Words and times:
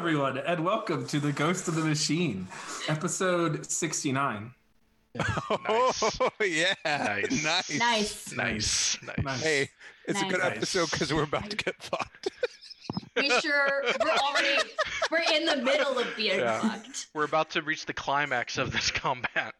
everyone, 0.00 0.38
and 0.38 0.64
welcome 0.64 1.06
to 1.06 1.20
the 1.20 1.30
Ghost 1.30 1.68
of 1.68 1.74
the 1.74 1.82
Machine, 1.84 2.48
episode 2.88 3.70
69. 3.70 4.50
Nice. 5.14 5.28
Oh 5.68 6.30
yeah, 6.40 6.72
Nice. 6.86 7.44
nice. 7.44 7.78
Nice. 7.78 8.32
Nice, 8.34 8.98
nice. 9.02 9.18
Nice. 9.22 9.42
Hey, 9.42 9.68
it's 10.06 10.22
a 10.22 10.24
good 10.24 10.40
episode 10.40 10.90
because 10.90 11.12
we're 11.12 11.24
about 11.24 11.50
to 11.50 11.56
get 11.56 11.74
fucked. 11.82 12.30
We 13.16 13.28
sure 13.40 13.84
we're 14.02 14.10
already 14.10 14.62
we're 15.10 15.36
in 15.36 15.44
the 15.44 15.56
middle 15.56 15.98
of 15.98 16.06
being 16.16 16.40
Yeah. 16.40 16.60
fucked. 16.60 17.08
We're 17.12 17.24
about 17.24 17.50
to 17.50 17.62
reach 17.62 17.84
the 17.84 17.92
climax 17.92 18.56
of 18.56 18.72
this 18.72 18.90
combat. 18.90 19.54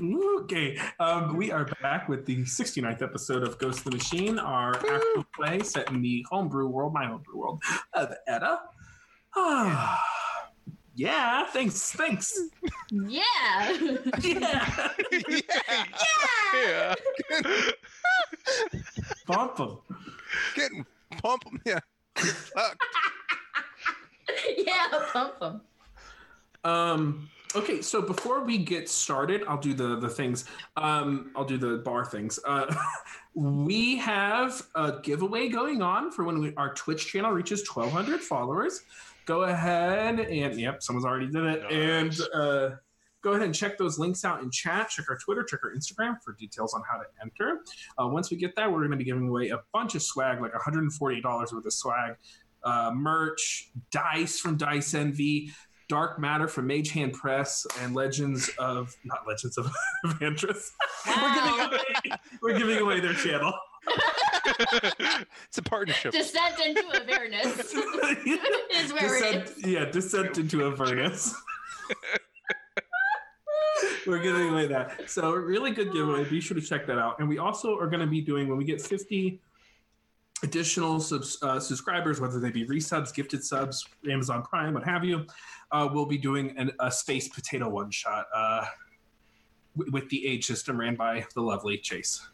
Okay, 0.00 0.78
um, 1.00 1.36
we 1.36 1.50
are 1.50 1.66
back 1.82 2.08
with 2.08 2.24
the 2.24 2.44
69th 2.44 3.02
episode 3.02 3.42
of 3.42 3.58
Ghost 3.58 3.78
of 3.78 3.84
the 3.86 3.90
Machine, 3.96 4.38
our 4.38 4.76
actual 4.76 5.24
play 5.34 5.58
set 5.60 5.90
in 5.90 6.00
the 6.02 6.24
homebrew 6.30 6.68
world, 6.68 6.92
my 6.94 7.06
homebrew 7.06 7.36
world 7.36 7.60
of 7.94 8.12
Edda. 8.28 8.60
Ah, 9.36 10.00
yeah, 10.94 11.46
thanks, 11.46 11.92
thanks. 11.92 12.38
Yeah. 12.90 13.22
Yeah, 14.22 14.88
yeah, 15.04 15.34
Yeah. 16.54 16.94
bump 19.26 19.60
'em. 19.60 19.78
getting 20.54 20.84
pump 21.22 21.44
'em, 21.46 21.60
Yeah, 21.64 21.78
fuck. 22.16 22.76
yeah, 24.56 24.86
pump 25.12 25.38
them. 25.40 25.60
Um. 26.64 27.28
Okay, 27.56 27.82
so 27.82 28.00
before 28.00 28.44
we 28.44 28.58
get 28.58 28.88
started, 28.88 29.42
I'll 29.48 29.58
do 29.58 29.74
the 29.74 29.96
the 29.98 30.08
things. 30.08 30.44
Um, 30.76 31.32
I'll 31.34 31.44
do 31.44 31.58
the 31.58 31.78
bar 31.78 32.04
things. 32.04 32.38
Uh, 32.46 32.72
we 33.34 33.96
have 33.96 34.62
a 34.76 35.00
giveaway 35.02 35.48
going 35.48 35.82
on 35.82 36.12
for 36.12 36.24
when 36.24 36.38
we, 36.40 36.54
our 36.56 36.72
Twitch 36.74 37.08
channel 37.08 37.32
reaches 37.32 37.68
1,200 37.68 38.20
followers. 38.20 38.82
Go 39.30 39.42
ahead 39.42 40.18
and 40.18 40.58
yep, 40.58 40.82
someone's 40.82 41.06
already 41.06 41.28
did 41.28 41.44
it. 41.44 41.62
Nice. 41.62 42.20
And 42.20 42.34
uh, 42.34 42.70
go 43.22 43.30
ahead 43.30 43.42
and 43.42 43.54
check 43.54 43.78
those 43.78 43.96
links 43.96 44.24
out 44.24 44.42
in 44.42 44.50
chat. 44.50 44.88
Check 44.88 45.04
our 45.08 45.16
Twitter, 45.18 45.44
check 45.44 45.60
our 45.62 45.72
Instagram 45.72 46.16
for 46.20 46.32
details 46.32 46.74
on 46.74 46.82
how 46.90 46.98
to 46.98 47.04
enter. 47.22 47.60
Uh, 47.96 48.08
once 48.08 48.32
we 48.32 48.36
get 48.36 48.56
that, 48.56 48.68
we're 48.68 48.78
going 48.78 48.90
to 48.90 48.96
be 48.96 49.04
giving 49.04 49.28
away 49.28 49.50
a 49.50 49.60
bunch 49.72 49.94
of 49.94 50.02
swag, 50.02 50.40
like 50.40 50.52
148 50.52 51.22
dollars 51.22 51.52
worth 51.52 51.64
of 51.64 51.72
swag, 51.72 52.16
uh, 52.64 52.90
merch, 52.92 53.70
dice 53.92 54.40
from 54.40 54.56
Dice 54.56 54.94
Envy. 54.94 55.52
Dark 55.88 56.18
Matter 56.18 56.48
from 56.48 56.66
Mage 56.66 56.90
Hand 56.90 57.12
Press 57.12 57.66
and 57.82 57.94
Legends 57.94 58.50
of 58.58 58.96
not 59.04 59.28
Legends 59.28 59.58
of 59.58 59.70
Vantress. 60.06 60.70
we're, 61.06 61.34
giving 61.34 61.60
away, 61.60 62.18
we're 62.42 62.58
giving 62.58 62.78
away 62.78 62.98
their 62.98 63.14
channel. 63.14 63.52
It's 65.48 65.58
a 65.58 65.62
partnership. 65.62 66.12
Descent 66.12 66.60
into 66.64 66.82
Avernus 66.94 67.74
is 68.74 68.92
where 68.92 69.20
descent, 69.20 69.48
is. 69.48 69.66
yeah, 69.66 69.84
descent 69.86 70.38
into 70.38 70.66
Avernus. 70.66 71.34
We're 74.06 74.18
giving 74.22 74.50
away 74.50 74.66
that. 74.68 75.10
So 75.10 75.32
really 75.32 75.70
good 75.72 75.92
giveaway. 75.92 76.24
Be 76.24 76.40
sure 76.40 76.54
to 76.54 76.60
check 76.60 76.86
that 76.86 76.98
out. 76.98 77.18
And 77.20 77.28
we 77.28 77.38
also 77.38 77.76
are 77.78 77.86
going 77.86 78.00
to 78.00 78.06
be 78.06 78.20
doing 78.20 78.48
when 78.48 78.56
we 78.58 78.64
get 78.64 78.80
50 78.80 79.40
additional 80.42 81.00
subs, 81.00 81.38
uh, 81.42 81.60
subscribers, 81.60 82.20
whether 82.20 82.40
they 82.40 82.50
be 82.50 82.66
resubs, 82.66 83.14
gifted 83.14 83.44
subs, 83.44 83.86
Amazon 84.10 84.42
Prime, 84.42 84.74
what 84.74 84.84
have 84.84 85.04
you, 85.04 85.26
uh, 85.72 85.88
we'll 85.92 86.06
be 86.06 86.18
doing 86.18 86.54
an, 86.56 86.72
a 86.80 86.90
space 86.90 87.28
potato 87.28 87.68
one 87.68 87.90
shot 87.90 88.26
uh, 88.34 88.64
w- 89.76 89.92
with 89.92 90.08
the 90.08 90.26
age 90.26 90.46
system 90.46 90.80
ran 90.80 90.94
by 90.94 91.24
the 91.34 91.42
lovely 91.42 91.76
Chase. 91.78 92.26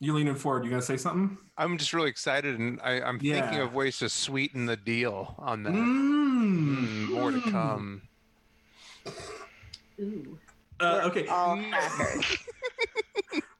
You 0.00 0.14
leaning 0.14 0.34
forward? 0.34 0.64
You 0.64 0.70
gonna 0.70 0.82
say 0.82 0.96
something? 0.96 1.36
I'm 1.58 1.76
just 1.76 1.92
really 1.92 2.08
excited, 2.08 2.58
and 2.58 2.80
I, 2.82 3.02
I'm 3.02 3.20
thinking 3.20 3.60
of 3.60 3.74
ways 3.74 3.98
to 3.98 4.08
sweeten 4.08 4.64
the 4.64 4.76
deal 4.76 5.34
on 5.38 5.62
that. 5.64 5.74
Mm. 5.74 6.30
Mm, 6.40 7.08
more 7.10 7.30
to 7.32 7.40
come. 7.50 8.02
Ooh. 10.00 10.38
Uh, 10.78 11.02
okay. 11.04 11.26
all 11.26 11.56
hackers. 11.56 12.36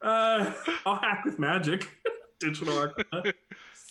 Uh, 0.03 0.51
I'll 0.87 0.97
hack 0.97 1.27
with 1.27 1.39
magic. 1.39 1.87
Digital 2.41 2.79
Arcana. 2.79 3.35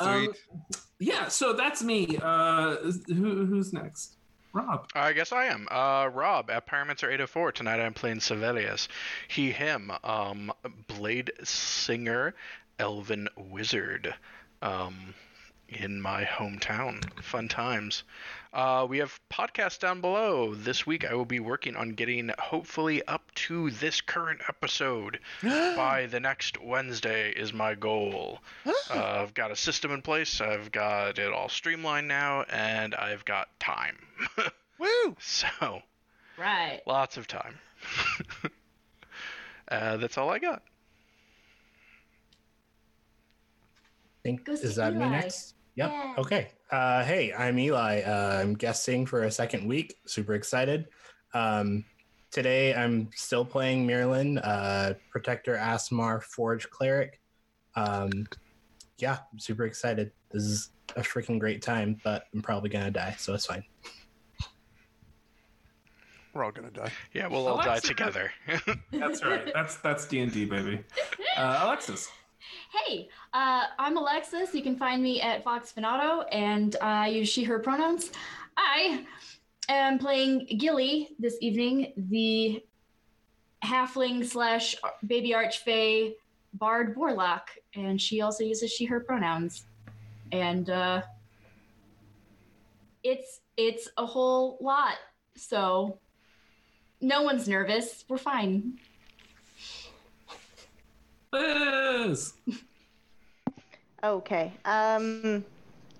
Um, 0.01 0.27
Sweet. 0.27 0.81
yeah, 0.99 1.27
so 1.27 1.51
that's 1.51 1.83
me. 1.83 2.17
Uh, 2.21 2.77
who, 3.07 3.45
who's 3.45 3.73
next? 3.73 4.15
Rob. 4.53 4.89
I 4.95 5.13
guess 5.13 5.31
I 5.31 5.45
am. 5.45 5.67
Uh, 5.69 6.09
Rob 6.11 6.49
at 6.49 6.67
Pyromancer 6.67 7.05
804. 7.05 7.51
Tonight 7.51 7.79
I'm 7.79 7.93
playing 7.93 8.19
Sevelius. 8.19 8.87
He, 9.27 9.51
him. 9.51 9.91
Um, 10.03 10.51
Blade 10.87 11.31
Singer, 11.43 12.33
Elven 12.79 13.29
Wizard. 13.37 14.13
Um, 14.61 15.13
in 15.69 16.01
my 16.01 16.23
hometown. 16.23 17.03
Fun 17.21 17.47
times. 17.47 18.03
Uh, 18.51 18.85
we 18.89 18.97
have 18.97 19.19
podcasts 19.31 19.79
down 19.79 20.01
below. 20.01 20.55
This 20.55 20.85
week 20.85 21.05
I 21.05 21.13
will 21.13 21.25
be 21.25 21.39
working 21.39 21.75
on 21.75 21.89
getting 21.91 22.31
hopefully 22.39 23.03
up 23.05 23.31
to 23.35 23.69
this 23.69 24.01
current 24.01 24.41
episode 24.49 25.19
by 25.43 26.07
the 26.09 26.19
next 26.19 26.59
Wednesday 26.59 27.31
is 27.31 27.53
my 27.53 27.75
goal. 27.75 28.39
uh, 28.65 28.71
I've 28.89 29.35
got 29.35 29.51
a 29.51 29.55
system 29.55 29.91
in 29.91 30.01
place. 30.01 30.41
I've 30.41 30.71
got 30.71 31.19
it 31.19 31.31
all 31.31 31.47
streamlined 31.49 32.07
now, 32.07 32.41
and 32.49 32.95
I've 32.95 33.23
got 33.23 33.49
time. 33.59 33.97
Woo! 34.79 35.15
so 35.19 35.83
Right. 36.35 36.81
lots 36.87 37.17
of 37.17 37.27
time. 37.27 37.59
uh, 39.67 39.97
that's 39.97 40.17
all 40.17 40.29
I 40.29 40.39
got. 40.39 40.63
think 44.23 44.43
Goes 44.43 44.61
is 44.61 44.75
that 44.77 44.95
me 44.95 45.07
next? 45.07 45.53
Yep. 45.79 45.91
Yeah. 45.93 46.13
Okay. 46.17 46.47
Uh, 46.71 47.05
hey, 47.05 47.31
I'm 47.31 47.57
Eli. 47.57 48.01
Uh, 48.01 48.41
I'm 48.41 48.53
guesting 48.53 49.05
for 49.05 49.23
a 49.23 49.31
second 49.31 49.65
week. 49.65 49.95
Super 50.05 50.33
excited. 50.33 50.87
Um, 51.33 51.85
today 52.31 52.75
I'm 52.75 53.09
still 53.15 53.45
playing 53.45 53.87
Mirlin, 53.87 54.41
uh, 54.43 54.95
Protector 55.09 55.55
Aasimar 55.55 56.21
Forge 56.21 56.69
Cleric. 56.69 57.21
Um, 57.77 58.27
yeah, 58.97 59.19
I'm 59.31 59.39
super 59.39 59.63
excited. 59.63 60.11
This 60.31 60.43
is 60.43 60.71
a 60.97 60.99
freaking 60.99 61.39
great 61.39 61.61
time, 61.61 61.95
but 62.03 62.25
I'm 62.33 62.41
probably 62.41 62.69
gonna 62.69 62.91
die, 62.91 63.15
so 63.17 63.33
it's 63.33 63.45
fine. 63.45 63.63
We're 66.33 66.43
all 66.43 66.51
gonna 66.51 66.71
die. 66.71 66.91
Yeah, 67.13 67.27
we'll 67.27 67.47
all 67.47 67.55
die 67.55 67.79
together. 67.79 68.33
That's 68.91 69.23
right. 69.23 69.49
That's 69.53 69.77
that's 69.77 70.05
D 70.05 70.19
and 70.19 70.31
D, 70.31 70.43
baby. 70.43 70.83
Uh, 71.37 71.61
Alexis. 71.63 72.11
Hey, 72.71 73.09
uh, 73.33 73.65
I'm 73.77 73.97
Alexis. 73.97 74.53
You 74.53 74.61
can 74.61 74.75
find 74.75 75.03
me 75.03 75.21
at 75.21 75.43
Fox 75.43 75.73
Finato, 75.75 76.25
and 76.31 76.75
I 76.81 77.09
use 77.09 77.29
she/her 77.29 77.59
pronouns. 77.59 78.11
I 78.57 79.05
am 79.67 79.99
playing 79.99 80.45
Gilly 80.57 81.09
this 81.19 81.37
evening, 81.41 81.93
the 81.97 82.63
halfling 83.63 84.25
slash 84.25 84.75
baby 85.05 85.31
archfey 85.31 86.15
bard 86.53 86.95
warlock, 86.95 87.49
and 87.75 88.01
she 88.01 88.21
also 88.21 88.43
uses 88.43 88.71
she/her 88.71 88.99
pronouns. 88.99 89.65
And 90.31 90.69
uh, 90.69 91.01
it's 93.03 93.41
it's 93.57 93.89
a 93.97 94.05
whole 94.05 94.57
lot, 94.61 94.95
so 95.35 95.97
no 97.01 97.23
one's 97.23 97.47
nervous. 97.47 98.05
We're 98.07 98.17
fine. 98.17 98.79
Liz. 101.31 102.33
Okay. 104.03 104.53
Um, 104.65 105.43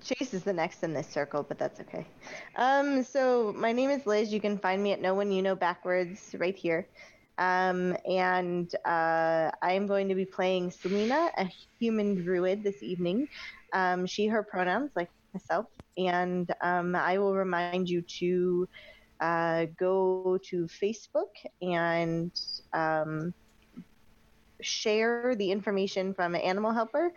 Chase 0.03 0.33
is 0.33 0.43
the 0.43 0.53
next 0.53 0.83
in 0.83 0.93
this 0.93 1.07
circle, 1.07 1.43
but 1.43 1.59
that's 1.59 1.79
okay. 1.81 2.05
Um, 2.55 3.03
so 3.03 3.53
my 3.55 3.71
name 3.71 3.89
is 3.89 4.05
Liz. 4.05 4.31
You 4.31 4.39
can 4.39 4.57
find 4.57 4.81
me 4.81 4.93
at 4.93 5.01
No 5.01 5.13
One 5.13 5.31
You 5.31 5.41
Know 5.41 5.55
Backwards 5.55 6.35
right 6.39 6.55
here. 6.55 6.87
Um, 7.37 7.95
and 8.05 8.73
uh, 8.85 9.51
I'm 9.61 9.87
going 9.87 10.07
to 10.09 10.15
be 10.15 10.25
playing 10.25 10.71
Selena, 10.71 11.31
a 11.37 11.49
human 11.79 12.15
druid, 12.15 12.63
this 12.63 12.81
evening. 12.81 13.27
Um, 13.73 14.05
she, 14.05 14.27
her 14.27 14.43
pronouns, 14.43 14.91
like 14.95 15.09
myself. 15.33 15.67
And 15.97 16.51
um, 16.61 16.95
I 16.95 17.17
will 17.17 17.35
remind 17.35 17.89
you 17.89 18.01
to 18.01 18.67
uh, 19.19 19.65
go 19.77 20.39
to 20.43 20.67
Facebook 20.67 21.31
and 21.61 22.31
um, 22.73 23.33
share 24.61 25.35
the 25.35 25.51
information 25.51 26.13
from 26.13 26.35
Animal 26.35 26.71
Helper. 26.71 27.11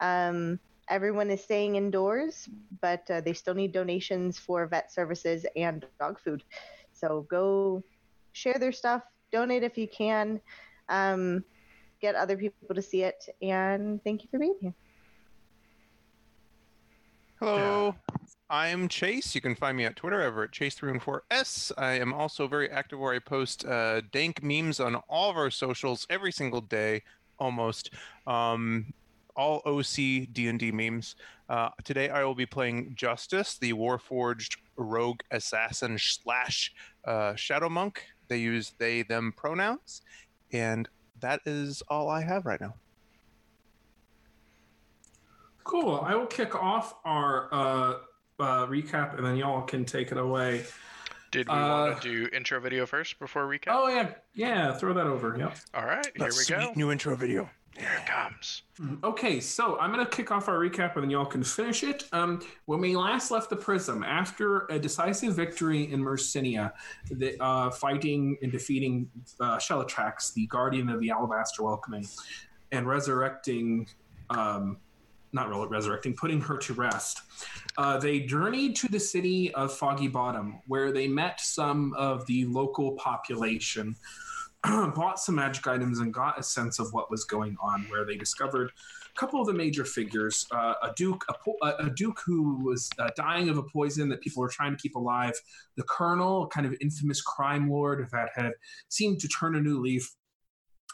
Um, 0.00 0.58
everyone 0.88 1.30
is 1.30 1.42
staying 1.42 1.76
indoors, 1.76 2.48
but 2.80 3.08
uh, 3.10 3.20
they 3.20 3.32
still 3.32 3.54
need 3.54 3.72
donations 3.72 4.38
for 4.38 4.66
vet 4.66 4.92
services 4.92 5.44
and 5.56 5.84
dog 6.00 6.18
food. 6.20 6.42
So 6.92 7.26
go 7.30 7.82
share 8.32 8.58
their 8.58 8.72
stuff, 8.72 9.02
donate 9.32 9.62
if 9.62 9.76
you 9.78 9.88
can, 9.88 10.40
um, 10.88 11.44
get 12.00 12.14
other 12.14 12.36
people 12.36 12.74
to 12.74 12.82
see 12.82 13.02
it, 13.02 13.24
and 13.42 14.02
thank 14.04 14.22
you 14.22 14.28
for 14.30 14.38
being 14.38 14.56
here. 14.60 14.74
Hello. 17.40 17.94
I'm 18.50 18.88
Chase. 18.88 19.34
You 19.34 19.42
can 19.42 19.54
find 19.54 19.76
me 19.76 19.84
at 19.84 19.96
Twitter 19.96 20.22
ever 20.22 20.44
at 20.44 20.52
Chase314S. 20.52 21.72
I 21.76 21.92
am 21.92 22.14
also 22.14 22.48
very 22.48 22.70
active 22.70 22.98
where 22.98 23.12
I 23.12 23.18
post 23.18 23.66
uh, 23.66 24.00
dank 24.10 24.42
memes 24.42 24.80
on 24.80 24.96
all 25.08 25.30
of 25.30 25.36
our 25.36 25.50
socials 25.50 26.06
every 26.08 26.32
single 26.32 26.62
day, 26.62 27.02
almost. 27.38 27.90
Um, 28.26 28.94
all 29.36 29.62
OC 29.66 30.32
D&D 30.32 30.72
memes. 30.72 31.14
Uh, 31.48 31.68
today 31.84 32.08
I 32.08 32.24
will 32.24 32.34
be 32.34 32.46
playing 32.46 32.94
Justice, 32.96 33.58
the 33.58 33.74
Warforged 33.74 34.56
rogue 34.76 35.20
assassin 35.30 35.98
slash 35.98 36.72
uh, 37.04 37.34
shadow 37.34 37.68
monk. 37.68 38.02
They 38.28 38.38
use 38.38 38.72
they 38.78 39.02
them 39.02 39.32
pronouns, 39.36 40.02
and 40.52 40.88
that 41.20 41.40
is 41.44 41.82
all 41.88 42.08
I 42.08 42.22
have 42.22 42.46
right 42.46 42.60
now. 42.60 42.74
Cool. 45.64 46.00
I 46.02 46.14
will 46.14 46.26
kick 46.26 46.54
off 46.54 46.94
our 47.04 47.48
uh, 47.52 47.94
uh, 48.38 48.66
recap, 48.66 49.16
and 49.16 49.26
then 49.26 49.36
y'all 49.36 49.62
can 49.62 49.84
take 49.84 50.12
it 50.12 50.18
away. 50.18 50.64
Did 51.30 51.48
we 51.48 51.54
Uh, 51.54 51.68
want 51.90 52.02
to 52.02 52.08
do 52.28 52.34
intro 52.34 52.58
video 52.60 52.86
first 52.86 53.18
before 53.18 53.46
recap? 53.46 53.68
Oh 53.68 53.88
yeah, 53.88 54.10
yeah. 54.34 54.72
Throw 54.72 54.94
that 54.94 55.06
over. 55.06 55.36
Yep. 55.38 55.56
All 55.74 55.84
right, 55.84 56.06
here 56.16 56.28
we 56.28 56.44
go. 56.48 56.72
new 56.74 56.90
intro 56.90 57.14
video. 57.16 57.50
Here 57.76 57.92
it 57.96 58.06
comes. 58.06 58.62
Okay, 59.04 59.38
so 59.38 59.78
I'm 59.78 59.92
going 59.92 60.04
to 60.04 60.10
kick 60.10 60.32
off 60.32 60.48
our 60.48 60.56
recap 60.58 60.94
and 60.96 61.04
then 61.04 61.10
y'all 61.10 61.24
can 61.24 61.44
finish 61.44 61.84
it. 61.84 62.08
Um, 62.12 62.40
when 62.64 62.80
we 62.80 62.96
last 62.96 63.30
left 63.30 63.50
the 63.50 63.56
Prism, 63.56 64.02
after 64.02 64.66
a 64.68 64.80
decisive 64.80 65.34
victory 65.34 65.92
in 65.92 66.00
Mercinia, 66.02 66.72
the, 67.08 67.40
uh, 67.40 67.70
fighting 67.70 68.36
and 68.42 68.50
defeating 68.50 69.08
uh, 69.38 69.58
Shellatrax, 69.58 70.32
the 70.34 70.48
guardian 70.48 70.88
of 70.88 70.98
the 70.98 71.10
Alabaster 71.10 71.62
Welcoming, 71.62 72.04
and 72.72 72.88
resurrecting, 72.88 73.86
um, 74.30 74.78
not 75.32 75.48
really 75.48 75.66
resurrecting, 75.68 76.14
putting 76.14 76.40
her 76.40 76.56
to 76.58 76.74
rest, 76.74 77.22
uh, 77.76 77.98
they 77.98 78.20
journeyed 78.20 78.76
to 78.76 78.88
the 78.88 79.00
city 79.00 79.52
of 79.54 79.72
Foggy 79.72 80.08
Bottom, 80.08 80.60
where 80.66 80.92
they 80.92 81.06
met 81.06 81.40
some 81.40 81.94
of 81.94 82.26
the 82.26 82.44
local 82.46 82.92
population 82.92 83.94
bought 84.94 85.20
some 85.20 85.36
magic 85.36 85.66
items 85.66 86.00
and 86.00 86.12
got 86.12 86.38
a 86.38 86.42
sense 86.42 86.78
of 86.78 86.92
what 86.92 87.10
was 87.10 87.24
going 87.24 87.56
on. 87.60 87.86
Where 87.90 88.04
they 88.04 88.16
discovered 88.16 88.70
a 88.70 89.20
couple 89.20 89.40
of 89.40 89.46
the 89.46 89.52
major 89.52 89.84
figures: 89.84 90.46
uh, 90.50 90.74
a 90.82 90.92
duke, 90.96 91.24
a, 91.28 91.34
po- 91.44 91.58
a 91.62 91.90
duke 91.90 92.20
who 92.26 92.64
was 92.64 92.90
uh, 92.98 93.10
dying 93.14 93.48
of 93.48 93.58
a 93.58 93.62
poison 93.62 94.08
that 94.08 94.20
people 94.20 94.40
were 94.40 94.48
trying 94.48 94.76
to 94.76 94.82
keep 94.82 94.96
alive. 94.96 95.34
The 95.76 95.84
colonel, 95.84 96.44
a 96.44 96.48
kind 96.48 96.66
of 96.66 96.74
infamous 96.80 97.22
crime 97.22 97.70
lord 97.70 98.08
that 98.10 98.30
had 98.34 98.52
seemed 98.88 99.20
to 99.20 99.28
turn 99.28 99.54
a 99.54 99.60
new 99.60 99.80
leaf, 99.80 100.12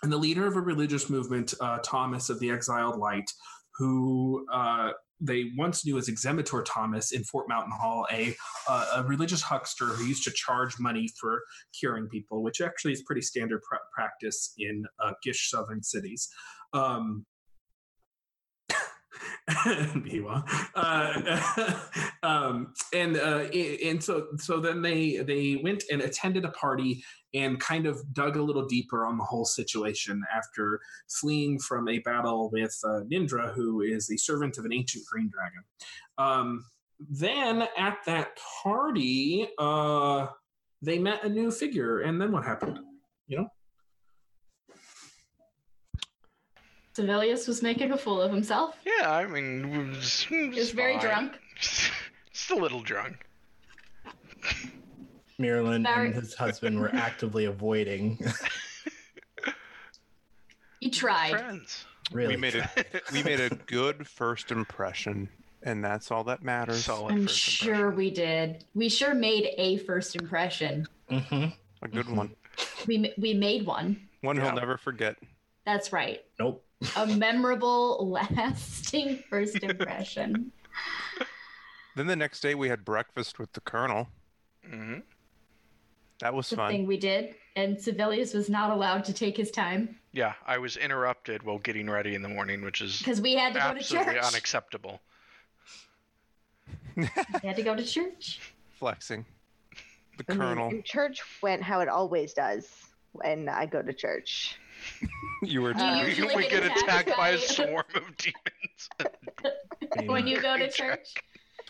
and 0.02 0.12
the 0.12 0.18
leader 0.18 0.46
of 0.46 0.56
a 0.56 0.60
religious 0.60 1.08
movement, 1.08 1.54
uh, 1.60 1.78
Thomas 1.82 2.28
of 2.28 2.38
the 2.40 2.50
Exiled 2.50 2.98
Light, 2.98 3.30
who. 3.76 4.46
Uh, 4.52 4.92
they 5.20 5.52
once 5.56 5.86
knew 5.86 5.96
as 5.96 6.08
Exemitor 6.08 6.62
Thomas 6.66 7.12
in 7.12 7.22
Fort 7.24 7.48
Mountain 7.48 7.72
Hall, 7.72 8.06
a 8.10 8.34
uh, 8.68 8.86
a 8.96 9.02
religious 9.04 9.42
huckster 9.42 9.86
who 9.86 10.04
used 10.04 10.24
to 10.24 10.30
charge 10.32 10.78
money 10.78 11.08
for 11.18 11.42
curing 11.78 12.08
people, 12.08 12.42
which 12.42 12.60
actually 12.60 12.92
is 12.92 13.02
pretty 13.02 13.22
standard 13.22 13.62
pra- 13.62 13.78
practice 13.94 14.52
in 14.58 14.84
uh, 15.02 15.12
Gish 15.22 15.50
southern 15.50 15.82
cities. 15.82 16.28
Um, 16.72 17.24
uh, 20.74 21.74
um, 22.22 22.74
and 22.92 23.16
uh, 23.16 23.44
and 23.52 24.02
so 24.02 24.28
so 24.38 24.60
then 24.60 24.82
they 24.82 25.18
they 25.18 25.60
went 25.62 25.84
and 25.90 26.02
attended 26.02 26.44
a 26.44 26.50
party 26.50 27.04
and 27.34 27.60
kind 27.60 27.86
of 27.86 28.00
dug 28.14 28.36
a 28.36 28.42
little 28.42 28.64
deeper 28.66 29.04
on 29.04 29.18
the 29.18 29.24
whole 29.24 29.44
situation 29.44 30.22
after 30.34 30.80
fleeing 31.08 31.58
from 31.58 31.88
a 31.88 31.98
battle 31.98 32.48
with 32.50 32.78
uh, 32.84 33.00
Nindra, 33.10 33.52
who 33.52 33.82
is 33.82 34.06
the 34.06 34.16
servant 34.16 34.56
of 34.56 34.64
an 34.64 34.72
ancient 34.72 35.04
green 35.06 35.28
dragon. 35.28 35.62
Um, 36.16 36.64
then 37.00 37.66
at 37.76 37.98
that 38.06 38.38
party, 38.62 39.48
uh, 39.58 40.28
they 40.80 40.98
met 40.98 41.24
a 41.24 41.28
new 41.28 41.50
figure, 41.50 42.00
and 42.00 42.20
then 42.20 42.30
what 42.30 42.44
happened? 42.44 42.78
You 43.26 43.38
know, 43.38 43.48
Sevilius 46.96 47.48
was 47.48 47.62
making 47.62 47.90
a 47.90 47.98
fool 47.98 48.22
of 48.22 48.30
himself. 48.30 48.76
Yeah, 48.86 49.10
I 49.10 49.26
mean, 49.26 49.64
it 49.64 49.96
was, 49.96 50.22
He 50.22 50.48
was 50.48 50.70
very 50.70 50.98
drunk. 50.98 51.32
Just 52.32 52.50
a 52.50 52.54
little 52.54 52.82
drunk. 52.82 53.26
Mirlin 55.40 55.82
Very- 55.82 56.06
and 56.08 56.14
his 56.14 56.34
husband 56.34 56.78
were 56.80 56.94
actively 56.94 57.44
avoiding. 57.46 58.18
He 60.80 60.90
tried. 60.90 61.30
Friends. 61.30 61.86
really, 62.12 62.34
we 62.36 62.40
made 62.40 62.56
a 62.56 62.70
we 63.12 63.22
made 63.22 63.40
a 63.40 63.48
good 63.48 64.06
first 64.06 64.50
impression, 64.50 65.30
and 65.62 65.82
that's 65.82 66.10
all 66.10 66.24
that 66.24 66.42
matters. 66.42 66.84
Solid 66.84 67.12
I'm 67.12 67.26
sure 67.26 67.74
impression. 67.88 67.96
we 67.96 68.10
did. 68.10 68.64
We 68.74 68.88
sure 68.90 69.14
made 69.14 69.48
a 69.56 69.78
first 69.78 70.14
impression. 70.14 70.86
hmm 71.08 71.46
A 71.80 71.88
good 71.88 72.04
Mhm. 72.06 72.16
one, 72.16 72.36
We 72.86 73.14
we 73.16 73.32
made 73.32 73.64
one. 73.64 74.08
one 74.20 74.36
Yeah. 74.36 74.44
he'll 74.44 74.54
never 74.60 74.76
forget. 74.76 75.16
That's 75.64 75.90
right. 75.90 76.22
Nope. 76.38 76.62
A 76.96 77.06
memorable, 77.06 78.06
lasting 78.10 79.22
first 79.30 79.56
impression. 79.62 80.52
Then 81.96 82.06
the 82.08 82.16
next 82.16 82.40
day 82.40 82.54
we 82.54 82.68
had 82.68 82.84
breakfast 82.84 83.38
with 83.38 83.54
the 83.54 83.62
colonel. 83.62 84.08
Mhm. 84.68 85.02
That 86.20 86.32
was 86.34 86.48
The 86.48 86.56
fun. 86.56 86.70
thing 86.70 86.86
we 86.86 86.96
did, 86.96 87.34
and 87.56 87.76
Sevilius 87.76 88.34
was 88.34 88.48
not 88.48 88.70
allowed 88.70 89.04
to 89.06 89.12
take 89.12 89.36
his 89.36 89.50
time 89.50 89.98
Yeah, 90.12 90.34
I 90.46 90.58
was 90.58 90.76
interrupted 90.76 91.42
while 91.42 91.58
getting 91.58 91.90
ready 91.90 92.14
in 92.14 92.22
the 92.22 92.28
morning, 92.28 92.62
which 92.62 92.80
is 92.80 92.98
because 92.98 93.20
we 93.20 93.34
had 93.34 93.52
to 93.54 93.58
go 93.60 93.72
to 93.72 93.78
absolutely 93.78 94.14
church. 94.14 94.24
unacceptable. 94.24 95.00
We 96.96 97.04
had 97.42 97.56
to 97.56 97.62
go 97.62 97.74
to 97.74 97.84
church. 97.84 98.40
Flexing. 98.78 99.24
The 100.18 100.24
I 100.28 100.32
mean, 100.32 100.38
colonel. 100.38 100.68
and 100.68 100.84
church 100.84 101.22
went 101.42 101.62
how 101.62 101.80
it 101.80 101.88
always 101.88 102.32
does 102.34 102.68
when 103.12 103.48
I 103.48 103.66
go 103.66 103.82
to 103.82 103.92
church. 103.92 104.56
You 105.42 105.60
were. 105.60 105.74
Do 105.74 105.82
Uh, 105.82 106.04
we 106.04 106.14
get 106.14 106.50
get 106.50 106.62
attacked 106.64 106.82
attacked 107.08 107.16
by 107.18 107.30
a 107.30 107.38
swarm 107.38 107.84
of 107.96 108.16
demons. 108.16 108.88
when 110.06 110.26
you 110.26 110.40
go 110.40 110.54
to 110.54 110.58
Great 110.60 110.72
check. 110.74 111.04
church. 111.04 111.14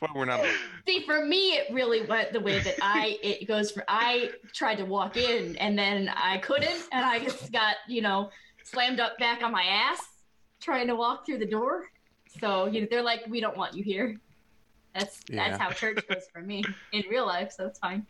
That's 0.01 0.13
why 0.13 0.19
we're 0.19 0.25
not. 0.25 0.41
See, 0.87 1.05
for 1.07 1.25
me, 1.25 1.53
it 1.53 1.73
really 1.73 2.03
went 2.07 2.33
the 2.33 2.41
way 2.41 2.59
that 2.61 2.77
I 2.83 3.19
it 3.23 3.47
goes 3.49 3.71
for. 3.71 3.85
I 3.89 4.33
tried 4.53 4.77
to 4.77 4.85
walk 4.85 5.17
in, 5.17 5.57
and 5.57 5.79
then 5.79 6.11
I 6.15 6.39
couldn't, 6.39 6.85
and 6.93 7.05
I 7.05 7.25
just 7.25 7.51
got 7.53 7.77
you 7.89 8.03
know 8.03 8.31
slammed 8.65 9.01
up 9.01 9.19
back 9.19 9.43
on 9.43 9.53
my 9.53 9.63
ass 9.65 10.01
trying 10.61 10.87
to 10.89 10.95
walk 10.95 11.25
through 11.27 11.39
the 11.39 11.47
door. 11.47 11.85
So 12.41 12.67
you 12.67 12.83
know, 12.83 12.87
they're 12.91 13.03
like, 13.03 13.23
"We 13.29 13.41
don't 13.41 13.57
want 13.57 13.75
you 13.75 13.83
here." 13.85 14.17
That's 14.95 15.21
Yeah. 15.29 15.49
that's 15.49 15.63
how 15.63 15.71
church 15.71 16.05
goes 16.09 16.25
for 16.33 16.43
me 16.43 16.65
in 16.93 17.05
real 17.11 17.27
life. 17.27 17.53
So 17.57 17.67
it's 17.67 17.79
fine. 17.79 18.07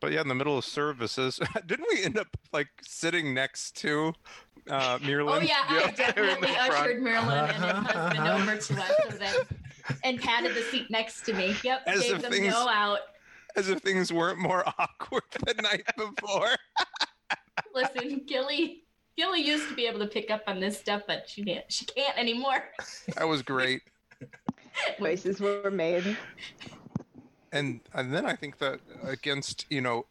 But 0.00 0.12
yeah, 0.12 0.20
in 0.20 0.28
the 0.28 0.34
middle 0.34 0.56
of 0.56 0.64
services, 0.64 1.40
didn't 1.66 1.86
we 1.92 2.04
end 2.04 2.18
up 2.18 2.28
like 2.52 2.68
sitting 2.82 3.34
next 3.34 3.76
to 3.78 4.12
uh, 4.70 4.98
Mirlin? 4.98 5.38
Oh 5.38 5.40
yeah, 5.40 5.54
I 5.68 5.74
Yeah, 5.74 5.90
the 5.90 5.96
definitely 5.96 6.48
front. 6.48 6.72
ushered 6.72 7.02
Marilyn 7.02 7.38
and 7.50 7.64
her 7.64 7.72
husband 7.74 8.28
over 8.28 8.56
to 8.56 8.74
us 8.80 8.92
so 9.10 9.18
that, 9.18 9.36
and 10.04 10.20
patted 10.20 10.54
the 10.54 10.62
seat 10.62 10.90
next 10.90 11.22
to 11.26 11.32
me. 11.32 11.56
Yep, 11.64 11.82
As 11.86 12.00
gave 12.02 12.14
if 12.16 12.22
them 12.22 12.32
things- 12.32 12.52
no 12.52 12.68
out. 12.68 12.98
As 13.56 13.68
if 13.68 13.80
things 13.80 14.12
weren't 14.12 14.38
more 14.38 14.62
awkward 14.78 15.22
the 15.44 15.54
night 15.62 15.84
before. 15.96 16.48
Listen, 17.74 18.22
Gilly, 18.26 18.84
Gilly 19.16 19.40
used 19.40 19.68
to 19.68 19.74
be 19.74 19.86
able 19.86 19.98
to 20.00 20.06
pick 20.06 20.30
up 20.30 20.42
on 20.46 20.60
this 20.60 20.78
stuff, 20.78 21.02
but 21.06 21.28
she 21.28 21.42
can't. 21.44 21.64
She 21.70 21.84
can't 21.86 22.16
anymore. 22.16 22.62
That 23.16 23.26
was 23.26 23.42
great. 23.42 23.82
Choices 24.98 25.40
were 25.40 25.70
made. 25.70 26.16
And 27.52 27.80
and 27.94 28.12
then 28.14 28.26
I 28.26 28.36
think 28.36 28.58
that 28.58 28.80
against 29.02 29.64
you 29.70 29.80
know 29.80 30.06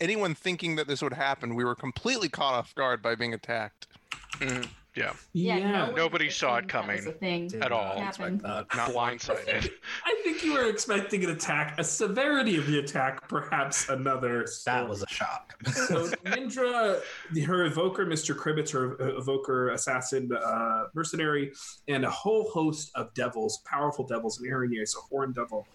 anyone 0.00 0.34
thinking 0.34 0.76
that 0.76 0.86
this 0.86 1.00
would 1.02 1.14
happen, 1.14 1.54
we 1.54 1.64
were 1.64 1.74
completely 1.74 2.28
caught 2.28 2.54
off 2.54 2.74
guard 2.74 3.02
by 3.02 3.14
being 3.14 3.32
attacked. 3.34 3.86
Mhm. 4.34 4.68
Yeah, 4.96 5.12
yeah. 5.32 5.86
no 5.88 5.92
Nobody 5.92 6.30
saw 6.30 6.56
it 6.56 6.66
assumed 6.66 6.70
that 6.70 6.86
was 6.86 7.04
coming 7.04 7.08
a 7.08 7.12
thing. 7.12 7.62
At 7.62 7.72
all. 7.72 7.98
not. 7.98 8.42
Not 8.42 8.68
blindsided. 8.68 9.70
I 10.06 10.20
think 10.22 10.44
you 10.44 10.54
were 10.54 10.68
expecting 10.68 11.24
an 11.24 11.30
attack, 11.30 11.74
a 11.78 11.84
severity 11.84 12.56
of 12.56 12.66
the 12.66 12.78
attack, 12.78 13.28
perhaps 13.28 13.88
another. 13.88 14.46
That 14.66 14.88
was 14.88 15.02
a 15.02 15.08
shock. 15.08 15.54
so 15.66 16.06
Nindra, 16.24 17.00
her 17.44 17.64
evoker, 17.64 18.06
Mr. 18.06 18.36
Kribbits, 18.36 18.70
her 18.72 18.96
evoker, 19.18 19.70
assassin, 19.70 20.30
uh, 20.32 20.84
mercenary, 20.94 21.52
and 21.88 22.04
a 22.04 22.10
whole 22.10 22.48
host 22.50 22.92
of 22.94 23.12
devils, 23.14 23.62
powerful 23.66 24.06
devils, 24.06 24.38
and 24.38 24.48
Irenaeus, 24.48 24.96
a 24.96 25.00
horned 25.00 25.34
devil. 25.34 25.66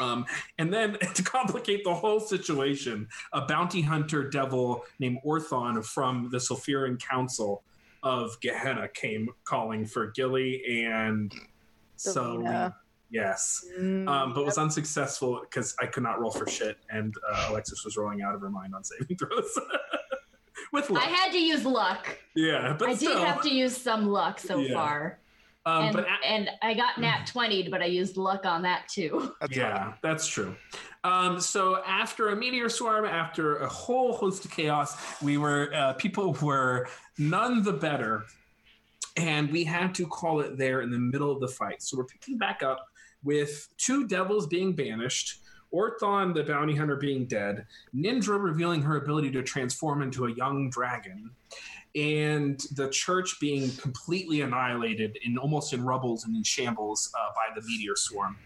Um, 0.00 0.26
and 0.58 0.72
then 0.72 0.98
to 1.14 1.22
complicate 1.22 1.84
the 1.84 1.94
whole 1.94 2.20
situation, 2.20 3.08
a 3.32 3.42
bounty 3.42 3.82
hunter 3.82 4.28
devil 4.28 4.84
named 4.98 5.18
Orthon 5.24 5.84
from 5.84 6.28
the 6.30 6.38
Sulfuran 6.38 7.00
Council 7.00 7.62
of 8.02 8.38
Gehenna 8.40 8.88
came 8.88 9.28
calling 9.44 9.84
for 9.86 10.10
Gilly 10.12 10.84
and 10.84 11.32
Selena. 11.96 12.32
Selena. 12.42 12.76
Yes 13.10 13.64
Mm, 13.78 14.08
um, 14.08 14.32
but 14.32 14.44
was 14.46 14.56
unsuccessful 14.56 15.40
because 15.42 15.74
I 15.80 15.86
could 15.86 16.02
not 16.02 16.18
roll 16.18 16.30
for 16.30 16.46
shit, 16.48 16.78
and 16.88 17.14
uh, 17.30 17.48
Alexis 17.50 17.84
was 17.84 17.96
rolling 17.98 18.22
out 18.22 18.34
of 18.34 18.40
her 18.40 18.48
mind 18.50 18.74
on 18.74 18.82
saving 18.84 19.16
throws. 19.18 19.58
With 20.72 20.88
luck, 20.88 21.02
I 21.02 21.06
had 21.10 21.32
to 21.32 21.38
use 21.38 21.64
luck. 21.66 22.18
yeah, 22.34 22.74
but 22.78 22.88
I 22.88 22.94
still, 22.94 23.12
did 23.14 23.26
have 23.26 23.42
to 23.42 23.50
use 23.54 23.76
some 23.76 24.06
luck 24.06 24.40
so 24.40 24.58
Yeah. 24.58 24.72
far, 24.74 25.18
um, 25.64 25.84
and 25.84 25.96
but 25.96 26.04
a- 26.06 26.26
and 26.26 26.50
I 26.62 26.74
got 26.74 26.98
nat 26.98 27.26
twenty, 27.26 27.68
but 27.68 27.82
I 27.82 27.86
used 27.86 28.16
luck 28.16 28.44
on 28.44 28.62
that 28.62 28.88
too. 28.88 29.34
That's 29.40 29.56
yeah, 29.56 29.94
that's 30.02 30.26
true. 30.26 30.56
Um, 31.04 31.40
so 31.40 31.82
after 31.84 32.30
a 32.30 32.36
meteor 32.36 32.68
swarm, 32.68 33.04
after 33.04 33.56
a 33.58 33.68
whole 33.68 34.12
host 34.12 34.44
of 34.44 34.50
chaos, 34.50 35.20
we 35.22 35.36
were 35.36 35.72
uh, 35.74 35.92
people 35.94 36.32
were 36.42 36.88
none 37.18 37.62
the 37.62 37.72
better 37.72 38.24
and 39.16 39.50
we 39.50 39.64
had 39.64 39.94
to 39.96 40.06
call 40.06 40.40
it 40.40 40.56
there 40.56 40.80
in 40.80 40.90
the 40.90 40.98
middle 40.98 41.30
of 41.30 41.40
the 41.40 41.48
fight. 41.48 41.82
So 41.82 41.96
we're 41.98 42.04
picking 42.04 42.38
back 42.38 42.62
up 42.62 42.86
with 43.24 43.68
two 43.76 44.06
devils 44.06 44.46
being 44.46 44.72
banished, 44.72 45.40
Orthon, 45.72 46.34
the 46.34 46.44
bounty 46.44 46.74
hunter, 46.74 46.96
being 46.96 47.26
dead, 47.26 47.66
Nindra 47.94 48.42
revealing 48.42 48.82
her 48.82 48.96
ability 48.96 49.30
to 49.32 49.42
transform 49.42 50.02
into 50.02 50.26
a 50.26 50.32
young 50.32 50.70
dragon, 50.70 51.30
and 51.94 52.60
the 52.74 52.88
church 52.88 53.36
being 53.40 53.70
completely 53.72 54.40
annihilated 54.40 55.18
in 55.24 55.36
almost 55.36 55.72
in 55.72 55.84
rubbles 55.84 56.24
and 56.24 56.34
in 56.34 56.42
shambles 56.42 57.12
uh, 57.14 57.32
by 57.34 57.54
the 57.54 57.66
meteor 57.66 57.96
swarm. 57.96 58.36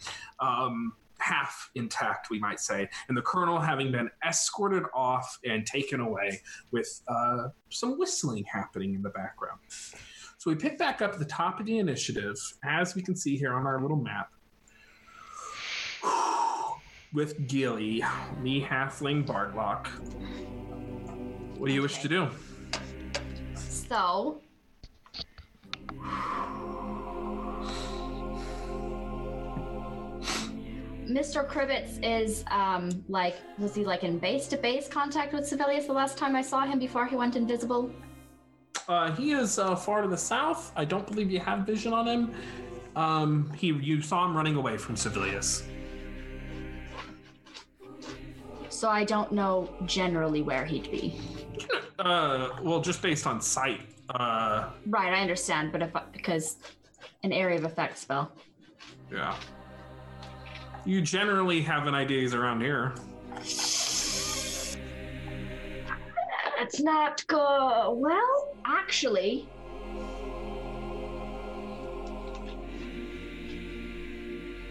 Um, 0.41 0.95
half 1.19 1.71
intact, 1.75 2.29
we 2.31 2.39
might 2.39 2.61
say, 2.61 2.89
and 3.09 3.17
the 3.17 3.23
colonel 3.23 3.59
having 3.59 3.91
been 3.91 4.11
escorted 4.27 4.83
off 4.95 5.39
and 5.45 5.65
taken 5.67 6.01
away 6.01 6.41
with 6.73 7.03
uh, 7.09 7.49
some 7.71 7.99
whistling 7.99 8.45
happening 8.45 8.95
in 8.95 9.03
the 9.03 9.11
background. 9.11 9.59
So 10.39 10.51
we 10.51 10.57
pick 10.57 10.79
back 10.79 11.01
up 11.01 11.15
at 11.15 11.19
the 11.19 11.25
top 11.25 11.59
of 11.59 11.67
the 11.67 11.79
initiative, 11.79 12.37
as 12.65 12.95
we 12.95 13.03
can 13.03 13.17
see 13.17 13.37
here 13.37 13.55
on 13.55 13.67
our 13.67 13.81
little 13.81 13.97
map, 13.97 14.31
with 17.13 17.47
Gilly, 17.49 18.05
me 18.41 18.63
halfling 18.63 19.25
Bardlock. 19.27 19.87
What 21.59 21.69
do 21.69 21.73
you 21.73 21.83
wish 21.83 21.99
to 21.99 22.09
do? 22.09 22.29
So, 23.89 24.41
Mr. 31.07 31.49
Kribbits 31.49 32.01
is 32.03 32.45
um 32.51 33.05
like 33.09 33.37
was 33.59 33.75
he 33.77 33.85
like 33.85 34.03
in 34.03 34.19
base 34.19 34.49
to 34.49 34.57
base 34.57 34.89
contact 34.89 35.33
with 35.33 35.47
Civilius 35.47 35.87
the 35.87 35.93
last 35.93 36.19
time 36.19 36.35
I 36.35 36.43
saw 36.43 36.67
him 36.67 36.81
before 36.81 37.07
he 37.07 37.15
went 37.15 37.37
invisible? 37.37 37.91
Uh, 38.89 39.13
he 39.13 39.33
is 39.33 39.59
uh, 39.59 39.75
far 39.75 40.03
to 40.03 40.09
the 40.09 40.17
south. 40.17 40.73
I 40.77 40.85
don't 40.85 41.07
believe 41.07 41.31
you 41.31 41.41
have 41.41 41.61
vision 41.61 41.93
on 41.93 42.07
him. 42.07 42.35
Um, 42.97 43.53
he 43.57 43.69
you 43.69 44.03
saw 44.03 44.25
him 44.25 44.37
running 44.37 44.57
away 44.57 44.79
from 44.79 44.97
Civilius. 44.97 45.63
So 48.69 48.89
I 48.91 49.05
don't 49.05 49.33
know 49.33 49.73
generally 49.87 50.43
where 50.43 50.65
he'd 50.65 50.91
be. 50.91 51.21
Uh, 51.99 52.51
well, 52.63 52.81
just 52.81 53.01
based 53.03 53.27
on 53.27 53.41
sight. 53.41 53.81
Uh, 54.11 54.71
Right, 54.87 55.13
I 55.13 55.21
understand, 55.21 55.73
but 55.73 55.83
if 55.83 55.91
because 56.13 56.57
an 57.23 57.33
area 57.33 57.59
of 57.59 57.65
effect 57.65 57.99
spell. 57.99 58.33
yeah. 59.13 59.37
You 60.85 61.01
generally 61.03 61.63
have 61.63 61.87
an 61.89 61.95
idea 61.95 62.21
he's 62.21 62.35
around 62.35 62.61
here. 62.61 62.95
That's 66.59 66.81
not 66.81 67.27
good. 67.27 67.91
well. 67.97 68.55
Actually, 68.65 69.49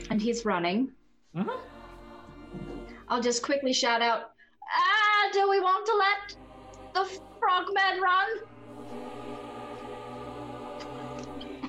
and 0.09 0.21
he's 0.21 0.45
running. 0.45 0.91
Mhm. 1.35 1.57
I'll 3.07 3.21
just 3.21 3.43
quickly 3.43 3.73
shout 3.73 4.01
out, 4.01 4.31
"Ah, 4.73 5.29
do 5.33 5.49
we 5.49 5.59
want 5.59 5.85
to 5.85 5.93
let 5.95 6.35
the 6.95 7.05
frogmen 7.39 8.01
run?" 8.01 8.27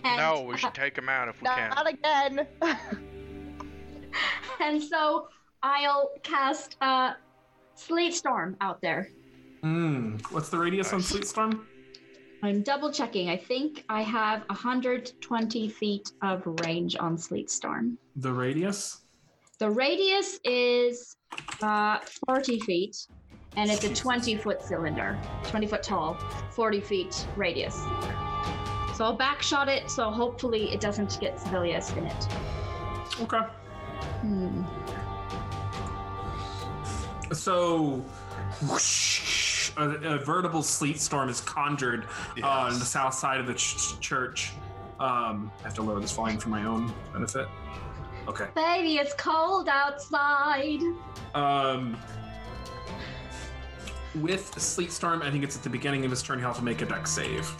And, 0.04 0.16
No, 0.16 0.42
we 0.42 0.56
should 0.56 0.74
take 0.74 0.96
him 0.96 1.08
out 1.08 1.28
if 1.28 1.40
we 1.40 1.48
can. 1.48 1.70
Not 1.70 1.88
again. 1.88 2.46
and 4.60 4.82
so 4.82 5.28
I'll 5.62 6.10
cast 6.22 6.76
uh, 6.80 7.14
Sleet 7.74 8.14
Storm 8.14 8.56
out 8.60 8.80
there. 8.80 9.10
Hmm. 9.62 10.16
What's 10.30 10.48
the 10.48 10.58
radius 10.58 10.92
on 10.92 11.00
Nice. 11.00 11.08
Sleet 11.08 11.26
Storm? 11.26 11.66
I'm 12.42 12.62
double 12.62 12.92
checking. 12.92 13.28
I 13.28 13.36
think 13.36 13.84
I 13.88 14.02
have 14.02 14.42
120 14.48 15.68
feet 15.68 16.12
of 16.22 16.42
range 16.64 16.96
on 17.00 17.18
Sleet 17.18 17.50
Storm. 17.50 17.98
The 18.16 18.32
radius? 18.32 19.00
The 19.58 19.70
radius 19.70 20.38
is 20.44 21.16
uh, 21.62 21.98
40 22.26 22.60
feet, 22.60 23.08
and 23.56 23.70
it's 23.70 23.84
a 23.84 23.94
20 23.94 24.36
foot 24.36 24.62
cylinder, 24.62 25.18
20 25.44 25.66
foot 25.66 25.82
tall, 25.82 26.14
40 26.50 26.80
feet 26.80 27.26
radius. 27.36 27.74
So 28.94 29.04
I'll 29.04 29.16
backshot 29.16 29.68
it, 29.68 29.90
so 29.90 30.10
hopefully 30.10 30.72
it 30.72 30.80
doesn't 30.80 31.18
get 31.20 31.38
Civilius 31.38 31.90
in 31.96 32.06
it. 32.06 32.28
Okay. 33.20 33.40
Hmm. 34.20 34.62
So, 37.32 38.04
whoosh, 38.68 39.72
a, 39.76 39.90
a 39.90 40.18
veritable 40.18 40.62
sleet 40.62 41.00
storm 41.00 41.28
is 41.28 41.40
conjured 41.40 42.06
uh, 42.42 42.46
on 42.46 42.78
the 42.78 42.84
south 42.84 43.14
side 43.14 43.40
of 43.40 43.46
the 43.46 43.54
ch- 43.54 43.98
church. 44.00 44.52
Um, 45.00 45.50
I 45.60 45.64
have 45.64 45.74
to 45.74 45.82
lower 45.82 46.00
this 46.00 46.12
volume 46.12 46.38
for 46.38 46.48
my 46.48 46.64
own 46.64 46.92
benefit. 47.12 47.48
Okay. 48.28 48.46
Baby, 48.54 48.96
it's 48.96 49.14
cold 49.14 49.68
outside. 49.68 50.80
Um, 51.34 51.96
with 54.22 54.58
sleet 54.60 54.92
storm, 54.92 55.22
I 55.22 55.30
think 55.30 55.44
it's 55.44 55.56
at 55.56 55.62
the 55.62 55.70
beginning 55.70 56.04
of 56.04 56.10
his 56.10 56.22
turn. 56.22 56.38
He'll 56.38 56.48
have 56.48 56.58
to 56.58 56.64
make 56.64 56.82
a 56.82 56.86
Dex 56.86 57.10
save. 57.10 57.50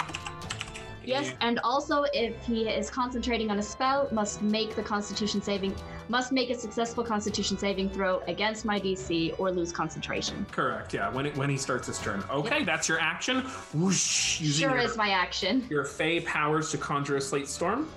Yes, 1.07 1.33
and 1.41 1.61
also 1.61 2.05
if 2.13 2.45
he 2.45 2.69
is 2.69 2.91
concentrating 2.91 3.51
on 3.51 3.61
a 3.61 3.63
spell, 3.63 4.09
must 4.11 4.43
make 4.43 4.75
the 4.75 4.83
Constitution 4.83 5.41
saving, 5.41 5.73
must 6.09 6.33
make 6.33 6.51
a 6.51 6.55
successful 6.55 7.05
Constitution 7.05 7.57
saving 7.57 7.91
throw 7.91 8.21
against 8.27 8.65
my 8.65 8.81
DC 8.81 9.39
or 9.39 9.53
lose 9.53 9.73
concentration. 9.73 10.45
Correct. 10.51 10.93
Yeah. 10.93 11.09
When 11.11 11.27
it, 11.27 11.37
when 11.37 11.49
he 11.49 11.57
starts 11.57 11.87
his 11.87 12.01
turn. 12.01 12.25
Okay, 12.29 12.65
that's 12.65 12.89
your 12.89 12.99
action. 12.99 13.43
Whoosh. 13.73 14.41
Using 14.41 14.69
Sure 14.69 14.77
your, 14.77 14.85
is 14.85 14.97
my 14.97 15.11
action. 15.11 15.65
your 15.71 15.85
Fey 15.85 16.21
powers 16.21 16.73
to 16.73 16.79
conjure 16.79 17.17
a 17.17 17.21
sleet 17.21 17.49
storm. 17.49 17.89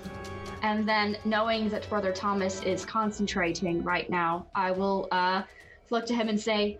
And 0.62 0.88
then 0.88 1.16
knowing 1.24 1.68
that 1.70 1.88
Brother 1.88 2.12
Thomas 2.12 2.62
is 2.62 2.84
concentrating 2.84 3.82
right 3.82 4.08
now, 4.08 4.46
I 4.54 4.70
will 4.70 5.08
uh, 5.10 5.42
look 5.90 6.06
to 6.06 6.14
him 6.14 6.28
and 6.28 6.38
say, 6.38 6.78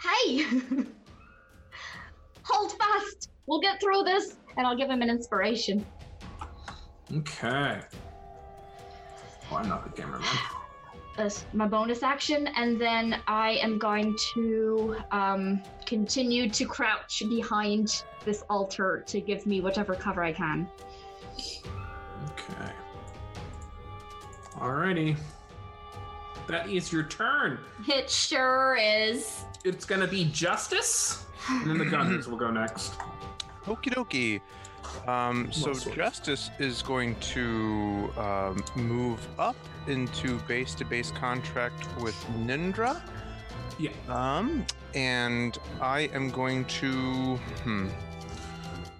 Hey! 0.00 0.44
Hold 2.42 2.72
fast! 2.72 3.30
We'll 3.46 3.60
get 3.60 3.80
through 3.80 4.04
this! 4.04 4.36
And 4.56 4.66
I'll 4.66 4.76
give 4.76 4.90
him 4.90 5.02
an 5.02 5.10
inspiration. 5.10 5.84
Okay. 7.14 7.80
Oh, 9.50 9.56
I'm 9.56 9.68
not 9.68 9.84
the 9.84 9.90
cameraman. 9.90 10.28
That's 11.16 11.46
my 11.52 11.66
bonus 11.66 12.04
action, 12.04 12.46
and 12.54 12.80
then 12.80 13.20
I 13.26 13.52
am 13.54 13.76
going 13.76 14.16
to 14.34 14.96
um, 15.10 15.60
continue 15.84 16.48
to 16.48 16.64
crouch 16.64 17.24
behind 17.28 18.04
this 18.24 18.44
altar 18.48 19.02
to 19.08 19.20
give 19.20 19.44
me 19.44 19.60
whatever 19.60 19.96
cover 19.96 20.22
I 20.22 20.32
can. 20.32 20.68
Okay. 22.30 22.72
Alrighty. 24.58 25.16
That 26.46 26.68
is 26.68 26.92
your 26.92 27.02
turn. 27.02 27.58
It 27.88 28.08
sure 28.08 28.78
is. 28.80 29.44
It's 29.64 29.84
gonna 29.84 30.06
be 30.06 30.26
Justice, 30.26 31.26
and 31.48 31.70
then 31.70 31.78
the 31.78 31.84
Gunners 31.90 32.28
will 32.28 32.36
go 32.36 32.50
next. 32.50 32.94
Okie 33.66 33.92
dokie. 33.92 34.40
Um, 35.08 35.52
so 35.52 35.70
Muscles. 35.70 35.94
Justice 35.94 36.50
is 36.58 36.82
going 36.82 37.14
to 37.16 38.10
um, 38.16 38.64
move 38.74 39.26
up 39.38 39.56
into 39.86 40.38
base-to-base 40.40 41.10
contract 41.10 41.86
with 42.00 42.14
Nindra. 42.46 43.02
Yeah. 43.78 43.90
Um, 44.08 44.64
and 44.94 45.58
I 45.80 46.02
am 46.14 46.30
going 46.30 46.64
to. 46.66 47.36
Hmm. 47.64 47.88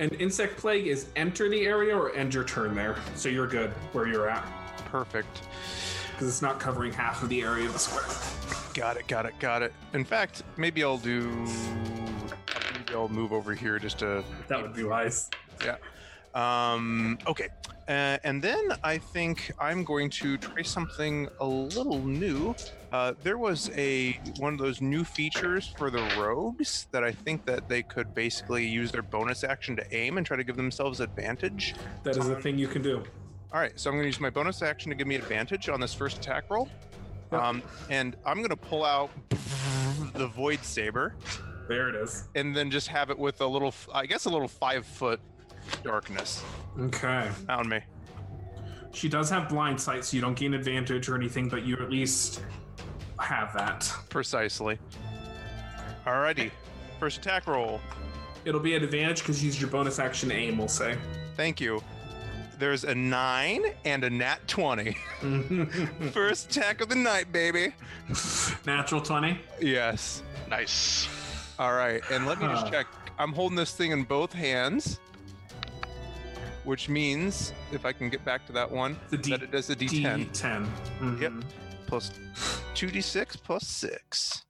And 0.00 0.12
Insect 0.15 0.59
Plague 0.59 0.87
is 0.87 1.09
enter 1.17 1.49
the 1.49 1.67
area 1.67 1.97
or 1.97 2.15
end 2.15 2.35
your 2.35 2.45
turn 2.45 2.75
there, 2.75 2.97
so 3.15 3.29
you're 3.29 3.49
good 3.49 3.71
where 3.93 4.07
you're 4.07 4.29
at 4.29 4.47
Perfect. 4.91 5.43
Because 6.19 6.27
it's 6.33 6.43
not 6.43 6.59
covering 6.59 6.93
half 6.93 7.23
of 7.23 7.29
the 7.29 7.43
area 7.43 7.65
of 7.65 7.73
the 7.73 7.79
square. 7.79 8.05
Got 8.75 8.97
it. 8.97 9.07
Got 9.07 9.27
it. 9.27 9.39
Got 9.39 9.63
it. 9.63 9.73
In 9.93 10.05
fact, 10.05 10.43
maybe 10.57 10.83
I'll 10.83 10.99
do. 10.99 11.29
Maybe 11.29 12.93
I'll 12.93 13.09
move 13.09 13.33
over 13.33 13.55
here 13.55 13.79
just 13.79 14.01
to. 14.01 14.25
That 14.49 14.61
would 14.61 14.75
be 14.75 14.83
wise. 14.83 15.31
Yeah. 15.65 15.77
Um, 16.35 17.19
okay. 17.29 17.51
Uh, 17.87 18.19
and 18.25 18.43
then 18.43 18.69
I 18.83 18.99
think 18.99 19.53
I'm 19.61 19.85
going 19.85 20.11
to 20.11 20.37
try 20.39 20.63
something 20.63 21.29
a 21.39 21.47
little 21.47 22.01
new. 22.01 22.53
Uh, 22.91 23.15
there 23.23 23.39
was 23.39 23.71
a 23.77 24.21
one 24.39 24.55
of 24.55 24.59
those 24.59 24.81
new 24.81 25.05
features 25.05 25.73
for 25.79 25.89
the 25.89 26.03
rogues 26.19 26.89
that 26.91 27.05
I 27.05 27.13
think 27.13 27.47
that 27.47 27.69
they 27.69 27.83
could 27.83 28.13
basically 28.13 28.67
use 28.67 28.91
their 28.91 29.03
bonus 29.03 29.45
action 29.45 29.77
to 29.77 29.95
aim 29.95 30.19
and 30.19 30.27
try 30.27 30.37
to 30.37 30.45
give 30.45 30.57
themselves 30.57 30.99
advantage. 30.99 31.77
That 32.03 32.17
is 32.17 32.29
a 32.29 32.41
thing 32.41 32.59
you 32.59 32.69
can 32.69 32.83
do. 32.83 33.05
All 33.52 33.61
right, 33.61 33.78
so 33.78 33.88
I'm 33.90 33.97
going 33.97 34.02
to 34.05 34.09
use 34.09 34.21
my 34.21 34.31
bonus 34.31 34.62
action 34.62 34.90
to 34.90 34.95
give 34.97 35.07
me 35.07 35.14
advantage 35.14 35.69
on 35.69 35.81
this 35.81 35.95
first 35.95 36.19
attack 36.19 36.45
roll. 36.50 36.69
Yep. 37.33 37.43
Um, 37.43 37.62
and 37.90 38.17
I'm 38.26 38.38
going 38.38 38.50
to 38.50 38.57
pull 38.57 38.85
out 38.85 39.11
the 40.14 40.26
void 40.28 40.62
saber 40.62 41.14
There 41.69 41.88
it 41.88 41.95
is. 41.95 42.28
and 42.35 42.55
then 42.57 42.71
just 42.71 42.88
have 42.88 43.11
it 43.11 43.19
with 43.19 43.40
a 43.40 43.47
little, 43.47 43.75
I 43.93 44.07
guess, 44.07 44.25
a 44.26 44.31
little 44.31 44.49
five 44.49 44.87
foot 44.87 45.21
darkness 45.83 46.43
Okay. 46.78 47.28
on 47.49 47.69
me. 47.69 47.81
She 48.93 49.09
does 49.09 49.28
have 49.31 49.49
blind 49.49 49.81
sight, 49.81 50.05
so 50.05 50.17
you 50.17 50.21
don't 50.23 50.37
gain 50.38 50.55
advantage 50.55 51.09
or 51.09 51.14
anything, 51.17 51.49
but 51.49 51.64
you 51.64 51.75
at 51.76 51.90
least 51.90 52.43
have 53.21 53.52
that. 53.55 53.90
Precisely. 54.09 54.78
Alrighty. 56.07 56.50
First 56.99 57.19
attack 57.19 57.47
roll. 57.47 57.81
It'll 58.45 58.61
be 58.61 58.75
an 58.75 58.83
advantage 58.83 59.19
because 59.21 59.43
you 59.43 59.47
used 59.47 59.61
your 59.61 59.69
bonus 59.71 59.99
action 59.99 60.33
aim, 60.33 60.57
we'll 60.59 60.69
say. 60.69 60.97
Thank 61.37 61.61
you. 61.61 61.83
There's 62.59 62.83
a 62.85 62.95
nine 62.95 63.62
and 63.85 64.03
a 64.05 64.11
nat 64.11 64.38
20. 64.49 64.97
First 66.12 66.50
attack 66.57 66.81
of 66.81 66.88
the 66.88 66.97
night, 66.97 67.31
baby. 67.33 67.73
Natural 68.67 69.00
20. 69.00 69.38
Yes. 69.61 70.23
Nice. 70.49 71.09
All 71.59 71.73
right. 71.75 72.03
And 72.11 72.27
let 72.27 72.41
me 72.41 72.49
just 72.49 72.71
check. 72.73 72.87
I'm 73.19 73.33
holding 73.33 73.57
this 73.57 73.73
thing 73.75 73.93
in 73.93 74.03
both 74.05 74.33
hands, 74.33 74.99
which 76.65 76.88
means 76.88 77.53
if 77.73 77.85
I 77.85 77.93
can 77.93 78.09
get 78.11 78.25
back 78.25 78.45
to 78.47 78.53
that 78.53 78.71
one, 78.71 78.99
The 79.11 79.19
D- 79.19 79.31
that 79.31 79.43
it 79.43 79.50
does 79.53 79.71
a 79.71 79.77
D10 79.77 80.31
D10. 80.33 80.67
Mhm. 81.00 81.21
Yep. 81.21 81.33
plus 81.87 82.11
2d6 82.75 83.37
plus 83.43 83.67
6. 83.69 84.45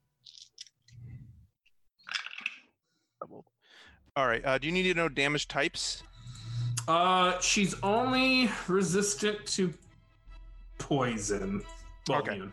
All 4.16 4.26
right. 4.26 4.44
Uh, 4.44 4.58
do 4.58 4.66
you 4.66 4.72
need 4.72 4.82
to 4.84 4.94
know 4.94 5.08
damage 5.08 5.46
types? 5.46 6.02
Uh, 6.88 7.38
she's 7.40 7.74
only 7.82 8.50
resistant 8.66 9.44
to 9.46 9.72
poison. 10.78 11.62
Well, 12.08 12.20
Okay. 12.20 12.34
immune. 12.36 12.52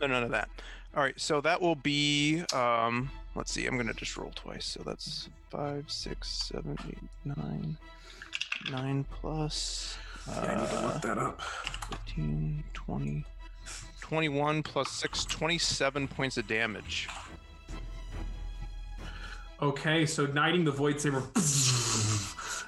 No, 0.00 0.06
none 0.06 0.22
of 0.22 0.30
that. 0.30 0.48
All 0.96 1.02
right, 1.02 1.18
so 1.20 1.40
that 1.40 1.60
will 1.60 1.74
be. 1.74 2.42
Um, 2.52 3.10
let's 3.34 3.52
see. 3.52 3.66
I'm 3.66 3.76
gonna 3.76 3.92
just 3.94 4.16
roll 4.16 4.30
twice. 4.34 4.64
So 4.64 4.82
that's 4.84 5.28
five, 5.50 5.90
six, 5.90 6.28
seven, 6.28 6.76
eight, 6.88 6.98
nine, 7.24 7.76
nine 8.70 9.04
plus 9.04 9.98
Yeah, 10.28 10.40
I 10.40 10.60
need 10.60 10.68
to 10.70 10.78
uh, 10.78 10.82
look 10.92 11.02
that 11.02 11.18
up. 11.18 11.40
15, 12.06 12.64
20, 12.74 13.24
21 14.00 14.62
plus 14.62 14.90
six, 14.90 15.24
27 15.24 16.06
points 16.08 16.36
of 16.38 16.46
damage. 16.46 17.08
Okay, 19.60 20.06
so 20.06 20.22
igniting 20.22 20.64
the 20.64 20.70
void 20.70 21.00
saber, 21.00 21.20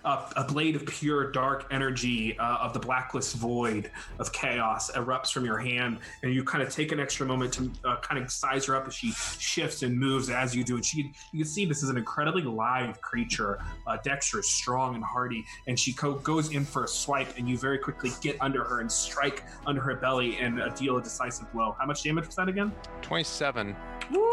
uh, 0.04 0.28
a 0.34 0.42
blade 0.42 0.74
of 0.74 0.84
pure 0.86 1.30
dark 1.30 1.68
energy 1.70 2.36
uh, 2.36 2.56
of 2.56 2.72
the 2.72 2.80
blacklist 2.80 3.36
void 3.36 3.92
of 4.18 4.32
chaos 4.32 4.90
erupts 4.90 5.30
from 5.30 5.44
your 5.44 5.58
hand, 5.58 5.98
and 6.24 6.34
you 6.34 6.42
kind 6.42 6.64
of 6.64 6.68
take 6.68 6.90
an 6.90 6.98
extra 6.98 7.24
moment 7.24 7.52
to 7.52 7.70
uh, 7.84 8.00
kind 8.00 8.20
of 8.20 8.28
size 8.28 8.66
her 8.66 8.74
up 8.74 8.88
as 8.88 8.94
she 8.94 9.12
shifts 9.12 9.84
and 9.84 9.96
moves 9.96 10.30
as 10.30 10.56
you 10.56 10.64
do. 10.64 10.74
And 10.74 10.84
she, 10.84 11.12
you 11.30 11.44
can 11.44 11.46
see 11.46 11.64
this 11.64 11.84
is 11.84 11.90
an 11.90 11.96
incredibly 11.96 12.42
live 12.42 13.00
creature, 13.00 13.60
uh, 13.86 13.98
dexterous, 14.02 14.50
strong, 14.50 14.96
and 14.96 15.04
hardy. 15.04 15.44
And 15.68 15.78
she 15.78 15.92
co- 15.92 16.14
goes 16.14 16.50
in 16.50 16.64
for 16.64 16.82
a 16.82 16.88
swipe, 16.88 17.38
and 17.38 17.48
you 17.48 17.56
very 17.56 17.78
quickly 17.78 18.10
get 18.20 18.36
under 18.40 18.64
her 18.64 18.80
and 18.80 18.90
strike 18.90 19.44
under 19.64 19.80
her 19.80 19.94
belly 19.94 20.38
and 20.38 20.60
uh, 20.60 20.70
deal 20.70 20.96
a 20.96 21.02
decisive 21.02 21.52
blow. 21.52 21.76
How 21.78 21.86
much 21.86 22.02
damage 22.02 22.26
was 22.26 22.34
that 22.34 22.48
again? 22.48 22.72
27. 23.02 23.76
Woo! 24.12 24.30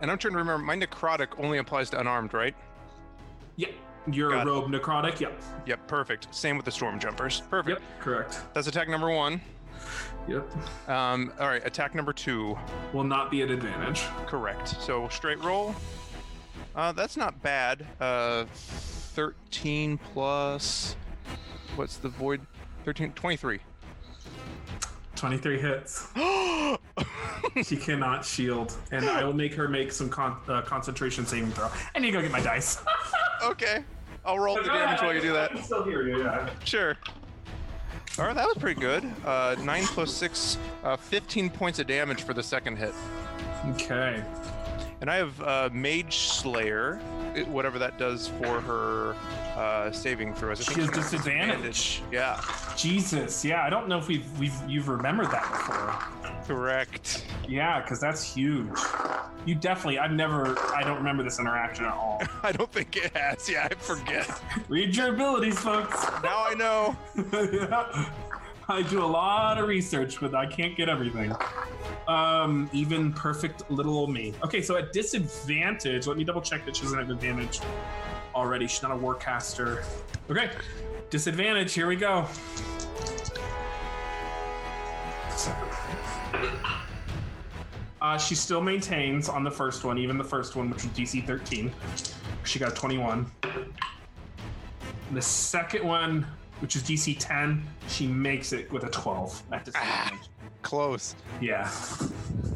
And 0.00 0.10
I'm 0.10 0.18
trying 0.18 0.32
to 0.32 0.38
remember. 0.38 0.62
My 0.62 0.76
necrotic 0.76 1.28
only 1.38 1.58
applies 1.58 1.73
to 1.82 2.00
unarmed, 2.00 2.32
right? 2.34 2.54
Yeah, 3.56 3.68
your 4.10 4.30
Got 4.30 4.46
it. 4.46 4.50
robe 4.50 4.70
necrotic. 4.70 5.20
Yep. 5.20 5.40
Yep. 5.66 5.86
Perfect. 5.86 6.34
Same 6.34 6.56
with 6.56 6.64
the 6.64 6.70
storm 6.72 6.98
jumpers. 6.98 7.42
Perfect. 7.50 7.80
Yep. 7.80 8.00
Correct. 8.00 8.40
That's 8.54 8.66
attack 8.68 8.88
number 8.88 9.10
one. 9.10 9.40
Yep. 10.28 10.88
Um, 10.88 11.32
all 11.38 11.48
right. 11.48 11.64
Attack 11.66 11.94
number 11.94 12.12
two. 12.12 12.56
Will 12.92 13.04
not 13.04 13.30
be 13.30 13.42
at 13.42 13.50
advantage. 13.50 14.02
Correct. 14.26 14.68
So 14.80 15.08
straight 15.08 15.42
roll. 15.42 15.74
Uh, 16.74 16.92
that's 16.92 17.16
not 17.16 17.40
bad. 17.42 17.86
Uh, 18.00 18.44
13 18.54 19.98
plus. 19.98 20.96
What's 21.76 21.96
the 21.98 22.08
void? 22.08 22.40
13, 22.84 23.12
23. 23.12 23.60
23 25.16 25.60
hits. 25.60 26.08
she 27.64 27.76
cannot 27.76 28.24
shield, 28.24 28.76
and 28.90 29.08
I 29.08 29.24
will 29.24 29.32
make 29.32 29.54
her 29.54 29.68
make 29.68 29.92
some 29.92 30.08
con- 30.08 30.38
uh, 30.48 30.62
concentration 30.62 31.26
saving 31.26 31.52
throw. 31.52 31.68
I 31.94 31.98
need 31.98 32.08
to 32.08 32.12
go 32.12 32.22
get 32.22 32.30
my 32.30 32.40
dice. 32.40 32.78
okay. 33.42 33.84
I'll 34.24 34.38
roll 34.38 34.56
the 34.56 34.62
damage 34.62 35.00
while 35.02 35.14
you 35.14 35.20
do 35.20 35.30
I 35.30 35.40
that. 35.40 35.50
can 35.50 35.62
still 35.62 35.84
hear 35.84 36.02
you, 36.08 36.22
yeah. 36.24 36.48
Sure. 36.64 36.96
All 38.18 38.24
right, 38.26 38.34
that 38.34 38.46
was 38.46 38.56
pretty 38.56 38.80
good. 38.80 39.04
Uh, 39.24 39.56
9 39.60 39.82
plus 39.86 40.12
6, 40.14 40.56
uh, 40.84 40.96
15 40.96 41.50
points 41.50 41.78
of 41.78 41.86
damage 41.86 42.22
for 42.22 42.32
the 42.32 42.42
second 42.42 42.76
hit. 42.76 42.94
Okay. 43.70 44.22
And 45.04 45.10
I 45.10 45.16
have 45.16 45.38
uh, 45.42 45.68
Mage 45.70 46.16
Slayer, 46.16 46.98
it- 47.34 47.46
whatever 47.46 47.78
that 47.78 47.98
does 47.98 48.28
for 48.28 48.58
her 48.62 49.14
uh, 49.54 49.92
saving 49.92 50.32
throws. 50.34 50.62
I 50.62 50.64
She 50.64 50.80
think 50.80 50.94
has 50.94 51.10
disadvantage. 51.10 52.00
Yeah, 52.10 52.40
Jesus, 52.74 53.44
yeah. 53.44 53.64
I 53.64 53.68
don't 53.68 53.86
know 53.86 53.98
if 53.98 54.08
we've 54.08 54.26
we've 54.38 54.54
you've 54.66 54.88
remembered 54.88 55.30
that 55.30 55.42
before. 55.50 56.32
correct. 56.46 57.26
Yeah, 57.46 57.82
because 57.82 58.00
that's 58.00 58.22
huge. 58.24 58.70
You 59.44 59.54
definitely. 59.54 59.98
I've 59.98 60.12
never. 60.12 60.58
I 60.74 60.82
don't 60.82 60.96
remember 60.96 61.22
this 61.22 61.38
interaction 61.38 61.84
at 61.84 61.92
all. 61.92 62.22
I 62.42 62.52
don't 62.52 62.72
think 62.72 62.96
it 62.96 63.14
has. 63.14 63.46
Yeah, 63.46 63.68
I 63.70 63.74
forget. 63.74 64.40
Read 64.70 64.96
your 64.96 65.12
abilities, 65.12 65.58
folks. 65.58 66.02
now 66.22 66.46
I 66.48 66.54
know. 66.54 66.96
I 68.68 68.82
do 68.82 69.04
a 69.04 69.06
lot 69.06 69.58
of 69.58 69.68
research, 69.68 70.20
but 70.20 70.34
I 70.34 70.46
can't 70.46 70.74
get 70.74 70.88
everything. 70.88 71.34
Um, 72.08 72.70
even 72.72 73.12
perfect 73.12 73.70
little 73.70 73.96
old 73.96 74.10
me. 74.10 74.32
Okay, 74.42 74.62
so 74.62 74.76
at 74.76 74.92
disadvantage, 74.92 76.06
let 76.06 76.16
me 76.16 76.24
double 76.24 76.40
check 76.40 76.64
that 76.64 76.76
she 76.76 76.82
doesn't 76.82 76.98
have 76.98 77.10
advantage 77.10 77.60
already. 78.34 78.66
She's 78.66 78.82
not 78.82 78.92
a 78.92 78.96
warcaster. 78.96 79.84
Okay, 80.30 80.50
disadvantage. 81.10 81.74
Here 81.74 81.86
we 81.86 81.96
go. 81.96 82.26
Uh, 88.00 88.18
she 88.18 88.34
still 88.34 88.60
maintains 88.60 89.28
on 89.28 89.44
the 89.44 89.50
first 89.50 89.84
one, 89.84 89.98
even 89.98 90.18
the 90.18 90.24
first 90.24 90.56
one, 90.56 90.70
which 90.70 90.84
was 90.84 90.92
DC 90.92 91.26
13. 91.26 91.72
She 92.44 92.58
got 92.58 92.72
a 92.72 92.74
21. 92.74 93.30
The 95.12 95.22
second 95.22 95.84
one, 95.84 96.26
which 96.60 96.76
is 96.76 96.82
DC 96.82 97.16
10, 97.18 97.62
she 97.88 98.06
makes 98.06 98.52
it 98.52 98.70
with 98.72 98.84
a 98.84 98.88
12 98.90 99.42
at 99.52 99.64
disadvantage. 99.64 100.28
Close. 100.62 101.14
Yeah. 101.40 101.70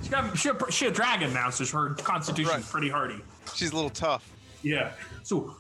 She 0.03 0.11
got 0.11 0.39
she, 0.39 0.49
a, 0.49 0.71
she 0.71 0.87
a 0.87 0.91
dragon 0.91 1.35
now, 1.35 1.51
so 1.51 1.65
her 1.77 1.95
constitution's 1.95 2.55
Right. 2.63 2.65
pretty 2.65 2.89
hardy. 2.89 3.21
She's 3.55 3.73
a 3.73 3.75
little 3.75 3.91
tough. 3.91 4.31
Yeah. 4.63 4.93
So 5.23 5.55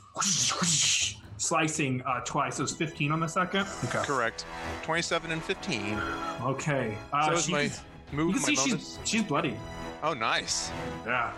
slicing 1.37 2.03
uh, 2.03 2.21
twice. 2.25 2.57
So 2.57 2.63
was 2.63 2.75
15 2.75 3.13
on 3.13 3.21
the 3.21 3.27
second. 3.27 3.67
Okay. 3.85 4.03
Correct. 4.05 4.47
27 4.83 5.31
and 5.33 5.43
15. 5.43 6.01
Okay. 6.43 6.97
Uh, 7.13 7.27
So 7.27 7.33
is 7.33 7.45
she- 7.47 7.53
my 7.53 7.63
you 7.63 7.71
can 8.11 8.27
my 8.31 8.39
see 8.39 8.55
bonus. 8.57 8.65
she's 8.65 8.99
she's 9.05 9.23
bloody. 9.23 9.57
Oh, 10.03 10.15
nice. 10.15 10.71
Yeah. 11.05 11.33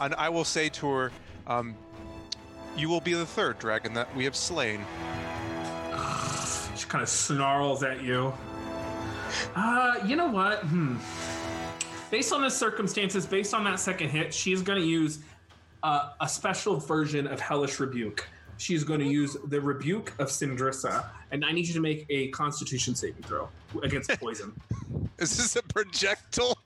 And 0.00 0.14
I 0.14 0.28
will 0.28 0.44
say 0.44 0.68
to 0.68 0.88
her, 0.90 1.12
um, 1.46 1.74
you 2.76 2.88
will 2.88 3.00
be 3.00 3.14
the 3.14 3.26
third 3.26 3.58
dragon 3.58 3.94
that 3.94 4.14
we 4.14 4.24
have 4.24 4.36
slain. 4.36 4.84
She 6.80 6.86
kind 6.86 7.02
of 7.02 7.10
snarls 7.10 7.82
at 7.82 8.02
you. 8.02 8.32
Uh, 9.54 9.94
you 10.06 10.16
know 10.16 10.28
what? 10.28 10.60
Hmm. 10.60 10.96
Based 12.10 12.32
on 12.32 12.40
the 12.40 12.50
circumstances, 12.50 13.26
based 13.26 13.52
on 13.52 13.64
that 13.64 13.78
second 13.78 14.08
hit, 14.08 14.32
she's 14.32 14.62
going 14.62 14.80
to 14.80 14.86
use 14.86 15.18
uh, 15.82 16.12
a 16.22 16.28
special 16.28 16.78
version 16.78 17.26
of 17.26 17.38
Hellish 17.38 17.78
Rebuke. 17.78 18.26
She's 18.56 18.82
going 18.82 19.00
to 19.00 19.06
use 19.06 19.36
the 19.44 19.60
Rebuke 19.60 20.14
of 20.18 20.28
Cindrissa, 20.28 21.04
and 21.32 21.44
I 21.44 21.52
need 21.52 21.66
you 21.68 21.74
to 21.74 21.80
make 21.80 22.06
a 22.08 22.28
Constitution 22.28 22.94
saving 22.94 23.22
throw 23.24 23.48
against 23.82 24.10
poison. 24.18 24.52
Is 25.18 25.36
this 25.36 25.56
a 25.56 25.62
projectile? 25.62 26.56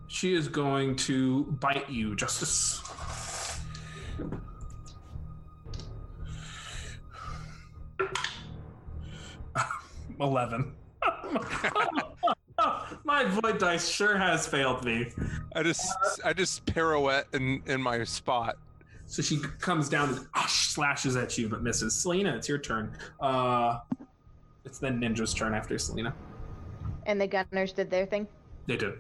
She 0.07 0.35
is 0.35 0.47
going 0.47 0.95
to 0.97 1.45
bite 1.61 1.91
you, 1.91 2.15
Justice. 2.15 2.81
Eleven. 10.21 10.75
My 13.07 13.25
void 13.25 13.59
dice 13.59 13.89
sure 13.89 14.19
has 14.19 14.49
failed 14.49 14.85
me. 14.85 15.13
I 15.55 15.63
just 15.63 15.89
I 16.25 16.33
just 16.33 16.67
pirouette 16.67 17.27
in 17.33 17.63
in 17.67 17.81
my 17.81 18.03
spot. 18.03 18.57
So 19.07 19.23
she 19.23 19.39
comes 19.61 19.89
down 19.89 20.09
and 20.09 20.27
ah, 20.35 20.47
slashes 20.49 21.15
at 21.15 21.39
you, 21.39 21.49
but 21.49 21.63
misses. 21.63 21.95
Selena, 21.95 22.35
it's 22.35 22.49
your 22.49 22.59
turn. 22.59 22.93
Uh, 23.21 23.79
it's 24.65 24.81
then 24.81 25.01
Nindra's 25.01 25.33
turn 25.33 25.55
after 25.55 25.79
Selena. 25.79 26.13
And 27.07 27.21
the 27.21 27.29
gunners 27.29 27.73
did 27.73 27.89
their 27.89 28.07
thing. 28.07 28.27
They 28.67 28.77
did. 28.77 28.95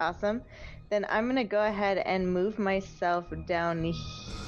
Awesome. 0.00 0.42
Then 0.90 1.06
I'm 1.08 1.26
gonna 1.26 1.42
go 1.42 1.64
ahead 1.64 1.96
and 1.98 2.30
move 2.30 2.58
myself 2.58 3.24
down 3.46 3.82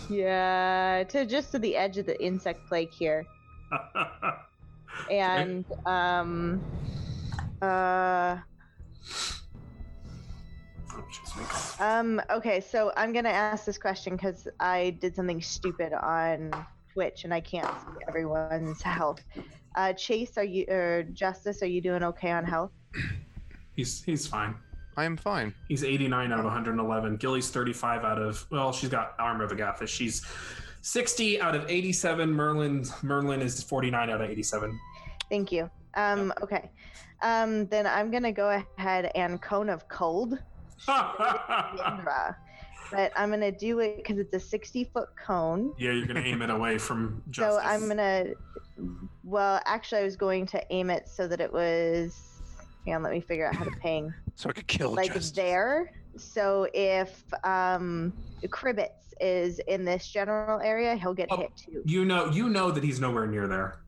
here 0.07 1.07
to 1.09 1.25
just 1.25 1.51
to 1.53 1.59
the 1.59 1.75
edge 1.75 1.97
of 1.97 2.05
the 2.05 2.23
insect 2.23 2.61
plague 2.69 2.93
here. 2.93 3.25
And 5.11 5.65
um 5.87 6.61
uh 7.63 8.37
jeez, 8.37 8.37
wait. 8.37 8.58
Um 11.81 12.21
okay, 12.31 12.61
so 12.61 12.93
I'm 12.97 13.13
gonna 13.13 13.29
ask 13.29 13.65
this 13.65 13.79
question 13.79 14.17
because 14.17 14.49
I 14.61 14.91
did 15.01 15.15
something 15.15 15.41
stupid 15.41 15.93
on 15.93 16.51
Twitch 16.93 17.25
and 17.25 17.33
I 17.33 17.41
can't 17.41 17.67
see 17.67 18.05
everyone's 18.09 18.83
health. 18.83 19.23
Uh 19.75 19.93
Chase, 19.93 20.37
are 20.37 20.45
you 20.45 20.65
or 20.69 21.05
Justice, 21.13 21.63
are 21.63 21.67
you 21.67 21.81
doing 21.81 22.03
okay 22.03 22.31
on 22.33 22.45
health? 22.45 22.73
he's 23.77 24.03
he's 24.03 24.27
fine. 24.27 24.55
I 24.97 25.05
am 25.05 25.17
fine. 25.17 25.55
He's 25.69 25.85
89 25.85 26.33
out 26.33 26.41
of 26.41 26.45
111. 26.45 27.17
Gilly's 27.19 27.51
35 27.51 28.05
out 28.05 28.19
of 28.21 28.45
well, 28.51 28.73
she's 28.73 28.91
got 28.91 29.15
armor 29.19 29.45
of 29.45 29.53
Agathys. 29.53 29.89
She's 29.89 30.27
60 30.83 31.41
out 31.41 31.55
of 31.55 31.71
87. 31.71 32.31
Merlin 32.31 32.85
Merlin 33.03 33.41
is 33.41 33.63
49 33.63 34.11
out 34.11 34.21
of 34.21 34.29
87. 34.29 34.79
Thank 35.31 35.53
you. 35.53 35.71
Um 35.95 36.33
okay. 36.43 36.71
Um 37.23 37.67
then 37.67 37.87
I'm 37.87 38.11
gonna 38.11 38.33
go 38.33 38.63
ahead 38.79 39.11
and 39.15 39.41
cone 39.43 39.69
of 39.69 39.89
cold 39.89 40.39
But 42.91 43.13
I'm 43.17 43.29
gonna 43.31 43.53
do 43.53 43.81
it 43.81 43.99
because 43.99 44.19
it's 44.19 44.33
a 44.35 44.41
60 44.41 44.85
foot 44.85 45.09
cone. 45.23 45.75
yeah, 45.79 45.91
you're 45.93 46.07
gonna 46.07 46.21
aim 46.21 46.41
it 46.41 46.49
away 46.51 46.79
from 46.79 47.23
Justice. 47.31 47.63
So 47.63 47.69
I'm 47.69 47.87
gonna. 47.89 48.27
Well, 49.25 49.61
actually, 49.67 50.01
I 50.03 50.05
was 50.05 50.17
going 50.17 50.47
to 50.47 50.63
aim 50.73 50.89
it 50.89 51.07
so 51.09 51.27
that 51.29 51.41
it 51.41 51.53
was. 51.53 52.41
Hang 52.87 52.95
on, 52.95 53.03
let 53.03 53.13
me 53.13 53.21
figure 53.21 53.47
out 53.47 53.55
how 53.57 53.65
to 53.65 53.71
ping. 53.83 54.15
So 54.37 54.49
I 54.49 54.53
could 54.53 54.67
kill 54.69 54.93
it. 54.93 54.97
like 54.97 55.09
Justice. 55.13 55.33
there. 55.33 55.93
So 56.17 56.67
if 56.73 57.23
um 57.45 58.15
Kribbits 58.45 59.13
is 59.21 59.59
in 59.67 59.85
this 59.85 60.09
general 60.09 60.61
area, 60.61 60.95
he'll 60.97 61.13
get 61.13 61.29
Oh. 61.31 61.37
hit 61.37 61.51
too. 61.57 61.83
You 61.85 62.07
know, 62.07 62.31
you 62.31 62.49
know 62.49 62.71
that 62.71 62.83
he's 62.83 63.01
nowhere 63.01 63.27
near 63.27 63.47
there. 63.49 63.81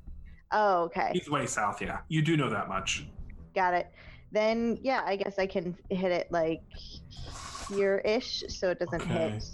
Oh, 0.53 0.83
okay, 0.87 1.11
He's 1.15 1.31
way 1.31 1.47
south. 1.47 1.81
Yeah, 1.81 2.01
you 2.09 2.21
do 2.21 2.37
know 2.37 2.51
that 2.51 2.69
much. 2.69 3.07
Got 3.55 3.75
it. 3.75 3.91
Then 4.33 4.79
yeah, 4.83 5.03
I 5.05 5.17
guess 5.17 5.39
I 5.39 5.47
can 5.47 5.77
hit 5.91 6.13
it 6.13 6.31
like 6.31 6.63
here-ish, 7.69 8.45
so 8.49 8.71
it 8.71 8.79
doesn't 8.79 9.03
Okay. 9.03 9.31
hit. 9.31 9.45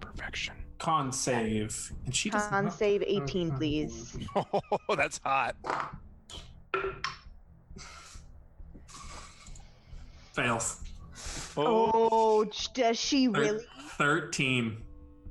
Perfection. 0.00 0.54
Con 0.78 1.10
save, 1.12 1.92
and 2.04 2.14
she 2.14 2.28
does 2.30 2.46
Con 2.48 2.64
not- 2.66 2.74
save 2.74 3.02
18, 3.02 3.56
please. 3.56 4.18
Oh, 4.36 4.94
that's 4.96 5.18
hot. 5.24 5.56
Fails. 10.34 10.80
Oh, 11.56 12.44
ch- 12.44 12.72
does 12.74 12.98
she 12.98 13.26
Thir- 13.28 13.40
really? 13.40 13.64
13 13.98 14.76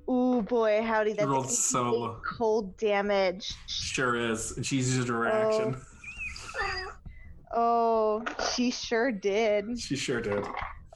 Ooh 0.10 0.42
boy, 0.44 0.82
howdy! 0.84 1.14
That's 1.14 1.26
rolled 1.28 1.46
88 1.46 1.56
so 1.58 1.84
low. 1.92 2.22
cold 2.28 2.76
damage. 2.78 3.54
sure 3.68 4.16
is, 4.16 4.56
and 4.58 4.66
she's 4.66 4.96
used 4.96 5.08
her 5.10 5.20
reaction. 5.20 5.76
Oh. 6.60 6.92
Oh, 7.56 8.24
she 8.54 8.70
sure 8.70 9.12
did. 9.12 9.80
She 9.80 9.96
sure 9.96 10.20
did. 10.22 10.44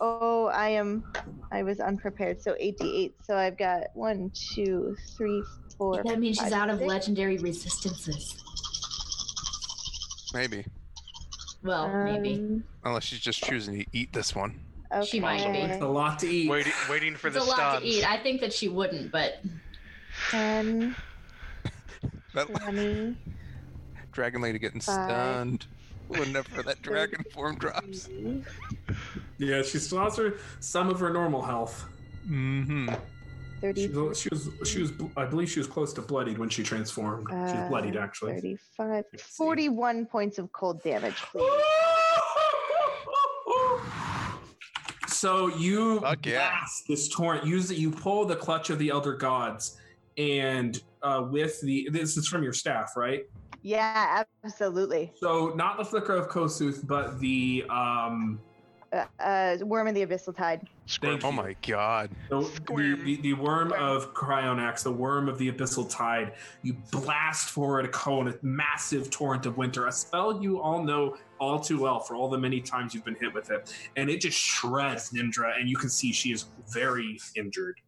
Oh, 0.01 0.47
I 0.47 0.69
am. 0.69 1.11
I 1.51 1.63
was 1.63 1.79
unprepared. 1.79 2.41
So 2.41 2.55
88. 2.59 3.15
So 3.23 3.35
I've 3.35 3.57
got 3.57 3.87
one, 3.93 4.29
two, 4.33 4.95
three, 5.15 5.41
four. 5.77 6.03
That 6.03 6.19
means 6.19 6.37
she's 6.37 6.51
out 6.51 6.69
of 6.69 6.79
six. 6.79 6.87
legendary 6.87 7.37
resistances. 7.37 8.35
Maybe. 10.33 10.65
Well, 11.63 11.87
maybe. 12.03 12.35
Um, 12.35 12.63
Unless 12.83 13.05
she's 13.05 13.19
just 13.19 13.43
choosing 13.43 13.79
to 13.79 13.85
eat 13.93 14.13
this 14.13 14.35
one. 14.35 14.59
Okay. 14.91 15.05
She 15.05 15.19
might 15.19 15.51
be. 15.51 15.59
It's 15.59 15.81
a 15.81 15.87
lot 15.87 16.19
to 16.19 16.27
eat. 16.27 16.49
Waiting, 16.49 16.73
waiting 16.89 17.15
for 17.15 17.27
It's 17.27 17.37
the 17.37 17.43
a 17.43 17.43
lot 17.43 17.81
to 17.81 17.87
eat. 17.87 18.09
I 18.09 18.17
think 18.21 18.41
that 18.41 18.51
she 18.53 18.67
wouldn't, 18.69 19.11
but 19.11 19.39
10, 20.31 20.95
That 22.33 22.47
20, 22.47 23.15
dragon 24.11 24.41
lady 24.41 24.59
getting 24.59 24.81
Five. 24.81 25.09
stunned 25.09 25.67
whenever 26.09 26.61
that 26.63 26.81
dragon 26.81 27.23
form 27.33 27.55
drops. 27.57 28.09
Yeah, 29.37 29.61
she 29.61 29.79
still 29.79 29.99
has 29.99 30.17
her 30.17 30.33
some 30.59 30.89
of 30.89 30.99
her 30.99 31.09
normal 31.13 31.41
health. 31.41 31.85
Mm-hmm. 32.27 32.89
She 33.75 33.87
was, 33.87 34.19
she 34.19 34.29
was, 34.29 34.49
she 34.65 34.81
was, 34.81 34.91
I 35.15 35.23
believe 35.25 35.49
she 35.49 35.59
was 35.59 35.67
close 35.67 35.93
to 35.93 36.01
bloodied 36.01 36.37
when 36.37 36.49
she 36.49 36.61
transformed. 36.61 37.27
she 37.29 37.35
was 37.35 37.51
Uh, 37.53 37.67
bloodied 37.69 37.95
actually. 37.95 38.33
35, 38.33 39.05
41 39.37 40.05
points 40.07 40.39
of 40.39 40.51
cold 40.51 40.83
damage, 40.83 41.15
please. 41.31 41.49
So 45.07 45.47
you 45.57 45.99
Fuck 46.01 46.25
yeah. 46.25 46.49
blast 46.51 46.87
this 46.87 47.09
torrent. 47.09 47.45
Use 47.45 47.71
it. 47.71 47.77
You 47.77 47.91
pull 47.91 48.25
the 48.25 48.35
clutch 48.37 48.69
of 48.69 48.79
the 48.79 48.89
elder 48.89 49.13
gods, 49.15 49.77
and 50.17 50.81
uh, 51.01 51.25
with 51.29 51.59
the 51.61 51.89
this 51.91 52.15
is 52.15 52.27
from 52.27 52.41
your 52.43 52.53
staff, 52.53 52.93
right? 52.95 53.25
Yeah, 53.61 54.23
absolutely. 54.43 55.11
So 55.15 55.49
not 55.55 55.77
the 55.77 55.85
flicker 55.85 56.15
of 56.15 56.29
Kosuth, 56.29 56.85
but 56.87 57.19
the 57.19 57.65
um 57.69 58.39
Uh, 58.91 59.05
uh, 59.19 59.57
Worm 59.61 59.87
in 59.87 59.93
the 59.93 60.03
Abyssal 60.05 60.35
Tide. 60.35 60.67
Squirm. 60.87 61.19
Thank 61.19 61.23
Oh 61.25 61.31
my 61.31 61.55
god. 61.67 62.09
the, 62.29 62.39
the, 62.65 62.95
the, 63.03 63.21
the 63.21 63.33
worm 63.33 63.71
of 63.73 64.15
Cryonax, 64.15 64.81
the 64.81 64.91
worm 64.91 65.29
of 65.29 65.37
the 65.37 65.51
abyssal 65.51 65.87
tide. 65.87 66.33
You 66.63 66.75
blast 66.91 67.51
forward 67.51 67.85
a 67.85 67.89
cone, 67.89 68.27
a 68.29 68.33
massive 68.41 69.11
torrent 69.11 69.45
of 69.45 69.57
winter, 69.57 69.85
a 69.85 69.91
spell 69.91 70.41
you 70.41 70.59
all 70.59 70.81
know 70.83 71.15
all 71.39 71.59
too 71.59 71.79
well 71.79 71.99
for 71.99 72.15
all 72.15 72.29
the 72.29 72.37
many 72.39 72.59
times 72.59 72.95
you've 72.95 73.05
been 73.05 73.17
hit 73.21 73.31
with 73.31 73.51
it, 73.51 73.71
and 73.95 74.09
it 74.09 74.19
just 74.21 74.37
shreds 74.37 75.11
Nindra, 75.11 75.59
and 75.59 75.69
you 75.69 75.77
can 75.77 75.89
see 75.89 76.11
she 76.11 76.31
is 76.31 76.45
very 76.73 77.19
injured. 77.35 77.79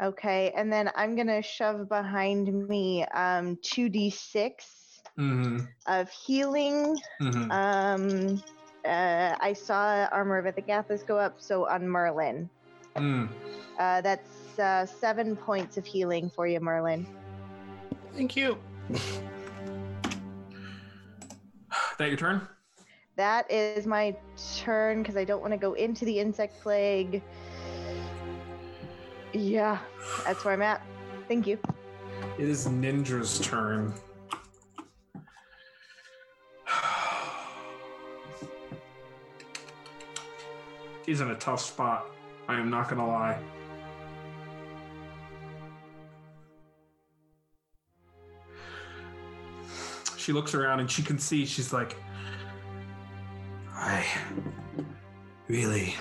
Okay, 0.00 0.52
and 0.56 0.72
then 0.72 0.92
I'm 0.94 1.16
gonna 1.16 1.42
shove 1.42 1.88
behind 1.88 2.68
me 2.68 3.02
um 3.14 3.56
2d6 3.56 4.52
Mm-hmm. 5.18 5.58
of 5.86 6.08
healing. 6.10 6.96
Mm-hmm. 7.20 7.50
Um, 7.50 8.42
uh, 8.84 9.34
I 9.40 9.52
saw 9.52 10.06
Armor 10.12 10.38
of 10.38 10.54
Agathys 10.54 11.04
go 11.04 11.18
up, 11.18 11.36
so 11.38 11.66
on 11.66 11.88
Merlin. 11.88 12.48
Mm. 12.96 13.28
Uh, 13.78 14.00
that's 14.00 14.58
uh, 14.58 14.86
seven 14.86 15.34
points 15.34 15.76
of 15.76 15.84
healing 15.84 16.30
for 16.30 16.46
you, 16.46 16.60
Merlin. 16.60 17.06
Thank 18.14 18.36
you. 18.36 18.58
That 21.98 22.08
your 22.08 22.16
turn? 22.16 22.46
That 23.16 23.50
is 23.50 23.84
my 23.84 24.16
turn 24.58 25.02
because 25.02 25.16
I 25.16 25.24
don't 25.24 25.40
want 25.40 25.52
to 25.52 25.58
go 25.58 25.72
into 25.72 26.04
the 26.04 26.20
insect 26.20 26.60
plague. 26.62 27.22
Yeah, 29.32 29.78
that's 30.24 30.44
where 30.44 30.54
I'm 30.54 30.62
at. 30.62 30.80
Thank 31.26 31.48
you. 31.48 31.58
It 32.38 32.48
is 32.48 32.68
Nindra's 32.68 33.40
turn. 33.40 33.92
She's 41.08 41.22
in 41.22 41.30
a 41.30 41.36
tough 41.36 41.62
spot. 41.62 42.04
I 42.48 42.60
am 42.60 42.68
not 42.68 42.90
gonna 42.90 43.08
lie. 43.08 43.38
She 50.18 50.34
looks 50.34 50.52
around 50.52 50.80
and 50.80 50.90
she 50.90 51.02
can 51.02 51.18
see 51.18 51.46
she's 51.46 51.72
like, 51.72 51.96
I 53.72 54.04
really 55.48 55.94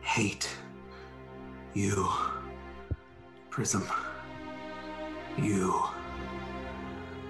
hate 0.00 0.50
you, 1.72 2.10
Prism. 3.48 3.86
You 5.38 5.80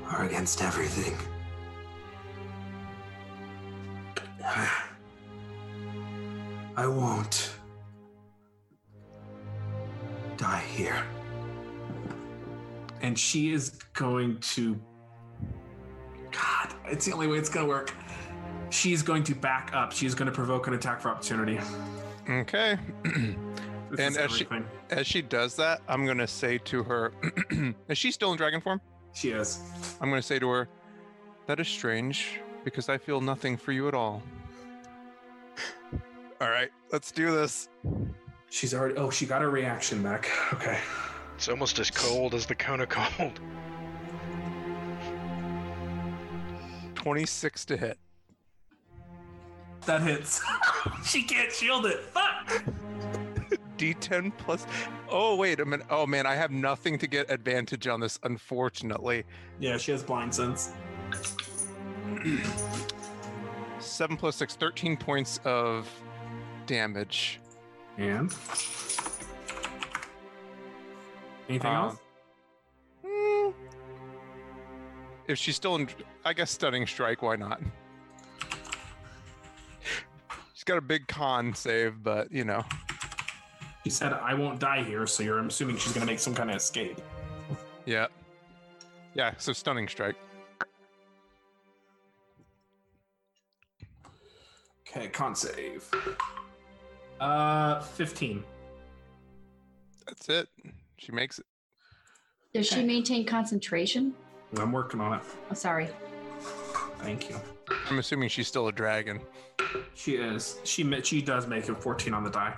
are 0.06 0.24
against 0.24 0.62
everything. 0.62 1.14
I 6.76 6.86
won't 6.86 7.52
die 10.36 10.60
here. 10.74 11.04
And 13.02 13.18
she 13.18 13.52
is 13.52 13.70
going 13.92 14.38
to. 14.40 14.80
God, 16.32 16.74
it's 16.86 17.04
the 17.06 17.12
only 17.12 17.28
way 17.28 17.38
it's 17.38 17.48
going 17.48 17.66
to 17.66 17.70
work. 17.70 17.94
She's 18.70 19.02
going 19.02 19.22
to 19.24 19.34
back 19.34 19.70
up. 19.72 19.92
She's 19.92 20.14
going 20.14 20.26
to 20.26 20.32
provoke 20.32 20.66
an 20.66 20.74
attack 20.74 21.00
for 21.00 21.10
opportunity. 21.10 21.60
Okay. 22.28 22.78
And 23.96 24.16
as 24.16 24.32
she- 24.32 24.48
As 24.90 25.06
she 25.06 25.22
does 25.22 25.54
that, 25.56 25.80
I'm 25.86 26.04
gonna 26.04 26.26
say 26.26 26.58
to 26.58 26.82
her, 26.82 27.12
"Is 27.88 27.96
she 27.96 28.10
still 28.10 28.32
in 28.32 28.36
dragon 28.36 28.60
form?" 28.60 28.80
She 29.12 29.30
is. 29.30 29.60
I'm 30.00 30.08
gonna 30.10 30.20
say 30.20 30.40
to 30.40 30.48
her, 30.48 30.68
"That 31.46 31.60
is 31.60 31.68
strange, 31.68 32.40
because 32.64 32.88
I 32.88 32.98
feel 32.98 33.20
nothing 33.20 33.56
for 33.56 33.70
you 33.70 33.86
at 33.86 33.94
all." 33.94 34.20
All 36.40 36.50
right, 36.50 36.70
let's 36.92 37.10
do 37.12 37.30
this. 37.30 37.68
She's 38.50 38.74
already. 38.74 38.96
Oh, 38.96 39.10
she 39.10 39.26
got 39.26 39.42
her 39.42 39.50
reaction 39.50 40.02
back. 40.02 40.30
Okay. 40.52 40.78
It's 41.36 41.48
almost 41.48 41.78
as 41.78 41.90
cold 41.90 42.34
as 42.34 42.46
the 42.46 42.54
cone 42.54 42.80
of 42.80 42.88
cold. 42.88 43.40
26 46.94 47.64
to 47.66 47.76
hit. 47.76 47.98
That 49.86 50.02
hits. 50.02 50.42
she 51.04 51.22
can't 51.22 51.52
shield 51.52 51.86
it. 51.86 52.00
Fuck. 52.00 52.64
D10 53.76 54.32
plus. 54.38 54.66
Oh 55.10 55.34
wait 55.36 55.60
a 55.60 55.64
minute. 55.64 55.86
Oh 55.90 56.06
man, 56.06 56.26
I 56.26 56.34
have 56.34 56.50
nothing 56.50 56.96
to 56.98 57.06
get 57.06 57.30
advantage 57.30 57.86
on 57.88 58.00
this. 58.00 58.18
Unfortunately, 58.22 59.24
Yeah, 59.60 59.76
she 59.76 59.90
has 59.92 60.02
blind 60.02 60.34
sense. 60.34 60.72
seven 63.80 64.16
plus 64.16 64.36
six, 64.36 64.54
13 64.54 64.96
points 64.96 65.40
of 65.44 65.90
damage. 66.66 67.40
And 67.96 68.32
anything 71.48 71.70
Um, 71.70 71.76
else? 71.76 71.98
Hmm. 73.06 73.50
If 75.28 75.38
she's 75.38 75.56
still 75.56 75.76
in, 75.76 75.88
I 76.24 76.32
guess 76.32 76.50
stunning 76.50 76.86
strike. 76.86 77.22
Why 77.22 77.36
not? 77.36 77.60
She's 80.54 80.64
got 80.64 80.78
a 80.78 80.82
big 80.82 81.06
con 81.08 81.54
save, 81.54 82.02
but 82.02 82.32
you 82.32 82.44
know. 82.44 82.64
She 83.84 83.90
said, 83.90 84.12
"I 84.14 84.34
won't 84.34 84.58
die 84.60 84.82
here," 84.82 85.06
so 85.06 85.22
you're 85.22 85.38
assuming 85.38 85.76
she's 85.76 85.92
gonna 85.92 86.06
make 86.06 86.18
some 86.18 86.34
kind 86.34 86.50
of 86.50 86.56
escape. 86.56 87.00
Yeah. 87.84 88.06
Yeah, 89.14 89.34
so 89.38 89.52
stunning 89.52 89.86
strike. 89.88 90.16
Okay, 94.88 95.08
con 95.08 95.34
save. 95.34 95.88
Uh, 97.20 97.80
fifteen. 97.80 98.44
That's 100.06 100.28
it. 100.28 100.48
She 100.98 101.12
makes 101.12 101.38
it. 101.38 101.46
Does 102.52 102.66
she 102.66 102.82
maintain 102.84 103.24
concentration? 103.26 104.14
I'm 104.58 104.70
working 104.72 105.00
on 105.00 105.14
it. 105.18 105.22
Oh, 105.50 105.54
sorry. 105.54 105.88
Thank 106.98 107.28
you. 107.30 107.36
I'm 107.88 107.98
assuming 107.98 108.28
she's 108.28 108.46
still 108.46 108.68
a 108.68 108.72
dragon. 108.72 109.20
She 109.94 110.16
is. 110.16 110.58
She 110.64 110.84
ma- 110.84 111.00
she 111.02 111.20
does 111.22 111.46
make 111.46 111.68
a 111.68 111.74
14 111.74 112.14
on 112.14 112.22
the 112.24 112.30
die. 112.30 112.56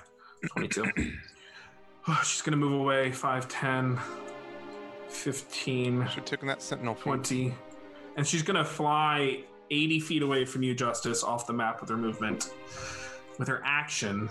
22. 0.48 0.84
Oh, 2.08 2.20
she's 2.24 2.42
gonna 2.42 2.56
move 2.56 2.78
away. 2.80 3.10
5, 3.12 3.48
10, 3.48 3.98
15, 5.08 6.00
Should 6.08 6.14
have 6.14 6.24
taken 6.24 6.48
that 6.48 6.60
sentinel 6.60 6.94
feat. 6.94 7.02
20. 7.04 7.54
And 8.16 8.26
she's 8.26 8.42
gonna 8.42 8.64
fly 8.64 9.40
80 9.70 10.00
feet 10.00 10.22
away 10.22 10.44
from 10.44 10.62
you, 10.62 10.74
Justice, 10.74 11.22
off 11.22 11.46
the 11.46 11.52
map 11.52 11.80
with 11.80 11.90
her 11.90 11.96
movement. 11.96 12.50
With 13.38 13.48
her 13.48 13.62
action. 13.64 14.28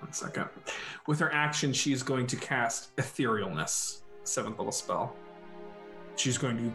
One 0.00 0.12
second. 0.12 0.48
With 1.06 1.18
her 1.18 1.32
action, 1.32 1.72
she's 1.72 2.02
going 2.02 2.26
to 2.28 2.36
cast 2.36 2.94
Etherealness, 2.96 4.02
seventh 4.24 4.58
level 4.58 4.72
spell. 4.72 5.16
She's 6.16 6.38
going 6.38 6.56
to 6.58 6.72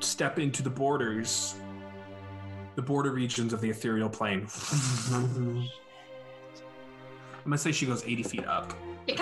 step 0.00 0.38
into 0.38 0.62
the 0.62 0.70
borders, 0.70 1.54
the 2.74 2.82
border 2.82 3.10
regions 3.12 3.52
of 3.52 3.60
the 3.60 3.70
ethereal 3.70 4.08
plane. 4.08 4.46
I'm 5.12 5.68
gonna 7.44 7.58
say 7.58 7.72
she 7.72 7.86
goes 7.86 8.04
80 8.04 8.22
feet 8.24 8.46
up. 8.46 8.74
You 9.06 9.14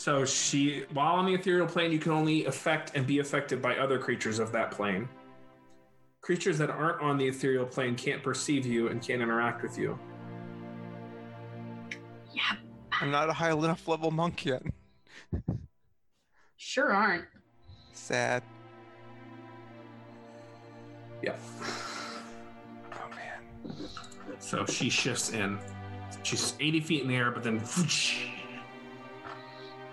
So 0.00 0.24
she, 0.24 0.84
while 0.94 1.16
on 1.16 1.26
the 1.26 1.34
ethereal 1.34 1.66
plane, 1.66 1.92
you 1.92 1.98
can 1.98 2.12
only 2.12 2.46
affect 2.46 2.96
and 2.96 3.06
be 3.06 3.18
affected 3.18 3.60
by 3.60 3.76
other 3.76 3.98
creatures 3.98 4.38
of 4.38 4.50
that 4.52 4.70
plane. 4.70 5.06
Creatures 6.22 6.56
that 6.56 6.70
aren't 6.70 7.02
on 7.02 7.18
the 7.18 7.28
ethereal 7.28 7.66
plane 7.66 7.94
can't 7.96 8.22
perceive 8.22 8.64
you 8.64 8.88
and 8.88 9.02
can't 9.02 9.20
interact 9.20 9.62
with 9.62 9.76
you. 9.76 9.98
Yeah, 12.32 12.56
I'm 12.98 13.10
not 13.10 13.28
a 13.28 13.34
high 13.34 13.52
enough 13.52 13.86
level 13.86 14.10
monk 14.10 14.46
yet. 14.46 14.62
sure 16.56 16.94
aren't. 16.94 17.26
Sad. 17.92 18.42
Yeah. 21.22 21.36
Oh 22.90 23.10
man. 23.10 23.86
So 24.38 24.64
she 24.64 24.88
shifts 24.88 25.32
in. 25.32 25.58
She's 26.22 26.54
80 26.58 26.80
feet 26.80 27.02
in 27.02 27.08
the 27.08 27.16
air, 27.16 27.30
but 27.30 27.42
then 27.42 27.60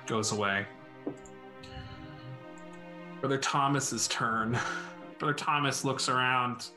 goes 0.07 0.31
away. 0.31 0.65
Brother 3.19 3.37
Thomas's 3.37 4.07
turn. 4.07 4.57
Brother 5.19 5.33
Thomas 5.33 5.83
looks 5.83 6.09
around, 6.09 6.69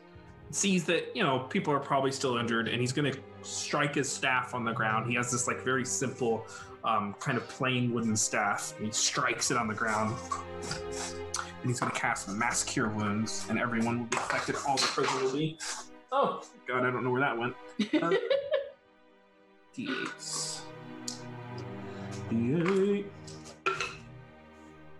sees 0.51 0.85
that, 0.85 1.15
you 1.15 1.23
know, 1.23 1.41
people 1.41 1.73
are 1.73 1.81
probably 1.81 2.11
still 2.11 2.39
injured, 2.39 2.69
and 2.69 2.81
he's 2.81 2.93
going 2.93 3.13
to 3.13 3.19
strike 3.43 3.95
his 3.95 4.11
staff 4.11 4.55
on 4.55 4.65
the 4.65 4.73
ground. 4.73 5.07
He 5.07 5.15
has 5.17 5.31
this, 5.31 5.47
like, 5.47 5.63
very 5.63 5.85
simple, 5.85 6.47
um, 6.83 7.15
kind 7.21 7.37
of 7.37 7.47
plain 7.49 7.93
wooden 7.93 8.17
staff, 8.17 8.75
and 8.79 8.87
he 8.87 8.93
strikes 8.93 9.51
it 9.51 9.57
on 9.59 9.69
the 9.69 9.75
ground. 9.75 10.17
And 10.63 11.69
he's 11.69 11.81
going 11.81 11.93
to 11.93 11.99
cast 11.99 12.31
Mass 12.31 12.65
Cure 12.65 12.89
Wounds, 12.89 13.47
and 13.51 13.59
everyone 13.59 13.99
will 13.99 14.07
be 14.07 14.17
affected. 14.17 14.57
All 14.67 14.77
the 14.77 14.87
prisoners 14.87 15.23
will 15.23 15.39
be. 15.39 15.59
Oh, 16.11 16.43
God, 16.67 16.87
I 16.87 16.91
don't 16.91 17.05
know 17.05 17.11
where 17.11 17.21
that 17.21 17.37
went. 17.37 17.55
Uh, 18.03 18.15
D8s. 19.77 20.61
D8. 22.31 23.05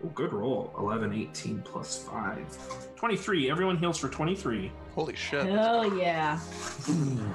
Oh, 0.03 0.07
good 0.15 0.33
roll. 0.33 0.73
11, 0.79 1.13
18 1.13 1.61
plus 1.61 2.03
5. 2.07 2.95
23. 2.95 3.51
Everyone 3.51 3.77
heals 3.77 3.99
for 3.99 4.09
23. 4.09 4.71
Holy 4.95 5.15
shit. 5.15 5.45
Hell 5.45 5.95
yeah. 5.97 6.39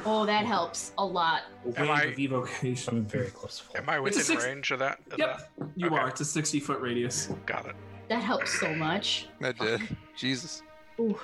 Oh, 0.05 0.25
that 0.27 0.45
helps 0.47 0.93
a 0.99 1.05
lot. 1.05 1.43
Am 1.77 1.89
wave 1.89 1.91
I- 1.91 2.03
of 2.05 2.19
evocation. 2.19 2.97
I'm 2.99 3.05
very 3.07 3.29
close. 3.31 3.63
to. 3.73 3.79
Am 3.79 3.89
I 3.89 4.01
within 4.01 4.23
six- 4.23 4.45
range 4.45 4.71
of 4.73 4.81
that? 4.81 4.99
of 5.13 5.19
Yep, 5.19 5.51
you 5.77 5.87
Okay. 5.87 5.97
are. 5.97 6.09
It's 6.09 6.21
a 6.21 6.25
60 6.25 6.59
foot 6.61 6.81
radius. 6.81 7.29
Got 7.47 7.67
it. 7.67 7.77
That 8.09 8.23
helps 8.23 8.59
so 8.61 8.75
much. 8.75 9.29
That 9.41 9.59
did. 9.59 9.81
Jesus. 10.17 10.63
Ooh. 11.01 11.19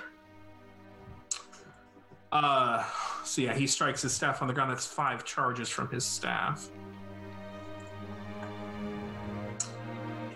Uh, 2.31 2.85
so 3.25 3.43
yeah, 3.43 3.53
he 3.55 3.67
strikes 3.67 4.03
his 4.03 4.13
staff 4.13 4.41
on 4.43 4.49
the 4.49 4.55
ground. 4.55 4.71
That's 4.71 4.87
five 4.87 5.25
charges 5.25 5.69
from 5.69 5.89
his 5.91 6.05
staff. 6.05 6.69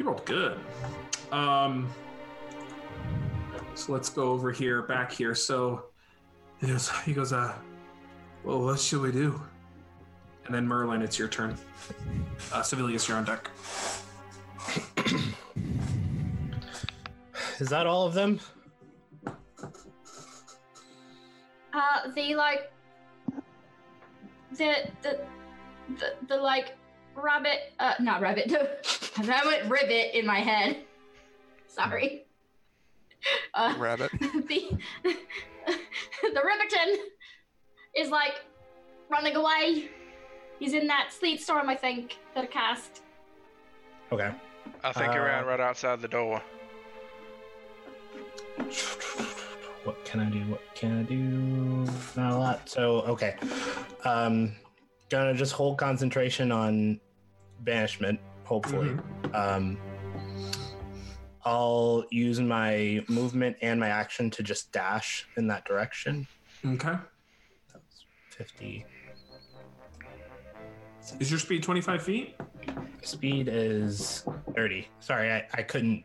He 0.07 0.11
rolled 0.11 0.25
good. 0.25 0.57
Um, 1.33 1.93
so 3.75 3.93
let's 3.93 4.09
go 4.09 4.31
over 4.31 4.53
here, 4.53 4.83
back 4.83 5.11
here. 5.11 5.35
So 5.35 5.87
he 6.61 6.69
goes, 6.69 6.89
he 7.05 7.13
goes, 7.13 7.33
uh, 7.33 7.53
well, 8.45 8.63
what 8.63 8.79
should 8.79 9.01
we 9.01 9.11
do? 9.11 9.43
And 10.45 10.55
then 10.55 10.65
Merlin, 10.65 11.03
it's 11.03 11.19
your 11.19 11.27
turn. 11.27 11.57
Uh, 12.53 12.63
Civilius, 12.63 13.09
you're 13.09 13.17
on 13.17 13.25
deck. 13.25 13.51
Is 17.59 17.69
that 17.69 17.89
all 17.89 18.07
of 18.07 18.15
them? 18.15 18.39
Uh, 21.73 22.13
the 22.15 22.37
like, 22.37 22.73
the 24.53 24.89
the 25.03 25.19
the, 25.99 26.15
the 26.29 26.37
like 26.37 26.76
rabbit, 27.17 27.73
uh, 27.79 27.95
not 28.01 28.21
rabbit, 28.21 28.53
I 29.19 29.47
went 29.47 29.71
rivet 29.71 30.15
in 30.15 30.27
my 30.27 30.41
head. 30.41 30.85
Sorry. 31.67 32.25
Uh, 33.55 33.75
Rabbit. 33.79 34.11
the 34.21 34.79
the 35.67 36.43
Riverton 36.45 36.97
is 37.97 38.11
like 38.11 38.45
running 39.11 39.35
away. 39.37 39.89
He's 40.59 40.75
in 40.75 40.87
that 40.87 41.13
sleet 41.13 41.41
storm, 41.41 41.69
I 41.69 41.75
think, 41.75 42.19
that 42.35 42.45
I 42.45 42.47
cast. 42.47 43.03
Okay. 44.13 44.31
I 44.85 44.93
think 44.93 45.13
he 45.13 45.19
ran 45.19 45.45
Uh, 45.45 45.47
right 45.47 45.61
outside 45.61 46.01
the 46.01 46.09
door. 46.09 46.41
What 49.85 50.05
can 50.05 50.21
I 50.21 50.31
do? 50.31 50.41
What 50.47 50.63
can 50.75 51.01
I 51.01 51.03
do? 51.03 51.93
Not 52.21 52.33
a 52.33 52.37
lot. 52.37 52.69
So 52.69 53.03
okay. 53.03 53.37
Um 54.05 54.57
gonna 55.09 55.35
just 55.35 55.53
hold 55.53 55.79
concentration 55.79 56.51
on 56.51 57.01
banishment, 57.61 58.21
hopefully. 58.45 58.97
Um 59.35 59.79
I'll 61.45 62.05
use 62.11 62.41
my 62.41 63.05
movement 63.09 63.57
and 63.63 63.79
my 63.79 63.89
action 63.89 64.31
to 64.31 64.43
just 64.43 64.73
dash 64.73 65.29
in 65.37 65.47
that 65.47 65.65
direction. 65.65 66.27
Okay. 66.67 66.95
That's 67.73 68.05
50. 68.31 68.85
Is 71.21 71.31
your 71.31 71.39
speed 71.39 71.63
25 71.63 72.03
feet? 72.03 72.37
Speed 73.03 73.47
is 73.49 74.25
30. 74.57 74.89
Sorry, 74.99 75.31
I, 75.31 75.47
I 75.55 75.63
couldn't 75.63 76.03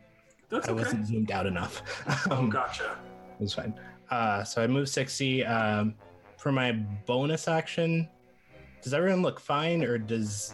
That's 0.49 0.67
I 0.67 0.73
okay. 0.73 0.83
wasn't 0.83 1.07
zoomed 1.07 1.31
out 1.31 1.47
enough. 1.47 1.81
Oh, 2.29 2.35
Um, 2.37 2.49
gotcha. 2.51 2.97
It's 3.39 3.53
fine. 3.53 3.73
Uh, 4.11 4.43
so 4.43 4.61
I 4.61 4.67
move 4.67 4.89
60. 4.89 5.43
Um, 5.45 5.95
for 6.37 6.51
my 6.51 6.73
bonus 7.07 7.47
action, 7.47 8.07
does 8.83 8.93
everyone 8.93 9.23
look 9.23 9.39
fine, 9.39 9.83
or 9.83 9.97
does 9.97 10.53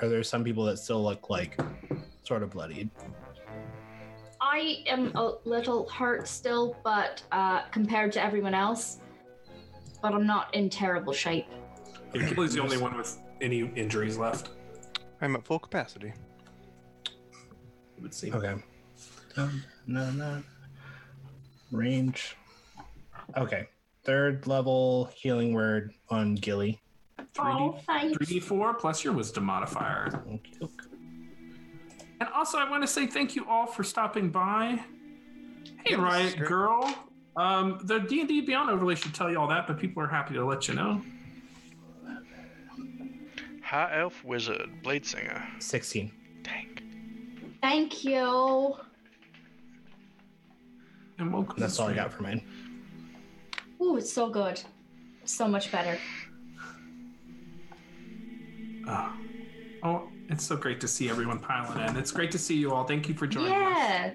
are 0.00 0.08
there 0.08 0.22
some 0.22 0.44
people 0.44 0.64
that 0.64 0.78
still 0.78 1.02
look 1.02 1.30
like 1.30 1.58
sort 2.22 2.42
of 2.42 2.50
bloodied? 2.50 2.90
I 4.40 4.84
am 4.86 5.14
a 5.16 5.34
little 5.44 5.88
hurt 5.88 6.28
still, 6.28 6.76
but 6.84 7.22
uh, 7.32 7.62
compared 7.70 8.12
to 8.12 8.22
everyone 8.22 8.54
else, 8.54 8.98
but 10.00 10.14
I'm 10.14 10.26
not 10.26 10.54
in 10.54 10.70
terrible 10.70 11.12
shape. 11.12 11.46
Achilles 12.14 12.54
the 12.54 12.62
only 12.62 12.76
one 12.78 12.96
with 12.96 13.18
any 13.40 13.70
injuries 13.74 14.16
left. 14.16 14.50
I'm 15.20 15.34
at 15.34 15.44
full 15.44 15.58
capacity. 15.58 16.12
It 17.96 18.02
would 18.02 18.14
seem. 18.14 18.34
Okay. 18.34 18.54
Um, 19.36 19.64
no, 19.86 20.10
no. 20.12 20.42
Range. 21.72 22.36
Okay. 23.36 23.68
Third 24.04 24.46
level 24.46 25.10
healing 25.14 25.52
word 25.52 25.92
on 26.08 26.36
Gilly. 26.36 26.80
Oh, 27.38 27.78
thanks. 27.86 28.18
3d4 28.18 28.78
plus 28.78 29.04
your 29.04 29.12
wisdom 29.12 29.44
modifier. 29.44 30.22
And 32.20 32.28
also, 32.34 32.58
I 32.58 32.68
want 32.68 32.82
to 32.82 32.88
say 32.88 33.06
thank 33.06 33.36
you 33.36 33.46
all 33.48 33.66
for 33.66 33.84
stopping 33.84 34.30
by. 34.30 34.82
Hey, 35.84 35.92
Yeah, 35.92 36.02
Riot 36.02 36.36
great. 36.36 36.48
Girl. 36.48 36.94
Um, 37.36 37.78
the 37.84 38.00
D&D 38.00 38.40
Beyond 38.40 38.70
overlay 38.70 38.96
should 38.96 39.14
tell 39.14 39.30
you 39.30 39.38
all 39.38 39.46
that, 39.48 39.68
but 39.68 39.78
people 39.78 40.02
are 40.02 40.08
happy 40.08 40.34
to 40.34 40.44
let 40.44 40.66
you 40.66 40.74
know. 40.74 41.00
High 43.62 43.98
Elf 44.00 44.24
Wizard, 44.24 44.82
Blade 44.82 45.06
Singer. 45.06 45.46
16. 45.60 46.10
Dang. 46.42 47.58
Thank 47.62 48.02
you. 48.02 48.74
And 51.18 51.32
welcome. 51.32 51.56
That's 51.60 51.78
all 51.78 51.88
I 51.88 51.94
got 51.94 52.12
for 52.12 52.22
mine. 52.22 52.42
Ooh, 53.80 53.96
it's 53.96 54.12
so 54.12 54.28
good. 54.28 54.60
So 55.24 55.46
much 55.46 55.70
better. 55.70 55.98
Oh. 58.88 59.12
oh, 59.82 60.08
it's 60.28 60.44
so 60.44 60.56
great 60.56 60.80
to 60.80 60.88
see 60.88 61.08
everyone 61.08 61.38
piling 61.38 61.86
in. 61.86 61.96
It's 61.96 62.10
great 62.10 62.30
to 62.32 62.38
see 62.38 62.54
you 62.54 62.72
all. 62.72 62.84
Thank 62.84 63.08
you 63.08 63.14
for 63.14 63.26
joining 63.26 63.52
us. 63.52 63.76
Yeah. 63.76 64.14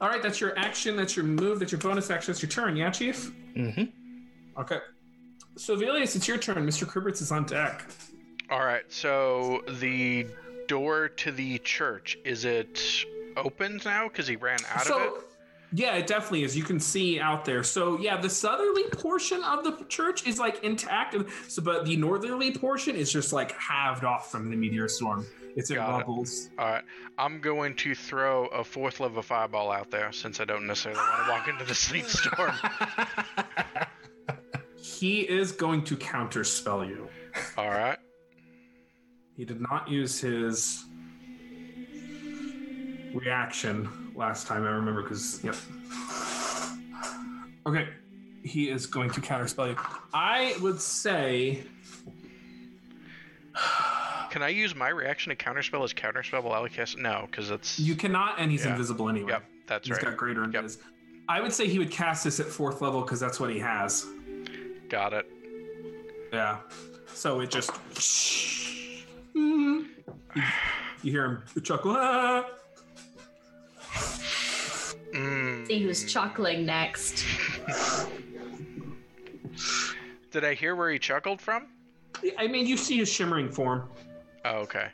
All 0.00 0.08
right, 0.08 0.22
that's 0.22 0.40
your 0.40 0.58
action. 0.58 0.96
That's 0.96 1.16
your 1.16 1.24
move. 1.24 1.60
That's 1.60 1.72
your 1.72 1.80
bonus 1.80 2.10
action. 2.10 2.32
That's 2.32 2.42
your 2.42 2.50
turn. 2.50 2.76
Yeah, 2.76 2.90
Chief? 2.90 3.32
Mm-hmm. 3.54 4.60
Okay. 4.60 4.78
So, 5.56 5.76
Velius, 5.76 6.16
it's 6.16 6.28
your 6.28 6.38
turn. 6.38 6.66
Mr. 6.66 6.86
Kribbits 6.86 7.22
is 7.22 7.32
on 7.32 7.44
deck. 7.44 7.86
All 8.50 8.64
right, 8.64 8.84
so 8.88 9.62
the 9.80 10.26
door 10.68 11.08
to 11.08 11.32
the 11.32 11.58
church 11.58 12.16
is 12.24 12.44
it 12.44 13.04
open 13.36 13.80
now 13.84 14.08
because 14.08 14.26
he 14.26 14.36
ran 14.36 14.58
out 14.72 14.84
so, 14.84 14.98
of 14.98 15.02
it? 15.14 15.24
Yeah, 15.76 15.96
it 15.96 16.06
definitely 16.06 16.42
is. 16.42 16.56
You 16.56 16.62
can 16.62 16.80
see 16.80 17.20
out 17.20 17.44
there. 17.44 17.62
So, 17.62 17.98
yeah, 18.00 18.16
the 18.16 18.30
southerly 18.30 18.84
portion 18.84 19.42
of 19.44 19.62
the 19.62 19.84
church 19.90 20.26
is 20.26 20.38
like 20.38 20.64
intact. 20.64 21.14
So, 21.48 21.60
but 21.60 21.84
the 21.84 21.96
northerly 21.98 22.50
portion 22.50 22.96
is 22.96 23.12
just 23.12 23.30
like 23.30 23.52
halved 23.52 24.02
off 24.02 24.32
from 24.32 24.48
the 24.48 24.56
meteor 24.56 24.88
storm. 24.88 25.26
It's 25.54 25.68
in 25.68 25.76
Got 25.76 26.00
it. 26.00 26.06
All 26.06 26.24
right, 26.58 26.82
I'm 27.18 27.42
going 27.42 27.76
to 27.76 27.94
throw 27.94 28.46
a 28.46 28.64
fourth 28.64 29.00
level 29.00 29.20
fireball 29.20 29.70
out 29.70 29.90
there 29.90 30.12
since 30.12 30.40
I 30.40 30.46
don't 30.46 30.66
necessarily 30.66 30.98
want 30.98 31.26
to 31.26 31.30
walk 31.30 31.48
into 31.48 31.64
the 31.66 31.74
sleet 31.74 32.06
storm. 32.06 32.52
He 34.80 35.22
is 35.22 35.52
going 35.52 35.84
to 35.84 35.96
counterspell 35.96 36.88
you. 36.88 37.08
All 37.58 37.68
right, 37.68 37.98
He 39.36 39.44
did 39.44 39.60
not 39.60 39.90
use 39.90 40.20
his 40.20 40.86
reaction 43.12 44.05
last 44.16 44.46
time, 44.46 44.64
I 44.64 44.70
remember, 44.70 45.02
because, 45.02 45.42
yep. 45.44 45.56
Okay. 47.66 47.88
He 48.42 48.70
is 48.70 48.86
going 48.86 49.10
to 49.10 49.20
counterspell 49.20 49.68
you. 49.70 49.76
I 50.14 50.56
would 50.60 50.80
say. 50.80 51.64
can 54.30 54.42
I 54.42 54.48
use 54.48 54.74
my 54.74 54.88
reaction 54.88 55.30
to 55.30 55.36
counterspell 55.36 55.82
as 55.82 55.92
counterspell 55.92 56.44
while 56.44 56.62
I 56.62 56.68
cast? 56.68 56.96
No, 56.98 57.26
because 57.30 57.50
it's 57.50 57.78
You 57.78 57.96
cannot, 57.96 58.38
and 58.38 58.50
he's 58.50 58.64
Yeah. 58.64 58.72
invisible 58.72 59.08
anyway. 59.08 59.32
Yep, 59.32 59.44
that's 59.66 59.88
He's 59.88 59.96
right. 59.96 60.04
got 60.06 60.16
greater 60.16 60.42
Yep. 60.48 60.64
invis. 60.64 60.78
I 61.28 61.40
would 61.40 61.52
say 61.52 61.66
he 61.66 61.80
would 61.80 61.90
cast 61.90 62.22
this 62.22 62.38
at 62.38 62.46
fourth 62.46 62.80
level 62.82 63.00
because 63.02 63.18
that's 63.18 63.40
what 63.40 63.50
he 63.50 63.58
has. 63.58 64.06
Got 64.88 65.12
it. 65.12 65.26
Yeah. 66.32 66.58
So 67.12 67.40
it 67.40 67.50
just. 67.50 67.70
You 71.02 71.12
hear 71.12 71.24
him 71.26 71.42
chuckle. 71.62 71.92
"Ah." 71.96 72.44
Mm. 75.16 75.66
See 75.66 75.82
who's 75.82 76.04
chuckling 76.04 76.66
next. 76.66 77.24
Did 80.30 80.44
I 80.44 80.54
hear 80.54 80.76
where 80.76 80.90
he 80.90 80.98
chuckled 80.98 81.40
from? 81.40 81.68
I 82.38 82.46
mean, 82.46 82.66
you 82.66 82.76
see 82.76 82.98
his 82.98 83.10
shimmering 83.10 83.50
form. 83.50 83.88
Oh, 84.44 84.58
okay. 84.58 84.88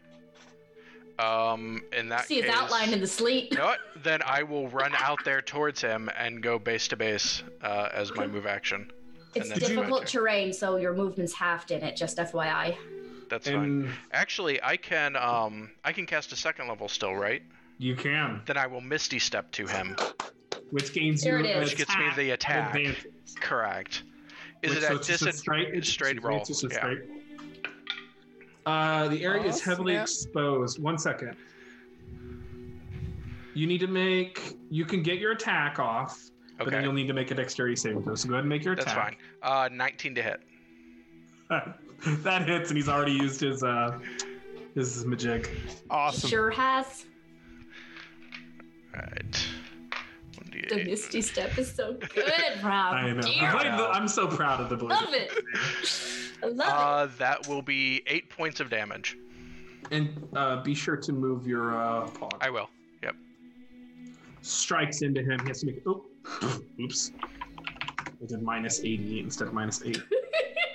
Um, 1.18 1.82
in 1.96 2.08
that 2.08 2.26
See 2.26 2.36
his 2.36 2.46
case, 2.46 2.54
outline 2.54 2.92
in 2.92 3.00
the 3.00 3.06
sleet. 3.06 3.50
You 3.50 3.58
know 3.58 3.66
what? 3.66 3.80
Then 4.02 4.22
I 4.24 4.42
will 4.42 4.68
run 4.68 4.92
out 4.96 5.18
there 5.24 5.42
towards 5.42 5.80
him 5.80 6.08
and 6.16 6.42
go 6.42 6.58
base 6.58 6.88
to 6.88 6.96
base 6.96 7.42
uh, 7.62 7.88
as 7.92 8.14
my 8.14 8.26
move 8.26 8.46
action. 8.46 8.90
It's 9.34 9.50
and 9.50 9.60
then 9.60 9.68
do 9.68 9.74
difficult 9.76 10.06
terrain, 10.06 10.52
so 10.52 10.76
your 10.76 10.94
movement's 10.94 11.32
halved 11.32 11.70
in 11.70 11.82
it. 11.82 11.96
Just 11.96 12.18
FYI. 12.18 12.76
That's 13.28 13.48
fine. 13.48 13.56
And 13.56 13.88
Actually, 14.12 14.62
I 14.62 14.76
can 14.76 15.16
um 15.16 15.70
I 15.84 15.92
can 15.92 16.06
cast 16.06 16.32
a 16.32 16.36
second 16.36 16.68
level 16.68 16.88
still, 16.88 17.14
right? 17.14 17.42
You 17.82 17.96
can, 17.96 18.40
Then 18.46 18.56
I 18.56 18.66
will 18.66 18.80
Misty 18.80 19.18
Step 19.18 19.50
to 19.52 19.66
him, 19.66 19.96
which 20.70 20.92
gains 20.92 21.22
There 21.22 21.38
you 21.38 21.44
it 21.44 21.56
an 21.56 21.62
is. 21.62 21.70
which 21.70 21.78
gets 21.78 21.96
me 21.98 22.04
the 22.16 22.30
attack. 22.30 22.68
advantage. 22.74 23.06
Correct. 23.40 24.04
Is 24.62 24.70
Which- 24.70 24.78
it 24.78 24.82
so 24.82 24.88
at 24.90 24.96
it's 24.98 25.06
just 25.08 25.22
a 25.22 25.26
dis- 25.26 25.38
straight, 25.40 25.74
it's 25.74 25.88
straight 25.88 26.16
it's 26.16 26.24
roll? 26.24 26.44
just 26.44 26.62
a 26.64 26.68
Yeah. 26.68 26.76
straight. 26.76 27.00
Uh, 28.64 29.08
the 29.08 29.24
area 29.24 29.42
Oh, 29.44 29.48
is 29.48 29.60
heavily 29.60 29.94
snap. 29.94 30.02
exposed. 30.04 30.80
One 30.80 30.96
second. 30.96 31.36
You 33.54 33.66
need 33.66 33.80
to 33.80 33.88
make. 33.88 34.56
You 34.70 34.84
can 34.84 35.02
get 35.02 35.18
your 35.18 35.32
attack 35.32 35.78
off, 35.80 36.30
but 36.58 36.70
then 36.70 36.84
you'll 36.84 36.92
need 36.92 37.08
to 37.08 37.12
make 37.12 37.32
a 37.32 37.34
dexterity 37.34 37.74
saving 37.76 38.04
throw. 38.04 38.14
So 38.14 38.28
go 38.28 38.34
ahead 38.34 38.44
and 38.44 38.48
make 38.48 38.64
your 38.64 38.74
attack. 38.74 38.84
that's 38.86 38.96
attack. 38.96 39.18
fine. 39.42 39.64
Uh, 39.66 39.68
19 39.74 40.14
to 40.14 40.22
hit. 40.22 40.40
that 42.22 42.48
hits, 42.48 42.70
and 42.70 42.76
he's 42.78 42.88
already 42.88 43.12
used 43.12 43.40
his 43.40 43.62
uh 43.64 43.98
his 44.76 45.04
magic. 45.04 45.50
Awesome. 45.90 46.30
Sure 46.30 46.50
has. 46.50 47.04
Right. 48.94 49.46
The 50.68 50.84
Misty 50.84 51.22
Step 51.22 51.58
is 51.58 51.72
so 51.72 51.94
good, 51.94 52.24
Rob. 52.62 52.94
I 52.94 53.10
know. 53.12 53.20
I'm, 53.40 53.76
the- 53.76 53.88
I'm 53.88 54.08
so 54.08 54.26
proud 54.26 54.60
of 54.60 54.68
the 54.68 54.76
blade. 54.76 54.90
Love 54.90 55.12
it. 55.14 55.30
I 56.42 56.46
love 56.46 56.68
it. 56.68 56.74
Uh, 56.74 57.06
that 57.18 57.46
will 57.48 57.62
be 57.62 58.02
eight 58.06 58.28
points 58.30 58.60
of 58.60 58.70
damage. 58.70 59.16
And 59.90 60.10
uh, 60.34 60.62
be 60.62 60.74
sure 60.74 60.96
to 60.96 61.12
move 61.12 61.46
your 61.46 61.76
uh, 61.76 62.06
paw. 62.08 62.28
I 62.40 62.50
will. 62.50 62.68
Yep. 63.02 63.16
Strikes 64.42 65.02
into 65.02 65.22
him. 65.22 65.40
He 65.40 65.48
has 65.48 65.60
to 65.60 65.66
make. 65.66 65.82
Oh, 65.86 66.04
oops. 66.80 67.12
I 68.06 68.26
did 68.26 68.42
minus 68.42 68.80
80 68.80 69.20
instead 69.20 69.48
of 69.48 69.54
minus 69.54 69.82
8. 69.84 70.00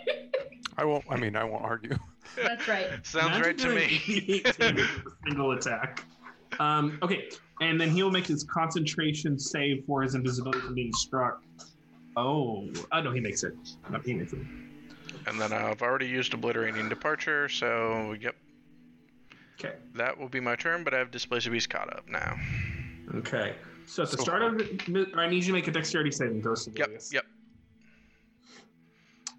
I 0.77 0.85
won't. 0.85 1.05
I 1.09 1.15
mean, 1.17 1.35
I 1.35 1.43
won't 1.43 1.63
argue. 1.63 1.97
That's 2.35 2.67
right. 2.67 2.87
Sounds 3.05 3.27
Imagine 3.37 3.41
right 3.43 3.57
to 3.57 3.69
me. 3.69 4.01
88 4.07 4.57
damage 4.57 4.75
with 5.03 5.13
a 5.13 5.17
single 5.27 5.51
attack. 5.53 6.03
Um, 6.59 6.99
okay, 7.01 7.29
and 7.61 7.79
then 7.79 7.89
he'll 7.89 8.11
make 8.11 8.27
his 8.27 8.43
concentration 8.43 9.37
save 9.39 9.83
for 9.85 10.01
his 10.01 10.15
invisibility 10.15 10.59
from 10.59 10.75
being 10.75 10.93
struck. 10.93 11.41
Oh, 12.15 12.67
oh 12.91 13.01
no, 13.01 13.11
he 13.11 13.19
makes 13.19 13.43
it. 13.43 13.53
No, 13.89 13.99
he 13.99 14.13
makes 14.13 14.33
it. 14.33 14.39
And 15.27 15.39
then 15.39 15.51
I've 15.53 15.81
already 15.81 16.07
used 16.07 16.33
obliterating 16.33 16.89
departure, 16.89 17.49
so 17.49 18.15
yep. 18.19 18.35
Okay. 19.59 19.75
That 19.95 20.17
will 20.17 20.29
be 20.29 20.39
my 20.39 20.55
turn, 20.55 20.83
but 20.83 20.93
I 20.93 20.99
have 20.99 21.09
Displacer 21.11 21.49
Beast 21.49 21.69
caught 21.69 21.91
up 21.91 22.07
now. 22.07 22.37
Okay. 23.15 23.55
So 23.87 24.03
at 24.03 24.11
the 24.11 24.17
So 24.17 24.23
start 24.23 24.43
of 24.43 24.61
I 25.15 25.27
need 25.27 25.37
you 25.37 25.47
to 25.47 25.53
make 25.53 25.67
a 25.67 25.71
dexterity 25.71 26.11
saving 26.11 26.43
throw. 26.43 26.55
Yep, 26.75 27.01
yep. 27.11 27.25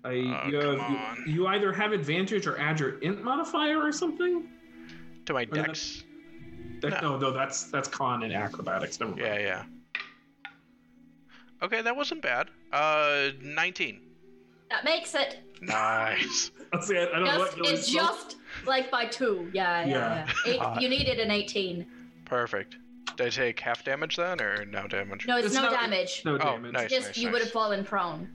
I, 0.04 0.08
Oh, 0.10 0.48
you, 0.48 0.56
have, 0.60 0.90
you- 1.26 1.32
you 1.32 1.46
either 1.48 1.72
have 1.72 1.92
advantage 1.92 2.46
or 2.46 2.58
add 2.58 2.80
your 2.80 2.98
int 3.00 3.22
modifier 3.22 3.78
or 3.80 3.92
something. 3.92 4.48
To 5.26 5.32
my 5.34 5.42
Or 5.42 5.46
dex. 5.46 6.04
That- 6.80 7.02
No. 7.02 7.16
no, 7.16 7.18
no, 7.18 7.30
that's 7.32 7.64
that's 7.64 7.88
con 7.88 8.22
and 8.22 8.32
acrobatics. 8.32 9.00
Never 9.00 9.12
mind. 9.12 9.22
Yeah, 9.24 9.38
yeah. 9.38 9.62
Okay, 11.62 11.82
that 11.82 11.96
wasn't 11.96 12.22
bad. 12.22 12.48
Uh, 12.72 13.30
19. 13.42 14.00
That 14.70 14.84
makes 14.84 15.14
it. 15.14 15.38
Nice. 15.62 16.50
That's 16.72 16.90
it. 16.90 17.08
I 17.14 17.18
don't 17.18 17.24
know 17.24 17.38
Just, 17.46 17.58
what 17.58 17.68
it's 17.70 17.90
just 17.90 18.36
like 18.66 18.90
by 18.90 19.06
two. 19.06 19.50
Yeah, 19.54 19.80
yeah, 19.86 19.88
Yeah. 19.88 20.26
yeah. 20.44 20.52
Eight, 20.52 20.58
Uh, 20.60 20.76
you 20.78 20.88
needed 20.90 21.18
an 21.18 21.30
18. 21.30 21.86
Perfect. 22.26 22.76
Did 23.16 23.26
I 23.26 23.30
take 23.30 23.58
half 23.58 23.82
damage 23.82 24.16
then, 24.16 24.40
or 24.42 24.66
no 24.66 24.86
damage? 24.86 25.26
No, 25.26 25.38
it's, 25.38 25.46
It's 25.46 25.54
no 25.56 25.62
not- 25.62 25.70
damage. 25.72 26.22
no 26.26 26.36
damage. 26.36 26.46
Oh, 26.46 26.56
damage. 26.56 26.72
nice. 26.74 26.90
Just 26.90 27.16
you 27.16 27.30
would 27.32 27.40
have 27.40 27.50
fallen 27.50 27.82
prone. 27.84 28.28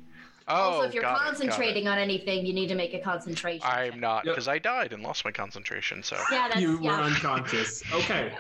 Oh, 0.48 0.54
also, 0.56 0.88
if 0.88 0.94
you're 0.94 1.02
got 1.04 1.14
it, 1.14 1.20
got 1.20 1.22
it. 1.22 1.26
concentrating 1.38 1.88
on 1.88 1.98
anything, 1.98 2.46
you 2.46 2.54
need 2.54 2.68
to 2.68 2.76
make 2.76 2.94
a 2.94 3.00
concentration. 3.00 3.66
I'm 3.70 3.92
check. 3.94 4.00
not, 4.02 4.26
Yep. 4.26 4.34
because 4.36 4.48
I 4.48 4.60
died 4.60 4.94
and 4.94 5.02
lost 5.04 5.24
my 5.26 5.32
concentration, 5.32 6.04
so. 6.04 6.18
Yeah, 6.32 6.48
that's 6.50 6.60
you 6.62 6.80
yeah. 6.82 6.98
were 6.98 7.04
unconscious. 7.04 7.82
Okay. 7.94 8.34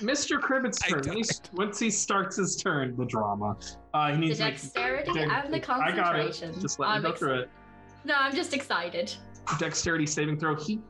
Mr. 0.00 0.38
Kribbit's 0.40 0.78
turn. 0.88 1.00
When 1.06 1.16
he, 1.18 1.24
once 1.52 1.78
he 1.78 1.90
starts 1.90 2.36
his 2.36 2.56
turn, 2.56 2.96
the 2.96 3.04
drama. 3.06 3.56
Uh, 3.94 4.08
he 4.08 4.12
the 4.14 4.18
needs 4.20 4.38
to 4.38 4.44
make 4.44 4.54
dexterity 4.54 5.12
Dex- 5.12 5.30
and 5.44 5.52
the 5.54 5.56
I 5.58 5.60
got 5.60 6.16
it. 6.16 6.22
concentration. 6.22 6.60
Just 6.60 6.78
let 6.78 6.88
me 6.88 6.94
I'm 6.96 7.02
go 7.02 7.10
ex- 7.10 7.18
through 7.18 7.40
it. 7.40 7.50
No, 8.04 8.14
I'm 8.18 8.34
just 8.34 8.54
excited. 8.54 9.12
Dexterity 9.58 10.06
saving 10.06 10.38
throw. 10.38 10.54
He 10.56 10.80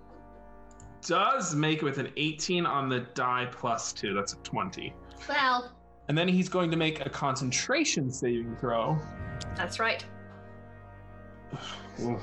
does 1.06 1.54
make 1.54 1.78
it 1.78 1.84
with 1.84 1.98
an 1.98 2.10
18 2.16 2.66
on 2.66 2.88
the 2.88 3.00
die 3.14 3.48
plus 3.52 3.92
two. 3.92 4.14
That's 4.14 4.32
a 4.32 4.36
20. 4.38 4.92
Well, 5.28 5.72
And 6.08 6.16
then 6.18 6.26
he's 6.28 6.48
going 6.48 6.70
to 6.70 6.76
make 6.76 7.04
a 7.06 7.08
concentration 7.10 8.10
saving 8.10 8.56
throw. 8.60 8.98
that's 9.56 9.78
right. 9.78 10.04
Ooh. 12.02 12.18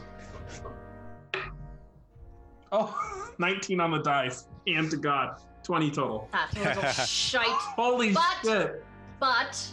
Oh, 2.72 3.32
19 3.38 3.80
on 3.80 3.92
the 3.92 4.00
dice. 4.00 4.48
And 4.68 4.90
to 4.92 4.98
God. 4.98 5.40
20 5.64 5.90
total. 5.92 6.30
That 6.32 6.54
little 6.54 6.92
shite. 7.06 7.46
Holy 7.48 8.14
But- 8.14 8.24
shit. 8.44 8.84
But 9.20 9.66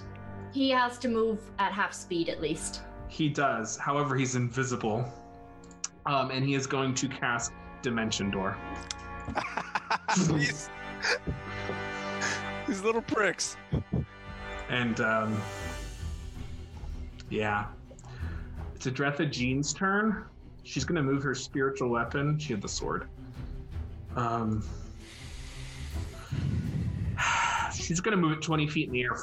he 0.53 0.71
has 0.71 0.99
to 0.99 1.09
move 1.09 1.41
at 1.59 1.73
half 1.73 1.93
speed 1.93 2.29
at 2.29 2.41
least. 2.41 2.83
He 3.09 3.29
does. 3.29 3.77
However, 3.77 4.17
he's 4.17 4.35
invisible. 4.37 5.05
Um, 6.07 6.31
and 6.31 6.45
he 6.45 6.55
is 6.55 6.67
going 6.67 6.95
to 6.95 7.09
cast 7.09 7.53
Dimension 7.83 8.31
Door. 8.31 8.57
these, 10.29 10.69
these 12.67 12.83
little 12.83 13.03
pricks. 13.03 13.57
And 14.71 15.01
um, 15.01 15.41
yeah, 17.29 17.67
it's 18.85 18.99
Adretha 18.99 19.31
Jean's 19.31 19.73
turn. 19.73 20.25
She's 20.65 20.85
gonna 20.85 21.03
move 21.03 21.23
her 21.23 21.37
spiritual 21.37 21.89
weapon. 21.89 22.37
She 22.37 22.53
had 22.53 22.61
the 22.61 22.69
sword. 22.69 23.09
Um, 24.17 24.65
she's 27.73 28.01
gonna 28.01 28.17
move 28.17 28.33
it 28.33 28.43
20 28.43 28.67
feet 28.67 28.89
in 28.89 28.93
the 28.93 29.03
air. 29.03 29.17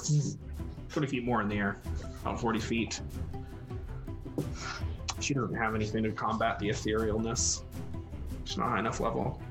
20 0.90 1.08
feet 1.08 1.26
more 1.26 1.42
in 1.42 1.50
the 1.50 1.56
air. 1.56 1.78
About 2.22 2.40
40 2.40 2.60
feet. 2.60 3.02
She 5.20 5.34
doesn't 5.34 5.56
have 5.56 5.76
anything 5.76 6.04
to 6.04 6.12
combat 6.12 6.58
the 6.60 6.70
etherealness. 6.70 7.64
She's 8.46 8.58
not 8.58 8.70
high 8.70 8.80
enough 8.80 9.02
level. 9.02 9.42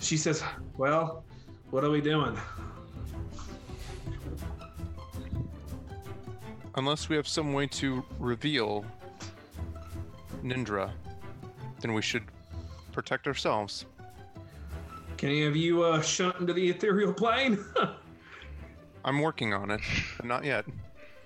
She 0.00 0.18
says, 0.18 0.42
Well, 0.76 1.24
what 1.70 1.82
are 1.82 1.90
we 1.90 2.02
doing? 2.02 2.38
Unless 6.78 7.08
we 7.08 7.16
have 7.16 7.26
some 7.26 7.52
way 7.54 7.66
to 7.66 8.04
reveal 8.20 8.84
Nindra, 10.44 10.92
then 11.80 11.92
we 11.92 12.00
should 12.00 12.22
protect 12.92 13.26
ourselves. 13.26 13.84
Can 15.16 15.30
any 15.30 15.42
of 15.42 15.56
you 15.56 15.82
uh, 15.82 16.00
shunt 16.00 16.36
into 16.38 16.52
the 16.52 16.70
ethereal 16.70 17.12
plane? 17.12 17.64
I'm 19.04 19.20
working 19.20 19.52
on 19.52 19.72
it, 19.72 19.80
but 20.18 20.26
not 20.26 20.44
yet. 20.44 20.68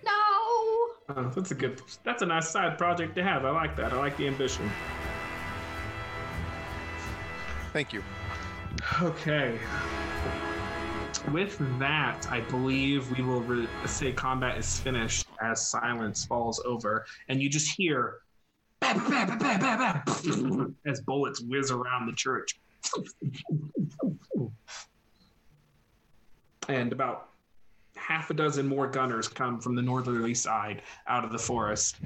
No. 0.02 0.10
Oh, 0.10 1.32
that's 1.36 1.50
a 1.50 1.54
good. 1.54 1.82
That's 2.02 2.22
a 2.22 2.26
nice 2.26 2.48
side 2.48 2.78
project 2.78 3.14
to 3.16 3.22
have. 3.22 3.44
I 3.44 3.50
like 3.50 3.76
that. 3.76 3.92
I 3.92 3.96
like 3.96 4.16
the 4.16 4.28
ambition. 4.28 4.70
Thank 7.74 7.92
you. 7.92 8.02
Okay. 9.02 9.58
With 11.30 11.56
that, 11.78 12.26
I 12.30 12.40
believe 12.40 13.08
we 13.16 13.22
will 13.22 13.42
re- 13.42 13.68
say 13.86 14.12
combat 14.12 14.58
is 14.58 14.80
finished 14.80 15.26
as 15.40 15.68
silence 15.68 16.24
falls 16.24 16.60
over, 16.64 17.06
and 17.28 17.40
you 17.40 17.48
just 17.48 17.72
hear 17.76 18.18
as 18.82 18.98
bullets 21.06 21.40
whiz 21.40 21.70
around 21.70 22.06
the 22.06 22.14
church. 22.14 22.58
And 26.68 26.92
about 26.92 27.28
half 27.96 28.30
a 28.30 28.34
dozen 28.34 28.66
more 28.66 28.88
gunners 28.88 29.28
come 29.28 29.60
from 29.60 29.76
the 29.76 29.82
northerly 29.82 30.34
side 30.34 30.82
out 31.06 31.24
of 31.24 31.30
the 31.30 31.38
forest. 31.38 32.00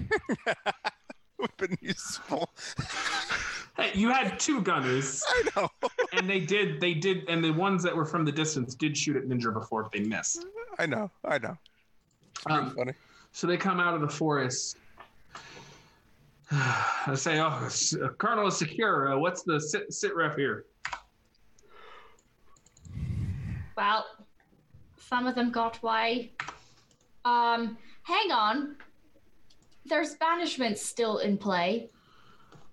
Useful. 1.81 2.51
Hey, 3.77 3.91
you 3.95 4.11
had 4.11 4.39
two 4.41 4.63
gunners, 4.63 5.23
I 5.29 5.43
know. 5.55 5.69
and 6.13 6.29
they 6.29 6.41
did, 6.41 6.81
they 6.81 6.95
did, 6.95 7.29
and 7.29 7.45
the 7.45 7.51
ones 7.51 7.83
that 7.83 7.95
were 7.95 8.07
from 8.07 8.25
the 8.25 8.33
distance 8.33 8.75
did 8.75 8.97
shoot 8.97 9.17
at 9.17 9.25
Nindra 9.25 9.53
before, 9.53 9.83
but 9.83 9.93
they 9.93 10.01
missed. 10.01 10.47
I 10.79 10.87
know. 10.87 11.11
I 11.25 11.39
know. 11.39 11.57
It's 12.37 12.47
Um, 12.47 12.75
funny. 12.75 12.93
So 13.33 13.47
they 13.47 13.57
come 13.59 13.79
out 13.81 13.95
of 13.95 14.01
the 14.01 14.09
forest. 14.09 14.79
I 16.51 17.15
say, 17.15 17.39
"Oh, 17.41 17.47
uh, 17.49 18.09
Colonel 18.19 18.47
is 18.47 18.57
secure. 18.57 19.13
Uh, 19.13 19.19
what's 19.19 19.43
the 19.43 19.61
sit 19.61 19.93
sit 19.93 20.15
rep 20.17 20.39
here?" 20.39 20.65
Well, 23.77 24.07
some 24.97 25.27
of 25.27 25.35
them 25.35 25.51
got 25.51 25.83
away. 25.83 26.33
Um, 27.25 27.77
hang 28.05 28.31
on. 28.33 28.77
There's 29.85 30.17
banishments 30.17 30.79
still 30.79 31.19
in 31.19 31.37
play. 31.37 31.91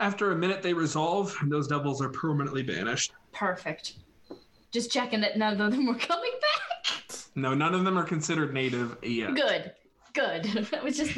After 0.03 0.33
a 0.33 0.35
minute, 0.35 0.61
they 0.61 0.73
resolve, 0.73 1.33
and 1.39 1.49
those 1.49 1.65
devils 1.65 2.01
are 2.01 2.09
permanently 2.09 2.61
banished. 2.61 3.13
Perfect. 3.31 3.93
Just 4.69 4.91
checking 4.91 5.21
that 5.21 5.37
none 5.37 5.61
of 5.61 5.71
them 5.71 5.85
were 5.85 5.95
coming 5.95 6.33
back. 6.41 7.09
No, 7.35 7.53
none 7.53 7.73
of 7.73 7.85
them 7.85 7.97
are 7.97 8.03
considered 8.03 8.53
native 8.53 8.97
yet. 9.01 9.33
Good. 9.33 9.71
Good. 10.11 10.67
That 10.71 10.83
was 10.83 10.97
just. 10.97 11.15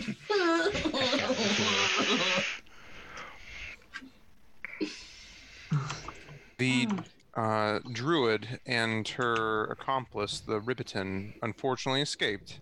The 6.59 6.87
uh, 7.33 7.79
druid 7.91 8.59
and 8.67 9.07
her 9.07 9.63
accomplice, 9.63 10.41
the 10.41 10.61
Ribbiton, 10.61 11.33
unfortunately 11.41 12.03
escaped. 12.03 12.59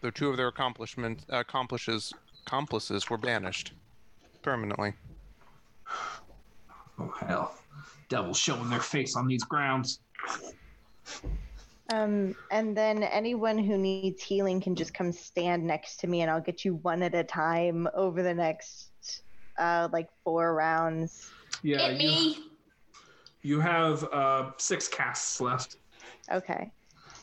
Though 0.00 0.10
two 0.10 0.28
of 0.28 0.36
their 0.36 0.46
accomplishment 0.46 1.24
accomplishes 1.28 2.12
accomplices 2.46 3.10
were 3.10 3.18
banished 3.18 3.72
permanently. 4.46 4.92
Oh 7.00 7.12
hell, 7.18 7.56
devils 8.08 8.38
showing 8.38 8.70
their 8.70 8.80
face 8.80 9.16
on 9.16 9.26
these 9.26 9.42
grounds. 9.42 9.98
Um, 11.92 12.32
and 12.52 12.76
then 12.76 13.02
anyone 13.02 13.58
who 13.58 13.76
needs 13.76 14.22
healing 14.22 14.60
can 14.60 14.76
just 14.76 14.94
come 14.94 15.10
stand 15.10 15.66
next 15.66 15.96
to 15.98 16.06
me, 16.06 16.20
and 16.22 16.30
I'll 16.30 16.40
get 16.40 16.64
you 16.64 16.76
one 16.76 17.02
at 17.02 17.12
a 17.12 17.24
time 17.24 17.88
over 17.92 18.22
the 18.22 18.32
next 18.32 19.22
uh, 19.58 19.88
like 19.92 20.08
four 20.22 20.54
rounds. 20.54 21.28
Yeah, 21.64 21.88
Hit 21.88 22.02
you, 22.02 22.08
me. 22.08 22.38
you 23.42 23.58
have 23.58 24.04
uh, 24.12 24.52
six 24.58 24.86
casts 24.86 25.40
left. 25.40 25.78
Okay, 26.30 26.70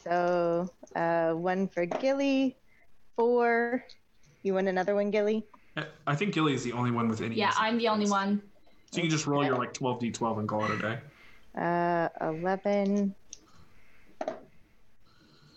so 0.03 0.67
uh, 0.97 1.31
one 1.31 1.69
for 1.69 1.85
Gilly, 1.85 2.57
four. 3.15 3.85
You 4.43 4.55
want 4.55 4.67
another 4.67 4.93
one, 4.93 5.09
Gilly? 5.09 5.45
I- 5.75 5.85
I 6.07 6.15
think 6.15 6.33
Gilly 6.33 6.53
is 6.53 6.63
the 6.63 6.73
only 6.73 6.91
one 6.91 7.07
with 7.07 7.21
any. 7.21 7.35
Yeah, 7.35 7.51
I'm 7.57 7.77
the 7.77 7.87
only 7.87 8.09
one. 8.09 8.41
So 8.91 8.97
you 8.97 9.03
can 9.03 9.09
just 9.09 9.25
roll 9.25 9.43
your 9.43 9.57
like 9.57 9.73
12d12 9.73 10.39
and 10.39 10.47
call 10.47 10.65
it 10.65 10.71
a 10.71 10.77
day. 10.77 10.99
Uh, 11.57 12.09
eleven. 12.21 13.15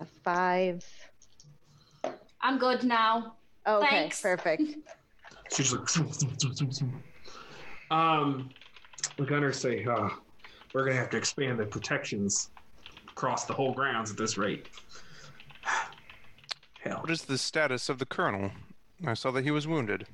A 0.00 0.04
five. 0.24 0.84
I'm 2.40 2.58
good 2.58 2.82
now. 2.84 3.34
Oh, 3.66 3.78
okay, 3.78 3.88
Thanks. 3.90 4.20
perfect. 4.22 4.62
She's 5.52 5.72
like, 5.72 5.88
um, 7.90 8.50
the 9.16 9.24
gunners 9.24 9.58
say, 9.58 9.84
uh, 9.84 10.08
we're 10.74 10.84
gonna 10.84 10.96
have 10.96 11.10
to 11.10 11.16
expand 11.16 11.58
the 11.58 11.66
protections 11.66 12.50
across 13.08 13.44
the 13.44 13.52
whole 13.54 13.72
grounds 13.72 14.10
at 14.10 14.16
this 14.16 14.36
rate. 14.36 14.68
Hell, 16.80 16.98
What 17.00 17.10
is 17.10 17.22
the 17.22 17.38
status 17.38 17.88
of 17.88 17.98
the 17.98 18.06
colonel? 18.06 18.50
I 19.04 19.14
saw 19.14 19.30
that 19.32 19.44
he 19.44 19.50
was 19.50 19.66
wounded. 19.66 20.06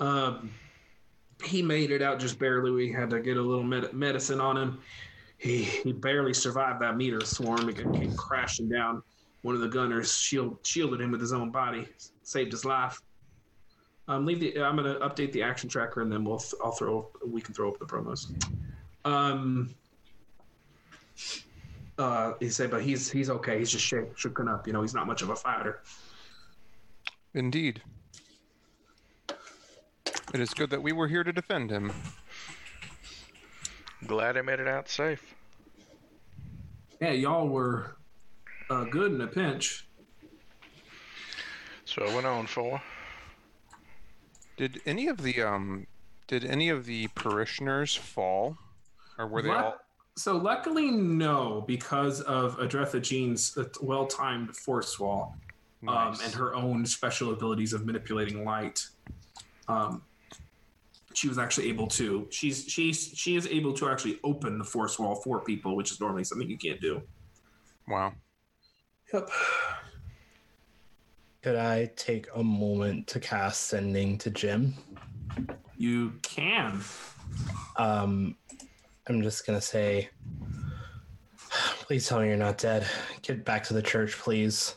um, 0.00 0.50
he 1.44 1.62
made 1.62 1.90
it 1.90 2.02
out 2.02 2.18
just 2.18 2.38
barely. 2.38 2.70
We 2.70 2.92
had 2.92 3.10
to 3.10 3.20
get 3.20 3.36
a 3.36 3.42
little 3.42 3.62
med- 3.64 3.92
medicine 3.92 4.40
on 4.40 4.56
him. 4.56 4.80
He 5.38 5.62
he 5.62 5.92
barely 5.92 6.34
survived 6.34 6.82
that 6.82 6.96
meteor 6.96 7.20
swarm. 7.22 7.68
It 7.68 7.76
came 7.76 8.14
crashing 8.14 8.68
down. 8.68 9.02
One 9.42 9.54
of 9.54 9.62
the 9.62 9.68
gunners 9.68 10.14
shield, 10.14 10.58
shielded 10.64 11.00
him 11.00 11.12
with 11.12 11.20
his 11.20 11.32
own 11.32 11.50
body, 11.50 11.88
saved 12.22 12.52
his 12.52 12.64
life. 12.66 13.00
Um, 14.06 14.26
leave 14.26 14.40
the. 14.40 14.60
I'm 14.62 14.76
gonna 14.76 14.96
update 15.00 15.32
the 15.32 15.42
action 15.42 15.68
tracker, 15.70 16.02
and 16.02 16.12
then 16.12 16.24
we'll. 16.24 16.42
I'll 16.62 16.72
throw. 16.72 17.08
We 17.24 17.40
can 17.40 17.54
throw 17.54 17.70
up 17.70 17.78
the 17.78 17.86
promos. 17.86 18.26
Um. 19.04 19.74
Uh, 21.96 22.32
he 22.40 22.48
said, 22.48 22.70
but 22.70 22.82
he's 22.82 23.10
he's 23.10 23.30
okay. 23.30 23.58
He's 23.58 23.70
just 23.70 23.84
shake, 23.84 24.14
shooken 24.16 24.52
up. 24.52 24.66
You 24.66 24.72
know, 24.72 24.82
he's 24.82 24.94
not 24.94 25.06
much 25.06 25.22
of 25.22 25.30
a 25.30 25.36
fighter. 25.36 25.80
Indeed. 27.34 27.82
It 30.32 30.40
is 30.40 30.54
good 30.54 30.70
that 30.70 30.82
we 30.82 30.92
were 30.92 31.08
here 31.08 31.24
to 31.24 31.32
defend 31.32 31.70
him. 31.70 31.92
Glad 34.06 34.36
I 34.36 34.42
made 34.42 34.60
it 34.60 34.68
out 34.68 34.88
safe. 34.88 35.34
Yeah, 37.00 37.12
y'all 37.12 37.48
were 37.48 37.96
uh, 38.68 38.84
good 38.84 39.12
in 39.12 39.20
a 39.20 39.26
pinch. 39.26 39.86
So 41.84 42.04
I 42.04 42.14
went 42.14 42.26
on 42.26 42.46
for. 42.46 42.80
Did 44.56 44.80
any 44.86 45.08
of 45.08 45.22
the 45.22 45.42
um 45.42 45.86
did 46.28 46.44
any 46.44 46.68
of 46.68 46.84
the 46.84 47.08
parishioners 47.08 47.96
fall? 47.96 48.56
Or 49.18 49.26
were 49.26 49.42
they 49.42 49.48
Luck- 49.48 49.64
all 49.64 49.76
So 50.16 50.36
luckily, 50.36 50.90
no, 50.90 51.64
because 51.66 52.20
of 52.22 52.58
Adretha 52.58 53.02
Jean's 53.02 53.56
uh, 53.56 53.64
well-timed 53.80 54.56
force 54.56 55.00
wall 55.00 55.36
um, 55.88 56.16
and 56.22 56.32
her 56.32 56.54
own 56.54 56.84
special 56.84 57.32
abilities 57.32 57.72
of 57.72 57.86
manipulating 57.86 58.44
light. 58.44 58.86
Um, 59.68 60.02
she 61.14 61.28
was 61.28 61.38
actually 61.38 61.68
able 61.68 61.86
to. 61.88 62.26
She's 62.30 62.64
she's 62.68 63.12
she 63.14 63.36
is 63.36 63.46
able 63.46 63.72
to 63.74 63.88
actually 63.88 64.20
open 64.22 64.58
the 64.58 64.64
force 64.64 64.98
wall 64.98 65.16
for 65.16 65.40
people, 65.40 65.76
which 65.76 65.90
is 65.90 66.00
normally 66.00 66.24
something 66.24 66.48
you 66.48 66.58
can't 66.58 66.80
do. 66.80 67.02
Wow. 67.88 68.12
Yep. 69.12 69.30
Could 71.42 71.56
I 71.56 71.90
take 71.96 72.28
a 72.34 72.42
moment 72.42 73.06
to 73.08 73.20
cast 73.20 73.62
sending 73.62 74.18
to 74.18 74.30
Jim? 74.30 74.74
You 75.76 76.12
can. 76.22 76.80
Um, 77.76 78.36
I'm 79.08 79.22
just 79.22 79.46
gonna 79.46 79.60
say, 79.60 80.10
please 81.80 82.06
tell 82.06 82.20
me 82.20 82.28
you're 82.28 82.36
not 82.36 82.58
dead. 82.58 82.86
Get 83.22 83.44
back 83.44 83.64
to 83.64 83.74
the 83.74 83.82
church, 83.82 84.18
please. 84.18 84.76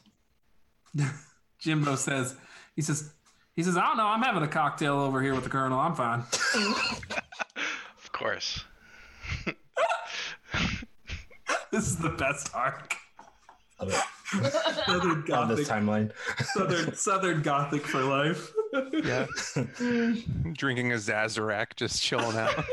Jimbo 1.59 1.95
says. 1.95 2.35
He 2.75 2.81
says. 2.81 3.11
He 3.55 3.61
says, 3.61 3.77
"I 3.77 3.81
don't 3.81 3.97
know. 3.97 4.07
I'm 4.07 4.21
having 4.21 4.41
a 4.43 4.47
cocktail 4.47 4.95
over 4.99 5.21
here 5.21 5.35
with 5.35 5.43
the 5.43 5.49
colonel. 5.49 5.79
I'm 5.79 5.95
fine." 5.95 6.23
Of 8.03 8.11
course. 8.19 8.63
this 11.71 11.87
is 11.87 11.97
the 11.97 12.09
best 12.09 12.53
arc. 12.53 12.95
Love 13.79 13.89
it. 13.89 13.95
Southern 14.85 15.25
Love 15.25 15.49
this 15.49 15.67
timeline. 15.67 16.11
Southern 16.53 16.93
Southern 16.95 17.41
Gothic 17.41 17.85
for 17.85 18.03
life. 18.03 18.51
Yeah. 19.03 19.25
Drinking 20.53 20.91
a 20.91 20.95
Sazerac, 20.95 21.75
just 21.75 22.01
chilling 22.01 22.37
out. 22.37 22.65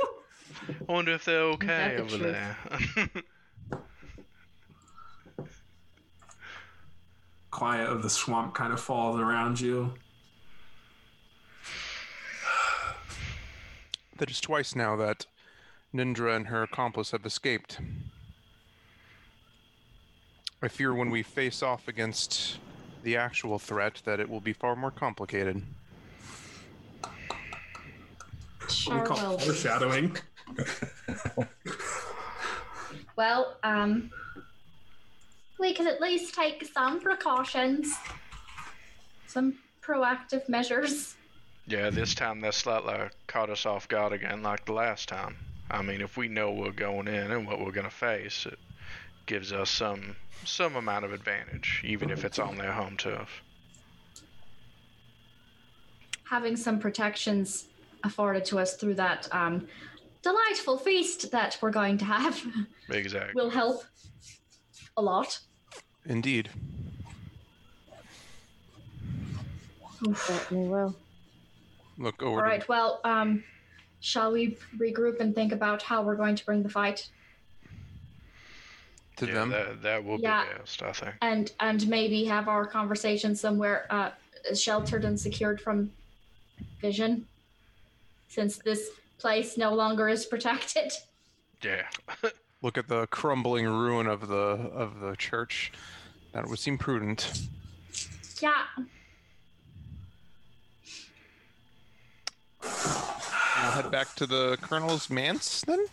I 0.89 0.93
wonder 0.93 1.12
if 1.12 1.25
they're 1.25 1.41
okay 1.43 1.97
over 1.99 2.18
truth? 2.18 2.23
there. 2.33 2.57
Quiet 7.51 7.88
of 7.88 8.03
the 8.03 8.11
swamp 8.11 8.55
kind 8.55 8.72
of 8.72 8.80
falls 8.80 9.18
around 9.18 9.61
you. 9.61 9.92
that 14.18 14.30
is 14.30 14.40
twice 14.40 14.76
now 14.76 14.96
that 14.96 15.24
Nindra 15.94 16.36
and 16.36 16.48
her 16.48 16.62
accomplice 16.62 17.12
have 17.12 17.24
escaped. 17.24 17.80
I 20.62 20.68
fear 20.68 20.92
when 20.92 21.09
we 21.09 21.22
face 21.22 21.62
off 21.62 21.88
against 21.88 22.59
the 23.03 23.16
actual 23.16 23.59
threat 23.59 24.03
that 24.05 24.20
it 24.20 24.28
will 24.28 24.42
be 24.42 24.53
far 24.53 24.76
more 24.76 24.90
complicated. 24.90 25.62
What 28.84 29.01
we 29.01 29.07
call 29.07 29.38
foreshadowing. 29.38 30.16
Well, 33.16 33.59
um, 33.62 34.11
we 35.61 35.74
can 35.74 35.86
at 35.86 36.00
least 36.00 36.34
take 36.34 36.66
some 36.72 37.00
precautions, 37.00 37.94
some 39.26 39.54
proactive 39.82 40.48
measures. 40.48 41.16
yeah, 41.66 41.90
this 41.90 42.14
time 42.14 42.40
that 42.40 42.54
slightly 42.54 42.96
caught 43.26 43.50
us 43.50 43.66
off 43.66 43.86
guard 43.86 44.12
again, 44.12 44.42
like 44.42 44.64
the 44.64 44.72
last 44.72 45.08
time. 45.08 45.36
I 45.70 45.82
mean, 45.82 46.00
if 46.00 46.16
we 46.16 46.26
know 46.26 46.50
we're 46.50 46.72
going 46.72 47.06
in 47.06 47.30
and 47.30 47.46
what 47.46 47.61
we're 47.61 47.70
gonna 47.70 47.90
face, 47.90 48.46
it 48.46 48.58
gives 49.26 49.52
us 49.52 49.70
some 49.70 50.16
some 50.44 50.74
amount 50.74 51.04
of 51.04 51.12
advantage, 51.12 51.82
even 51.84 52.11
if 52.11 52.24
it's 52.24 52.38
on 52.38 52.56
their 52.56 52.72
home 52.72 52.96
turf. 52.96 53.42
Having 56.24 56.56
some 56.56 56.78
protections 56.78 57.66
afforded 58.02 58.44
to 58.46 58.58
us 58.58 58.76
through 58.76 58.94
that 58.94 59.28
um, 59.32 59.66
delightful 60.22 60.78
feast 60.78 61.30
that 61.30 61.58
we're 61.61 61.70
going 61.70 61.98
to 61.98 62.04
have 62.04 62.42
Exactly. 62.88 63.32
will 63.34 63.50
help 63.50 63.84
a 64.96 65.02
lot. 65.02 65.38
Indeed. 66.07 66.48
Certainly 70.14 70.68
will. 70.68 70.96
Look 71.98 72.22
over 72.22 72.44
All 72.44 72.59
to. 72.59 72.66
Well, 72.68 73.01
um, 73.05 73.44
shall 74.01 74.32
we 74.32 74.57
regroup 74.78 75.20
and 75.20 75.34
think 75.34 75.53
about 75.53 75.82
how 75.82 76.03
we're 76.03 76.16
going 76.16 76.36
to 76.36 76.44
bring 76.46 76.62
the 76.62 76.70
fight 76.70 77.09
to 79.20 79.26
yeah, 79.26 79.32
them. 79.34 79.51
That, 79.51 79.82
that 79.82 80.05
will 80.05 80.18
Yeah. 80.18 80.44
be 80.44 80.59
best, 80.59 80.82
I 80.82 80.92
think. 80.92 81.14
and 81.22 81.53
and 81.61 81.86
maybe 81.88 82.24
have 82.24 82.48
our 82.48 82.66
conversation 82.66 83.36
somewhere 83.36 83.86
uh, 83.90 84.11
sheltered 84.55 85.05
and 85.05 85.18
secured 85.20 85.61
from 85.61 85.92
vision, 86.80 87.26
since 88.28 88.57
this 88.57 88.90
place 89.18 89.59
no 89.59 89.74
longer 89.74 90.09
is 90.09 90.24
protected. 90.26 90.92
Yeah. 91.62 91.86
Look 92.62 92.76
at 92.76 92.88
the 92.88 93.06
crumbling 93.06 93.66
ruin 93.66 94.06
of 94.06 94.28
the 94.28 94.34
of 94.34 95.00
the 95.00 95.16
church. 95.16 95.72
That 96.32 96.46
would 96.46 96.58
seem 96.58 96.76
prudent. 96.76 97.48
Yeah. 98.40 98.64
We'll 102.62 103.72
head 103.72 103.90
back 103.90 104.14
to 104.16 104.26
the 104.26 104.58
colonel's 104.61 105.08
manse 105.11 105.62
then. 105.62 105.86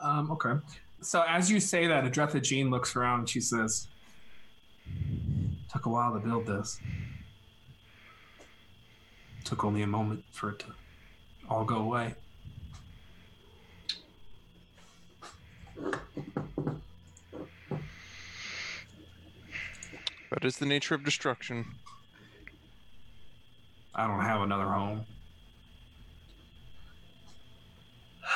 Um, 0.00 0.30
okay. 0.32 0.60
So 1.00 1.24
as 1.26 1.50
you 1.50 1.60
say 1.60 1.86
that, 1.86 2.04
Adretha 2.04 2.42
Jean 2.42 2.70
looks 2.70 2.96
around 2.96 3.20
and 3.20 3.28
she 3.28 3.40
says, 3.40 3.86
"Took 5.72 5.86
a 5.86 5.88
while 5.88 6.12
to 6.14 6.18
build 6.18 6.46
this. 6.46 6.80
Took 9.44 9.64
only 9.64 9.82
a 9.82 9.86
moment 9.86 10.24
for 10.32 10.50
it 10.50 10.58
to 10.60 10.66
all 11.48 11.64
go 11.64 11.76
away." 11.76 12.14
That 20.30 20.44
is 20.44 20.58
the 20.58 20.66
nature 20.66 20.94
of 20.94 21.04
destruction. 21.04 21.64
I 23.94 24.06
don't 24.06 24.20
have 24.20 24.42
another 24.42 24.64
home. 24.66 25.06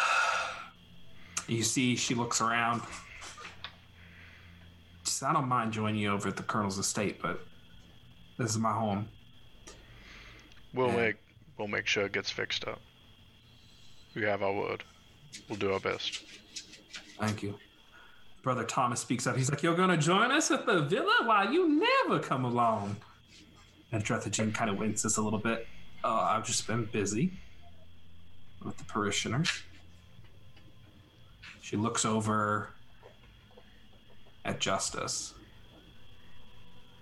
You 1.49 1.65
see, 1.65 1.97
she 1.97 2.15
looks 2.15 2.41
around. 2.41 2.81
She 5.03 5.11
says, 5.11 5.25
I 5.25 5.33
don't 5.33 5.49
mind 5.49 5.73
joining 5.73 6.01
you 6.01 6.13
over 6.13 6.29
at 6.29 6.37
the 6.37 6.45
Colonel's 6.45 6.79
estate, 6.79 7.21
but 7.21 7.41
this 8.39 8.51
is 8.53 8.59
my 8.59 8.73
home. 8.73 9.09
We'll 10.73 10.91
Yeah. 10.91 10.97
make 10.97 11.17
we'll 11.59 11.67
make 11.67 11.89
sure 11.89 12.07
it 12.07 12.13
gets 12.13 12.31
fixed 12.31 12.69
up. 12.69 12.81
We 14.15 14.23
have 14.23 14.43
our 14.45 14.53
word. 14.53 14.85
We'll 15.49 15.59
do 15.59 15.73
our 15.73 15.81
best. 15.81 16.23
Thank 17.21 17.43
you. 17.43 17.55
Brother 18.43 18.65
Thomas 18.65 19.01
speaks 19.01 19.27
up. 19.27 19.37
He's 19.37 19.51
like, 19.51 19.63
You're 19.63 19.77
going 19.77 19.91
to 19.91 19.99
join 19.99 20.31
us 20.31 20.51
at 20.51 20.67
the 20.67 20.81
villa? 20.81 21.15
Why, 21.25 21.51
you 21.51 21.69
never 21.69 22.19
come 22.19 22.45
along. 22.45 22.97
And 23.93 24.05
Dretha 24.05 24.31
Jean 24.31 24.53
kind 24.53 24.71
of 24.71 24.79
winces 24.79 25.19
a 25.19 25.23
little 25.23 25.39
bit. 25.39 25.67
Oh, 26.03 26.15
I've 26.15 26.47
just 26.47 26.67
been 26.67 26.87
busy 26.87 27.33
with 28.65 28.79
the 28.79 28.85
parishioners. 28.85 29.63
She 31.61 31.77
looks 31.77 32.05
over 32.05 32.71
at 34.45 34.61
Justice. 34.61 35.35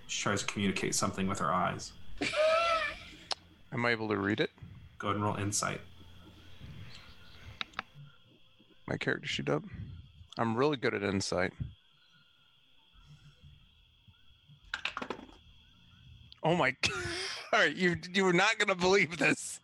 She 0.07 0.21
tries 0.21 0.41
to 0.41 0.47
communicate 0.47 0.95
something 0.95 1.27
with 1.27 1.39
her 1.39 1.53
eyes. 1.53 1.93
Am 3.71 3.85
I 3.85 3.91
able 3.91 4.09
to 4.09 4.17
read 4.17 4.39
it? 4.39 4.49
Go 4.97 5.07
ahead 5.07 5.15
and 5.15 5.23
roll 5.23 5.35
insight. 5.35 5.79
My 8.87 8.97
character 8.97 9.27
sheet 9.27 9.49
up. 9.49 9.63
I'm 10.37 10.55
really 10.55 10.77
good 10.77 10.93
at 10.93 11.03
insight. 11.03 11.51
Oh 16.43 16.55
my! 16.55 16.75
All 17.53 17.59
right, 17.59 17.75
you 17.75 17.97
you 18.13 18.23
were 18.23 18.33
not 18.33 18.57
gonna 18.57 18.75
believe 18.75 19.17
this. 19.17 19.59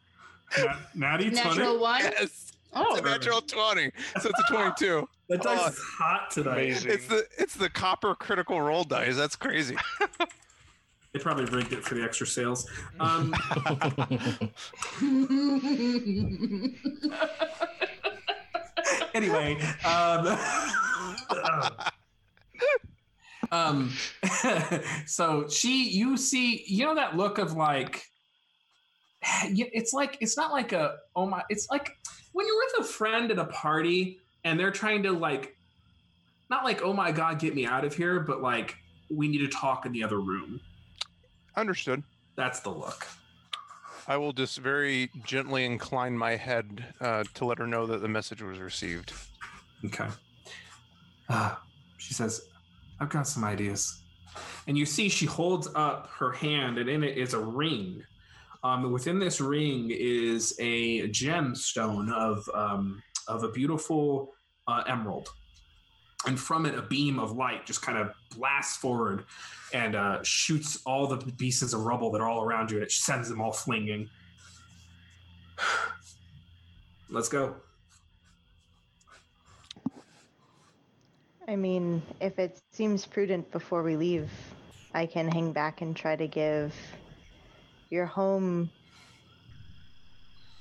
Na- 0.58 0.76
Natty 0.94 1.30
Natural 1.30 1.78
20. 1.78 1.78
one. 1.80 2.00
Yes. 2.02 2.22
It's 2.22 2.52
Oh, 2.78 2.98
a 2.98 3.02
natural 3.02 3.40
20. 3.40 3.90
So 4.20 4.30
it's 4.30 4.40
a 4.50 4.54
22. 4.54 5.08
That 5.28 5.42
dice 5.42 5.60
Oh, 5.60 5.68
is 5.70 5.80
hot 5.80 6.30
tonight. 6.30 6.52
Amazing. 6.58 6.92
It's 6.92 7.08
the 7.08 7.26
it's 7.40 7.56
the 7.56 7.70
copper 7.70 8.14
Critical 8.14 8.62
Role 8.62 8.84
dice. 8.84 9.16
That's 9.16 9.36
crazy. 9.36 9.76
They 11.14 11.22
probably 11.22 11.46
rigged 11.46 11.72
it 11.72 11.82
for 11.82 11.96
the 11.96 12.04
extra 12.04 12.28
sales. 12.28 12.70
Um, 13.00 13.34
anyway, 19.16 19.58
um, 19.86 20.38
um, 23.52 23.94
so 25.06 25.48
she, 25.48 25.90
you 25.90 26.18
see, 26.18 26.64
you 26.68 26.86
know 26.86 26.96
that 26.96 27.16
look 27.16 27.38
of 27.40 27.54
like, 27.54 28.04
it's 29.44 29.94
like 29.94 30.18
it's 30.22 30.38
not 30.38 30.52
like 30.52 30.74
a 30.74 30.98
oh 31.16 31.26
my, 31.26 31.42
it's 31.50 31.68
like 31.72 31.92
when 32.34 32.46
you're 32.46 32.58
with 32.58 32.86
a 32.86 32.92
friend 32.92 33.32
at 33.32 33.40
a 33.40 33.46
party 33.46 34.20
and 34.44 34.60
they're 34.60 34.72
trying 34.72 35.02
to 35.04 35.12
like, 35.12 35.56
not 36.50 36.64
like 36.64 36.84
oh 36.84 36.94
my 36.94 37.12
god, 37.12 37.40
get 37.40 37.56
me 37.56 37.66
out 37.66 37.86
of 37.86 37.96
here, 37.96 38.20
but 38.20 38.42
like 38.42 38.76
we 39.10 39.28
need 39.28 39.40
to 39.40 39.48
talk 39.48 39.86
in 39.86 39.92
the 39.92 40.04
other 40.04 40.20
room. 40.20 40.60
Understood. 41.56 42.04
That's 42.36 42.60
the 42.60 42.70
look. 42.70 43.08
I 44.08 44.18
will 44.18 44.34
just 44.34 44.60
very 44.60 45.10
gently 45.26 45.66
incline 45.66 46.18
my 46.18 46.36
head 46.36 46.94
uh, 47.02 47.24
to 47.36 47.46
let 47.46 47.58
her 47.58 47.68
know 47.68 47.88
that 47.88 48.02
the 48.02 48.08
message 48.08 48.42
was 48.42 48.60
received. 48.60 49.14
Okay. 49.84 50.08
Uh, 51.28 51.56
she 51.98 52.14
says, 52.14 52.48
I've 53.00 53.10
got 53.10 53.28
some 53.28 53.44
ideas. 53.44 54.02
And 54.68 54.78
you 54.78 54.86
see, 54.86 55.10
she 55.10 55.26
holds 55.26 55.68
up 55.76 56.08
her 56.18 56.32
hand, 56.32 56.78
and 56.78 56.90
in 56.90 57.04
it 57.04 57.18
is 57.18 57.34
a 57.34 57.40
ring. 57.40 58.04
Um, 58.64 58.92
within 58.92 59.20
this 59.20 59.40
ring 59.40 59.92
is 59.92 60.56
a 60.60 61.08
gemstone 61.10 62.12
of 62.12 62.50
um, 62.54 63.02
of 63.28 63.44
a 63.44 63.52
beautiful 63.52 64.34
uh, 64.68 64.84
emerald, 64.88 65.30
and 66.28 66.40
from 66.40 66.66
it, 66.66 66.76
a 66.76 66.82
beam 66.82 67.20
of 67.20 67.32
light 67.32 67.66
just 67.66 67.82
kind 67.82 67.98
of 67.98 68.12
blasts 68.36 68.78
forward 68.78 69.26
and 69.74 69.96
uh, 69.96 70.24
shoots 70.24 70.82
all 70.86 71.08
the 71.08 71.18
pieces 71.34 71.74
of 71.74 71.82
rubble 71.82 72.12
that 72.12 72.22
are 72.22 72.30
all 72.30 72.44
around 72.44 72.72
you, 72.72 72.78
and 72.78 72.86
it 72.86 72.92
sends 72.92 73.30
them 73.30 73.42
all 73.42 73.52
flinging. 73.52 74.10
Let's 77.10 77.30
go. 77.30 77.56
I 81.48 81.56
mean, 81.56 82.02
if 82.20 82.40
it 82.40 82.60
seems 82.72 83.06
prudent 83.06 83.52
before 83.52 83.84
we 83.84 83.96
leave, 83.96 84.32
I 84.94 85.06
can 85.06 85.30
hang 85.30 85.52
back 85.52 85.82
and 85.82 85.96
try 85.96 86.16
to 86.16 86.28
give 86.28 86.74
your 87.90 88.06
home 88.06 88.70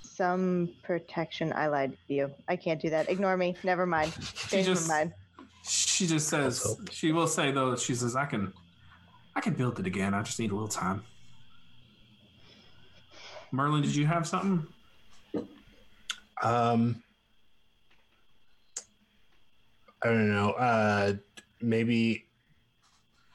some 0.02 0.70
protection. 0.82 1.52
I 1.54 1.68
lied 1.68 1.96
to 2.08 2.14
you. 2.14 2.30
I 2.48 2.56
can't 2.56 2.80
do 2.80 2.90
that. 2.90 3.08
Ignore 3.08 3.36
me. 3.36 3.56
Never 3.64 3.86
mind. 3.86 4.12
Change 4.48 4.66
just- 4.66 4.88
my 4.88 4.94
mind. 4.94 5.14
She 5.66 6.06
just 6.06 6.28
says 6.28 6.76
she 6.90 7.12
will 7.12 7.26
say 7.26 7.50
though 7.50 7.74
she 7.76 7.94
says 7.94 8.14
I 8.16 8.26
can 8.26 8.52
I 9.34 9.40
can 9.40 9.54
build 9.54 9.78
it 9.80 9.86
again. 9.86 10.12
I 10.14 10.22
just 10.22 10.38
need 10.38 10.50
a 10.50 10.54
little 10.54 10.68
time. 10.68 11.02
Merlin, 13.50 13.82
did 13.82 13.94
you 13.94 14.04
have 14.06 14.26
something? 14.26 14.66
Um, 16.42 17.02
I 20.02 20.08
don't 20.08 20.28
know. 20.30 20.50
Uh, 20.52 21.14
maybe 21.60 22.26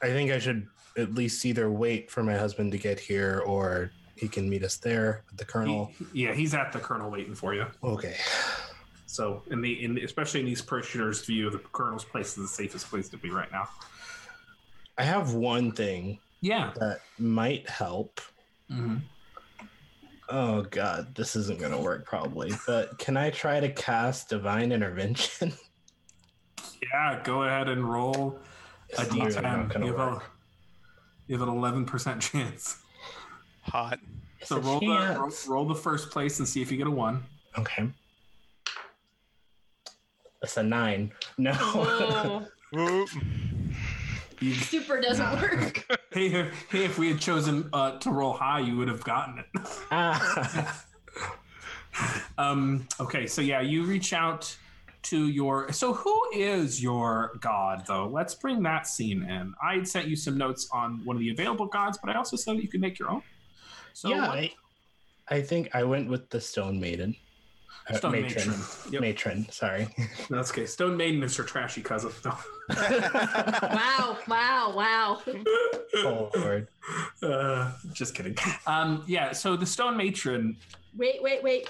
I 0.03 0.07
think 0.07 0.31
I 0.31 0.39
should 0.39 0.67
at 0.97 1.13
least 1.15 1.45
either 1.45 1.71
wait 1.71 2.11
for 2.11 2.21
my 2.23 2.35
husband 2.35 2.71
to 2.73 2.77
get 2.77 2.99
here, 2.99 3.41
or 3.45 3.91
he 4.15 4.27
can 4.27 4.49
meet 4.49 4.63
us 4.63 4.75
there 4.77 5.23
with 5.29 5.37
the 5.37 5.45
colonel. 5.45 5.91
He- 6.13 6.23
yeah, 6.25 6.33
he's 6.33 6.53
at 6.53 6.71
the 6.73 6.79
colonel 6.79 7.09
waiting 7.09 7.33
for 7.33 7.53
you. 7.53 7.65
Okay. 7.83 8.17
So 9.09 9.41
in 9.49 9.59
the 9.61 9.83
in 9.83 9.97
especially 9.97 10.39
in 10.41 10.45
these 10.45 10.61
parishioners' 10.61 11.25
view, 11.25 11.49
the 11.49 11.57
colonel's 11.57 12.05
place 12.05 12.29
is 12.29 12.35
the 12.35 12.47
safest 12.47 12.91
place 12.91 13.09
to 13.09 13.17
be 13.17 13.31
right 13.31 13.51
now. 13.51 13.67
I 14.99 15.03
have 15.03 15.33
one 15.33 15.71
thing 15.71 16.19
Yeah. 16.41 16.73
that 16.79 16.99
might 17.17 17.67
help. 17.67 18.21
Mm-hmm. 18.71 18.97
Oh 20.29 20.61
god, 20.61 21.15
this 21.15 21.35
isn't 21.35 21.59
gonna 21.59 21.81
work 21.81 22.05
probably. 22.05 22.51
But 22.67 22.99
can 22.99 23.17
I 23.17 23.31
try 23.31 23.59
to 23.59 23.71
cast 23.71 24.29
divine 24.29 24.71
intervention? 24.71 25.53
Yeah, 26.93 27.19
go 27.25 27.43
ahead 27.43 27.67
and 27.67 27.83
roll 27.83 28.39
a 28.97 29.01
It's 29.01 29.13
really 29.13 29.25
not 29.41 29.67
d10. 29.67 29.73
gonna 29.73 29.85
You 29.87 29.97
have, 29.97 30.13
a, 30.13 30.21
you 31.27 31.37
have 31.37 31.45
an 31.45 31.53
eleven 31.53 31.83
percent 31.85 32.21
chance. 32.31 32.77
Hot. 33.63 33.99
So 34.43 34.59
roll 34.59 34.79
the 34.79 34.87
roll, 35.19 35.31
roll 35.49 35.65
the 35.65 35.75
first 35.75 36.09
place 36.09 36.39
and 36.39 36.47
see 36.47 36.61
if 36.61 36.71
you 36.71 36.77
get 36.77 36.87
a 36.87 36.91
one. 36.91 37.25
Okay. 37.57 37.89
That's 40.41 40.57
a 40.57 40.63
nine. 40.63 41.11
No. 41.37 42.45
You, 44.39 44.53
super 44.53 45.01
doesn't 45.01 45.31
work. 45.41 45.85
hey, 46.11 46.27
if- 46.27 46.65
hey, 46.69 46.85
if 46.85 46.97
we 46.97 47.09
had 47.09 47.19
chosen 47.19 47.69
uh, 47.73 47.97
to 47.99 48.11
roll 48.11 48.33
high, 48.33 48.59
you 48.59 48.77
would 48.77 48.87
have 48.87 49.03
gotten 49.03 49.39
it. 49.39 49.45
ah. 49.91 50.85
um, 52.37 52.87
okay, 52.99 53.27
so 53.27 53.41
yeah, 53.41 53.61
you 53.61 53.83
reach 53.83 54.13
out 54.13 54.55
to 55.03 55.27
your. 55.27 55.71
So 55.71 55.93
who 55.93 56.21
is 56.33 56.81
your 56.81 57.37
god, 57.41 57.83
though? 57.87 58.07
Let's 58.07 58.35
bring 58.35 58.63
that 58.63 58.87
scene 58.87 59.23
in. 59.23 59.53
I 59.61 59.75
had 59.75 59.87
sent 59.87 60.07
you 60.07 60.15
some 60.15 60.37
notes 60.37 60.69
on 60.71 61.03
one 61.03 61.15
of 61.15 61.19
the 61.21 61.31
available 61.31 61.65
gods, 61.65 61.97
but 62.01 62.13
I 62.13 62.17
also 62.17 62.37
said 62.37 62.57
that 62.57 62.61
you 62.61 62.69
could 62.69 62.81
make 62.81 62.97
your 62.99 63.09
own. 63.09 63.23
So 63.93 64.09
yeah, 64.09 64.29
I, 64.29 64.51
I 65.27 65.41
think 65.41 65.69
I 65.73 65.83
went 65.83 66.09
with 66.09 66.29
the 66.29 66.39
Stone 66.39 66.79
Maiden. 66.79 67.15
Stone 67.93 68.11
matron. 68.11 68.49
Matron. 68.49 68.93
Yep. 68.93 69.01
Matron, 69.01 69.47
sorry. 69.49 69.87
that's 70.29 70.51
okay. 70.51 70.65
Stone 70.65 70.95
Maiden 70.95 71.23
is 71.23 71.35
her 71.37 71.43
trashy 71.43 71.81
cousin. 71.81 72.11
No. 72.23 72.37
wow, 72.77 74.17
wow, 74.27 74.73
wow. 74.75 75.21
oh 75.95 76.29
lord. 76.35 76.67
Uh, 77.23 77.71
just 77.93 78.13
kidding. 78.15 78.35
Um, 78.67 79.03
yeah, 79.07 79.31
so 79.31 79.55
the 79.55 79.65
Stone 79.65 79.97
Matron, 79.97 80.55
Wait, 80.97 81.21
wait, 81.21 81.43
wait. 81.43 81.69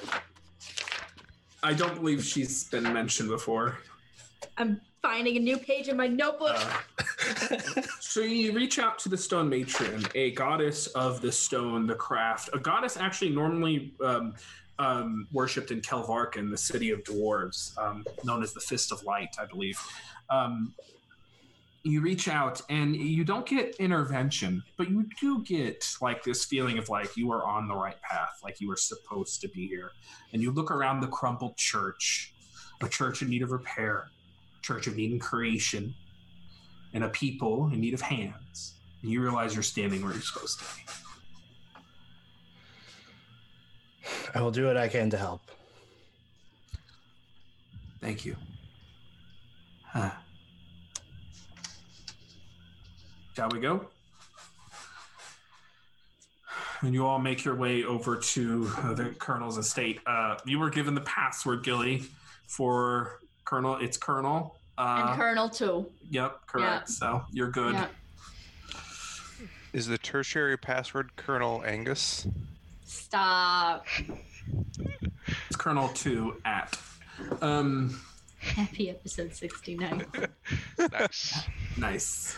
I 1.61 1.73
don't 1.73 1.95
believe 1.95 2.23
she's 2.23 2.63
been 2.65 2.83
mentioned 2.83 3.29
before. 3.29 3.77
I'm 4.57 4.79
finding 5.01 5.37
a 5.37 5.39
new 5.39 5.57
page 5.57 5.87
in 5.87 5.97
my 5.97 6.07
notebook. 6.07 6.57
Uh, 6.57 7.57
so 7.99 8.21
you 8.21 8.53
reach 8.53 8.79
out 8.79 8.97
to 8.99 9.09
the 9.09 9.17
stone 9.17 9.49
matron, 9.49 10.05
a 10.15 10.31
goddess 10.31 10.87
of 10.87 11.21
the 11.21 11.31
stone, 11.31 11.85
the 11.85 11.95
craft, 11.95 12.49
a 12.53 12.59
goddess 12.59 12.97
actually 12.97 13.29
normally 13.29 13.93
um, 14.03 14.35
um, 14.79 15.27
worshipped 15.31 15.71
in 15.71 15.81
Kelvarken, 15.81 16.49
the 16.49 16.57
city 16.57 16.89
of 16.89 17.03
dwarves, 17.03 17.77
um, 17.77 18.05
known 18.23 18.41
as 18.41 18.53
the 18.53 18.61
Fist 18.61 18.91
of 18.91 19.03
Light, 19.03 19.35
I 19.39 19.45
believe. 19.45 19.79
Um, 20.29 20.73
you 21.83 22.01
reach 22.01 22.27
out 22.27 22.61
and 22.69 22.95
you 22.95 23.23
don't 23.23 23.45
get 23.45 23.75
intervention, 23.75 24.63
but 24.77 24.89
you 24.89 25.05
do 25.19 25.43
get 25.43 25.95
like 26.01 26.23
this 26.23 26.45
feeling 26.45 26.77
of 26.77 26.89
like 26.89 27.15
you 27.15 27.31
are 27.31 27.45
on 27.45 27.67
the 27.67 27.75
right 27.75 28.01
path, 28.01 28.39
like 28.43 28.59
you 28.59 28.71
are 28.71 28.77
supposed 28.77 29.41
to 29.41 29.47
be 29.49 29.67
here. 29.67 29.91
And 30.33 30.41
you 30.41 30.51
look 30.51 30.71
around 30.71 31.01
the 31.01 31.07
crumbled 31.07 31.57
church, 31.57 32.33
a 32.81 32.89
church 32.89 33.21
in 33.21 33.29
need 33.29 33.43
of 33.43 33.51
repair, 33.51 34.09
church 34.61 34.87
of 34.87 34.95
need 34.95 35.11
and 35.11 35.21
creation, 35.21 35.93
and 36.93 37.03
a 37.03 37.09
people 37.09 37.69
in 37.73 37.79
need 37.79 37.93
of 37.93 38.01
hands. 38.01 38.75
And 39.01 39.11
you 39.11 39.21
realize 39.21 39.53
you're 39.53 39.63
standing 39.63 40.01
where 40.01 40.11
you're 40.11 40.21
supposed 40.21 40.59
to 40.59 40.65
be. 40.75 41.08
I 44.33 44.41
will 44.41 44.51
do 44.51 44.65
what 44.67 44.77
I 44.77 44.87
can 44.87 45.09
to 45.09 45.17
help. 45.17 45.41
Thank 48.01 48.25
you. 48.25 48.35
Huh. 49.83 50.11
Shall 53.35 53.49
we 53.49 53.59
go? 53.59 53.87
And 56.81 56.93
you 56.93 57.05
all 57.05 57.19
make 57.19 57.43
your 57.43 57.55
way 57.55 57.83
over 57.83 58.15
to 58.15 58.71
uh, 58.77 58.93
the 58.93 59.05
colonel's 59.19 59.57
estate. 59.57 59.99
Uh, 60.05 60.37
you 60.45 60.59
were 60.59 60.69
given 60.69 60.95
the 60.95 61.01
password, 61.01 61.63
Gilly, 61.63 62.03
for 62.47 63.19
Colonel. 63.43 63.75
It's 63.75 63.97
Colonel. 63.97 64.55
Uh, 64.77 65.07
and 65.09 65.19
Colonel 65.19 65.49
too. 65.49 65.87
yep, 66.09 66.39
correct. 66.47 66.89
So 66.89 67.21
you're 67.33 67.51
good. 67.51 67.73
Yeah. 67.73 67.87
Is 69.73 69.87
the 69.87 69.97
tertiary 69.97 70.57
password 70.57 71.15
Colonel 71.17 71.61
Angus? 71.65 72.25
Stop. 72.89 73.85
It's 75.47 75.55
Colonel 75.55 75.89
two 75.89 76.41
at. 76.43 76.75
Um, 77.39 78.01
Happy 78.39 78.89
episode 78.89 79.31
69. 79.35 80.07
Nice. 80.91 81.43
nice. 81.77 82.37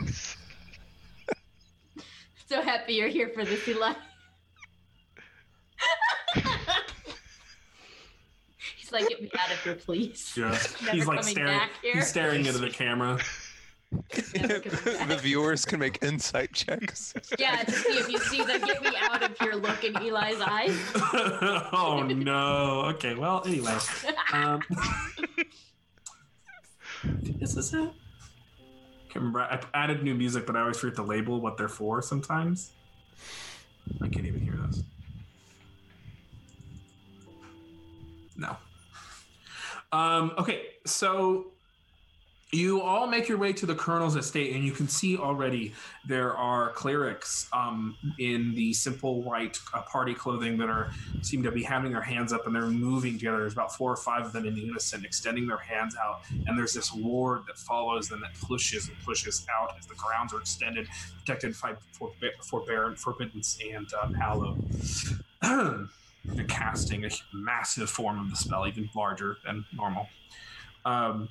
Nice. 0.00 0.36
so 2.46 2.62
happy 2.62 2.94
you're 2.94 3.08
here 3.08 3.28
for 3.34 3.44
this, 3.44 3.68
Eli. 3.68 3.92
He's 8.78 8.92
like, 8.92 9.06
get 9.08 9.20
me 9.20 9.30
out 9.38 9.52
of 9.52 9.62
here, 9.62 9.74
please. 9.74 10.32
Yeah. 10.38 10.56
Never 10.84 10.92
he's 10.92 11.06
like 11.06 11.22
staring. 11.22 11.58
back 11.58 11.70
here. 11.82 11.96
He's 11.96 12.06
staring 12.06 12.46
into 12.46 12.60
the 12.60 12.70
camera. 12.70 13.18
the 14.12 15.18
viewers 15.20 15.64
can 15.64 15.78
make 15.78 16.02
insight 16.02 16.52
checks. 16.52 17.14
Yeah, 17.38 17.62
to 17.62 17.72
see 17.72 17.98
if 17.98 18.10
you 18.10 18.18
see 18.18 18.42
the 18.42 18.58
get 18.64 18.82
me 18.82 18.92
out 19.00 19.22
of 19.22 19.38
here 19.38 19.54
look 19.54 19.84
in 19.84 19.96
Eli's 19.96 20.40
eyes. 20.40 20.76
oh 21.72 22.02
no. 22.06 22.82
Okay. 22.94 23.14
Well, 23.14 23.42
anyway. 23.46 23.76
Um, 24.32 24.60
is 27.40 27.54
this 27.54 27.72
it? 27.72 27.90
Can't 29.08 29.16
remember. 29.16 29.40
I 29.40 29.60
added 29.74 30.02
new 30.02 30.14
music, 30.14 30.46
but 30.46 30.56
I 30.56 30.60
always 30.60 30.78
forget 30.78 30.96
to 30.96 31.02
label 31.02 31.40
what 31.40 31.56
they're 31.56 31.68
for 31.68 32.02
sometimes. 32.02 32.72
I 34.02 34.08
can't 34.08 34.26
even 34.26 34.40
hear 34.40 34.56
this. 34.66 34.82
No. 38.36 38.56
Um, 39.92 40.32
okay, 40.38 40.62
so 40.84 41.52
you 42.54 42.80
all 42.80 43.06
make 43.06 43.28
your 43.28 43.38
way 43.38 43.52
to 43.52 43.66
the 43.66 43.74
colonel's 43.74 44.16
estate, 44.16 44.54
and 44.54 44.64
you 44.64 44.72
can 44.72 44.88
see 44.88 45.16
already 45.16 45.74
there 46.06 46.36
are 46.36 46.70
clerics 46.70 47.48
um, 47.52 47.96
in 48.18 48.54
the 48.54 48.72
simple 48.72 49.22
white 49.22 49.58
uh, 49.72 49.82
party 49.82 50.14
clothing 50.14 50.56
that 50.58 50.68
are 50.68 50.90
seem 51.22 51.42
to 51.42 51.50
be 51.50 51.62
having 51.62 51.92
their 51.92 52.02
hands 52.02 52.32
up 52.32 52.46
and 52.46 52.54
they're 52.54 52.66
moving 52.66 53.14
together. 53.14 53.38
There's 53.38 53.52
about 53.52 53.74
four 53.74 53.92
or 53.92 53.96
five 53.96 54.26
of 54.26 54.32
them 54.32 54.46
in 54.46 54.56
unison, 54.56 55.04
extending 55.04 55.46
their 55.46 55.58
hands 55.58 55.96
out, 55.96 56.22
and 56.46 56.58
there's 56.58 56.74
this 56.74 56.92
ward 56.92 57.42
that 57.46 57.58
follows 57.58 58.08
them 58.08 58.20
that 58.20 58.34
pushes 58.40 58.88
and 58.88 58.96
pushes 59.04 59.46
out 59.60 59.74
as 59.78 59.86
the 59.86 59.94
grounds 59.94 60.32
are 60.34 60.40
extended, 60.40 60.88
protected 61.18 61.54
by 61.62 61.74
forbe- 61.98 62.42
forbearance, 62.42 63.00
forbiddance, 63.02 63.58
and 63.72 63.92
um, 64.02 64.14
hallow. 64.14 64.56
Casting 66.48 67.04
a 67.04 67.10
massive 67.34 67.90
form 67.90 68.18
of 68.18 68.30
the 68.30 68.36
spell, 68.36 68.66
even 68.66 68.88
larger 68.94 69.36
than 69.44 69.64
normal. 69.76 70.08
Um, 70.86 71.28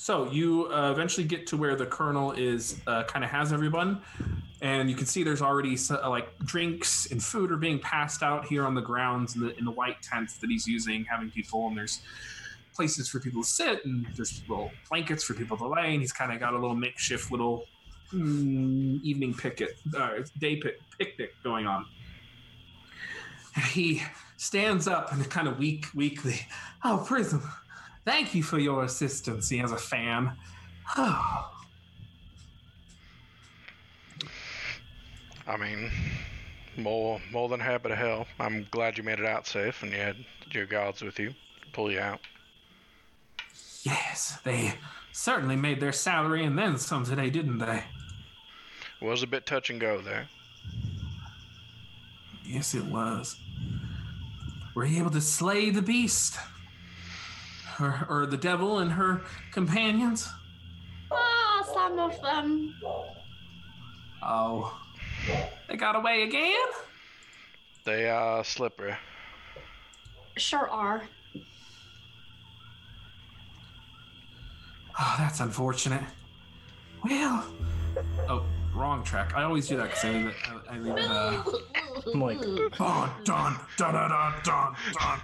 so 0.00 0.30
you 0.30 0.66
uh, 0.72 0.90
eventually 0.90 1.26
get 1.26 1.46
to 1.48 1.58
where 1.58 1.76
the 1.76 1.84
colonel 1.84 2.32
is, 2.32 2.80
uh, 2.86 3.02
kind 3.02 3.22
of 3.22 3.30
has 3.30 3.52
everyone, 3.52 4.00
and 4.62 4.88
you 4.88 4.96
can 4.96 5.04
see 5.04 5.22
there's 5.22 5.42
already 5.42 5.76
uh, 5.90 6.08
like 6.08 6.38
drinks 6.38 7.10
and 7.10 7.22
food 7.22 7.52
are 7.52 7.58
being 7.58 7.78
passed 7.80 8.22
out 8.22 8.46
here 8.46 8.64
on 8.64 8.74
the 8.74 8.80
grounds 8.80 9.36
in 9.36 9.42
the, 9.42 9.54
in 9.58 9.66
the 9.66 9.70
white 9.70 10.00
tents 10.00 10.38
that 10.38 10.48
he's 10.48 10.66
using, 10.66 11.04
having 11.04 11.28
people, 11.30 11.68
and 11.68 11.76
there's 11.76 12.00
places 12.74 13.10
for 13.10 13.20
people 13.20 13.42
to 13.42 13.46
sit, 13.46 13.84
and 13.84 14.06
there's 14.16 14.40
little 14.48 14.70
blankets 14.88 15.22
for 15.22 15.34
people 15.34 15.58
to 15.58 15.68
lay, 15.68 15.92
and 15.92 16.00
he's 16.00 16.12
kind 16.12 16.32
of 16.32 16.40
got 16.40 16.54
a 16.54 16.58
little 16.58 16.74
makeshift 16.74 17.30
little 17.30 17.66
mm, 18.10 19.02
evening 19.02 19.34
picket, 19.34 19.76
uh, 19.94 20.12
day 20.38 20.56
pic- 20.56 20.80
picnic 20.98 21.34
going 21.44 21.66
on. 21.66 21.84
He 23.70 24.02
stands 24.38 24.88
up 24.88 25.12
and 25.12 25.28
kind 25.28 25.46
of 25.46 25.58
weak, 25.58 25.88
weakly. 25.94 26.40
Oh, 26.82 27.04
Prism, 27.06 27.42
thank 28.04 28.34
you 28.34 28.42
for 28.42 28.58
your 28.58 28.84
assistance. 28.84 29.48
He 29.48 29.58
has 29.58 29.72
a 29.72 29.76
fan. 29.76 30.32
I 30.96 31.46
mean, 35.58 35.90
more 36.76 37.20
more 37.32 37.48
than 37.48 37.60
happy 37.60 37.88
to 37.88 37.96
help. 37.96 38.28
I'm 38.38 38.66
glad 38.70 38.96
you 38.98 39.04
made 39.04 39.18
it 39.18 39.26
out 39.26 39.46
safe 39.46 39.82
and 39.82 39.92
you 39.92 39.98
had 39.98 40.16
your 40.50 40.66
guards 40.66 41.02
with 41.02 41.18
you 41.18 41.30
to 41.30 41.70
pull 41.72 41.90
you 41.90 42.00
out. 42.00 42.20
yes, 43.82 44.38
they 44.44 44.74
certainly 45.12 45.56
made 45.56 45.80
their 45.80 45.92
salary 45.92 46.44
and 46.44 46.56
then 46.58 46.78
some 46.78 47.04
today, 47.04 47.30
didn't 47.30 47.58
they? 47.58 47.82
Was 49.00 49.22
a 49.22 49.26
bit 49.26 49.46
touch 49.46 49.70
and 49.70 49.80
go 49.80 50.00
there. 50.00 50.28
Yes, 52.44 52.74
it 52.74 52.84
was. 52.84 53.36
Were 54.74 54.84
you 54.84 54.98
able 54.98 55.10
to 55.10 55.20
slay 55.20 55.70
the 55.70 55.82
beast? 55.82 56.36
Or, 57.80 58.06
or 58.10 58.26
the 58.26 58.36
devil 58.36 58.78
and 58.78 58.92
her 58.92 59.22
companions? 59.52 60.28
Ah, 61.10 61.64
some 61.72 61.98
of 61.98 62.20
them. 62.20 62.74
Oh. 64.22 64.78
They 65.68 65.76
got 65.76 65.96
away 65.96 66.22
again? 66.22 66.68
They 67.84 68.08
are 68.08 68.44
slippery. 68.44 68.94
Sure 70.36 70.68
are. 70.68 71.02
Oh, 74.98 75.14
that's 75.18 75.40
unfortunate. 75.40 76.02
Well. 77.02 77.44
Oh, 78.28 78.44
wrong 78.74 79.02
track. 79.02 79.32
I 79.34 79.44
always 79.44 79.66
do 79.66 79.76
that 79.78 79.84
because 79.84 80.04
I 80.04 80.10
leave 80.10 80.26
it. 80.26 80.34
I, 80.46 80.74
I 80.74 80.78
leave 80.78 80.96
it. 80.96 81.10
Uh, 81.10 81.42
I'm 82.14 82.20
like, 82.20 82.38
oh, 82.80 83.14
dun, 83.24 83.56
dun, 83.76 83.94
dun, 83.94 84.10
dun, 84.10 84.34
dun, 84.44 84.74
dun. 84.92 85.20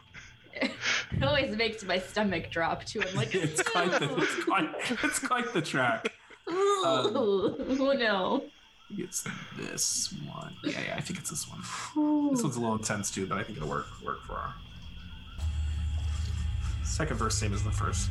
It 1.12 1.22
always 1.22 1.56
makes 1.56 1.84
my 1.84 1.98
stomach 1.98 2.50
drop 2.50 2.84
too. 2.84 3.02
I'm 3.02 3.14
like, 3.14 3.34
It's 3.34 3.62
quite 3.62 3.90
the, 3.92 4.16
it's 4.16 4.44
quite, 4.44 4.70
it's 5.04 5.18
quite 5.18 5.52
the 5.52 5.62
track. 5.62 6.12
Um, 6.48 6.54
oh 7.16 7.94
no. 7.96 8.44
It's 8.96 9.26
this 9.56 10.14
one. 10.32 10.54
Yeah, 10.62 10.80
yeah, 10.86 10.94
I 10.96 11.00
think 11.00 11.18
it's 11.18 11.30
this 11.30 11.48
one. 11.48 11.60
This 12.30 12.42
one's 12.42 12.56
a 12.56 12.60
little 12.60 12.76
intense 12.76 13.10
too, 13.10 13.26
but 13.26 13.38
I 13.38 13.42
think 13.42 13.58
it'll 13.58 13.68
work 13.68 13.86
work 14.04 14.22
for 14.24 14.34
our 14.34 14.54
second 16.84 17.16
verse, 17.16 17.34
same 17.36 17.52
as 17.52 17.62
the 17.64 17.70
first. 17.70 18.10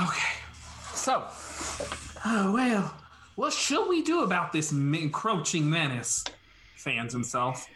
Okay, 0.00 0.32
so, 0.94 1.24
oh 2.24 2.52
well, 2.52 2.94
what 3.34 3.52
should 3.52 3.88
we 3.88 4.02
do 4.02 4.22
about 4.22 4.52
this 4.52 4.70
encroaching 4.72 5.68
menace? 5.68 6.24
Fans 6.76 7.12
himself. 7.12 7.66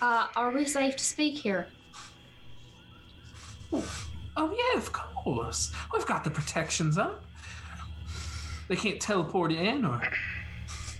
Uh, 0.00 0.26
are 0.36 0.50
we 0.50 0.64
safe 0.64 0.96
to 0.96 1.04
speak 1.04 1.38
here? 1.38 1.68
Oh 3.72 4.54
yeah, 4.54 4.78
of 4.78 4.92
course. 4.92 5.72
We've 5.92 6.06
got 6.06 6.24
the 6.24 6.30
protections 6.30 6.98
up. 6.98 7.24
They 8.68 8.76
can't 8.76 9.00
teleport 9.00 9.52
in, 9.52 9.84
or 9.84 10.02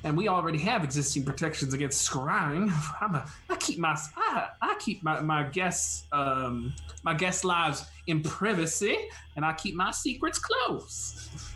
and 0.05 0.17
we 0.17 0.29
already 0.29 0.59
have 0.59 0.85
existing 0.85 1.25
protections 1.25 1.75
against 1.75 2.09
scrying. 2.09 2.73
I'm 3.01 3.15
a, 3.15 3.27
I 3.51 3.57
keep 3.57 3.79
my 3.79 3.99
I, 4.17 4.49
I 4.63 4.77
keep 4.79 5.03
my, 5.03 5.21
my 5.21 5.43
guests 5.45 6.05
um 6.13 6.75
my 7.03 7.15
guest 7.15 7.45
lives 7.45 7.85
in 8.07 8.23
privacy, 8.23 8.97
and 9.37 9.45
I 9.45 9.53
keep 9.53 9.75
my 9.75 9.91
secrets 9.91 10.39
close. 10.39 11.53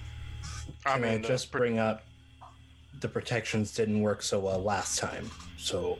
I 0.84 0.94
can 0.94 1.04
I 1.04 1.10
mean, 1.12 1.22
just 1.22 1.50
bring 1.50 1.78
up 1.78 2.02
the 3.00 3.08
protections 3.08 3.74
didn't 3.74 4.02
work 4.02 4.22
so 4.22 4.38
well 4.38 4.62
last 4.62 4.98
time. 4.98 5.30
So 5.56 5.98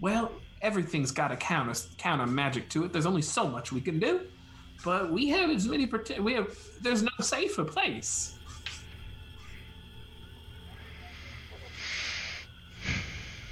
Well, 0.00 0.32
everything's 0.62 1.10
got 1.10 1.32
a 1.32 1.36
counter 1.36 1.78
counter 1.96 2.26
magic 2.26 2.68
to 2.70 2.84
it. 2.84 2.92
There's 2.92 3.06
only 3.06 3.22
so 3.22 3.48
much 3.48 3.72
we 3.72 3.80
can 3.80 3.98
do, 3.98 4.22
but 4.84 5.10
we 5.10 5.28
have 5.28 5.50
as 5.50 5.66
many 5.66 5.86
prote- 5.86 6.18
we 6.18 6.34
have. 6.34 6.56
There's 6.80 7.02
no 7.02 7.10
safer 7.20 7.64
place. 7.64 8.34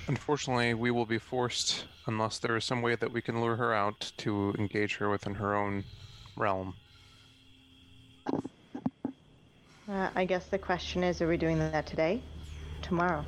Unfortunately, 0.07 0.75
we 0.75 0.91
will 0.91 1.07
be 1.07 1.19
forced, 1.19 1.87
unless 2.07 2.39
there 2.39 2.57
is 2.57 2.65
some 2.65 2.83
way 2.83 2.95
that 2.95 3.11
we 3.11 3.23
can 3.23 3.41
lure 3.41 3.57
her 3.57 3.73
out, 3.73 4.13
to 4.19 4.55
engage 4.59 4.97
her 4.97 5.09
within 5.09 5.35
her 5.35 5.57
own 5.57 5.83
realm. 6.37 6.75
Uh, 9.89 10.11
I 10.15 10.27
guess 10.27 10.47
the 10.47 10.59
question 10.59 11.03
is, 11.03 11.23
are 11.23 11.29
we 11.29 11.39
doing 11.39 11.59
that 11.59 11.87
today? 11.87 12.23
Tomorrow? 12.83 13.25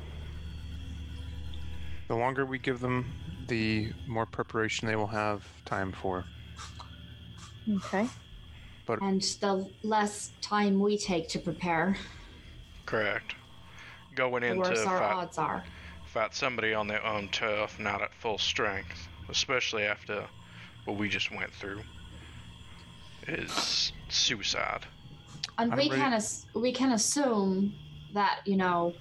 The 2.07 2.15
longer 2.15 2.45
we 2.45 2.57
give 2.59 2.79
them, 2.79 3.11
the 3.47 3.91
more 4.07 4.25
preparation 4.25 4.87
they 4.87 4.95
will 4.95 5.07
have 5.07 5.43
time 5.65 5.91
for. 5.91 6.25
Okay. 7.69 8.07
And 9.01 9.21
the 9.41 9.69
less 9.83 10.31
time 10.41 10.79
we 10.79 10.97
take 10.97 11.27
to 11.29 11.39
prepare, 11.39 11.97
correct. 12.85 13.35
Going 14.15 14.41
the 14.41 14.47
into 14.47 14.61
worse 14.61 14.79
our 14.85 14.99
fight, 14.99 15.13
odds 15.13 15.37
are. 15.37 15.63
fight 16.05 16.33
somebody 16.33 16.73
on 16.73 16.87
their 16.87 17.05
own 17.05 17.27
turf, 17.27 17.77
not 17.79 18.01
at 18.01 18.13
full 18.13 18.37
strength, 18.37 19.09
especially 19.27 19.83
after 19.83 20.25
what 20.85 20.95
we 20.97 21.09
just 21.09 21.31
went 21.35 21.51
through, 21.51 21.81
is 23.27 23.91
suicide. 24.07 24.85
And 25.57 25.73
I'm 25.73 25.77
we 25.77 25.89
ready- 25.89 26.01
can 26.01 26.13
as- 26.13 26.45
we 26.53 26.71
can 26.71 26.93
assume 26.93 27.75
that 28.13 28.39
you 28.45 28.55
know 28.55 28.93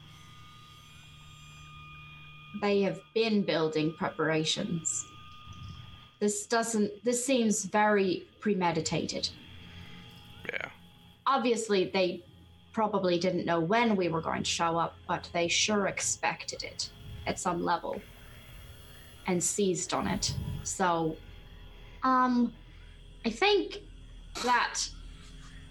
they 2.60 2.82
have 2.82 3.00
been 3.14 3.42
building 3.42 3.94
preparations. 3.96 5.06
This 6.20 6.46
doesn't. 6.46 7.04
This 7.04 7.24
seems 7.24 7.64
very 7.64 8.26
premeditated. 8.40 9.28
Yeah. 10.46 10.68
Obviously, 11.26 11.90
they 11.92 12.24
probably 12.72 13.18
didn't 13.18 13.44
know 13.44 13.60
when 13.60 13.96
we 13.96 14.08
were 14.08 14.20
going 14.20 14.42
to 14.42 14.48
show 14.48 14.78
up, 14.78 14.96
but 15.08 15.28
they 15.32 15.48
sure 15.48 15.86
expected 15.86 16.62
it 16.62 16.90
at 17.26 17.38
some 17.38 17.62
level 17.64 18.00
and 19.26 19.42
seized 19.42 19.92
on 19.92 20.06
it. 20.06 20.34
So, 20.62 21.16
um, 22.02 22.52
I 23.24 23.30
think 23.30 23.82
that 24.44 24.78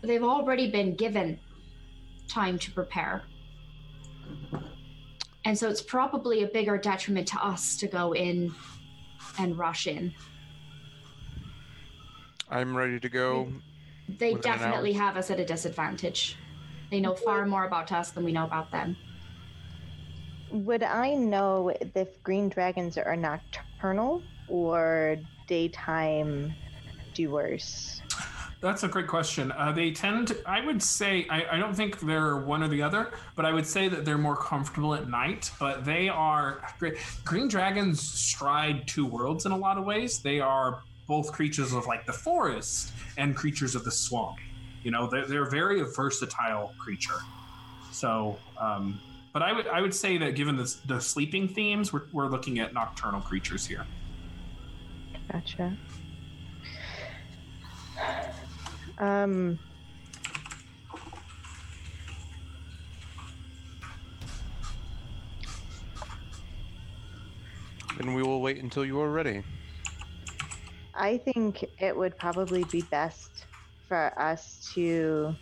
they've 0.02 0.24
already 0.24 0.70
been 0.70 0.96
given 0.96 1.40
time 2.28 2.60
to 2.60 2.72
prepare. 2.72 3.24
And 5.46 5.58
so 5.58 5.70
it's 5.70 5.82
probably 5.82 6.44
a 6.44 6.48
bigger 6.48 6.78
detriment 6.78 7.28
to 7.30 7.44
us 7.44 7.78
to 7.78 7.88
go 7.88 8.14
in 8.14 8.54
and 9.38 9.58
rush 9.58 9.86
in. 9.86 10.14
I'm 12.50 12.76
ready 12.76 13.00
to 13.00 13.10
go. 13.10 13.48
They 14.10 14.34
definitely 14.36 14.94
have 14.94 15.18
us 15.18 15.30
at 15.32 15.40
a 15.40 15.46
disadvantage. 15.46 16.36
They 16.90 17.00
know 17.00 17.16
far 17.16 17.46
more 17.46 17.66
about 17.66 17.92
us 17.92 18.12
than 18.12 18.24
we 18.24 18.32
know 18.32 18.46
about 18.46 18.72
them. 18.72 18.98
Would 20.52 20.84
I 20.84 21.16
know 21.16 21.72
if 21.96 22.24
green 22.24 22.50
dragons 22.50 22.98
are 22.98 23.16
nocturnal 23.16 24.22
or 24.48 25.18
daytime 25.48 26.54
doers? 27.14 28.02
That's 28.66 28.82
a 28.82 28.88
great 28.88 29.06
question. 29.06 29.52
Uh, 29.52 29.72
they 29.72 29.92
tend, 29.92 30.30
to, 30.30 30.42
I 30.48 30.66
would 30.66 30.82
say, 30.82 31.28
I, 31.30 31.46
I 31.52 31.58
don't 31.60 31.76
think 31.76 32.00
they're 32.00 32.38
one 32.38 32.64
or 32.64 32.68
the 32.68 32.82
other, 32.82 33.12
but 33.36 33.46
I 33.46 33.54
would 33.54 33.68
say 33.68 33.88
that 33.90 34.06
they're 34.06 34.18
more 34.18 34.36
comfortable 34.36 34.96
at 34.96 35.08
night. 35.08 35.52
But 35.60 35.86
they 35.86 36.10
are 36.10 36.64
great. 36.80 36.98
green 37.24 37.48
dragons 37.48 38.02
stride 38.02 38.88
two 38.88 39.06
worlds 39.06 39.46
in 39.46 39.52
a 39.52 39.56
lot 39.56 39.78
of 39.78 39.86
ways. 39.86 40.18
They 40.18 40.40
are 40.40 40.82
both 41.06 41.32
creatures 41.32 41.74
of 41.74 41.86
like 41.86 42.08
the 42.08 42.14
forest 42.14 42.92
and 43.20 43.36
creatures 43.36 43.76
of 43.76 43.84
the 43.84 43.92
swamp. 43.92 44.40
You 44.82 44.90
know, 44.90 45.08
they're, 45.08 45.28
they're 45.28 45.48
very 45.48 45.84
versatile 45.84 46.74
creature. 46.80 47.20
So, 47.92 48.36
um, 48.60 49.00
but 49.32 49.44
I 49.44 49.54
would 49.54 49.68
I 49.68 49.80
would 49.80 49.94
say 49.94 50.18
that 50.18 50.34
given 50.34 50.56
the, 50.56 50.76
the 50.88 51.00
sleeping 51.00 51.48
themes, 51.48 51.94
we're, 51.94 52.08
we're 52.12 52.30
looking 52.30 52.58
at 52.58 52.74
nocturnal 52.74 53.22
creatures 53.22 53.64
here. 53.68 53.86
Gotcha. 55.32 55.78
Um. 58.98 59.60
Then 67.98 68.14
we 68.14 68.24
will 68.24 68.42
wait 68.42 68.62
until 68.62 68.86
you 68.86 69.00
are 69.00 69.10
ready. 69.10 69.44
I 70.94 71.18
think 71.18 71.66
it 71.80 71.96
would 71.96 72.18
probably 72.18 72.64
be 72.66 72.82
best 72.84 73.46
for 73.88 74.18
us 74.20 74.72
to 74.74 75.36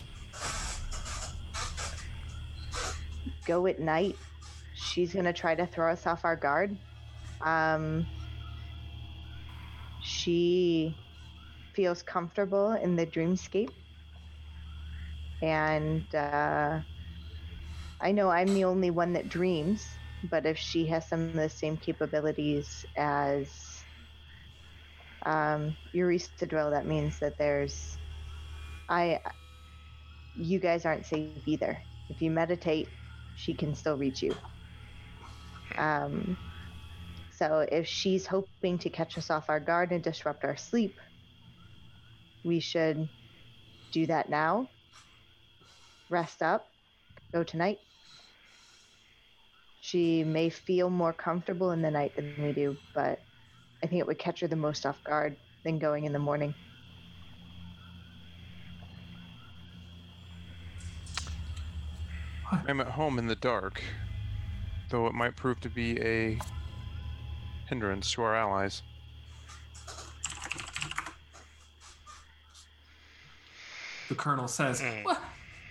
go 3.46 3.68
at 3.68 3.80
night. 3.80 4.16
She's 4.76 5.14
going 5.14 5.26
to 5.26 5.34
try 5.34 5.56
to 5.56 5.66
throw 5.66 5.92
us 5.92 6.06
off 6.08 6.26
our 6.26 6.36
guard. 6.36 6.76
Um, 7.42 8.06
she 10.02 10.96
feels 11.74 12.04
comfortable 12.04 12.74
in 12.74 12.96
the 12.96 13.06
dreamscape. 13.06 13.70
And 15.42 16.04
uh, 16.16 16.80
I 18.02 18.12
know 18.12 18.30
I'm 18.30 18.54
the 18.54 18.64
only 18.66 18.92
one 18.92 19.14
that 19.14 19.30
dreams, 19.30 19.98
but 20.24 20.46
if 20.46 20.58
she 20.58 20.88
has 20.88 21.08
some 21.10 21.30
of 21.30 21.36
the 21.36 21.50
same 21.50 21.78
capabilities 21.78 22.86
as 22.98 23.84
um, 25.26 25.76
Eureka 25.92 26.46
drill, 26.46 26.72
that 26.72 26.86
means 26.86 27.20
that 27.20 27.38
there's, 27.38 27.98
I, 28.90 29.20
you 30.36 30.60
guys 30.60 30.86
aren't 30.86 31.06
safe 31.06 31.44
either. 31.46 31.84
If 32.10 32.22
you 32.22 32.32
meditate, 32.32 32.90
she 33.36 33.54
can 33.54 33.76
still 33.76 33.98
reach 33.98 34.22
you. 34.22 34.36
Um, 35.78 36.38
so 37.32 37.66
if 37.72 37.88
she's 37.88 38.28
hoping 38.28 38.78
to 38.80 38.90
catch 38.90 39.18
us 39.18 39.30
off 39.30 39.50
our 39.50 39.60
guard 39.60 39.92
and 39.92 40.04
disrupt 40.04 40.44
our 40.46 40.56
sleep, 40.56 41.00
we 42.44 42.60
should 42.60 43.08
do 43.92 44.06
that 44.08 44.30
now. 44.30 44.70
Rest 46.10 46.42
up, 46.42 46.68
go 47.32 47.44
tonight. 47.44 47.80
She 49.82 50.24
may 50.24 50.50
feel 50.50 50.90
more 50.90 51.14
comfortable 51.14 51.72
in 51.72 51.82
the 51.82 51.92
night 51.92 52.16
than 52.16 52.36
we 52.38 52.54
do, 52.54 52.78
but 52.94 53.20
I 53.84 53.88
think 53.88 54.00
it 54.00 54.08
would 54.08 54.18
catch 54.18 54.40
her 54.40 54.48
the 54.48 54.56
most 54.56 54.86
off 54.86 55.04
guard 55.04 55.36
than 55.64 55.78
going 55.78 56.06
in 56.06 56.14
the 56.14 56.20
morning. 56.20 56.54
I'm 62.68 62.80
at 62.80 62.88
home 62.88 63.20
in 63.20 63.28
the 63.28 63.36
dark, 63.36 63.82
though 64.90 65.08
it 65.08 65.14
might 65.14 65.36
prove 65.36 65.60
to 65.62 65.70
be 65.70 66.00
a 66.00 66.40
hindrance 67.68 68.12
to 68.14 68.22
our 68.22 68.36
allies. 68.36 68.84
The 74.14 74.20
colonel 74.22 74.48
says, 74.48 74.80
Mm. 74.80 75.06
well, 75.06 75.20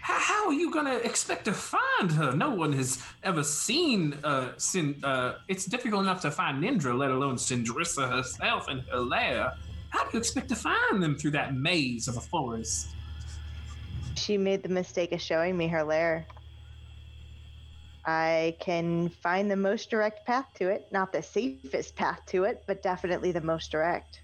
how, 0.00 0.18
how 0.18 0.46
are 0.48 0.52
you 0.52 0.72
going 0.72 0.86
to 0.86 0.96
expect 1.06 1.44
to 1.44 1.52
find 1.52 2.10
her? 2.10 2.32
No 2.34 2.50
one 2.50 2.72
has 2.72 3.00
ever 3.22 3.44
seen 3.44 4.14
uh, 4.24 4.48
Sin. 4.56 4.98
Uh, 5.04 5.34
it's 5.46 5.64
difficult 5.64 6.02
enough 6.02 6.20
to 6.22 6.30
find 6.32 6.60
Nindra, 6.60 6.98
let 6.98 7.12
alone 7.12 7.36
Sindrissa 7.36 8.10
herself 8.10 8.66
and 8.66 8.82
her 8.90 8.98
lair. 8.98 9.52
How 9.90 10.02
do 10.02 10.10
you 10.14 10.18
expect 10.18 10.48
to 10.48 10.56
find 10.56 11.00
them 11.00 11.14
through 11.14 11.30
that 11.32 11.54
maze 11.54 12.08
of 12.08 12.16
a 12.16 12.20
forest? 12.20 12.88
She 14.16 14.36
made 14.36 14.64
the 14.64 14.68
mistake 14.68 15.12
of 15.12 15.20
showing 15.20 15.56
me 15.56 15.68
her 15.68 15.84
lair. 15.84 16.26
I 18.04 18.56
can 18.58 19.08
find 19.22 19.48
the 19.48 19.56
most 19.56 19.88
direct 19.88 20.26
path 20.26 20.46
to 20.56 20.68
it. 20.68 20.88
Not 20.90 21.12
the 21.12 21.22
safest 21.22 21.94
path 21.94 22.18
to 22.26 22.42
it, 22.42 22.64
but 22.66 22.82
definitely 22.82 23.30
the 23.30 23.40
most 23.40 23.70
direct. 23.70 24.20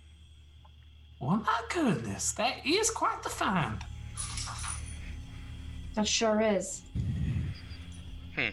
Well, 1.21 1.37
my 1.39 1.61
goodness, 1.75 2.31
that 2.33 2.65
is 2.65 2.91
quite 2.91 3.23
the 3.25 3.29
find. 3.29 3.85
That 5.99 6.07
sure 6.07 6.41
is. 6.41 6.83
Hmm. 8.37 8.51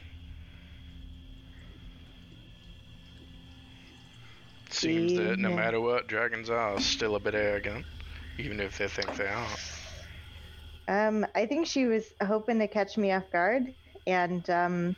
Seems 4.71 5.13
that 5.13 5.37
no 5.37 5.51
matter 5.51 5.79
what, 5.79 6.07
dragons 6.07 6.49
are 6.49 6.79
still 6.79 7.15
a 7.15 7.19
bit 7.19 7.35
arrogant, 7.35 7.85
even 8.39 8.59
if 8.59 8.79
they 8.79 8.87
think 8.87 9.15
they 9.15 9.27
aren't. 9.27 9.59
Um, 10.87 11.27
I 11.35 11.45
think 11.45 11.67
she 11.67 11.85
was 11.85 12.05
hoping 12.25 12.57
to 12.57 12.67
catch 12.67 12.97
me 12.97 13.11
off 13.11 13.29
guard, 13.31 13.71
and 14.07 14.49
um, 14.49 14.95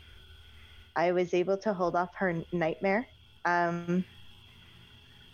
I 0.95 1.12
was 1.12 1.34
able 1.34 1.58
to 1.58 1.74
hold 1.74 1.98
off 1.98 2.16
her 2.16 2.45
nightmare. 2.54 3.10
Um, 3.43 4.06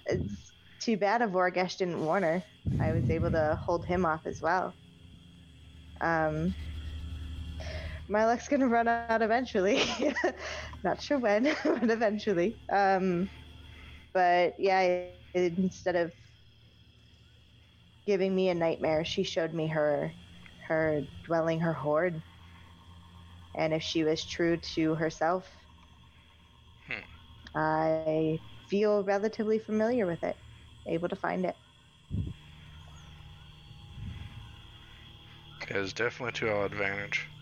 it's 0.07 0.51
too 0.79 0.97
bad 0.97 1.21
a 1.21 1.27
Vorgesh 1.27 1.77
didn't 1.77 2.03
warn 2.03 2.23
her. 2.23 2.43
I 2.81 2.91
was 2.91 3.07
able 3.11 3.29
to 3.29 3.59
hold 3.61 3.85
him 3.85 4.03
off 4.03 4.25
as 4.25 4.41
well. 4.41 4.73
Um, 6.01 6.55
my 8.09 8.25
luck's 8.25 8.47
gonna 8.49 8.67
run 8.67 8.87
out 8.87 9.03
eventually. 9.03 9.61
Not 10.83 10.83
sure 10.83 11.03
when, 11.03 11.31
but 11.63 11.89
eventually. 11.89 12.55
Um, 12.71 13.29
but 14.13 14.53
yeah, 14.59 14.81
instead 15.33 15.95
of 15.95 16.11
giving 18.05 18.35
me 18.35 18.49
a 18.49 18.55
nightmare, 18.55 19.03
she 19.05 19.23
showed 19.23 19.53
me 19.53 19.67
her 19.67 20.15
her 20.67 21.03
dwelling, 21.25 21.59
her 21.61 21.73
hoard. 21.73 22.21
And 23.55 23.73
if 23.73 23.83
she 23.83 24.03
was 24.03 24.25
true 24.25 24.57
to 24.75 24.95
herself, 24.95 25.47
Hmm. 26.87 27.03
I 27.55 28.39
feel 28.69 29.03
relatively 29.03 29.59
familiar 29.59 30.05
with 30.07 30.23
it, 30.23 30.37
able 30.87 31.09
to 31.09 31.15
find 31.15 31.45
it. 31.45 31.55
It 35.61 35.75
is 35.75 35.93
definitely 35.93 36.33
to 36.39 36.49
our 36.49 36.65
advantage. 36.65 37.32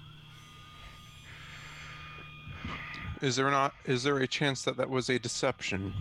Is 3.22 3.36
there 3.36 3.52
not? 3.52 3.74
Is 3.86 4.04
there 4.04 4.18
a 4.18 4.28
chance 4.28 4.64
that 4.64 4.78
that 4.78 4.90
was 4.90 5.10
a 5.10 5.20
deception? 5.20 5.94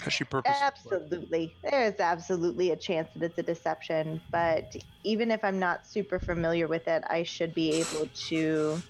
Has 0.00 0.12
she 0.12 0.24
purposely? 0.24 0.56
Absolutely. 0.62 1.54
There 1.62 1.84
is 1.84 1.98
absolutely 1.98 2.70
a 2.70 2.76
chance 2.76 3.08
that 3.16 3.24
it's 3.24 3.38
a 3.38 3.42
deception, 3.42 4.20
but 4.30 4.74
even 5.04 5.30
if 5.30 5.42
I'm 5.44 5.58
not 5.58 5.86
super 5.86 6.18
familiar 6.18 6.68
with 6.68 6.88
it, 6.88 7.04
I 7.08 7.22
should 7.22 7.54
be 7.54 7.72
able 7.72 8.08
to 8.28 8.82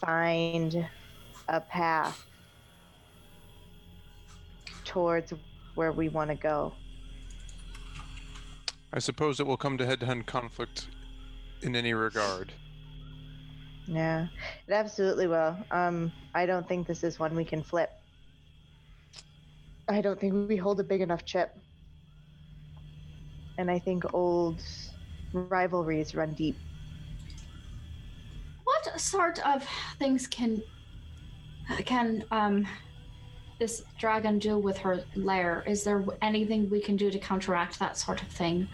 find 0.00 0.86
a 1.48 1.60
path 1.60 2.26
towards 4.84 5.32
where 5.74 5.92
we 5.92 6.08
want 6.08 6.30
to 6.30 6.36
go. 6.36 6.74
I 8.92 8.98
suppose 8.98 9.40
it 9.40 9.46
will 9.46 9.56
come 9.56 9.78
to 9.78 9.86
head-to-head 9.86 10.26
conflict 10.26 10.88
in 11.62 11.74
any 11.74 11.94
regard. 11.94 12.52
Yeah, 13.86 14.28
it 14.68 14.72
absolutely 14.72 15.26
will. 15.26 15.56
Um, 15.70 16.12
I 16.34 16.46
don't 16.46 16.66
think 16.66 16.86
this 16.86 17.02
is 17.02 17.18
one 17.18 17.34
we 17.34 17.44
can 17.44 17.62
flip. 17.62 17.90
I 19.88 20.00
don't 20.00 20.18
think 20.18 20.48
we 20.48 20.56
hold 20.56 20.80
a 20.80 20.84
big 20.84 21.00
enough 21.00 21.24
chip. 21.24 21.56
And 23.58 23.70
I 23.70 23.78
think 23.78 24.14
old 24.14 24.62
rivalries 25.32 26.14
run 26.14 26.32
deep. 26.32 26.56
What 28.64 29.00
sort 29.00 29.44
of 29.46 29.66
things 29.98 30.26
can 30.26 30.62
can 31.84 32.24
um 32.30 32.66
this 33.58 33.84
dragon 33.98 34.38
do 34.38 34.58
with 34.58 34.78
her 34.78 35.04
lair? 35.14 35.62
Is 35.66 35.84
there 35.84 36.04
anything 36.20 36.68
we 36.70 36.80
can 36.80 36.96
do 36.96 37.10
to 37.10 37.18
counteract 37.18 37.78
that 37.78 37.96
sort 37.96 38.22
of 38.22 38.28
thing? 38.28 38.68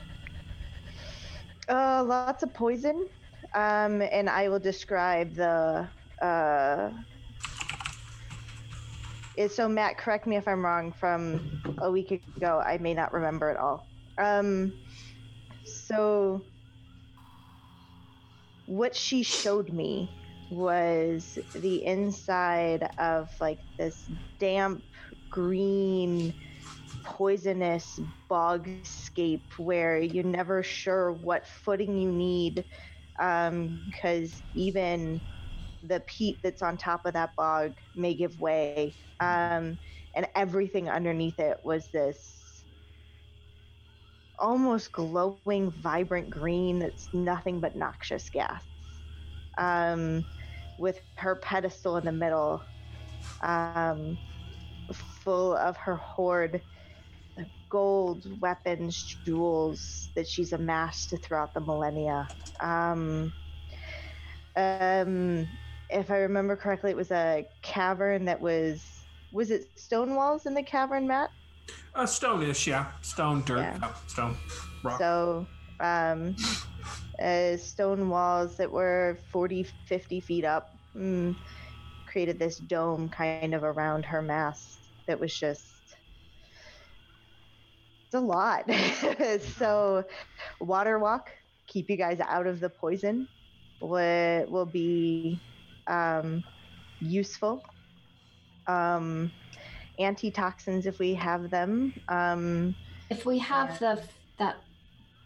Uh, 1.69 2.03
lots 2.07 2.43
of 2.43 2.55
poison. 2.55 3.07
Um, 3.59 4.03
and 4.03 4.31
I 4.31 4.49
will 4.49 4.61
describe 4.61 5.35
the 5.35 5.89
uh, 6.23 6.91
so 9.49 9.69
Matt, 9.69 9.99
correct 9.99 10.29
me 10.29 10.37
if 10.37 10.47
I'm 10.47 10.65
wrong. 10.65 10.93
From 10.93 11.61
a 11.79 11.91
week 11.91 12.13
ago, 12.37 12.63
I 12.65 12.79
may 12.79 12.95
not 12.95 13.13
remember 13.13 13.51
it 13.51 13.57
all. 13.57 13.85
Um, 14.17 14.73
so 15.65 16.41
what 18.67 18.95
she 18.95 19.25
showed 19.25 19.73
me 19.73 20.09
was 20.53 21.37
the 21.55 21.85
inside 21.85 22.89
of 22.99 23.29
like 23.41 23.59
this 23.77 24.09
damp 24.39 24.85
green 25.31 26.33
poisonous 27.03 27.99
bogscape 28.31 29.41
where 29.57 29.99
you're 29.99 30.23
never 30.23 30.63
sure 30.63 31.11
what 31.11 31.45
footing 31.45 31.99
you 31.99 32.13
need 32.13 32.65
because 33.19 34.43
even 34.55 35.21
the 35.83 36.01
peat 36.07 36.39
that's 36.43 36.63
on 36.63 36.77
top 36.77 37.07
of 37.07 37.15
that 37.15 37.31
bog 37.37 37.75
may 37.95 38.15
give 38.15 38.39
way. 38.41 38.97
Um, 39.21 39.79
and 40.15 40.27
everything 40.37 40.89
underneath 40.89 41.39
it 41.39 41.59
was 41.65 41.89
this 41.93 42.65
almost 44.39 44.93
glowing 44.93 45.73
vibrant 45.73 46.31
green 46.31 46.79
that's 46.79 47.09
nothing 47.13 47.61
but 47.61 47.77
noxious 47.77 48.31
gas. 48.31 48.65
Um, 49.59 50.25
with 50.79 51.01
her 51.17 51.37
pedestal 51.37 51.97
in 51.97 52.05
the 52.05 52.13
middle 52.13 52.63
um, 53.43 54.17
full 54.93 55.57
of 55.57 55.77
her 55.77 55.97
hoard 55.97 56.63
gold 57.69 58.27
weapons 58.41 59.19
jewels 59.25 60.11
that 60.17 60.27
she's 60.27 60.53
amassed 60.53 61.15
throughout 61.23 61.55
the 61.55 61.61
millennia 61.61 62.27
um, 62.63 63.33
um, 64.57 65.47
if 65.91 66.11
i 66.11 66.17
remember 66.17 66.57
correctly 66.57 66.91
it 66.91 66.97
was 66.97 67.11
a 67.11 67.45
cavern 67.63 68.25
that 68.27 68.41
was 68.41 68.85
was 69.31 69.51
it 69.51 69.63
stone 69.77 70.15
walls 70.15 70.47
in 70.47 70.55
the 70.55 70.63
cavern 70.63 71.07
matt 71.07 71.31
Uh, 71.95 72.07
stone-ish, 72.07 72.67
yeah. 72.67 72.93
Stone, 73.03 73.43
dirt, 73.45 73.59
Yeah. 73.61 73.93
stone, 74.07 74.37
rock. 74.85 74.99
So, 75.01 75.47
um, 75.81 76.35
uh, 77.23 77.57
stone 77.57 78.09
walls 78.09 78.57
that 78.59 78.71
were 78.71 79.19
40, 79.33 79.67
50 79.87 80.21
feet 80.21 80.45
up 80.45 80.69
mm, 80.97 81.35
created 82.07 82.39
this 82.39 82.59
dome 82.59 83.09
kind 83.09 83.55
of 83.55 83.65
around 83.65 84.05
her 84.07 84.23
mass 84.23 84.79
that 85.07 85.19
was 85.21 85.37
just. 85.37 85.78
It's 88.09 88.15
a 88.15 88.21
lot. 88.21 88.65
so, 89.59 90.03
water 90.61 90.99
walk, 90.99 91.31
keep 91.67 91.91
you 91.91 91.97
guys 91.99 92.21
out 92.21 92.47
of 92.47 92.59
the 92.59 92.71
poison, 92.71 93.29
will, 93.83 94.47
will 94.49 94.65
be 94.65 95.39
um, 95.87 96.43
useful. 97.01 97.63
Um, 98.67 99.31
antitoxins, 99.99 100.87
if 100.87 100.99
we 100.99 101.13
have 101.15 101.51
them. 101.51 101.93
Um, 102.09 102.75
If 103.11 103.27
we 103.27 103.39
have 103.41 103.79
the 103.79 104.01
that 104.39 104.57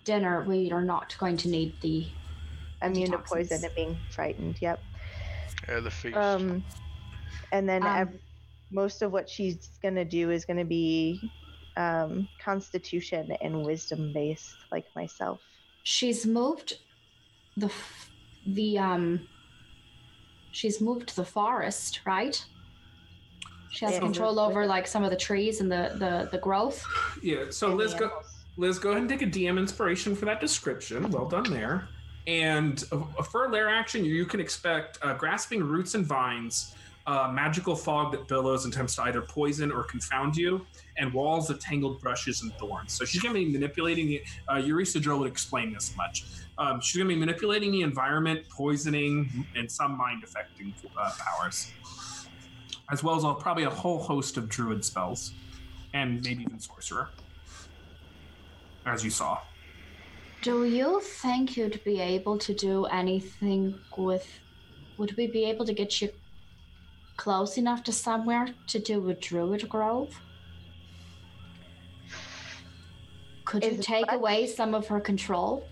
dinner, 0.05 0.43
we 0.45 0.73
are 0.73 0.83
not 0.83 1.15
going 1.19 1.37
to 1.39 1.49
need 1.49 1.75
the. 1.83 2.07
immune 2.83 3.13
to 3.13 3.19
poison 3.19 3.63
and 3.65 3.75
being 3.77 3.97
frightened. 4.11 4.57
Yep. 4.61 4.81
Yeah, 5.69 5.79
the 5.81 5.91
feast. 5.91 6.17
Um, 6.17 6.65
and 7.53 7.69
then 7.69 7.85
Um, 7.85 7.97
ev- 7.97 8.19
most 8.73 9.03
of 9.03 9.13
what 9.13 9.29
she's 9.31 9.79
gonna 9.83 10.05
do 10.05 10.31
is 10.33 10.45
gonna 10.45 10.65
be 10.65 11.31
um, 11.77 12.29
Constitution 12.43 13.33
and 13.41 13.65
Wisdom 13.65 14.13
based, 14.13 14.55
like 14.71 14.87
myself. 14.95 15.41
She's 15.83 16.27
moved 16.27 16.79
the 17.57 17.71
the 18.47 18.79
um. 18.79 19.29
She's 20.53 20.81
moved 20.81 21.17
the 21.17 21.25
forest, 21.25 22.01
right? 22.05 22.45
She 23.71 23.87
has 23.87 23.95
Yeah. 23.95 24.01
control 24.01 24.39
over 24.39 24.67
like 24.67 24.87
some 24.87 25.03
of 25.03 25.11
the 25.11 25.17
trees 25.17 25.61
and 25.61 25.73
the 25.73 25.95
the 25.99 26.29
the 26.31 26.39
growth. 26.39 26.85
Yeah. 27.23 27.45
So 27.51 27.71
and 27.71 27.79
the 27.81 27.85
Liz, 27.85 27.95
go. 27.95 28.11
Liz, 28.59 28.79
go 28.79 28.91
ahead 28.91 29.01
and 29.01 29.09
take 29.09 29.23
a 29.23 29.27
DM 29.27 29.59
inspiration 29.59 30.15
for 30.15 30.27
that 30.27 30.41
description. 30.41 31.11
Well 31.11 31.27
done 31.27 31.45
there. 31.51 31.89
And 32.27 32.79
for 33.31 33.47
a 33.47 33.49
lair 33.49 33.69
action, 33.69 34.05
you 34.05 34.27
can 34.27 34.41
expect 34.41 34.99
uh, 35.03 35.15
grasping 35.15 35.63
roots 35.65 35.95
and 35.95 36.07
vines, 36.07 36.75
uh, 37.07 37.31
magical 37.33 37.75
fog 37.75 38.13
that 38.13 38.29
billows 38.29 38.65
and 38.65 38.73
attempts 38.73 38.95
to 38.97 39.03
either 39.03 39.23
poison 39.23 39.73
or 39.73 39.85
confound 39.85 40.37
you, 40.37 40.65
and 40.99 41.13
walls 41.13 41.51
of 41.51 41.59
tangled 41.59 42.01
brushes 42.01 42.43
and 42.43 42.53
thorns. 42.55 42.93
So 42.93 43.05
she's 43.05 43.23
going 43.23 43.35
to 43.35 43.41
be 43.41 43.51
manipulating. 43.51 44.21
Uh, 44.51 44.57
Eureka 44.57 45.01
Drill 45.01 45.19
would 45.21 45.31
explain 45.31 45.73
this 45.73 45.97
much. 45.97 46.25
Um, 46.59 46.81
she's 46.81 46.97
going 46.97 47.09
to 47.09 47.15
be 47.15 47.19
manipulating 47.19 47.73
the 47.73 47.83
environment, 47.83 48.49
poisoning, 48.51 49.47
and 49.57 49.71
some 49.71 49.97
mind 49.97 50.23
affecting 50.23 50.75
uh, 50.97 51.11
powers, 51.19 51.73
as 52.91 53.03
well 53.03 53.17
as 53.17 53.43
probably 53.43 53.65
a 53.65 53.71
whole 53.71 53.99
host 53.99 54.37
of 54.37 54.49
druid 54.49 54.85
spells, 54.85 55.33
and 55.95 56.23
maybe 56.25 56.43
even 56.43 56.61
sorcerer 56.61 57.09
as 58.87 59.05
you 59.05 59.11
saw. 59.11 59.41
Do 60.43 60.65
you 60.65 61.01
think 61.01 61.57
you'd 61.57 61.83
be 61.85 62.01
able 62.01 62.37
to 62.39 62.53
do 62.53 62.87
anything 62.87 63.79
with? 63.97 64.27
Would 64.99 65.17
we 65.17 65.29
be 65.29 65.45
able 65.45 65.65
to 65.65 65.73
get 65.73 66.01
you 66.01 66.11
close 67.17 67.57
enough 67.59 67.83
to 67.85 67.93
somewhere 67.93 68.49
to 68.69 68.79
do 68.79 69.09
a 69.11 69.15
druid 69.15 69.69
grove? 69.69 70.21
Could 73.45 73.65
you 73.65 73.77
take 73.83 74.07
much- 74.07 74.15
away 74.15 74.47
some 74.47 74.75
of 74.75 74.87
her 74.89 75.01
control? 75.01 75.69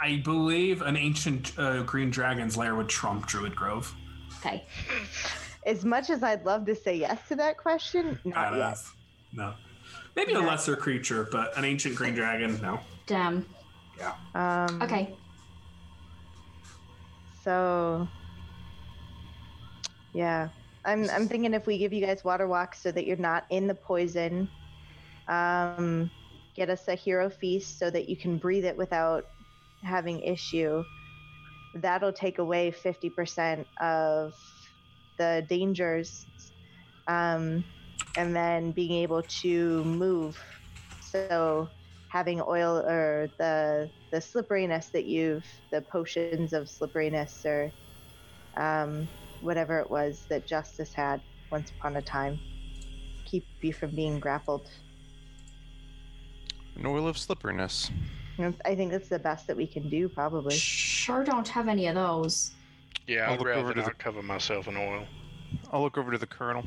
I 0.00 0.22
believe 0.24 0.80
an 0.82 0.96
ancient 0.96 1.52
uh, 1.58 1.82
green 1.82 2.10
dragon's 2.10 2.56
lair 2.56 2.74
would 2.74 2.88
trump 2.88 3.26
Druid 3.26 3.54
Grove. 3.54 3.94
Okay. 4.38 4.64
As 5.66 5.84
much 5.84 6.08
as 6.08 6.22
I'd 6.22 6.44
love 6.46 6.64
to 6.66 6.74
say 6.74 6.96
yes 6.96 7.18
to 7.28 7.36
that 7.36 7.58
question, 7.58 8.18
not 8.24 8.34
Kind 8.50 8.56
yet. 8.56 8.72
of. 8.72 8.94
No. 9.32 9.54
Maybe 10.16 10.32
a 10.32 10.40
lesser 10.40 10.74
creature, 10.76 11.28
but 11.30 11.54
an 11.58 11.64
ancient 11.66 11.96
green 11.96 12.14
dragon, 12.14 12.58
no. 12.62 12.80
Damn. 13.06 13.44
Um, 14.34 14.80
Okay. 14.82 15.14
So, 17.44 18.08
yeah, 20.14 20.48
I'm 20.84 21.08
I'm 21.10 21.28
thinking 21.28 21.54
if 21.54 21.66
we 21.66 21.78
give 21.78 21.92
you 21.92 22.04
guys 22.04 22.24
water 22.24 22.46
walks 22.46 22.82
so 22.82 22.90
that 22.92 23.06
you're 23.06 23.16
not 23.16 23.44
in 23.50 23.66
the 23.66 23.74
poison, 23.74 24.48
um, 25.28 26.10
get 26.54 26.70
us 26.70 26.88
a 26.88 26.94
hero 26.94 27.30
feast 27.30 27.78
so 27.78 27.90
that 27.90 28.08
you 28.08 28.16
can 28.16 28.38
breathe 28.38 28.64
it 28.64 28.76
without 28.76 29.24
having 29.82 30.20
issue. 30.20 30.82
That'll 31.74 32.12
take 32.12 32.38
away 32.38 32.70
fifty 32.70 33.10
percent 33.10 33.66
of 33.80 34.32
the 35.18 35.44
dangers, 35.48 36.26
um, 37.06 37.64
and 38.16 38.34
then 38.34 38.72
being 38.72 38.92
able 38.92 39.22
to 39.42 39.84
move. 39.84 40.38
So 41.00 41.68
having 42.08 42.40
oil 42.40 42.78
or 42.78 43.30
the 43.38 43.90
the 44.10 44.20
slipperiness 44.20 44.88
that 44.94 45.04
you've 45.04 45.46
the 45.70 45.82
potions 45.82 46.54
of 46.54 46.68
slipperiness 46.68 47.44
or 47.44 47.70
um, 48.56 49.08
whatever 49.40 49.78
it 49.78 49.90
was 49.90 50.26
that 50.28 50.46
justice 50.46 50.92
had 50.92 51.20
once 51.50 51.70
upon 51.70 51.96
a 51.96 52.02
time 52.02 52.38
keep 53.24 53.44
you 53.60 53.72
from 53.72 53.90
being 53.90 54.18
grappled 54.18 54.68
An 56.76 56.86
oil 56.86 57.06
of 57.08 57.16
slipperiness. 57.18 57.90
I 58.64 58.74
think 58.76 58.92
that's 58.92 59.08
the 59.08 59.18
best 59.18 59.46
that 59.48 59.56
we 59.56 59.66
can 59.66 59.88
do 59.88 60.08
probably 60.08 60.54
Sure 60.56 61.24
don't 61.24 61.48
have 61.48 61.68
any 61.68 61.86
of 61.88 61.94
those. 61.96 62.52
yeah, 63.06 63.26
I'll 63.26 63.32
I'd 63.32 63.38
look 63.40 63.48
rather 63.48 63.60
over 63.60 63.74
to 63.74 63.80
not 63.80 63.88
the- 63.90 63.94
cover 63.94 64.22
myself 64.22 64.68
in 64.68 64.76
oil. 64.76 65.04
I'll 65.72 65.82
look 65.82 65.98
over 65.98 66.12
to 66.12 66.18
the 66.18 66.26
colonel. 66.26 66.62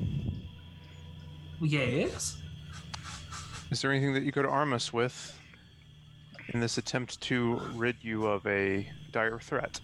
Yes. 1.62 2.42
Is 3.70 3.82
there 3.82 3.92
anything 3.92 4.14
that 4.16 4.24
you 4.24 4.32
could 4.32 4.46
arm 4.46 4.74
us 4.74 4.92
with 4.92 5.40
in 6.50 6.60
this 6.60 6.78
attempt 6.78 7.22
to 7.22 7.62
rid 7.74 7.96
you 8.02 8.26
of 8.26 8.46
a 8.48 8.92
dire 9.12 9.40
threat? 9.40 9.80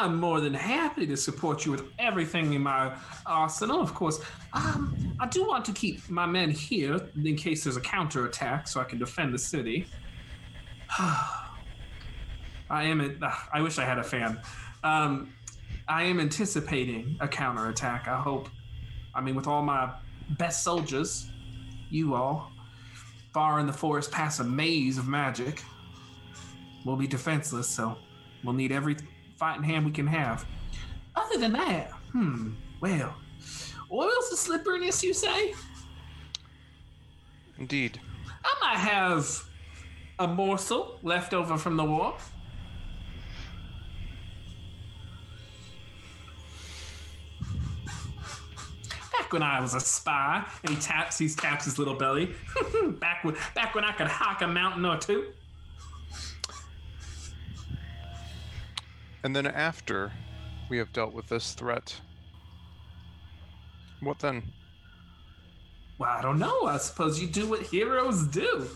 I'm 0.00 0.18
more 0.18 0.40
than 0.40 0.54
happy 0.54 1.06
to 1.06 1.16
support 1.16 1.66
you 1.66 1.72
with 1.72 1.84
everything 1.98 2.54
in 2.54 2.62
my 2.62 2.96
arsenal, 3.26 3.82
of 3.82 3.92
course. 3.92 4.18
Um, 4.54 5.14
I 5.20 5.26
do 5.26 5.46
want 5.46 5.62
to 5.66 5.72
keep 5.72 6.08
my 6.08 6.24
men 6.24 6.50
here 6.50 6.98
in 7.22 7.36
case 7.36 7.64
there's 7.64 7.76
a 7.76 7.82
counterattack 7.82 8.66
so 8.66 8.80
I 8.80 8.84
can 8.84 8.98
defend 8.98 9.34
the 9.34 9.38
city. 9.38 9.84
I 10.98 11.34
am. 12.70 13.18
Ah, 13.22 13.48
I 13.52 13.60
wish 13.60 13.78
I 13.78 13.84
had 13.84 13.98
a 13.98 14.02
fan. 14.02 14.40
Um, 14.82 15.34
I 15.86 16.04
am 16.04 16.18
anticipating 16.18 17.18
a 17.20 17.28
counterattack. 17.28 18.08
I 18.08 18.16
hope. 18.16 18.48
I 19.14 19.20
mean, 19.20 19.34
with 19.34 19.46
all 19.46 19.62
my 19.62 19.92
best 20.38 20.64
soldiers, 20.64 21.28
you 21.90 22.14
all, 22.14 22.50
far 23.34 23.60
in 23.60 23.66
the 23.66 23.72
forest 23.72 24.10
past 24.10 24.40
a 24.40 24.44
maze 24.44 24.96
of 24.96 25.08
magic, 25.08 25.62
we'll 26.86 26.96
be 26.96 27.06
defenseless. 27.06 27.68
So 27.68 27.98
we'll 28.42 28.54
need 28.54 28.72
every 28.72 28.96
fighting 29.40 29.62
hand 29.62 29.86
we 29.86 29.90
can 29.90 30.06
have. 30.06 30.44
Other 31.16 31.38
than 31.38 31.52
that, 31.52 31.90
hmm. 32.12 32.50
Well, 32.82 33.16
oils 33.90 34.30
of 34.30 34.38
slipperiness, 34.38 35.02
you 35.02 35.14
say? 35.14 35.54
Indeed. 37.58 37.98
I 38.44 38.54
might 38.60 38.78
have 38.78 39.42
a 40.18 40.28
morsel 40.28 40.98
left 41.02 41.32
over 41.32 41.56
from 41.56 41.78
the 41.78 41.84
war. 41.84 42.16
back 49.18 49.32
when 49.32 49.42
I 49.42 49.60
was 49.60 49.74
a 49.74 49.80
spy. 49.80 50.44
And 50.64 50.74
he 50.74 50.80
taps, 50.80 51.16
he 51.16 51.28
taps 51.30 51.64
his 51.64 51.78
little 51.78 51.94
belly. 51.94 52.34
back 53.00 53.24
when, 53.24 53.36
back 53.54 53.74
when 53.74 53.84
I 53.84 53.92
could 53.92 54.06
hike 54.06 54.42
a 54.42 54.46
mountain 54.46 54.84
or 54.84 54.98
two. 54.98 55.32
And 59.22 59.36
then 59.36 59.46
after 59.46 60.12
we 60.68 60.78
have 60.78 60.92
dealt 60.92 61.12
with 61.12 61.28
this 61.28 61.52
threat, 61.52 62.00
what 64.00 64.18
then? 64.18 64.42
Well, 65.98 66.10
I 66.10 66.22
don't 66.22 66.38
know. 66.38 66.64
I 66.64 66.78
suppose 66.78 67.20
you 67.20 67.28
do 67.28 67.46
what 67.46 67.60
heroes 67.60 68.26
do. 68.26 68.66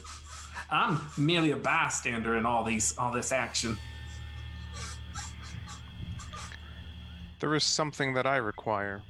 I'm 0.70 1.01
merely 1.16 1.53
a 1.53 1.57
bystander 1.57 2.36
in 2.36 2.45
all 2.45 2.64
these, 2.64 2.97
all 2.99 3.11
this 3.11 3.32
action. 3.32 3.78
There 7.40 7.55
is 7.55 7.64
something 7.64 8.14
that 8.14 8.26
I 8.26 8.36
require. 8.36 9.03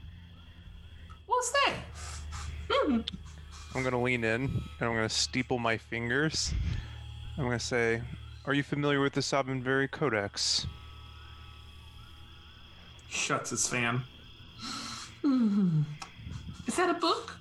What's 1.27 1.51
that? 1.53 1.75
Hmm. 2.71 3.01
I'm 3.75 3.83
gonna 3.83 4.01
lean 4.01 4.23
in 4.23 4.43
and 4.45 4.89
I'm 4.89 4.95
gonna 4.95 5.09
steeple 5.09 5.59
my 5.59 5.77
fingers. 5.77 6.53
I'm 7.37 7.45
gonna 7.45 7.59
say, 7.59 8.03
"Are 8.45 8.55
you 8.55 8.63
familiar 8.63 9.01
with 9.01 9.15
the 9.15 9.21
Sabinvari 9.21 9.91
Codex?" 9.91 10.67
Shuts 13.15 13.51
his 13.51 13.67
fan. 13.69 14.03
Hmm. 15.23 15.83
Is 16.67 16.75
that 16.77 16.91
a 16.91 16.95
book? 16.95 17.37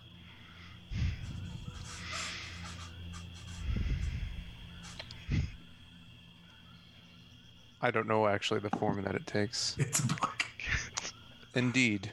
I 7.82 7.92
don't 7.92 8.08
know 8.08 8.28
actually 8.28 8.62
the 8.62 8.70
form 8.70 9.02
that 9.04 9.16
it 9.16 9.28
takes. 9.28 9.76
It's 9.78 10.00
a 10.00 10.08
book. 10.08 10.46
Indeed, 11.56 12.12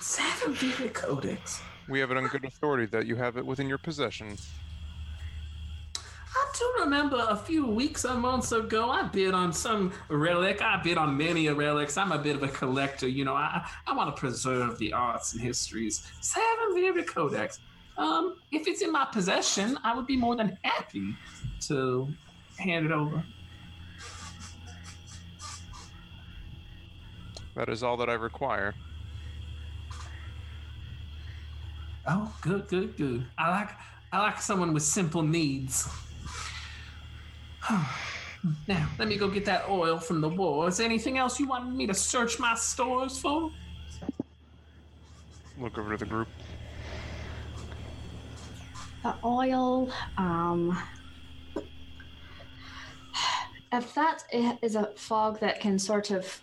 Seven 0.00 0.54
Vivid 0.54 0.92
Codex. 0.94 1.60
we 1.88 2.00
have 2.00 2.10
it 2.10 2.16
on 2.16 2.26
good 2.26 2.44
authority 2.44 2.86
that 2.86 3.06
you 3.06 3.16
have 3.16 3.36
it 3.36 3.46
within 3.46 3.68
your 3.68 3.78
possession. 3.78 4.36
I 6.36 6.52
do 6.58 6.84
remember 6.84 7.24
a 7.30 7.36
few 7.36 7.66
weeks 7.66 8.04
or 8.04 8.14
months 8.14 8.52
ago, 8.52 8.90
I 8.90 9.04
bid 9.04 9.32
on 9.32 9.54
some 9.54 9.92
relic. 10.10 10.60
I 10.60 10.80
bid 10.82 10.98
on 10.98 11.16
many 11.16 11.48
relics. 11.48 11.96
I'm 11.96 12.12
a 12.12 12.18
bit 12.18 12.36
of 12.36 12.42
a 12.42 12.48
collector, 12.48 13.08
you 13.08 13.24
know. 13.24 13.34
I 13.34 13.66
I 13.86 13.94
want 13.94 14.14
to 14.14 14.20
preserve 14.20 14.78
the 14.78 14.92
arts 14.92 15.32
and 15.32 15.40
histories. 15.40 16.06
Seven 16.20 16.74
Vivid 16.74 17.06
Codex. 17.06 17.58
Um, 17.96 18.36
if 18.52 18.68
it's 18.68 18.82
in 18.82 18.92
my 18.92 19.06
possession, 19.10 19.78
I 19.82 19.94
would 19.96 20.06
be 20.06 20.16
more 20.16 20.36
than 20.36 20.58
happy 20.62 21.16
to 21.68 22.06
hand 22.58 22.84
it 22.84 22.92
over. 22.92 23.24
That 27.54 27.70
is 27.70 27.82
all 27.82 27.96
that 27.96 28.10
I 28.10 28.14
require. 28.14 28.74
Oh, 32.06 32.30
good, 32.42 32.68
good, 32.68 32.94
good. 32.98 33.26
I 33.38 33.50
like 33.50 33.70
I 34.12 34.18
like 34.18 34.42
someone 34.42 34.74
with 34.74 34.82
simple 34.82 35.22
needs. 35.22 35.88
now, 38.68 38.88
let 38.98 39.08
me 39.08 39.16
go 39.16 39.28
get 39.28 39.44
that 39.44 39.68
oil 39.68 39.98
from 39.98 40.20
the 40.20 40.28
war. 40.28 40.68
Is 40.68 40.76
there 40.78 40.86
anything 40.86 41.18
else 41.18 41.40
you 41.40 41.46
wanted 41.46 41.74
me 41.74 41.86
to 41.86 41.94
search 41.94 42.38
my 42.38 42.54
stores 42.54 43.18
for? 43.18 43.50
Look 45.58 45.78
over 45.78 45.96
to 45.96 46.04
the 46.04 46.08
group. 46.08 46.28
The 49.02 49.14
oil, 49.24 49.90
um. 50.16 50.78
If 53.72 53.94
that 53.94 54.22
is 54.62 54.76
a 54.76 54.92
fog 54.94 55.40
that 55.40 55.60
can 55.60 55.78
sort 55.78 56.10
of 56.12 56.40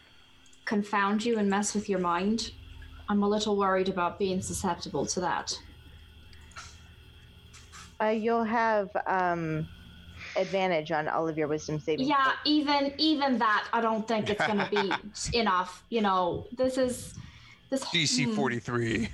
confound 0.66 1.24
you 1.24 1.40
and 1.40 1.50
mess 1.50 1.74
with 1.74 1.88
your 1.88 2.00
mind, 2.00 2.52
I'm 3.08 3.24
a 3.24 3.28
little 3.28 3.56
worried 3.56 3.90
about 3.90 4.20
being 4.20 4.42
susceptible 4.42 5.06
to 5.08 5.22
that. 5.22 5.58
Uh, 8.00 8.08
you'll 8.08 8.44
have 8.44 8.90
um, 9.08 9.68
advantage 10.36 10.92
on 10.92 11.08
all 11.08 11.28
of 11.28 11.38
your 11.38 11.48
wisdom 11.48 11.80
saving. 11.80 12.08
Yeah, 12.08 12.24
throws. 12.24 12.36
even 12.46 12.94
even 12.98 13.38
that, 13.40 13.68
I 13.74 13.82
don't 13.82 14.08
think 14.08 14.30
it's 14.30 14.46
gonna 14.46 14.70
be 14.70 14.92
enough. 15.38 15.84
You 15.90 16.02
know, 16.02 16.48
this 16.58 16.78
is 16.78 17.16
this 17.70 17.84
DC 17.86 18.26
hmm. 18.26 18.34
43. 18.36 19.10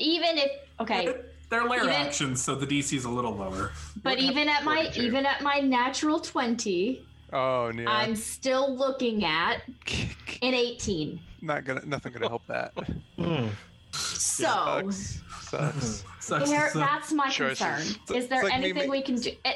Even 0.00 0.38
if 0.38 0.50
okay, 0.80 1.14
They're 1.48 1.64
lair 1.64 1.80
Even- 1.80 1.90
actions, 1.90 2.42
so 2.42 2.54
the 2.54 2.66
DC 2.66 2.96
is 2.96 3.04
a 3.04 3.10
little 3.10 3.34
lower. 3.34 3.72
but 4.02 4.16
What 4.16 4.18
even 4.18 4.48
at 4.48 4.64
my 4.64 4.90
even 4.96 5.26
at 5.26 5.42
my 5.42 5.60
natural 5.60 6.20
twenty, 6.20 7.04
Oh 7.32 7.70
yeah. 7.70 7.84
I'm 7.88 8.16
still 8.16 8.74
looking 8.74 9.24
at 9.24 9.62
an 10.42 10.54
eighteen. 10.54 11.20
Not 11.42 11.64
gonna. 11.64 11.84
Nothing 11.86 12.12
gonna 12.12 12.28
help 12.28 12.46
that. 12.46 12.72
Hmm. 13.16 13.48
So 13.92 14.44
Sucks. 14.44 15.20
Sucks. 15.50 16.04
Sucks, 16.20 16.50
there, 16.50 16.70
that's 16.74 17.12
my 17.12 17.28
Choices. 17.28 17.58
concern. 17.58 17.80
It's- 18.04 18.10
Is 18.24 18.28
there 18.28 18.44
like 18.44 18.52
anything 18.54 18.86
ma- 18.86 18.92
we 18.92 19.02
can 19.02 19.16
do? 19.16 19.32
eh, 19.44 19.54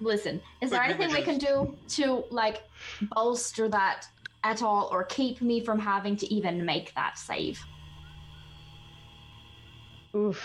listen, 0.00 0.40
is 0.62 0.70
there 0.70 0.78
like 0.80 0.90
anything 0.98 1.12
we 1.14 1.22
can 1.22 1.38
do 1.38 1.76
to 1.96 2.24
like 2.30 2.62
bolster 3.14 3.68
that 3.68 4.06
at 4.42 4.62
all, 4.62 4.88
or 4.92 5.04
keep 5.04 5.42
me 5.42 5.60
from 5.60 5.78
having 5.78 6.16
to 6.16 6.32
even 6.32 6.64
make 6.64 6.94
that 6.94 7.18
save? 7.18 7.60
Oof. 10.16 10.42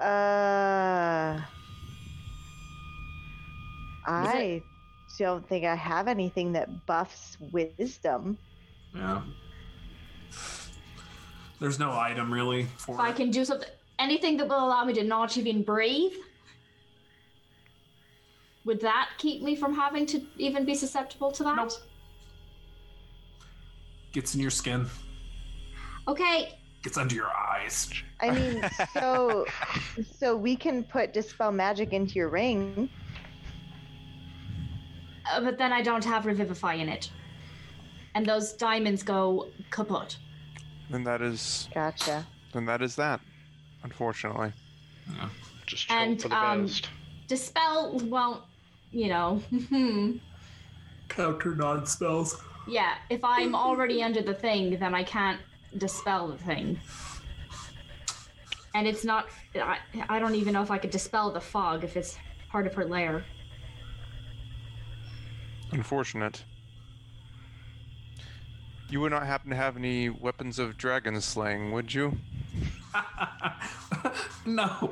Uh. 0.00 1.40
I 4.06 4.62
don't 5.18 5.48
think 5.48 5.64
I 5.64 5.74
have 5.74 6.08
anything 6.08 6.52
that 6.52 6.84
buffs 6.86 7.36
wisdom. 7.52 8.36
Yeah. 8.94 9.22
There's 11.60 11.78
no 11.78 11.92
item 11.92 12.32
really 12.32 12.62
If 12.62 12.68
for 12.80 13.00
I 13.00 13.12
can 13.12 13.30
do 13.30 13.44
something, 13.44 13.68
anything 13.98 14.36
that 14.38 14.48
will 14.48 14.64
allow 14.64 14.84
me 14.84 14.94
to 14.94 15.04
not 15.04 15.36
even 15.36 15.62
breathe, 15.62 16.14
would 18.64 18.80
that 18.80 19.10
keep 19.18 19.42
me 19.42 19.56
from 19.56 19.74
having 19.74 20.06
to 20.06 20.22
even 20.38 20.64
be 20.64 20.74
susceptible 20.74 21.30
to 21.32 21.42
that? 21.44 21.56
Nope. 21.56 21.72
Gets 24.12 24.34
in 24.34 24.40
your 24.40 24.50
skin. 24.50 24.86
Okay, 26.06 26.58
Gets 26.84 26.98
under 26.98 27.14
your 27.14 27.28
eyes. 27.28 27.90
I 28.20 28.30
mean, 28.30 28.62
so 28.92 29.46
so 30.18 30.36
we 30.36 30.54
can 30.54 30.84
put 30.84 31.14
dispel 31.14 31.50
magic 31.50 31.94
into 31.94 32.16
your 32.16 32.28
ring. 32.28 32.90
uh, 35.32 35.40
but 35.40 35.56
then 35.56 35.72
I 35.72 35.80
don't 35.80 36.04
have 36.04 36.26
revivify 36.26 36.74
in 36.74 36.90
it, 36.90 37.10
and 38.14 38.26
those 38.26 38.52
diamonds 38.52 39.02
go 39.02 39.48
kaput. 39.70 40.18
Then 40.90 41.04
that 41.04 41.22
is. 41.22 41.70
Gotcha. 41.72 42.26
Then 42.52 42.66
that 42.66 42.82
is 42.82 42.94
that. 42.96 43.20
Unfortunately. 43.84 44.52
Just 45.66 45.88
hope 45.88 45.98
And, 46.00 46.20
for 46.20 46.28
the 46.28 46.36
um, 46.36 46.62
best. 46.62 46.88
Dispel 47.28 47.98
won't, 48.04 48.42
you 48.90 49.08
know. 49.08 49.40
Counter 51.08 51.54
non 51.54 51.86
spells. 51.86 52.42
yeah, 52.66 52.94
if 53.10 53.22
I'm 53.22 53.54
already 53.54 54.02
under 54.02 54.22
the 54.22 54.34
thing, 54.34 54.78
then 54.78 54.94
I 54.94 55.04
can't 55.04 55.40
dispel 55.78 56.28
the 56.28 56.38
thing. 56.38 56.80
And 58.74 58.86
it's 58.88 59.04
not. 59.04 59.26
I, 59.54 59.78
I 60.08 60.18
don't 60.18 60.34
even 60.34 60.52
know 60.52 60.62
if 60.62 60.70
I 60.70 60.78
could 60.78 60.90
dispel 60.90 61.30
the 61.30 61.40
fog 61.40 61.84
if 61.84 61.96
it's 61.96 62.18
part 62.48 62.66
of 62.66 62.74
her 62.74 62.84
lair. 62.84 63.24
Unfortunate. 65.70 66.42
You 68.88 69.00
would 69.00 69.12
not 69.12 69.26
happen 69.26 69.50
to 69.50 69.56
have 69.56 69.76
any 69.76 70.08
weapons 70.08 70.58
of 70.58 70.76
dragon 70.76 71.20
slaying, 71.20 71.72
would 71.72 71.94
you? 71.94 72.18
no. 74.46 74.90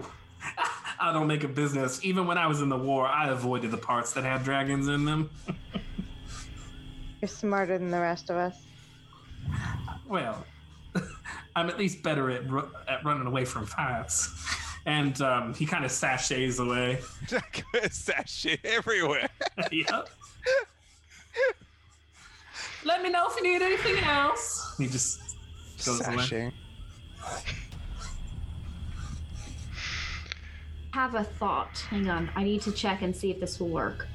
I 1.00 1.12
don't 1.12 1.26
make 1.26 1.44
a 1.44 1.48
business. 1.48 2.04
Even 2.04 2.26
when 2.26 2.38
I 2.38 2.46
was 2.46 2.60
in 2.60 2.68
the 2.68 2.76
war, 2.76 3.06
I 3.06 3.30
avoided 3.30 3.70
the 3.70 3.76
parts 3.76 4.12
that 4.12 4.24
had 4.24 4.44
dragons 4.44 4.88
in 4.88 5.04
them. 5.04 5.30
You're 7.20 7.28
smarter 7.28 7.78
than 7.78 7.90
the 7.90 8.00
rest 8.00 8.30
of 8.30 8.36
us. 8.36 8.56
Well, 10.08 10.44
I'm 11.56 11.68
at 11.68 11.78
least 11.78 12.02
better 12.02 12.30
at, 12.30 12.48
ru- 12.50 12.70
at 12.88 13.04
running 13.04 13.26
away 13.26 13.44
from 13.44 13.66
fights. 13.66 14.30
And 14.84 15.20
um, 15.22 15.54
he 15.54 15.64
kind 15.64 15.84
of 15.84 15.92
sachets 15.92 16.58
away. 16.58 17.00
Sachet 17.90 18.58
everywhere. 18.64 19.28
yep. 19.70 20.08
Let 22.84 23.02
me 23.02 23.10
know 23.10 23.28
if 23.28 23.36
you 23.36 23.42
need 23.44 23.62
anything 23.62 24.02
else. 24.04 24.74
He 24.76 24.88
just 24.88 25.20
goes 25.84 26.04
away. 26.06 26.16
Sashing. 26.16 26.52
Have 30.92 31.14
a 31.14 31.24
thought. 31.24 31.78
Hang 31.90 32.08
on. 32.08 32.30
I 32.36 32.44
need 32.44 32.60
to 32.62 32.72
check 32.72 33.02
and 33.02 33.14
see 33.16 33.30
if 33.30 33.40
this 33.40 33.58
will 33.58 33.68
work. 33.68 34.06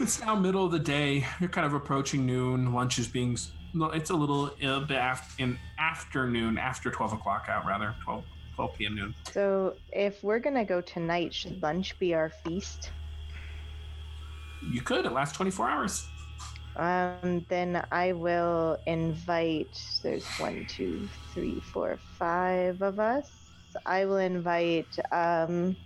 It's 0.00 0.20
now 0.20 0.34
middle 0.34 0.64
of 0.64 0.72
the 0.72 0.78
day. 0.78 1.26
You're 1.40 1.48
kind 1.50 1.66
of 1.66 1.74
approaching 1.74 2.26
noon. 2.26 2.72
Lunch 2.72 2.98
is 2.98 3.06
being. 3.06 3.36
no, 3.74 3.86
It's 3.90 4.10
a 4.10 4.14
little 4.14 4.46
uh, 4.64 4.80
bit 4.80 4.98
af- 5.00 5.34
in 5.38 5.58
afternoon, 5.78 6.58
after 6.58 6.90
12 6.90 7.12
o'clock 7.14 7.46
out, 7.48 7.66
rather. 7.66 7.94
12, 8.04 8.24
12 8.56 8.74
p.m. 8.76 8.94
noon. 8.96 9.14
So 9.30 9.74
if 9.92 10.22
we're 10.24 10.38
gonna 10.40 10.64
go 10.64 10.80
tonight, 10.80 11.32
should 11.34 11.62
lunch 11.62 11.98
be 11.98 12.14
our 12.14 12.30
feast? 12.44 12.90
You 14.62 14.80
could. 14.80 15.04
It 15.04 15.12
lasts 15.12 15.36
24 15.36 15.68
hours. 15.68 16.06
Um, 16.76 17.46
then 17.48 17.84
I 17.92 18.12
will 18.12 18.78
invite. 18.86 19.80
There's 20.02 20.26
one, 20.38 20.66
two, 20.68 21.08
three, 21.32 21.60
four, 21.72 21.98
five 22.18 22.82
of 22.82 22.98
us. 22.98 23.30
I 23.86 24.04
will 24.04 24.18
invite. 24.18 24.98
Um, 25.12 25.76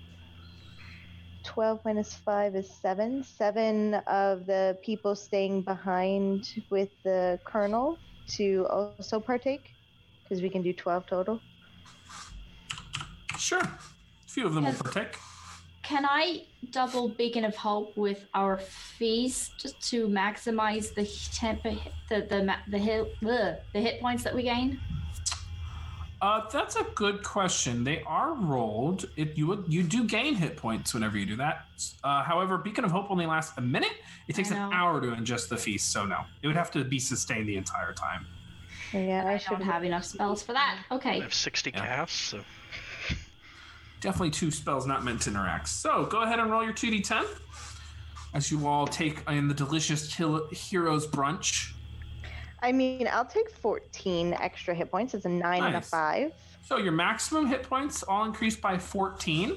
twelve 1.45 1.81
minus 1.85 2.15
five 2.15 2.55
is 2.55 2.71
seven. 2.71 3.23
Seven 3.23 3.95
of 4.07 4.47
the 4.47 4.77
people 4.83 5.15
staying 5.15 5.63
behind 5.63 6.63
with 6.69 6.91
the 7.05 7.39
colonel 7.45 7.99
to 8.37 8.67
also 8.69 9.19
partake, 9.21 9.71
because 10.23 10.43
we 10.43 10.51
can 10.51 10.63
do 10.63 10.73
twelve 10.73 11.07
total. 11.07 11.41
Sure. 13.39 13.61
A 13.61 13.79
few 14.27 14.47
of 14.47 14.55
them 14.55 14.65
will 14.65 14.73
partake. 14.75 15.17
Can 15.89 16.05
I 16.05 16.43
double 16.71 17.09
beacon 17.09 17.47
of 17.47 17.57
hope 17.57 17.97
with 17.97 18.27
our 18.35 18.59
fees 18.59 19.53
just 19.57 19.81
to 19.89 20.07
maximize 20.07 20.93
the 20.95 21.07
temp, 21.35 21.63
the 21.63 22.27
the 22.29 22.45
ma- 22.45 22.63
the 22.69 22.77
hit 22.79 23.17
ugh, 23.27 23.55
the 23.73 23.81
hit 23.81 23.99
points 23.99 24.23
that 24.25 24.35
we 24.35 24.43
gain? 24.43 24.79
Uh, 26.21 26.43
that's 26.53 26.77
a 26.77 26.85
good 26.95 27.23
question. 27.23 27.85
They 27.85 28.03
are 28.03 28.35
rolled. 28.35 29.09
It 29.17 29.39
you 29.39 29.47
would 29.47 29.65
you 29.67 29.83
do 29.83 30.05
gain 30.05 30.35
hit 30.35 30.59
points 30.59 30.93
whenever 30.93 31.17
you 31.17 31.25
do 31.25 31.37
that. 31.37 31.65
Uh, 32.05 32.23
however, 32.23 32.59
Beacon 32.59 32.85
of 32.85 32.91
Hope 32.91 33.11
only 33.11 33.25
lasts 33.25 33.57
a 33.57 33.63
minute. 33.63 33.95
It 34.27 34.35
takes 34.35 34.51
an 34.51 34.59
hour 34.59 35.01
to 35.01 35.07
ingest 35.07 35.49
the 35.49 35.57
feast, 35.57 35.91
so 35.91 36.05
no, 36.05 36.21
it 36.43 36.49
would 36.49 36.57
have 36.57 36.71
to 36.73 36.85
be 36.85 36.99
sustained 36.99 37.49
the 37.49 37.57
entire 37.57 37.95
time. 37.95 38.27
Yeah, 38.93 39.25
I 39.27 39.33
I 39.35 39.39
should 39.39 39.53
don't 39.53 39.63
have 39.63 39.85
enough 39.85 40.05
spells 40.05 40.43
for 40.43 40.53
that. 40.53 40.81
Okay, 40.91 41.17
I 41.21 41.23
have 41.23 41.33
60 41.33 41.71
Yeah. 41.71 41.81
casts, 41.87 42.15
so 42.21 42.45
Definitely 44.01 44.31
two 44.31 44.51
spells 44.51 44.87
not 44.87 45.05
meant 45.05 45.23
to 45.23 45.31
interact. 45.31 45.69
So 45.69 46.07
go 46.07 46.23
ahead 46.23 46.39
and 46.39 46.51
roll 46.51 46.63
your 46.63 46.73
two 46.73 46.91
d10 46.91 47.25
as 48.35 48.51
you 48.51 48.67
all 48.67 48.87
take 48.87 49.23
in 49.29 49.49
the 49.49 49.55
delicious 49.55 50.13
Hil- 50.15 50.49
heroes 50.51 51.07
brunch. 51.07 51.73
I 52.61 52.73
mean, 52.73 53.09
I'll 53.11 53.25
take 53.25 53.51
14 53.51 54.35
extra 54.35 54.75
hit 54.75 54.91
points. 54.91 55.15
It's 55.15 55.25
a 55.25 55.29
nine 55.29 55.63
and 55.63 55.77
a 55.77 55.81
five. 55.81 56.33
So 56.65 56.77
your 56.79 56.93
maximum 56.93 57.47
hit 57.47 57.63
points 57.63 58.03
all 58.03 58.25
increase 58.25 58.57
by 58.57 58.77
14, 58.79 59.57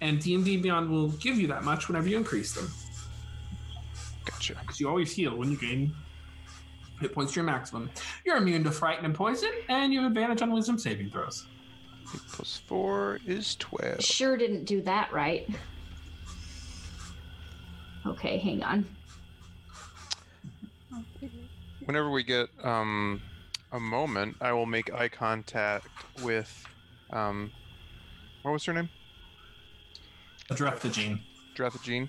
and 0.00 0.20
D&D 0.20 0.58
Beyond 0.58 0.90
will 0.90 1.08
give 1.12 1.38
you 1.38 1.46
that 1.46 1.62
much 1.64 1.88
whenever 1.88 2.08
you 2.08 2.16
increase 2.16 2.52
them. 2.52 2.70
Gotcha. 4.24 4.54
because 4.60 4.78
you 4.78 4.88
always 4.88 5.12
heal 5.12 5.36
when 5.36 5.50
you 5.50 5.56
gain 5.56 5.92
hit 7.00 7.12
points 7.12 7.32
to 7.32 7.36
your 7.40 7.44
maximum. 7.44 7.90
You're 8.24 8.36
immune 8.36 8.64
to 8.64 8.70
frighten 8.70 9.04
and 9.04 9.14
poison, 9.14 9.50
and 9.68 9.92
you 9.92 10.00
have 10.02 10.10
advantage 10.10 10.42
on 10.42 10.52
wisdom 10.52 10.78
saving 10.78 11.10
throws. 11.10 11.46
Eight 12.14 12.20
plus 12.30 12.60
four 12.66 13.20
is 13.26 13.56
twelve. 13.56 14.02
Sure 14.02 14.36
didn't 14.36 14.64
do 14.64 14.82
that 14.82 15.12
right. 15.12 15.48
Okay, 18.06 18.38
hang 18.38 18.62
on. 18.62 18.84
Whenever 21.84 22.10
we 22.10 22.22
get 22.22 22.48
um, 22.62 23.22
a 23.72 23.80
moment, 23.80 24.36
I 24.40 24.52
will 24.52 24.66
make 24.66 24.92
eye 24.92 25.08
contact 25.08 25.88
with 26.22 26.64
um, 27.10 27.50
what 28.42 28.52
was 28.52 28.64
her 28.64 28.72
name? 28.72 28.88
Adrephagene. 30.50 31.20
Drathagene. 31.56 32.08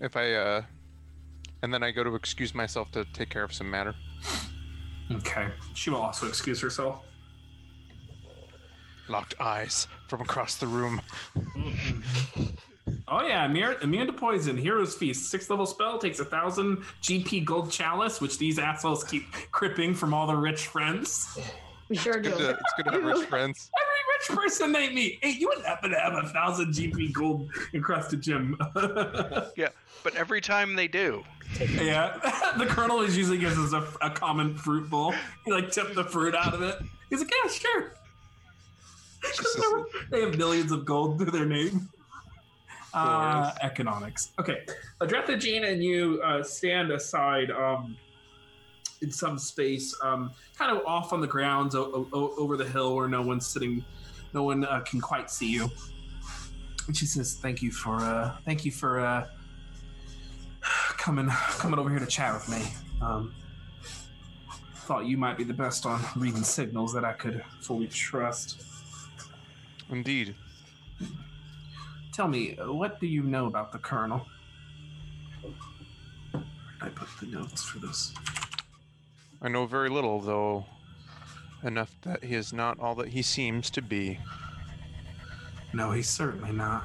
If 0.00 0.16
I 0.16 0.32
uh, 0.32 0.62
and 1.62 1.72
then 1.72 1.82
I 1.82 1.90
go 1.90 2.02
to 2.02 2.14
excuse 2.14 2.54
myself 2.54 2.90
to 2.92 3.04
take 3.12 3.28
care 3.28 3.44
of 3.44 3.52
some 3.52 3.70
matter. 3.70 3.94
Okay. 5.12 5.48
She 5.74 5.90
will 5.90 6.00
also 6.00 6.26
excuse 6.26 6.60
herself. 6.60 7.04
Locked 9.10 9.34
eyes 9.40 9.88
from 10.08 10.20
across 10.20 10.54
the 10.56 10.66
room. 10.68 11.00
Oh 13.06 13.24
yeah, 13.26 13.44
immune, 13.44 13.76
immune 13.82 14.06
to 14.06 14.12
poison. 14.12 14.56
Hero's 14.56 14.94
Feast. 14.96 15.30
Sixth 15.30 15.48
level 15.50 15.66
spell 15.66 15.98
takes 15.98 16.18
a 16.18 16.24
thousand 16.24 16.78
GP 17.02 17.44
gold 17.44 17.70
chalice, 17.70 18.20
which 18.20 18.38
these 18.38 18.58
assholes 18.58 19.04
keep 19.04 19.30
cripping 19.52 19.94
from 19.94 20.12
all 20.14 20.26
the 20.26 20.34
rich 20.34 20.66
friends. 20.66 21.38
We 21.88 21.96
sure 21.96 22.14
Good 22.14 22.32
do. 22.36 22.38
to, 22.38 22.50
it's 22.50 22.72
good 22.76 22.86
to 22.86 22.92
have 22.92 23.04
rich 23.04 23.26
friends. 23.26 23.70
Every 23.80 24.36
rich 24.38 24.44
person 24.44 24.72
they 24.72 24.90
meet. 24.92 25.18
Hey, 25.22 25.30
you 25.38 25.48
wouldn't 25.48 25.66
happen 25.66 25.90
to 25.90 25.98
have 26.00 26.14
a 26.14 26.28
thousand 26.28 26.72
GP 26.72 27.12
gold 27.12 27.48
encrusted 27.74 28.22
gem. 28.22 28.56
yeah. 29.56 29.68
But 30.02 30.16
every 30.16 30.40
time 30.40 30.74
they 30.74 30.88
do, 30.88 31.22
Yeah, 31.80 32.18
the 32.58 32.66
colonel 32.66 33.00
is 33.02 33.16
usually 33.16 33.38
gives 33.38 33.58
us 33.58 33.72
a, 33.72 33.86
a 34.06 34.10
common 34.10 34.56
fruit 34.56 34.88
bowl. 34.88 35.14
He 35.44 35.52
like 35.52 35.70
tipped 35.70 35.94
the 35.94 36.04
fruit 36.04 36.34
out 36.34 36.54
of 36.54 36.62
it. 36.62 36.76
He's 37.08 37.20
like, 37.20 37.30
yeah, 37.44 37.50
sure. 37.50 37.92
they're- 40.10 40.20
have 40.26 40.36
millions 40.38 40.72
of 40.72 40.84
gold 40.84 41.18
to 41.18 41.24
their 41.26 41.46
name. 41.46 41.88
Uh, 42.92 43.52
economics. 43.62 44.32
Okay, 44.40 44.64
Adrephagene 45.00 45.64
and 45.70 45.82
you 45.82 46.20
uh, 46.24 46.42
stand 46.42 46.90
aside 46.90 47.50
um, 47.52 47.96
in 49.00 49.12
some 49.12 49.38
space, 49.38 49.94
um, 50.02 50.32
kind 50.58 50.76
of 50.76 50.84
off 50.84 51.12
on 51.12 51.20
the 51.20 51.26
grounds 51.26 51.76
o- 51.76 52.08
o- 52.12 52.34
over 52.36 52.56
the 52.56 52.64
hill 52.64 52.96
where 52.96 53.06
no 53.06 53.22
one's 53.22 53.46
sitting, 53.46 53.84
no 54.34 54.42
one 54.42 54.64
uh, 54.64 54.80
can 54.80 55.00
quite 55.00 55.30
see 55.30 55.48
you. 55.50 55.70
And 56.88 56.96
she 56.96 57.06
says, 57.06 57.34
"Thank 57.34 57.62
you 57.62 57.70
for, 57.70 57.96
uh, 57.96 58.36
thank 58.44 58.64
you 58.64 58.72
for." 58.72 58.98
Uh, 59.00 59.26
coming 60.98 61.28
coming 61.28 61.78
over 61.78 61.88
here 61.88 61.98
to 62.00 62.06
chat 62.06 62.34
with 62.34 62.48
me. 62.48 62.62
Um, 63.00 63.32
thought 64.74 65.06
you 65.06 65.16
might 65.16 65.38
be 65.38 65.44
the 65.44 65.54
best 65.54 65.86
on 65.86 66.00
reading 66.16 66.42
signals 66.42 66.92
that 66.92 67.04
I 67.04 67.12
could 67.12 67.42
fully 67.60 67.86
trust. 67.86 68.62
Indeed. 69.90 70.34
Tell 72.12 72.28
me, 72.28 72.56
uh, 72.56 72.72
what 72.72 73.00
do 73.00 73.06
you 73.06 73.22
know 73.22 73.46
about 73.46 73.72
the 73.72 73.78
colonel? 73.78 74.26
I 76.82 76.88
put 76.88 77.08
the 77.20 77.26
notes 77.26 77.62
for 77.62 77.78
this. 77.78 78.14
I 79.42 79.48
know 79.48 79.66
very 79.66 79.88
little, 79.88 80.20
though 80.20 80.66
enough 81.62 81.94
that 82.02 82.24
he 82.24 82.34
is 82.34 82.52
not 82.52 82.80
all 82.80 82.94
that 82.94 83.08
he 83.08 83.20
seems 83.22 83.68
to 83.70 83.82
be. 83.82 84.18
No, 85.72 85.92
he's 85.92 86.08
certainly 86.08 86.52
not. 86.52 86.84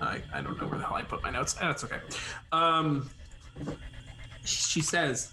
I, 0.00 0.22
I 0.32 0.40
don't 0.40 0.60
know 0.60 0.68
where 0.68 0.78
the 0.78 0.84
hell 0.84 0.94
I 0.96 1.02
put 1.02 1.22
my 1.22 1.30
notes. 1.30 1.56
Eh, 1.60 1.66
That's 1.66 1.82
okay. 1.84 1.98
Um, 2.52 3.10
she 4.44 4.80
says, 4.80 5.32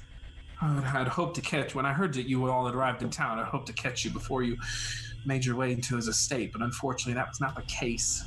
"I 0.61 0.81
had 0.81 1.07
hoped 1.07 1.35
to 1.35 1.41
catch 1.41 1.75
when 1.75 1.85
I 1.85 1.93
heard 1.93 2.13
that 2.15 2.27
you 2.27 2.49
all 2.49 2.65
had 2.65 2.73
arrived 2.73 3.03
in 3.03 3.11
town. 3.11 3.37
I 3.37 3.43
hoped 3.43 3.67
to 3.67 3.73
catch 3.73 4.03
you 4.03 4.09
before 4.11 4.41
you 4.41 4.57
made 5.25 5.45
your 5.45 5.55
way 5.55 5.71
into 5.71 5.95
his 5.95 6.07
estate, 6.07 6.51
but 6.51 6.61
unfortunately, 6.61 7.13
that 7.13 7.27
was 7.27 7.41
not 7.41 7.55
the 7.55 7.61
case. 7.63 8.23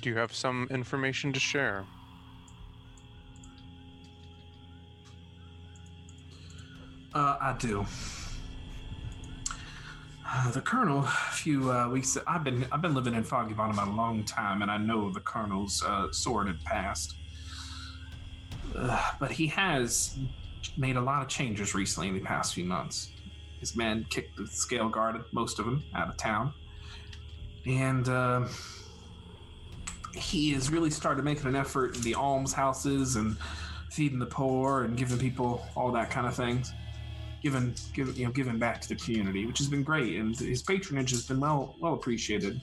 Do 0.00 0.10
you 0.10 0.16
have 0.16 0.32
some 0.32 0.68
information 0.70 1.32
to 1.32 1.40
share? 1.40 1.84
Uh, 7.14 7.36
I 7.40 7.56
do. 7.58 7.84
Uh, 10.30 10.50
the 10.50 10.60
colonel, 10.60 11.00
a 11.00 11.32
few 11.32 11.72
uh, 11.72 11.88
weeks. 11.88 12.16
I've 12.26 12.44
been 12.44 12.66
I've 12.70 12.82
been 12.82 12.94
living 12.94 13.14
in 13.14 13.24
Foggy 13.24 13.54
Bottom 13.54 13.78
a 13.78 13.96
long 13.96 14.24
time, 14.24 14.60
and 14.60 14.70
I 14.70 14.76
know 14.76 15.10
the 15.10 15.20
colonel's 15.20 15.82
uh, 15.82 16.12
sordid 16.12 16.62
past. 16.64 17.16
Uh, 18.76 19.12
but 19.18 19.30
he 19.30 19.46
has 19.46 20.18
made 20.76 20.96
a 20.96 21.00
lot 21.00 21.22
of 21.22 21.28
changes 21.28 21.74
recently 21.74 22.08
in 22.08 22.14
the 22.14 22.20
past 22.20 22.54
few 22.54 22.64
months. 22.64 23.10
His 23.60 23.76
men 23.76 24.06
kicked 24.08 24.36
the 24.36 24.46
scale 24.46 24.88
guard, 24.88 25.22
most 25.32 25.58
of 25.58 25.64
them, 25.64 25.82
out 25.94 26.08
of 26.08 26.16
town, 26.16 26.52
and 27.66 28.08
uh, 28.08 28.46
he 30.14 30.52
has 30.52 30.70
really 30.70 30.90
started 30.90 31.24
making 31.24 31.46
an 31.46 31.56
effort 31.56 31.96
in 31.96 32.02
the 32.02 32.14
almshouses 32.14 33.16
and 33.16 33.36
feeding 33.90 34.18
the 34.18 34.26
poor 34.26 34.84
and 34.84 34.96
giving 34.96 35.18
people 35.18 35.66
all 35.74 35.90
that 35.92 36.10
kind 36.10 36.26
of 36.26 36.34
things. 36.34 36.72
Giving 37.42 37.74
give, 37.94 38.18
you 38.18 38.26
know 38.26 38.32
giving 38.32 38.58
back 38.58 38.80
to 38.80 38.88
the 38.88 38.96
community 38.96 39.46
which 39.46 39.58
has 39.58 39.68
been 39.68 39.84
great 39.84 40.16
and 40.16 40.36
his 40.36 40.60
patronage 40.60 41.10
has 41.10 41.24
been 41.24 41.38
well 41.38 41.76
well 41.80 41.94
appreciated. 41.94 42.60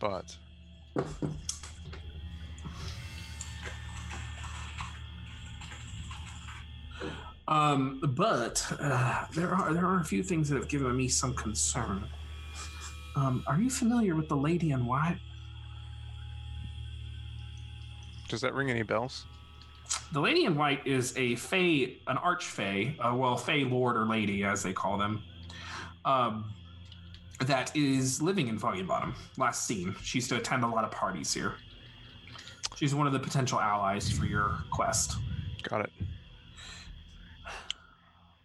But 0.00 0.36
um 7.48 8.00
but 8.14 8.64
uh, 8.80 9.26
there 9.34 9.54
are 9.54 9.72
there 9.72 9.86
are 9.86 10.00
a 10.00 10.04
few 10.04 10.22
things 10.22 10.48
that 10.48 10.56
have 10.56 10.68
given 10.68 10.96
me 10.96 11.08
some 11.08 11.34
concern. 11.34 12.04
Um 13.14 13.44
are 13.46 13.60
you 13.60 13.70
familiar 13.70 14.14
with 14.14 14.28
the 14.28 14.36
lady 14.36 14.72
in 14.72 14.84
white 14.86 15.18
does 18.28 18.40
that 18.40 18.54
ring 18.54 18.70
any 18.70 18.82
bells? 18.82 19.26
the 20.12 20.20
lady 20.20 20.44
in 20.44 20.56
white 20.56 20.84
is 20.84 21.16
a 21.16 21.36
fey 21.36 21.98
an 22.08 22.16
archfey 22.16 22.94
uh, 22.98 23.14
well 23.14 23.36
fey 23.36 23.62
lord 23.64 23.96
or 23.96 24.04
lady 24.04 24.42
as 24.42 24.60
they 24.62 24.72
call 24.72 24.98
them 24.98 25.22
um 26.04 26.44
that 27.40 27.74
is 27.76 28.22
living 28.22 28.48
in 28.48 28.58
foggy 28.58 28.82
bottom 28.82 29.14
last 29.36 29.66
seen. 29.66 29.94
She 30.02 30.18
used 30.18 30.28
to 30.30 30.36
attend 30.36 30.64
a 30.64 30.66
lot 30.66 30.84
of 30.84 30.90
parties 30.90 31.32
here. 31.34 31.54
She's 32.76 32.94
one 32.94 33.06
of 33.06 33.12
the 33.12 33.18
potential 33.18 33.60
allies 33.60 34.10
for 34.10 34.24
your 34.24 34.58
quest. 34.70 35.16
Got 35.62 35.82
it. 35.82 35.92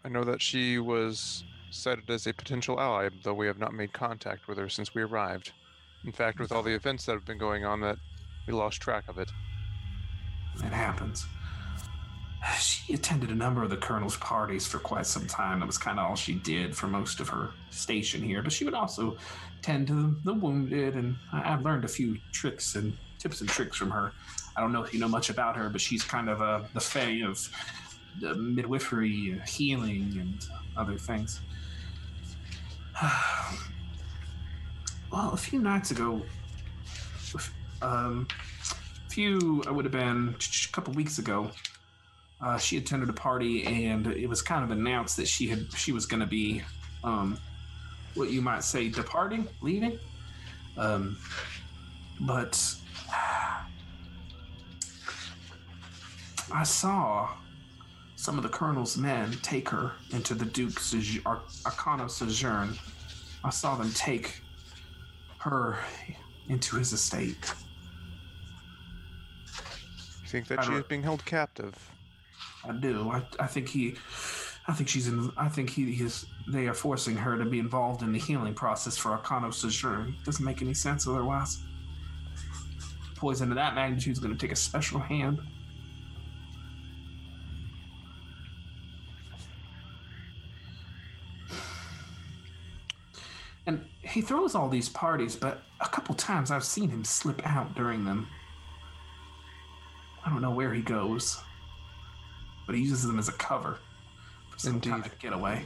I 0.03 0.09
know 0.09 0.23
that 0.23 0.41
she 0.41 0.79
was 0.79 1.43
cited 1.69 2.09
as 2.09 2.27
a 2.27 2.33
potential 2.33 2.79
ally, 2.79 3.09
though 3.23 3.33
we 3.33 3.47
have 3.47 3.59
not 3.59 3.73
made 3.73 3.93
contact 3.93 4.47
with 4.47 4.57
her 4.57 4.67
since 4.67 4.93
we 4.93 5.01
arrived. 5.01 5.51
In 6.03 6.11
fact, 6.11 6.39
with 6.39 6.51
all 6.51 6.63
the 6.63 6.73
events 6.73 7.05
that 7.05 7.13
have 7.13 7.25
been 7.25 7.37
going 7.37 7.65
on, 7.65 7.79
that 7.81 7.97
we 8.47 8.53
lost 8.53 8.81
track 8.81 9.07
of 9.07 9.19
it. 9.19 9.29
It 10.55 10.73
happens. 10.73 11.25
She 12.59 12.95
attended 12.95 13.29
a 13.29 13.35
number 13.35 13.63
of 13.63 13.69
the 13.69 13.77
colonel's 13.77 14.17
parties 14.17 14.65
for 14.65 14.79
quite 14.79 15.05
some 15.05 15.27
time. 15.27 15.59
That 15.59 15.67
was 15.67 15.77
kind 15.77 15.99
of 15.99 16.09
all 16.09 16.15
she 16.15 16.33
did 16.33 16.75
for 16.75 16.87
most 16.87 17.19
of 17.19 17.29
her 17.29 17.51
station 17.69 18.23
here. 18.23 18.41
But 18.41 18.51
she 18.51 18.65
would 18.65 18.73
also 18.73 19.15
tend 19.61 19.87
to 19.87 20.15
the 20.23 20.33
wounded, 20.33 20.95
and 20.95 21.15
I've 21.31 21.61
learned 21.61 21.85
a 21.85 21.87
few 21.87 22.17
tricks 22.31 22.75
and 22.75 22.97
tips 23.19 23.41
and 23.41 23.49
tricks 23.49 23.77
from 23.77 23.91
her. 23.91 24.11
I 24.57 24.61
don't 24.61 24.73
know 24.73 24.83
if 24.83 24.91
you 24.91 24.99
know 24.99 25.07
much 25.07 25.29
about 25.29 25.55
her, 25.55 25.69
but 25.69 25.79
she's 25.79 26.03
kind 26.03 26.29
of 26.29 26.41
uh, 26.41 26.61
the 26.73 26.79
fae 26.79 27.21
of 27.23 27.47
midwifery, 28.19 29.39
uh, 29.39 29.45
healing, 29.45 30.17
and 30.19 30.45
other 30.77 30.97
things. 30.97 31.41
well, 35.11 35.31
a 35.33 35.37
few 35.37 35.59
nights 35.59 35.91
ago, 35.91 36.21
um, 37.81 38.27
a 39.07 39.09
few, 39.09 39.63
I 39.67 39.71
would 39.71 39.85
have 39.85 39.91
been 39.91 40.35
a 40.37 40.71
couple 40.71 40.93
weeks 40.93 41.17
ago, 41.17 41.51
uh, 42.41 42.57
she 42.57 42.77
attended 42.77 43.09
a 43.09 43.13
party 43.13 43.63
and 43.65 44.07
it 44.07 44.27
was 44.27 44.41
kind 44.41 44.63
of 44.63 44.71
announced 44.71 45.17
that 45.17 45.27
she 45.27 45.47
had 45.47 45.71
she 45.73 45.91
was 45.91 46.05
going 46.05 46.19
to 46.19 46.25
be 46.25 46.61
um, 47.03 47.37
what 48.15 48.31
you 48.31 48.41
might 48.41 48.63
say 48.63 48.89
departing 48.89 49.47
leaving 49.61 49.99
um, 50.77 51.17
but 52.21 52.75
i 56.53 56.63
saw 56.63 57.29
some 58.21 58.37
of 58.37 58.43
the 58.43 58.49
colonel's 58.49 58.97
men 58.97 59.31
take 59.41 59.67
her 59.67 59.93
into 60.11 60.35
the 60.35 60.45
duke's 60.45 60.93
Ar- 61.25 61.41
arcana 61.65 62.07
sojourn 62.07 62.77
i 63.43 63.49
saw 63.49 63.75
them 63.75 63.91
take 63.93 64.41
her 65.39 65.79
into 66.47 66.75
his 66.75 66.93
estate 66.93 67.53
You 70.31 70.39
think 70.39 70.47
that 70.47 70.63
she 70.63 70.71
is 70.71 70.83
being 70.83 71.03
held 71.03 71.25
captive? 71.25 71.75
I 72.63 72.71
do. 72.71 73.09
I, 73.11 73.21
I 73.37 73.47
think 73.47 73.67
he, 73.67 73.95
I 74.65 74.71
think 74.71 74.87
she's 74.87 75.09
in. 75.09 75.29
I 75.35 75.49
think 75.49 75.69
he 75.69 75.91
is. 75.91 76.25
They 76.47 76.67
are 76.67 76.73
forcing 76.73 77.17
her 77.17 77.37
to 77.37 77.43
be 77.43 77.59
involved 77.59 78.01
in 78.01 78.13
the 78.13 78.19
healing 78.19 78.53
process 78.53 78.95
for 78.97 79.17
Arcano 79.17 79.53
Sojourn. 79.53 80.15
Doesn't 80.23 80.45
make 80.45 80.61
any 80.61 80.73
sense 80.73 81.05
otherwise. 81.05 81.61
Poison 83.17 83.49
of 83.51 83.55
that 83.55 83.75
magnitude 83.75 84.13
is 84.13 84.19
going 84.19 84.31
to 84.33 84.39
take 84.39 84.53
a 84.53 84.55
special 84.55 84.99
hand. 85.01 85.41
And 93.67 93.85
he 94.01 94.21
throws 94.21 94.55
all 94.55 94.69
these 94.69 94.89
parties, 94.89 95.35
but 95.35 95.61
a 95.79 95.87
couple 95.87 96.15
times 96.15 96.51
I've 96.51 96.63
seen 96.63 96.89
him 96.89 97.03
slip 97.03 97.45
out 97.45 97.75
during 97.75 98.05
them. 98.05 98.27
I 100.25 100.29
don't 100.29 100.41
know 100.41 100.51
where 100.51 100.73
he 100.73 100.81
goes 100.81 101.41
but 102.71 102.77
he 102.77 102.83
uses 102.83 103.03
them 103.03 103.19
as 103.19 103.27
a 103.27 103.33
cover 103.33 103.79
for 104.49 104.57
some 104.57 104.79
kind 104.79 105.03
Indeed. 105.03 105.11
of 105.11 105.19
getaway. 105.19 105.65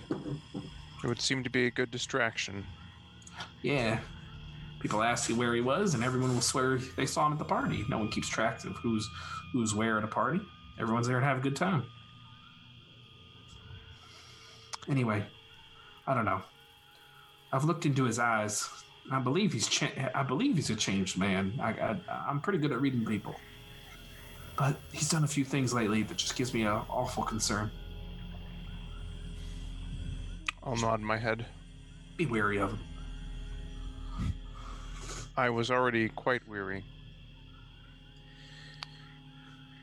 It 1.03 1.07
would 1.07 1.21
seem 1.21 1.43
to 1.43 1.51
be 1.51 1.67
a 1.67 1.69
good 1.69 1.91
distraction. 1.91 2.65
Yeah. 3.61 3.99
People 4.79 5.03
ask 5.03 5.29
you 5.29 5.35
where 5.35 5.53
he 5.53 5.61
was, 5.61 5.93
and 5.93 6.03
everyone 6.03 6.33
will 6.33 6.41
swear 6.41 6.79
they 6.97 7.05
saw 7.05 7.27
him 7.27 7.33
at 7.33 7.37
the 7.37 7.45
party. 7.45 7.85
No 7.89 7.99
one 7.99 8.09
keeps 8.09 8.27
track 8.27 8.63
of 8.65 8.75
who's 8.77 9.07
who's 9.53 9.75
where 9.75 9.99
at 9.99 10.03
a 10.03 10.07
party. 10.07 10.39
Everyone's 10.79 11.07
there 11.07 11.19
to 11.19 11.25
have 11.25 11.37
a 11.37 11.41
good 11.41 11.55
time. 11.55 11.85
Anyway, 14.89 15.23
I 16.07 16.15
don't 16.15 16.25
know. 16.25 16.41
I've 17.51 17.63
looked 17.63 17.85
into 17.85 18.03
his 18.03 18.19
eyes. 18.19 18.67
I 19.11 19.19
believe 19.19 19.53
he's 19.53 19.67
cha- 19.67 19.91
I 20.13 20.23
believe 20.23 20.55
he's 20.55 20.69
a 20.69 20.75
changed 20.75 21.17
man. 21.17 21.53
I, 21.61 21.69
I 21.69 21.97
I'm 22.27 22.41
pretty 22.41 22.59
good 22.59 22.71
at 22.71 22.81
reading 22.81 23.05
people, 23.05 23.35
but 24.57 24.77
he's 24.91 25.09
done 25.09 25.23
a 25.23 25.27
few 25.27 25.45
things 25.45 25.73
lately 25.73 26.03
that 26.03 26.17
just 26.17 26.35
gives 26.35 26.53
me 26.53 26.63
an 26.63 26.67
awful 26.89 27.23
concern. 27.23 27.71
I'll 30.63 30.75
nod 30.75 31.01
my 31.01 31.17
head. 31.17 31.45
Be 32.17 32.25
wary 32.25 32.57
of 32.57 32.71
him. 32.71 32.79
I 35.37 35.49
was 35.49 35.69
already 35.69 36.09
quite 36.09 36.47
weary. 36.47 36.83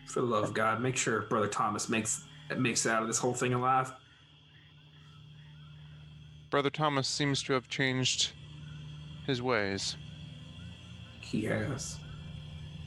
For 0.06 0.20
the 0.20 0.26
love 0.26 0.44
of 0.44 0.54
God, 0.54 0.80
make 0.80 0.96
sure 0.96 1.22
Brother 1.22 1.46
Thomas 1.46 1.88
makes 1.88 2.24
makes 2.56 2.84
it 2.84 2.90
out 2.90 3.02
of 3.02 3.08
this 3.08 3.18
whole 3.18 3.34
thing 3.34 3.54
alive. 3.54 3.92
Brother 6.52 6.68
Thomas 6.68 7.08
seems 7.08 7.42
to 7.44 7.54
have 7.54 7.66
changed 7.66 8.32
his 9.26 9.40
ways. 9.40 9.96
He 11.22 11.44
has. 11.44 11.96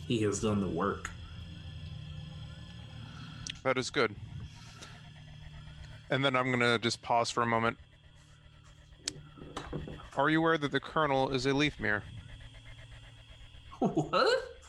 He 0.07 0.21
has 0.21 0.39
done 0.39 0.61
the 0.61 0.67
work. 0.67 1.09
That 3.63 3.79
is 3.79 3.89
good. 3.89 4.15
And 6.11 6.23
then 6.23 6.35
I'm 6.35 6.51
gonna 6.51 6.77
just 6.77 7.01
pause 7.01 7.31
for 7.31 7.41
a 7.41 7.47
moment. 7.47 7.79
Are 10.15 10.29
you 10.29 10.41
aware 10.41 10.59
that 10.59 10.71
the 10.71 10.79
Colonel 10.79 11.31
is 11.31 11.47
a 11.47 11.49
Leafmere? 11.49 12.03
what? 13.79 14.59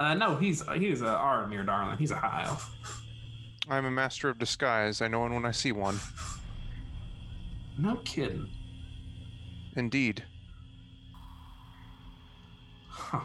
Uh, 0.00 0.14
no, 0.14 0.34
he's 0.36 0.66
he's 0.78 1.02
a 1.02 1.04
Aramir, 1.04 1.66
darling. 1.66 1.98
He's 1.98 2.10
a 2.10 2.16
high 2.16 2.44
elf. 2.46 2.74
I'm 3.68 3.84
a 3.84 3.90
master 3.90 4.30
of 4.30 4.38
disguise. 4.38 5.02
I 5.02 5.08
know 5.08 5.20
one 5.20 5.34
when 5.34 5.44
I 5.44 5.50
see 5.50 5.72
one. 5.72 6.00
No 7.78 7.96
kidding. 8.04 8.48
Indeed. 9.76 10.24
Huh. 12.88 13.20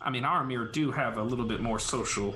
I 0.00 0.10
mean, 0.10 0.22
Aramir 0.22 0.72
do 0.72 0.90
have 0.90 1.18
a 1.18 1.22
little 1.22 1.44
bit 1.44 1.60
more 1.60 1.78
social 1.78 2.34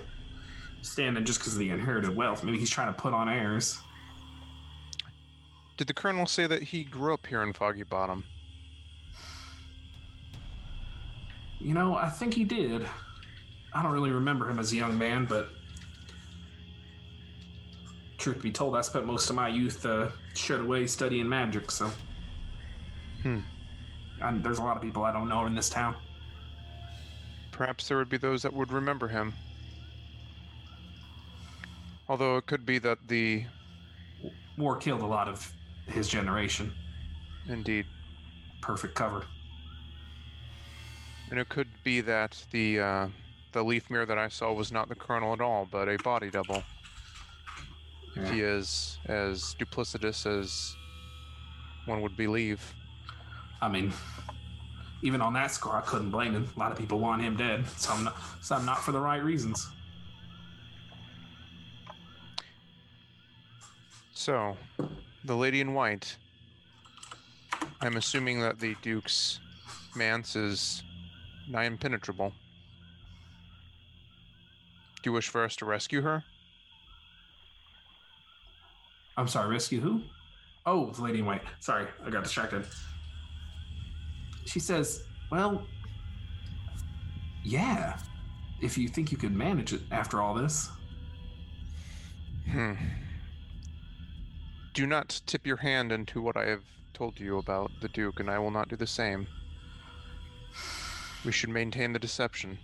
standing 0.82 1.24
just 1.24 1.38
because 1.38 1.54
of 1.54 1.58
the 1.58 1.70
inherited 1.70 2.14
wealth. 2.14 2.44
Maybe 2.44 2.58
he's 2.58 2.70
trying 2.70 2.92
to 2.92 3.00
put 3.00 3.14
on 3.14 3.28
airs. 3.28 3.78
Did 5.76 5.86
the 5.86 5.94
Colonel 5.94 6.26
say 6.26 6.46
that 6.46 6.62
he 6.62 6.84
grew 6.84 7.14
up 7.14 7.26
here 7.26 7.42
in 7.42 7.54
Foggy 7.54 7.84
Bottom? 7.84 8.24
You 11.58 11.74
know, 11.74 11.94
I 11.94 12.10
think 12.10 12.34
he 12.34 12.44
did. 12.44 12.86
I 13.72 13.82
don't 13.82 13.92
really 13.92 14.10
remember 14.10 14.48
him 14.48 14.58
as 14.58 14.72
a 14.72 14.76
young 14.76 14.98
man, 14.98 15.26
but 15.26 15.48
truth 18.20 18.40
be 18.42 18.52
told, 18.52 18.76
I 18.76 18.82
spent 18.82 19.06
most 19.06 19.30
of 19.30 19.36
my 19.36 19.48
youth 19.48 19.84
uh, 19.84 20.10
shut 20.34 20.60
away 20.60 20.86
studying 20.86 21.28
magic. 21.28 21.70
So, 21.70 21.90
Hmm. 23.22 23.40
and 24.22 24.44
there's 24.44 24.58
a 24.58 24.62
lot 24.62 24.76
of 24.76 24.82
people 24.82 25.02
I 25.04 25.12
don't 25.12 25.28
know 25.28 25.46
in 25.46 25.54
this 25.54 25.68
town. 25.68 25.96
Perhaps 27.52 27.88
there 27.88 27.96
would 27.96 28.08
be 28.08 28.16
those 28.16 28.42
that 28.42 28.52
would 28.52 28.72
remember 28.72 29.08
him. 29.08 29.34
Although 32.08 32.36
it 32.36 32.46
could 32.46 32.64
be 32.64 32.78
that 32.78 32.98
the. 33.08 33.44
War 34.56 34.76
killed 34.76 35.02
a 35.02 35.06
lot 35.06 35.28
of 35.28 35.52
his 35.86 36.08
generation. 36.08 36.72
Indeed. 37.48 37.86
Perfect 38.60 38.94
cover. 38.94 39.24
And 41.30 41.38
it 41.38 41.48
could 41.48 41.68
be 41.84 42.00
that 42.00 42.44
the 42.50 42.80
uh, 42.80 43.08
the 43.52 43.62
Leafmere 43.64 44.06
that 44.06 44.18
I 44.18 44.28
saw 44.28 44.52
was 44.52 44.72
not 44.72 44.88
the 44.88 44.94
Colonel 44.94 45.32
at 45.32 45.40
all, 45.40 45.66
but 45.70 45.88
a 45.88 45.96
body 45.98 46.30
double. 46.30 46.62
If 48.16 48.30
he 48.30 48.40
is 48.40 48.98
as 49.06 49.54
duplicitous 49.58 50.26
as 50.26 50.76
one 51.86 52.02
would 52.02 52.16
believe. 52.16 52.74
I 53.62 53.68
mean, 53.68 53.92
even 55.02 55.20
on 55.20 55.32
that 55.34 55.50
score, 55.50 55.76
I 55.76 55.80
couldn't 55.82 56.10
blame 56.10 56.32
him. 56.34 56.48
A 56.54 56.58
lot 56.58 56.72
of 56.72 56.78
people 56.78 56.98
want 56.98 57.22
him 57.22 57.36
dead. 57.36 57.66
Some 57.68 58.04
not, 58.04 58.16
some 58.40 58.66
not 58.66 58.78
for 58.82 58.92
the 58.92 59.00
right 59.00 59.22
reasons. 59.22 59.68
So, 64.12 64.56
the 65.24 65.36
lady 65.36 65.60
in 65.60 65.72
white. 65.72 66.16
I'm 67.80 67.96
assuming 67.96 68.40
that 68.40 68.60
the 68.60 68.76
Duke's 68.82 69.40
manse 69.96 70.36
is 70.36 70.82
nigh 71.48 71.64
impenetrable. 71.64 72.32
Do 75.02 75.08
you 75.08 75.12
wish 75.12 75.28
for 75.28 75.42
us 75.42 75.56
to 75.56 75.64
rescue 75.64 76.02
her? 76.02 76.24
I'm 79.20 79.28
sorry, 79.28 79.50
rescue 79.50 79.82
who? 79.82 80.00
Oh, 80.64 80.90
the 80.92 81.02
lady 81.02 81.18
in 81.18 81.26
white. 81.26 81.42
Sorry, 81.60 81.86
I 82.02 82.08
got 82.08 82.24
distracted. 82.24 82.64
She 84.46 84.58
says, 84.58 85.04
Well, 85.30 85.66
yeah, 87.44 87.98
if 88.62 88.78
you 88.78 88.88
think 88.88 89.12
you 89.12 89.18
could 89.18 89.36
manage 89.36 89.74
it 89.74 89.82
after 89.90 90.22
all 90.22 90.32
this. 90.32 90.70
Hmm. 92.50 92.72
Do 94.72 94.86
not 94.86 95.20
tip 95.26 95.46
your 95.46 95.58
hand 95.58 95.92
into 95.92 96.22
what 96.22 96.38
I 96.38 96.46
have 96.46 96.64
told 96.94 97.20
you 97.20 97.36
about 97.36 97.70
the 97.82 97.88
Duke, 97.88 98.20
and 98.20 98.30
I 98.30 98.38
will 98.38 98.50
not 98.50 98.70
do 98.70 98.76
the 98.76 98.86
same. 98.86 99.26
We 101.26 101.32
should 101.32 101.50
maintain 101.50 101.92
the 101.92 101.98
deception. 101.98 102.58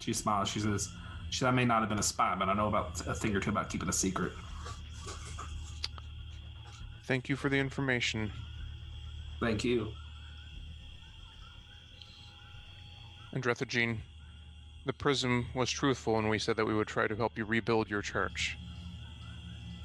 She 0.00 0.12
smiles. 0.12 0.50
She 0.50 0.60
says, 0.60 0.90
she, 1.30 1.44
I 1.44 1.50
may 1.50 1.64
not 1.64 1.80
have 1.80 1.88
been 1.88 1.98
a 1.98 2.02
spy, 2.02 2.34
but 2.38 2.48
I 2.48 2.54
know 2.54 2.68
about 2.68 3.00
a 3.06 3.14
thing 3.14 3.34
or 3.34 3.40
two 3.40 3.50
about 3.50 3.70
keeping 3.70 3.88
a 3.88 3.92
secret. 3.92 4.32
Thank 7.04 7.28
you 7.28 7.36
for 7.36 7.48
the 7.48 7.56
information. 7.56 8.30
Thank 9.40 9.64
you. 9.64 9.92
And 13.32 13.42
Drethagene, 13.42 13.98
the 14.84 14.92
prism 14.92 15.46
was 15.54 15.70
truthful 15.70 16.14
when 16.14 16.28
we 16.28 16.38
said 16.38 16.56
that 16.56 16.66
we 16.66 16.74
would 16.74 16.88
try 16.88 17.06
to 17.06 17.14
help 17.14 17.36
you 17.36 17.44
rebuild 17.44 17.88
your 17.88 18.02
church. 18.02 18.56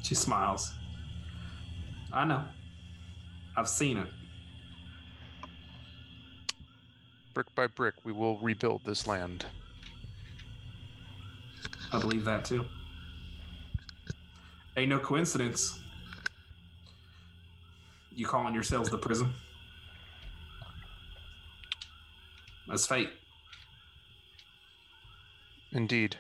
She 0.02 0.16
smiles. 0.16 0.74
I 2.12 2.26
know. 2.26 2.44
I've 3.56 3.70
seen 3.70 3.98
it. 3.98 4.08
Brick 7.34 7.54
by 7.56 7.68
brick, 7.68 7.96
we 8.04 8.12
will 8.12 8.38
rebuild 8.40 8.82
this 8.86 9.08
land. 9.08 9.46
I 11.94 12.00
believe 12.00 12.26
that 12.26 12.44
too. 12.44 12.66
Ain't 14.76 14.90
no 14.90 14.98
coincidence. 14.98 15.80
You 18.16 18.26
calling 18.26 18.56
yourselves 18.56 18.90
the 18.90 18.98
prism? 18.98 19.34
That's 22.68 22.88
fate. 22.88 23.10
Indeed. 25.72 26.16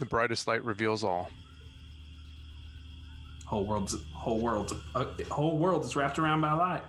The 0.00 0.06
brightest 0.06 0.48
light 0.48 0.64
reveals 0.64 1.04
all. 1.04 1.30
Whole 3.46 3.64
world's 3.64 3.96
whole 4.12 4.40
world's 4.40 4.72
uh, 4.94 5.04
whole 5.30 5.58
world 5.58 5.84
is 5.84 5.94
wrapped 5.94 6.18
around 6.18 6.40
by 6.40 6.52
light. 6.52 6.82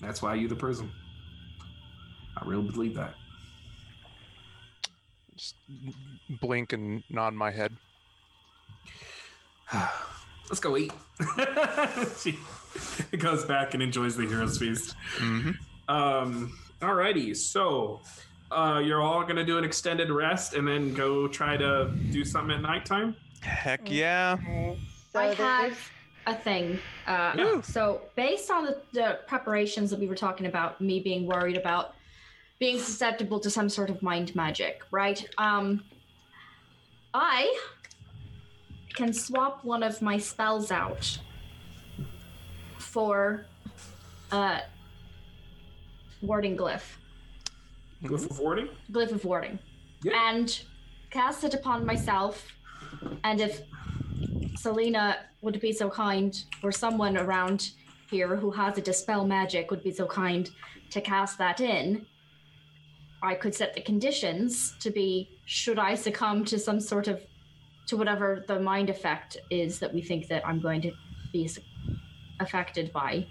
That's 0.00 0.22
why 0.22 0.34
you 0.34 0.48
the 0.48 0.56
prism. 0.56 0.92
I 2.40 2.46
really 2.46 2.70
believe 2.70 2.94
that. 2.94 3.14
Just 5.36 5.54
blink 6.40 6.72
and 6.72 7.02
nod 7.10 7.34
my 7.34 7.50
head. 7.50 7.76
Let's 10.48 10.60
go 10.60 10.76
eat. 10.76 10.92
she 12.18 12.36
goes 13.18 13.44
back 13.44 13.74
and 13.74 13.82
enjoys 13.82 14.16
the 14.16 14.26
hero's 14.26 14.58
feast. 14.58 14.96
Mm-hmm. 15.18 15.50
Um, 15.88 16.58
alrighty, 16.80 17.36
so 17.36 18.00
uh, 18.50 18.82
you're 18.84 19.00
all 19.00 19.22
gonna 19.24 19.44
do 19.44 19.58
an 19.58 19.64
extended 19.64 20.10
rest 20.10 20.54
and 20.54 20.66
then 20.66 20.92
go 20.92 21.28
try 21.28 21.56
to 21.56 21.92
do 22.10 22.24
something 22.24 22.56
at 22.56 22.62
nighttime. 22.62 23.14
Heck 23.42 23.90
yeah. 23.90 24.36
Okay. 24.40 24.78
So 25.12 25.20
I 25.20 25.26
there's 25.34 25.38
have 25.38 25.90
a 26.26 26.34
thing. 26.34 26.78
Uh, 27.06 27.32
Yeah. 27.36 27.60
So, 27.62 28.02
based 28.16 28.50
on 28.50 28.64
the, 28.64 28.78
the 28.92 29.20
preparations 29.26 29.90
that 29.90 29.98
we 29.98 30.06
were 30.06 30.14
talking 30.14 30.46
about, 30.46 30.80
me 30.80 31.00
being 31.00 31.26
worried 31.26 31.56
about 31.56 31.94
being 32.60 32.78
susceptible 32.78 33.40
to 33.40 33.50
some 33.50 33.68
sort 33.68 33.90
of 33.90 34.02
mind 34.02 34.36
magic, 34.36 34.82
right? 34.92 35.26
Um, 35.38 35.82
I 37.14 37.56
can 38.94 39.12
swap 39.14 39.64
one 39.64 39.82
of 39.82 40.00
my 40.02 40.18
spells 40.18 40.70
out 40.70 41.18
for 42.78 43.46
uh, 44.30 44.60
warding 46.20 46.56
glyph, 46.56 46.82
Glyph 48.04 48.30
of 48.30 48.38
warding. 48.38 48.68
glyph 48.92 49.12
of 49.12 49.24
warding, 49.24 49.58
Yeah. 50.04 50.28
and 50.28 50.62
cast 51.10 51.44
it 51.44 51.54
upon 51.54 51.86
myself. 51.86 52.46
And 53.24 53.40
if 53.40 53.62
Selena 54.56 55.20
would 55.40 55.58
be 55.60 55.72
so 55.72 55.88
kind, 55.88 56.38
or 56.62 56.72
someone 56.72 57.16
around 57.16 57.70
here 58.10 58.36
who 58.36 58.50
has 58.50 58.76
a 58.76 58.82
dispel 58.82 59.26
magic 59.26 59.70
would 59.70 59.82
be 59.82 59.92
so 59.92 60.04
kind 60.06 60.50
to 60.90 61.00
cast 61.00 61.38
that 61.38 61.60
in, 61.60 62.04
I 63.22 63.34
could 63.34 63.54
set 63.54 63.74
the 63.74 63.80
conditions 63.80 64.74
to 64.80 64.90
be 64.90 65.28
should 65.44 65.78
I 65.78 65.94
succumb 65.94 66.44
to 66.46 66.58
some 66.58 66.80
sort 66.80 67.08
of 67.08 67.20
to 67.86 67.96
whatever 67.96 68.44
the 68.46 68.60
mind 68.60 68.88
effect 68.88 69.36
is 69.50 69.78
that 69.80 69.92
we 69.92 70.00
think 70.00 70.28
that 70.28 70.46
I'm 70.46 70.60
going 70.60 70.80
to 70.82 70.92
be 71.32 71.50
affected 72.38 72.92
by, 72.92 73.26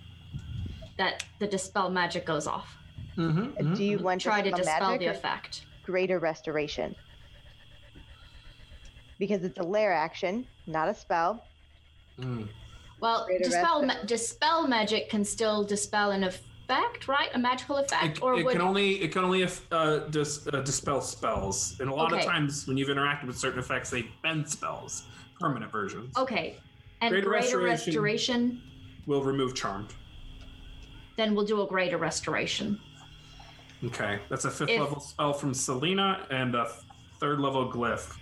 that 0.98 1.24
the 1.40 1.48
dispel 1.48 1.90
magic 1.90 2.26
goes 2.26 2.46
off. 2.46 2.76
Mm-hmm. 3.18 3.74
do 3.74 3.84
you 3.84 4.00
want 4.00 4.22
to 4.22 4.28
Try 4.30 4.42
to 4.42 4.52
dispel 4.52 4.98
the 4.98 5.08
effect. 5.08 5.66
greater 5.84 6.20
restoration? 6.20 6.96
Because 9.18 9.44
it's 9.44 9.60
a 9.60 9.64
lair 9.64 9.92
action, 9.92 10.46
not 10.68 10.88
a 10.88 10.94
spell. 10.94 11.44
Mm. 12.18 12.48
Well, 13.02 13.26
Greater 13.26 13.44
dispel 13.46 13.84
ma- 13.86 14.04
dispel 14.06 14.68
magic 14.68 15.10
can 15.10 15.26
still 15.26 15.64
dispel 15.64 16.12
an 16.12 16.24
effect, 16.24 16.46
right? 17.08 17.30
A 17.34 17.40
magical 17.40 17.78
effect, 17.78 18.18
It, 18.18 18.24
or 18.24 18.36
it 18.36 18.46
would 18.46 18.54
can 18.54 18.62
only 18.62 19.02
it 19.02 19.12
can 19.12 19.24
only 19.24 19.44
uh, 19.72 19.98
dis, 20.10 20.48
uh, 20.52 20.62
dispel 20.62 21.02
spells, 21.02 21.80
and 21.80 21.90
a 21.90 21.94
lot 21.94 22.12
Okay. 22.12 22.22
of 22.22 22.28
times 22.28 22.68
when 22.68 22.78
you've 22.78 22.90
interacted 22.90 23.28
with 23.28 23.38
certain 23.38 23.60
effects, 23.60 23.90
they 23.90 24.04
bend 24.24 24.48
spells, 24.48 25.04
permanent 25.40 25.72
versions. 25.72 26.16
okay, 26.18 26.58
and 27.02 27.12
Greater 27.12 27.28
greater, 27.30 27.44
restoration. 27.60 27.88
restoration. 27.94 28.62
Will 29.06 29.24
remove 29.24 29.56
charmed. 29.56 29.94
Then 31.16 31.34
we'll 31.36 31.46
do 31.46 31.62
a 31.62 31.68
greater 31.68 31.98
restoration. 31.98 32.80
Okay, 33.84 34.20
that's 34.30 34.46
a 34.46 34.52
fifth 34.52 34.70
If- 34.70 34.80
level 34.80 35.00
spell 35.00 35.34
from 35.34 35.54
Selena 35.54 36.28
and 36.30 36.54
a 36.56 36.72
third 37.20 37.40
level 37.40 37.72
glyph 37.72 38.16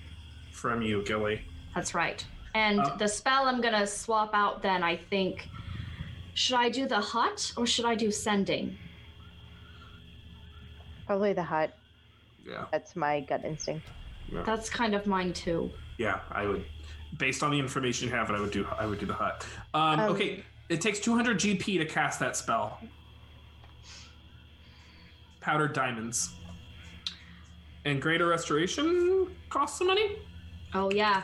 from 0.51 0.81
you, 0.81 1.03
Gilly. 1.03 1.41
That's 1.75 1.93
right. 1.93 2.25
And 2.55 2.79
Uh, 2.79 2.95
the 2.95 3.07
spell 3.07 3.45
I'm 3.47 3.59
gonna 3.61 3.85
swap 3.85 4.31
out. 4.33 4.61
Then 4.63 4.81
I 4.83 4.95
think, 4.95 5.49
should 6.37 6.55
I 6.57 6.69
do 6.69 6.87
the 6.87 6.99
hut 6.99 7.51
or 7.57 7.65
should 7.65 7.85
I 7.85 7.95
do 7.95 8.11
sending? 8.11 8.77
Probably 11.07 11.33
the 11.33 11.41
hut. 11.41 11.73
Yeah, 12.47 12.65
That's 12.71 12.95
my 12.95 13.21
gut 13.21 13.43
instinct. 13.43 13.87
That's 14.45 14.69
kind 14.69 14.93
of 14.93 15.07
mine 15.07 15.33
too. 15.33 15.71
yeah, 15.97 16.19
I 16.31 16.45
would. 16.45 16.63
Based 17.17 17.41
on 17.41 17.49
the 17.49 17.57
information 17.57 18.07
you 18.07 18.13
have, 18.13 18.29
I 18.29 18.39
would 18.39 18.51
do. 18.51 18.67
I 18.77 18.85
would 18.85 18.99
do 18.99 19.07
the 19.07 19.15
hut. 19.15 19.45
Um, 19.73 19.99
Um, 19.99 20.11
okay, 20.11 20.43
it 20.69 20.79
takes 20.79 20.99
200 20.99 21.39
GP 21.39 21.79
to 21.79 21.85
cast 21.85 22.19
that 22.19 22.35
spell. 22.37 22.79
Powdered 25.41 25.73
diamonds. 25.73 26.35
And 27.85 27.99
greater 27.99 28.27
restoration 28.27 29.35
costs 29.49 29.79
some 29.79 29.87
money. 29.87 30.17
Oh 30.75 30.91
yeah, 30.91 31.21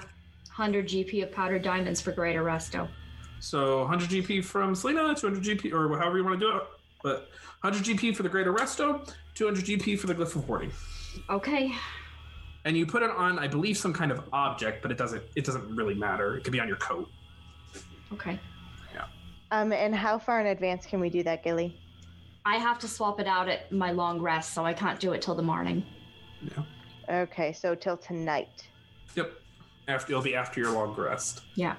100 0.56 0.88
GP 0.88 1.22
of 1.24 1.32
powdered 1.32 1.62
diamonds 1.62 2.02
for 2.02 2.14
greater 2.14 2.44
resto. 2.44 2.90
So 3.44 3.80
100 3.80 4.10
GP 4.10 4.46
from 4.46 4.74
Selena, 4.74 5.14
200 5.14 5.44
GP, 5.44 5.74
or 5.74 6.00
however 6.00 6.18
you 6.18 6.24
want 6.24 6.40
to 6.40 6.46
do 6.46 6.56
it. 6.56 6.64
But 7.04 7.30
100 7.60 7.84
GP 7.84 8.16
for 8.16 8.24
the 8.24 8.30
greater 8.30 8.54
resto, 8.54 9.06
200 9.36 9.66
GP 9.66 10.00
for 10.00 10.08
the 10.08 10.16
glyph 10.16 10.38
of 10.38 10.48
warding. 10.48 10.72
Okay. 11.30 11.70
And 12.64 12.78
you 12.78 12.86
put 12.86 13.04
it 13.04 13.12
on, 13.12 13.38
I 13.38 13.50
believe, 13.50 13.78
some 13.78 13.92
kind 13.92 14.14
of 14.14 14.24
object, 14.32 14.82
but 14.82 14.92
it 14.92 14.98
doesn't. 14.98 15.22
It 15.36 15.44
doesn't 15.44 15.76
really 15.76 15.94
matter. 15.94 16.38
It 16.38 16.46
could 16.46 16.54
be 16.54 16.62
on 16.62 16.70
your 16.70 16.78
coat. 16.78 17.12
Okay. 18.14 18.40
Yeah. 18.96 19.08
Um, 19.52 19.74
and 19.74 19.94
how 19.94 20.18
far 20.18 20.40
in 20.40 20.48
advance 20.48 20.86
can 20.86 21.02
we 21.02 21.10
do 21.10 21.22
that, 21.24 21.44
Gilly? 21.44 21.78
I 22.46 22.56
have 22.56 22.80
to 22.80 22.88
swap 22.88 23.20
it 23.20 23.28
out 23.28 23.50
at 23.50 23.74
my 23.74 23.92
long 23.92 24.22
rest, 24.22 24.54
so 24.54 24.66
I 24.66 24.74
can't 24.74 25.02
do 25.02 25.12
it 25.12 25.22
till 25.22 25.36
the 25.36 25.44
morning. 25.44 25.86
Yeah. 26.42 27.24
Okay, 27.24 27.52
so 27.52 27.76
till 27.76 27.98
tonight. 27.98 28.66
Yep. 29.16 29.34
After 29.90 30.14
it'll 30.14 30.24
be 30.24 30.34
after 30.34 30.62
your 30.62 30.72
long 30.72 30.96
rest. 30.96 31.42
Yeah. 31.56 31.76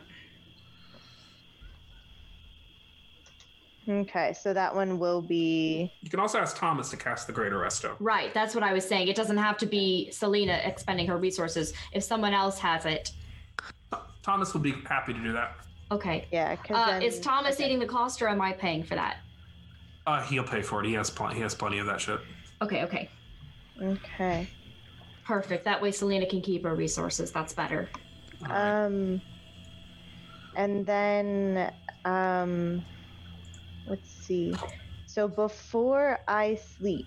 Okay, 3.88 4.32
so 4.32 4.52
that 4.54 4.74
one 4.74 4.98
will 4.98 5.20
be. 5.20 5.92
You 6.00 6.08
can 6.10 6.18
also 6.20 6.38
ask 6.38 6.56
Thomas 6.56 6.88
to 6.90 6.96
cast 6.96 7.26
the 7.26 7.32
greater 7.32 7.58
resto. 7.58 7.94
Right, 8.00 8.32
that's 8.32 8.54
what 8.54 8.64
I 8.64 8.72
was 8.72 8.86
saying. 8.86 9.08
It 9.08 9.16
doesn't 9.16 9.36
have 9.36 9.58
to 9.58 9.66
be 9.66 10.10
Selena 10.10 10.60
expending 10.64 11.06
her 11.06 11.18
resources. 11.18 11.74
If 11.92 12.02
someone 12.02 12.32
else 12.32 12.58
has 12.60 12.86
it, 12.86 13.12
Thomas 14.22 14.54
will 14.54 14.62
be 14.62 14.72
happy 14.88 15.12
to 15.12 15.20
do 15.22 15.32
that. 15.32 15.56
okay. 15.90 16.26
Yeah, 16.32 16.56
because 16.56 16.76
Uh, 16.76 17.00
is 17.04 17.20
Thomas 17.20 17.60
eating 17.60 17.78
the 17.78 17.86
cost, 17.86 18.22
or 18.22 18.28
am 18.28 18.40
I 18.40 18.52
paying 18.52 18.82
for 18.82 18.94
that? 18.94 19.18
Uh, 20.06 20.22
he'll 20.22 20.44
pay 20.44 20.62
for 20.62 20.80
it. 20.82 20.86
He 20.86 20.94
has 20.94 21.10
plenty. 21.10 21.36
He 21.36 21.40
has 21.42 21.54
plenty 21.54 21.78
of 21.78 21.86
that 21.86 22.00
shit. 22.00 22.20
Okay, 22.62 22.84
okay, 22.84 23.10
Okay. 23.82 24.48
perfect. 25.26 25.64
That 25.64 25.80
way 25.82 25.92
Selena 25.92 26.24
can 26.26 26.40
keep 26.40 26.62
her 26.64 26.74
resources. 26.74 27.30
That's 27.32 27.52
better. 27.52 27.88
All 28.42 28.48
right. 28.48 28.84
Um, 28.86 29.20
and 30.56 30.86
then 30.86 31.72
um, 32.04 32.84
let's 33.86 34.10
see. 34.10 34.54
So 35.06 35.28
before 35.28 36.18
I 36.26 36.56
sleep, 36.56 37.06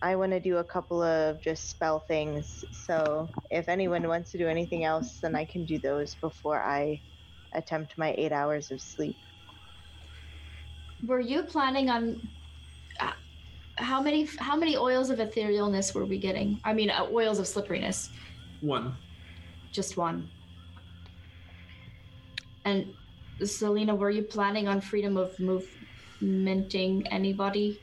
I 0.00 0.14
want 0.14 0.32
to 0.32 0.40
do 0.40 0.58
a 0.58 0.64
couple 0.64 1.02
of 1.02 1.40
just 1.40 1.68
spell 1.68 1.98
things. 1.98 2.64
So 2.72 3.28
if 3.50 3.68
anyone 3.68 4.06
wants 4.06 4.30
to 4.32 4.38
do 4.38 4.46
anything 4.46 4.84
else, 4.84 5.18
then 5.20 5.34
I 5.34 5.44
can 5.44 5.64
do 5.64 5.78
those 5.78 6.14
before 6.14 6.62
I 6.62 7.00
attempt 7.52 7.98
my 7.98 8.14
eight 8.16 8.32
hours 8.32 8.70
of 8.70 8.80
sleep. 8.80 9.16
Were 11.06 11.20
you 11.20 11.42
planning 11.42 11.90
on 11.90 12.28
uh, 13.00 13.12
how 13.76 14.02
many 14.02 14.28
how 14.38 14.56
many 14.56 14.76
oils 14.76 15.10
of 15.10 15.18
etherealness 15.18 15.94
were 15.94 16.04
we 16.04 16.18
getting? 16.18 16.60
I 16.64 16.74
mean, 16.74 16.90
uh, 16.90 17.06
oils 17.12 17.38
of 17.38 17.46
slipperiness. 17.46 18.10
One. 18.60 18.96
Just 19.72 19.96
one. 19.96 20.28
And 22.64 22.94
Selena, 23.44 23.94
were 23.94 24.10
you 24.10 24.22
planning 24.22 24.68
on 24.68 24.80
freedom 24.80 25.16
of 25.16 25.38
movementing 26.22 27.06
anybody? 27.10 27.80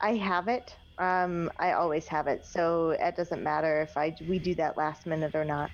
I 0.00 0.14
have 0.14 0.48
it. 0.48 0.74
Um, 0.98 1.50
I 1.58 1.72
always 1.72 2.06
have 2.08 2.26
it, 2.26 2.46
so 2.46 2.90
it 2.90 3.16
doesn't 3.16 3.42
matter 3.42 3.82
if 3.82 3.96
I 3.96 4.16
we 4.28 4.38
do 4.38 4.54
that 4.54 4.76
last 4.76 5.06
minute 5.06 5.34
or 5.34 5.44
not. 5.44 5.70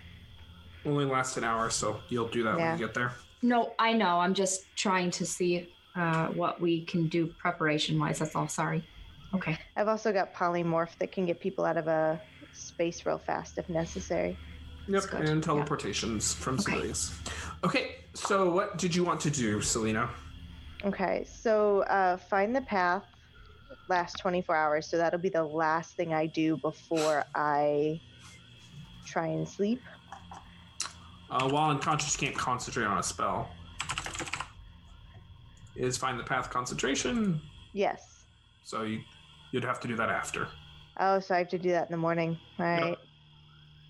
Only 0.84 1.04
lasts 1.04 1.36
an 1.36 1.44
hour, 1.44 1.70
so 1.70 2.00
you'll 2.08 2.28
do 2.28 2.42
that 2.42 2.56
when 2.56 2.72
you 2.78 2.86
get 2.86 2.94
there. 2.94 3.12
No, 3.40 3.72
I 3.78 3.92
know. 3.92 4.18
I'm 4.20 4.34
just 4.34 4.64
trying 4.76 5.10
to 5.12 5.26
see 5.26 5.72
uh, 5.94 6.28
what 6.28 6.60
we 6.60 6.84
can 6.84 7.06
do 7.06 7.26
preparation 7.26 7.98
wise. 7.98 8.18
That's 8.18 8.34
all. 8.34 8.48
Sorry. 8.48 8.84
Okay. 9.34 9.58
I've 9.76 9.88
also 9.88 10.12
got 10.12 10.34
polymorph 10.34 10.96
that 10.98 11.12
can 11.12 11.24
get 11.24 11.40
people 11.40 11.64
out 11.64 11.76
of 11.76 11.86
a 11.86 12.20
space 12.52 13.06
real 13.06 13.18
fast 13.18 13.58
if 13.58 13.68
necessary. 13.68 14.36
Yep, 14.88 15.12
and 15.12 15.42
teleportations 15.42 16.34
from 16.34 16.54
Okay. 16.54 16.72
Sibelius. 16.72 17.18
Okay, 17.62 17.96
so 18.14 18.50
what 18.50 18.78
did 18.78 18.94
you 18.94 19.04
want 19.04 19.20
to 19.20 19.30
do, 19.30 19.60
Selena? 19.62 20.10
Okay, 20.84 21.24
so 21.24 21.82
uh, 21.82 22.16
find 22.16 22.54
the 22.54 22.60
path 22.62 23.04
last 23.88 24.18
24 24.18 24.56
hours. 24.56 24.88
So 24.88 24.96
that'll 24.96 25.20
be 25.20 25.28
the 25.28 25.44
last 25.44 25.96
thing 25.96 26.12
I 26.12 26.26
do 26.26 26.56
before 26.56 27.24
I 27.34 28.00
try 29.06 29.28
and 29.28 29.48
sleep. 29.48 29.80
Uh, 31.30 31.48
while 31.48 31.70
unconscious, 31.70 32.20
you 32.20 32.26
can't 32.26 32.38
concentrate 32.38 32.84
on 32.84 32.98
a 32.98 33.02
spell. 33.02 33.48
Is 35.74 35.96
find 35.96 36.18
the 36.18 36.24
path 36.24 36.50
concentration, 36.50 37.40
Yes. 37.72 38.26
so 38.62 38.82
you, 38.82 39.00
you'd 39.52 39.64
have 39.64 39.80
to 39.80 39.88
do 39.88 39.96
that 39.96 40.10
after. 40.10 40.48
Oh, 41.00 41.18
so 41.18 41.34
I 41.34 41.38
have 41.38 41.48
to 41.48 41.58
do 41.58 41.70
that 41.70 41.88
in 41.88 41.92
the 41.92 41.96
morning. 41.96 42.38
All 42.60 42.66
Yep. 42.66 42.82
right. 42.82 42.98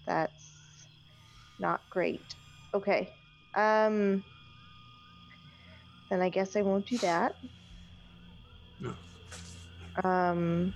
That's 0.07 0.87
not 1.59 1.81
great. 1.91 2.37
Okay. 2.75 3.13
Um. 3.57 4.23
Then 6.13 6.21
I 6.21 6.29
guess 6.29 6.57
I 6.57 6.61
won't 6.61 6.85
do 6.85 6.99
that. 6.99 7.37
No. 8.81 8.95
Um. 10.05 10.75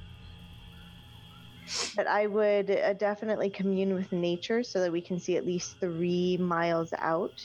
But 1.94 2.06
I 2.06 2.26
would 2.26 2.70
uh, 2.70 2.94
definitely 2.94 3.50
commune 3.50 3.92
with 3.94 4.10
nature 4.12 4.62
so 4.62 4.80
that 4.80 4.90
we 4.90 5.02
can 5.02 5.18
see 5.18 5.36
at 5.36 5.44
least 5.44 5.76
three 5.78 6.38
miles 6.38 6.94
out 6.96 7.38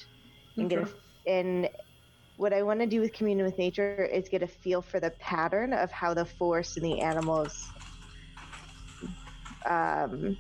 and 0.58 0.70
get 0.70 0.80
a, 0.80 0.88
and 1.30 1.68
what 2.38 2.54
I 2.54 2.64
want 2.64 2.80
to 2.80 2.86
do 2.86 3.02
with 3.02 3.12
communing 3.12 3.44
with 3.44 3.58
nature 3.58 4.06
is 4.06 4.30
get 4.30 4.42
a 4.42 4.48
feel 4.48 4.82
for 4.82 5.02
the 5.02 5.12
pattern 5.20 5.74
of 5.74 5.92
how 5.92 6.14
the 6.14 6.26
forest 6.26 6.78
and 6.78 6.86
the 6.86 7.02
animals 7.02 7.54
um, 9.70 10.38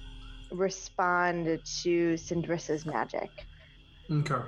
respond 0.51 1.59
to 1.81 2.13
Syndrissa's 2.13 2.85
magic. 2.85 3.29
Okay. 4.09 4.41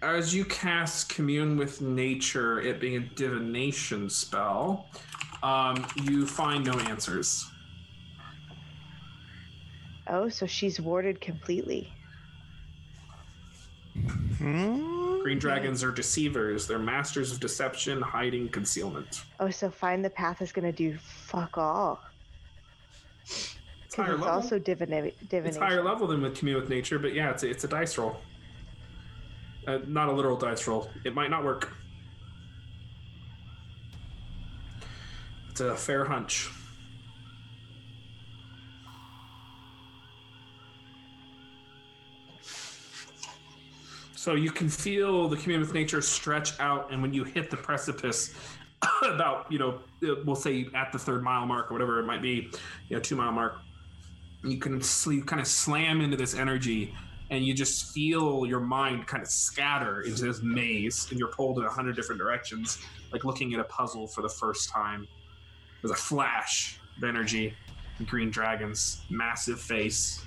As 0.00 0.32
you 0.34 0.44
cast 0.44 1.08
Commune 1.14 1.56
with 1.56 1.80
Nature, 1.80 2.60
it 2.60 2.78
being 2.78 2.96
a 2.96 3.00
divination 3.00 4.08
spell, 4.08 4.86
um, 5.42 5.84
you 6.04 6.24
find 6.26 6.64
no 6.64 6.72
answers. 6.80 7.50
Oh, 10.06 10.28
so 10.28 10.46
she's 10.46 10.80
warded 10.80 11.20
completely. 11.20 11.92
Hmm? 14.38 15.18
Green 15.20 15.38
dragons 15.40 15.82
are 15.82 15.90
deceivers. 15.90 16.66
They're 16.68 16.78
masters 16.78 17.32
of 17.32 17.40
deception, 17.40 18.00
hiding, 18.00 18.48
concealment. 18.50 19.24
Oh, 19.40 19.50
so 19.50 19.68
find 19.68 20.04
the 20.04 20.10
path 20.10 20.40
is 20.40 20.52
going 20.52 20.64
to 20.64 20.72
do 20.72 20.96
fuck 20.98 21.58
all. 21.58 22.00
It's 23.24 23.56
'Cause 23.90 23.96
higher 23.96 24.14
it's 24.14 24.20
level. 24.22 24.28
also 24.34 24.58
divina- 24.60 25.10
it's 25.30 25.56
higher 25.56 25.82
level 25.82 26.06
than 26.06 26.22
with 26.22 26.38
Commune 26.38 26.60
with 26.60 26.70
Nature, 26.70 27.00
but 27.00 27.12
yeah, 27.14 27.30
it's 27.30 27.42
a, 27.42 27.50
it's 27.50 27.64
a 27.64 27.68
dice 27.68 27.98
roll. 27.98 28.20
Uh, 29.68 29.80
not 29.86 30.08
a 30.08 30.12
literal 30.12 30.34
dice 30.34 30.66
roll. 30.66 30.88
It 31.04 31.14
might 31.14 31.28
not 31.28 31.44
work. 31.44 31.74
It's 35.50 35.60
a 35.60 35.76
fair 35.76 36.06
hunch. 36.06 36.48
So 44.16 44.34
you 44.34 44.50
can 44.50 44.70
feel 44.70 45.28
the 45.28 45.36
commune 45.36 45.60
with 45.60 45.74
nature 45.74 46.00
stretch 46.00 46.58
out, 46.60 46.90
and 46.90 47.02
when 47.02 47.12
you 47.12 47.24
hit 47.24 47.50
the 47.50 47.56
precipice, 47.58 48.32
about 49.02 49.52
you 49.52 49.58
know, 49.58 49.80
uh, 50.02 50.14
we'll 50.24 50.34
say 50.34 50.66
at 50.74 50.92
the 50.92 50.98
third 50.98 51.22
mile 51.22 51.44
mark 51.44 51.70
or 51.70 51.74
whatever 51.74 52.00
it 52.00 52.06
might 52.06 52.22
be, 52.22 52.50
you 52.88 52.96
know, 52.96 53.00
two 53.00 53.16
mile 53.16 53.32
mark, 53.32 53.58
you 54.42 54.56
can 54.56 54.80
sl- 54.80 55.12
you 55.12 55.24
kind 55.24 55.42
of 55.42 55.46
slam 55.46 56.00
into 56.00 56.16
this 56.16 56.34
energy, 56.34 56.94
and 57.30 57.44
you 57.44 57.54
just 57.54 57.92
feel 57.92 58.46
your 58.46 58.60
mind 58.60 59.06
kind 59.06 59.22
of 59.22 59.28
scatter 59.28 60.02
into 60.02 60.22
this 60.22 60.42
maze, 60.42 61.08
and 61.10 61.18
you're 61.18 61.28
pulled 61.28 61.58
in 61.58 61.64
a 61.64 61.70
hundred 61.70 61.96
different 61.96 62.20
directions, 62.20 62.78
like 63.12 63.24
looking 63.24 63.52
at 63.54 63.60
a 63.60 63.64
puzzle 63.64 64.06
for 64.06 64.22
the 64.22 64.28
first 64.28 64.70
time. 64.70 65.06
There's 65.82 65.92
a 65.92 65.94
flash 65.94 66.78
of 66.96 67.04
energy, 67.04 67.54
the 67.98 68.04
green 68.04 68.30
dragons, 68.30 69.02
massive 69.10 69.60
face, 69.60 70.24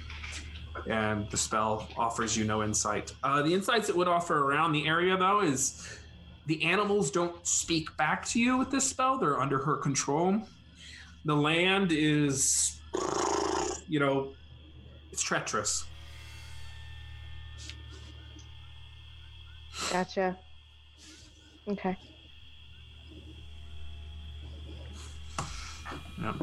and 0.88 1.30
the 1.30 1.38
spell 1.38 1.88
offers 1.98 2.38
you 2.38 2.46
no 2.46 2.64
insight. 2.64 3.14
Uh, 3.24 3.42
the 3.42 3.54
insights 3.54 3.90
it 3.90 3.96
would 3.96 4.08
offer 4.08 4.50
around 4.50 4.72
the 4.72 4.88
area, 4.88 5.18
though, 5.18 5.42
is 5.42 6.00
the 6.46 6.64
animals 6.64 7.12
don't 7.12 7.46
speak 7.46 7.96
back 7.98 8.26
to 8.28 8.40
you 8.40 8.58
with 8.58 8.72
this 8.72 8.88
spell. 8.88 9.18
They're 9.18 9.40
under 9.40 9.60
her 9.60 9.78
control. 9.78 10.42
The 11.26 11.36
land 11.36 11.92
is, 11.92 12.80
you 13.88 14.00
know, 14.00 14.34
it's 15.12 15.22
treacherous. 15.22 15.86
Gotcha. 19.90 20.38
Okay. 21.68 21.98
Yep. 26.22 26.36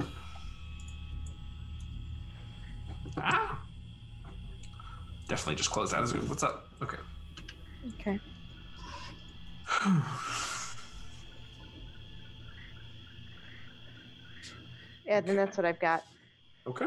Ah! 3.18 3.60
Definitely 5.28 5.56
just 5.56 5.70
close 5.70 5.90
that. 5.92 6.00
What's 6.28 6.42
up? 6.42 6.68
Okay. 6.82 6.96
Okay. 8.00 8.20
Yeah, 15.06 15.20
then 15.20 15.36
that's 15.36 15.56
what 15.56 15.64
I've 15.64 15.80
got. 15.80 16.04
Okay. 16.66 16.86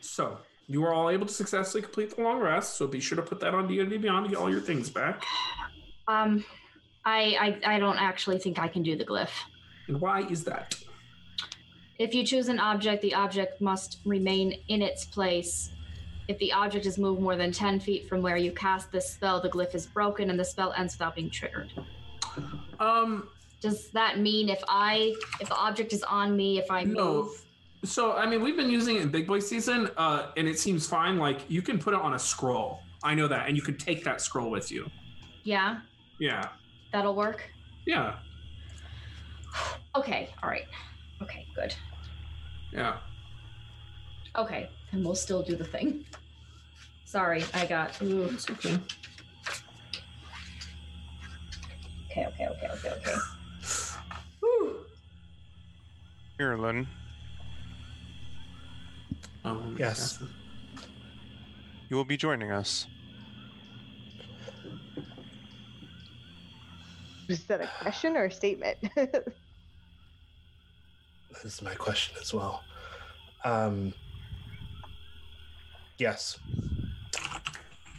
So 0.00 0.38
you 0.68 0.84
are 0.84 0.92
all 0.94 1.10
able 1.10 1.26
to 1.26 1.32
successfully 1.32 1.82
complete 1.82 2.14
the 2.16 2.22
long 2.22 2.40
rest. 2.40 2.76
So 2.76 2.86
be 2.86 3.00
sure 3.00 3.16
to 3.16 3.22
put 3.22 3.40
that 3.40 3.54
on 3.54 3.66
D&D 3.66 3.98
Beyond 3.98 4.26
to 4.26 4.30
get 4.30 4.38
all 4.38 4.50
your 4.50 4.60
things 4.60 4.88
back. 4.90 5.22
Um, 6.08 6.44
I, 7.04 7.58
I 7.64 7.74
I 7.74 7.78
don't 7.78 7.98
actually 7.98 8.38
think 8.38 8.58
I 8.58 8.66
can 8.66 8.82
do 8.82 8.96
the 8.96 9.04
glyph. 9.04 9.28
And 9.86 10.00
why 10.00 10.22
is 10.22 10.42
that? 10.44 10.74
If 11.98 12.14
you 12.14 12.24
choose 12.24 12.48
an 12.48 12.58
object, 12.58 13.02
the 13.02 13.14
object 13.14 13.60
must 13.60 13.98
remain 14.04 14.60
in 14.68 14.82
its 14.82 15.04
place. 15.04 15.70
If 16.28 16.38
the 16.38 16.52
object 16.52 16.86
is 16.86 16.98
moved 16.98 17.20
more 17.20 17.36
than 17.36 17.52
10 17.52 17.80
feet 17.80 18.08
from 18.08 18.20
where 18.22 18.36
you 18.36 18.52
cast 18.52 18.92
this 18.92 19.10
spell, 19.10 19.40
the 19.40 19.48
glyph 19.48 19.74
is 19.74 19.86
broken 19.86 20.30
and 20.30 20.38
the 20.38 20.44
spell 20.44 20.72
ends 20.76 20.94
without 20.94 21.14
being 21.14 21.30
triggered. 21.30 21.72
Um. 22.80 23.28
Does 23.60 23.88
that 23.90 24.20
mean 24.20 24.48
if 24.48 24.62
I 24.68 25.16
if 25.40 25.48
the 25.48 25.56
object 25.56 25.92
is 25.92 26.04
on 26.04 26.36
me, 26.36 26.58
if 26.58 26.70
I 26.70 26.84
No. 26.84 27.12
move? 27.22 27.44
So 27.84 28.12
I 28.12 28.24
mean, 28.26 28.40
we've 28.40 28.56
been 28.56 28.70
using 28.70 28.96
it 28.96 29.02
in 29.02 29.08
Big 29.10 29.26
Boy 29.26 29.40
season, 29.40 29.90
uh, 29.96 30.30
and 30.36 30.46
it 30.46 30.58
seems 30.60 30.86
fine. 30.86 31.18
Like 31.18 31.40
you 31.48 31.60
can 31.60 31.78
put 31.78 31.92
it 31.94 32.00
on 32.00 32.14
a 32.14 32.18
scroll. 32.18 32.80
I 33.02 33.14
know 33.14 33.26
that, 33.26 33.48
and 33.48 33.56
you 33.56 33.62
can 33.62 33.76
take 33.76 34.04
that 34.04 34.20
scroll 34.20 34.48
with 34.50 34.70
you. 34.70 34.88
Yeah, 35.42 35.80
Yeah. 36.18 36.48
that'll 36.92 37.14
work. 37.14 37.50
Yeah. 37.86 38.16
Okay, 39.96 40.30
all 40.42 40.48
right. 40.50 40.66
Okay, 41.22 41.46
good. 41.54 41.74
Yeah. 42.72 42.98
Okay, 44.36 44.68
and 44.92 45.04
we'll 45.04 45.14
still 45.14 45.42
do 45.42 45.56
the 45.56 45.64
thing. 45.64 46.04
Sorry, 47.04 47.42
I 47.54 47.66
got. 47.66 48.00
Ooh. 48.02 48.24
It's 48.24 48.48
okay. 48.50 48.78
Okay, 52.10 52.26
okay, 52.26 52.46
okay, 52.48 52.68
okay, 52.68 52.90
okay. 52.90 53.14
Whew. 54.40 54.84
Mirlin, 56.38 56.86
Um, 59.44 59.76
Yes. 59.78 60.22
you 61.88 61.96
will 61.96 62.04
be 62.04 62.16
joining 62.16 62.50
us. 62.52 62.86
Is 67.28 67.44
that 67.44 67.60
a 67.60 67.70
question 67.80 68.16
or 68.16 68.24
a 68.24 68.32
statement? 68.32 68.78
This 71.42 71.54
is 71.54 71.62
my 71.62 71.74
question 71.74 72.16
as 72.20 72.34
well. 72.34 72.64
Um, 73.44 73.94
yes. 75.98 76.38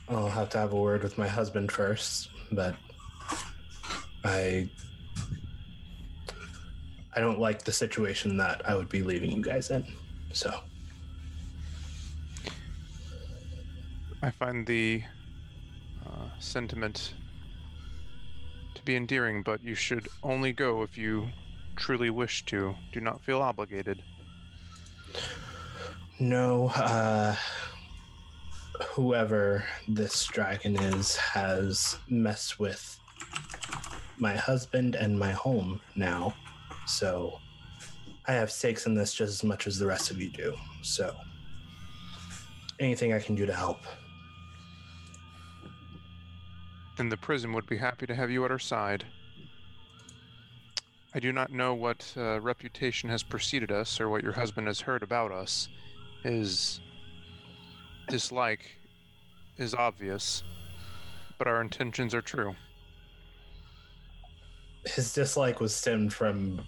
I'll 0.10 0.27
have 0.27 0.49
to 0.49 0.57
have 0.57 0.73
a 0.73 0.76
word 0.76 1.03
with 1.03 1.18
my 1.18 1.27
husband 1.27 1.72
first, 1.72 2.30
but 2.51 2.76
I 4.26 4.69
I 7.15 7.22
don't 7.22 7.39
like 7.39 7.64
the 7.64 7.72
situation 7.72 8.35
that 8.38 8.68
I 8.68 8.76
would 8.76 8.89
be 8.89 9.03
leaving 9.03 9.31
you 9.31 9.41
guys 9.41 9.72
in. 9.72 9.85
So 10.34 10.51
I 14.22 14.31
find 14.31 14.65
the 14.65 15.03
uh, 16.06 16.27
sentiment 16.39 17.14
to 18.80 18.85
be 18.85 18.95
endearing, 18.95 19.43
but 19.43 19.64
you 19.64 19.76
should 19.76 20.07
only 20.23 20.53
go 20.53 20.81
if 20.81 20.97
you 20.97 21.30
truly 21.76 22.10
wish 22.10 22.45
to. 22.45 22.76
Do 22.91 23.01
not 23.01 23.23
feel 23.23 23.41
obligated. 23.41 24.01
no, 26.19 26.68
uh, 26.76 27.35
whoever 28.88 29.64
this 29.88 30.26
dragon 30.26 30.76
is 30.77 31.15
has 31.18 31.97
messed 32.07 32.60
with 32.60 32.99
my 34.18 34.35
husband 34.35 34.95
and 34.95 35.18
my 35.18 35.31
home 35.31 35.81
now. 35.95 36.34
So 36.88 37.39
I 38.27 38.34
have 38.34 38.51
stakes 38.51 38.85
in 38.85 38.95
this 38.95 39.14
just 39.14 39.31
as 39.31 39.43
much 39.43 39.68
as 39.68 39.77
the 39.77 39.88
rest 39.88 40.11
of 40.11 40.22
you 40.22 40.30
do. 40.30 40.56
So 40.81 41.15
anything 42.80 43.14
I 43.14 43.19
can 43.19 43.35
do 43.35 43.45
to 43.45 43.53
help. 43.53 43.80
Then 46.99 47.07
the 47.07 47.15
prism 47.15 47.53
would 47.53 47.65
be 47.65 47.77
happy 47.77 48.05
to 48.07 48.13
have 48.13 48.30
you 48.30 48.43
at 48.43 48.51
our 48.51 48.59
side. 48.59 49.05
I 51.15 51.21
do 51.21 51.31
not 51.31 51.49
know 51.49 51.73
what 51.73 52.13
uh, 52.17 52.41
reputation 52.41 53.09
has 53.09 53.23
preceded 53.23 53.71
us 53.71 54.01
or 54.01 54.09
what 54.09 54.21
your 54.21 54.34
husband 54.34 54.67
has 54.67 54.81
heard 54.81 55.01
about 55.01 55.31
us. 55.31 55.69
His 56.23 56.81
dislike 58.09 58.76
is 59.57 59.73
obvious, 59.73 60.43
but 61.38 61.47
our 61.47 61.61
intentions 61.61 62.13
are 62.13 62.21
true. 62.21 62.53
His 64.85 65.13
dislike 65.13 65.61
was 65.61 65.73
stemmed 65.73 66.13
from 66.13 66.59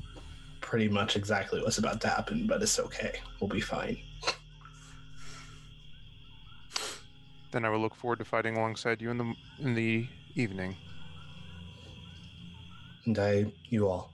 pretty 0.62 0.88
much 0.88 1.18
exactly 1.18 1.62
what's 1.62 1.78
about 1.78 2.00
to 2.00 2.08
happen, 2.08 2.48
but 2.48 2.62
it's 2.62 2.80
okay. 2.80 3.20
We'll 3.42 3.50
be 3.50 3.60
fine. 3.60 3.98
Then 7.52 7.66
I 7.66 7.70
will 7.70 7.82
look 7.82 7.96
forward 7.96 8.20
to 8.20 8.26
fighting 8.26 8.56
alongside 8.56 9.02
you 9.02 9.12
in 9.12 9.18
the 9.18 9.34
in 9.60 9.76
the 9.76 10.08
evening. 10.36 10.76
And 13.06 13.18
I, 13.18 13.46
you 13.70 13.88
all. 13.88 14.12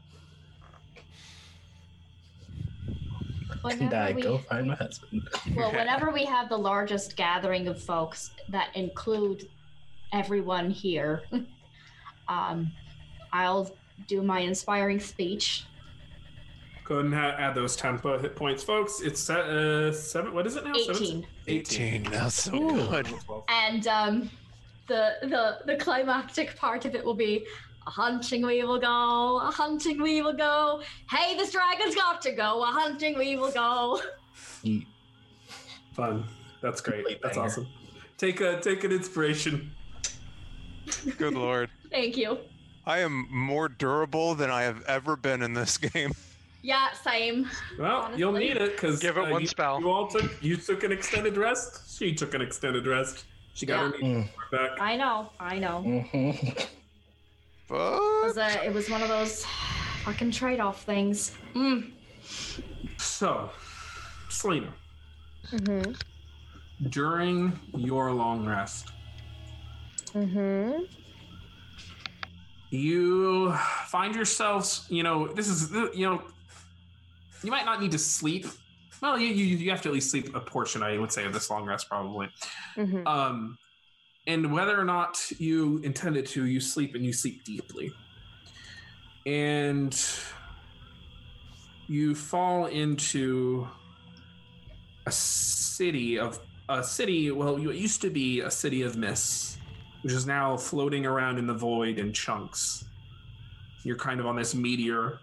and 3.64 3.94
I 3.94 4.14
we- 4.14 4.22
go 4.22 4.38
find 4.40 4.68
my 4.68 4.76
husband. 4.76 5.28
Well, 5.56 5.72
whenever 5.74 6.12
we 6.12 6.26
have 6.26 6.50
the 6.50 6.58
largest 6.58 7.16
gathering 7.16 7.68
of 7.68 7.82
folks 7.82 8.32
that 8.50 8.70
include 8.76 9.50
everyone 10.14 10.70
here, 10.70 11.24
um, 12.28 12.72
I'll 13.34 13.70
do 14.08 14.22
my 14.22 14.40
inspiring 14.40 15.00
speech. 15.00 15.66
Go 16.86 16.96
ahead 16.96 17.06
and 17.06 17.14
ha- 17.14 17.36
add 17.38 17.56
those 17.56 17.76
tempo 17.76 18.18
hit 18.18 18.36
points, 18.36 18.64
folks. 18.64 19.02
It's 19.02 19.20
se- 19.20 19.90
uh, 19.90 19.92
seven. 19.92 20.34
What 20.34 20.48
is 20.48 20.56
it 20.56 20.64
now? 20.64 20.74
Seven? 20.76 21.26
18. 21.48 22.04
18. 22.04 22.04
That's 22.12 22.44
so 22.44 22.56
Ooh. 22.56 22.88
good. 22.88 23.08
And 23.50 23.86
um, 23.88 24.30
the, 24.88 25.14
the, 25.22 25.60
the 25.66 25.76
climactic 25.78 26.56
part 26.56 26.86
of 26.86 26.96
it 26.96 27.04
will 27.04 27.14
be 27.14 27.46
a 27.86 27.90
hunting 27.90 28.46
we 28.46 28.64
will 28.64 28.80
go, 28.80 29.40
a 29.40 29.52
hunting 29.52 30.02
we 30.02 30.22
will 30.22 30.34
go. 30.34 30.82
Hey, 31.10 31.36
this 31.38 31.52
dragon's 31.52 31.96
got 31.96 32.22
to 32.24 32.32
go, 32.32 32.64
a 32.64 32.68
hunting 32.68 33.18
we 33.18 33.38
will 33.38 33.52
go. 33.52 34.02
Fun. 35.94 36.26
That's 36.62 36.82
great. 36.82 36.98
Complete 36.98 37.20
That's 37.22 37.36
banger. 37.38 37.48
awesome. 37.48 37.68
Take 38.18 38.42
a 38.42 38.60
take 38.60 38.84
an 38.84 38.92
inspiration. 38.92 39.72
Good 41.18 41.34
lord. 41.34 41.70
Thank 41.92 42.18
you. 42.18 42.40
I 42.86 43.00
am 43.00 43.28
more 43.30 43.68
durable 43.70 44.34
than 44.34 44.50
I 44.50 44.64
have 44.64 44.84
ever 44.88 45.16
been 45.16 45.42
in 45.42 45.54
this 45.54 45.78
game. 45.94 46.14
Yeah, 46.64 46.92
same. 46.94 47.48
Well, 47.80 48.12
you'll 48.16 48.32
need 48.32 48.58
it 48.58 48.72
because 48.72 49.00
Give 49.00 49.18
it 49.18 49.28
uh, 49.28 49.32
one 49.32 49.42
you, 49.42 49.48
spell. 49.48 49.80
You 49.80 49.90
all 49.90 50.08
took 50.08 50.44
you 50.44 50.58
took 50.58 50.84
an 50.84 50.92
extended 50.92 51.38
rest. 51.38 51.98
She 51.98 52.14
took 52.14 52.34
an 52.34 52.42
extended 52.42 52.88
rest. 52.88 53.26
She 53.58 53.66
got 53.66 53.92
her 53.92 53.98
Yeah. 54.00 54.26
back. 54.52 54.80
I 54.80 54.96
know, 54.96 55.32
I 55.40 55.58
know. 55.58 55.82
Mhm. 55.84 56.60
It 56.60 56.70
was, 57.70 58.38
a, 58.38 58.64
it 58.64 58.72
was 58.72 58.88
one 58.88 59.02
of 59.02 59.10
those 59.10 59.44
fucking 60.04 60.30
trade 60.30 60.60
off 60.60 60.84
things. 60.84 61.36
Mm. 61.56 61.92
So, 62.98 63.50
Selena, 64.30 64.72
Mm-hmm. 65.52 65.94
during 66.90 67.60
your 67.76 68.12
long 68.12 68.46
rest, 68.46 68.92
Mm-hmm. 70.14 70.84
you 72.70 73.54
find 73.88 74.14
yourselves. 74.16 74.86
You 74.90 75.02
know, 75.02 75.28
this 75.28 75.48
is 75.48 75.72
you 75.96 76.06
know, 76.08 76.22
you 77.44 77.50
might 77.50 77.66
not 77.66 77.82
need 77.82 77.92
to 77.92 77.98
sleep. 78.00 78.46
Well, 79.02 79.18
you 79.18 79.28
you, 79.28 79.58
you 79.58 79.70
have 79.72 79.82
to 79.84 79.90
at 79.90 79.94
least 79.94 80.10
sleep 80.10 80.36
a 80.36 80.40
portion. 80.40 80.84
I 80.84 80.98
would 80.98 81.12
say 81.12 81.26
of 81.26 81.34
this 81.34 81.50
long 81.50 81.66
rest, 81.66 81.88
probably. 81.90 82.30
Mm-hmm. 82.76 83.08
Um, 83.08 83.58
and 84.26 84.52
whether 84.52 84.80
or 84.80 84.84
not 84.84 85.20
you 85.38 85.80
intended 85.80 86.26
to, 86.28 86.46
you 86.46 86.60
sleep 86.60 86.96
and 86.96 87.06
you 87.06 87.14
sleep 87.14 87.44
deeply. 87.44 87.92
And 89.26 89.98
you 91.88 92.16
fall 92.16 92.66
into 92.66 93.68
a 95.06 95.12
city 95.12 96.20
of 96.20 96.40
a 96.70 96.84
city. 96.84 97.32
Well, 97.32 97.56
it 97.56 97.76
used 97.76 98.02
to 98.02 98.10
be 98.10 98.42
a 98.42 98.52
city 98.52 98.82
of 98.82 98.98
mists, 98.98 99.58
which 100.02 100.14
is 100.14 100.26
now 100.26 100.58
floating 100.58 101.06
around 101.06 101.38
in 101.38 101.48
the 101.48 101.54
void 101.54 101.98
in 101.98 102.12
chunks. 102.12 102.84
You're 103.84 103.98
kind 103.98 104.20
of 104.20 104.26
on 104.26 104.36
this 104.36 104.54
meteor 104.54 105.20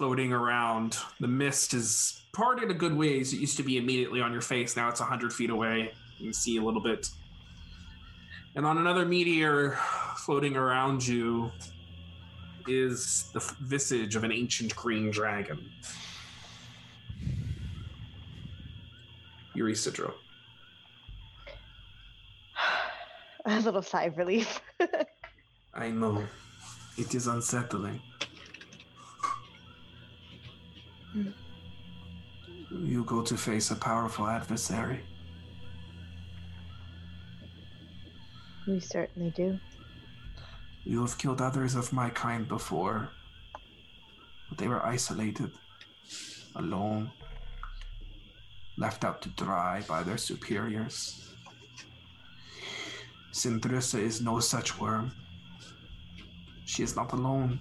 floating 0.00 0.32
around. 0.32 0.96
The 1.20 1.28
mist 1.28 1.74
is 1.74 2.22
parted 2.32 2.70
a 2.70 2.74
good 2.74 2.96
ways. 2.96 3.34
It 3.34 3.36
used 3.36 3.58
to 3.58 3.62
be 3.62 3.76
immediately 3.76 4.22
on 4.22 4.32
your 4.32 4.40
face. 4.40 4.74
Now 4.74 4.88
it's 4.88 4.98
100 4.98 5.30
feet 5.30 5.50
away. 5.50 5.92
You 6.16 6.24
can 6.24 6.32
see 6.32 6.56
a 6.56 6.62
little 6.62 6.80
bit. 6.80 7.10
And 8.54 8.64
on 8.64 8.78
another 8.78 9.04
meteor 9.04 9.78
floating 10.16 10.56
around 10.56 11.06
you 11.06 11.50
is 12.66 13.28
the 13.34 13.40
visage 13.60 14.16
of 14.16 14.24
an 14.24 14.32
ancient 14.32 14.74
green 14.74 15.10
dragon. 15.10 15.68
Yuri 19.52 19.74
Sidro. 19.74 20.14
A 23.44 23.60
little 23.60 23.82
sigh 23.82 24.04
of 24.04 24.16
relief. 24.16 24.62
I 25.74 25.90
know. 25.90 26.24
It 26.96 27.14
is 27.14 27.26
unsettling. 27.26 28.00
Mm. 31.16 31.32
You 32.70 33.04
go 33.04 33.22
to 33.22 33.36
face 33.36 33.70
a 33.70 33.76
powerful 33.76 34.26
adversary. 34.26 35.00
we 38.70 38.80
certainly 38.80 39.30
do. 39.30 39.58
You 40.84 41.00
have 41.00 41.18
killed 41.18 41.40
others 41.40 41.74
of 41.74 41.92
my 41.92 42.10
kind 42.10 42.46
before, 42.46 43.10
but 44.48 44.58
they 44.58 44.68
were 44.68 44.84
isolated, 44.84 45.50
alone, 46.54 47.10
left 48.78 49.04
out 49.04 49.20
to 49.22 49.28
dry 49.30 49.82
by 49.88 50.02
their 50.02 50.16
superiors. 50.16 51.34
Sindrissa 53.32 54.00
is 54.00 54.20
no 54.20 54.40
such 54.40 54.78
worm. 54.80 55.12
She 56.64 56.82
is 56.82 56.96
not 56.96 57.12
alone. 57.12 57.58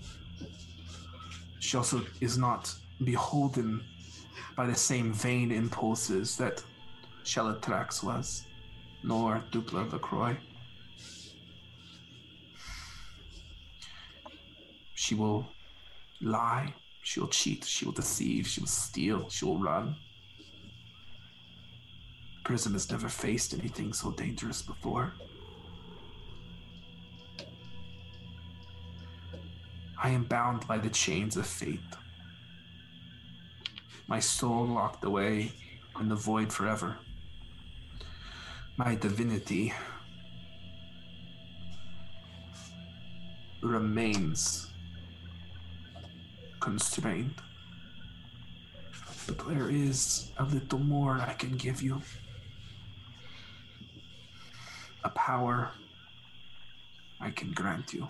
She 1.60 1.78
also 1.78 2.02
is 2.22 2.38
not 2.38 2.74
beholden 3.04 3.84
by 4.56 4.66
the 4.66 4.76
same 4.76 5.14
vain 5.14 5.52
impulses 5.52 6.38
that 6.38 6.64
Shelatrax 7.24 8.04
was, 8.04 8.46
nor 9.04 9.44
Dupla 9.52 9.92
Lacroix. 9.92 10.38
She 14.96 15.16
will 15.16 15.48
lie, 16.22 16.74
she 17.04 17.20
will 17.20 17.30
cheat, 17.30 17.64
she 17.66 17.86
will 17.86 17.94
deceive, 17.94 18.48
she 18.48 18.62
will 18.62 18.68
steal, 18.68 19.30
she 19.30 19.46
will 19.46 19.60
run. 19.60 19.96
Prism 22.44 22.74
has 22.74 22.92
never 22.92 23.10
faced 23.10 23.54
anything 23.54 23.94
so 23.94 24.12
dangerous 24.12 24.62
before. 24.62 25.14
I 30.02 30.10
am 30.10 30.24
bound 30.24 30.66
by 30.68 30.78
the 30.78 30.90
chains 30.90 31.38
of 31.38 31.46
fate. 31.46 31.80
My 34.10 34.20
soul 34.20 34.66
locked 34.66 35.04
away 35.06 35.52
in 36.00 36.10
the 36.10 36.16
void 36.16 36.52
forever. 36.52 36.98
My 38.76 38.96
divinity 38.96 39.72
remains 43.62 44.72
constrained. 46.60 47.36
But 49.28 49.48
there 49.48 49.70
is 49.70 50.32
a 50.40 50.44
little 50.44 50.80
more 50.80 51.20
I 51.20 51.34
can 51.34 51.56
give 51.56 51.84
you. 51.84 52.02
A 55.04 55.10
power 55.10 55.70
I 57.22 57.30
can 57.30 57.52
grant 57.52 57.94
you. 57.94 58.10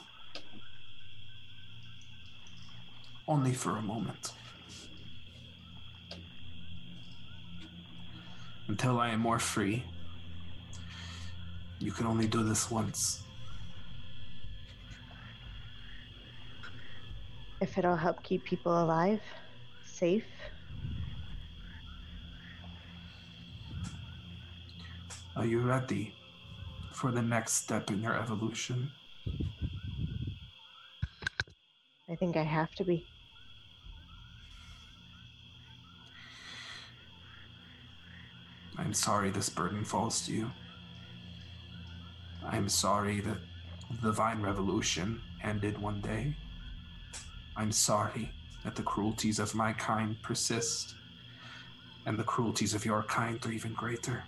Only 3.27 3.53
for 3.53 3.75
a 3.75 3.81
moment. 3.81 4.31
Until 8.69 8.99
I 8.99 9.09
am 9.09 9.19
more 9.19 9.39
free. 9.39 9.83
You 11.79 11.91
can 11.91 12.05
only 12.05 12.27
do 12.27 12.43
this 12.43 12.69
once. 12.69 13.23
If 17.61 17.79
it'll 17.79 17.95
help 17.95 18.21
keep 18.21 18.45
people 18.45 18.81
alive, 18.81 19.21
safe. 19.83 20.23
Are 25.35 25.47
you 25.47 25.61
ready 25.61 26.13
for 26.93 27.11
the 27.11 27.23
next 27.23 27.53
step 27.53 27.89
in 27.89 28.03
your 28.03 28.15
evolution? 28.15 28.91
I 32.07 32.15
think 32.15 32.37
I 32.37 32.43
have 32.43 32.71
to 32.75 32.83
be. 32.83 33.03
I'm 38.79 38.93
sorry 38.93 39.29
this 39.29 39.49
burden 39.49 39.83
falls 39.83 40.25
to 40.25 40.31
you. 40.31 40.51
I'm 42.45 42.69
sorry 42.69 43.19
that 43.19 43.37
the 44.01 44.13
Vine 44.13 44.41
Revolution 44.41 45.21
ended 45.43 45.77
one 45.77 45.99
day. 45.99 46.33
I'm 47.57 47.73
sorry 47.73 48.31
that 48.63 48.75
the 48.75 48.83
cruelties 48.83 49.37
of 49.37 49.53
my 49.53 49.73
kind 49.73 50.15
persist, 50.23 50.95
and 52.05 52.17
the 52.17 52.23
cruelties 52.23 52.73
of 52.73 52.85
your 52.85 53.03
kind 53.03 53.45
are 53.45 53.51
even 53.51 53.73
greater. 53.73 54.23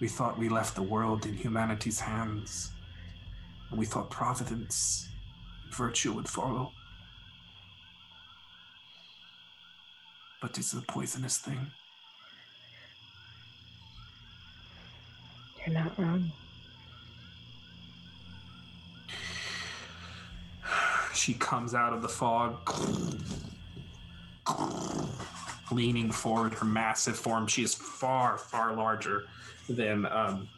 We 0.00 0.06
thought 0.06 0.38
we 0.38 0.48
left 0.48 0.76
the 0.76 0.82
world 0.82 1.26
in 1.26 1.34
humanity's 1.34 1.98
hands, 1.98 2.70
and 3.70 3.78
we 3.78 3.86
thought 3.86 4.08
providence 4.08 5.08
and 5.64 5.74
virtue 5.74 6.12
would 6.12 6.28
follow. 6.28 6.70
But 10.40 10.56
it's 10.58 10.72
a 10.74 10.80
poisonous 10.80 11.38
thing. 11.38 11.72
You're 15.66 15.74
not 15.74 15.98
wrong. 15.98 16.32
She 21.14 21.34
comes 21.34 21.74
out 21.74 21.92
of 21.92 22.02
the 22.02 22.08
fog, 22.08 22.58
leaning 25.70 26.10
forward, 26.10 26.54
her 26.54 26.64
massive 26.64 27.16
form. 27.16 27.46
She 27.46 27.62
is 27.62 27.74
far, 27.74 28.38
far 28.38 28.74
larger 28.74 29.24
than 29.68 30.06
um, 30.06 30.48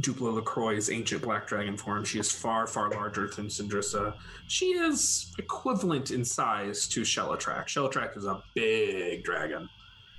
Dupla 0.00 0.40
LaCroix's 0.40 0.90
ancient 0.90 1.22
black 1.22 1.48
dragon 1.48 1.76
form. 1.76 2.04
She 2.04 2.20
is 2.20 2.30
far, 2.30 2.68
far 2.68 2.90
larger 2.90 3.26
than 3.26 3.46
Sindrissa. 3.46 4.14
She 4.46 4.66
is 4.66 5.34
equivalent 5.38 6.12
in 6.12 6.24
size 6.24 6.86
to 6.88 7.00
Shellatrak. 7.00 7.66
Shellatrak 7.66 8.16
is 8.16 8.26
a 8.26 8.40
big 8.54 9.24
dragon. 9.24 9.68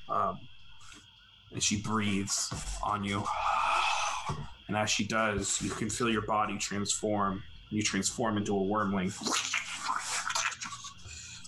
Um, 0.10 0.40
and 1.54 1.64
she 1.64 1.82
breathes 1.82 2.54
on 2.84 3.04
you. 3.04 3.24
And 4.68 4.78
as 4.78 4.90
she 4.90 5.06
does, 5.06 5.62
you 5.62 5.70
can 5.70 5.90
feel 5.90 6.10
your 6.10 6.22
body 6.22 6.58
transform. 6.58 7.44
And 7.70 7.78
you 7.78 7.84
transform 7.84 8.38
into 8.38 8.56
a 8.56 8.62
wormling. 8.62 9.12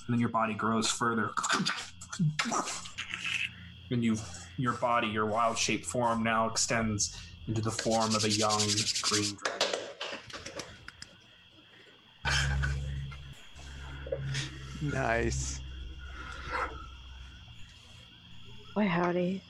And 0.06 0.14
then 0.14 0.20
your 0.20 0.30
body 0.30 0.54
grows 0.54 0.90
further. 0.90 1.32
And 3.90 4.04
you 4.04 4.18
your 4.58 4.74
body, 4.74 5.08
your 5.08 5.26
wild 5.26 5.58
shape 5.58 5.86
form 5.86 6.24
now 6.24 6.48
extends 6.48 7.18
into 7.48 7.62
the 7.62 7.72
form 7.72 8.16
of 8.16 8.24
a 8.24 8.30
young 8.30 8.62
green 9.02 9.36
dragon. 9.44 9.68
Nice. 14.82 15.60
Boy, 18.74 18.88
howdy. 18.88 19.42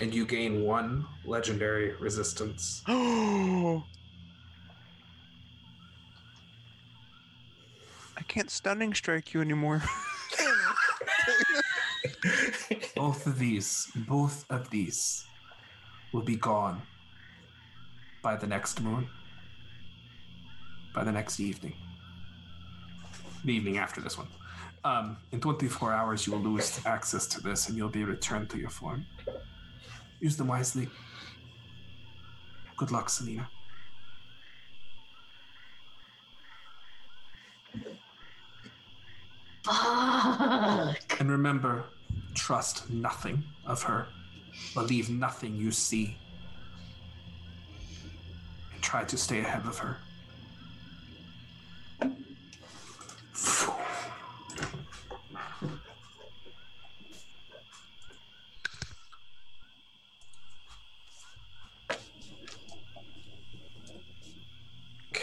And 0.00 0.12
you 0.12 0.26
gain 0.26 0.62
one 0.64 1.06
legendary 1.24 1.94
resistance. 1.96 2.82
Oh. 2.88 3.84
I 8.16 8.22
can't 8.22 8.50
stunning 8.50 8.94
strike 8.94 9.34
you 9.34 9.40
anymore. 9.40 9.82
Both 12.96 13.26
of 13.26 13.38
these, 13.38 13.90
both 14.08 14.46
of 14.50 14.70
these 14.70 15.26
will 16.12 16.22
be 16.22 16.36
gone 16.36 16.80
by 18.22 18.36
the 18.36 18.46
next 18.46 18.80
moon. 18.80 19.08
By 20.94 21.04
the 21.04 21.12
next 21.12 21.40
evening. 21.40 21.74
The 23.44 23.52
evening 23.52 23.78
after 23.78 24.00
this 24.00 24.16
one. 24.16 24.28
Um, 24.84 25.16
in 25.32 25.40
24 25.40 25.92
hours, 25.92 26.26
you 26.26 26.32
will 26.32 26.40
lose 26.40 26.80
access 26.86 27.26
to 27.28 27.40
this 27.40 27.68
and 27.68 27.76
you'll 27.76 27.88
be 27.88 28.04
returned 28.04 28.48
to 28.50 28.58
your 28.58 28.70
form. 28.70 29.04
Use 30.24 30.38
them 30.38 30.46
wisely. 30.46 30.88
Good 32.78 32.90
luck, 32.90 33.10
Selena. 33.10 33.46
Fuck. 39.64 41.20
And 41.20 41.30
remember, 41.30 41.84
trust 42.32 42.88
nothing 42.88 43.44
of 43.66 43.82
her. 43.82 44.06
Believe 44.72 45.10
nothing 45.10 45.56
you 45.56 45.70
see. 45.70 46.16
And 48.72 48.82
try 48.82 49.04
to 49.04 49.18
stay 49.18 49.40
ahead 49.40 49.66
of 49.66 49.76
her. 49.76 49.98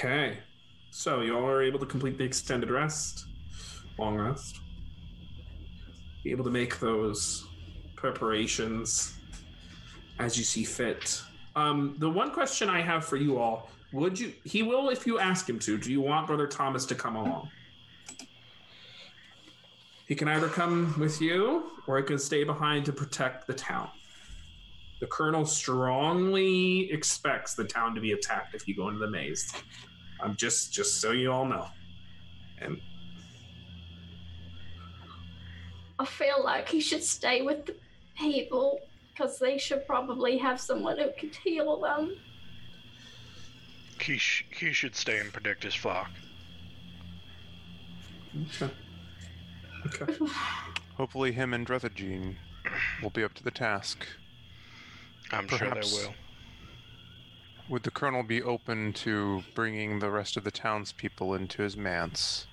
Okay. 0.04 0.40
So 0.90 1.22
you 1.22 1.38
all 1.38 1.46
are 1.46 1.62
able 1.62 1.78
to 1.78 1.86
complete 1.86 2.18
the 2.18 2.24
extended 2.24 2.72
rest, 2.72 3.28
long 4.00 4.18
rest 4.18 4.60
be 6.24 6.32
able 6.32 6.44
to 6.44 6.50
make 6.50 6.80
those 6.80 7.48
preparations 7.96 9.16
as 10.20 10.38
you 10.38 10.44
see 10.44 10.64
fit. 10.64 11.22
Um, 11.56 11.96
the 12.00 12.10
one 12.10 12.32
question 12.32 12.68
I 12.68 12.82
have 12.82 13.06
for 13.06 13.18
you 13.18 13.38
all: 13.38 13.70
Would 13.94 14.20
you? 14.20 14.34
He 14.44 14.64
will 14.64 14.90
if 14.90 15.06
you 15.06 15.20
ask 15.20 15.48
him 15.48 15.60
to. 15.60 15.78
Do 15.78 15.92
you 15.92 16.02
want 16.02 16.26
Brother 16.26 16.48
Thomas 16.48 16.86
to 16.88 16.96
come 16.96 17.16
along? 17.16 17.50
He 20.08 20.16
can 20.16 20.28
either 20.28 20.50
come 20.50 20.96
with 21.00 21.22
you, 21.22 21.72
or 21.86 21.98
he 21.98 22.04
can 22.04 22.18
stay 22.18 22.44
behind 22.44 22.86
to 22.86 22.92
protect 22.92 23.46
the 23.46 23.54
town. 23.54 23.90
The 25.00 25.08
colonel 25.08 25.46
strongly 25.46 26.92
expects 26.92 27.56
the 27.56 27.64
town 27.64 27.96
to 27.96 28.02
be 28.02 28.12
attacked 28.12 28.54
if 28.54 28.68
you 28.68 28.76
go 28.76 28.90
into 28.90 29.00
the 29.00 29.10
maze. 29.10 29.52
I'm 30.22 30.36
just, 30.36 30.72
just 30.72 31.02
so 31.02 31.12
you 31.12 31.32
all 31.32 31.46
know. 31.46 31.68
And 32.60 32.80
I 36.00 36.06
feel 36.06 36.44
like 36.44 36.70
he 36.70 36.80
should 36.80 37.04
stay 37.04 37.42
with 37.42 37.66
the 37.66 37.76
people 38.18 38.80
because 39.12 39.40
they 39.40 39.58
should 39.58 39.86
probably 39.88 40.38
have 40.38 40.60
someone 40.60 40.98
who 40.98 41.10
could 41.20 41.36
heal 41.36 41.80
them. 41.80 42.16
He, 44.00 44.18
sh- 44.18 44.46
he 44.52 44.74
should 44.74 44.96
stay 44.96 45.20
and 45.20 45.32
protect 45.32 45.64
his 45.64 45.76
flock. 45.76 46.10
okay, 48.56 48.72
okay. 49.86 50.14
Hopefully, 50.98 51.32
him 51.32 51.54
and 51.54 51.66
Drethagene 51.66 52.36
will 53.02 53.10
be 53.10 53.24
up 53.24 53.34
to 53.36 53.44
the 53.44 53.52
task. 53.52 54.06
I'm 55.32 55.48
Perhaps. 55.48 55.90
sure 55.90 56.02
they 56.02 56.08
will. 56.08 56.14
Would 57.72 57.84
the 57.84 57.92
colonel 57.92 58.22
be 58.22 58.44
open 58.44 58.92
to 58.94 59.44
bringing 59.56 60.00
the 60.00 60.10
rest 60.12 60.36
of 60.36 60.44
the 60.44 60.52
townspeople 60.52 61.36
into 61.36 61.62
his 61.62 61.78
manse? 61.78 62.46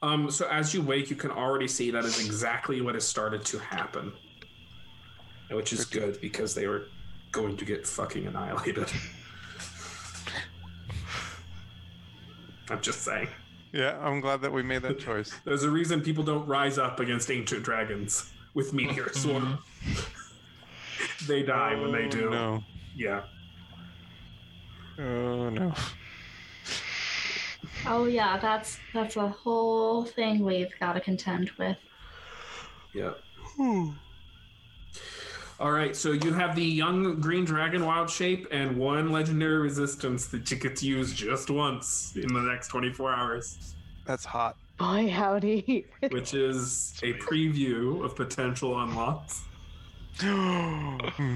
Um, 0.00 0.30
so 0.30 0.48
as 0.48 0.72
you 0.72 0.80
wake, 0.80 1.10
you 1.10 1.16
can 1.16 1.30
already 1.30 1.68
see 1.68 1.90
that 1.90 2.06
is 2.06 2.24
exactly 2.24 2.80
what 2.80 2.94
has 2.94 3.06
started 3.06 3.44
to 3.44 3.58
happen, 3.58 4.10
which 5.50 5.74
is 5.74 5.84
good 5.84 6.18
because 6.22 6.54
they 6.54 6.66
were 6.66 6.86
going 7.30 7.58
to 7.58 7.64
get 7.66 7.86
fucking 7.86 8.26
annihilated. 8.26 8.90
I'm 12.70 12.80
just 12.80 13.02
saying. 13.02 13.28
Yeah, 13.74 13.98
I'm 14.00 14.22
glad 14.22 14.40
that 14.40 14.52
we 14.52 14.62
made 14.62 14.80
that 14.80 14.98
choice. 14.98 15.34
There's 15.44 15.64
a 15.64 15.70
reason 15.70 16.00
people 16.00 16.24
don't 16.24 16.46
rise 16.46 16.78
up 16.78 17.00
against 17.00 17.30
ancient 17.30 17.64
dragons 17.64 18.32
with 18.54 18.72
meteor 18.72 19.12
swarm. 19.12 19.58
they 21.26 21.42
die 21.42 21.74
when 21.78 21.92
they 21.92 22.06
Oh, 22.06 22.08
do. 22.08 22.30
No. 22.30 22.64
Yeah. 22.96 23.24
Oh 24.98 25.50
no. 25.50 25.72
Oh 27.86 28.04
yeah, 28.06 28.38
that's 28.38 28.78
that's 28.92 29.16
a 29.16 29.28
whole 29.28 30.04
thing 30.04 30.44
we've 30.44 30.72
got 30.80 30.94
to 30.94 31.00
contend 31.00 31.50
with. 31.58 31.76
Yeah. 32.92 33.12
Hmm. 33.56 33.90
All 35.60 35.72
right, 35.72 35.96
so 35.96 36.12
you 36.12 36.32
have 36.32 36.54
the 36.54 36.64
young 36.64 37.20
green 37.20 37.44
dragon 37.44 37.84
wild 37.84 38.08
shape 38.08 38.46
and 38.52 38.76
one 38.76 39.10
legendary 39.10 39.58
resistance 39.58 40.26
that 40.26 40.48
you 40.50 40.56
get 40.56 40.76
to 40.76 40.86
use 40.86 41.12
just 41.12 41.50
once 41.50 42.14
in 42.14 42.32
the 42.32 42.40
next 42.40 42.68
24 42.68 43.12
hours, 43.12 43.74
That's 44.04 44.24
hot. 44.24 44.56
Boy, 44.78 45.10
howdy. 45.10 45.86
which 46.10 46.32
is 46.32 46.94
a 47.02 47.12
preview 47.14 48.04
of 48.04 48.14
potential 48.14 48.78
unlocks. 48.80 49.42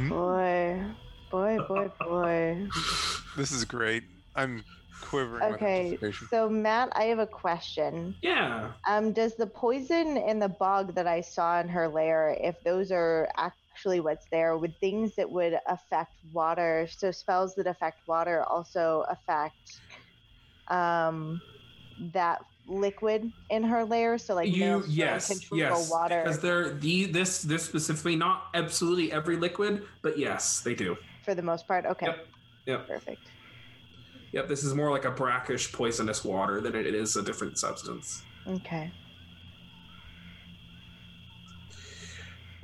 Boy, 0.09 0.85
boy, 1.33 1.59
boy, 1.67 1.91
boy. 1.99 2.69
this 3.37 3.51
is 3.51 3.65
great. 3.65 4.05
I'm 4.37 4.63
Quivering 5.01 5.55
Okay, 5.55 5.99
with 6.01 6.15
so 6.31 6.49
Matt, 6.49 6.91
I 6.93 7.05
have 7.05 7.19
a 7.19 7.27
question. 7.27 8.15
Yeah. 8.23 8.71
Um, 8.87 9.13
does 9.13 9.35
the 9.35 9.49
poison 9.49 10.17
and 10.17 10.41
the 10.41 10.49
bug 10.49 10.95
that 10.95 11.09
I 11.09 11.21
saw 11.21 11.61
in 11.61 11.69
her 11.69 11.89
lair, 11.89 12.37
if 12.41 12.55
those 12.65 12.93
are 12.93 13.29
actually 13.37 13.99
what's 13.99 14.27
there, 14.31 14.57
would 14.57 14.79
things 14.79 15.17
that 15.17 15.29
would 15.29 15.59
affect 15.67 16.13
water, 16.33 16.87
so 16.89 17.11
spells 17.11 17.57
that 17.57 17.67
affect 17.67 18.07
water, 18.07 18.45
also 18.45 19.05
affect 19.11 19.81
um, 20.69 21.43
that 22.13 22.41
liquid 22.69 23.33
in 23.51 23.65
her 23.65 23.85
lair? 23.85 24.19
So 24.19 24.35
like 24.35 24.55
you 24.55 24.85
yes 24.87 25.51
yes 25.53 25.91
water 25.91 26.23
because 26.23 26.39
they're 26.39 26.71
the 26.71 27.07
this 27.07 27.43
this 27.43 27.65
specifically 27.65 28.15
not 28.15 28.45
absolutely 28.55 29.11
every 29.11 29.37
liquid 29.37 29.85
but 30.01 30.17
yes 30.17 30.61
they 30.61 30.75
do 30.75 30.97
for 31.23 31.35
the 31.35 31.43
most 31.43 31.66
part. 31.66 31.86
Okay, 31.86 32.07
Yep. 32.07 32.27
Yep. 32.66 32.86
perfect. 32.89 33.27
yep 34.32 34.49
this 34.49 34.62
is 34.65 34.74
more 34.74 34.90
like 34.90 35.05
a 35.05 35.11
brackish 35.11 35.73
poisonous 35.73 36.24
water 36.24 36.61
than 36.61 36.74
it 36.74 36.86
is 36.94 37.16
a 37.16 37.23
different 37.23 37.59
substance 37.59 38.23
Okay. 38.49 38.90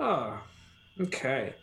Oh, 0.00 0.40
okay. 1.00 1.54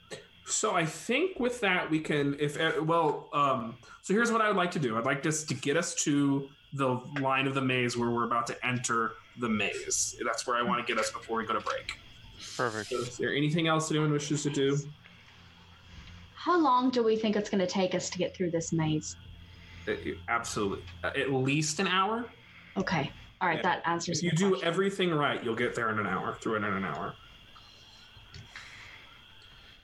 So 0.45 0.75
I 0.75 0.85
think 0.85 1.39
with 1.39 1.59
that 1.61 1.89
we 1.89 1.99
can, 1.99 2.35
if 2.39 2.59
uh, 2.59 2.83
well, 2.83 3.29
um, 3.33 3.77
so 4.03 4.13
here's 4.13 4.31
what 4.31 4.41
I 4.41 4.47
would 4.47 4.57
like 4.57 4.71
to 4.71 4.79
do. 4.79 4.97
I'd 4.97 5.05
like 5.05 5.23
just 5.23 5.47
to 5.49 5.53
get 5.55 5.75
us 5.77 5.95
to 6.03 6.47
the 6.73 6.99
line 7.19 7.47
of 7.47 7.55
the 7.55 7.61
maze 7.61 7.97
where 7.97 8.09
we're 8.09 8.25
about 8.25 8.45
to 8.47 8.65
enter 8.65 9.13
the 9.39 9.49
maze. 9.49 10.15
That's 10.25 10.45
where 10.45 10.57
I 10.57 10.61
want 10.61 10.85
to 10.85 10.93
get 10.93 10.99
us 10.99 11.11
before 11.11 11.37
we 11.37 11.45
go 11.45 11.53
to 11.53 11.59
break. 11.61 11.97
Perfect. 12.55 12.89
So 12.89 12.97
is 12.99 13.17
there 13.17 13.33
anything 13.33 13.67
else 13.67 13.89
anyone 13.89 14.11
wishes 14.11 14.43
to 14.43 14.49
do? 14.49 14.77
How 16.45 16.59
long 16.61 16.91
do 16.91 17.01
we 17.01 17.15
think 17.15 17.35
it's 17.35 17.49
going 17.49 17.59
to 17.61 17.65
take 17.65 17.95
us 17.95 18.07
to 18.11 18.19
get 18.19 18.35
through 18.37 18.51
this 18.51 18.71
maze? 18.71 19.15
Uh, 19.87 19.93
Absolutely, 20.29 20.83
Uh, 21.03 21.07
at 21.17 21.33
least 21.33 21.79
an 21.79 21.87
hour. 21.87 22.23
Okay. 22.77 23.11
All 23.41 23.49
right. 23.49 23.63
That 23.63 23.81
answers 23.87 24.19
If 24.19 24.25
you 24.25 24.31
do 24.37 24.49
question. 24.49 24.67
everything 24.67 25.11
right, 25.11 25.43
you'll 25.43 25.55
get 25.55 25.73
there 25.73 25.89
in 25.89 25.97
an 25.97 26.05
hour. 26.05 26.35
Through 26.39 26.55
it 26.55 26.57
in 26.57 26.65
an 26.65 26.85
hour. 26.85 27.15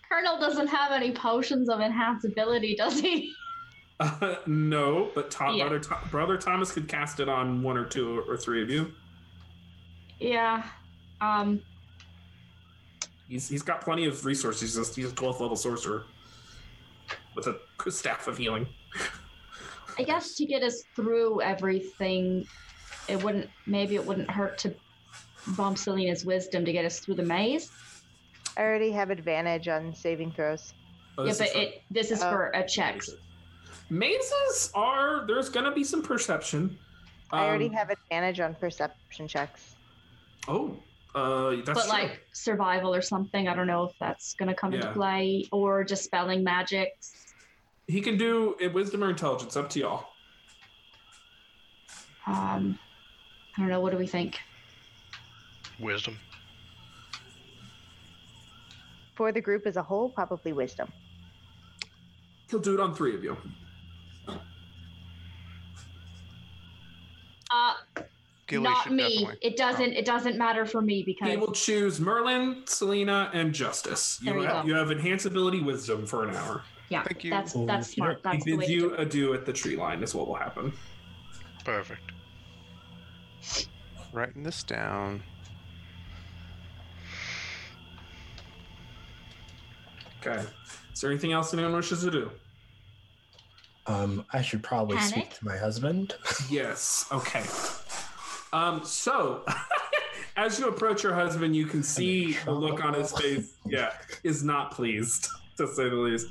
Colonel 0.08 0.40
doesn't 0.40 0.68
have 0.68 0.92
any 0.92 1.12
potions 1.14 1.68
of 1.68 1.80
enhanced 1.80 2.26
ability, 2.26 2.76
does 2.76 3.00
he? 3.00 3.34
Uh, 4.00 4.34
no, 4.48 5.12
but 5.14 5.30
Tom, 5.30 5.54
Yeah. 5.56 5.68
brother, 5.68 5.78
Tho- 5.88 6.10
brother 6.10 6.36
Thomas 6.36 6.72
could 6.72 6.88
cast 6.88 7.20
it 7.20 7.30
on 7.30 7.62
one 7.62 7.78
or 7.78 7.86
two 7.86 8.24
or 8.28 8.36
three 8.36 8.64
of 8.64 8.68
you. 8.72 8.92
Yeah. 10.20 10.64
Um. 11.22 11.62
He's 13.30 13.48
he's 13.48 13.62
got 13.62 13.82
plenty 13.82 14.06
of 14.08 14.26
resources. 14.26 14.76
He's 14.76 14.90
a, 14.90 14.92
he's 14.96 15.12
a 15.12 15.16
12th 15.16 15.40
level 15.40 15.56
sorcerer 15.56 16.06
with 17.36 17.48
a 17.48 17.92
staff 17.92 18.28
of 18.28 18.38
healing. 18.38 18.68
I 19.98 20.04
guess 20.04 20.36
to 20.36 20.46
get 20.46 20.64
us 20.64 20.84
through 20.96 21.42
everything, 21.42 22.46
it 23.08 23.22
wouldn't. 23.24 23.50
Maybe 23.66 23.96
it 23.96 24.06
wouldn't 24.06 24.30
hurt 24.30 24.58
to 24.60 24.74
bump 25.58 25.78
Selena's 25.78 26.24
wisdom 26.26 26.66
to 26.66 26.72
get 26.72 26.86
us 26.86 27.00
through 27.00 27.16
the 27.16 27.24
maze. 27.24 27.72
I 28.58 28.62
already 28.62 28.92
have 28.92 29.10
advantage 29.10 29.68
on 29.68 29.94
saving 29.96 30.32
throws. 30.32 30.74
Oh, 31.18 31.26
yeah, 31.26 31.34
but 31.38 31.50
for- 31.50 31.58
it. 31.60 31.84
This 31.92 32.12
is 32.12 32.22
Oh. 32.22 32.30
for 32.32 32.48
a 32.54 32.66
check. 32.68 33.02
mazes 33.90 34.72
are 34.74 35.26
there's 35.28 35.50
gonna 35.50 35.72
be 35.72 35.84
some 35.84 36.02
perception. 36.02 36.78
I 37.34 37.46
already 37.46 37.68
Um, 37.68 37.74
have 37.74 37.90
advantage 37.90 38.40
on 38.40 38.56
perception 38.56 39.28
checks. 39.28 39.76
Oh, 40.48 40.82
uh, 41.14 41.58
that's 41.66 41.66
but 41.66 41.82
true. 41.82 41.90
like 41.90 42.22
survival 42.34 42.96
or 42.96 43.02
something. 43.02 43.48
I 43.48 43.56
don't 43.56 43.68
know 43.68 43.84
if 43.84 43.92
that's 44.00 44.34
going 44.36 44.50
to 44.50 44.56
come 44.56 44.74
into 44.74 44.92
play 44.94 45.46
or 45.52 45.84
just 45.84 46.04
spelling 46.04 46.44
magics. 46.44 47.12
he 47.88 48.00
can 48.02 48.18
do 48.18 48.56
it 48.60 48.74
wisdom 48.74 49.04
or 49.04 49.10
intelligence. 49.10 49.58
Up 49.58 49.70
to 49.72 49.80
y'all. 49.80 50.08
Um, 52.26 52.80
I 53.58 53.62
don't 53.62 53.70
know. 53.70 53.82
What 53.82 53.92
do 53.92 53.98
we 53.98 54.08
think? 54.08 54.40
Wisdom. 55.80 56.18
For 59.16 59.32
the 59.32 59.42
group 59.42 59.68
as 59.68 59.76
a 59.76 59.84
whole, 59.84 60.10
probably 60.10 60.54
wisdom. 60.54 60.88
He'll 62.50 62.60
do 62.60 62.74
it 62.74 62.80
on 62.80 62.96
three 62.96 63.16
of 63.16 63.24
you. 63.24 63.38
Uh, 67.54 67.74
Gilly 68.52 68.64
not 68.66 68.92
me. 68.92 68.98
definitely. 69.24 69.38
It 69.42 69.58
doesn't. 69.58 69.94
It 69.94 70.06
doesn't 70.06 70.38
matter 70.38 70.66
for 70.66 70.82
me 70.82 71.04
because 71.04 71.30
He 71.30 71.38
will 71.38 71.52
choose 71.54 72.00
Merlin, 72.00 72.64
Selena, 72.66 73.30
and 73.34 73.54
Justice. 73.54 74.20
You, 74.22 74.32
There 74.32 74.40
you 74.42 74.48
have, 74.48 74.64
go. 74.64 74.68
you 74.68 74.76
have 74.76 74.90
enhanceability 74.90 75.64
wisdom 75.66 76.06
for 76.06 76.24
an 76.28 76.36
hour. 76.36 76.62
yeah, 76.90 77.04
Thank 77.04 77.24
you. 77.24 77.32
that's 77.32 77.54
that's 77.66 77.88
smart. 77.94 78.16
doke. 78.22 78.24
That's 78.34 78.46
he 78.46 78.52
the 78.52 78.58
way 78.58 78.62
bids 78.64 78.72
you 78.72 78.90
do 78.90 78.96
adieu 78.96 79.34
at 79.34 79.46
the 79.46 79.54
tree 79.54 79.76
line. 79.78 80.04
Is 80.04 80.14
what 80.14 80.28
will 80.28 80.36
happen. 80.36 80.74
Perfect. 81.66 82.02
Writing 84.14 84.44
this 84.44 84.62
down. 84.64 85.24
Okay. 90.26 90.44
Is 90.94 91.02
there 91.02 91.10
anything 91.10 91.32
else 91.32 91.54
anyone 91.54 91.74
wishes 91.76 92.02
to 92.04 92.12
do? 92.12 92.32
Um, 93.88 94.24
I 94.32 94.42
should 94.44 94.62
probably 94.62 95.00
speak 95.00 95.34
to 95.36 95.46
my 95.46 95.58
husband. 95.58 96.16
Yes. 96.50 97.06
Okay. 97.12 97.44
Um, 98.54 98.84
so, 98.84 99.46
as 100.36 100.60
you 100.60 100.68
approach 100.68 101.04
your 101.04 101.14
husband, 101.14 101.56
you 101.56 101.66
can 101.66 101.84
see 101.84 102.34
the 102.46 102.52
look 102.52 102.84
on 102.84 102.94
his 102.94 103.12
face. 103.14 103.54
Yeah, 103.66 103.92
is 104.24 104.44
not 104.44 104.72
pleased, 104.72 105.28
to 105.58 105.68
say 105.68 105.90
the 105.90 105.96
least. 105.96 106.28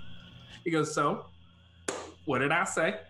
He 0.64 0.70
goes, 0.70 0.94
"So, 0.94 1.26
what 2.26 2.38
did 2.40 2.52
I 2.52 2.64
say?" 2.64 3.00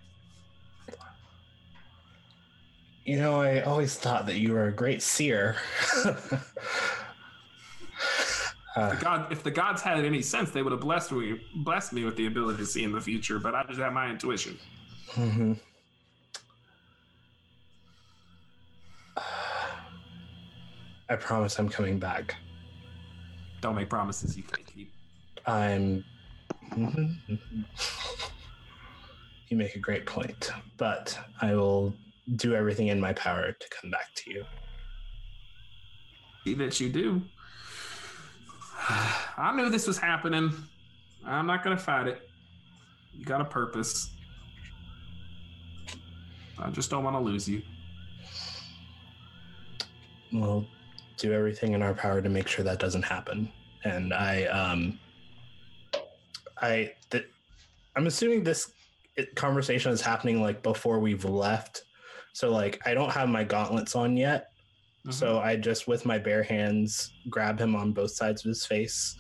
You 3.05 3.17
know, 3.17 3.41
I 3.41 3.63
always 3.63 3.97
thought 3.97 4.27
that 4.27 4.37
you 4.39 4.53
were 4.53 4.67
a 4.67 4.73
great 4.73 5.03
seer. 5.03 5.57
uh, 8.77 8.95
God, 8.97 9.33
if 9.33 9.43
the 9.43 9.51
gods 9.51 9.83
had 9.83 10.05
any 10.05 10.23
sense, 10.23 10.51
they 10.51 10.63
would 10.63 10.71
have 10.71 10.81
blessed 10.83 11.11
me, 11.13 11.41
blessed 11.57 11.93
me 11.93 12.05
with 12.05 12.15
the 12.17 12.27
ability 12.27 12.59
to 12.59 12.67
see 12.67 12.85
in 12.85 12.93
the 12.93 13.01
future. 13.01 13.39
But 13.41 13.55
I 13.57 13.65
just 13.65 13.81
have 13.81 13.93
my 13.93 14.09
intuition. 14.11 14.59
mhm. 15.13 15.59
I 21.11 21.17
promise 21.17 21.59
I'm 21.59 21.69
coming 21.69 21.99
back. 21.99 22.37
Don't 23.61 23.75
make 23.75 23.91
promises 23.91 24.37
you 24.37 24.45
can't 24.45 24.65
keep. 24.65 24.93
I'm. 25.45 26.05
you 29.49 29.57
make 29.57 29.75
a 29.75 29.81
great 29.81 30.07
point, 30.07 30.53
but 30.77 31.19
I 31.43 31.57
will 31.57 31.93
do 32.37 32.55
everything 32.55 32.87
in 32.87 33.01
my 33.01 33.13
power 33.13 33.51
to 33.51 33.69
come 33.69 33.91
back 33.91 34.15
to 34.15 34.31
you. 34.31 34.45
See 36.45 36.55
that 36.55 36.79
you 36.79 36.89
do. 36.89 37.23
I 38.89 39.53
knew 39.57 39.69
this 39.69 39.89
was 39.89 39.99
happening. 39.99 40.53
I'm 41.27 41.47
not 41.47 41.65
gonna 41.65 41.77
fight 41.77 42.07
it. 42.07 42.31
You 43.13 43.25
got 43.25 43.41
a 43.41 43.45
purpose. 43.45 44.13
I 46.57 46.71
just 46.71 46.89
don't 46.89 47.03
want 47.03 47.17
to 47.17 47.21
lose 47.21 47.49
you. 47.49 47.63
We'll 50.33 50.67
do 51.21 51.33
everything 51.33 51.73
in 51.75 51.83
our 51.83 51.95
power 51.95 52.21
to 52.23 52.29
make 52.29 52.49
sure 52.49 52.65
that 52.65 52.79
doesn't 52.79 53.03
happen. 53.03 53.51
And 53.85 54.13
I, 54.13 54.45
um, 54.47 54.99
I, 56.61 56.93
th- 57.11 57.29
I'm 57.97 58.07
assuming 58.07 58.43
this 58.45 58.73
conversation 59.35 59.93
is 59.93 60.01
happening 60.01 60.41
like 60.41 60.63
before 60.63 60.99
we've 60.99 61.25
left. 61.25 61.85
So 62.33 62.51
like, 62.51 62.81
I 62.87 62.95
don't 62.95 63.11
have 63.11 63.29
my 63.29 63.45
gauntlets 63.45 63.95
on 63.95 64.17
yet. 64.17 64.47
So 65.09 65.39
I 65.39 65.57
just, 65.57 65.89
with 65.89 66.05
my 66.05 66.19
bare 66.19 66.43
hands, 66.43 67.15
grab 67.31 67.59
him 67.59 67.75
on 67.75 67.93
both 67.93 68.11
sides 68.11 68.45
of 68.45 68.51
his 68.51 68.67
face, 68.67 69.17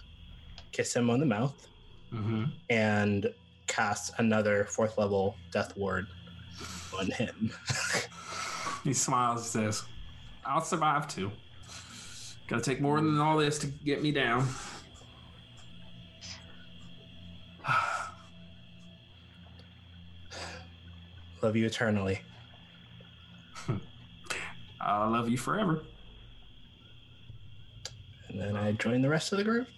kiss 0.72 0.94
him 0.94 1.09
on 1.09 1.20
the 1.20 1.27
mouth, 1.27 1.66
hmm 2.10 2.44
and 2.68 3.32
cast 3.66 4.12
another 4.18 4.66
fourth 4.66 4.98
level 4.98 5.36
death 5.52 5.74
ward 5.77 6.06
on 6.98 7.10
him. 7.10 7.52
He 8.85 8.93
smiles. 8.94 9.43
He 9.43 9.48
says, 9.60 9.85
"I'll 10.44 10.62
survive 10.62 11.06
too. 11.09 11.31
Gotta 12.51 12.62
take 12.62 12.81
more 12.81 12.97
than 13.01 13.18
all 13.20 13.39
this 13.39 13.59
to 13.60 13.68
get 13.68 14.02
me 14.02 14.10
down." 14.10 14.48
Love 21.43 21.55
you 21.55 21.64
eternally. 21.64 22.20
I 24.81 25.06
love 25.06 25.28
you 25.28 25.39
forever. 25.39 25.85
And 28.28 28.40
then 28.40 28.56
I 28.56 28.72
join 28.72 29.01
the 29.01 29.09
rest 29.09 29.31
of 29.32 29.39
the 29.39 29.44
group. 29.44 29.68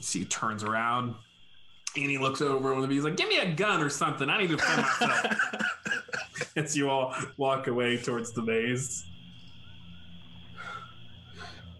See, 0.00 0.18
he 0.20 0.24
turns 0.24 0.64
around 0.64 1.14
and 1.96 2.10
he 2.10 2.18
looks 2.18 2.40
over 2.42 2.72
of. 2.72 2.90
He's 2.90 3.04
like, 3.04 3.16
"Give 3.16 3.28
me 3.28 3.38
a 3.38 3.52
gun 3.52 3.80
or 3.80 3.88
something. 3.88 4.28
I 4.28 4.38
need 4.38 4.48
to 4.48 4.56
defend 4.56 4.82
myself." 4.82 5.26
As 6.56 6.76
you 6.76 6.90
all 6.90 7.14
walk 7.36 7.68
away 7.68 7.96
towards 7.96 8.32
the 8.32 8.42
maze. 8.42 9.06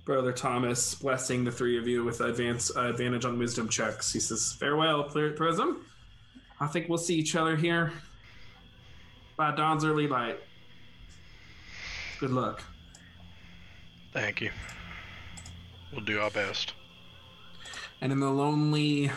Brother 0.04 0.32
Thomas 0.32 0.94
blessing 0.94 1.44
the 1.44 1.50
three 1.50 1.78
of 1.78 1.88
you 1.88 2.04
with 2.04 2.20
advance 2.20 2.74
uh, 2.76 2.82
advantage 2.82 3.24
on 3.24 3.38
wisdom 3.38 3.68
checks. 3.68 4.12
He 4.12 4.20
says, 4.20 4.52
"Farewell, 4.52 5.04
Prism. 5.04 5.86
I 6.60 6.66
think 6.66 6.88
we'll 6.88 6.98
see 6.98 7.16
each 7.16 7.34
other 7.36 7.56
here 7.56 7.92
by 9.36 9.54
dawn's 9.54 9.84
early 9.84 10.06
light. 10.06 10.38
Good 12.20 12.30
luck. 12.30 12.62
Thank 14.12 14.40
you. 14.40 14.50
We'll 15.92 16.04
do 16.04 16.20
our 16.20 16.30
best. 16.30 16.74
And 18.00 18.12
in 18.12 18.20
the 18.20 18.30
lonely 18.30 19.10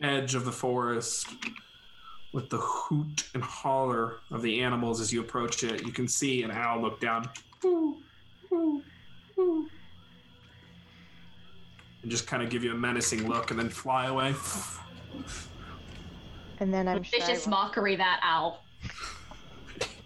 edge 0.00 0.34
of 0.34 0.44
the 0.44 0.52
forest, 0.52 1.28
with 2.32 2.50
the 2.50 2.58
hoot 2.58 3.28
and 3.34 3.42
holler 3.42 4.16
of 4.30 4.42
the 4.42 4.60
animals 4.60 5.00
as 5.00 5.12
you 5.12 5.20
approach 5.20 5.62
it, 5.62 5.86
you 5.86 5.92
can 5.92 6.08
see 6.08 6.42
an 6.42 6.50
owl 6.50 6.80
look 6.80 7.00
down. 7.00 7.28
Woo, 7.62 7.96
woo, 8.50 8.82
woo, 9.36 9.68
and 12.04 12.10
just 12.10 12.26
kind 12.26 12.42
of 12.42 12.50
give 12.50 12.62
you 12.62 12.70
a 12.70 12.74
menacing 12.74 13.26
look 13.26 13.50
and 13.50 13.58
then 13.58 13.70
fly 13.70 14.06
away. 14.06 14.34
And 16.60 16.72
then 16.72 16.86
I'm 16.86 17.02
sure. 17.02 17.18
Vicious 17.18 17.46
will- 17.46 17.52
mockery, 17.52 17.96
that 17.96 18.20
owl. 18.22 18.62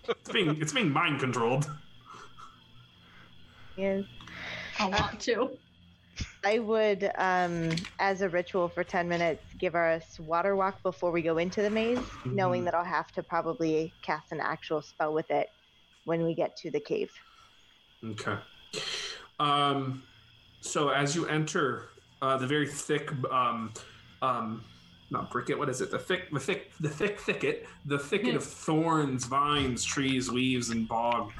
It's 0.08 0.30
being 0.32 0.56
it's 0.62 0.72
being 0.72 0.90
mind 0.92 1.20
controlled. 1.20 1.68
Yes. 3.76 4.04
I 4.78 4.86
want 4.86 5.20
to. 5.22 5.50
I 6.44 6.60
would, 6.60 7.10
um, 7.18 7.70
as 7.98 8.22
a 8.22 8.28
ritual 8.28 8.68
for 8.68 8.84
10 8.84 9.08
minutes, 9.08 9.42
give 9.58 9.74
us 9.74 10.18
water 10.20 10.54
walk 10.56 10.82
before 10.84 11.10
we 11.10 11.20
go 11.20 11.38
into 11.38 11.62
the 11.62 11.68
maze, 11.70 11.98
knowing 12.24 12.62
Mhm. 12.62 12.64
that 12.66 12.74
I'll 12.74 12.84
have 12.84 13.10
to 13.12 13.22
probably 13.24 13.92
cast 14.02 14.30
an 14.32 14.40
actual 14.40 14.80
spell 14.80 15.12
with 15.12 15.30
it 15.32 15.50
when 16.04 16.22
we 16.24 16.34
get 16.34 16.56
to 16.58 16.70
the 16.70 16.80
cave. 16.80 17.10
Okay. 18.04 18.36
Um, 19.40 20.02
so 20.60 20.88
as 20.88 21.14
you 21.14 21.26
enter 21.26 21.88
uh, 22.20 22.36
the 22.36 22.46
very 22.46 22.66
thick, 22.66 23.10
um, 23.30 23.72
um, 24.22 24.64
not 25.10 25.30
bricket, 25.30 25.58
what 25.58 25.68
is 25.68 25.80
it? 25.80 25.90
The 25.90 25.98
thick, 25.98 26.30
the 26.30 26.40
thick, 26.40 26.72
the 26.80 26.88
thick 26.88 27.20
thicket, 27.20 27.66
the 27.86 27.98
thicket 27.98 28.34
of 28.34 28.44
thorns, 28.44 29.24
vines, 29.24 29.84
trees, 29.84 30.28
leaves, 30.28 30.70
and 30.70 30.86
bog 30.86 31.32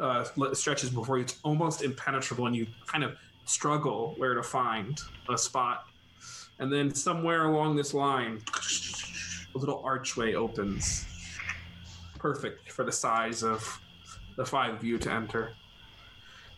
uh, 0.00 0.24
stretches 0.52 0.90
before 0.90 1.18
you. 1.18 1.24
It's 1.24 1.38
almost 1.42 1.82
impenetrable, 1.82 2.46
and 2.46 2.56
you 2.56 2.66
kind 2.86 3.04
of 3.04 3.16
struggle 3.44 4.14
where 4.18 4.34
to 4.34 4.42
find 4.42 5.00
a 5.28 5.38
spot. 5.38 5.86
And 6.58 6.72
then 6.72 6.94
somewhere 6.94 7.46
along 7.46 7.76
this 7.76 7.94
line, 7.94 8.42
a 9.54 9.58
little 9.58 9.82
archway 9.84 10.34
opens, 10.34 11.06
perfect 12.18 12.72
for 12.72 12.84
the 12.84 12.92
size 12.92 13.42
of 13.42 13.80
the 14.36 14.44
five 14.44 14.74
of 14.74 14.84
you 14.84 14.98
to 14.98 15.10
enter. 15.12 15.52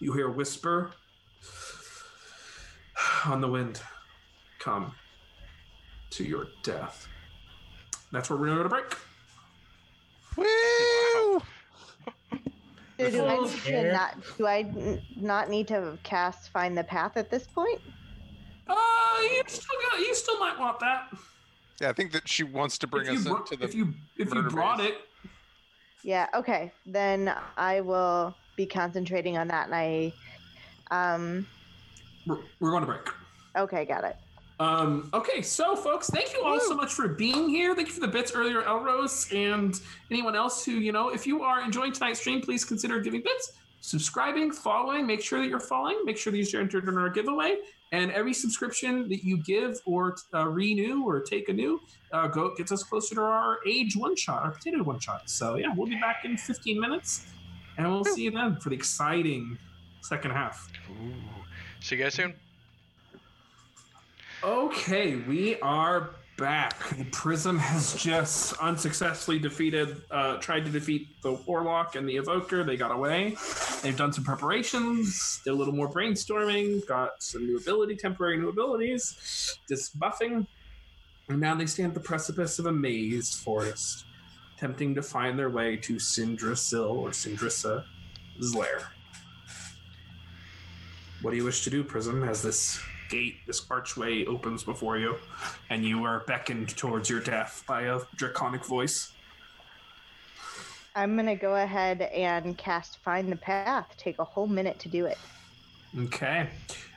You 0.01 0.13
hear 0.13 0.29
a 0.29 0.33
whisper 0.33 0.93
on 3.27 3.41
the 3.41 3.49
wind. 3.49 3.81
Come 4.59 4.95
to 6.11 6.25
your 6.25 6.49
death. 6.63 7.07
That's 8.13 8.31
where 8.31 8.39
we're 8.39 8.47
going 8.47 8.63
to 8.63 8.69
break. 8.69 8.97
Woo! 10.37 11.43
So 13.01 13.11
do 13.11 13.25
I 13.27 13.37
need 13.39 13.51
to 13.51 13.57
here. 13.59 13.93
not? 13.93 14.17
Do 14.37 14.47
I 14.47 14.59
n- 14.61 15.01
not 15.17 15.49
need 15.51 15.69
to 15.69 15.97
cast 16.03 16.51
find 16.51 16.77
the 16.77 16.83
path 16.85 17.17
at 17.17 17.31
this 17.31 17.47
point? 17.47 17.81
Uh, 18.67 18.75
you 19.23 19.43
still 19.47 19.79
got, 19.91 20.01
you 20.01 20.15
still 20.15 20.39
might 20.41 20.59
want 20.59 20.81
that. 20.81 21.09
Yeah, 21.81 21.91
I 21.91 21.93
think 21.93 22.11
that 22.13 22.27
she 22.29 22.43
wants 22.43 22.77
to 22.79 22.87
bring 22.89 23.07
if 23.07 23.19
us 23.21 23.25
bro- 23.25 23.37
into 23.39 23.57
the. 23.57 23.65
if 23.65 23.75
you 23.75 23.95
if 24.17 24.35
you 24.35 24.43
brought 24.43 24.79
maze. 24.79 24.89
it, 24.89 25.31
Yeah. 26.03 26.27
Okay. 26.35 26.73
Then 26.87 27.33
I 27.57 27.81
will 27.83 28.35
be 28.57 28.67
concentrating 28.67 29.39
on 29.39 29.49
that, 29.49 29.67
and 29.71 29.75
I. 29.75 30.13
Um. 30.91 31.47
We're, 32.29 32.39
we're 32.61 32.71
going 32.71 32.83
to 32.83 32.87
break. 32.87 33.09
Okay. 33.57 33.85
Got 33.85 34.05
it. 34.05 34.17
Um, 34.61 35.09
okay, 35.15 35.41
so 35.41 35.77
folks, 35.77 36.11
thank 36.11 36.33
you 36.33 36.43
all 36.43 36.59
so 36.59 36.75
much 36.75 36.93
for 36.93 37.07
being 37.07 37.49
here. 37.49 37.77
Thank 37.77 37.89
you 37.89 37.95
for 37.95 38.01
the 38.01 38.09
bits 38.09 38.35
earlier, 38.35 38.63
Elrose, 38.63 39.33
and 39.33 39.81
anyone 40.11 40.35
else 40.35 40.65
who, 40.65 40.73
you 40.73 40.91
know, 40.91 41.11
if 41.11 41.29
you 41.29 41.43
are 41.43 41.63
enjoying 41.63 41.93
tonight's 41.93 42.19
stream, 42.19 42.41
please 42.41 42.65
consider 42.65 42.99
giving 42.99 43.23
bits, 43.23 43.53
subscribing, 43.81 44.51
following, 44.51 45.07
make 45.07 45.23
sure 45.23 45.41
that 45.41 45.49
you're 45.49 45.61
following, 45.61 46.01
make 46.05 46.19
sure 46.19 46.33
that 46.33 46.53
you're 46.53 46.61
entered 46.61 46.89
in 46.89 46.99
our 46.99 47.09
giveaway. 47.09 47.59
And 47.93 48.11
every 48.11 48.35
subscription 48.35 49.09
that 49.09 49.25
you 49.25 49.43
give 49.45 49.79
or 49.87 50.17
uh, 50.35 50.47
renew 50.49 51.05
or 51.05 51.21
take 51.21 51.49
a 51.49 51.53
new 51.53 51.81
uh, 52.13 52.27
go 52.27 52.53
gets 52.55 52.73
us 52.73 52.83
closer 52.83 53.15
to 53.15 53.21
our 53.23 53.59
age 53.67 53.97
one 53.97 54.17
shot, 54.17 54.43
our 54.43 54.51
potato 54.51 54.83
one 54.83 54.99
shot. 54.99 55.31
So 55.31 55.55
yeah, 55.57 55.73
we'll 55.75 55.87
be 55.87 56.01
back 56.01 56.25
in 56.25 56.37
15 56.37 56.81
minutes, 56.81 57.29
and 57.79 57.89
we'll 57.89 58.05
see 58.05 58.25
you 58.25 58.31
then 58.33 58.57
for 58.57 58.71
the 58.71 58.75
exciting 58.75 59.57
second 60.03 60.33
half. 60.33 60.69
Ooh. 60.91 61.38
See 61.81 61.97
you 61.97 62.03
guys 62.03 62.15
soon. 62.15 62.35
Okay, 64.43 65.17
we 65.17 65.59
are 65.61 66.11
back. 66.37 66.89
The 66.91 67.05
Prism 67.07 67.59
has 67.59 68.01
just 68.01 68.57
unsuccessfully 68.59 69.39
defeated, 69.39 70.01
uh, 70.11 70.37
tried 70.37 70.65
to 70.65 70.71
defeat 70.71 71.09
the 71.23 71.33
Warlock 71.33 71.97
and 71.97 72.09
the 72.09 72.17
Evoker. 72.17 72.65
They 72.65 72.77
got 72.77 72.93
away. 72.93 73.37
They've 73.83 73.97
done 73.97 74.13
some 74.13 74.25
preparations, 74.25 75.41
did 75.45 75.51
a 75.51 75.55
little 75.55 75.75
more 75.75 75.91
brainstorming, 75.91 76.87
got 76.87 77.23
some 77.23 77.47
new 77.47 77.57
ability, 77.57 77.97
temporary 77.97 78.39
new 78.39 78.49
abilities, 78.49 79.59
just 79.69 79.99
buffing, 79.99 80.47
and 81.29 81.41
now 81.41 81.55
they 81.55 81.67
stand 81.67 81.89
at 81.89 81.95
the 81.95 82.01
precipice 82.01 82.59
of 82.59 82.67
a 82.67 82.73
maze 82.73 83.35
forest, 83.35 84.05
attempting 84.57 84.95
to 84.95 85.03
find 85.03 85.39
their 85.39 85.51
way 85.51 85.77
to 85.77 85.95
Sindrasil 85.95 86.91
or 86.91 87.11
Sindrissa's 87.11 88.55
lair. 88.55 88.89
What 91.21 91.33
do 91.33 91.37
you 91.37 91.45
wish 91.45 91.65
to 91.65 91.71
do, 91.71 91.83
Prism, 91.83 92.23
as 92.23 92.43
this 92.43 92.81
gate, 93.11 93.39
this 93.47 93.67
archway 93.71 94.25
opens 94.27 94.63
before 94.63 94.99
you, 94.99 95.17
and 95.69 95.85
you 95.85 96.05
are 96.05 96.21
beckoned 96.21 96.77
towards 96.77 97.11
your 97.11 97.21
death 97.21 97.65
by 97.67 97.83
a 97.83 98.01
draconic 98.15 98.65
voice? 98.65 99.13
I'm 100.95 101.17
gonna 101.17 101.37
go 101.37 101.57
ahead 101.57 102.03
and 102.03 102.57
cast 102.57 102.99
find 102.99 103.31
the 103.31 103.37
path. 103.37 103.87
Take 103.97 104.19
a 104.19 104.25
whole 104.25 104.47
minute 104.47 104.79
to 104.81 104.89
do 104.89 105.07
it. 105.07 105.19
Okay. 105.99 106.49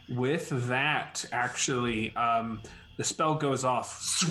With 0.10 0.49
that, 0.68 1.26
actually, 1.31 2.15
um, 2.15 2.61
the 2.98 3.03
spell 3.03 3.35
goes 3.35 3.64
off, 3.64 4.23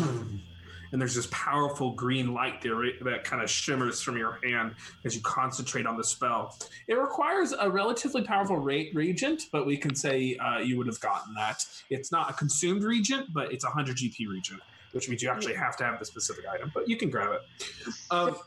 and 0.92 1.00
there's 1.00 1.14
this 1.14 1.28
powerful 1.30 1.92
green 1.92 2.34
light 2.34 2.60
there 2.62 2.82
that 3.02 3.24
kind 3.24 3.42
of 3.42 3.50
shimmers 3.50 4.00
from 4.00 4.16
your 4.16 4.38
hand 4.44 4.74
as 5.04 5.14
you 5.14 5.22
concentrate 5.22 5.86
on 5.86 5.96
the 5.96 6.04
spell. 6.04 6.56
It 6.88 6.94
requires 6.94 7.52
a 7.58 7.70
relatively 7.70 8.22
powerful 8.22 8.56
ra- 8.56 8.90
reagent, 8.94 9.44
but 9.52 9.66
we 9.66 9.76
can 9.76 9.94
say 9.94 10.36
uh, 10.36 10.58
you 10.58 10.76
would 10.78 10.86
have 10.86 11.00
gotten 11.00 11.34
that. 11.34 11.64
It's 11.90 12.10
not 12.10 12.30
a 12.30 12.32
consumed 12.32 12.82
reagent, 12.82 13.32
but 13.32 13.52
it's 13.52 13.64
a 13.64 13.68
100 13.68 13.96
GP 13.96 14.28
reagent, 14.28 14.60
which 14.92 15.08
means 15.08 15.22
you 15.22 15.30
actually 15.30 15.54
have 15.54 15.76
to 15.78 15.84
have 15.84 15.98
the 15.98 16.04
specific 16.04 16.44
item, 16.46 16.70
but 16.74 16.88
you 16.88 16.96
can 16.96 17.10
grab 17.10 17.32
it. 17.32 17.94
Um, 18.10 18.36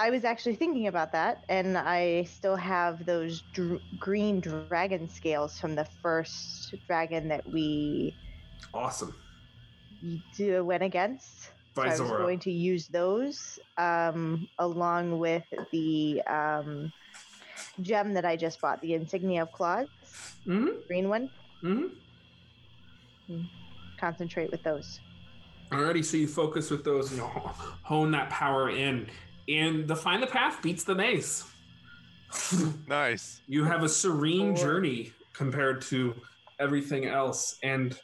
I 0.00 0.10
was 0.10 0.24
actually 0.24 0.54
thinking 0.54 0.86
about 0.86 1.10
that, 1.10 1.42
and 1.48 1.76
I 1.76 2.22
still 2.22 2.54
have 2.54 3.04
those 3.04 3.42
dr- 3.52 3.80
green 3.98 4.38
dragon 4.38 5.08
scales 5.08 5.58
from 5.58 5.74
the 5.74 5.86
first 6.00 6.72
dragon 6.86 7.26
that 7.28 7.44
we 7.50 8.14
awesome. 8.72 9.12
Do 10.36 10.64
went 10.64 10.82
against. 10.82 11.50
So 11.74 11.82
I 11.82 11.88
was 11.90 12.00
Visora. 12.00 12.18
going 12.18 12.38
to 12.40 12.50
use 12.50 12.88
those 12.88 13.58
um, 13.76 14.48
along 14.58 15.18
with 15.18 15.44
the 15.72 16.22
um, 16.28 16.92
gem 17.82 18.14
that 18.14 18.24
I 18.24 18.36
just 18.36 18.60
bought, 18.60 18.80
the 18.80 18.94
insignia 18.94 19.42
of 19.42 19.52
claws, 19.52 19.88
hmm 20.44 20.66
green 20.88 21.08
one. 21.08 21.30
hmm 21.62 21.86
Concentrate 24.00 24.50
with 24.50 24.62
those. 24.62 25.00
Alrighty, 25.72 26.04
so 26.04 26.16
you 26.16 26.26
focus 26.26 26.70
with 26.70 26.84
those 26.84 27.10
and 27.10 27.18
you 27.20 27.24
know, 27.26 27.52
hone 27.82 28.10
that 28.12 28.30
power 28.30 28.70
in. 28.70 29.08
And 29.48 29.86
the 29.86 29.96
find 29.96 30.22
the 30.22 30.26
path 30.26 30.62
beats 30.62 30.84
the 30.84 30.94
maze. 30.94 31.44
Nice. 32.86 33.40
you 33.46 33.64
have 33.64 33.82
a 33.82 33.88
serene 33.88 34.54
Four. 34.54 34.64
journey 34.64 35.12
compared 35.34 35.80
to 35.82 36.14
everything 36.58 37.06
else, 37.06 37.56
and 37.62 37.98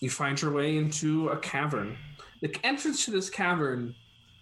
you 0.00 0.10
find 0.10 0.40
your 0.40 0.52
way 0.52 0.76
into 0.76 1.28
a 1.28 1.36
cavern. 1.38 1.96
The 2.40 2.54
entrance 2.64 3.04
to 3.06 3.10
this 3.10 3.30
cavern 3.30 3.94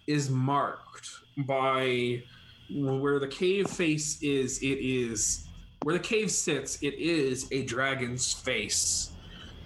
is 0.07 0.29
marked 0.29 1.09
by 1.37 2.23
where 2.69 3.19
the 3.19 3.27
cave 3.27 3.69
face 3.69 4.21
is. 4.21 4.59
It 4.59 4.79
is 4.79 5.47
where 5.83 5.93
the 5.93 6.03
cave 6.03 6.31
sits. 6.31 6.81
It 6.81 6.95
is 6.95 7.47
a 7.51 7.63
dragon's 7.63 8.33
face. 8.33 9.11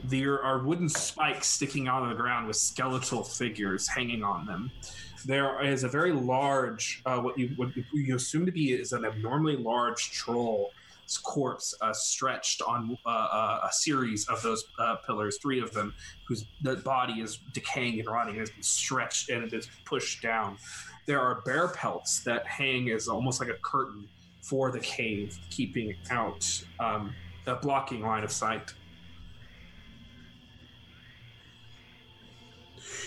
There 0.04 0.42
are 0.44 0.60
wooden 0.60 0.90
spikes 0.90 1.48
sticking 1.48 1.88
out 1.88 2.04
of 2.04 2.10
the 2.10 2.16
ground 2.16 2.48
with 2.48 2.56
skeletal 2.56 3.24
figures 3.24 3.88
hanging 3.88 4.24
on 4.24 4.46
them. 4.46 4.72
There 5.26 5.64
is 5.64 5.84
a 5.84 5.88
very 5.88 6.12
large, 6.12 7.02
uh, 7.06 7.20
what 7.20 7.38
you 7.38 7.50
what 7.56 7.70
you 7.94 8.16
assume 8.16 8.46
to 8.46 8.52
be 8.52 8.74
is 8.74 8.94
an 8.94 9.04
abnormally 9.04 9.58
large 9.58 10.12
troll 10.12 10.72
corpse 11.16 11.74
uh, 11.82 11.94
stretched 11.94 12.62
on 12.62 12.98
uh, 13.06 13.10
uh, 13.10 13.68
a 13.70 13.72
series 13.72 14.28
of 14.28 14.42
those 14.42 14.66
uh, 14.80 14.96
pillars, 15.06 15.38
three 15.42 15.62
of 15.62 15.72
them, 15.72 15.94
whose 16.28 16.46
the 16.62 16.76
body 16.78 17.22
is 17.22 17.40
decaying 17.54 18.00
and 18.00 18.10
rotting, 18.10 18.36
has 18.36 18.50
been 18.50 18.64
stretched 18.64 19.30
and 19.30 19.44
it 19.44 19.54
is 19.54 19.70
pushed 19.86 20.22
down. 20.22 20.58
There 21.06 21.22
are 21.22 21.42
bear 21.46 21.70
pelts 21.70 22.20
that 22.22 22.46
hang 22.46 22.90
as 22.90 23.08
almost 23.08 23.40
like 23.40 23.50
a 23.50 23.58
curtain 23.62 24.10
for 24.42 24.72
the 24.72 24.80
cave, 24.80 25.40
keeping 25.50 25.96
out 26.10 26.46
um, 26.80 27.14
a 27.46 27.56
blocking 27.56 28.02
line 28.02 28.24
of 28.24 28.32
sight. 28.32 28.74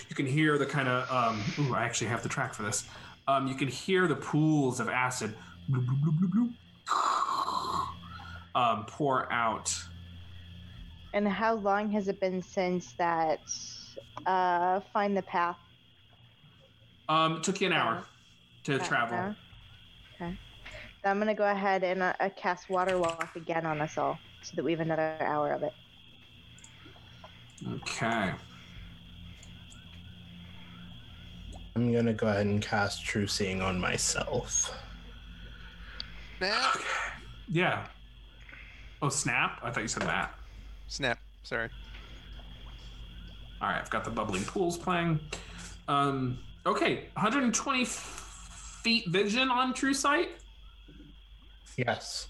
You 0.09 0.15
can 0.15 0.25
hear 0.25 0.57
the 0.57 0.65
kind 0.65 0.87
of 0.87 1.09
um, 1.11 1.41
ooh, 1.59 1.75
I 1.75 1.83
actually 1.83 2.07
have 2.07 2.23
the 2.23 2.29
track 2.29 2.53
for 2.53 2.63
this. 2.63 2.85
Um, 3.27 3.47
you 3.47 3.55
can 3.55 3.67
hear 3.67 4.07
the 4.07 4.15
pools 4.15 4.79
of 4.79 4.89
acid 4.89 5.33
bloop, 5.69 5.85
bloop, 5.85 6.19
bloop, 6.19 6.53
um, 8.55 8.85
pour 8.85 9.31
out. 9.31 9.73
And 11.13 11.27
how 11.27 11.55
long 11.55 11.91
has 11.91 12.07
it 12.07 12.19
been 12.19 12.41
since 12.41 12.93
that 12.93 13.39
uh, 14.25 14.79
find 14.93 15.15
the 15.15 15.21
path? 15.23 15.57
Um, 17.09 17.37
it 17.37 17.43
took 17.43 17.59
you 17.59 17.67
an 17.67 17.73
hour 17.73 18.05
to 18.63 18.75
About 18.75 18.87
travel. 18.87 19.17
hour? 19.17 19.35
Okay. 20.15 20.37
So 21.03 21.09
I'm 21.09 21.19
gonna 21.19 21.33
go 21.33 21.49
ahead 21.49 21.83
and 21.83 22.03
uh, 22.03 22.13
cast 22.35 22.69
water 22.69 22.97
walk 22.97 23.35
again 23.35 23.65
on 23.65 23.81
us 23.81 23.97
all, 23.97 24.17
so 24.43 24.55
that 24.55 24.63
we 24.63 24.71
have 24.71 24.79
another 24.79 25.17
hour 25.19 25.51
of 25.51 25.63
it. 25.63 25.73
Okay. 27.67 28.31
I'm 31.75 31.91
gonna 31.91 32.13
go 32.13 32.27
ahead 32.27 32.45
and 32.45 32.61
cast 32.61 33.03
True 33.03 33.27
Seeing 33.27 33.61
on 33.61 33.79
myself. 33.79 34.73
Snap. 36.37 36.77
Yeah. 37.49 37.87
Oh, 39.01 39.09
snap! 39.09 39.59
I 39.63 39.71
thought 39.71 39.81
you 39.81 39.87
said 39.87 40.03
that. 40.03 40.35
Snap. 40.87 41.17
Sorry. 41.43 41.69
All 43.61 43.69
right, 43.69 43.79
I've 43.79 43.89
got 43.89 44.03
the 44.03 44.11
bubbling 44.11 44.43
pools 44.43 44.77
playing. 44.77 45.19
Um, 45.87 46.39
okay, 46.65 47.09
120 47.13 47.85
feet 47.85 49.07
vision 49.07 49.49
on 49.49 49.73
True 49.73 49.93
Sight. 49.93 50.29
Yes. 51.77 52.27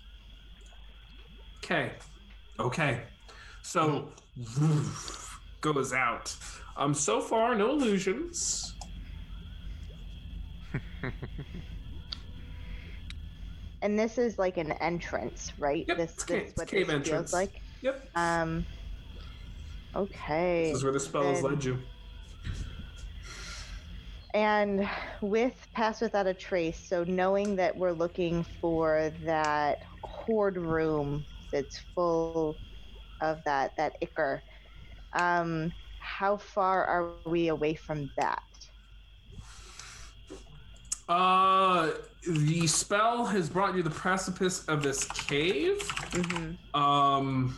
Okay. 1.63 1.93
Okay. 2.59 3.01
So 3.61 4.09
goes 5.61 5.93
out. 5.93 6.35
Um 6.77 6.93
so 6.93 7.21
far 7.21 7.55
no 7.55 7.71
illusions. 7.71 8.75
And 13.81 13.97
this 13.97 14.17
is 14.17 14.37
like 14.37 14.57
an 14.57 14.73
entrance, 14.73 15.51
right? 15.57 15.85
Yep, 15.87 15.97
this 15.97 16.13
this 16.13 16.51
is 16.51 16.57
what 16.57 16.67
cave 16.67 16.87
this 16.87 16.95
entrance. 16.95 17.31
feels 17.31 17.33
like. 17.33 17.61
Yep. 17.81 18.03
Um. 18.15 18.65
Okay. 19.95 20.69
This 20.69 20.77
is 20.77 20.83
where 20.83 20.93
the 20.93 20.99
spell 20.99 21.23
has 21.23 21.43
led 21.43 21.63
you. 21.63 21.79
And 24.33 24.87
with 25.21 25.67
Pass 25.73 25.99
Without 25.99 26.27
a 26.27 26.33
Trace, 26.33 26.87
so 26.87 27.03
knowing 27.03 27.57
that 27.57 27.75
we're 27.75 27.91
looking 27.91 28.45
for 28.61 29.11
that 29.25 29.79
hoard 30.03 30.57
room 30.57 31.25
that's 31.51 31.81
full 31.93 32.57
of 33.21 33.39
that 33.43 33.71
that 33.77 33.93
ichor, 34.01 34.41
um, 35.17 35.73
how 35.99 36.37
far 36.37 36.85
are 36.85 37.17
we 37.25 37.49
away 37.49 37.73
from 37.75 38.09
that? 38.17 38.41
Uh 41.11 41.91
the 42.25 42.67
spell 42.67 43.25
has 43.25 43.49
brought 43.49 43.75
you 43.75 43.83
to 43.83 43.89
the 43.89 43.95
precipice 43.95 44.63
of 44.65 44.81
this 44.83 45.03
cave. 45.05 45.79
Mm-hmm. 46.11 46.79
Um 46.79 47.57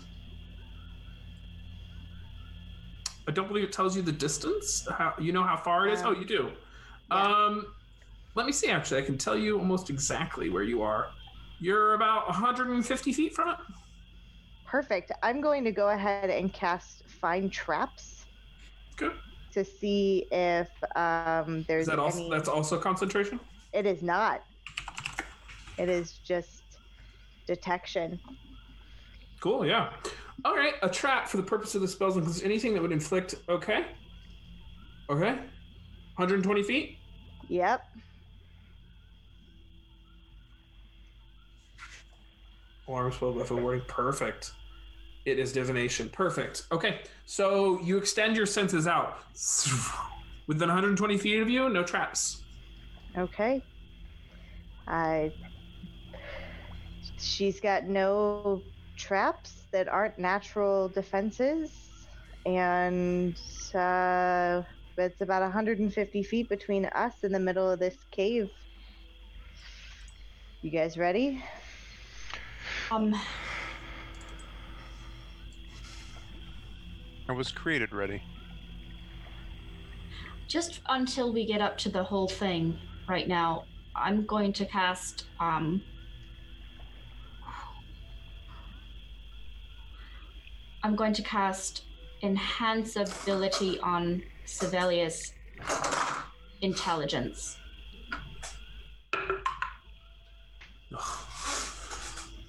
I 3.28 3.32
don't 3.32 3.48
believe 3.48 3.64
it 3.64 3.72
tells 3.72 3.96
you 3.96 4.02
the 4.02 4.12
distance. 4.12 4.88
How 4.90 5.14
you 5.20 5.32
know 5.32 5.44
how 5.44 5.58
far 5.58 5.88
it 5.88 5.94
is? 5.94 6.02
Um, 6.02 6.08
oh, 6.16 6.20
you 6.20 6.26
do. 6.26 6.52
yeah. 7.12 7.46
Um 7.46 7.68
let 8.36 8.46
me 8.46 8.52
see 8.52 8.70
actually. 8.70 9.02
I 9.02 9.06
can 9.06 9.18
tell 9.18 9.38
you 9.38 9.60
almost 9.60 9.90
exactly 9.90 10.50
where 10.50 10.64
you 10.64 10.82
are. 10.82 11.12
You're 11.60 11.94
about 11.94 12.26
150 12.28 13.14
feet 13.14 13.36
from 13.36 13.50
it. 13.50 13.58
Perfect. 14.66 15.12
I'm 15.22 15.40
going 15.40 15.64
to 15.64 15.72
go 15.72 15.90
ahead 15.90 16.32
and 16.32 16.52
cast 16.52 17.08
Find 17.08 17.52
Traps 17.52 18.14
Good. 18.96 19.14
To 19.54 19.64
see 19.64 20.28
if 20.32 20.70
um, 20.96 21.64
there's 21.68 21.84
Is 21.84 21.88
that 21.88 22.00
also 22.00 22.20
any. 22.20 22.30
that's 22.30 22.50
also 22.50 22.78
concentration? 22.80 23.40
It 23.72 23.86
is 23.86 24.02
not. 24.02 24.44
It 25.78 25.90
is 25.90 26.14
just 26.24 26.64
detection. 27.48 28.20
Cool, 29.40 29.66
yeah. 29.66 29.94
All 30.46 30.56
right, 30.56 30.74
a 30.82 30.90
trap 30.90 31.28
for 31.28 31.38
the 31.38 31.44
purpose 31.44 31.76
of 31.76 31.82
the 31.82 31.88
spells 31.88 32.18
includes 32.18 32.42
anything 32.44 32.74
that 32.74 32.82
would 32.82 32.92
inflict. 32.92 33.36
Okay. 33.50 33.86
Okay. 35.10 35.36
120 36.16 36.64
feet. 36.64 36.98
Yep. 37.50 37.82
Alarm 42.88 43.12
spell 43.12 43.34
buff 43.34 43.52
wording. 43.52 43.84
Perfect. 43.88 44.54
It 45.26 45.40
is 45.40 45.54
divination. 45.54 46.10
Perfect. 46.10 46.64
Okay, 46.72 47.02
so 47.26 47.80
you 47.82 47.98
extend 47.98 48.36
your 48.36 48.46
senses 48.46 48.88
out. 48.88 49.20
Within 50.48 50.68
120 50.68 51.18
feet 51.18 51.42
of 51.42 51.50
you, 51.50 51.70
no 51.70 51.84
traps. 51.84 52.44
Okay. 53.18 53.64
I. 54.88 55.32
She's 57.18 57.62
got 57.62 57.86
no 57.86 58.62
traps 58.98 59.64
that 59.72 59.88
aren't 59.88 60.20
natural 60.20 60.90
defenses, 60.90 61.72
and 62.46 63.40
uh, 63.74 64.62
it's 64.98 65.22
about 65.22 65.42
150 65.42 66.24
feet 66.24 66.50
between 66.50 66.86
us 66.88 67.24
and 67.24 67.34
the 67.34 67.40
middle 67.40 67.70
of 67.70 67.80
this 67.80 67.96
cave. 68.12 68.50
You 70.62 70.72
guys 70.72 70.98
ready? 70.98 71.44
Um, 72.92 73.16
I 77.28 77.32
was 77.32 77.52
created 77.52 77.94
ready. 77.94 78.22
just 80.54 80.82
until 80.88 81.34
we 81.34 81.46
get 81.46 81.62
up 81.62 81.80
to 81.80 81.90
the 81.90 82.04
whole 82.04 82.28
thing 82.28 82.78
right 83.08 83.28
now, 83.28 83.64
I'm 83.96 84.24
going 84.26 84.54
to 84.54 84.66
cast 84.66 85.26
um 85.40 85.82
I'm 90.84 90.96
going 90.96 91.14
to 91.14 91.24
cast 91.24 91.86
enhance 92.22 92.98
ability 92.98 93.80
on 93.80 94.22
Sevelius 94.46 95.32
intelligence. 96.62 97.58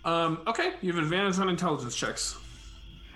Um, 0.04 0.42
okay, 0.46 0.74
you 0.82 0.92
have 0.92 1.02
advantage 1.02 1.38
on 1.38 1.48
intelligence 1.48 1.96
checks. 1.96 2.36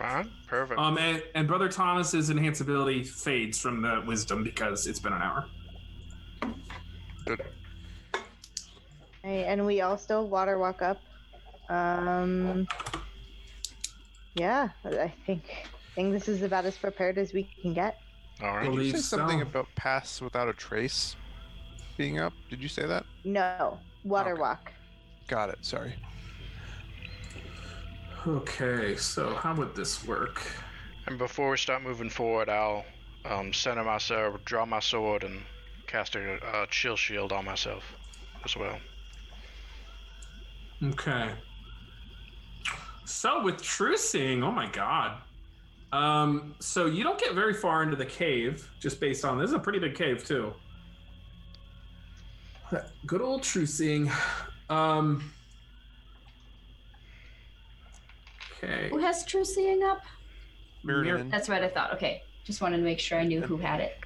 Right? 0.01 0.27
Perfect. 0.47 0.79
Um, 0.79 0.97
and, 0.99 1.23
and 1.35 1.49
Brother 1.49 1.69
Thomas's 1.69 2.31
enhance 2.31 2.61
ability 2.61 3.03
fades 3.05 3.59
from 3.59 3.83
the 3.83 4.03
wisdom 4.07 4.45
because 4.45 4.87
it's 4.87 5.01
been 5.01 5.13
an 5.13 5.23
hour. 5.23 5.47
Good. 7.27 7.43
Hey, 9.23 9.45
and 9.45 9.67
we 9.67 9.81
all 9.81 9.99
still 9.99 10.29
water 10.29 10.59
walk 10.59 10.83
up. 10.83 11.01
Um. 11.69 12.67
Yeah, 14.35 14.69
I 14.85 15.13
think 15.27 15.43
I 15.65 15.95
think 15.97 16.13
this 16.13 16.29
is 16.29 16.43
about 16.43 16.65
as 16.65 16.79
prepared 16.79 17.19
as 17.19 17.33
we 17.33 17.49
can 17.61 17.75
get. 17.75 17.99
All 18.41 18.49
right. 18.57 18.63
Did 18.63 18.67
you 18.73 18.79
Believe 18.79 18.95
say 18.95 19.01
something 19.01 19.41
so. 19.41 19.47
about 19.47 19.67
pass 19.75 20.21
without 20.21 20.49
a 20.49 20.53
trace 20.53 21.17
being 21.97 22.21
up? 22.21 22.33
Did 22.49 22.63
you 22.63 22.69
say 22.69 22.87
that? 22.87 23.05
No, 23.25 23.79
water 24.05 24.33
Okay. 24.33 24.41
walk. 24.41 24.73
Got 25.27 25.51
it. 25.51 25.59
Sorry. 25.63 25.93
Okay, 28.27 28.97
so 28.97 29.35
how 29.35 29.55
would 29.55 29.75
this 29.75 30.05
work? 30.05 30.43
And 31.07 31.17
before 31.19 31.51
we 31.51 31.57
start 31.57 31.83
moving 31.83 32.11
forward, 32.11 32.49
I'll 32.49 32.85
um, 33.25 33.53
center 33.53 33.85
myself, 33.85 34.45
draw 34.45 34.67
my 34.67 34.81
sword, 34.81 35.23
and 35.23 35.41
cast 35.87 36.17
a, 36.17 36.63
a 36.63 36.67
chill 36.67 36.97
shield 36.97 37.33
on 37.33 37.45
myself 37.45 37.85
as 38.45 38.57
well. 38.57 38.79
Okay. 40.83 41.31
So 43.05 43.43
with 43.43 43.63
true 43.63 43.97
seeing, 43.97 44.43
oh 44.43 44.51
my 44.51 44.69
god. 44.69 45.23
Um, 45.93 46.55
so 46.59 46.87
you 46.87 47.05
don't 47.05 47.19
get 47.19 47.33
very 47.33 47.55
far 47.55 47.83
into 47.83 47.97
the 47.97 48.05
cave, 48.05 48.71
just 48.79 49.01
based 49.01 49.25
on 49.25 49.39
this 49.39 49.49
is 49.49 49.55
a 49.55 49.59
pretty 49.59 49.79
big 49.79 49.95
cave 49.95 50.25
too. 50.25 50.53
Good 53.07 53.23
old 53.23 53.43
true 53.43 53.65
seeing. 53.65 54.11
Um 54.69 55.33
Okay. 58.63 58.89
Who 58.91 58.99
has 58.99 59.25
true 59.25 59.45
seeing 59.45 59.83
up? 59.83 60.03
Mirrodin. 60.85 61.31
That's 61.31 61.49
right, 61.49 61.63
I 61.63 61.69
thought. 61.69 61.93
Okay. 61.95 62.23
Just 62.45 62.61
wanted 62.61 62.79
to 62.79 62.83
make 62.83 62.99
sure 62.99 63.19
I 63.19 63.25
knew 63.25 63.41
who 63.41 63.57
had 63.57 63.81
it. 63.81 63.99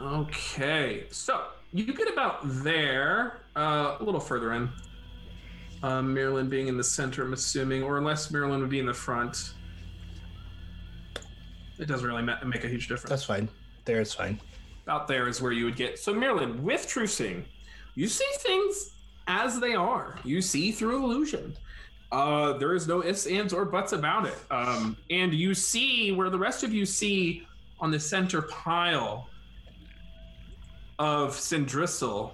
Okay, 0.00 1.04
so 1.10 1.46
you 1.72 1.84
get 1.84 2.12
about 2.12 2.40
there, 2.64 3.42
uh, 3.54 3.96
a 4.00 4.02
little 4.02 4.20
further 4.20 4.52
in. 4.54 4.68
Um, 5.82 6.12
Maryland 6.12 6.50
being 6.50 6.68
in 6.68 6.76
the 6.76 6.84
center, 6.84 7.24
I'm 7.24 7.32
assuming, 7.32 7.82
or 7.82 7.98
unless 7.98 8.30
Maryland 8.30 8.60
would 8.62 8.70
be 8.70 8.78
in 8.78 8.86
the 8.86 8.94
front. 8.94 9.54
It 11.78 11.86
doesn't 11.86 12.06
really 12.06 12.22
ma- 12.22 12.42
make 12.44 12.64
a 12.64 12.68
huge 12.68 12.88
difference. 12.88 13.10
That's 13.10 13.24
fine. 13.24 13.48
There 13.84 14.00
it's 14.00 14.14
fine. 14.14 14.40
About 14.84 15.08
there 15.08 15.28
is 15.28 15.40
where 15.40 15.52
you 15.52 15.64
would 15.64 15.76
get. 15.76 15.98
So, 15.98 16.12
Maryland, 16.12 16.62
with 16.62 16.86
True 16.86 17.06
Seeing, 17.06 17.44
you 17.94 18.08
see 18.08 18.26
things 18.38 18.92
as 19.26 19.60
they 19.60 19.74
are. 19.74 20.18
You 20.24 20.40
see 20.42 20.72
through 20.72 21.04
illusion. 21.04 21.56
Uh, 22.12 22.52
there 22.58 22.74
is 22.74 22.86
no 22.86 23.02
ifs, 23.02 23.26
ands, 23.26 23.54
or 23.54 23.64
buts 23.64 23.92
about 23.92 24.26
it. 24.26 24.38
Um, 24.50 24.98
and 25.10 25.32
you 25.32 25.54
see 25.54 26.12
where 26.12 26.28
the 26.28 26.38
rest 26.38 26.62
of 26.62 26.72
you 26.72 26.84
see 26.84 27.46
on 27.80 27.90
the 27.90 27.98
center 27.98 28.42
pile 28.42 29.28
of 30.98 31.30
Cindrisel 31.34 32.32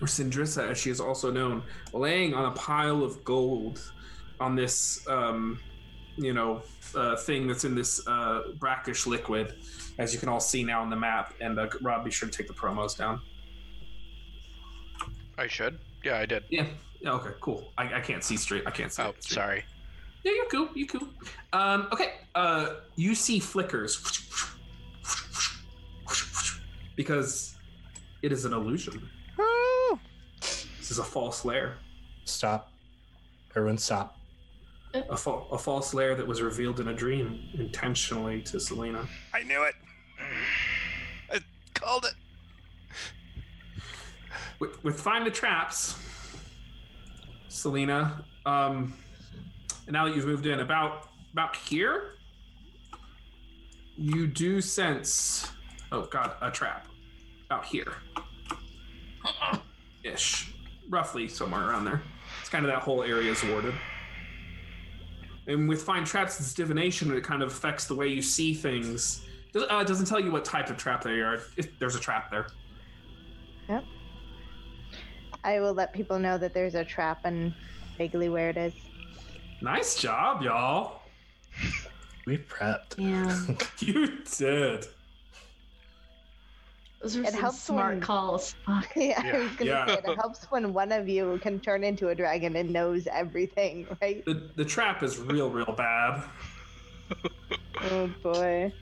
or 0.00 0.06
Sindrissa 0.06 0.70
as 0.70 0.76
she 0.76 0.90
is 0.90 1.00
also 1.00 1.30
known, 1.30 1.62
laying 1.92 2.34
on 2.34 2.46
a 2.46 2.50
pile 2.50 3.04
of 3.04 3.22
gold 3.24 3.80
on 4.40 4.56
this, 4.56 5.06
um, 5.08 5.60
you 6.16 6.34
know, 6.34 6.62
uh, 6.96 7.16
thing 7.16 7.46
that's 7.46 7.64
in 7.64 7.76
this 7.76 8.06
uh, 8.08 8.42
brackish 8.58 9.06
liquid, 9.06 9.54
as 9.98 10.12
you 10.12 10.18
can 10.18 10.28
all 10.28 10.40
see 10.40 10.64
now 10.64 10.82
on 10.82 10.90
the 10.90 10.96
map. 10.96 11.34
And 11.40 11.60
uh, 11.60 11.68
Rob, 11.80 12.04
be 12.04 12.10
sure 12.10 12.28
to 12.28 12.36
take 12.36 12.48
the 12.48 12.54
promos 12.54 12.98
down. 12.98 13.20
I 15.38 15.46
should. 15.46 15.78
Yeah, 16.02 16.18
I 16.18 16.26
did. 16.26 16.44
Yeah. 16.50 16.66
Yeah. 17.04 17.12
Okay. 17.12 17.30
Cool. 17.40 17.70
I, 17.76 17.94
I 17.94 18.00
can't 18.00 18.24
see 18.24 18.36
straight. 18.38 18.62
I 18.66 18.70
can't 18.70 18.90
see. 18.90 19.02
Oh, 19.02 19.14
straight. 19.20 19.34
sorry. 19.34 19.64
Yeah, 20.24 20.32
you're 20.32 20.46
cool. 20.46 20.68
You're 20.74 20.88
cool. 20.88 21.06
Um, 21.52 21.88
okay. 21.92 22.14
Uh, 22.34 22.76
you 22.96 23.14
see 23.14 23.38
flickers 23.38 24.00
because 26.96 27.56
it 28.22 28.32
is 28.32 28.46
an 28.46 28.54
illusion. 28.54 29.06
Oh, 29.38 29.98
This 30.40 30.90
is 30.90 30.98
a 30.98 31.04
false 31.04 31.44
lair. 31.44 31.76
Stop. 32.24 32.72
Everyone 33.54 33.76
stop. 33.76 34.16
A, 34.94 35.16
fa- 35.16 35.42
a 35.52 35.58
false 35.58 35.92
lair 35.92 36.14
that 36.14 36.26
was 36.26 36.40
revealed 36.40 36.80
in 36.80 36.88
a 36.88 36.94
dream 36.94 37.48
intentionally 37.54 38.40
to 38.42 38.58
Selena. 38.58 39.06
I 39.34 39.42
knew 39.42 39.62
it. 39.64 39.74
I 41.30 41.40
called 41.74 42.06
it. 42.06 42.14
With, 44.60 44.82
with 44.84 44.98
find 45.00 45.26
the 45.26 45.30
traps, 45.32 45.96
Selena. 47.54 48.24
Um, 48.44 48.94
and 49.86 49.92
now 49.92 50.06
that 50.06 50.14
you've 50.16 50.26
moved 50.26 50.46
in 50.46 50.60
about 50.60 51.08
about 51.32 51.54
here, 51.56 52.14
you 53.96 54.26
do 54.26 54.60
sense. 54.60 55.50
Oh 55.92 56.02
God, 56.06 56.32
a 56.40 56.50
trap 56.50 56.88
out 57.50 57.64
here, 57.64 57.92
ish, 60.04 60.52
roughly 60.88 61.28
somewhere 61.28 61.68
around 61.68 61.84
there. 61.84 62.02
It's 62.40 62.48
kind 62.48 62.64
of 62.64 62.72
that 62.72 62.82
whole 62.82 63.02
area 63.02 63.30
is 63.30 63.44
warded. 63.44 63.74
And 65.46 65.68
with 65.68 65.82
find 65.82 66.06
traps, 66.06 66.40
it's 66.40 66.54
divination, 66.54 67.14
it 67.14 67.22
kind 67.22 67.42
of 67.42 67.50
affects 67.52 67.86
the 67.86 67.94
way 67.94 68.08
you 68.08 68.22
see 68.22 68.54
things. 68.54 69.24
Does- 69.52 69.64
Uh, 69.70 69.76
it 69.78 69.86
doesn't 69.86 70.06
tell 70.06 70.18
you 70.20 70.32
what 70.32 70.44
type 70.44 70.70
of 70.70 70.76
trap 70.76 71.02
they 71.04 71.20
are. 71.20 71.40
If 71.56 71.78
there's 71.78 71.94
a 71.94 72.00
trap 72.00 72.30
there. 72.30 72.46
I 75.44 75.60
will 75.60 75.74
let 75.74 75.92
people 75.92 76.18
know 76.18 76.38
that 76.38 76.54
there's 76.54 76.74
a 76.74 76.84
trap 76.84 77.20
and 77.24 77.54
vaguely 77.98 78.28
where 78.28 78.48
it 78.50 78.56
is. 78.56 78.72
Nice 79.60 79.94
job, 79.96 80.42
y'all. 80.42 81.00
We 82.26 82.38
prepped. 82.38 82.94
Yeah. 82.96 83.36
You 83.80 84.16
did. 84.38 84.86
Those 87.02 87.18
are 87.18 87.22
It 87.22 87.32
some 87.32 87.40
helps 87.40 87.60
smart 87.62 87.92
when- 87.96 88.00
calls. 88.00 88.54
Fuck. 88.64 88.88
yeah, 88.96 89.20
I 89.22 89.26
Yeah. 89.26 89.38
was 89.40 89.52
gonna 89.56 89.70
Yeah. 89.70 89.86
say 89.86 89.92
it 89.92 90.16
helps 90.16 90.44
when 90.50 90.72
one 90.72 90.90
of 90.90 91.06
you 91.06 91.38
can 91.42 91.60
turn 91.60 91.84
into 91.84 92.08
a 92.08 92.14
dragon 92.14 92.56
and 92.56 92.70
knows 92.70 93.06
everything, 93.08 93.86
right? 94.00 94.24
The 94.24 94.48
the 94.56 94.64
trap 94.64 95.02
is 95.02 95.18
real, 95.18 95.50
real 95.50 95.74
bad. 95.76 96.22
Oh 97.82 98.06
boy. 98.22 98.72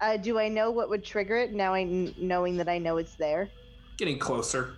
Uh, 0.00 0.16
do 0.16 0.38
I 0.38 0.48
know 0.48 0.70
what 0.70 0.88
would 0.88 1.04
trigger 1.04 1.36
it 1.36 1.52
now? 1.52 1.74
I 1.74 1.84
knowing 2.16 2.56
that 2.56 2.70
I 2.70 2.78
know 2.78 2.96
it's 2.96 3.16
there. 3.16 3.50
Getting 3.98 4.18
closer. 4.18 4.76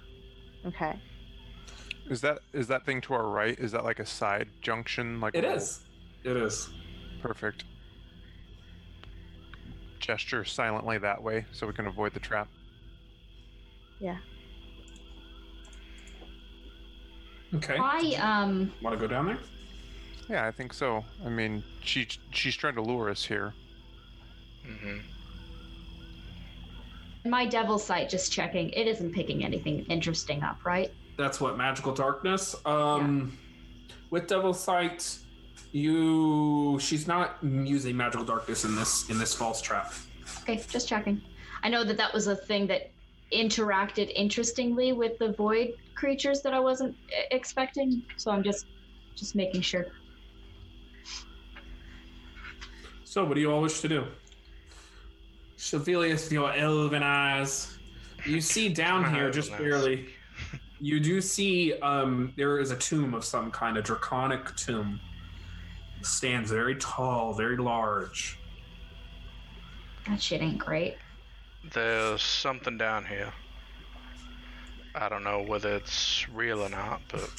Okay. 0.67 0.99
Is 2.11 2.21
that 2.21 2.41
is 2.53 2.67
that 2.69 2.85
thing 2.85 3.01
to 3.03 3.15
our 3.15 3.27
right? 3.27 3.59
Is 3.59 3.73
that 3.73 3.85
like 3.85 3.99
a 3.99 4.07
side 4.07 4.49
junction? 4.61 5.21
Like 5.21 5.35
it 5.35 5.45
is. 5.45 5.81
Little... 6.25 6.43
It 6.43 6.47
is. 6.47 6.69
perfect. 7.23 7.65
Gesture 10.01 10.45
silently 10.45 10.99
that 10.99 11.23
way 11.23 11.47
so 11.53 11.67
we 11.67 11.73
can 11.73 11.87
avoid 11.87 12.13
the 12.13 12.21
trap. 12.21 12.49
Yeah. 14.01 14.19
Okay. 17.55 17.77
I 17.79 18.15
um 18.21 18.73
Want 18.83 18.99
to 18.99 19.01
go 19.01 19.07
down 19.07 19.27
there? 19.27 19.39
Yeah, 20.29 20.47
I 20.47 20.51
think 20.51 20.73
so. 20.73 21.05
I 21.25 21.29
mean, 21.29 21.63
she 21.81 22.09
she's 22.31 22.57
trying 22.57 22.75
to 22.75 22.83
lure 22.83 23.11
us 23.11 23.25
here. 23.25 23.55
Mm 24.67 24.79
hmm 24.81 25.14
my 27.25 27.47
devil 27.47 27.79
sight 27.79 28.09
just 28.09 28.31
checking. 28.31 28.71
It 28.71 28.87
isn't 28.87 29.13
picking 29.13 29.45
anything 29.45 29.85
interesting 29.87 30.43
up, 30.43 30.65
right? 30.65 30.93
That's 31.17 31.41
what 31.41 31.57
magical 31.57 31.93
darkness. 31.93 32.55
Um, 32.67 33.37
with 34.11 34.27
devil 34.27 34.53
sight, 34.53 35.19
you 35.73 36.79
she's 36.81 37.09
not 37.09 37.39
using 37.43 37.97
magical 37.97 38.25
darkness 38.25 38.65
in 38.65 38.77
this 38.77 39.09
in 39.11 39.19
this 39.19 39.35
false 39.35 39.61
trap. 39.61 39.93
Okay, 40.43 40.63
just 40.69 40.89
checking. 40.89 41.23
I 41.63 41.69
know 41.69 41.85
that 41.85 41.97
that 41.97 42.13
was 42.13 42.27
a 42.27 42.37
thing 42.37 42.67
that 42.67 42.91
interacted 43.33 44.13
interestingly 44.15 44.93
with 44.93 45.19
the 45.19 45.33
void 45.33 45.75
creatures 45.95 46.43
that 46.43 46.53
I 46.53 46.61
wasn't 46.61 46.95
expecting, 47.31 48.03
so 48.17 48.31
I'm 48.31 48.43
just 48.43 48.67
just 49.15 49.35
making 49.35 49.63
sure. 49.63 49.87
So, 53.05 53.25
what 53.25 53.35
do 53.35 53.41
you 53.41 53.51
all 53.51 53.63
wish 53.63 53.81
to 53.81 53.89
do? 53.89 54.05
Shavelius, 55.65 56.31
your 56.31 56.53
elven 56.53 57.03
eyes. 57.03 57.79
You 58.27 58.41
see 58.53 58.69
down 58.69 59.13
here, 59.15 59.31
just 59.31 59.51
barely. 59.57 60.07
You 60.81 61.01
do 61.01 61.23
see 61.23 61.73
um, 61.81 62.35
there 62.37 62.59
is 62.59 62.71
a 62.71 62.77
tomb 62.77 63.15
of 63.15 63.25
some 63.25 63.51
kind, 63.51 63.79
a 63.79 63.81
draconic 63.81 64.55
tomb. 64.55 65.01
It 65.99 66.05
stands 66.05 66.51
very 66.51 66.75
tall, 66.75 67.33
very 67.33 67.57
large. 67.57 68.39
That 70.07 70.21
shit 70.21 70.43
ain't 70.43 70.59
great. 70.59 70.97
There's 71.73 72.21
something 72.21 72.77
down 72.77 73.07
here. 73.07 73.33
I 74.95 75.09
don't 75.09 75.25
know 75.25 75.43
whether 75.43 75.75
it's 75.75 76.29
real 76.29 76.61
or 76.61 76.69
not, 76.69 77.01
but 77.11 77.31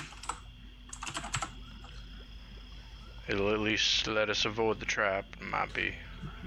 it'll 3.28 3.54
at 3.54 3.60
least 3.60 4.08
let 4.08 4.30
us 4.32 4.46
avoid 4.46 4.80
the 4.80 4.88
trap. 4.88 5.26
It 5.40 5.46
might 5.46 5.72
be 5.74 5.94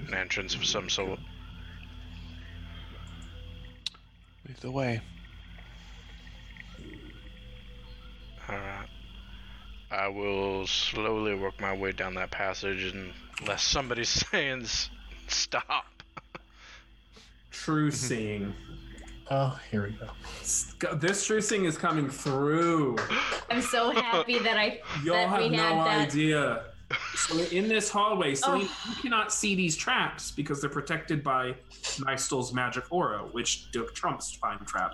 an 0.07 0.15
entrance 0.15 0.53
of 0.55 0.65
some 0.65 0.89
sort. 0.89 1.19
Lead 4.49 4.57
the 4.57 4.71
way. 4.71 4.99
Alright. 8.49 8.89
I 9.91 10.07
will 10.07 10.65
slowly 10.65 11.35
work 11.35 11.61
my 11.61 11.75
way 11.75 11.91
down 11.91 12.15
that 12.15 12.31
passage 12.31 12.95
unless 13.39 13.61
somebody's 13.61 14.09
saying 14.31 14.65
stop. 15.27 15.85
True 17.51 17.91
seeing. 17.91 18.55
Oh, 19.29 19.59
here 19.69 19.83
we 19.83 19.91
go. 19.91 20.95
This 20.95 21.27
true 21.27 21.41
seeing 21.41 21.65
is 21.65 21.77
coming 21.77 22.09
through. 22.09 22.97
I'm 23.51 23.61
so 23.61 23.91
happy 23.91 24.39
that 24.39 24.57
I 24.57 24.79
Y'all 25.03 25.13
that 25.15 25.29
have 25.29 25.39
we 25.41 25.49
no 25.49 25.57
had 25.57 25.85
that. 25.85 26.07
idea. 26.07 26.63
So 27.15 27.37
in 27.37 27.67
this 27.67 27.89
hallway, 27.89 28.31
oh. 28.31 28.35
Celine, 28.35 28.67
Oh. 28.69 28.85
you 28.89 28.95
cannot 29.01 29.31
see 29.31 29.55
these 29.55 29.75
traps 29.77 30.31
because 30.31 30.61
they're 30.61 30.69
protected 30.69 31.23
by 31.23 31.55
Nystul's 31.99 32.53
magic 32.53 32.85
aura, 32.89 33.19
which 33.31 33.71
Duke 33.71 33.93
trumps 33.93 34.33
Find 34.33 34.65
Trap. 34.65 34.93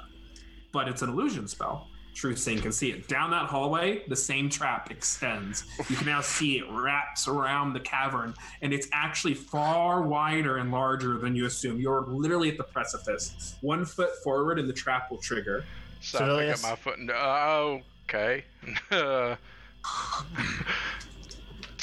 But 0.72 0.88
it's 0.90 1.02
an 1.02 1.10
illusion 1.10 1.48
spell. 1.48 1.88
True 2.14 2.36
Seeing 2.36 2.62
can 2.62 2.72
see 2.72 2.92
it. 2.92 3.10
Down 3.10 3.30
that 3.32 3.48
hallway, 3.48 4.04
the 4.08 4.16
same 4.16 4.50
trap 4.50 4.90
extends. 4.90 5.66
You 5.90 5.98
can 5.98 6.06
now 6.06 6.22
see 6.22 6.58
it 6.58 6.64
wraps 6.72 7.28
around 7.28 7.74
the 7.74 7.82
cavern, 7.82 8.34
and 8.62 8.72
it's 8.74 8.88
actually 8.94 9.34
far 9.34 10.02
wider 10.02 10.58
and 10.58 10.72
larger 10.72 11.18
than 11.18 11.36
you 11.36 11.46
assume. 11.46 11.78
You're 11.80 12.06
literally 12.08 12.50
at 12.50 12.58
the 12.58 12.64
precipice. 12.64 13.56
One 13.60 13.84
foot 13.84 14.12
forward, 14.24 14.60
and 14.60 14.70
the 14.70 14.74
trap 14.74 15.12
will 15.12 15.18
trigger. 15.18 15.66
So 16.00 16.38
I 16.38 16.46
pick 16.46 16.56
up 16.56 16.62
my 16.64 16.76
foot 16.76 17.00
and 17.00 17.12
oh, 17.12 17.82
okay. 18.08 18.46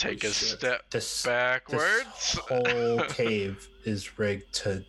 Take 0.03 0.25
a 0.25 0.33
shit. 0.33 0.59
step 0.59 0.91
This, 0.91 1.25
backwards. 1.25 2.05
this 2.15 2.35
whole 2.49 3.01
cave 3.09 3.69
is 3.85 4.19
rigged 4.19 4.53
to 4.55 4.85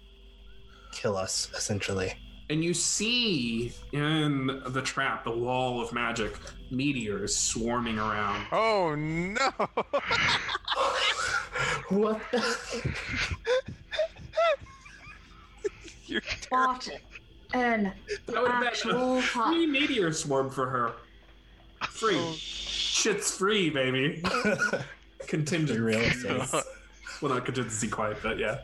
kill 0.91 1.15
us, 1.17 1.49
essentially. 1.55 2.13
And 2.49 2.63
you 2.63 2.73
see 2.73 3.73
in 3.93 4.61
the 4.67 4.81
trap, 4.81 5.23
the 5.23 5.31
wall 5.31 5.81
of 5.81 5.93
magic, 5.93 6.33
meteors 6.71 7.35
swarming 7.35 7.99
around. 7.99 8.45
Oh 8.51 8.95
no! 8.95 9.51
What 11.89 12.19
the? 12.31 12.41
You're 16.05 16.21
What 16.49 16.89
an 17.53 17.93
That 18.25 18.41
would 18.41 18.51
have 18.51 18.59
been 18.61 18.67
actual 18.67 19.17
a 19.19 19.21
fuck. 19.21 19.47
free 19.47 19.67
meteor 19.67 20.11
swarm 20.11 20.49
for 20.49 20.67
her. 20.67 20.93
Free. 21.87 22.15
Oh. 22.17 22.33
Shit's 22.35 23.35
free, 23.37 23.69
baby. 23.69 24.23
Contingency. 25.27 25.79
Real 25.79 25.99
estate. 25.99 26.63
well, 27.21 27.33
not 27.33 27.45
contingency 27.45 27.87
quite, 27.87 28.21
but 28.21 28.37
yeah. 28.37 28.61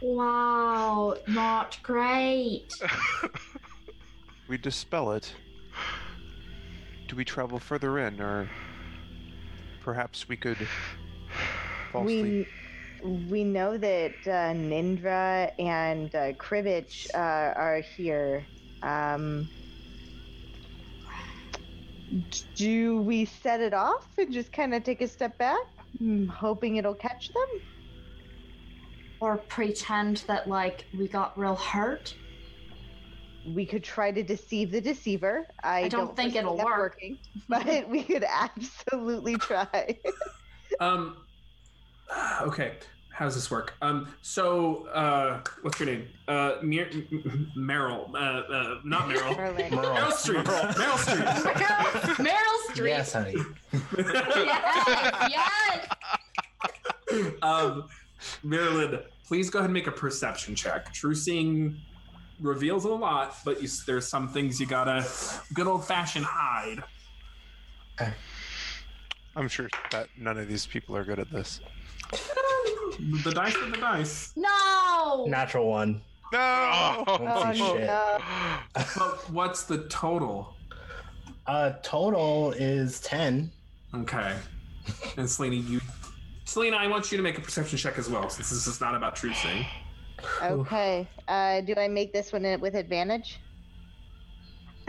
Wow, 0.00 1.16
not 1.26 1.78
great. 1.82 2.72
we 4.48 4.56
dispel 4.56 5.12
it. 5.12 5.34
Do 7.08 7.16
we 7.16 7.24
travel 7.24 7.58
further 7.58 7.98
in, 7.98 8.20
or 8.20 8.48
perhaps 9.82 10.28
we 10.28 10.36
could 10.36 10.56
falsely? 11.92 12.22
We 12.22 12.48
we 13.02 13.44
know 13.44 13.78
that 13.78 14.12
uh, 14.26 14.52
Nindra 14.52 15.52
and 15.58 16.14
uh, 16.14 16.32
Kribbits 16.32 17.08
uh, 17.14 17.18
are 17.18 17.80
here. 17.80 18.44
Um, 18.82 19.48
Do 22.56 23.00
we 23.02 23.24
set 23.24 23.60
it 23.60 23.74
off 23.74 24.06
and 24.18 24.32
just 24.32 24.52
kind 24.52 24.74
of 24.74 24.84
take 24.84 25.00
a 25.00 25.08
step 25.08 25.36
back, 25.38 25.66
mm, 26.00 26.28
hoping 26.28 26.76
it'll 26.76 26.94
catch 26.94 27.28
them? 27.28 27.60
Or 29.20 29.38
pretend 29.38 30.24
that 30.28 30.48
like 30.48 30.86
we 30.92 31.08
got 31.08 31.38
real 31.38 31.56
hurt. 31.56 32.14
We 33.44 33.66
could 33.66 33.84
try 33.84 34.12
to 34.12 34.22
deceive 34.22 34.70
the 34.70 34.80
deceiver. 34.80 35.46
I, 35.62 35.80
I 35.82 35.88
don't 35.88 36.14
think 36.14 36.36
it'll 36.36 36.56
work. 36.56 36.96
Working, 37.02 37.18
but 37.48 37.88
we 37.88 38.02
could 38.02 38.24
absolutely 38.28 39.36
try. 39.36 39.98
Um. 40.78 41.26
Okay. 42.42 42.78
How 43.20 43.26
does 43.26 43.34
this 43.34 43.50
work? 43.50 43.74
Um. 43.82 44.08
So, 44.22 44.86
uh, 44.86 45.42
what's 45.60 45.78
your 45.78 45.90
name? 45.90 46.08
Uh, 46.26 46.54
Mer- 46.62 46.88
M- 46.90 47.06
M- 47.12 47.52
Meryl. 47.54 48.08
Uh, 48.14 48.16
uh, 48.16 48.78
not 48.82 49.10
Meryl. 49.10 49.36
Merlin. 49.36 49.70
Meryl 49.70 49.82
Merle. 49.94 50.10
Streep. 50.10 50.42
Meryl 50.44 50.96
Streep. 50.96 51.26
Meryl, 51.44 52.14
Meryl 52.26 52.58
Streep. 52.70 52.88
Yes, 52.88 53.12
honey. 53.12 53.34
Yes, 55.28 55.86
yes. 57.12 57.32
um, 57.42 57.90
Marilyn, 58.42 59.00
please 59.28 59.50
go 59.50 59.58
ahead 59.58 59.66
and 59.66 59.74
make 59.74 59.86
a 59.86 59.92
perception 59.92 60.54
check. 60.54 60.90
True 60.94 61.14
seeing 61.14 61.76
reveals 62.40 62.86
a 62.86 62.88
lot, 62.88 63.36
but 63.44 63.60
you, 63.62 63.68
there's 63.86 64.08
some 64.08 64.28
things 64.30 64.58
you 64.58 64.64
gotta 64.64 65.06
good 65.52 65.66
old 65.66 65.84
fashioned 65.84 66.24
hide. 66.24 66.82
I'm 69.36 69.48
sure 69.48 69.68
that 69.90 70.08
none 70.16 70.38
of 70.38 70.48
these 70.48 70.64
people 70.64 70.96
are 70.96 71.04
good 71.04 71.18
at 71.18 71.30
this. 71.30 71.60
The 72.10 73.32
dice 73.34 73.56
are 73.56 73.70
the 73.70 73.76
dice. 73.78 74.32
No. 74.36 75.24
Natural 75.28 75.66
one. 75.68 76.02
No. 76.32 77.04
Oh, 77.08 77.16
Holy 77.18 77.56
shit. 77.56 77.86
no. 77.86 78.18
But 78.96 79.30
what's 79.30 79.64
the 79.64 79.78
total? 79.88 80.54
Uh, 81.46 81.72
total 81.82 82.52
is 82.52 83.00
10. 83.00 83.50
Okay. 83.94 84.36
And 85.16 85.28
Selena, 85.28 85.56
you. 85.56 85.80
Selena, 86.44 86.76
I 86.76 86.86
want 86.86 87.10
you 87.10 87.16
to 87.16 87.22
make 87.22 87.38
a 87.38 87.40
perception 87.40 87.78
check 87.78 87.98
as 87.98 88.08
well, 88.08 88.28
since 88.30 88.50
this 88.50 88.66
is 88.66 88.80
not 88.80 88.94
about 88.94 89.16
true 89.16 89.32
seeing. 89.34 89.64
Okay. 90.42 91.08
Uh, 91.26 91.60
do 91.62 91.74
I 91.76 91.88
make 91.88 92.12
this 92.12 92.32
one 92.32 92.42
with 92.60 92.74
advantage? 92.74 93.40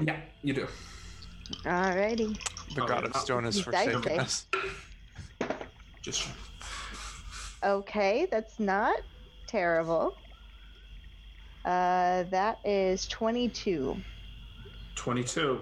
Yeah, 0.03 0.19
you 0.43 0.53
do. 0.53 0.67
Alrighty. 1.63 2.37
The 2.75 2.83
Oh, 2.83 2.87
god 2.87 3.03
of 3.05 3.11
yeah. 3.13 3.19
stone 3.19 3.43
has 3.45 3.55
Dice 3.55 3.63
forsaken 3.91 4.19
us. 4.19 4.45
Just 6.01 6.27
Okay, 7.63 8.27
that's 8.31 8.59
not 8.59 8.97
terrible. 9.47 10.15
Uh, 11.63 12.23
that 12.31 12.59
is 12.65 13.07
22, 13.07 13.97
22. 14.95 15.61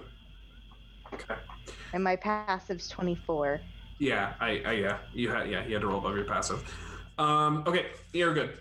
Okay. 1.14 1.36
and 1.94 2.04
my 2.04 2.16
passive's 2.16 2.88
24. 2.88 3.60
Yeah, 3.98 4.34
I, 4.40 4.62
I 4.66 4.72
yeah, 4.74 4.98
you 5.14 5.30
had 5.30 5.50
yeah, 5.50 5.66
you 5.66 5.74
had 5.74 5.82
to 5.82 5.88
roll 5.88 5.98
above 5.98 6.16
your 6.16 6.24
passive. 6.24 6.64
Um, 7.18 7.64
okay, 7.68 7.88
you're 8.14 8.34
good. 8.34 8.58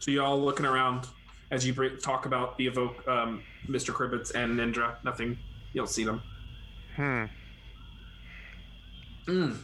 So 0.00 0.10
you 0.10 0.22
all 0.22 0.38
looking 0.38 0.66
around 0.66 1.06
as 1.50 1.66
you 1.66 1.72
br- 1.72 1.96
talk 2.02 2.26
about 2.26 2.58
the 2.58 2.66
evoke, 2.66 3.06
um, 3.08 3.42
Mr. 3.66 3.94
Kribbits 3.94 4.34
and 4.34 4.58
Nindra. 4.58 4.96
Nothing. 5.02 5.38
You 5.72 5.80
don't 5.80 5.88
see 5.88 6.04
them. 6.04 6.22
Hmm. 6.96 7.24
Mm. 9.26 9.56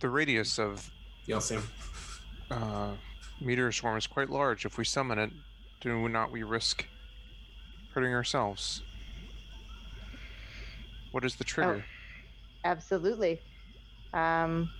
The 0.00 0.08
radius 0.08 0.58
of 0.58 0.90
You 1.24 1.34
don't 1.34 1.40
see 1.42 1.56
them. 1.56 1.68
uh, 2.50 2.90
meteor 3.40 3.72
swarm 3.72 3.96
is 3.96 4.06
quite 4.06 4.30
large. 4.30 4.64
If 4.64 4.78
we 4.78 4.84
summon 4.84 5.18
it, 5.18 5.30
do 5.80 6.08
not 6.08 6.30
we 6.30 6.42
risk 6.42 6.86
hurting 7.94 8.12
ourselves? 8.12 8.82
What 11.12 11.24
is 11.24 11.36
the 11.36 11.44
trigger? 11.44 11.84
Absolutely. 12.64 13.40
Um, 14.12 14.70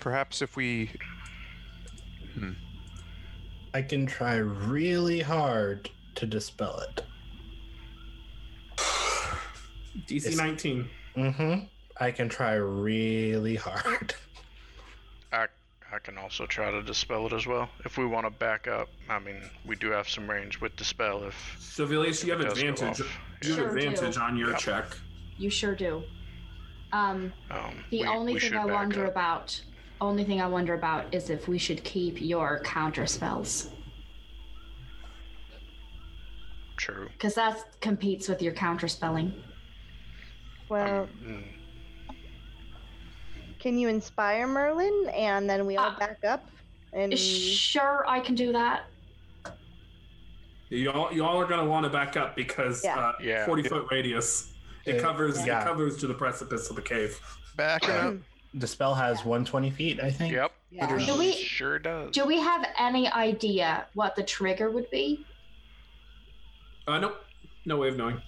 Perhaps 0.00 0.42
if 0.42 0.56
we 0.56 0.90
I 3.74 3.80
can 3.82 4.06
try 4.06 4.36
really 4.36 5.20
hard 5.20 5.88
to 6.16 6.26
dispel 6.26 6.78
it. 6.80 7.04
DC 10.06 10.36
19. 10.36 10.88
Mm-hmm. 11.16 11.64
I 12.02 12.10
can 12.10 12.28
try 12.28 12.54
really 12.54 13.54
hard. 13.54 14.14
I 15.32 15.46
I 15.94 15.98
can 16.00 16.18
also 16.18 16.46
try 16.46 16.68
to 16.72 16.82
dispel 16.82 17.26
it 17.26 17.32
as 17.32 17.46
well. 17.46 17.68
If 17.84 17.96
we 17.96 18.06
want 18.06 18.26
to 18.26 18.30
back 18.30 18.66
up, 18.66 18.88
I 19.08 19.20
mean, 19.20 19.36
we 19.64 19.76
do 19.76 19.90
have 19.92 20.08
some 20.08 20.28
range 20.28 20.60
with 20.60 20.74
dispel. 20.74 21.22
If 21.22 21.56
So 21.60 21.86
Vilius, 21.86 22.24
you 22.24 22.32
have 22.32 22.40
it 22.40 22.48
advantage. 22.50 23.00
off. 23.02 23.18
You 23.42 23.50
have 23.50 23.56
Sure 23.58 23.70
do. 23.70 23.76
advantage 23.88 24.16
on 24.16 24.36
your 24.36 24.50
Yep. 24.50 24.58
check. 24.58 24.84
You 25.36 25.48
sure 25.48 25.76
do. 25.76 26.02
Um, 26.92 27.32
um, 27.52 27.84
the 27.90 28.00
we- 28.00 28.06
only 28.06 28.34
we 28.34 28.40
thing 28.40 28.54
I 28.56 28.64
wonder 28.66 29.04
up. 29.04 29.12
about, 29.12 29.62
only 30.00 30.24
thing 30.24 30.40
I 30.40 30.46
wonder 30.48 30.74
about 30.74 31.14
is 31.14 31.30
if 31.30 31.46
we 31.46 31.56
should 31.58 31.84
keep 31.84 32.20
your 32.20 32.58
counter 32.64 33.06
spells, 33.06 33.70
True. 36.76 37.08
because 37.12 37.34
that 37.36 37.80
competes 37.80 38.28
with 38.28 38.42
your 38.42 38.54
counter 38.54 38.88
spelling. 38.88 39.32
well, 40.68 41.06
Mm, 41.22 41.44
can 43.62 43.78
you 43.78 43.88
inspire 43.88 44.48
Merlin, 44.48 45.08
and 45.14 45.48
then 45.48 45.64
we 45.66 45.76
all 45.76 45.90
Uh, 45.92 45.98
back 45.98 46.24
up? 46.24 46.44
And 46.92 47.16
Sure, 47.16 48.04
I 48.08 48.18
can 48.18 48.34
do 48.34 48.52
that. 48.52 48.86
You 50.68 50.90
all, 50.90 51.12
you 51.12 51.24
all 51.24 51.40
are 51.40 51.46
gonna 51.46 51.64
want 51.64 51.84
to 51.84 51.90
back 51.90 52.16
up 52.16 52.34
because 52.34 52.82
Yeah. 52.84 52.98
uh, 52.98 53.12
Yeah. 53.20 53.46
40 53.46 53.62
foot 53.62 53.86
radius. 53.90 54.52
It 54.84 55.00
covers 55.00 55.46
yeah. 55.46 55.60
it 55.60 55.64
covers 55.64 55.96
to 55.98 56.08
the 56.08 56.14
precipice 56.14 56.68
of 56.70 56.76
the 56.76 56.82
cave. 56.82 57.20
back 57.56 57.88
up, 57.88 58.14
The 58.54 58.66
spell 58.66 58.94
has 58.94 59.24
120 59.24 59.70
feet, 59.70 60.00
I 60.00 60.10
think. 60.10 60.34
Yep. 60.34 60.52
Yeah. 60.70 60.96
Do 61.06 61.16
we- 61.18 61.32
Sure 61.32 61.78
does. 61.78 62.10
Do 62.12 62.26
we 62.26 62.38
have 62.40 62.66
any 62.78 63.10
idea 63.12 63.86
what 63.94 64.16
the 64.16 64.22
trigger 64.22 64.70
would 64.70 64.90
be? 64.90 65.24
Uh, 66.88 66.98
nope. 66.98 67.24
No 67.64 67.76
way 67.76 67.88
of 67.88 67.96
knowing. 67.96 68.20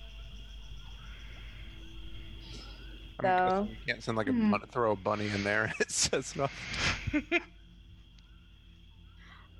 I'm 3.20 3.24
So- 3.50 3.68
you 3.70 3.76
can't 3.86 4.02
send 4.02 4.16
like 4.16 4.28
a 4.28 4.32
Hmm. 4.32 4.50
bun- 4.50 4.66
throw 4.70 4.92
a 4.92 4.96
bunny 4.96 5.28
in 5.28 5.44
there 5.44 5.72
it 5.80 5.90
says 5.90 6.34
nothing. 6.36 7.24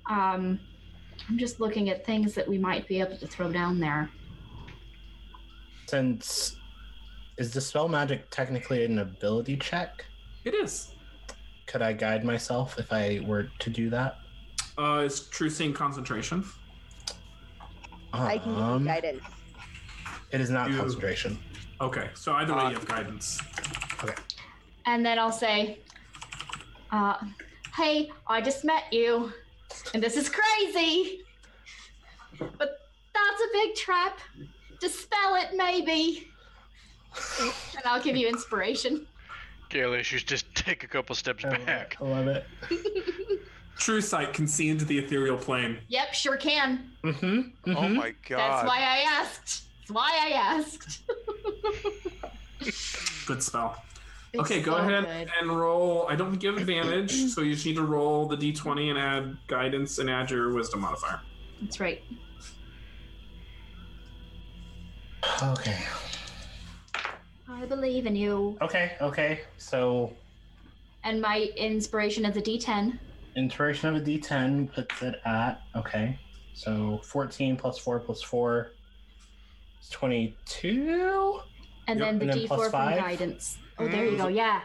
Um, 0.07 0.59
I'm 1.29 1.37
just 1.37 1.59
looking 1.59 1.89
at 1.89 2.05
things 2.05 2.33
that 2.35 2.47
we 2.47 2.57
might 2.57 2.87
be 2.87 2.99
able 2.99 3.17
to 3.17 3.27
throw 3.27 3.51
down 3.51 3.79
there. 3.79 4.09
Since 5.87 6.57
is 7.37 7.51
the 7.53 7.61
spell 7.61 7.87
magic 7.87 8.29
technically 8.29 8.85
an 8.85 8.99
ability 8.99 9.57
check? 9.57 10.05
It 10.43 10.53
is. 10.53 10.91
Could 11.65 11.81
I 11.81 11.93
guide 11.93 12.23
myself 12.23 12.77
if 12.77 12.93
I 12.93 13.21
were 13.25 13.49
to 13.59 13.69
do 13.69 13.89
that? 13.89 14.19
Uh, 14.77 15.01
it's 15.05 15.27
true 15.29 15.49
seeing 15.49 15.73
concentration. 15.73 16.45
I 18.13 18.37
can 18.37 18.49
give 18.49 18.57
you 18.57 18.63
Um, 18.63 18.85
guidance. 18.85 19.23
It 20.31 20.39
is 20.41 20.49
not 20.49 20.69
You- 20.69 20.77
concentration. 20.77 21.39
Okay, 21.81 22.09
so 22.13 22.33
either 22.33 22.53
way, 22.53 22.61
Uh, 22.61 22.69
you 22.69 22.75
have 22.75 22.87
guidance. 22.87 23.39
Okay. 24.03 24.15
And 24.85 25.05
then 25.05 25.19
I'll 25.19 25.31
say, 25.31 25.79
uh, 26.91 27.17
hey, 27.75 28.11
I 28.27 28.41
just 28.41 28.63
met 28.63 28.83
you, 28.91 29.31
and 29.93 30.01
this 30.01 30.15
is 30.15 30.29
crazy. 30.29 31.21
But 32.39 32.79
that's 33.13 33.41
a 33.41 33.47
big 33.53 33.75
trap. 33.75 34.19
Dispel 34.79 35.35
it, 35.35 35.49
maybe. 35.55 36.27
and 37.41 37.83
I'll 37.85 38.01
give 38.01 38.15
you 38.15 38.27
inspiration. 38.27 39.07
Gaelish, 39.69 40.11
you 40.13 40.19
just 40.19 40.53
take 40.55 40.83
a 40.83 40.87
couple 40.87 41.15
steps 41.15 41.43
I 41.43 41.49
love 41.49 41.59
it. 41.59 41.65
back. 41.65 41.97
I 41.99 42.03
love 42.05 42.27
it. 42.27 42.45
True 43.77 43.99
sight 43.99 44.31
can 44.33 44.47
see 44.47 44.69
into 44.69 44.85
the 44.85 44.97
ethereal 44.97 45.37
plane. 45.37 45.77
Yep, 45.89 46.13
sure 46.13 46.37
can. 46.37 46.91
Mm-hmm. 47.03 47.75
Oh 47.75 47.89
my 47.89 48.13
god. 48.29 48.37
That's 48.37 48.67
why 48.67 48.77
I 48.79 49.05
asked. 49.19 49.63
That's 49.87 49.91
why 49.91 50.09
I 50.19 50.31
asked. 50.57 51.01
Good 53.27 53.43
spell. 53.43 53.83
It's 54.33 54.41
okay, 54.41 54.61
go 54.61 54.71
so 54.71 54.77
ahead 54.77 55.05
good. 55.05 55.29
and 55.39 55.59
roll. 55.59 56.07
I 56.09 56.15
don't 56.15 56.31
think 56.31 56.41
you 56.41 56.49
have 56.51 56.57
advantage, 56.59 57.11
so 57.11 57.41
you 57.41 57.53
just 57.53 57.65
need 57.67 57.75
to 57.75 57.83
roll 57.83 58.27
the 58.27 58.35
d20 58.35 58.89
and 58.89 58.97
add 58.97 59.37
guidance 59.47 59.99
and 59.99 60.09
add 60.09 60.31
your 60.31 60.51
wisdom 60.53 60.81
modifier. 60.81 61.21
That's 61.61 61.79
right. 61.79 62.01
Okay. 65.43 65.77
I 67.47 67.65
believe 67.65 68.05
in 68.07 68.15
you. 68.15 68.57
Okay. 68.61 68.93
Okay. 69.01 69.41
So 69.57 70.13
And 71.03 71.21
my 71.21 71.49
inspiration 71.55 72.25
is 72.25 72.35
a 72.37 72.41
D10. 72.41 72.97
inspiration 73.35 73.89
of 73.89 74.01
a 74.01 74.05
D10 74.05 74.73
puts 74.73 75.01
it 75.03 75.21
at 75.25 75.61
okay. 75.75 76.19
So 76.53 76.99
14 77.03 77.55
plus 77.57 77.77
4 77.77 77.99
plus 77.99 78.21
4 78.21 78.61
is 78.63 78.74
22. 79.91 81.39
And 81.87 81.99
Yep. 81.99 82.07
then 82.07 82.19
the 82.19 82.25
And 82.25 82.33
then 82.33 82.37
D4 82.39 82.47
plus 82.47 82.61
from 82.63 82.71
five? 82.71 82.97
guidance. 82.99 83.57
Oh, 83.77 83.87
there 83.87 84.05
you 84.05 84.17
go. 84.17 84.27
Yeah. 84.27 84.61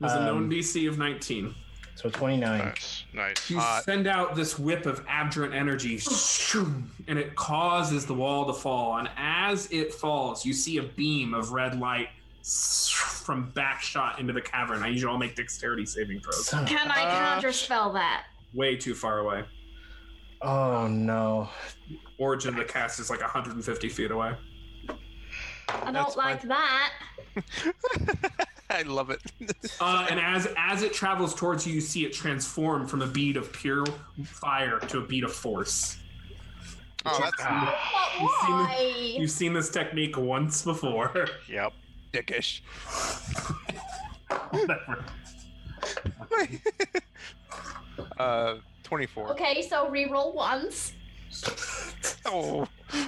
There's 0.00 0.12
a 0.12 0.24
known 0.24 0.44
Um, 0.44 0.50
DC 0.50 0.86
of 0.88 0.98
19. 0.98 1.54
So 1.94 2.10
29. 2.10 2.58
Nice, 2.58 3.04
nice. 3.14 3.48
You 3.50 3.58
Uh, 3.58 3.80
send 3.80 4.06
out 4.06 4.34
this 4.36 4.58
whip 4.58 4.84
of 4.84 5.02
abjurant 5.06 5.54
energy, 5.54 5.98
and 7.08 7.18
it 7.18 7.34
causes 7.36 8.04
the 8.04 8.12
wall 8.12 8.44
to 8.46 8.52
fall. 8.52 8.98
And 8.98 9.08
as 9.16 9.70
it 9.72 9.94
falls, 9.94 10.44
you 10.44 10.52
see 10.52 10.76
a 10.76 10.82
beam 10.82 11.32
of 11.32 11.52
red 11.52 11.80
light 11.80 12.10
from 12.44 13.48
back 13.52 13.80
shot 13.80 14.18
into 14.20 14.34
the 14.34 14.42
cavern. 14.42 14.82
I 14.82 14.88
usually 14.88 15.10
all 15.10 15.18
make 15.18 15.34
dexterity 15.36 15.86
saving 15.86 16.20
throws. 16.20 16.50
Can 16.50 16.90
I 16.90 17.02
Uh, 17.04 17.40
counterspell 17.40 17.94
that? 17.94 18.26
Way 18.52 18.76
too 18.76 18.94
far 18.94 19.20
away. 19.20 19.44
Oh 20.42 20.86
no. 20.86 21.48
Origin 22.18 22.50
of 22.50 22.56
the 22.56 22.64
cast 22.64 23.00
is 23.00 23.10
like 23.10 23.20
150 23.20 23.88
feet 23.88 24.10
away. 24.10 24.34
I 25.68 25.90
That's 25.90 26.14
don't 26.14 26.16
like 26.16 26.42
that. 26.42 26.92
I 28.70 28.82
love 28.82 29.10
it. 29.10 29.20
Uh, 29.80 30.06
and 30.10 30.18
as 30.18 30.48
as 30.56 30.82
it 30.82 30.92
travels 30.92 31.34
towards 31.34 31.66
you, 31.66 31.74
you 31.74 31.80
see 31.80 32.04
it 32.06 32.12
transform 32.12 32.86
from 32.86 33.02
a 33.02 33.06
bead 33.06 33.36
of 33.36 33.52
pure 33.52 33.84
fire 34.24 34.78
to 34.80 34.98
a 34.98 35.02
bead 35.06 35.22
of 35.24 35.32
force. 35.32 35.98
oh, 37.04 37.18
that's 37.20 37.36
But 37.42 37.74
You've 38.20 38.30
seen 38.40 38.56
the- 38.56 38.64
why? 38.64 38.94
You've 39.18 39.30
seen 39.30 39.52
this 39.52 39.68
technique 39.70 40.16
once 40.16 40.62
before. 40.62 41.28
Yep. 41.48 41.72
dickish. 42.12 42.60
Whatever. 44.50 45.04
uh, 48.18 48.54
24. 48.90 49.32
Okay, 49.32 49.62
so 49.62 49.88
reroll 49.90 50.34
once. 50.34 50.92
Oh, 52.28 52.66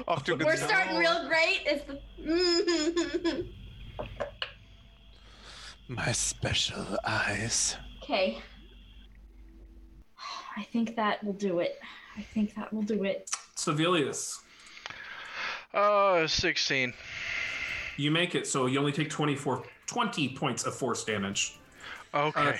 off 0.08 0.24
to 0.24 0.34
a 0.34 0.36
good 0.36 0.46
We're 0.46 0.56
start. 0.56 0.70
starting 0.70 0.96
real 0.96 1.28
great. 1.28 1.60
It's 1.66 1.84
the... 1.84 3.46
My 5.88 6.12
special 6.12 6.84
eyes. 7.04 7.76
okay. 8.02 8.38
I 10.56 10.62
think 10.64 10.96
that 10.96 11.22
will 11.24 11.32
do 11.32 11.60
it. 11.60 11.78
I 12.16 12.22
think 12.22 12.54
that 12.56 12.72
will 12.72 12.82
do 12.82 13.04
it. 13.04 13.30
Civilius, 13.56 14.40
Uh, 15.74 16.26
16. 16.26 16.92
you 17.96 18.10
make 18.10 18.34
it, 18.34 18.46
so 18.46 18.66
you 18.66 18.78
only 18.80 18.92
take 18.92 19.10
24, 19.10 19.62
20 19.86 20.28
points 20.30 20.64
of 20.64 20.74
force 20.74 21.04
damage. 21.04 21.58
Okay. 22.14 22.40
Uh, 22.40 22.52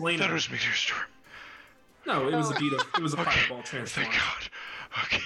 Lena, 0.00 0.18
that 0.24 0.32
was 0.32 0.50
meteor 0.50 0.72
storm. 0.72 1.02
No, 2.08 2.26
it 2.28 2.34
was 2.34 2.50
a 2.50 2.54
beat 2.54 2.72
of, 2.72 2.80
it 2.96 3.02
was 3.02 3.14
a 3.14 3.20
Okay. 3.20 3.30
fireball 3.30 3.62
transform. 3.62 4.06
Thank 4.06 4.16
God. 4.16 4.50
Okay. 5.04 5.22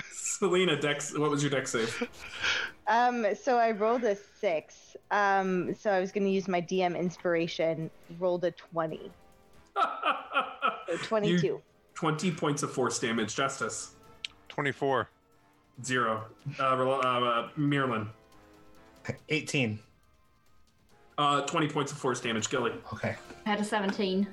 Selena, 0.12 0.80
Dex, 0.80 1.16
what 1.18 1.30
was 1.30 1.42
your 1.42 1.50
Dex 1.50 1.72
save? 1.72 2.08
Um, 2.86 3.26
so 3.34 3.58
I 3.58 3.72
rolled 3.72 4.04
a 4.04 4.16
six. 4.40 4.96
Um, 5.10 5.74
so 5.74 5.90
I 5.90 6.00
was 6.00 6.12
going 6.12 6.24
to 6.24 6.30
use 6.30 6.48
my 6.48 6.60
DM 6.62 6.96
inspiration. 6.98 7.90
Rolled 8.18 8.44
a 8.44 8.50
twenty. 8.52 9.10
So 10.88 10.96
twenty-two. 11.04 11.60
20 11.94 12.32
points 12.32 12.62
of 12.64 12.72
force 12.72 12.98
damage. 12.98 13.36
Justice, 13.36 13.94
24. 14.48 15.08
zero. 15.84 16.24
Uh, 16.58 16.76
Rel- 16.76 17.00
uh, 17.06 17.48
Mirlin, 17.56 18.08
18. 19.28 19.78
Uh, 21.20 21.42
20 21.42 21.68
points 21.68 21.92
of 21.92 21.98
force 21.98 22.18
damage. 22.18 22.48
Gilly, 22.48 22.72
Okay. 22.94 23.14
I 23.44 23.50
had 23.50 23.60
a 23.60 23.64
17. 23.64 24.26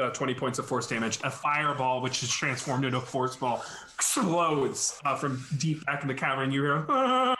uh, 0.00 0.10
20 0.10 0.34
points 0.34 0.58
of 0.58 0.66
force 0.66 0.88
damage. 0.88 1.20
A 1.22 1.30
fireball, 1.30 2.00
which 2.00 2.24
is 2.24 2.28
transformed 2.30 2.84
into 2.84 2.98
a 2.98 3.00
force 3.00 3.36
ball, 3.36 3.64
explodes 3.94 5.00
uh, 5.04 5.14
from 5.14 5.44
deep 5.58 5.86
back 5.86 6.02
in 6.02 6.08
the 6.08 6.14
cavern. 6.14 6.50
You 6.50 6.62
hear, 6.62 6.76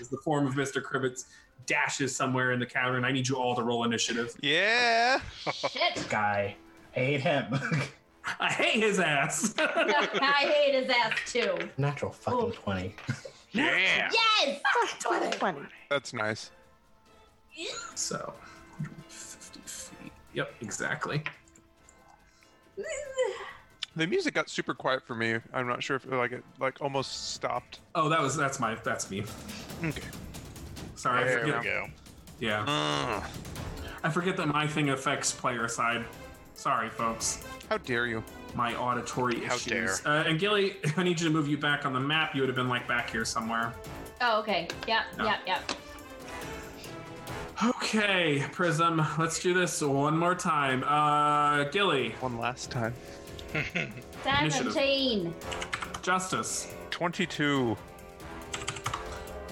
as 0.00 0.08
the 0.08 0.18
form 0.18 0.46
of 0.46 0.54
Mr. 0.54 0.80
Kribbits 0.80 1.24
dashes 1.66 2.14
somewhere 2.14 2.52
in 2.52 2.60
the 2.60 2.66
cavern. 2.66 3.04
I 3.04 3.10
need 3.10 3.26
you 3.28 3.34
all 3.34 3.56
to 3.56 3.62
roll 3.64 3.82
initiative. 3.82 4.36
Yeah. 4.40 5.20
Shit! 5.52 6.06
Guy. 6.08 6.54
I 6.94 6.98
hate 7.00 7.20
him. 7.22 7.58
I 8.40 8.52
hate 8.52 8.82
his 8.84 9.00
ass. 9.00 9.52
I 9.58 10.52
hate 10.54 10.80
his 10.80 10.90
ass 10.90 11.12
too. 11.26 11.58
Natural 11.76 12.12
fucking 12.12 12.38
Oh. 12.40 12.50
20. 12.50 12.94
yeah. 13.50 14.10
Yes! 14.12 14.60
20. 15.00 15.36
Twenty. 15.38 15.60
That's 15.90 16.12
nice. 16.12 16.52
So, 17.94 18.32
150 18.78 19.60
feet. 19.60 20.12
Yep, 20.34 20.54
exactly. 20.60 21.22
The 23.96 24.06
music 24.06 24.34
got 24.34 24.48
super 24.48 24.74
quiet 24.74 25.04
for 25.04 25.16
me. 25.16 25.38
I'm 25.52 25.66
not 25.66 25.82
sure 25.82 25.96
if 25.96 26.06
like 26.06 26.30
it 26.32 26.44
like 26.60 26.80
almost 26.80 27.32
stopped. 27.34 27.80
Oh, 27.96 28.08
that 28.08 28.20
was 28.20 28.36
that's 28.36 28.60
my 28.60 28.76
that's 28.84 29.10
me. 29.10 29.24
Okay. 29.84 30.02
Sorry, 30.94 31.22
I 31.22 31.24
There 31.24 31.40
forget. 31.40 31.58
we 31.58 31.64
go. 31.64 31.86
Yeah, 32.40 32.62
Uh, 32.68 33.20
I 34.04 34.10
forget 34.10 34.36
that 34.36 34.46
my 34.46 34.66
thing 34.68 34.90
affects 34.90 35.32
player 35.32 35.66
side. 35.66 36.04
Sorry, 36.54 36.88
folks. 36.88 37.44
how 37.68 37.78
dare 37.78 38.06
you? 38.06 38.22
My 38.54 38.74
auditory 38.76 39.44
How 39.44 39.56
issues. 39.56 40.04
Uh, 40.06 40.24
and 40.26 40.38
Gilly, 40.38 40.76
I 40.96 41.02
need 41.02 41.20
you 41.20 41.26
to 41.26 41.32
move 41.34 41.48
you 41.48 41.58
back 41.58 41.84
on 41.84 41.92
the 41.92 42.00
map. 42.00 42.34
You 42.36 42.42
would 42.42 42.48
have 42.48 42.56
been 42.56 42.68
like 42.68 42.86
back 42.86 43.10
here 43.10 43.24
somewhere. 43.24 43.74
Oh, 44.20 44.38
okay. 44.40 44.68
Yep, 44.86 45.02
No. 45.18 45.24
yep, 45.24 45.38
yep. 45.46 45.72
Okay, 47.64 48.44
Prism. 48.52 49.04
Let's 49.18 49.40
do 49.40 49.52
this 49.52 49.82
one 49.82 50.16
more 50.16 50.34
time. 50.34 50.84
Uh, 50.84 51.64
Gilly, 51.70 52.14
One 52.20 52.38
last 52.38 52.70
time. 52.70 52.94
Initiative. 53.54 54.72
17. 54.72 55.34
Justice, 56.02 56.72
22. 56.90 57.76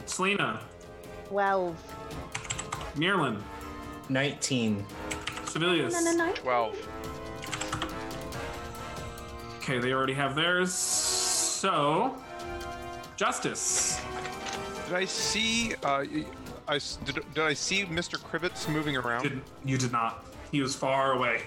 Selena, 0.05 0.61
Twelve. 1.25 1.77
Mirlin, 2.95 3.41
19. 4.09 4.85
Civilius. 5.47 5.93
No, 5.93 6.01
no, 6.13 6.27
no. 6.27 6.33
12. 6.35 6.89
Okay, 9.59 9.79
they 9.81 9.93
already 9.93 10.13
have 10.15 10.37
theirs. 10.37 10.73
So, 10.73 12.15
Justice. 13.17 14.01
Did 14.87 14.95
I 14.95 15.05
see? 15.07 15.75
Uh, 15.83 16.05
y- 16.09 16.25
I 16.69 16.77
s- 16.77 16.99
did, 17.05 17.15
did 17.35 17.45
I 17.45 17.55
see 17.55 17.85
Mr. 17.85 18.19
Kribbits 18.19 18.69
moving 18.69 18.97
around? 18.97 19.23
Did, 19.23 19.41
you 19.65 19.79
did 19.79 19.93
not. 19.93 20.25
He 20.51 20.61
was 20.61 20.75
far 20.75 21.13
away. 21.13 21.43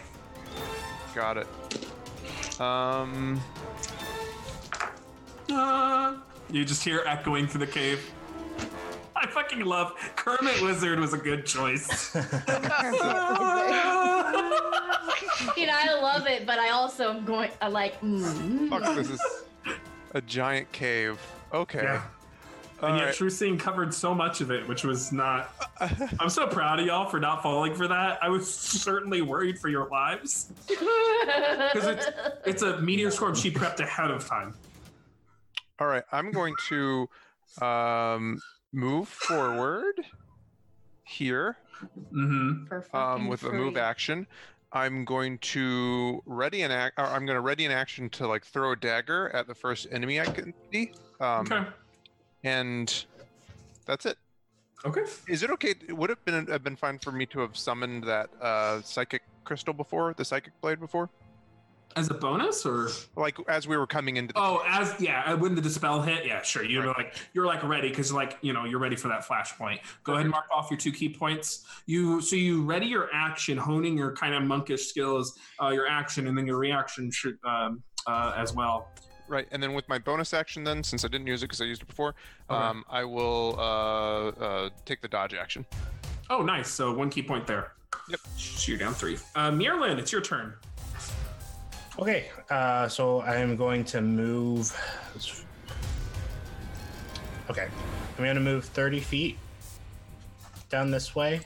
Got 1.15 1.37
it. 1.37 1.47
Um. 2.59 3.41
Uh, 5.51 6.17
you 6.51 6.63
just 6.63 6.83
hear 6.83 7.03
echoing 7.05 7.47
through 7.47 7.65
the 7.65 7.71
cave. 7.71 8.11
I 9.15 9.27
fucking 9.27 9.61
love 9.61 9.93
Kermit 10.15 10.61
Wizard 10.61 10.99
was 10.99 11.13
a 11.13 11.17
good 11.17 11.45
choice. 11.45 12.15
You 15.55 15.67
know, 15.67 15.73
I 15.75 15.99
love 16.01 16.27
it, 16.27 16.45
but 16.45 16.59
I 16.59 16.69
also 16.69 17.09
am 17.11 17.25
going, 17.25 17.49
I 17.61 17.67
like, 17.67 17.99
mm. 18.01 18.69
Fuck, 18.69 18.95
this 18.95 19.09
is 19.09 19.21
a 20.13 20.21
giant 20.21 20.71
cave. 20.71 21.19
Okay. 21.53 21.83
yeah. 21.83 22.03
And 22.81 22.95
yet, 22.95 23.01
Alright. 23.01 23.15
True 23.15 23.30
Seeing 23.30 23.57
covered 23.57 23.93
so 23.93 24.14
much 24.14 24.41
of 24.41 24.51
it, 24.51 24.68
which 24.68 24.84
was 24.84 25.11
not. 25.11 25.53
I'm 26.19 26.30
so 26.30 26.47
proud 26.47 26.80
of 26.80 26.85
y'all 26.85 27.10
for 27.10 27.19
not 27.19 27.43
falling 27.43 27.73
for 27.73 27.88
that. 27.88 28.19
I 28.22 28.30
was 28.30 28.51
certainly 28.53 29.22
worried 29.22 29.60
for 29.60 29.69
your 29.69 29.88
lives 29.89 30.51
because 30.68 31.88
it's 31.88 32.07
it's 32.45 32.61
a 32.61 32.80
meteor 32.81 33.11
storm 33.11 33.35
she 33.35 33.51
prepped 33.51 33.80
ahead 33.80 34.11
of 34.11 34.27
time. 34.27 34.53
All 35.80 35.88
right. 35.88 36.03
I'm 36.11 36.31
going 36.31 36.56
to 36.69 37.10
um, 37.61 38.41
move 38.73 39.07
forward 39.07 39.95
here 41.03 41.57
Mm-hmm. 42.14 42.73
Um, 42.73 42.81
fucking 42.81 43.27
with 43.27 43.43
a 43.43 43.51
move 43.51 43.77
action. 43.77 44.27
I'm 44.72 45.03
going 45.06 45.39
to 45.39 46.22
ready 46.26 46.61
an 46.61 46.72
act. 46.72 46.99
I'm 46.99 47.26
going 47.26 47.35
to 47.35 47.41
ready 47.41 47.65
an 47.65 47.72
action 47.72 48.10
to 48.11 48.27
like 48.27 48.45
throw 48.45 48.73
a 48.73 48.76
dagger 48.76 49.30
at 49.34 49.47
the 49.47 49.56
first 49.56 49.88
enemy 49.91 50.19
I 50.19 50.26
can 50.26 50.53
see. 50.72 50.91
Um, 51.19 51.47
Okay. 51.51 51.64
And 52.44 53.06
that's 53.86 54.06
it. 54.06 54.18
Okay. 54.86 55.02
Is 55.28 55.44
it 55.44 55.49
okay? 55.52 55.76
Would 55.90 56.10
it 56.10 56.18
have 56.18 56.26
been 56.26 56.48
have 56.48 56.64
been 56.64 56.76
fine 56.78 56.99
for 56.99 57.11
me 57.11 57.26
to 57.28 57.40
have 57.41 57.57
summoned 57.57 58.03
that 58.06 58.30
uh, 58.41 58.82
psychic 58.82 59.24
crystal 59.44 59.74
before, 59.74 60.14
the 60.16 60.24
psychic 60.24 60.53
blade 60.61 60.80
before? 60.80 61.10
As 61.95 62.10
a 62.10 62.14
bonus, 62.14 62.66
or 62.66 62.90
Like 63.18 63.36
as 63.49 63.68
we 63.68 63.76
were 63.76 63.88
coming 63.88 64.16
into 64.18 64.32
the 64.32 64.40
oh, 64.40 64.64
as 64.66 64.95
yeah, 65.02 65.34
when 65.34 65.56
the 65.56 65.61
dispel 65.61 66.02
hit, 66.02 66.26
yeah, 66.26 66.41
sure. 66.44 66.64
You're 66.64 66.86
Right. 66.86 66.98
like 66.98 67.16
you're 67.34 67.48
like 67.48 67.64
ready 67.64 67.90
because 67.90 68.14
like 68.14 68.38
you 68.41 68.53
know 68.53 68.64
you're 68.64 68.80
ready 68.80 68.95
for 68.95 69.07
that 69.10 69.28
flashpoint. 69.28 69.80
Go 70.03 70.14
ahead 70.14 70.22
and 70.26 70.32
mark 70.32 70.45
off 70.56 70.70
your 70.70 70.78
two 70.78 70.91
key 70.91 71.10
points. 71.10 71.66
You 71.88 72.22
so 72.22 72.36
you 72.38 72.64
ready 72.64 72.86
your 72.86 73.10
action, 73.11 73.57
honing 73.57 73.98
your 73.98 74.16
kind 74.16 74.34
of 74.36 74.44
monkish 74.44 74.88
skills, 74.88 75.38
uh, 75.61 75.70
your 75.70 75.88
action, 75.88 76.28
and 76.28 76.38
then 76.38 76.45
your 76.45 76.57
reaction 76.57 77.11
should 77.11 77.38
um, 77.44 77.82
uh, 78.07 78.34
as 78.38 78.53
well. 78.53 78.88
Right, 79.30 79.47
and 79.51 79.61
then 79.61 79.73
with 79.73 79.88
my 79.88 79.99
bonus 79.99 80.34
action, 80.34 80.64
then 80.64 80.84
since 80.84 81.06
I 81.06 81.07
didn't 81.07 81.27
use 81.27 81.43
it 81.43 81.45
because 81.45 81.61
I 81.61 81.65
used 81.65 81.84
it 81.84 81.88
before, 81.88 82.15
Okay. 82.49 82.60
um, 82.60 82.84
I 82.89 83.03
will 83.03 83.56
uh, 83.60 84.27
uh, 84.30 84.69
take 84.85 85.01
the 85.01 85.07
dodge 85.07 85.35
action. 85.35 85.65
Oh, 86.31 86.41
nice. 86.41 86.68
So 86.69 86.91
one 86.93 87.10
key 87.11 87.22
point 87.22 87.45
there. 87.45 87.73
Yep. 88.10 88.19
So 88.38 88.72
you're 88.72 88.80
down 88.80 88.95
three. 88.95 89.18
Uh, 89.35 89.51
Mirlin, 89.51 89.99
it's 89.99 90.11
your 90.11 90.22
turn. 90.22 90.53
Okay, 91.99 92.30
uh, 92.49 92.88
so 92.88 93.22
I'm 93.22 93.56
going 93.56 93.84
to 93.85 94.01
move. 94.01 94.76
Okay, 97.49 97.68
I'm 98.18 98.23
going 98.23 98.35
to 98.35 98.41
move 98.41 98.65
30 98.65 98.99
feet 98.99 99.38
down 100.69 100.89
this 100.91 101.15
way. 101.15 101.41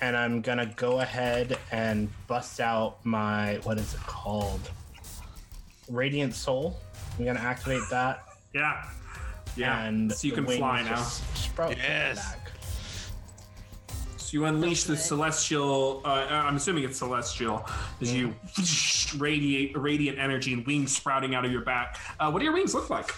and 0.00 0.16
I'm 0.16 0.40
gonna 0.42 0.66
go 0.76 1.00
ahead 1.00 1.56
and 1.70 2.10
bust 2.26 2.60
out 2.60 2.98
my 3.04 3.54
what 3.62 3.78
is 3.78 3.94
it 3.94 4.00
called? 4.00 4.70
Radiant 5.88 6.34
Soul. 6.34 6.76
I'm 7.18 7.24
gonna 7.24 7.40
activate 7.40 7.82
that. 7.90 8.24
Yeah. 8.52 8.84
Yeah. 9.56 9.84
And 9.84 10.12
so 10.12 10.26
you 10.26 10.32
can 10.32 10.46
fly 10.46 10.82
now. 10.82 10.96
just 10.96 11.36
Sprout 11.36 11.76
Yes. 11.76 12.16
back. 12.16 12.50
So 14.16 14.30
you 14.32 14.44
unleash 14.46 14.84
the 14.84 14.96
celestial. 14.96 16.02
Uh, 16.04 16.26
I'm 16.30 16.56
assuming 16.56 16.84
it's 16.84 16.98
celestial, 16.98 17.68
as 18.00 18.12
you 18.12 18.34
radiate 19.20 19.76
radiant 19.78 20.18
energy 20.18 20.52
and 20.54 20.66
wings 20.66 20.96
sprouting 20.96 21.34
out 21.34 21.44
of 21.44 21.52
your 21.52 21.60
back. 21.62 21.98
Uh, 22.18 22.30
what 22.30 22.40
do 22.40 22.44
your 22.44 22.54
wings 22.54 22.74
look 22.74 22.90
like? 22.90 23.12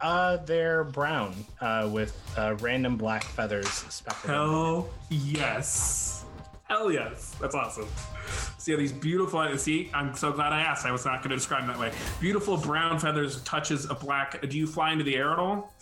Uh, 0.00 0.36
they're 0.38 0.84
brown 0.84 1.34
uh, 1.60 1.88
with 1.92 2.16
uh, 2.36 2.54
random 2.60 2.96
black 2.96 3.24
feathers 3.24 3.68
speckled. 3.68 4.30
Hell 4.32 4.90
yes. 5.10 6.24
Hell 6.64 6.90
yes. 6.92 7.34
That's 7.40 7.54
awesome. 7.54 7.88
See 8.68 8.72
how 8.74 8.78
these 8.78 8.92
beautiful. 8.92 9.56
See, 9.56 9.90
I'm 9.94 10.14
so 10.14 10.30
glad 10.30 10.52
I 10.52 10.60
asked. 10.60 10.84
I 10.84 10.92
was 10.92 11.06
not 11.06 11.20
going 11.22 11.30
to 11.30 11.36
describe 11.36 11.62
them 11.66 11.68
that 11.68 11.80
way. 11.80 11.90
Beautiful 12.20 12.58
brown 12.58 12.98
feathers, 12.98 13.40
touches 13.44 13.86
of 13.86 13.98
black. 13.98 14.46
Do 14.46 14.58
you 14.58 14.66
fly 14.66 14.92
into 14.92 15.04
the 15.04 15.16
air 15.16 15.30
at 15.32 15.38
all? 15.38 15.72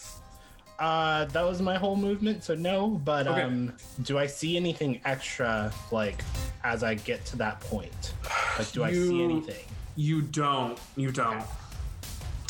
Uh, 0.78 1.24
that 1.24 1.42
was 1.44 1.60
my 1.60 1.76
whole 1.76 1.96
movement, 1.96 2.44
so 2.44 2.54
no. 2.54 2.90
But 2.90 3.26
Okay. 3.26 3.42
um, 3.42 3.72
do 4.02 4.20
I 4.20 4.28
see 4.28 4.56
anything 4.56 5.00
extra 5.04 5.72
like 5.90 6.22
as 6.62 6.84
I 6.84 6.94
get 6.94 7.24
to 7.26 7.36
that 7.38 7.58
point? 7.58 8.14
Like, 8.56 8.70
do 8.70 8.84
I 8.84 8.92
see 8.92 9.20
anything? 9.20 9.64
You 9.96 10.22
don't. 10.22 10.78
You 10.94 11.10
don't. 11.10 11.42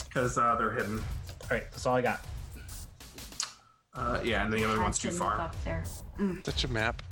Because 0.05 0.37
uh, 0.37 0.55
they're 0.57 0.73
hidden. 0.73 0.99
All 0.99 1.49
right, 1.51 1.65
that's 1.71 1.87
all 1.87 1.97
I 1.97 2.03
got. 2.03 2.21
Uh, 3.95 4.21
yeah, 4.23 4.45
and 4.45 4.53
the 4.53 4.63
other 4.71 4.83
one's 4.83 4.99
too 4.99 5.09
Had 5.09 5.17
to 5.17 5.25
look 5.25 5.33
far. 5.33 5.41
Up 5.47 5.65
there. 5.65 5.85
Such 6.45 6.65
a 6.65 6.69
map. 6.69 7.03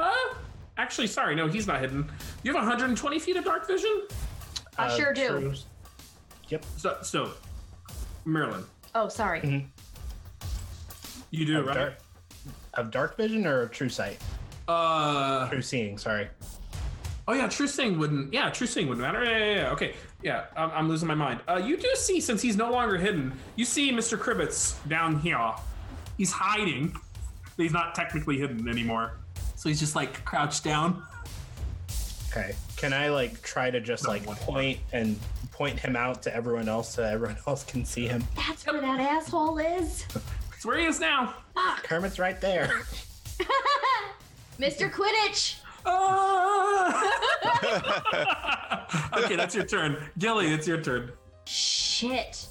Uh, 0.00 0.34
actually, 0.78 1.06
sorry, 1.06 1.34
no, 1.34 1.46
he's 1.46 1.66
not 1.66 1.80
hidden. 1.80 2.10
You 2.42 2.52
have 2.52 2.60
120 2.62 3.18
feet 3.18 3.36
of 3.36 3.44
dark 3.44 3.66
vision. 3.66 4.02
I 4.78 4.86
Uh, 4.86 4.96
sure 4.96 5.12
do. 5.12 5.28
true- 5.28 5.54
Yep. 6.48 6.64
So, 6.78 6.98
so, 7.02 7.32
Marilyn, 8.24 8.64
Oh, 8.94 9.08
sorry. 9.08 9.68
you 11.30 11.44
do 11.44 11.60
Of 11.60 11.66
right. 11.66 11.74
dark, 11.76 11.94
of 12.74 12.90
dark 12.90 13.16
vision 13.16 13.46
or 13.46 13.62
of 13.62 13.70
true 13.70 13.88
sight? 13.88 14.18
Uh, 14.66 15.48
True 15.48 15.62
seeing. 15.62 15.98
Sorry. 15.98 16.28
oh 17.28 17.32
yeah, 17.34 17.48
true 17.48 17.66
seeing 17.68 17.98
wouldn't. 17.98 18.32
Yeah, 18.32 18.50
true 18.50 18.66
seeing 18.66 18.88
wouldn't 18.88 19.04
matter. 19.06 19.24
Yeah, 19.24 19.38
yeah, 19.38 19.54
yeah. 19.62 19.70
Okay, 19.72 19.94
yeah, 20.22 20.46
I'm, 20.56 20.70
I'm 20.72 20.88
losing 20.88 21.06
my 21.08 21.14
mind. 21.14 21.40
Uh, 21.48 21.56
you 21.64 21.76
do 21.76 21.88
see 21.94 22.20
since 22.20 22.40
he's 22.42 22.56
no 22.56 22.70
longer 22.70 22.96
hidden. 22.96 23.32
You 23.56 23.64
see 23.64 23.92
Mr. 23.92 24.16
Kribbits 24.18 24.76
down 24.88 25.18
here. 25.20 25.52
He's 26.18 26.32
hiding. 26.32 26.94
He's 27.56 27.72
not 27.72 27.94
technically 27.94 28.38
hidden 28.38 28.68
anymore. 28.68 29.18
So 29.60 29.68
he's 29.68 29.78
just 29.78 29.94
like 29.94 30.24
crouched 30.24 30.64
down. 30.64 31.02
Okay. 32.30 32.54
Can 32.78 32.94
I 32.94 33.10
like 33.10 33.42
try 33.42 33.70
to 33.70 33.78
just 33.78 34.08
like 34.08 34.24
point 34.24 34.78
and 34.94 35.20
point 35.52 35.78
him 35.78 35.96
out 35.96 36.22
to 36.22 36.34
everyone 36.34 36.66
else 36.66 36.94
so 36.94 37.04
everyone 37.04 37.36
else 37.46 37.62
can 37.64 37.84
see 37.84 38.06
him? 38.06 38.24
That's 38.36 38.64
where 38.64 38.80
that 38.80 39.00
asshole 39.00 39.58
is. 39.58 40.06
That's 40.50 40.64
where 40.64 40.78
he 40.78 40.86
is 40.86 40.98
now. 40.98 41.34
Kermit's 41.82 42.18
right 42.18 42.40
there. 42.40 42.68
Mr. 44.58 44.90
Quidditch. 44.90 45.56
Ah! 45.84 47.10
okay, 49.18 49.36
that's 49.36 49.54
your 49.54 49.64
turn. 49.64 49.98
Gilly, 50.16 50.54
it's 50.54 50.66
your 50.66 50.80
turn. 50.80 51.12
Shit. 51.44 52.46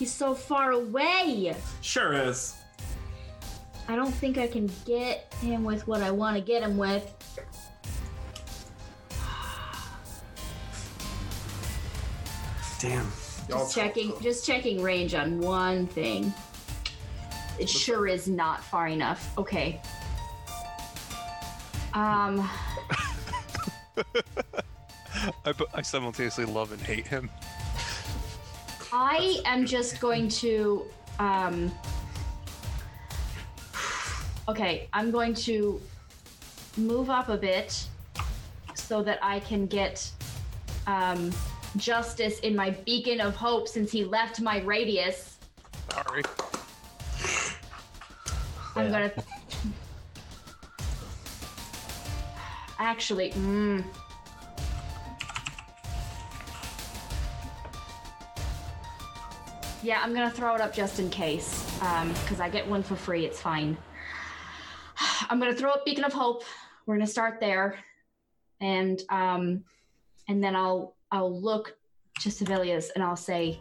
He's 0.00 0.12
so 0.12 0.34
far 0.34 0.72
away. 0.72 1.54
Sure 1.80 2.12
is. 2.12 2.59
I 3.88 3.96
don't 3.96 4.12
think 4.12 4.38
I 4.38 4.46
can 4.46 4.70
get 4.84 5.32
him 5.40 5.64
with 5.64 5.86
what 5.86 6.02
I 6.02 6.10
want 6.10 6.36
to 6.36 6.42
get 6.42 6.62
him 6.62 6.76
with. 6.76 7.12
Damn. 12.78 13.10
Just 13.48 13.74
checking, 13.74 14.12
just 14.22 14.46
checking 14.46 14.80
range 14.82 15.14
on 15.14 15.40
one 15.40 15.86
thing. 15.86 16.32
It 17.58 17.68
sure 17.68 18.06
is 18.06 18.28
not 18.28 18.64
far 18.64 18.88
enough. 18.88 19.36
Okay. 19.36 19.82
Um, 21.92 22.48
I, 25.44 25.52
I 25.74 25.82
simultaneously 25.82 26.44
love 26.46 26.72
and 26.72 26.80
hate 26.80 27.06
him. 27.06 27.28
I 28.92 29.40
am 29.44 29.66
just 29.66 30.00
going 30.00 30.28
to 30.28 30.84
um 31.18 31.70
Okay, 34.50 34.88
I'm 34.92 35.12
going 35.12 35.32
to 35.46 35.80
move 36.76 37.08
up 37.08 37.28
a 37.28 37.36
bit 37.36 37.86
so 38.74 39.00
that 39.00 39.20
I 39.22 39.38
can 39.38 39.66
get 39.66 40.10
um 40.88 41.30
justice 41.76 42.40
in 42.40 42.56
my 42.56 42.70
beacon 42.70 43.20
of 43.20 43.36
hope 43.36 43.68
since 43.68 43.92
he 43.92 44.04
left 44.04 44.40
my 44.40 44.58
radius. 44.62 45.38
Sorry. 45.92 46.24
I'm 48.74 48.86
Yeah. 48.86 48.90
gonna 48.90 49.12
actually 52.80 53.30
mm, 53.30 53.84
Yeah, 59.84 60.00
I'm 60.02 60.12
gonna 60.12 60.28
throw 60.28 60.56
it 60.56 60.60
up 60.60 60.74
just 60.74 60.98
in 60.98 61.08
case. 61.08 61.64
Um, 61.82 62.08
because 62.14 62.40
I 62.40 62.48
get 62.48 62.66
one 62.66 62.82
for 62.82 62.96
free, 62.96 63.24
it's 63.24 63.40
fine. 63.40 63.76
I'm 65.28 65.38
gonna 65.38 65.54
throw 65.54 65.70
up 65.70 65.84
Beacon 65.84 66.04
of 66.04 66.12
Hope. 66.12 66.44
We're 66.86 66.96
gonna 66.96 67.06
start 67.06 67.40
there. 67.40 67.78
And 68.60 69.00
um 69.10 69.64
and 70.28 70.42
then 70.42 70.54
I'll 70.56 70.96
I'll 71.10 71.40
look 71.40 71.76
to 72.20 72.28
Sevilius 72.28 72.90
and 72.94 73.02
I'll 73.02 73.16
say 73.16 73.58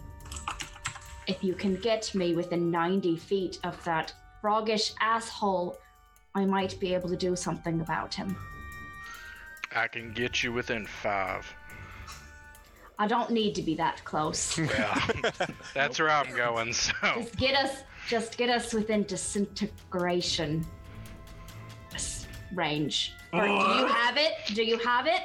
if 1.28 1.44
you 1.44 1.53
can 1.53 1.76
get 1.76 2.14
me 2.16 2.34
within 2.36 2.72
90 2.72 3.16
feet 3.18 3.60
of 3.64 3.82
that 3.84 4.14
froggish 4.44 4.94
asshole, 4.99 5.78
I 6.34 6.45
might 6.45 6.80
be 6.80 6.94
able 6.94 7.10
to 7.10 7.16
do 7.16 7.36
something 7.36 7.82
about 7.82 8.14
him. 8.14 8.36
I 9.76 9.88
can 9.88 10.11
get 10.11 10.41
you 10.44 10.52
within 10.52 10.86
five. 10.88 11.45
I 12.98 13.07
don't 13.07 13.30
need 13.30 13.53
to 13.56 13.61
be 13.61 13.76
that 13.76 14.03
close. 14.03 14.57
Yeah, 14.57 15.07
that's 15.74 15.99
where 15.99 16.10
I'm 16.10 16.36
going. 16.36 16.74
So 16.74 16.91
just 17.16 17.38
get 17.38 17.56
us 17.56 17.84
just 18.10 18.38
get 18.38 18.49
us 18.49 18.74
within 18.74 19.03
disintegration 19.03 20.61
s- 20.61 20.68
range. 22.53 23.13
Or 23.34 23.41
do 23.47 23.53
you 23.53 23.85
have 23.85 24.17
it? 24.17 24.34
Do 24.53 24.63
you 24.63 24.77
have 24.80 25.07
it? 25.07 25.21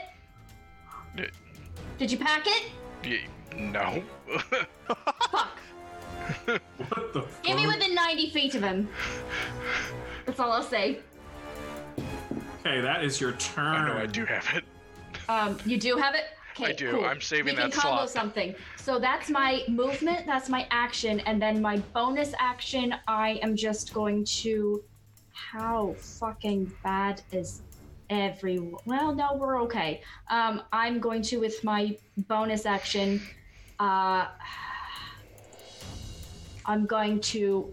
D- 1.16 1.28
Did 1.98 2.10
you 2.12 2.18
pack 2.18 2.44
it? 2.46 2.64
y- 3.04 3.20
no. 3.56 4.02
Fuck. 5.30 5.58
What 6.46 7.12
the 7.12 7.22
fuck? 7.22 7.42
Get 7.42 7.56
me 7.56 7.66
within 7.66 7.94
90 7.94 8.30
feet 8.30 8.54
of 8.54 8.62
him. 8.62 8.88
That's 10.26 10.40
all 10.40 10.52
I'll 10.52 10.62
say. 10.62 11.00
Okay, 12.60 12.80
that 12.80 13.04
is 13.04 13.20
your 13.20 13.32
turn. 13.32 13.66
I 13.66 13.88
know 13.88 13.98
I 13.98 14.06
do 14.06 14.24
have 14.24 14.48
it. 14.54 14.64
Um, 15.28 15.58
you 15.66 15.78
do 15.78 15.96
have 15.96 16.14
it? 16.14 16.24
Okay, 16.58 16.70
I 16.70 16.72
do. 16.72 16.92
Cool. 16.92 17.04
I'm 17.04 17.20
saving 17.20 17.56
we 17.56 17.60
can 17.60 17.70
that 17.70 17.78
combo 17.78 17.96
slot. 18.06 18.10
something. 18.10 18.54
So 18.76 18.98
that's 18.98 19.28
my 19.28 19.62
movement, 19.68 20.24
that's 20.26 20.48
my 20.48 20.66
action, 20.70 21.20
and 21.20 21.40
then 21.42 21.60
my 21.60 21.76
bonus 21.92 22.32
action, 22.38 22.94
I 23.06 23.38
am 23.42 23.54
just 23.56 23.92
going 23.92 24.24
to. 24.24 24.82
How 25.34 25.94
fucking 25.98 26.72
bad 26.84 27.20
is 27.32 27.62
everyone? 28.08 28.80
Well, 28.86 29.12
no, 29.12 29.34
we're 29.34 29.60
okay. 29.62 30.00
Um, 30.30 30.62
I'm 30.72 31.00
going 31.00 31.22
to, 31.22 31.40
with 31.40 31.62
my 31.64 31.96
bonus 32.28 32.66
action, 32.66 33.20
uh, 33.80 34.28
I'm 36.64 36.86
going 36.86 37.20
to 37.20 37.68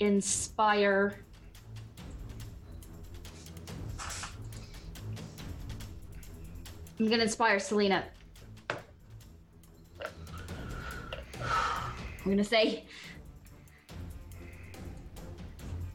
inspire. 0.00 1.20
I'm 6.98 7.08
gonna 7.08 7.22
inspire 7.22 7.58
Selena. 7.58 8.04
I'm 11.38 12.30
gonna 12.30 12.42
say, 12.44 12.84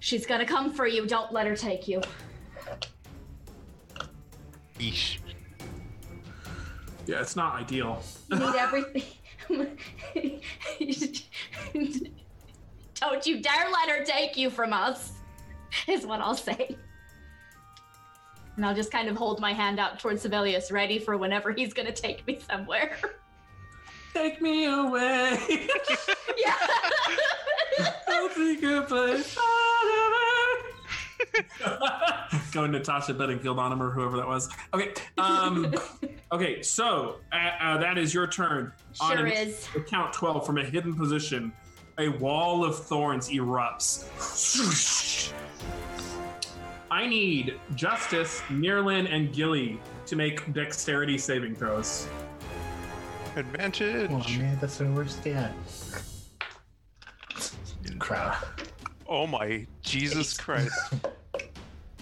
she's 0.06 0.26
gonna 0.28 0.46
come 0.46 0.72
for 0.72 0.86
you. 0.86 1.08
Don't 1.08 1.34
let 1.34 1.48
her 1.48 1.56
take 1.56 1.88
you. 1.88 2.00
Yeesh. 4.80 5.18
Yeah, 7.08 7.22
it's 7.22 7.36
not 7.36 7.56
ideal. 7.56 8.04
You 8.30 8.38
need 8.38 8.56
everything. 8.56 9.04
Don't 12.96 13.26
you 13.26 13.42
dare 13.42 13.68
let 13.72 13.90
her 13.90 14.06
take 14.06 14.38
you 14.38 14.50
from 14.50 14.74
us, 14.74 15.14
is 15.88 16.06
what 16.06 16.22
I'll 16.22 16.36
say. 16.36 16.78
And 18.56 18.66
I'll 18.66 18.76
just 18.76 18.92
kind 18.92 19.10
of 19.10 19.18
hold 19.18 19.40
my 19.40 19.54
hand 19.54 19.80
out 19.80 20.00
towards 20.00 20.22
Sibelius, 20.22 20.72
ready 20.72 21.00
for 21.00 21.18
whenever 21.18 21.52
he's 21.52 21.74
gonna 21.74 21.92
take 21.92 22.26
me 22.28 22.40
somewhere. 22.48 22.98
Take 24.14 24.42
me 24.42 24.66
away. 24.66 25.40
yeah. 26.38 26.56
I'll 28.08 28.30
take 28.30 28.64
a 28.64 28.86
place 28.88 29.34
far 29.34 29.44
away. 29.44 29.65
Going 32.52 32.72
to 32.72 32.80
Natasha 32.80 33.14
Bedingfield 33.14 33.60
on 33.60 33.72
him 33.72 33.82
or 33.82 33.92
whoever 33.92 34.18
that 34.18 34.28
was. 34.28 34.50
Okay. 34.74 34.94
Um, 35.18 35.74
okay. 36.32 36.62
So 36.62 37.18
uh, 37.32 37.52
uh, 37.62 37.78
that 37.78 37.98
is 37.98 38.14
your 38.14 38.28
turn. 38.28 38.72
Sure 38.94 39.26
an- 39.26 39.32
is. 39.32 39.68
Count 39.88 40.14
twelve 40.14 40.46
from 40.46 40.58
a 40.58 40.64
hidden 40.64 40.96
position. 40.96 41.52
A 41.98 42.10
wall 42.10 42.66
of 42.66 42.78
thorns 42.78 43.30
erupts. 43.30 44.06
I 46.92 47.08
need 47.08 47.60
Justice, 47.74 48.42
Mirlin, 48.50 49.12
and 49.12 49.34
Gilly 49.34 49.80
to 50.06 50.16
make 50.16 50.52
dexterity 50.54 51.18
saving 51.18 51.56
throws. 51.56 52.08
Advantage. 53.36 54.10
Oh 54.12 54.40
man, 54.40 54.58
that's 54.62 54.78
the 54.78 54.86
worst 54.92 55.26
yet. 55.26 55.52
Crap. 58.00 58.46
Oh 59.08 59.28
my 59.28 59.66
Jesus 59.82 60.38
Christ. 60.38 60.94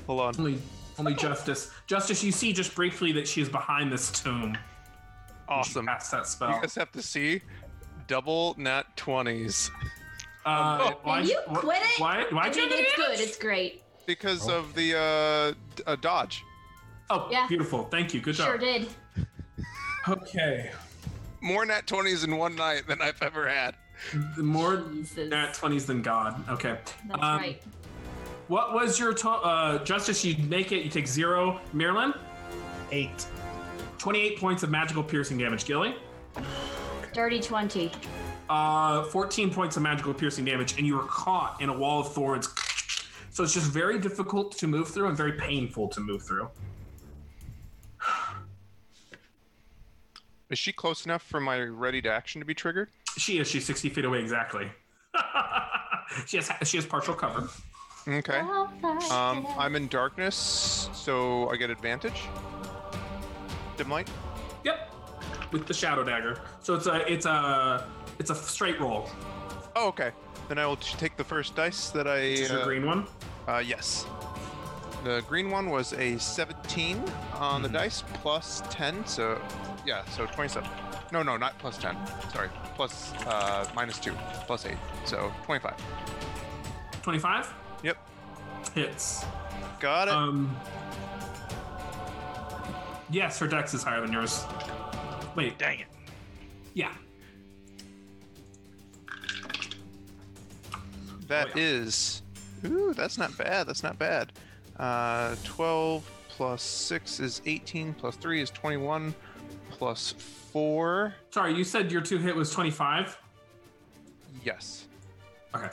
Hold 0.07 0.19
on. 0.21 0.35
Only, 0.37 0.59
only 0.99 1.13
Justice. 1.15 1.71
Justice, 1.87 2.23
you 2.23 2.31
see 2.31 2.53
just 2.53 2.75
briefly 2.75 3.11
that 3.13 3.27
she 3.27 3.41
is 3.41 3.49
behind 3.49 3.91
this 3.91 4.11
tomb. 4.11 4.57
Awesome. 5.47 5.85
Cast 5.85 6.11
that 6.11 6.27
spell. 6.27 6.49
You 6.49 6.53
spell. 6.55 6.61
guys 6.61 6.75
have 6.75 6.91
to 6.93 7.01
see 7.01 7.41
double 8.07 8.55
nat 8.57 8.83
20s 8.97 9.69
Uh, 10.45 10.91
why'd 11.03 11.25
you 11.27 11.39
wh- 11.49 11.55
quit 11.59 11.81
it? 11.81 11.99
Why? 12.01 12.25
I 12.29 12.33
Why'd 12.33 12.55
you 12.55 12.63
mean, 12.63 12.71
have 12.71 12.79
it's 12.79 12.95
good. 12.95 13.19
It's 13.19 13.37
great. 13.37 13.83
because 14.05 14.49
of 14.49 14.73
the 14.75 14.97
uh, 14.97 15.53
d- 15.75 15.83
uh 15.87 15.95
dodge. 15.97 16.43
Oh, 17.09 17.27
Yeah. 17.31 17.47
beautiful. 17.47 17.85
Thank 17.85 18.13
you. 18.13 18.19
Good 18.21 18.35
job. 18.35 18.47
Sure 18.47 18.57
did. 18.57 18.87
Okay. 20.07 20.71
More 21.41 21.65
nat 21.65 21.87
20s 21.87 22.23
in 22.25 22.37
one 22.37 22.55
night 22.55 22.87
than 22.87 23.01
I've 23.01 23.21
ever 23.21 23.47
had. 23.47 23.75
More 24.37 24.77
Jesus. 24.93 25.29
nat 25.29 25.53
20s 25.53 25.85
than 25.85 26.01
God. 26.01 26.43
Okay. 26.49 26.77
That's 27.07 27.21
Um, 27.23 27.37
right. 27.39 27.61
What 28.47 28.73
was 28.73 28.99
your 28.99 29.13
to- 29.13 29.29
uh, 29.29 29.83
Justice? 29.83 30.23
You 30.25 30.35
make 30.47 30.71
it. 30.71 30.83
You 30.83 30.89
take 30.89 31.07
zero. 31.07 31.59
Marilyn, 31.71 32.13
Eight. 32.91 33.25
28 33.97 34.37
points 34.39 34.63
of 34.63 34.69
magical 34.69 35.01
piercing 35.01 35.37
damage. 35.37 35.65
Gilly, 35.65 35.95
Dirty 37.13 37.39
20. 37.39 37.89
uh, 38.49 39.03
14 39.05 39.49
points 39.49 39.77
of 39.77 39.83
magical 39.83 40.13
piercing 40.13 40.43
damage, 40.43 40.77
and 40.77 40.85
you 40.85 40.95
were 40.97 41.05
caught 41.07 41.61
in 41.61 41.69
a 41.69 41.73
wall 41.73 42.01
of 42.01 42.11
thorns. 42.13 42.49
So 43.31 43.43
it's 43.43 43.53
just 43.53 43.71
very 43.71 43.97
difficult 43.97 44.57
to 44.57 44.67
move 44.67 44.89
through 44.89 45.07
and 45.07 45.17
very 45.17 45.33
painful 45.33 45.87
to 45.89 46.01
move 46.01 46.21
through. 46.23 46.49
Is 50.49 50.59
she 50.59 50.71
close 50.73 51.05
enough 51.05 51.23
for 51.23 51.39
my 51.39 51.61
ready 51.61 52.01
to 52.01 52.09
action 52.11 52.41
to 52.41 52.45
be 52.45 52.53
triggered? 52.53 52.89
She 53.17 53.39
is. 53.39 53.47
She's 53.47 53.65
60 53.65 53.89
feet 53.89 54.05
away 54.05 54.19
exactly. 54.19 54.69
she 56.27 56.37
has 56.37 56.51
she 56.67 56.77
has 56.77 56.85
partial 56.85 57.15
cover. 57.15 57.47
Okay. 58.07 58.39
Um, 58.39 59.47
I'm 59.57 59.75
in 59.75 59.87
darkness, 59.87 60.89
so 60.93 61.49
I 61.49 61.55
get 61.55 61.69
advantage. 61.69 62.23
Dim 63.77 63.89
light. 63.89 64.09
Yep. 64.63 64.93
With 65.51 65.67
the 65.67 65.73
shadow 65.73 66.03
dagger. 66.03 66.41
So 66.61 66.75
it's 66.75 66.87
a 66.87 67.11
it's 67.11 67.25
a 67.25 67.87
it's 68.19 68.29
a 68.29 68.35
straight 68.35 68.79
roll. 68.79 69.09
Oh, 69.75 69.87
okay. 69.89 70.11
Then 70.49 70.57
I 70.57 70.65
will 70.65 70.75
t- 70.75 70.97
take 70.97 71.15
the 71.15 71.23
first 71.23 71.55
dice 71.55 71.89
that 71.91 72.07
I. 72.07 72.17
Is 72.17 72.49
your 72.49 72.61
uh, 72.61 72.65
green 72.65 72.85
one. 72.85 73.07
Uh, 73.47 73.63
yes. 73.65 74.05
The 75.03 75.23
green 75.27 75.49
one 75.49 75.69
was 75.69 75.93
a 75.93 76.17
17 76.17 77.03
on 77.33 77.61
the 77.61 77.67
dice 77.67 78.03
plus 78.15 78.63
10, 78.69 79.05
so 79.05 79.41
yeah, 79.85 80.05
so 80.05 80.25
27. 80.27 80.69
No, 81.11 81.23
no, 81.23 81.35
not 81.35 81.59
plus 81.59 81.77
10. 81.77 81.97
Sorry, 82.31 82.47
plus 82.75 83.11
uh, 83.27 83.67
minus 83.75 83.99
2, 83.99 84.13
plus 84.45 84.65
8, 84.65 84.77
so 85.03 85.33
25. 85.43 85.73
25 87.01 87.53
Yep, 87.83 87.97
hits. 88.73 89.25
got 89.79 90.07
it. 90.07 90.13
Um. 90.13 90.55
Yes, 93.09 93.37
her 93.37 93.47
dex 93.47 93.73
is 93.73 93.83
higher 93.83 94.01
than 94.01 94.11
yours. 94.11 94.43
Wait, 95.35 95.57
Dang 95.57 95.79
it. 95.79 95.87
yeah. 96.73 96.93
That 101.27 101.47
oh, 101.47 101.51
yeah. 101.55 101.63
is, 101.63 102.21
ooh, 102.65 102.93
that's 102.93 103.17
not 103.17 103.35
bad. 103.37 103.67
That's 103.67 103.83
not 103.83 103.97
bad. 103.97 104.31
Uh, 104.77 105.35
12 105.43 106.09
plus 106.29 106.61
6 106.63 107.19
is 107.19 107.41
18, 107.45 107.93
plus 107.93 108.15
3 108.15 108.41
is 108.41 108.49
21, 108.49 109.13
plus 109.71 110.11
4. 110.51 111.13
Sorry, 111.29 111.53
you 111.55 111.63
said 111.63 111.91
your 111.91 112.01
two 112.01 112.17
hit 112.17 112.35
was 112.35 112.51
25? 112.51 113.17
Yes. 114.43 114.87
Okay. 115.55 115.69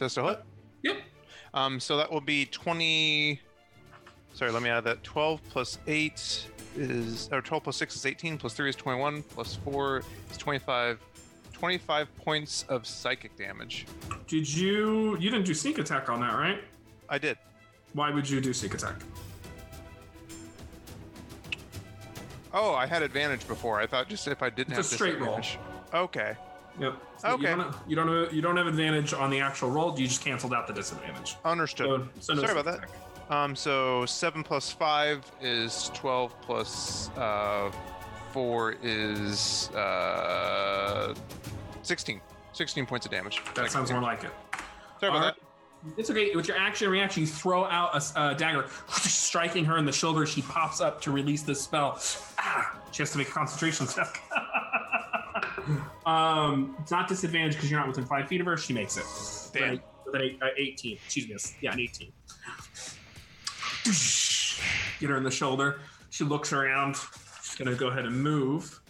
Just 0.00 0.16
a 0.16 0.22
hit. 0.22 0.42
Yep. 0.82 0.96
Um, 1.52 1.78
so 1.78 1.98
that 1.98 2.10
will 2.10 2.22
be 2.22 2.46
20. 2.46 3.38
Sorry, 4.32 4.50
let 4.50 4.62
me 4.62 4.70
add 4.70 4.82
that. 4.84 5.04
12 5.04 5.42
plus 5.50 5.78
8 5.86 6.46
is. 6.78 7.28
Or 7.30 7.42
12 7.42 7.64
plus 7.64 7.76
6 7.76 7.96
is 7.96 8.06
18, 8.06 8.38
plus 8.38 8.54
3 8.54 8.70
is 8.70 8.76
21, 8.76 9.22
plus 9.24 9.56
4 9.56 10.02
is 10.30 10.36
25. 10.38 10.98
25 11.52 12.16
points 12.16 12.64
of 12.70 12.86
psychic 12.86 13.36
damage. 13.36 13.84
Did 14.26 14.50
you. 14.50 15.18
You 15.18 15.28
didn't 15.28 15.44
do 15.44 15.52
sneak 15.52 15.76
attack 15.76 16.08
on 16.08 16.20
that, 16.20 16.32
right? 16.32 16.64
I 17.10 17.18
did. 17.18 17.36
Why 17.92 18.10
would 18.10 18.28
you 18.28 18.40
do 18.40 18.54
sneak 18.54 18.72
attack? 18.72 19.02
Oh, 22.54 22.72
I 22.72 22.86
had 22.86 23.02
advantage 23.02 23.46
before. 23.46 23.78
I 23.78 23.86
thought 23.86 24.08
just 24.08 24.26
if 24.28 24.42
I 24.42 24.48
didn't 24.48 24.78
It's 24.78 24.90
a 24.92 24.94
straight 24.94 25.20
roll. 25.20 25.42
Okay. 25.92 26.36
Yep. 26.80 27.02
So 27.20 27.28
Okay. 27.32 27.50
You 27.50 27.56
don't, 27.56 27.74
you 27.86 27.96
don't 27.96 28.08
have 28.08 28.32
you 28.32 28.40
don't 28.40 28.56
have 28.56 28.66
advantage 28.66 29.12
on 29.12 29.28
the 29.30 29.40
actual 29.40 29.70
roll. 29.70 29.98
You 29.98 30.06
just 30.06 30.24
canceled 30.24 30.54
out 30.54 30.66
the 30.66 30.72
disadvantage. 30.72 31.36
Understood. 31.44 32.08
So, 32.14 32.20
so 32.20 32.34
no 32.34 32.40
Sorry 32.46 32.58
about 32.58 32.80
that. 32.80 32.90
Um, 33.34 33.54
so 33.54 34.04
7 34.06 34.42
plus 34.42 34.72
5 34.72 35.30
is 35.40 35.90
12 35.94 36.40
plus 36.40 37.10
uh, 37.16 37.70
4 38.32 38.76
is 38.82 39.70
uh, 39.70 41.14
16. 41.82 42.20
16 42.52 42.86
points 42.86 43.06
of 43.06 43.12
damage. 43.12 43.40
That 43.54 43.70
sounds 43.70 43.92
more 43.92 44.00
like 44.00 44.24
it. 44.24 44.30
Sorry 44.98 45.10
about 45.10 45.14
All 45.14 45.20
that. 45.20 45.36
It's 45.96 46.10
okay. 46.10 46.34
With 46.34 46.48
your 46.48 46.56
action 46.56 46.86
and 46.86 46.92
reaction, 46.92 47.22
you 47.22 47.26
throw 47.26 47.64
out 47.64 47.94
a 47.94 48.20
a, 48.20 48.34
dagger, 48.34 48.66
striking 48.88 49.64
her 49.64 49.78
in 49.78 49.84
the 49.84 49.92
shoulder. 49.92 50.26
She 50.26 50.42
pops 50.42 50.80
up 50.80 51.00
to 51.02 51.10
release 51.10 51.42
this 51.42 51.60
spell. 51.60 52.00
Ah, 52.38 52.78
she 52.90 53.02
has 53.02 53.12
to 53.12 53.18
make 53.18 53.28
a 53.28 53.32
concentration 53.32 53.86
check. 53.86 54.22
um, 56.06 56.76
it's 56.80 56.90
not 56.90 57.08
disadvantage 57.08 57.54
because 57.54 57.70
you're 57.70 57.80
not 57.80 57.88
within 57.88 58.04
five 58.04 58.28
feet 58.28 58.40
of 58.40 58.46
her. 58.46 58.56
She 58.56 58.72
makes 58.72 58.96
it. 58.96 59.04
Damn. 59.58 59.74
An, 59.74 59.80
with 60.06 60.14
an 60.14 60.22
eight, 60.22 60.38
uh, 60.42 60.48
18. 60.56 60.98
She's 61.08 61.28
missed. 61.28 61.54
Yeah, 61.60 61.72
an 61.72 61.80
18. 61.80 62.12
Get 65.00 65.10
her 65.10 65.16
in 65.16 65.22
the 65.22 65.30
shoulder. 65.30 65.80
She 66.10 66.24
looks 66.24 66.52
around. 66.52 66.96
She's 67.42 67.56
going 67.56 67.70
to 67.70 67.76
go 67.76 67.88
ahead 67.88 68.04
and 68.04 68.22
move. 68.22 68.80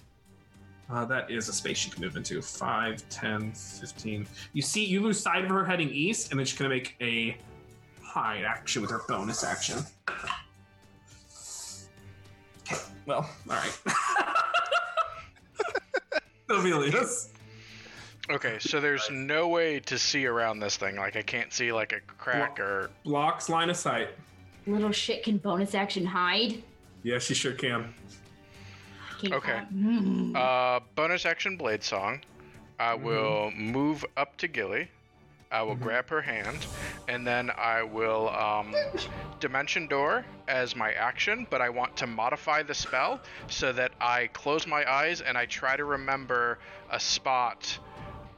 Uh, 0.91 1.05
that 1.05 1.31
is 1.31 1.49
a 1.49 1.53
space 1.53 1.79
she 1.79 1.91
can 1.91 2.03
move 2.03 2.17
into. 2.17 2.43
5, 2.43 3.09
10, 3.09 3.53
15. 3.53 4.27
You 4.53 4.63
see, 4.63 4.85
you 4.85 5.01
lose 5.01 5.21
sight 5.21 5.45
of 5.45 5.51
her 5.51 5.65
heading 5.65 5.91
east, 5.91 6.31
and 6.31 6.41
then 6.41 6.47
she's 6.47 6.59
going 6.59 6.69
to 6.69 6.77
make 6.77 6.97
a 7.01 7.37
hide 8.03 8.45
action 8.45 8.83
with 8.83 8.91
her 8.91 9.03
bonus 9.07 9.45
action. 9.45 9.79
Okay, 12.63 12.83
well, 13.07 13.29
all 13.49 13.57
right. 13.57 13.79
Sylvelius. 16.51 17.29
Okay, 18.29 18.59
so 18.61 18.81
there's 18.81 19.09
no 19.11 19.49
way 19.49 19.81
to 19.81 19.99
see 19.99 20.27
around 20.27 20.61
this 20.61 20.77
thing. 20.77 20.97
Like 20.97 21.17
I 21.17 21.23
can't 21.23 21.53
see 21.53 21.73
like 21.73 21.93
a 21.93 22.01
crack 22.19 22.59
Well- 22.59 22.67
or 22.69 22.91
Blocks 23.05 23.49
line 23.49 23.71
of 23.71 23.77
sight. 23.77 24.09
Little 24.67 24.93
shit 24.93 25.23
can 25.25 25.39
bonus 25.39 25.75
action 25.75 26.05
hide. 26.05 26.63
Yeah, 27.03 27.19
she 27.19 27.35
sure 27.35 27.53
can. 27.53 27.95
Can't 29.21 29.35
Okay. 29.35 29.61
Mm. 29.75 30.37
uh 30.37 30.81
bonus 30.95 31.25
action 31.27 31.57
blade 31.57 31.83
song. 31.83 32.21
I 32.79 32.95
Mm-hmm. 32.95 33.05
will 33.05 33.51
move 33.53 34.05
up 34.17 34.37
to 34.39 34.49
Gilly. 34.49 34.89
I 35.53 35.63
will 35.63 35.75
grab 35.75 36.09
her 36.11 36.23
hand, 36.23 36.65
and 37.09 37.27
then 37.27 37.51
I 37.51 37.83
will 37.83 38.29
um, 38.29 38.73
dimension 39.41 39.89
door 39.89 40.25
as 40.47 40.77
my 40.77 40.93
action. 40.93 41.47
But 41.51 41.61
I 41.61 41.69
want 41.71 41.97
to 41.97 42.07
modify 42.07 42.63
the 42.63 42.75
spell 42.75 43.21
so 43.49 43.73
that 43.73 43.91
I 44.01 44.29
close 44.29 44.67
my 44.67 44.89
eyes 44.89 45.21
and 45.21 45.37
I 45.37 45.47
try 45.47 45.77
to 45.77 45.85
remember 45.85 46.59
a 46.91 47.01
spot 47.01 47.79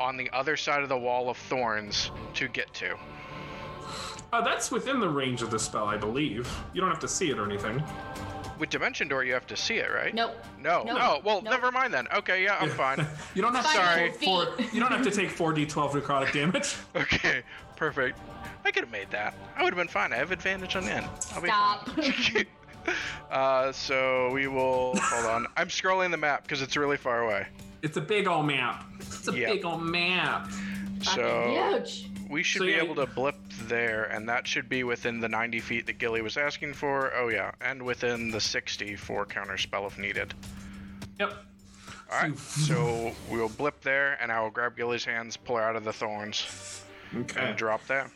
on 0.01 0.17
the 0.17 0.31
other 0.31 0.57
side 0.57 0.83
of 0.83 0.89
the 0.89 0.99
wall 0.99 1.29
of 1.29 1.37
thorns 1.37 2.11
to 2.35 2.49
get 2.49 2.73
to. 2.75 2.97
Uh, 4.33 4.41
that's 4.41 4.71
within 4.71 4.99
the 4.99 5.09
range 5.09 5.43
of 5.43 5.51
the 5.51 5.59
spell, 5.59 5.85
I 5.85 5.99
believe. 5.99 6.51
You 6.73 6.81
don't 6.81 6.91
have 6.91 7.01
to 7.01 7.09
see 7.09 7.31
it 7.31 7.39
or 7.39 7.45
anything. 7.45 7.83
With 8.63 8.71
dimension 8.71 9.09
door, 9.09 9.25
you 9.25 9.33
have 9.33 9.49
to 9.49 9.57
see 9.57 9.79
it, 9.79 9.91
right? 9.93 10.15
Nope. 10.15 10.37
No. 10.61 10.85
Nope. 10.85 10.97
No. 10.97 11.21
Well, 11.25 11.43
Nope. 11.43 11.51
never 11.53 11.73
mind 11.73 11.93
then. 11.93 12.07
Okay, 12.15 12.45
yeah, 12.45 12.59
I'm 12.61 12.71
fine. 12.71 13.05
you 13.35 13.43
don't 13.43 13.53
have 13.57 13.65
Five 13.65 13.75
to 13.75 13.79
Sorry. 13.85 14.11
take 14.13 14.23
four, 14.23 14.47
you 14.73 14.79
don't 14.79 14.93
have 14.93 15.03
to 15.03 15.11
take 15.11 15.31
4d12 15.31 16.01
necrotic 16.01 16.33
damage. 16.33 16.77
Okay, 16.95 17.43
perfect. 17.75 18.21
I 18.65 18.71
could 18.71 18.85
have 18.85 18.93
made 18.93 19.11
that. 19.11 19.35
I 19.57 19.65
would 19.65 19.73
have 19.73 19.79
been 19.79 19.89
fine. 19.89 20.13
I 20.13 20.17
have 20.17 20.31
advantage 20.31 20.77
on 20.77 20.85
the 20.85 20.93
end. 20.93 21.07
I'll 21.35 21.43
Stop. 21.43 21.91
uh, 23.33 23.73
so 23.73 24.31
we 24.31 24.47
will 24.47 24.95
hold 24.97 25.27
on. 25.27 25.47
I'm 25.57 25.67
scrolling 25.67 26.13
the 26.13 26.17
map 26.17 26.45
because 26.45 26.63
it's 26.63 26.77
really 26.77 26.97
far 26.97 27.23
away. 27.25 27.49
It's 27.83 27.97
a 27.97 28.01
big 28.01 28.29
old 28.29 28.47
map. 28.47 28.85
It's 29.01 29.27
a 29.27 29.37
Yeah. 29.37 29.55
big 29.55 29.65
old 29.65 29.83
map. 29.83 30.49
So 31.03 31.11
Fucking 31.17 31.73
huge. 31.81 32.07
We 32.33 32.43
should 32.43 32.61
So, 32.61 32.65
be 32.65 32.73
yeah, 32.73 32.83
able 32.83 32.95
to 32.95 33.05
blip 33.05 33.37
there, 33.65 34.05
and 34.05 34.27
that 34.31 34.47
should 34.47 34.67
be 34.67 34.85
within 34.85 35.21
the 35.21 35.29
90 35.29 35.61
feet 35.61 35.85
that 35.85 35.99
Gilly 35.99 36.23
was 36.23 36.39
asking 36.39 36.73
for. 36.73 37.13
Oh 37.15 37.29
yeah, 37.29 37.53
and 37.61 37.83
within 37.83 38.31
the 38.31 38.41
60 38.41 38.97
for 38.97 39.27
counter 39.27 39.59
spell 39.59 39.87
if 39.87 39.99
needed. 39.99 40.33
Yep. 41.21 41.35
All 42.11 42.23
right, 42.23 42.39
so 42.39 43.13
we'll 43.29 43.51
blip 43.51 43.83
there, 43.83 44.17
and 44.19 44.33
I 44.33 44.41
will 44.41 44.49
grab 44.49 44.79
Gilly's 44.79 45.05
hands, 45.05 45.37
pull 45.37 45.57
her 45.57 45.63
out 45.63 45.77
of 45.77 45.85
the 45.85 45.93
thorns, 45.93 46.83
Okay. 47.15 47.39
and 47.39 47.57
drop 47.57 47.87
that. 47.89 48.11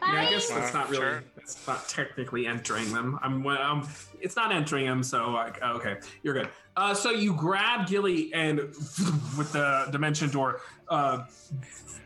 Yeah, 0.00 0.22
I 0.22 0.30
guess 0.30 0.48
that's 0.48 0.72
not 0.72 0.88
really. 0.88 1.02
Sure. 1.02 1.24
That's 1.36 1.66
not 1.66 1.88
technically 1.90 2.46
entering 2.46 2.90
them. 2.92 3.18
I'm. 3.22 3.42
well, 3.44 3.60
um, 3.60 3.88
it's 4.18 4.36
not 4.36 4.50
entering 4.50 4.86
them, 4.86 5.02
so 5.02 5.30
like, 5.30 5.62
okay, 5.62 5.96
you're 6.22 6.34
good. 6.34 6.48
Uh, 6.76 6.94
so 6.94 7.10
you 7.10 7.34
grab 7.34 7.86
Gilly 7.86 8.32
and 8.32 8.58
with 9.38 9.52
the 9.52 9.88
dimension 9.92 10.30
door, 10.30 10.60
uh, 10.88 11.24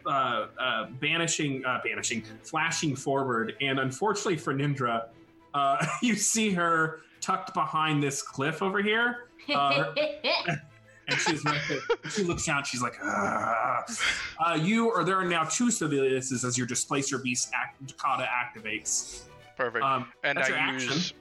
uh, 0.07 0.47
uh, 0.59 0.87
banishing, 1.01 1.65
uh, 1.65 1.81
banishing, 1.85 2.23
flashing 2.43 2.97
forward, 2.97 3.55
and 3.61 3.79
unfortunately 3.79 4.37
for 4.37 4.55
Nindra, 4.55 5.07
uh, 5.55 5.87
you 6.03 6.15
see 6.15 6.51
her 6.51 7.01
tucked 7.21 7.55
behind 7.55 8.03
this 8.03 8.23
cliff 8.23 8.63
over 8.63 8.83
here. 8.83 9.29
Uh, 9.53 9.95
and 11.09 11.19
she's 11.19 11.45
right 11.45 11.61
there. 11.69 11.81
She 12.11 12.25
looks 12.25 12.47
down. 12.47 12.65
She's 12.65 12.83
like, 12.83 12.95
"Ah." 13.03 13.85
uh, 14.47 14.55
"You 14.55 14.91
are 14.91 15.05
there 15.05 15.17
are 15.17 15.25
now 15.25 15.45
two 15.45 15.71
civilians 15.71 16.33
as 16.45 16.57
your 16.57 16.67
displacer 16.67 17.19
beast 17.19 17.51
act, 17.55 17.85
Dakota 17.87 18.29
activates." 18.29 19.23
Perfect. 19.57 19.85
Um, 19.85 20.11
and 20.25 20.39
I 20.39 20.49
your 20.49 20.57
action. 20.57 20.93
use 20.93 21.15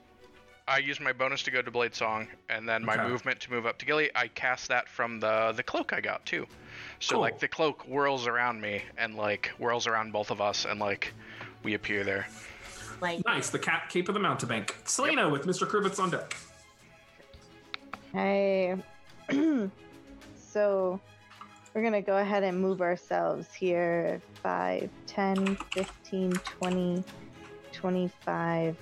I 0.69 0.77
use 0.77 0.99
my 0.99 1.11
bonus 1.11 1.41
to 1.43 1.51
go 1.51 1.64
to 1.64 1.72
Blade 1.72 1.95
Song, 1.95 2.27
and 2.49 2.69
then 2.69 2.85
my 2.85 2.93
Okay. 2.93 3.08
movement 3.08 3.40
to 3.41 3.51
move 3.51 3.66
up 3.66 3.80
to 3.80 3.85
Gilly. 3.85 4.11
I 4.16 4.27
cast 4.27 4.67
that 4.67 4.88
from 4.88 5.19
the 5.19 5.51
the 5.56 5.64
cloak 5.64 5.93
I 5.93 5.99
got 5.99 6.25
too. 6.25 6.45
So 6.99 7.16
Cool. 7.16 7.22
like 7.22 7.40
the 7.40 7.48
cloak 7.48 7.83
whirls 7.83 8.27
around 8.27 8.59
me 8.61 8.82
and 8.98 9.16
like 9.16 9.48
whirls 9.58 9.88
around 9.88 10.11
both 10.11 10.32
of 10.32 10.41
us, 10.41 10.66
and 10.66 10.80
like 10.80 11.14
we 11.64 11.74
appear 11.74 12.03
there. 12.03 12.27
like 13.01 13.24
nice. 13.25 13.49
The 13.49 13.59
cat 13.59 13.88
cape 13.90 14.08
of 14.09 14.14
the 14.14 14.19
mountebank. 14.19 14.75
Selena 14.88 15.30
with 15.30 15.45
Mr. 15.45 15.67
Kribbits 15.67 15.99
on 16.01 16.09
deck. 16.09 16.35
Hey. 18.14 18.75
so 20.38 20.99
we're 21.74 21.82
going 21.82 21.93
to 21.93 22.01
go 22.01 22.17
ahead 22.17 22.43
and 22.43 22.59
move 22.59 22.82
ourselves 22.82 23.53
here 23.53 24.19
5, 24.41 24.90
10, 25.06 25.56
15, 25.74 26.32
20, 26.33 27.03
25, 27.72 28.77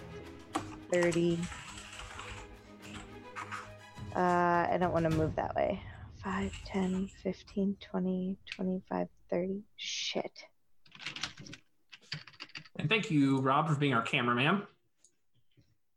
30. 0.91 1.39
Uh, 4.15 4.19
I 4.19 4.77
don't 4.79 4.93
want 4.93 5.03
to 5.11 5.15
move 5.17 5.35
that 5.35 5.53
way. 5.55 5.81
5, 6.27 6.51
10, 6.65 7.09
15, 7.23 7.77
20, 7.79 8.37
25, 8.51 9.07
30. 9.29 9.63
Shit. 9.77 10.31
And 12.75 12.89
thank 12.89 13.09
you, 13.09 13.39
Rob, 13.39 13.69
for 13.69 13.75
being 13.75 13.93
our 13.93 14.01
cameraman. 14.01 14.63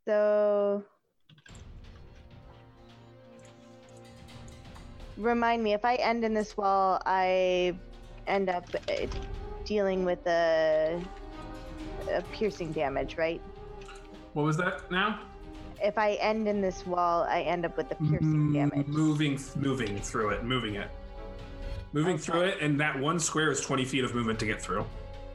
So 0.07 0.85
remind 5.17 5.65
me 5.65 5.73
if 5.73 5.85
I 5.85 5.97
end 5.97 6.25
in 6.25 6.33
this 6.33 6.57
wall, 6.57 7.03
I 7.07 7.77
end 8.29 8.51
up 8.51 8.69
uh, 8.89 9.07
dealing 9.65 10.05
with 10.05 10.25
a, 10.29 11.03
a 12.09 12.23
piercing 12.31 12.71
damage, 12.71 13.17
right? 13.17 13.41
What 14.35 14.45
was 14.45 14.57
that 14.59 14.93
now? 14.93 15.23
If 15.83 15.97
I 15.99 16.13
end 16.15 16.47
in 16.49 16.61
this 16.61 16.87
wall, 16.87 17.23
I 17.29 17.41
end 17.43 17.65
up 17.65 17.77
with 17.77 17.89
the 17.89 17.95
piercing 17.97 18.51
Mm, 18.51 18.55
damage. 18.55 18.87
Moving, 18.87 19.39
moving 19.57 19.99
through 19.99 20.31
it, 20.31 20.45
moving 20.45 20.75
it, 20.75 20.91
moving 21.93 22.15
Okay. 22.15 22.23
through 22.23 22.41
it, 22.43 22.59
and 22.61 22.79
that 22.81 22.99
one 22.99 23.19
square 23.19 23.51
is 23.51 23.61
20 23.61 23.85
feet 23.85 24.05
of 24.05 24.15
movement 24.15 24.39
to 24.41 24.47
get 24.47 24.61
through. 24.61 24.85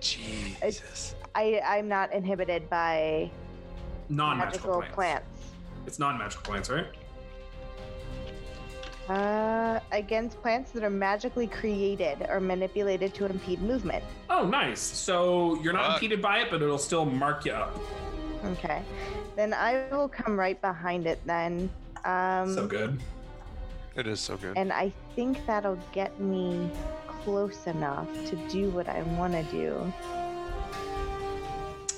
Jesus. 0.02 1.16
I 1.34 1.60
I'm 1.66 1.88
not 1.88 2.14
inhibited 2.14 2.70
by 2.70 3.32
Non-magical 4.10 4.76
plants. 4.78 4.94
plants. 4.96 5.26
It's 5.88 6.00
non-magical 6.00 6.44
plants, 6.44 6.70
right? 6.70 6.86
Uh, 9.10 9.80
against 9.92 10.42
plants 10.42 10.72
that 10.72 10.84
are 10.84 10.90
magically 10.90 11.46
created 11.48 12.26
or 12.30 12.40
manipulated 12.40 13.14
to 13.16 13.26
impede 13.26 13.62
movement. 13.62 14.04
Oh, 14.30 14.48
nice. 14.48 14.80
So 14.80 15.60
you're 15.62 15.74
not 15.74 15.86
Fuck. 15.86 15.96
impeded 15.98 16.22
by 16.22 16.40
it, 16.40 16.48
but 16.50 16.62
it'll 16.62 16.78
still 16.80 17.06
mark 17.06 17.46
you 17.46 17.52
up. 17.52 17.78
Okay. 18.46 18.82
Then 19.36 19.54
I 19.54 19.88
will 19.92 20.08
come 20.08 20.38
right 20.38 20.60
behind 20.62 21.08
it 21.08 21.20
then. 21.26 21.70
Um, 22.04 22.54
so 22.54 22.68
good. 22.68 23.00
It 23.96 24.08
is 24.08 24.20
so 24.20 24.38
good. 24.38 24.58
And 24.58 24.72
I 24.72 24.92
think 25.16 25.46
that'll 25.46 25.80
get 25.94 26.20
me 26.20 26.70
close 27.08 27.66
enough 27.66 28.08
to 28.30 28.36
do 28.50 28.70
what 28.70 28.88
I 28.88 29.02
want 29.04 29.34
to 29.34 29.44
do. 29.52 29.94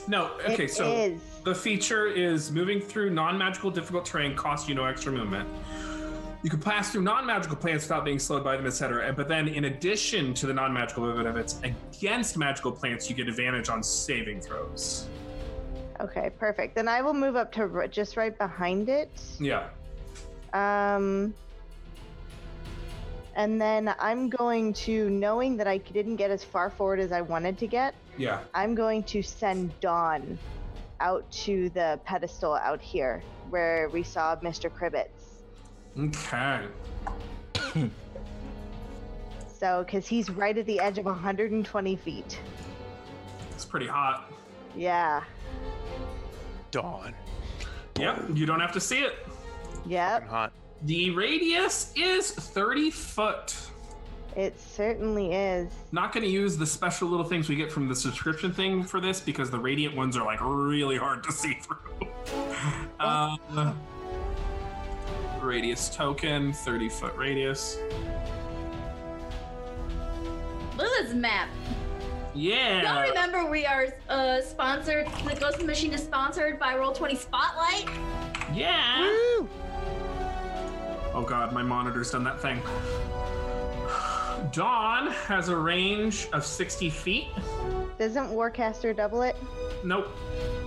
No, 0.07 0.31
okay, 0.47 0.65
It 0.65 0.71
so 0.71 0.89
is. 0.89 1.19
the 1.43 1.53
feature 1.53 2.07
is 2.07 2.49
moving 2.49 2.79
through 2.79 3.09
non-magical 3.09 3.71
difficult 3.71 4.05
terrain 4.05 4.35
costs 4.35 4.69
you 4.69 4.75
no 4.75 4.85
extra 4.85 5.11
movement. 5.11 5.49
You 6.43 6.49
can 6.49 6.61
pass 6.61 6.91
through 6.91 7.01
non-magical 7.01 7.57
plants 7.57 7.83
without 7.85 8.05
being 8.05 8.19
slowed 8.19 8.43
by 8.43 8.55
them, 8.55 8.65
etc. 8.65 9.11
But 9.11 9.27
then, 9.27 9.49
in 9.49 9.65
addition 9.65 10.33
to 10.35 10.45
the 10.45 10.53
non-magical 10.53 11.03
movement, 11.03 11.27
if 11.27 11.35
it's 11.35 11.59
against 11.63 12.37
magical 12.37 12.71
plants, 12.71 13.09
you 13.09 13.15
get 13.17 13.27
advantage 13.27 13.67
on 13.67 13.83
saving 13.83 14.39
throws. 14.39 15.09
Okay, 15.99 16.29
perfect. 16.39 16.75
Then 16.75 16.87
I 16.87 17.01
will 17.01 17.13
move 17.13 17.35
up 17.35 17.51
to 17.53 17.61
r- 17.61 17.87
just 17.87 18.17
right 18.17 18.37
behind 18.37 18.89
it. 18.89 19.09
Yeah. 19.39 19.69
Um, 20.53 21.33
and 23.35 23.59
then 23.61 23.93
I'm 23.99 24.29
going 24.29 24.73
to, 24.73 25.09
knowing 25.09 25.57
that 25.57 25.67
I 25.67 25.77
didn't 25.77 26.15
get 26.17 26.31
as 26.31 26.43
far 26.43 26.69
forward 26.69 26.99
as 26.99 27.11
I 27.11 27.21
wanted 27.21 27.57
to 27.59 27.67
get, 27.67 27.95
Yeah. 28.17 28.39
I'm 28.53 28.73
going 28.75 29.03
to 29.03 29.21
send 29.21 29.79
Dawn 29.79 30.37
out 30.99 31.29
to 31.31 31.69
the 31.69 31.99
pedestal 32.05 32.55
out 32.55 32.81
here 32.81 33.21
where 33.49 33.89
we 33.89 34.01
saw 34.03 34.35
Mr. 34.37 34.69
Kribbits. 34.69 35.43
Okay. 35.97 37.89
So, 39.59 39.83
because 39.83 40.07
he's 40.07 40.29
right 40.29 40.55
at 40.55 40.67
the 40.67 40.79
edge 40.79 40.99
of 40.99 41.05
120 41.05 41.95
feet. 41.95 42.39
It's 43.53 43.65
pretty 43.65 43.87
hot. 43.87 44.31
Yeah. 44.75 45.23
Dawn. 46.71 47.13
Yep. 47.99 48.25
You 48.33 48.45
don't 48.45 48.59
have 48.59 48.73
to 48.73 48.79
see 48.79 48.99
it. 48.99 49.13
Yep. 49.85 50.27
Hot. 50.27 50.51
The 50.83 51.09
radius 51.11 51.91
is 51.95 52.31
30 52.31 52.91
foot. 52.91 53.55
It 54.35 54.59
certainly 54.59 55.33
is. 55.33 55.71
Not 55.91 56.13
going 56.13 56.23
to 56.23 56.29
use 56.29 56.57
the 56.57 56.65
special 56.65 57.07
little 57.07 57.25
things 57.25 57.49
we 57.49 57.55
get 57.55 57.71
from 57.71 57.87
the 57.87 57.95
subscription 57.95 58.53
thing 58.53 58.83
for 58.83 59.01
this 59.01 59.19
because 59.19 59.49
the 59.49 59.57
radiant 59.57 59.95
ones 59.95 60.15
are 60.15 60.23
like 60.23 60.39
really 60.41 60.97
hard 60.97 61.23
to 61.23 61.31
see 61.31 61.55
through. 61.55 62.07
uh, 62.99 63.73
radius 65.41 65.89
token, 65.89 66.53
30 66.53 66.89
foot 66.89 67.15
radius. 67.15 67.79
look 70.77 70.91
at 70.99 71.15
this 72.37 72.83
map. 72.83 72.83
Y'all 72.83 73.07
remember 73.09 73.49
we 73.49 73.65
are 73.65 73.87
uh, 74.09 74.41
sponsored. 74.41 75.07
The 75.25 75.35
Ghost 75.35 75.63
Machine 75.63 75.93
is 75.93 76.03
sponsored 76.03 76.59
by 76.59 76.75
Roll 76.77 76.91
Twenty 76.93 77.15
Spotlight. 77.15 77.87
Yeah. 78.53 79.01
Woo! 79.01 79.49
Oh 81.13 81.25
god, 81.27 81.51
my 81.53 81.63
monitor's 81.63 82.11
done 82.11 82.23
that 82.25 82.39
thing. 82.41 82.61
Dawn 84.51 85.07
has 85.11 85.49
a 85.49 85.55
range 85.57 86.27
of 86.31 86.45
60 86.45 86.89
feet. 86.89 87.27
Doesn't 87.99 88.27
Warcaster 88.29 88.95
double 88.95 89.23
it? 89.23 89.35
Nope. 89.83 90.07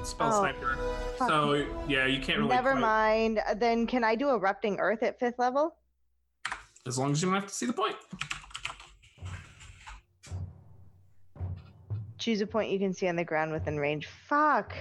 Spell 0.05 0.33
Oh, 0.35 0.41
sniper. 0.41 0.77
fuck. 1.17 1.29
So 1.29 1.67
yeah, 1.89 2.07
you 2.07 2.21
can't 2.21 2.39
really. 2.39 2.51
Never 2.51 2.73
quite- 2.73 2.81
mind. 2.81 3.41
Then 3.57 3.87
can 3.87 4.03
I 4.05 4.17
do 4.17 4.31
Erupting 4.31 4.79
Earth 4.81 5.03
at 5.03 5.19
fifth 5.21 5.39
level? 5.39 5.77
As 6.87 6.99
long 6.99 7.13
as 7.13 7.23
you 7.23 7.29
don't 7.29 7.35
have 7.41 7.47
to 7.49 7.55
see 7.55 7.67
the 7.67 7.73
point. 7.73 7.95
Choose 12.21 12.41
a 12.43 12.47
point 12.47 12.71
you 12.71 12.79
can 12.79 12.93
see 12.93 13.09
on 13.09 13.17
the 13.17 13.25
ground 13.25 13.51
within 13.51 13.79
range. 13.79 14.07
Fuck. 14.07 14.75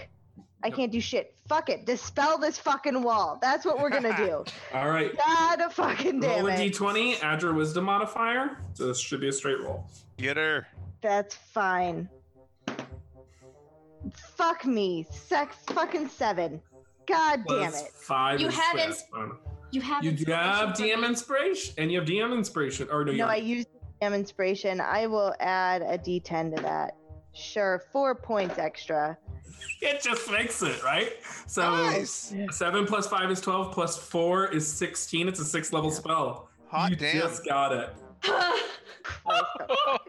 I 0.61 0.69
can't 0.69 0.91
do 0.91 0.99
shit. 0.99 1.33
Fuck 1.47 1.69
it. 1.69 1.85
Dispel 1.85 2.37
this 2.37 2.59
fucking 2.59 3.01
wall. 3.01 3.39
That's 3.41 3.65
what 3.65 3.79
we're 3.79 3.89
gonna 3.89 4.15
do. 4.17 4.43
All 4.73 4.89
right. 4.89 5.17
God 5.25 5.61
fucking 5.71 6.19
damn 6.19 6.45
roll 6.45 6.49
a 6.49 6.61
it. 6.61 6.73
d20, 6.73 7.23
add 7.23 7.41
your 7.41 7.53
wisdom 7.53 7.85
modifier. 7.85 8.57
So 8.73 8.87
this 8.87 8.99
should 8.99 9.21
be 9.21 9.29
a 9.29 9.31
straight 9.31 9.61
roll. 9.61 9.87
Get 10.17 10.35
her. 10.35 10.67
That's 11.01 11.33
fine. 11.35 12.09
Fuck 14.35 14.65
me. 14.65 15.07
Sex 15.09 15.55
fucking 15.67 16.09
seven. 16.09 16.61
God 17.07 17.43
damn 17.47 17.71
Plus 17.71 17.81
it. 17.83 17.91
Five. 17.93 18.41
You 18.41 18.47
is 18.47 18.55
have 18.55 18.71
swift. 18.71 18.87
ins- 18.87 19.03
Oh, 19.15 19.37
You 19.71 19.81
have. 19.81 20.03
You 20.03 20.11
do 20.11 20.25
inspiration 20.25 20.67
have. 20.67 20.75
DM 20.75 21.05
inspiration, 21.07 21.73
and 21.77 21.91
you 21.91 21.99
have 21.99 22.07
DM 22.07 22.33
inspiration. 22.37 22.87
Or 22.91 23.05
no, 23.05 23.11
you 23.13 23.17
No, 23.19 23.27
I 23.27 23.39
don't. 23.39 23.47
used 23.47 23.67
DM 24.01 24.13
inspiration. 24.15 24.81
I 24.81 25.07
will 25.07 25.33
add 25.39 25.81
a 25.83 25.97
D10 25.97 26.55
to 26.57 26.61
that. 26.63 26.95
Sure, 27.33 27.83
four 27.91 28.15
points 28.15 28.57
extra. 28.57 29.17
it 29.81 30.01
just 30.01 30.29
makes 30.31 30.61
it 30.61 30.83
right. 30.83 31.13
So 31.47 31.61
Nice. 31.85 32.33
seven 32.51 32.85
plus 32.85 33.07
five 33.07 33.29
is 33.31 33.39
twelve. 33.41 33.71
Plus 33.73 33.97
four 33.97 34.47
is 34.47 34.67
sixteen. 34.71 35.27
It's 35.27 35.39
a 35.39 35.45
six 35.45 35.71
level 35.73 35.91
spell. 35.91 36.49
Hot 36.67 36.89
you 36.91 36.95
damn. 36.95 37.13
just 37.21 37.45
got 37.45 37.71
it. 37.71 37.89
Christ 39.03 39.45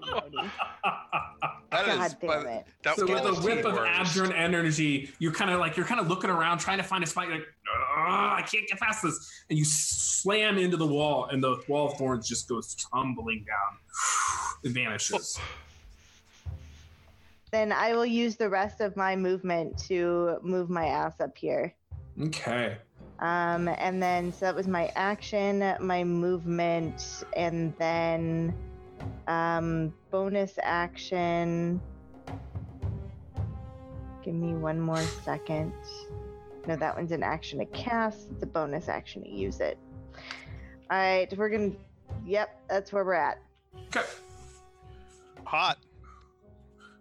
almighty. 0.02 0.50
That 1.70 1.86
is- 1.86 1.96
God 1.96 2.16
damn 2.20 2.46
it. 2.48 2.66
That 2.82 2.96
so 2.96 3.06
with 3.06 3.22
was 3.22 3.38
a 3.38 3.42
whip 3.42 3.64
of 3.64 3.74
worst. 3.74 3.92
Abjuran 4.16 4.34
energy, 4.36 5.12
you're 5.20 5.32
kind 5.32 5.52
of 5.52 5.60
like 5.60 5.76
you're 5.76 5.86
kind 5.86 6.00
of 6.00 6.08
looking 6.08 6.28
around, 6.28 6.58
trying 6.58 6.78
to 6.78 6.82
find 6.82 7.04
a 7.04 7.06
spot. 7.06 7.28
You're 7.28 7.36
like, 7.36 7.46
"Ugh, 7.72 8.32
I 8.38 8.42
can't 8.50 8.66
get 8.66 8.80
past 8.80 9.04
this, 9.04 9.30
and 9.48 9.56
you 9.56 9.64
slam 9.64 10.58
into 10.58 10.76
the 10.76 10.86
wall, 10.86 11.26
and 11.30 11.40
the 11.42 11.62
wall 11.68 11.92
of 11.92 11.96
thorns 11.96 12.26
just 12.28 12.48
goes 12.48 12.74
tumbling 12.74 13.44
down. 13.46 13.78
It 14.64 14.72
vanishes. 14.72 15.38
Then 17.50 17.72
I 17.72 17.92
will 17.94 18.06
use 18.06 18.36
the 18.36 18.48
rest 18.48 18.80
of 18.80 18.96
my 18.96 19.16
movement 19.16 19.76
to 19.88 20.38
move 20.42 20.70
my 20.70 20.86
ass 20.86 21.20
up 21.20 21.36
here. 21.36 21.74
Okay. 22.20 22.76
Um, 23.18 23.68
and 23.68 24.02
then 24.02 24.32
so 24.32 24.46
that 24.46 24.54
was 24.54 24.66
my 24.66 24.90
action, 24.94 25.74
my 25.80 26.04
movement, 26.04 27.24
and 27.36 27.74
then 27.78 28.54
um, 29.26 29.92
bonus 30.10 30.58
action. 30.62 31.80
Give 34.22 34.34
me 34.34 34.54
one 34.54 34.80
more 34.80 35.02
second. 35.24 35.72
No, 36.66 36.76
that 36.76 36.96
one's 36.96 37.12
an 37.12 37.22
action 37.22 37.58
to 37.58 37.66
cast. 37.66 38.30
It's 38.30 38.42
a 38.42 38.46
bonus 38.46 38.88
action 38.88 39.22
to 39.22 39.30
use 39.30 39.60
it. 39.60 39.78
All 40.90 40.98
right, 40.98 41.36
we're 41.36 41.48
gonna. 41.48 41.72
Yep, 42.26 42.62
that's 42.68 42.92
where 42.92 43.04
we're 43.04 43.14
at. 43.14 43.38
Okay. 43.86 44.06
Hot. 45.44 45.78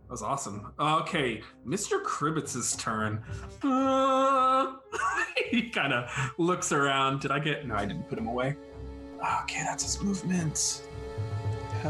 That 0.09 0.13
was 0.13 0.23
awesome. 0.23 0.73
Okay, 0.79 1.43
Mr. 1.67 2.01
Kribbit's 2.01 2.75
turn. 2.77 3.21
Uh, 3.61 4.73
he 5.51 5.69
kind 5.69 5.93
of 5.93 6.09
looks 6.39 6.71
around. 6.71 7.21
Did 7.21 7.29
I 7.29 7.37
get? 7.37 7.67
No, 7.67 7.75
I 7.75 7.85
didn't 7.85 8.09
put 8.09 8.17
him 8.17 8.25
away. 8.25 8.55
Okay, 9.43 9.61
that's 9.61 9.83
his 9.83 10.01
movement. 10.01 10.81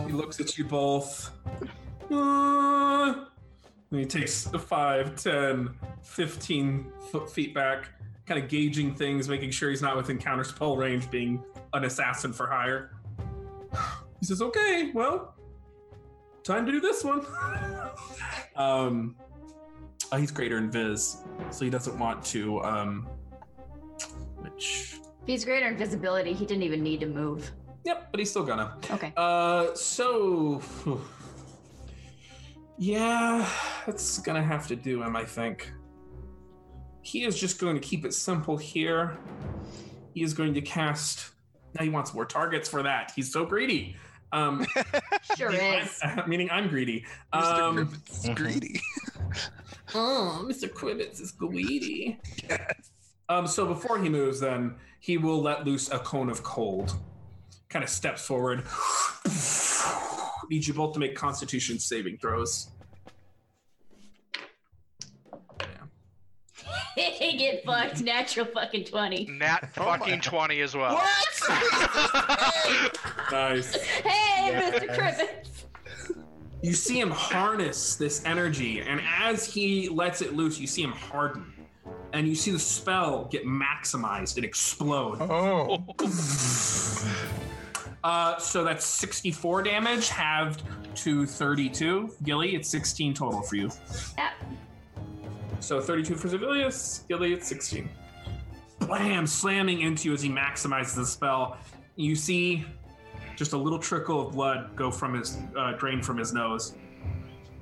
He 0.06 0.12
looks 0.12 0.42
at 0.42 0.58
you 0.58 0.66
both. 0.66 1.32
Uh, 2.12 3.24
and 3.90 4.00
he 4.02 4.06
takes 4.06 4.48
a 4.48 4.60
5, 4.60 5.16
10, 5.16 5.70
15 6.04 6.92
foot 7.14 7.32
feet 7.32 7.54
back, 7.56 7.88
kind 8.26 8.44
of 8.44 8.50
gauging 8.50 8.94
things, 8.96 9.30
making 9.30 9.52
sure 9.52 9.70
he's 9.70 9.82
not 9.82 9.96
within 9.96 10.20
counterspell 10.20 10.78
range, 10.78 11.10
being 11.10 11.42
an 11.72 11.86
assassin 11.86 12.34
for 12.34 12.48
hire. 12.48 12.92
He 14.20 14.26
says, 14.26 14.42
okay, 14.42 14.92
well, 14.94 15.34
time 16.44 16.66
to 16.66 16.72
do 16.72 16.80
this 16.80 17.04
one. 17.04 17.26
um, 18.56 19.16
oh, 20.12 20.18
he's 20.18 20.32
greater 20.32 20.58
in 20.58 20.72
Viz, 20.72 21.18
so 21.52 21.66
he 21.66 21.72
doesn't 21.72 21.98
want 21.98 22.24
to. 22.26 22.62
Um, 22.64 23.08
which, 24.38 25.00
If 25.22 25.28
he's 25.28 25.46
greater 25.46 25.68
invisibility, 25.68 26.34
he 26.34 26.46
didn't 26.46 26.64
even 26.64 26.82
need 26.82 27.00
to 27.02 27.08
move. 27.08 27.52
yep, 27.86 28.10
but 28.12 28.20
he's 28.20 28.30
still 28.30 28.44
gonna. 28.44 28.78
Okay. 28.92 29.14
Uh, 29.18 29.74
so 29.74 30.62
yeah, 32.78 33.48
that's 33.86 34.20
gonna 34.20 34.44
have 34.44 34.68
to 34.68 34.76
do 34.76 35.04
him. 35.04 35.16
I 35.16 35.26
think 35.26 35.72
he 37.02 37.24
is 37.26 37.40
just 37.40 37.60
going 37.60 37.76
to 37.76 37.82
keep 37.82 38.06
it 38.06 38.14
simple 38.14 38.56
here. 38.58 39.18
He 40.14 40.22
is 40.24 40.34
going 40.34 40.54
to 40.54 40.62
cast. 40.62 41.32
Now 41.74 41.84
he 41.84 41.90
wants 41.90 42.14
more 42.14 42.26
targets 42.26 42.68
for 42.70 42.84
that. 42.84 43.12
He's 43.16 43.32
so 43.32 43.46
greedy. 43.46 43.96
Um, 44.32 44.66
Sure 45.38 45.50
meaning 45.52 45.74
is. 45.82 46.00
I'm, 46.04 46.24
meaning 46.30 46.50
I'm 46.52 46.68
greedy. 46.70 47.06
Mr. 47.34 47.60
Um, 47.60 47.76
Griffith's 47.76 48.28
Mhm. 48.28 48.36
greedy. 48.36 48.82
Oh, 49.96 50.46
Mr. 50.48 50.70
Kribbits 50.72 51.20
is 51.20 51.32
greedy. 51.32 52.20
Um, 53.28 53.48
so 53.48 53.66
before 53.66 53.98
he 54.00 54.08
moves, 54.08 54.40
then 54.40 54.76
he 55.00 55.18
will 55.18 55.42
let 55.42 55.66
loose 55.66 55.90
a 55.92 55.98
cone 55.98 56.30
of 56.30 56.44
cold. 56.44 56.96
Kind 57.70 57.84
of 57.84 57.90
steps 57.90 58.24
forward. 58.26 58.64
Need 60.50 60.68
you 60.68 60.74
both 60.76 60.94
to 60.94 61.00
make 61.00 61.16
Constitution 61.16 61.80
saving 61.80 62.18
throws. 62.18 62.70
Get 67.38 67.64
fucked. 67.66 68.02
Natural 68.02 68.46
fucking 68.46 68.86
20. 68.86 69.26
Nat 69.38 69.70
Oh 69.78 69.84
fucking 69.84 70.22
20 70.22 70.62
as 70.62 70.76
well. 70.76 70.96
What? 70.96 71.06
Nice. 73.32 73.76
Hey, 73.76 74.52
Mr. 74.54 74.88
Yes. 74.88 75.22
Kribbits. 75.22 76.16
You 76.64 76.74
see 76.74 77.00
him 77.00 77.12
harness 77.12 77.96
this 77.96 78.26
energy, 78.26 78.82
and 78.82 79.00
as 79.20 79.46
he 79.46 79.88
lets 79.88 80.22
it 80.22 80.34
loose, 80.36 80.60
you 80.60 80.66
see 80.66 80.82
him 80.82 80.92
harden. 80.92 81.54
And 82.12 82.28
you 82.28 82.34
see 82.34 82.50
the 82.50 82.58
spell 82.60 83.26
get 83.26 83.46
maximized 83.46 84.36
and 84.38 84.46
explode. 84.46 85.20
Oh. 85.22 85.86
Uh, 88.02 88.38
so 88.38 88.64
that's 88.64 88.86
64 88.86 89.64
damage, 89.64 90.08
halved 90.08 90.64
to 90.96 91.26
32. 91.26 92.10
Gilly, 92.24 92.56
it's 92.56 92.70
16 92.70 93.14
total 93.14 93.42
for 93.42 93.58
you. 93.58 93.70
Yep. 94.18 94.32
So 95.60 95.82
32 95.82 96.16
for 96.16 96.28
Zivilius, 96.28 97.08
Gilly, 97.08 97.34
it's 97.34 97.48
16. 97.48 97.90
Blam! 98.80 99.28
Slamming 99.28 99.82
into 99.82 100.08
you 100.10 100.14
as 100.14 100.22
he 100.22 100.30
maximizes 100.30 100.96
the 100.96 101.06
spell. 101.06 101.58
You 101.96 102.16
see 102.16 102.66
just 103.36 103.54
a 103.54 103.58
little 103.58 103.80
trickle 103.80 104.28
of 104.28 104.34
blood 104.34 104.76
go 104.76 104.90
from 104.90 105.14
his, 105.14 105.38
uh, 105.58 105.74
drain 105.74 106.02
from 106.02 106.18
his 106.18 106.34
nose. 106.34 106.76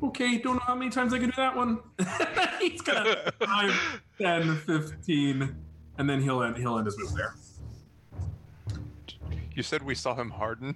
Okay, 0.04 0.38
don't 0.38 0.56
know 0.56 0.62
how 0.62 0.76
many 0.76 0.92
times 0.92 1.14
I 1.14 1.18
can 1.18 1.30
do 1.30 1.36
that 1.38 1.56
one. 1.56 1.80
He's 2.60 2.82
gonna 2.82 3.32
5, 3.44 4.02
10, 4.20 4.58
15, 4.58 5.56
and 5.98 6.10
then 6.10 6.22
he'll 6.22 6.44
end, 6.44 6.58
he'll 6.58 6.78
end 6.78 6.86
his 6.86 6.98
move 7.00 7.14
there. 7.16 7.36
You 9.54 9.64
said 9.64 9.82
we 9.82 9.96
saw 9.96 10.14
him 10.14 10.30
harden. 10.30 10.76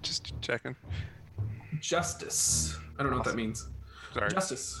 Just 0.00 0.32
checking. 0.40 0.74
Justice. 1.80 2.76
I 2.98 3.02
don't 3.02 3.10
know 3.10 3.18
what 3.18 3.26
that 3.26 3.36
means. 3.36 3.68
Sorry. 4.14 4.30
Justice. 4.30 4.80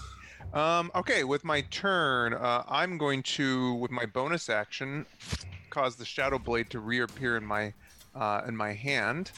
Um, 0.52 0.90
okay, 0.94 1.24
with 1.24 1.44
my 1.44 1.62
turn, 1.70 2.34
uh, 2.34 2.62
I'm 2.68 2.98
going 2.98 3.22
to, 3.22 3.74
with 3.74 3.90
my 3.90 4.04
bonus 4.04 4.50
action, 4.50 5.06
cause 5.70 5.96
the 5.96 6.04
shadow 6.04 6.38
blade 6.38 6.68
to 6.70 6.80
reappear 6.80 7.36
in 7.38 7.44
my 7.44 7.72
uh, 8.14 8.42
in 8.46 8.54
my 8.54 8.74
hand, 8.74 9.30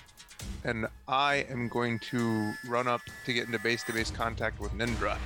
and 0.65 0.89
I 1.07 1.47
am 1.49 1.69
going 1.69 2.01
to 2.11 2.53
run 2.67 2.89
up 2.89 3.01
to 3.25 3.33
get 3.33 3.47
into 3.47 3.61
base-to-base 3.61 4.11
contact 4.11 4.59
with 4.61 4.73
Nindra. 4.73 5.17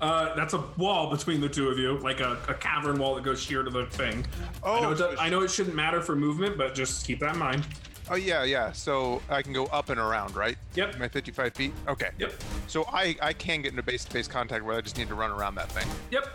Uh, 0.00 0.32
that's 0.36 0.54
a 0.54 0.60
wall 0.78 1.10
between 1.10 1.40
the 1.40 1.48
two 1.48 1.68
of 1.68 1.78
you, 1.80 1.98
like 1.98 2.20
a, 2.20 2.38
a 2.46 2.54
cavern 2.54 2.96
wall 3.00 3.16
that 3.16 3.24
goes 3.24 3.42
sheer 3.42 3.64
to 3.64 3.70
the 3.70 3.86
thing. 3.86 4.24
Oh, 4.62 4.76
I, 4.76 4.80
know 4.82 4.90
it 4.92 4.98
does- 4.98 5.18
I 5.20 5.28
know 5.28 5.42
it 5.42 5.50
shouldn't 5.50 5.74
matter 5.74 6.00
for 6.00 6.14
movement, 6.14 6.56
but 6.56 6.76
just 6.76 7.04
keep 7.04 7.18
that 7.18 7.32
in 7.34 7.40
mind. 7.40 7.66
Oh 8.10 8.16
yeah, 8.16 8.42
yeah. 8.42 8.72
So 8.72 9.22
I 9.30 9.40
can 9.40 9.52
go 9.52 9.66
up 9.66 9.88
and 9.88 10.00
around, 10.00 10.34
right? 10.34 10.58
Yep. 10.74 10.98
My 10.98 11.06
55 11.06 11.54
feet? 11.54 11.72
Okay. 11.86 12.10
Yep. 12.18 12.32
So 12.66 12.84
I 12.92 13.14
I 13.22 13.32
can 13.32 13.62
get 13.62 13.70
into 13.70 13.84
base-to-base 13.84 14.26
contact 14.26 14.64
where 14.64 14.76
I 14.76 14.80
just 14.80 14.98
need 14.98 15.06
to 15.08 15.14
run 15.14 15.30
around 15.30 15.54
that 15.54 15.70
thing. 15.70 15.86
Yep. 16.10 16.26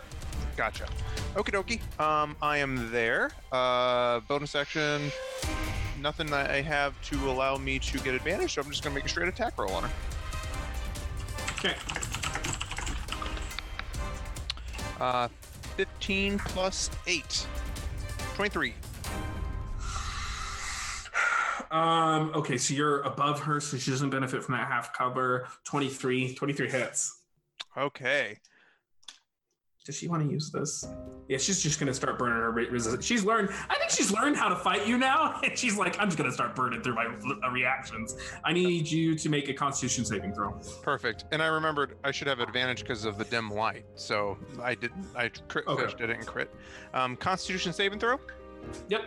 Gotcha. 0.56 0.86
Okie 1.34 1.52
dokie. 1.52 2.00
Um, 2.00 2.34
I 2.40 2.56
am 2.58 2.90
there. 2.90 3.30
Uh, 3.52 4.20
bonus 4.20 4.54
action. 4.54 5.12
Nothing 6.00 6.28
that 6.28 6.50
I 6.50 6.62
have 6.62 7.00
to 7.10 7.30
allow 7.30 7.58
me 7.58 7.78
to 7.78 7.98
get 7.98 8.14
advantage, 8.14 8.54
so 8.54 8.62
I'm 8.62 8.70
just 8.70 8.82
gonna 8.82 8.94
make 8.94 9.04
a 9.04 9.08
straight 9.08 9.28
attack 9.28 9.58
roll 9.58 9.72
on 9.72 9.82
her. 9.82 9.90
Okay. 11.58 11.74
Uh, 14.98 15.28
15 15.76 16.38
plus 16.38 16.90
8. 17.06 17.46
23. 18.34 18.74
Um, 21.70 22.32
okay, 22.34 22.56
so 22.56 22.74
you're 22.74 23.02
above 23.02 23.40
her, 23.40 23.60
so 23.60 23.76
she 23.76 23.90
doesn't 23.90 24.10
benefit 24.10 24.42
from 24.44 24.54
that 24.54 24.68
half 24.68 24.92
cover. 24.92 25.48
23. 25.64 26.34
23 26.34 26.70
hits. 26.70 27.22
Okay. 27.76 28.38
Does 29.84 29.96
she 29.96 30.08
want 30.08 30.24
to 30.26 30.28
use 30.32 30.50
this? 30.50 30.84
Yeah, 31.28 31.38
she's 31.38 31.62
just 31.62 31.78
gonna 31.78 31.94
start 31.94 32.18
burning 32.18 32.38
her 32.38 32.50
re- 32.50 32.68
resistance. 32.68 33.04
She's 33.04 33.22
learned. 33.24 33.50
I 33.70 33.76
think 33.76 33.90
she's 33.92 34.10
learned 34.10 34.36
how 34.36 34.48
to 34.48 34.56
fight 34.56 34.84
you 34.84 34.98
now, 34.98 35.38
and 35.44 35.56
she's 35.56 35.76
like, 35.76 35.96
I'm 36.00 36.08
just 36.08 36.18
gonna 36.18 36.32
start 36.32 36.56
burning 36.56 36.82
through 36.82 36.94
my 36.96 37.06
uh, 37.06 37.50
reactions. 37.50 38.16
I 38.44 38.52
need 38.52 38.90
you 38.90 39.14
to 39.16 39.28
make 39.28 39.48
a 39.48 39.54
Constitution 39.54 40.04
saving 40.04 40.34
throw. 40.34 40.58
Perfect. 40.82 41.26
And 41.30 41.40
I 41.40 41.46
remembered 41.46 41.98
I 42.02 42.10
should 42.10 42.26
have 42.26 42.40
advantage 42.40 42.80
because 42.80 43.04
of 43.04 43.16
the 43.16 43.24
dim 43.26 43.48
light, 43.48 43.84
so 43.94 44.36
I 44.60 44.74
didn't. 44.74 45.06
I 45.14 45.28
crit 45.28 45.66
Okay. 45.68 45.84
fished, 45.84 45.98
didn't 45.98 46.26
crit. 46.26 46.52
Um, 46.92 47.14
Constitution 47.16 47.72
saving 47.72 48.00
throw. 48.00 48.18
Yep. 48.88 49.02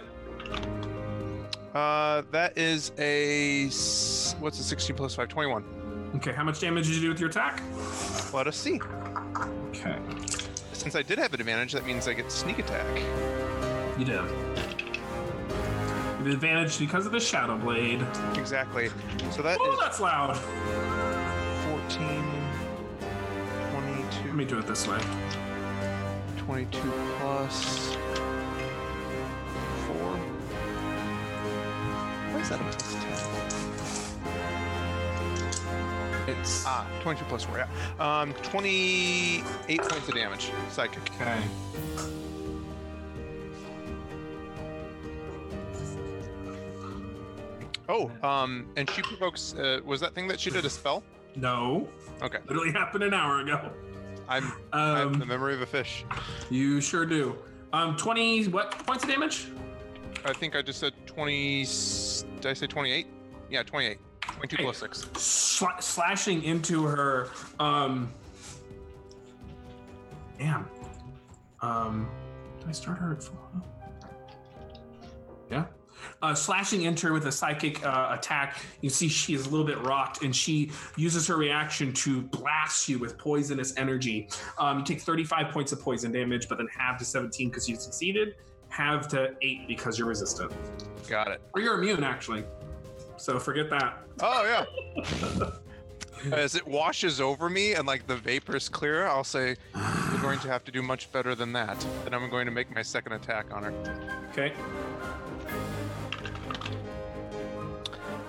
Uh, 1.73 2.23
that 2.31 2.57
is 2.57 2.91
a 2.97 3.65
what's 4.39 4.59
a 4.59 4.63
16 4.63 4.95
plus 4.95 5.15
5? 5.15 5.27
21. 5.29 6.11
Okay, 6.15 6.31
how 6.33 6.43
much 6.43 6.59
damage 6.59 6.87
did 6.87 6.95
you 6.95 7.01
do 7.01 7.09
with 7.09 7.19
your 7.19 7.29
attack? 7.29 7.61
Let 8.33 8.47
us 8.47 8.57
see. 8.57 8.81
Okay, 9.69 9.97
Since 10.73 10.95
I 10.95 11.03
did 11.03 11.19
have 11.19 11.33
an 11.33 11.39
advantage, 11.41 11.73
that 11.73 11.85
means 11.85 12.07
I 12.07 12.13
get 12.13 12.31
sneak 12.31 12.57
attack. 12.59 12.85
you 13.99 14.05
did. 14.05 14.21
The 16.23 16.31
advantage 16.31 16.79
because 16.79 17.05
of 17.05 17.11
the 17.11 17.19
Shadow 17.19 17.57
Blade. 17.57 18.01
Exactly. 18.35 18.89
So 19.31 19.41
that 19.43 19.57
Oh, 19.61 19.77
that's 19.79 19.99
loud. 19.99 20.35
14, 21.69 22.23
22 23.71 24.27
Let 24.27 24.35
me 24.35 24.45
do 24.45 24.57
it 24.57 24.65
this 24.67 24.87
way. 24.87 24.99
22 26.37 26.79
plus 27.19 27.95
4. 32.43 32.57
That 32.57 32.61
a 32.61 32.63
plus 32.77 32.93
10? 32.93 33.03
It's 36.37 36.63
Ah, 36.65 36.85
22 37.01 37.25
plus 37.25 37.43
4, 37.43 37.57
yeah. 37.57 37.67
Um, 38.21 38.33
28 38.43 39.79
points 39.81 40.07
of 40.07 40.13
damage. 40.15 40.51
Psychic. 40.69 41.01
okay. 41.15 41.41
Oh, 47.87 48.11
um, 48.21 48.67
and 48.75 48.89
she 48.89 49.01
provokes. 49.01 49.55
Uh, 49.55 49.79
was 49.83 49.99
that 50.01 50.13
thing 50.13 50.27
that 50.27 50.39
she 50.39 50.51
did 50.51 50.65
a 50.65 50.69
spell? 50.69 51.03
No, 51.35 51.87
Okay. 52.21 52.37
literally 52.47 52.71
happened 52.71 53.03
an 53.03 53.13
hour 53.13 53.39
ago. 53.41 53.71
I'm. 54.27 54.51
I 54.71 54.99
have 54.99 55.13
the 55.17 55.23
Um, 55.23 55.27
memory 55.27 55.55
of 55.55 55.61
a 55.61 55.65
fish. 55.65 56.05
you 56.49 56.81
sure 56.81 57.05
do. 57.05 57.35
Um, 57.73 57.97
twenty 57.97 58.47
what 58.47 58.71
points 58.85 59.03
of 59.03 59.09
damage? 59.09 59.47
I 60.25 60.33
think 60.33 60.55
I 60.55 60.61
just 60.61 60.79
said 60.79 60.93
20. 61.05 61.59
Did 61.61 62.45
I 62.45 62.53
say 62.53 62.67
28? 62.67 63.07
Yeah, 63.49 63.63
28. 63.63 63.97
22 64.21 64.55
Hey. 64.57 64.63
plus 64.63 64.77
6. 64.77 65.05
Sla- 65.13 65.81
slashing 65.81 66.43
into 66.43 66.83
her. 66.85 67.29
Um, 67.59 68.11
damn. 70.37 70.67
Um, 71.61 72.09
did 72.59 72.69
I 72.69 72.71
start 72.71 72.97
her 72.99 73.13
at 73.13 73.23
full? 73.23 73.37
Yeah. 75.49 75.65
Uh, 76.21 76.33
slashing 76.33 76.83
into 76.83 77.07
her 77.07 77.13
with 77.13 77.25
a 77.25 77.31
psychic 77.31 77.83
uh, 77.85 78.09
attack, 78.17 78.61
you 78.81 78.89
see 78.89 79.07
she 79.07 79.33
is 79.33 79.47
a 79.47 79.49
little 79.49 79.65
bit 79.65 79.77
rocked, 79.79 80.21
and 80.23 80.33
she 80.35 80.71
uses 80.95 81.25
her 81.27 81.35
reaction 81.37 81.91
to 81.93 82.21
blast 82.23 82.87
you 82.87 82.99
with 82.99 83.17
poisonous 83.17 83.75
energy. 83.77 84.29
Um, 84.57 84.79
you 84.79 84.85
take 84.85 85.01
35 85.01 85.51
points 85.51 85.71
of 85.71 85.81
poison 85.81 86.11
damage, 86.11 86.47
but 86.47 86.57
then 86.57 86.67
half 86.77 86.97
to 86.99 87.05
17 87.05 87.49
because 87.49 87.67
you 87.67 87.75
succeeded, 87.75 88.35
half 88.69 89.07
to 89.09 89.35
8 89.41 89.67
because 89.67 89.97
you're 89.97 90.07
resistant. 90.07 90.51
Got 91.07 91.29
it. 91.29 91.41
Or 91.53 91.61
you're 91.61 91.75
immune, 91.75 92.03
actually. 92.03 92.43
So 93.17 93.39
forget 93.39 93.69
that. 93.69 93.99
Oh, 94.21 94.65
yeah. 94.95 95.45
As 96.33 96.55
it 96.55 96.67
washes 96.67 97.21
over 97.21 97.49
me 97.49 97.73
and 97.73 97.87
like 97.87 98.05
the 98.05 98.15
vapors 98.15 98.67
clear, 98.67 99.07
I'll 99.07 99.23
say, 99.23 99.55
We're 99.73 100.21
going 100.21 100.39
to 100.39 100.49
have 100.49 100.63
to 100.65 100.71
do 100.71 100.81
much 100.81 101.11
better 101.11 101.33
than 101.33 101.53
that. 101.53 101.85
Then 102.03 102.13
I'm 102.13 102.29
going 102.29 102.45
to 102.45 102.51
make 102.51 102.73
my 102.73 102.81
second 102.81 103.13
attack 103.13 103.53
on 103.53 103.63
her. 103.63 104.27
Okay. 104.31 104.53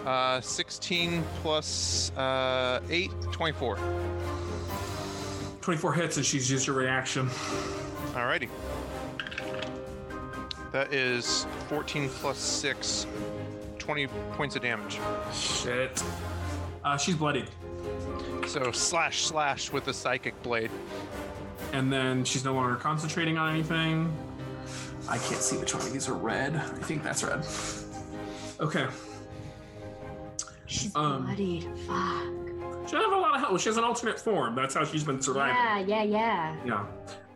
Uh, 0.07 0.41
16 0.41 1.23
plus 1.43 2.10
uh, 2.17 2.81
8, 2.89 3.10
24. 3.33 3.78
24 5.60 5.93
hits, 5.93 6.17
and 6.17 6.25
she's 6.25 6.51
used 6.51 6.67
her 6.67 6.73
reaction. 6.73 7.28
Alrighty. 8.12 8.49
That 10.73 10.93
is 10.95 11.47
14 11.69 12.09
plus 12.09 12.39
6, 12.39 13.07
20 13.79 14.07
points 14.33 14.57
of 14.57 14.63
damage. 14.63 14.99
Shit. 15.35 16.03
Uh, 16.85 16.97
she's 16.97 17.17
bloodied. 17.17 17.49
So 18.47 18.71
slash 18.73 19.25
slash 19.25 19.73
with 19.73 19.85
the 19.85 19.93
psychic 19.95 20.41
blade. 20.43 20.71
And 21.73 21.93
then 21.93 22.25
she's 22.25 22.45
no 22.45 22.55
longer 22.55 22.77
concentrating 22.77 23.37
on 23.37 23.51
anything. 23.53 24.13
I 25.09 25.19
can't 25.19 25.41
see 25.41 25.57
which 25.57 25.75
one 25.75 25.83
of 25.83 25.93
these 25.93 26.09
are 26.09 26.15
red. 26.15 26.55
I 26.57 26.61
think 26.83 27.03
that's 27.03 27.23
red. 27.25 27.45
Okay. 28.61 28.87
She's 30.67 30.95
Um, 30.95 31.27
bloodied. 31.27 31.65
Fuck. 31.87 32.23
She 32.87 32.97
doesn't 32.97 33.11
have 33.11 33.13
a 33.13 33.21
lot 33.21 33.35
of 33.35 33.41
health. 33.41 33.61
She 33.61 33.69
has 33.69 33.77
an 33.77 33.85
alternate 33.85 34.19
form. 34.21 34.55
That's 34.55 34.75
how 34.75 34.85
she's 34.85 35.05
been 35.05 35.21
surviving. 35.21 35.55
Yeah, 35.89 36.03
yeah, 36.03 36.03
yeah. 36.05 36.57
Yeah. 36.65 36.87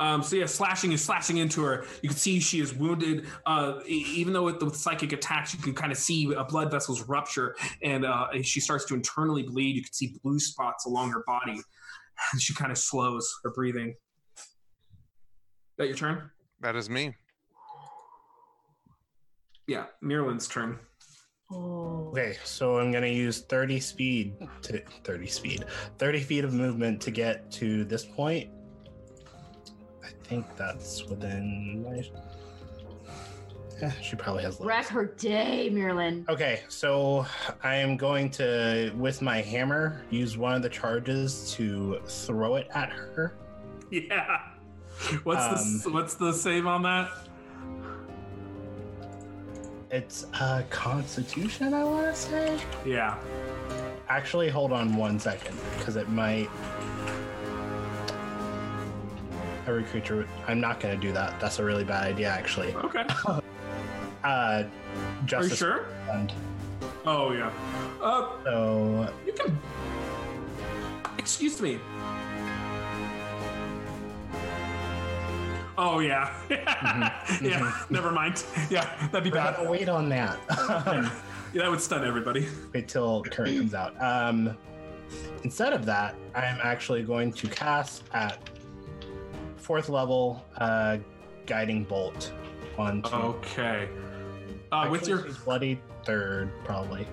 Um, 0.04 0.22
so 0.22 0.36
yeah, 0.36 0.44
slashing 0.44 0.92
is 0.92 1.02
slashing 1.02 1.38
into 1.38 1.62
her. 1.62 1.86
You 2.02 2.10
can 2.10 2.18
see 2.18 2.38
she 2.38 2.60
is 2.60 2.74
wounded. 2.74 3.26
Uh, 3.46 3.80
even 3.86 4.34
though 4.34 4.42
with 4.42 4.60
the 4.60 4.68
psychic 4.68 5.12
attacks, 5.12 5.54
you 5.54 5.60
can 5.60 5.72
kind 5.72 5.90
of 5.90 5.96
see 5.96 6.34
uh, 6.34 6.44
blood 6.44 6.70
vessels 6.70 7.00
rupture, 7.08 7.56
and 7.82 8.04
uh, 8.04 8.26
she 8.42 8.60
starts 8.60 8.84
to 8.86 8.94
internally 8.94 9.44
bleed. 9.44 9.76
You 9.76 9.82
can 9.82 9.94
see 9.94 10.18
blue 10.22 10.38
spots 10.38 10.84
along 10.84 11.12
her 11.12 11.24
body, 11.26 11.58
and 12.32 12.40
she 12.40 12.52
kind 12.52 12.70
of 12.70 12.76
slows 12.76 13.32
her 13.44 13.50
breathing. 13.50 13.94
That 15.78 15.88
your 15.88 15.96
turn? 15.96 16.30
That 16.60 16.76
is 16.76 16.90
me. 16.90 17.14
Yeah, 19.66 19.86
Mirlin's 20.02 20.46
turn. 20.46 20.78
Okay, 21.50 22.36
so 22.44 22.78
I'm 22.78 22.92
gonna 22.92 23.06
use 23.06 23.40
30 23.42 23.80
speed 23.80 24.34
to 24.62 24.82
30 25.04 25.26
speed, 25.26 25.64
30 25.98 26.20
feet 26.20 26.44
of 26.44 26.52
movement 26.52 27.00
to 27.02 27.10
get 27.10 27.50
to 27.52 27.84
this 27.84 28.04
point. 28.04 28.50
I 30.04 30.08
think 30.28 30.44
that's 30.56 31.04
within 31.06 31.82
my. 31.82 32.02
Eh, 33.80 33.90
she 34.02 34.14
probably 34.16 34.42
has. 34.44 34.60
less. 34.60 34.66
Wreck 34.66 34.86
her 34.86 35.06
day, 35.06 35.68
Mirlin. 35.72 36.28
Okay, 36.28 36.60
so 36.68 37.26
I 37.62 37.74
am 37.76 37.96
going 37.96 38.30
to, 38.32 38.92
with 38.96 39.20
my 39.20 39.40
hammer, 39.40 40.02
use 40.10 40.36
one 40.38 40.54
of 40.54 40.62
the 40.62 40.68
charges 40.68 41.52
to 41.54 42.00
throw 42.06 42.56
it 42.56 42.68
at 42.74 42.90
her. 42.90 43.34
Yeah. 43.90 44.38
What's 45.24 45.82
the 45.82 45.88
Um, 45.88 45.92
what's 45.94 46.14
the 46.14 46.32
save 46.32 46.66
on 46.66 46.82
that? 46.82 47.10
It's 49.90 50.26
uh, 50.34 50.62
Constitution, 50.70 51.74
I 51.74 51.82
want 51.84 52.14
to 52.14 52.20
say. 52.20 52.60
Yeah. 52.86 53.16
Actually, 54.08 54.48
hold 54.50 54.70
on 54.72 54.96
one 54.96 55.18
second, 55.18 55.56
because 55.78 55.96
it 55.96 56.08
might. 56.08 56.48
Every 59.66 59.84
creature. 59.84 60.26
I'm 60.46 60.60
not 60.60 60.78
going 60.80 60.98
to 60.98 61.06
do 61.06 61.12
that. 61.12 61.38
That's 61.40 61.58
a 61.58 61.64
really 61.64 61.84
bad 61.84 62.04
idea, 62.04 62.28
actually. 62.28 62.74
Okay. 62.74 63.04
Uh, 64.24 64.64
Are 65.34 65.42
you 65.42 65.50
sure? 65.50 65.84
Fund. 66.06 66.32
Oh 67.04 67.32
yeah. 67.32 67.50
Uh, 68.00 68.26
So 68.42 69.12
you 69.26 69.34
can. 69.34 69.58
Excuse 71.18 71.60
me. 71.60 71.78
Oh 75.76 75.98
yeah. 75.98 76.32
Mhm, 76.48 77.42
yeah. 77.42 77.72
Never 77.90 78.10
mind. 78.10 78.42
Yeah, 78.70 78.88
that'd 79.12 79.24
be 79.24 79.30
we're 79.30 79.34
bad. 79.44 79.68
wait 79.68 79.88
on 79.90 80.08
that. 80.08 80.38
Yeah, 81.52 81.62
that 81.62 81.70
would 81.70 81.80
stun 81.82 82.02
everybody. 82.04 82.48
wait 82.72 82.88
till 82.88 83.22
current 83.24 83.56
comes 83.58 83.74
out. 83.74 83.94
Um, 84.02 84.56
instead 85.44 85.72
of 85.74 85.84
that, 85.84 86.14
I'm 86.34 86.58
actually 86.62 87.02
going 87.04 87.30
to 87.34 87.46
cast 87.46 88.04
at 88.14 88.38
fourth 89.64 89.88
level 89.88 90.44
uh, 90.58 90.98
guiding 91.46 91.84
bolt 91.84 92.32
on. 92.76 93.02
Okay. 93.06 93.88
Uh, 94.70 94.88
with 94.90 95.08
your 95.08 95.26
bloody 95.44 95.80
third, 96.04 96.50
probably. 96.64 97.06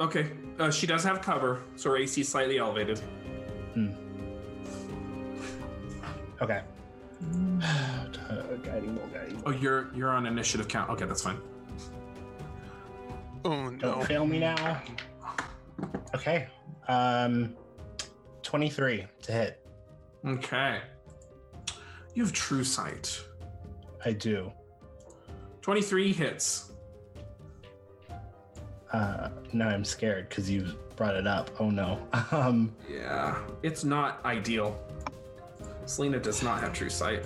okay, 0.00 0.30
uh, 0.58 0.70
she 0.70 0.86
does 0.86 1.04
have 1.04 1.20
cover, 1.20 1.62
so 1.76 1.90
her 1.90 1.98
AC 1.98 2.22
is 2.22 2.28
slightly 2.28 2.58
elevated. 2.58 2.98
Hmm. 3.74 3.90
Okay. 6.40 6.62
guiding 8.62 8.94
bolt, 8.94 9.12
guiding 9.12 9.34
bolt. 9.36 9.42
Oh, 9.46 9.50
you're 9.50 9.92
you're 9.94 10.10
on 10.10 10.26
initiative 10.26 10.68
count. 10.68 10.90
Okay, 10.90 11.04
that's 11.04 11.22
fine. 11.22 11.38
Oh 13.44 13.70
Don't 13.70 13.82
no. 13.82 14.00
fail 14.04 14.26
me 14.26 14.38
now. 14.38 14.80
Okay. 16.14 16.46
Um, 16.88 17.54
twenty-three 18.42 19.04
to 19.22 19.32
hit. 19.32 19.66
Okay. 20.26 20.80
You 22.14 22.22
have 22.22 22.32
true 22.32 22.64
sight. 22.64 23.22
I 24.04 24.12
do. 24.12 24.52
Twenty-three 25.62 26.12
hits. 26.12 26.72
Uh, 28.92 29.30
now 29.52 29.68
I'm 29.68 29.84
scared 29.84 30.28
because 30.28 30.48
you 30.48 30.68
brought 30.94 31.16
it 31.16 31.26
up. 31.26 31.50
Oh 31.58 31.70
no. 31.70 31.98
Um, 32.30 32.74
Yeah, 32.88 33.38
it's 33.62 33.82
not 33.84 34.24
ideal. 34.24 34.78
Selena 35.86 36.18
does 36.20 36.42
not 36.42 36.60
have 36.60 36.72
true 36.72 36.88
sight. 36.90 37.24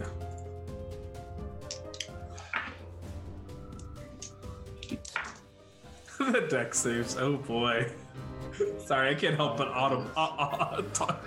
the 6.18 6.46
deck 6.48 6.74
saves. 6.74 7.16
Oh 7.18 7.36
boy. 7.36 7.90
Sorry, 8.84 9.10
I 9.10 9.14
can't 9.14 9.36
help 9.36 9.56
but 9.56 9.68
autumn. 9.68 10.10
Uh, 10.16 10.20
uh, 10.38 10.82
talk. 10.94 11.24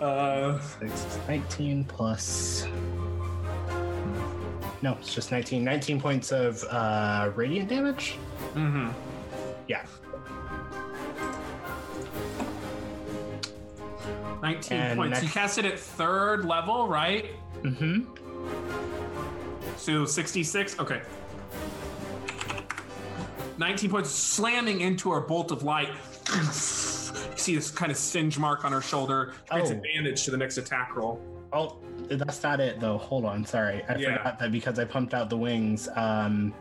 Uh, 0.00 0.58
six, 0.60 1.18
19 1.28 1.84
plus. 1.84 2.66
No, 4.82 4.96
it's 4.98 5.14
just 5.14 5.30
19. 5.30 5.62
19 5.62 6.00
points 6.00 6.32
of 6.32 6.64
uh, 6.70 7.30
radiant 7.34 7.68
damage. 7.68 8.16
mm-hmm. 8.54 8.88
Yeah. 9.68 9.84
19 14.42 14.78
And 14.78 14.98
points. 14.98 15.18
You 15.18 15.22
next- 15.24 15.34
cast 15.34 15.58
it 15.58 15.64
at 15.66 15.78
third 15.78 16.44
level, 16.44 16.88
right? 16.88 17.26
Mm-hmm. 17.62 18.04
So 19.76 20.04
66? 20.06 20.78
Okay. 20.80 21.02
19 23.58 23.90
points 23.90 24.08
slamming 24.10 24.80
into 24.80 25.10
our 25.10 25.20
bolt 25.20 25.50
of 25.52 25.62
light. 25.62 25.90
You 27.40 27.44
see 27.44 27.54
this 27.56 27.70
kind 27.70 27.90
of 27.90 27.96
singe 27.96 28.38
mark 28.38 28.64
on 28.64 28.72
her 28.72 28.80
shoulder. 28.82 29.32
Grants 29.48 29.70
Oh. 29.70 29.74
advantage 29.74 30.24
to 30.24 30.30
the 30.30 30.36
next 30.36 30.58
attack 30.58 30.94
roll. 30.94 31.20
Oh, 31.52 31.78
that's 32.08 32.42
not 32.42 32.60
it 32.60 32.78
though. 32.80 32.98
Hold 32.98 33.24
on, 33.24 33.44
sorry. 33.44 33.82
I 33.88 33.96
Yeah. 33.96 34.18
forgot 34.18 34.38
that 34.38 34.52
because 34.52 34.78
I 34.78 34.84
pumped 34.84 35.14
out 35.14 35.30
the 35.30 35.36
wings. 35.36 35.88
Um, 35.96 36.54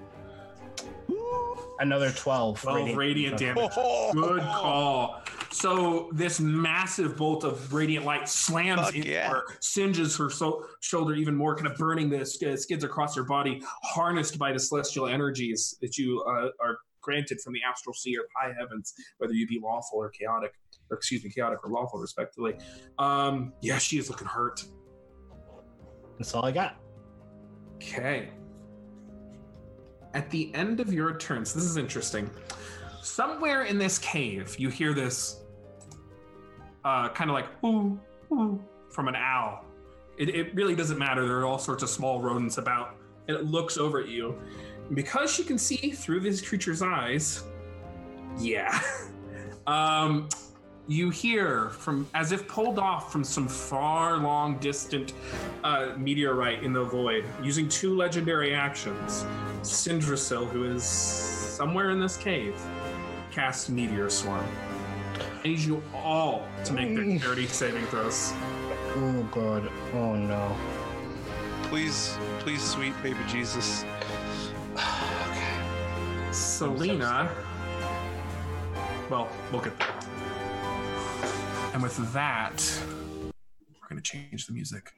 Another 1.81 2.11
12. 2.11 2.59
12 2.61 2.97
radiant 2.97 3.37
damage. 3.37 3.71
Oh, 3.77 4.11
Good 4.13 4.41
call. 4.41 5.21
So 5.51 6.09
this 6.11 6.39
massive 6.41 7.15
bolt 7.15 7.45
of 7.45 7.73
radiant 7.73 8.05
light 8.05 8.27
slams 8.27 8.81
Fuck 8.81 8.95
into 8.95 9.07
yeah. 9.09 9.29
her, 9.29 9.43
singes 9.61 10.17
her 10.17 10.29
so- 10.29 10.65
shoulder 10.81 11.13
even 11.15 11.35
more, 11.35 11.55
kind 11.55 11.67
of 11.67 11.77
burning 11.77 12.09
the 12.09 12.25
sk- 12.25 12.57
skids 12.57 12.83
across 12.83 13.15
her 13.15 13.23
body, 13.23 13.61
harnessed 13.83 14.37
by 14.37 14.51
the 14.51 14.59
celestial 14.59 15.07
energies 15.07 15.77
that 15.81 15.97
you 15.97 16.21
uh, 16.23 16.49
are 16.61 16.79
granted 17.01 17.39
from 17.39 17.53
the 17.53 17.61
astral 17.63 17.93
sea 17.93 18.17
or 18.17 18.25
high 18.35 18.53
heavens, 18.59 18.93
whether 19.19 19.33
you 19.33 19.47
be 19.47 19.57
lawful 19.63 19.99
or 19.99 20.09
chaotic, 20.09 20.53
or 20.91 20.97
excuse 20.97 21.23
me, 21.23 21.29
chaotic 21.29 21.59
or 21.63 21.69
lawful, 21.69 21.99
respectively. 21.99 22.55
Um, 22.97 23.53
yeah, 23.61 23.77
she 23.77 23.97
is 23.97 24.09
looking 24.09 24.27
hurt. 24.27 24.63
That's 26.17 26.33
all 26.33 26.45
I 26.45 26.51
got. 26.51 26.77
Okay. 27.75 28.29
At 30.13 30.29
the 30.29 30.53
end 30.53 30.79
of 30.79 30.91
your 30.91 31.17
turns, 31.17 31.53
this 31.53 31.63
is 31.63 31.77
interesting. 31.77 32.29
Somewhere 33.01 33.63
in 33.63 33.77
this 33.77 33.97
cave, 33.99 34.55
you 34.59 34.69
hear 34.69 34.93
this 34.93 35.41
uh, 36.83 37.09
kind 37.09 37.29
of 37.29 37.33
like 37.33 37.47
ooh, 37.63 37.99
ooh 38.31 38.61
from 38.89 39.07
an 39.07 39.15
owl. 39.15 39.65
It, 40.17 40.29
it 40.29 40.53
really 40.55 40.75
doesn't 40.75 40.97
matter. 40.97 41.25
There 41.25 41.39
are 41.39 41.45
all 41.45 41.59
sorts 41.59 41.83
of 41.83 41.89
small 41.89 42.21
rodents 42.21 42.57
about, 42.57 42.95
and 43.27 43.37
it 43.37 43.45
looks 43.45 43.77
over 43.77 44.01
at 44.01 44.09
you. 44.09 44.37
And 44.87 44.95
because 44.95 45.31
she 45.31 45.43
can 45.43 45.57
see 45.57 45.91
through 45.91 46.19
this 46.21 46.41
creature's 46.41 46.81
eyes, 46.81 47.43
yeah. 48.37 48.81
um, 49.67 50.27
you 50.89 51.11
hear 51.11 51.69
from 51.69 52.07
as 52.15 52.31
if 52.31 52.47
pulled 52.47 52.79
off 52.79 53.11
from 53.11 53.23
some 53.23 53.47
far 53.47 54.17
long 54.17 54.57
distant 54.57 55.13
uh, 55.63 55.93
meteorite 55.95 56.63
in 56.63 56.73
the 56.73 56.83
void 56.83 57.23
using 57.43 57.69
two 57.69 57.95
legendary 57.95 58.55
actions 58.55 59.23
Sindrasil, 59.61 60.49
who 60.49 60.63
is 60.63 60.83
somewhere 60.83 61.91
in 61.91 61.99
this 61.99 62.17
cave, 62.17 62.59
cast 63.31 63.69
Meteor 63.69 64.09
Swarm. 64.09 64.45
I 65.43 65.47
need 65.47 65.59
you 65.59 65.83
all 65.93 66.47
to 66.65 66.73
make 66.73 66.95
dexterity 66.95 67.45
saving 67.47 67.85
throws. 67.87 68.33
Oh, 68.95 69.27
God. 69.31 69.69
Oh, 69.93 70.15
no. 70.15 70.55
Please, 71.63 72.17
please, 72.39 72.63
sweet 72.63 72.93
baby 73.03 73.19
Jesus. 73.27 73.85
Selena. 76.31 77.29
Well, 79.09 79.29
look 79.51 79.67
at 79.67 79.77
get 79.77 79.87
there. 79.87 79.98
And 81.73 81.83
with 81.83 82.13
that, 82.13 82.81
we're 83.23 83.89
going 83.89 84.01
to 84.01 84.11
change 84.11 84.47
the 84.47 84.53
music. 84.53 84.91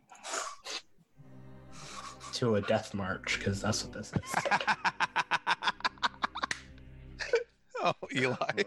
To 2.33 2.55
a 2.55 2.61
death 2.61 2.93
march, 2.93 3.37
because 3.37 3.61
that's 3.61 3.83
what 3.83 3.93
this 3.93 4.11
is. 4.13 4.33
oh, 7.83 7.93
Eli. 8.15 8.63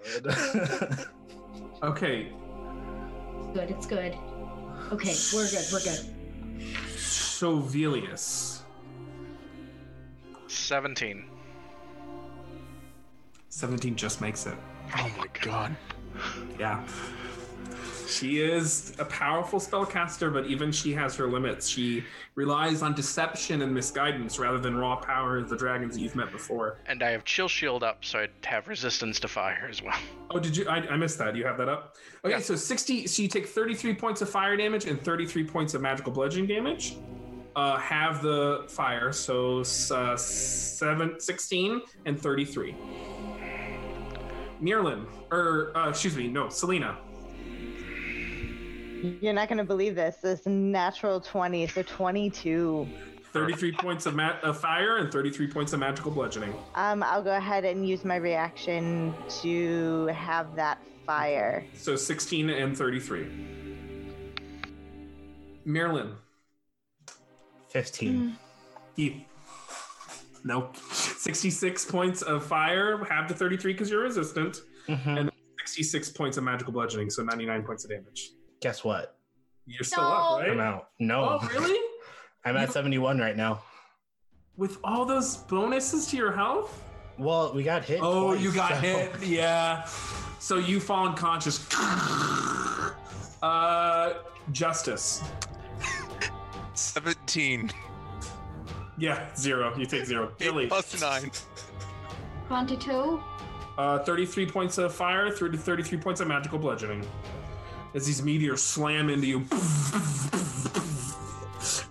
Okay, 1.82 2.32
Good, 3.52 3.70
it's 3.70 3.86
good. 3.86 4.16
Okay, 4.90 5.14
we're 5.34 5.48
good, 5.50 5.64
we're 5.70 5.80
good. 5.80 6.00
so 6.96 7.60
Velius. 7.60 8.62
17. 10.48 11.26
17 13.50 13.96
just 13.96 14.20
makes 14.22 14.46
it. 14.46 14.54
Oh 14.96 15.12
my 15.18 15.26
god. 15.42 15.76
Yeah. 16.58 16.82
She 18.08 18.40
is 18.40 18.94
a 18.98 19.04
powerful 19.04 19.58
spellcaster, 19.58 20.32
but 20.32 20.46
even 20.46 20.70
she 20.72 20.92
has 20.92 21.14
her 21.16 21.26
limits. 21.26 21.68
She 21.68 22.04
relies 22.34 22.82
on 22.82 22.94
deception 22.94 23.62
and 23.62 23.72
misguidance 23.72 24.38
rather 24.38 24.58
than 24.58 24.76
raw 24.76 24.96
power 24.96 25.38
of 25.38 25.48
the 25.48 25.56
dragons 25.56 25.94
that 25.94 26.00
you've 26.00 26.16
met 26.16 26.30
before. 26.32 26.78
And 26.86 27.02
I 27.02 27.10
have 27.10 27.24
chill 27.24 27.48
shield 27.48 27.82
up, 27.82 28.04
so 28.04 28.20
I'd 28.20 28.30
have 28.44 28.68
resistance 28.68 29.18
to 29.20 29.28
fire 29.28 29.66
as 29.70 29.82
well. 29.82 29.98
Oh, 30.30 30.38
did 30.38 30.56
you? 30.56 30.68
I, 30.68 30.76
I 30.88 30.96
missed 30.96 31.18
that. 31.18 31.34
You 31.36 31.44
have 31.46 31.56
that 31.58 31.68
up? 31.68 31.96
Okay, 32.24 32.34
Yeah. 32.34 32.40
so 32.40 32.56
60. 32.56 33.06
So 33.06 33.22
you 33.22 33.28
take 33.28 33.46
33 33.48 33.94
points 33.94 34.20
of 34.22 34.28
fire 34.28 34.56
damage 34.56 34.84
and 34.86 35.00
33 35.02 35.44
points 35.44 35.74
of 35.74 35.80
magical 35.80 36.12
bludgeoning 36.12 36.46
damage. 36.48 36.96
Uh, 37.56 37.76
have 37.78 38.20
the 38.20 38.64
fire, 38.68 39.12
so 39.12 39.60
uh, 39.60 40.16
seven, 40.16 41.20
16 41.20 41.80
and 42.04 42.20
33. 42.20 42.74
Mirlin, 44.60 45.06
or 45.30 45.76
uh, 45.76 45.88
excuse 45.90 46.16
me, 46.16 46.26
no, 46.26 46.48
Selena. 46.48 46.96
You're 49.20 49.32
not 49.34 49.48
going 49.48 49.58
to 49.58 49.64
believe 49.64 49.94
this. 49.94 50.16
This 50.16 50.46
natural 50.46 51.20
20, 51.20 51.66
so 51.66 51.82
22. 51.82 52.88
33 53.32 53.72
points 53.72 54.06
of, 54.06 54.14
ma- 54.14 54.36
of 54.42 54.58
fire 54.60 54.98
and 54.98 55.10
33 55.12 55.48
points 55.48 55.72
of 55.72 55.80
magical 55.80 56.10
bludgeoning. 56.10 56.54
Um, 56.76 57.02
I'll 57.02 57.22
go 57.22 57.36
ahead 57.36 57.64
and 57.64 57.86
use 57.86 58.04
my 58.04 58.16
reaction 58.16 59.12
to 59.42 60.06
have 60.06 60.54
that 60.56 60.78
fire. 61.04 61.64
So 61.74 61.96
16 61.96 62.48
and 62.48 62.76
33. 62.76 63.26
Mirlin. 65.66 66.14
15. 67.70 68.36
Heath. 68.96 69.16
Nope. 70.44 70.76
66 70.76 71.84
points 71.86 72.22
of 72.22 72.44
fire, 72.46 73.02
have 73.10 73.28
the 73.28 73.34
33 73.34 73.72
because 73.72 73.90
you're 73.90 74.02
resistant, 74.02 74.60
Mhm. 74.88 75.18
and 75.18 75.30
66 75.58 76.10
points 76.10 76.36
of 76.36 76.44
magical 76.44 76.72
bludgeoning, 76.72 77.10
so 77.10 77.22
99 77.24 77.62
points 77.64 77.84
of 77.84 77.90
damage. 77.90 78.30
Guess 78.64 78.82
what? 78.82 79.14
You're 79.66 79.84
still 79.84 80.00
up, 80.00 80.40
right? 80.40 80.48
I'm 80.48 80.58
out. 80.58 80.88
No. 80.98 81.38
Oh, 81.42 81.48
really? 81.52 81.78
I'm 82.46 82.56
at 82.56 82.72
71 82.72 83.18
right 83.18 83.36
now. 83.36 83.60
With 84.56 84.78
all 84.82 85.04
those 85.04 85.36
bonuses 85.36 86.06
to 86.06 86.16
your 86.16 86.32
health? 86.32 86.82
Well, 87.18 87.52
we 87.52 87.62
got 87.62 87.84
hit. 87.84 88.00
Oh, 88.02 88.28
twice, 88.32 88.42
you 88.42 88.52
got 88.54 88.70
so- 88.70 88.76
hit. 88.76 89.12
Yeah. 89.22 89.84
So 90.38 90.56
you 90.56 90.80
fall 90.80 91.08
unconscious. 91.08 91.68
Uh, 93.42 94.14
justice. 94.50 95.22
17. 96.72 97.70
Yeah, 98.96 99.28
zero. 99.36 99.76
You 99.76 99.84
take 99.84 100.06
zero. 100.06 100.32
Billy. 100.38 100.66
Plus 100.68 100.98
9. 100.98 101.30
22? 102.48 103.22
Uh, 103.76 103.98
33 103.98 104.46
points 104.46 104.78
of 104.78 104.94
fire, 104.94 105.30
through 105.30 105.50
to 105.50 105.58
33 105.58 105.98
points 105.98 106.22
of 106.22 106.28
magical 106.28 106.58
bludgeoning. 106.58 107.06
As 107.94 108.06
these 108.06 108.22
meteors 108.22 108.60
slam 108.60 109.08
into 109.08 109.26
you, 109.26 109.44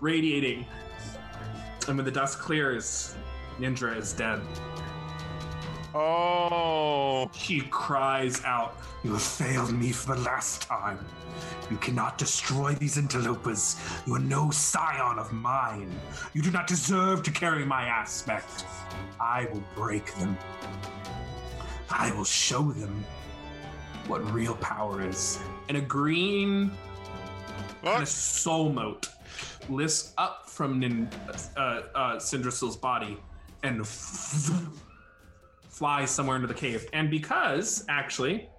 radiating. 0.01 0.65
And 1.87 1.95
when 1.97 2.05
the 2.05 2.11
dust 2.11 2.39
clears, 2.39 3.15
Nindra 3.57 3.97
is 3.97 4.11
dead. 4.11 4.41
Oh. 5.95 7.29
He 7.33 7.61
cries 7.61 8.43
out, 8.43 8.77
You 9.03 9.13
have 9.13 9.21
failed 9.21 9.71
me 9.71 9.91
for 9.91 10.15
the 10.15 10.21
last 10.21 10.63
time. 10.63 10.99
You 11.71 11.77
cannot 11.77 12.17
destroy 12.17 12.73
these 12.73 12.97
interlopers. 12.97 13.77
You 14.05 14.15
are 14.15 14.19
no 14.19 14.51
scion 14.51 15.17
of 15.19 15.31
mine. 15.31 15.91
You 16.33 16.41
do 16.41 16.51
not 16.51 16.67
deserve 16.67 17.23
to 17.23 17.31
carry 17.31 17.65
my 17.65 17.85
aspect. 17.85 18.65
I 19.19 19.47
will 19.53 19.63
break 19.75 20.13
them. 20.15 20.37
I 21.89 22.11
will 22.11 22.25
show 22.25 22.71
them 22.71 23.05
what 24.07 24.29
real 24.33 24.55
power 24.55 25.07
is. 25.07 25.39
And 25.69 25.77
a 25.77 25.81
green 25.81 26.69
kind 26.69 27.93
of 27.93 27.99
What? 27.99 28.07
soul 28.07 28.71
mote 28.71 29.09
lifts 29.69 30.13
up 30.17 30.49
from 30.49 30.79
Nin, 30.79 31.09
uh, 31.55 31.59
uh, 31.59 32.15
Sindrasil's 32.17 32.75
body 32.77 33.17
and 33.63 33.85
flies 35.69 36.11
somewhere 36.11 36.35
into 36.35 36.47
the 36.47 36.53
cave. 36.53 36.87
And 36.93 37.09
because, 37.09 37.85
actually, 37.89 38.49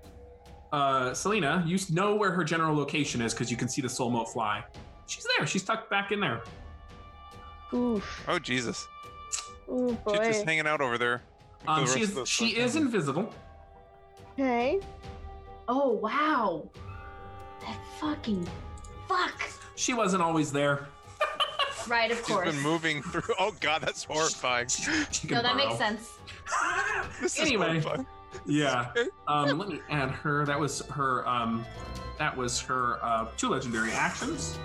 uh, 0.73 1.15
Selena, 1.15 1.62
you 1.66 1.78
know 1.91 2.15
where 2.16 2.33
her 2.33 2.42
general 2.42 2.74
location 2.76 3.20
is 3.20 3.33
because 3.34 3.50
you 3.50 3.57
can 3.57 3.68
see 3.68 3.83
the 3.83 3.89
soul 3.89 4.10
mote 4.10 4.33
fly. 4.33 4.65
She's 5.07 5.26
there. 5.36 5.47
She's 5.47 5.62
tucked 5.62 5.91
back 5.91 6.10
in 6.10 6.20
there. 6.20 6.42
Oof. 7.73 8.24
Oh, 8.28 8.39
Jesus. 8.39 8.86
Ooh, 9.68 9.97
She's 10.08 10.18
just 10.18 10.44
hanging 10.44 10.66
out 10.66 10.81
over 10.81 10.99
there. 10.99 11.23
Um, 11.66 11.84
The 11.84 11.92
she 11.92 12.00
is 12.00 12.28
she 12.28 12.47
is 12.57 12.76
invisible. 12.76 13.33
Okay. 14.33 14.81
Oh, 15.68 15.91
wow. 15.91 16.68
That 17.67 17.76
fucking 18.01 18.47
fuck. 19.09 19.43
She 19.76 19.94
wasn't 19.94 20.23
always 20.23 20.52
there. 20.52 20.86
Right, 21.86 22.10
of 22.10 22.17
She's 22.18 22.26
course. 22.26 22.51
been 22.55 22.62
moving 22.62 23.02
through. 23.02 23.34
Oh, 23.39 23.55
God, 23.60 23.83
that's 23.83 24.05
horrifying. 24.05 24.68
She 24.68 25.28
No, 25.28 25.43
that 25.43 25.55
burrow. 25.55 25.55
makes 25.67 25.76
sense. 25.78 26.18
This 27.20 27.34
is 27.39 27.41
Anyway. 27.47 27.67
horrifying. 27.81 28.07
Yeah. 28.47 28.91
Um, 29.28 29.59
let 29.59 29.68
me 29.68 29.81
add 29.91 30.10
her. 30.10 30.44
That 30.47 30.59
was 30.59 30.81
her. 30.89 31.26
Um, 31.28 31.65
that 32.18 32.36
was 32.36 32.60
her 32.62 32.99
uh, 33.02 33.28
two 33.36 33.49
legendary 33.51 33.91
actions. 33.93 34.59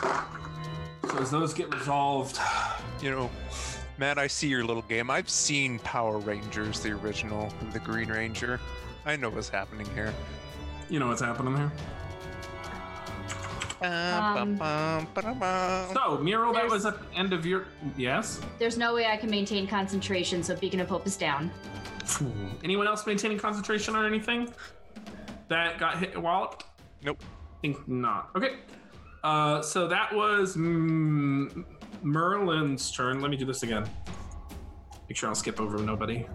So 0.00 1.18
as 1.18 1.30
those 1.30 1.52
get 1.54 1.72
resolved, 1.74 2.38
You 3.00 3.10
know, 3.10 3.30
Matt, 3.98 4.18
I 4.18 4.26
see 4.28 4.48
your 4.48 4.64
little 4.64 4.82
game. 4.82 5.10
I've 5.10 5.28
seen 5.30 5.78
Power 5.80 6.18
Rangers, 6.18 6.80
the 6.80 6.90
original, 6.92 7.52
the 7.72 7.78
Green 7.80 8.08
Ranger. 8.08 8.60
I 9.06 9.16
know 9.16 9.28
what's 9.30 9.48
happening 9.48 9.86
here. 9.94 10.14
You 10.92 10.98
know 10.98 11.08
what's 11.08 11.22
happening 11.22 11.54
there. 11.54 11.72
Um, 13.82 14.56
So, 15.92 16.18
Miro, 16.18 16.52
that 16.52 16.68
was 16.68 16.86
at 16.86 17.00
the 17.00 17.16
end 17.18 17.32
of 17.32 17.44
your. 17.46 17.64
Yes? 17.96 18.40
There's 18.58 18.76
no 18.78 18.94
way 18.94 19.06
I 19.06 19.16
can 19.16 19.30
maintain 19.30 19.66
concentration, 19.66 20.42
so 20.42 20.54
Beacon 20.54 20.80
of 20.80 20.88
Hope 20.88 21.06
is 21.06 21.16
down. 21.16 21.50
Anyone 22.62 22.86
else 22.86 23.06
maintaining 23.06 23.38
concentration 23.38 23.96
or 23.96 24.06
anything 24.06 24.52
that 25.48 25.78
got 25.80 25.98
hit 25.98 26.20
walloped? 26.20 26.64
Nope. 27.02 27.20
think 27.62 27.88
not. 27.88 28.30
Okay. 28.36 28.58
Uh, 29.24 29.62
so 29.62 29.88
that 29.88 30.14
was 30.14 30.56
mm, 30.56 31.64
Merlin's 32.02 32.90
turn. 32.90 33.20
Let 33.20 33.30
me 33.30 33.36
do 33.36 33.46
this 33.46 33.62
again. 33.62 33.88
Make 35.08 35.16
sure 35.16 35.28
I'll 35.28 35.34
skip 35.34 35.60
over 35.60 35.78
nobody. 35.78 36.26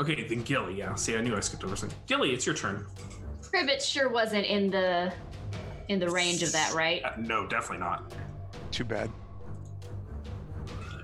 Okay, 0.00 0.26
then 0.26 0.42
Gilly. 0.42 0.78
Yeah, 0.78 0.94
see, 0.94 1.14
I 1.16 1.20
knew 1.20 1.36
I 1.36 1.40
skipped 1.40 1.62
over 1.62 1.76
something. 1.76 1.98
Gilly, 2.06 2.30
it's 2.32 2.46
your 2.46 2.54
turn. 2.54 2.86
Privet 3.50 3.82
sure 3.82 4.08
wasn't 4.08 4.46
in 4.46 4.70
the 4.70 5.12
in 5.88 5.98
the 5.98 6.08
range 6.08 6.42
of 6.42 6.52
that, 6.52 6.72
right? 6.72 7.04
Uh, 7.04 7.12
no, 7.18 7.46
definitely 7.46 7.78
not. 7.78 8.14
Too 8.70 8.84
bad. 8.84 9.10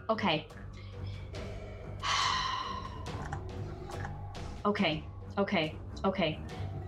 Okay. 0.08 0.46
okay. 4.64 5.04
Okay. 5.36 5.74
Okay. 6.04 6.38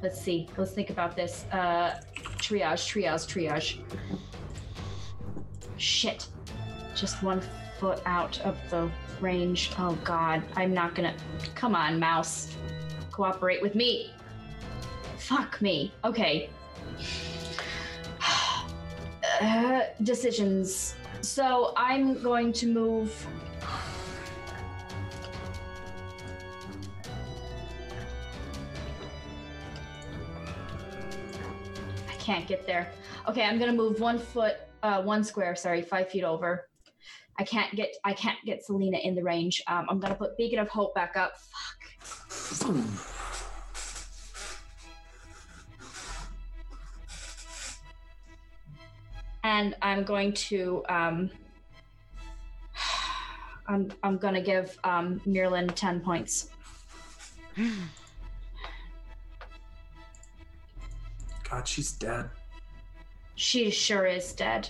Let's 0.01 0.19
see. 0.21 0.49
Let's 0.57 0.71
think 0.73 0.89
about 0.91 1.15
this. 1.15 1.45
Uh 1.53 2.01
triage, 2.39 2.87
triage, 2.89 3.27
triage. 3.27 3.81
Shit. 5.77 6.29
Just 6.95 7.23
one 7.23 7.43
foot 7.79 8.01
out 8.07 8.41
of 8.41 8.57
the 8.71 8.89
range. 9.21 9.73
Oh 9.79 9.99
god. 10.05 10.43
I'm 10.57 10.73
not 10.73 10.95
gonna 10.95 11.15
come 11.55 11.75
on, 11.75 11.99
mouse. 11.99 12.55
Cooperate 13.11 13.63
with 13.63 13.75
me. 13.75 14.13
Fuck 15.19 15.61
me. 15.61 15.93
Okay. 16.05 16.51
Uh, 19.41 19.83
decisions. 20.03 20.97
So 21.21 21.73
I'm 21.77 22.21
going 22.23 22.53
to 22.55 22.67
move. 22.67 23.27
I 32.09 32.15
can't 32.19 32.49
get 32.49 32.67
there. 32.67 32.91
Okay, 33.29 33.43
I'm 33.45 33.59
gonna 33.59 33.73
move 33.73 34.01
one 34.01 34.19
foot, 34.19 34.57
uh, 34.83 35.03
one 35.03 35.23
square. 35.23 35.55
Sorry, 35.55 35.83
five 35.83 36.09
feet 36.09 36.25
over. 36.25 36.68
I 37.39 37.45
can't 37.45 37.75
get. 37.75 37.95
I 38.05 38.13
can't 38.13 38.39
get 38.45 38.65
Selena 38.65 38.99
in 38.99 39.15
the 39.15 39.23
range. 39.23 39.63
Um, 39.69 39.87
I'm 39.89 40.01
gonna 40.01 40.15
put 40.15 40.37
Beacon 40.37 40.59
of 40.59 40.69
Hope 40.69 40.95
back 40.95 41.17
up. 41.17 41.39
Fuck. 41.39 42.75
and 49.45 49.75
I'm 49.83 50.05
going 50.05 50.33
to 50.35 50.85
um, 50.89 51.31
I'm 53.67 53.91
I'm 54.03 54.19
gonna 54.19 54.43
give 54.43 54.79
um, 54.85 55.21
Mirlin 55.27 55.71
ten 55.75 56.01
points. 56.01 56.51
God, 61.49 61.67
she's 61.67 61.93
dead. 61.93 62.31
She 63.37 63.71
sure 63.71 64.07
is 64.07 64.33
dead. 64.33 64.69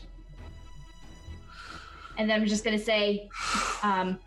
And 2.18 2.28
then 2.28 2.40
I'm 2.40 2.46
just 2.46 2.64
gonna 2.64 2.78
say, 2.78 3.28
um, 3.82 4.18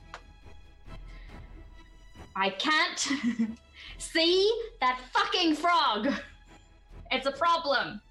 I 2.36 2.50
can't 2.50 3.08
see 3.98 4.52
that 4.80 5.00
fucking 5.14 5.56
frog. 5.56 6.12
It's 7.12 7.28
a 7.28 7.32
problem. 7.32 8.02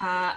Uh, 0.00 0.34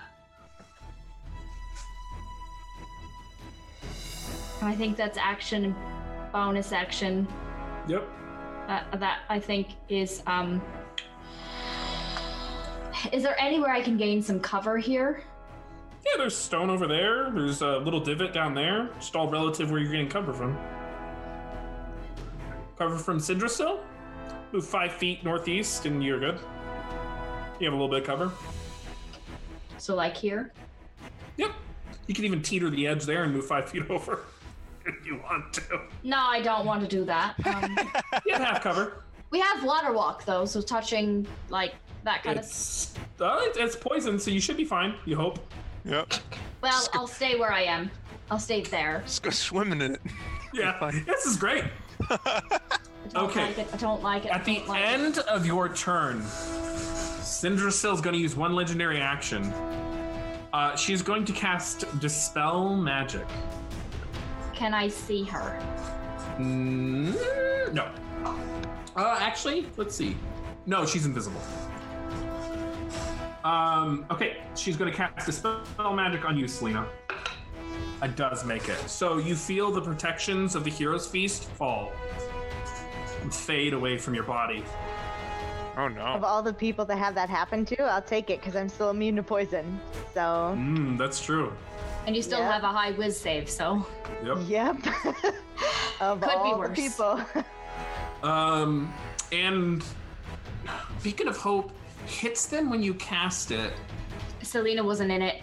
I 4.61 4.75
think 4.75 4.97
that's 4.97 5.17
action, 5.17 5.75
bonus 6.31 6.71
action. 6.71 7.27
Yep. 7.87 8.07
Uh, 8.67 8.97
that 8.97 9.19
I 9.29 9.39
think 9.39 9.69
is 9.89 10.21
um. 10.27 10.61
Is 13.11 13.23
there 13.23 13.39
anywhere 13.39 13.71
I 13.71 13.81
can 13.81 13.97
gain 13.97 14.21
some 14.21 14.39
cover 14.39 14.77
here? 14.77 15.23
Yeah, 16.05 16.11
there's 16.17 16.37
stone 16.37 16.69
over 16.69 16.87
there. 16.87 17.31
There's 17.31 17.61
a 17.61 17.77
little 17.79 17.99
divot 17.99 18.33
down 18.33 18.53
there. 18.53 18.89
Just 18.99 19.15
all 19.15 19.27
relative 19.27 19.71
where 19.71 19.79
you're 19.79 19.91
getting 19.91 20.09
cover 20.09 20.33
from. 20.33 20.57
Cover 22.77 22.97
from 22.97 23.19
Sindrasil. 23.19 23.79
Move 24.51 24.65
five 24.65 24.91
feet 24.93 25.23
northeast, 25.23 25.85
and 25.85 26.03
you're 26.03 26.19
good. 26.19 26.39
You 27.59 27.65
have 27.65 27.73
a 27.73 27.75
little 27.75 27.89
bit 27.89 28.01
of 28.01 28.05
cover. 28.05 28.31
So 29.77 29.95
like 29.95 30.15
here. 30.15 30.51
Yep. 31.37 31.51
You 32.07 32.13
can 32.13 32.25
even 32.25 32.41
teeter 32.41 32.69
the 32.69 32.87
edge 32.87 33.03
there 33.05 33.23
and 33.23 33.33
move 33.33 33.45
five 33.47 33.69
feet 33.69 33.89
over 33.89 34.21
if 34.85 35.05
you 35.05 35.19
want 35.23 35.51
to. 35.53 35.81
No, 36.03 36.17
I 36.19 36.41
don't 36.41 36.65
want 36.65 36.81
to 36.81 36.87
do 36.87 37.03
that. 37.05 37.35
Um, 37.45 37.77
You 38.25 38.33
have 38.33 38.41
half 38.43 38.61
cover. 38.63 39.03
we 39.31 39.39
have 39.39 39.63
water 39.63 39.91
walk 39.93 40.23
though, 40.25 40.45
so 40.45 40.61
touching 40.61 41.25
like 41.49 41.73
that 42.05 42.23
kind 42.23 42.39
of. 42.39 42.45
It's 42.45 42.93
uh, 43.19 43.39
it's- 43.43 43.57
it's 43.57 43.75
poison, 43.75 44.17
so 44.19 44.31
you 44.31 44.39
should 44.39 44.57
be 44.57 44.65
fine. 44.65 44.95
You 45.05 45.15
hope. 45.17 45.39
Yep. 45.83 46.13
Well, 46.61 46.87
I'll 46.93 47.05
stay 47.07 47.37
where 47.37 47.51
I 47.51 47.61
am. 47.63 47.91
I'll 48.31 48.39
stay 48.39 48.61
there. 48.63 48.99
Let's 49.01 49.19
go 49.19 49.29
swimming 49.29 49.81
in 49.81 49.93
it. 49.95 50.01
Yeah, 50.53 50.79
Fine. 50.79 51.03
this 51.05 51.25
is 51.25 51.37
great. 51.37 51.65
I 52.09 52.49
Okay. 53.15 53.53
like. 53.55 53.73
I 53.73 53.77
don't 53.77 54.01
like 54.01 54.25
it. 54.25 54.31
At 54.31 54.45
the 54.45 54.55
don't 54.55 54.67
like 54.69 54.81
it. 54.81 54.85
end 54.87 55.17
of 55.19 55.45
your 55.45 55.69
turn, 55.69 56.21
Sindrasil's 56.21 58.01
going 58.01 58.15
to 58.15 58.19
use 58.19 58.35
one 58.35 58.55
legendary 58.55 58.99
action. 58.99 59.43
Uh, 60.53 60.75
she's 60.75 61.01
going 61.01 61.25
to 61.25 61.33
cast 61.33 61.85
Dispel 61.99 62.75
Magic. 62.75 63.25
Can 64.53 64.73
I 64.73 64.87
see 64.87 65.23
her? 65.25 65.59
Mm, 66.39 67.73
no. 67.73 67.89
Uh, 68.95 69.17
actually, 69.19 69.67
let's 69.77 69.93
see. 69.95 70.15
No, 70.65 70.85
she's 70.85 71.05
invisible. 71.05 71.41
Um, 73.45 74.07
okay, 74.09 74.37
she's 74.55 74.75
going 74.75 74.89
to 74.91 74.97
cast 74.97 75.27
Dispel 75.27 75.93
Magic 75.93 76.25
on 76.25 76.35
you, 76.35 76.47
Selena. 76.47 76.87
It 78.01 78.15
does 78.15 78.43
make 78.43 78.67
it. 78.69 78.79
So 78.89 79.19
you 79.19 79.35
feel 79.35 79.71
the 79.71 79.81
protections 79.81 80.55
of 80.55 80.63
the 80.63 80.71
Hero's 80.71 81.07
Feast 81.07 81.43
fall 81.51 81.91
and 83.21 83.31
fade 83.33 83.73
away 83.73 83.99
from 83.99 84.15
your 84.15 84.23
body. 84.23 84.63
Oh 85.77 85.87
no! 85.89 86.01
Of 86.01 86.23
all 86.23 86.41
the 86.41 86.53
people 86.53 86.85
that 86.85 86.97
have 86.97 87.13
that 87.15 87.29
happen 87.29 87.65
to, 87.65 87.83
I'll 87.83 88.01
take 88.01 88.31
it 88.31 88.39
because 88.39 88.55
I'm 88.55 88.67
still 88.69 88.89
immune 88.89 89.15
to 89.17 89.23
poison. 89.23 89.79
So, 90.13 90.55
Mm, 90.57 90.97
that's 90.97 91.23
true. 91.23 91.53
And 92.07 92.15
you 92.15 92.23
still 92.23 92.39
Yeah. 92.39 92.51
have 92.51 92.63
a 92.63 92.67
high 92.69 92.91
whiz 92.93 93.19
save, 93.19 93.47
so 93.49 93.85
Yep. 94.23 94.37
yep. 94.47 94.75
of 96.01 96.19
Could 96.21 96.29
be 96.29 96.33
all 96.33 96.61
the 96.61 96.69
people. 96.69 97.19
Um, 98.23 98.91
and 99.31 99.83
Beacon 101.03 101.27
of 101.27 101.37
Hope 101.37 101.71
hits 102.05 102.45
them 102.45 102.69
when 102.69 102.81
you 102.81 102.93
cast 102.95 103.51
it. 103.51 103.73
Selena 104.41 104.83
wasn't 104.83 105.11
in 105.11 105.21
it. 105.21 105.41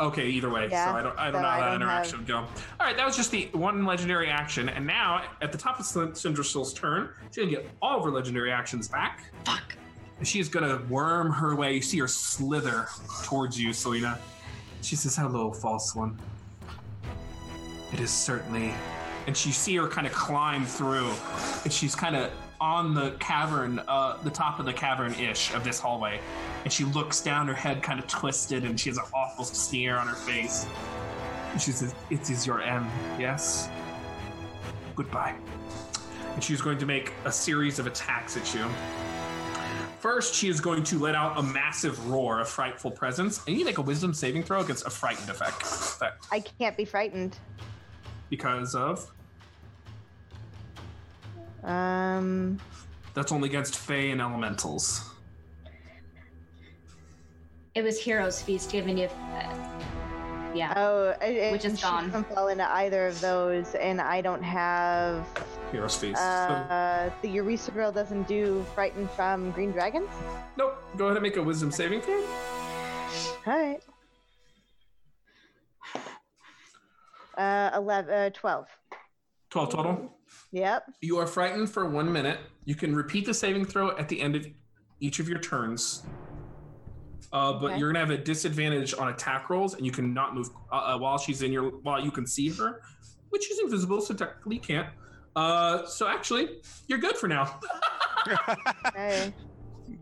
Okay, 0.00 0.28
either 0.28 0.50
way. 0.50 0.68
Yeah, 0.70 0.86
so 0.90 0.98
I 0.98 1.02
don't, 1.02 1.18
I 1.18 1.24
don't 1.30 1.34
so 1.34 1.42
know 1.42 1.48
how 1.48 1.54
I 1.54 1.60
that 1.60 1.66
don't 1.66 1.82
interaction 1.82 2.18
would 2.18 2.26
go. 2.26 2.36
All 2.38 2.48
right, 2.80 2.96
that 2.96 3.06
was 3.06 3.16
just 3.16 3.30
the 3.30 3.48
one 3.52 3.84
legendary 3.84 4.28
action, 4.28 4.68
and 4.68 4.86
now 4.86 5.24
at 5.40 5.52
the 5.52 5.58
top 5.58 5.78
of 5.78 5.86
Sindrasil's 5.86 6.72
turn, 6.72 7.10
she's 7.30 7.44
gonna 7.44 7.50
get 7.50 7.70
all 7.80 7.98
of 7.98 8.04
her 8.04 8.10
legendary 8.10 8.50
actions 8.50 8.88
back. 8.88 9.32
Fuck. 9.44 9.76
And 10.18 10.26
she 10.26 10.42
gonna 10.44 10.82
worm 10.88 11.30
her 11.30 11.54
way. 11.54 11.74
You 11.74 11.82
see 11.82 11.98
her 11.98 12.08
slither 12.08 12.88
towards 13.22 13.60
you, 13.60 13.72
Selena. 13.72 14.18
She 14.80 14.96
says, 14.96 15.14
"Hello, 15.16 15.52
false 15.52 15.94
one. 15.94 16.18
It 17.92 18.00
is 18.00 18.10
certainly." 18.10 18.74
And 19.26 19.36
she 19.36 19.52
see 19.52 19.76
her 19.76 19.86
kind 19.86 20.06
of 20.06 20.12
climb 20.12 20.64
through, 20.64 21.12
and 21.62 21.72
she's 21.72 21.94
kind 21.94 22.16
of 22.16 22.30
on 22.62 22.94
the 22.94 23.10
cavern, 23.18 23.82
uh, 23.88 24.16
the 24.22 24.30
top 24.30 24.60
of 24.60 24.66
the 24.66 24.72
cavern-ish 24.72 25.52
of 25.52 25.64
this 25.64 25.80
hallway. 25.80 26.20
And 26.62 26.72
she 26.72 26.84
looks 26.84 27.20
down, 27.20 27.48
her 27.48 27.54
head 27.54 27.82
kind 27.82 27.98
of 27.98 28.06
twisted, 28.06 28.62
and 28.64 28.78
she 28.78 28.88
has 28.88 28.98
an 28.98 29.04
awful 29.12 29.44
sneer 29.44 29.96
on 29.96 30.06
her 30.06 30.14
face. 30.14 30.64
And 31.50 31.60
she 31.60 31.72
says, 31.72 31.92
"It 32.08 32.30
is 32.30 32.46
your 32.46 32.62
end, 32.62 32.86
yes. 33.18 33.68
Goodbye." 34.94 35.34
And 36.34 36.42
she's 36.42 36.60
going 36.62 36.78
to 36.78 36.86
make 36.86 37.12
a 37.24 37.32
series 37.32 37.80
of 37.80 37.86
attacks 37.88 38.36
at 38.36 38.54
you. 38.54 38.64
First, 39.98 40.34
she 40.34 40.48
is 40.48 40.60
going 40.60 40.84
to 40.84 40.98
let 40.98 41.14
out 41.16 41.38
a 41.38 41.42
massive 41.42 42.08
roar 42.08 42.40
of 42.40 42.48
frightful 42.48 42.90
presence, 42.92 43.40
and 43.46 43.56
you 43.56 43.64
make 43.64 43.78
a 43.78 43.82
wisdom 43.82 44.14
saving 44.14 44.44
throw 44.44 44.60
against 44.60 44.86
a 44.86 44.90
frightened 44.90 45.28
effect. 45.28 45.64
I 46.30 46.40
can't 46.40 46.76
be 46.76 46.84
frightened. 46.84 47.36
because 48.30 48.74
of 48.74 49.10
Um, 51.62 52.58
that's 53.14 53.30
only 53.32 53.48
against 53.48 53.76
Fey 53.78 54.10
and 54.10 54.20
Elementals. 54.20 55.08
It 57.74 57.82
was 57.82 57.98
Heroes 58.00 58.42
Feast 58.42 58.70
giving 58.70 58.98
you. 58.98 59.06
Uh, 59.06 59.56
yeah. 60.54 60.74
oh, 60.76 61.10
it, 61.22 61.34
it- 61.36 61.52
Which 61.52 61.64
is 61.64 61.78
she 61.78 61.82
gone. 61.86 62.06
doesn't 62.08 62.28
fall 62.34 62.48
into 62.48 62.68
either 62.70 63.06
of 63.06 63.18
those, 63.20 63.74
and 63.76 64.00
I 64.00 64.20
don't 64.20 64.42
have 64.42 65.26
Hero's 65.70 65.96
Feast. 65.96 66.18
So, 66.18 66.24
Uh, 66.24 67.10
the 67.22 67.28
Eureka 67.28 67.70
girl 67.70 67.90
doesn't 67.92 68.28
do 68.28 68.62
frightened 68.74 69.10
from 69.12 69.50
green 69.52 69.72
dragons. 69.72 70.10
nope. 70.58 70.76
Go 70.98 71.06
ahead 71.06 71.16
and 71.16 71.22
make 71.22 71.36
a 71.36 71.42
Wisdom 71.42 71.70
saving 71.70 72.02
throw. 72.02 72.20
All 73.46 73.58
right. 73.58 73.80
Uh, 77.38 77.70
11, 77.76 78.12
uh, 78.14 78.30
12. 78.30 78.66
12 79.50 79.70
total. 79.70 80.14
Yep. 80.52 80.90
You 81.00 81.18
are 81.18 81.26
frightened 81.26 81.70
for 81.70 81.88
one 81.88 82.12
minute. 82.12 82.38
You 82.64 82.74
can 82.74 82.94
repeat 82.94 83.24
the 83.26 83.34
saving 83.34 83.64
throw 83.64 83.96
at 83.96 84.08
the 84.08 84.20
end 84.20 84.36
of 84.36 84.46
each 85.00 85.18
of 85.18 85.28
your 85.28 85.38
turns. 85.38 86.02
Uh, 87.32 87.54
but 87.54 87.70
Okay. 87.72 87.78
you're 87.78 87.90
gonna 87.90 87.98
have 88.04 88.10
a 88.10 88.18
disadvantage 88.18 88.92
on 88.94 89.08
attack 89.08 89.48
rolls, 89.48 89.74
and 89.74 89.86
you 89.86 89.92
cannot 89.92 90.34
move 90.34 90.50
uh, 90.70 90.74
uh, 90.94 90.98
while 90.98 91.16
she's 91.16 91.40
in 91.42 91.50
your 91.50 91.70
while 91.78 91.98
you 92.04 92.10
can 92.10 92.26
see 92.26 92.50
her, 92.50 92.82
which 93.30 93.50
is 93.50 93.58
invisible, 93.60 94.02
so 94.02 94.12
technically 94.12 94.56
you 94.56 94.60
can't. 94.60 94.88
Uh, 95.34 95.86
so 95.86 96.06
actually, 96.06 96.60
you're 96.88 96.98
good 96.98 97.16
for 97.16 97.28
now. 97.28 97.58
Hey. 98.94 99.34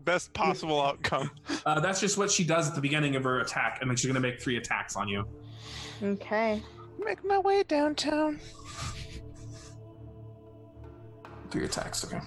Best 0.03 0.31
possible 0.33 0.79
outcome. 0.79 1.31
Uh, 1.65 1.79
that's 1.79 1.99
just 1.99 2.19
what 2.19 2.29
she 2.29 2.43
does 2.43 2.69
at 2.69 2.75
the 2.75 2.81
beginning 2.81 3.15
of 3.15 3.23
her 3.23 3.39
attack, 3.39 3.79
and 3.81 3.89
then 3.89 3.97
she's 3.97 4.05
gonna 4.05 4.19
make 4.19 4.39
three 4.39 4.57
attacks 4.57 4.95
on 4.95 5.07
you. 5.07 5.25
Okay. 6.03 6.61
Make 7.03 7.23
my 7.25 7.39
way 7.39 7.63
downtown. 7.63 8.39
Three 11.51 11.65
attacks, 11.65 12.03
okay. 12.05 12.19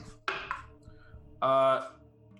Uh, 1.40 1.86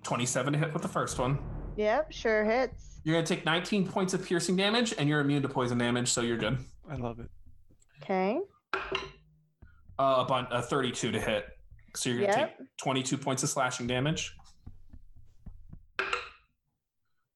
27 0.03 0.53
to 0.53 0.59
hit 0.59 0.73
with 0.73 0.83
the 0.83 0.89
first 0.89 1.19
one. 1.19 1.39
Yep, 1.77 2.13
sure 2.13 2.45
hits. 2.45 3.01
You're 3.05 3.15
gonna 3.17 3.27
take 3.27 3.45
19 3.45 3.89
points 3.89 4.15
of 4.15 4.25
piercing 4.25 4.57
damage, 4.57 4.95
and 4.99 5.09
you're 5.09 5.21
immune 5.21 5.43
to 5.43 5.49
poison 5.49 5.79
damage, 5.79 6.11
so 6.13 6.21
you're 6.21 6.37
good. 6.37 6.59
I 6.91 6.97
love 6.97 7.19
it. 7.21 7.31
Okay. 8.03 8.39
Uh, 9.99 10.03
up 10.03 10.31
on 10.31 10.47
a 10.51 10.61
32 10.61 11.13
to 11.13 11.21
hit, 11.21 11.47
so 11.97 12.11
you're 12.11 12.21
gonna 12.27 12.39
Yep. 12.39 12.59
take 12.59 12.67
22 12.79 13.17
points 13.19 13.43
of 13.43 13.49
slashing 13.49 13.87
damage, 13.87 14.37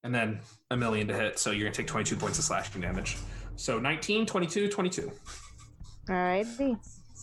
and 0.05 0.15
then 0.15 0.41
a 0.71 0.77
million 0.77 1.09
to 1.09 1.15
hit, 1.15 1.39
so 1.39 1.51
you're 1.51 1.65
gonna 1.65 1.75
take 1.75 1.87
22 1.87 2.17
points 2.17 2.39
of 2.39 2.45
slashing 2.45 2.81
damage. 2.81 3.17
So 3.57 3.79
19, 3.79 4.27
22, 4.27 4.69
22. 4.69 5.11
Alrighty. 6.09 6.79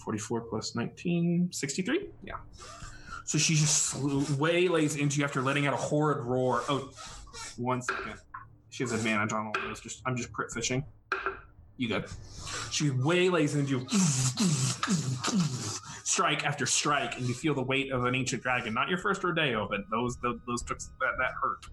44 0.06 0.42
plus 0.42 0.76
19, 0.76 1.50
63? 1.52 2.08
Yeah. 2.24 2.36
So 3.26 3.38
she 3.40 3.56
just 3.56 3.88
sl- 3.88 4.22
waylays 4.38 4.96
into 4.98 5.18
you 5.20 5.26
after 5.26 5.42
letting 5.42 5.66
out 5.66 5.74
a 5.74 5.78
horrid 5.78 6.24
roar. 6.26 6.64
Oh, 6.70 6.92
one 7.58 7.82
second. 7.82 8.14
She 8.70 8.84
has 8.84 8.92
advantage 8.92 9.34
on 9.34 9.48
all 9.48 9.54
those. 9.68 9.80
Just 9.80 10.02
I'm 10.06 10.16
just 10.16 10.32
crit 10.32 10.52
fishing. 10.52 10.86
You 11.78 11.90
good. 11.90 12.06
She 12.72 12.92
waylays 12.92 13.56
into 13.56 13.80
you. 13.80 13.88
strike 16.04 16.46
after 16.46 16.66
strike, 16.66 17.18
and 17.18 17.28
you 17.28 17.34
feel 17.34 17.54
the 17.56 17.64
weight 17.64 17.92
of 17.92 18.06
an 18.06 18.16
ancient 18.16 18.44
dragon. 18.44 18.74
Not 18.74 18.90
your 18.90 19.00
first 19.00 19.24
rodeo, 19.24 19.68
but 19.68 19.82
those 19.90 20.18
those, 20.18 20.38
those 20.48 20.62
took 20.62 20.78
that, 20.80 21.16
that 21.18 21.32
hurt. 21.42 21.66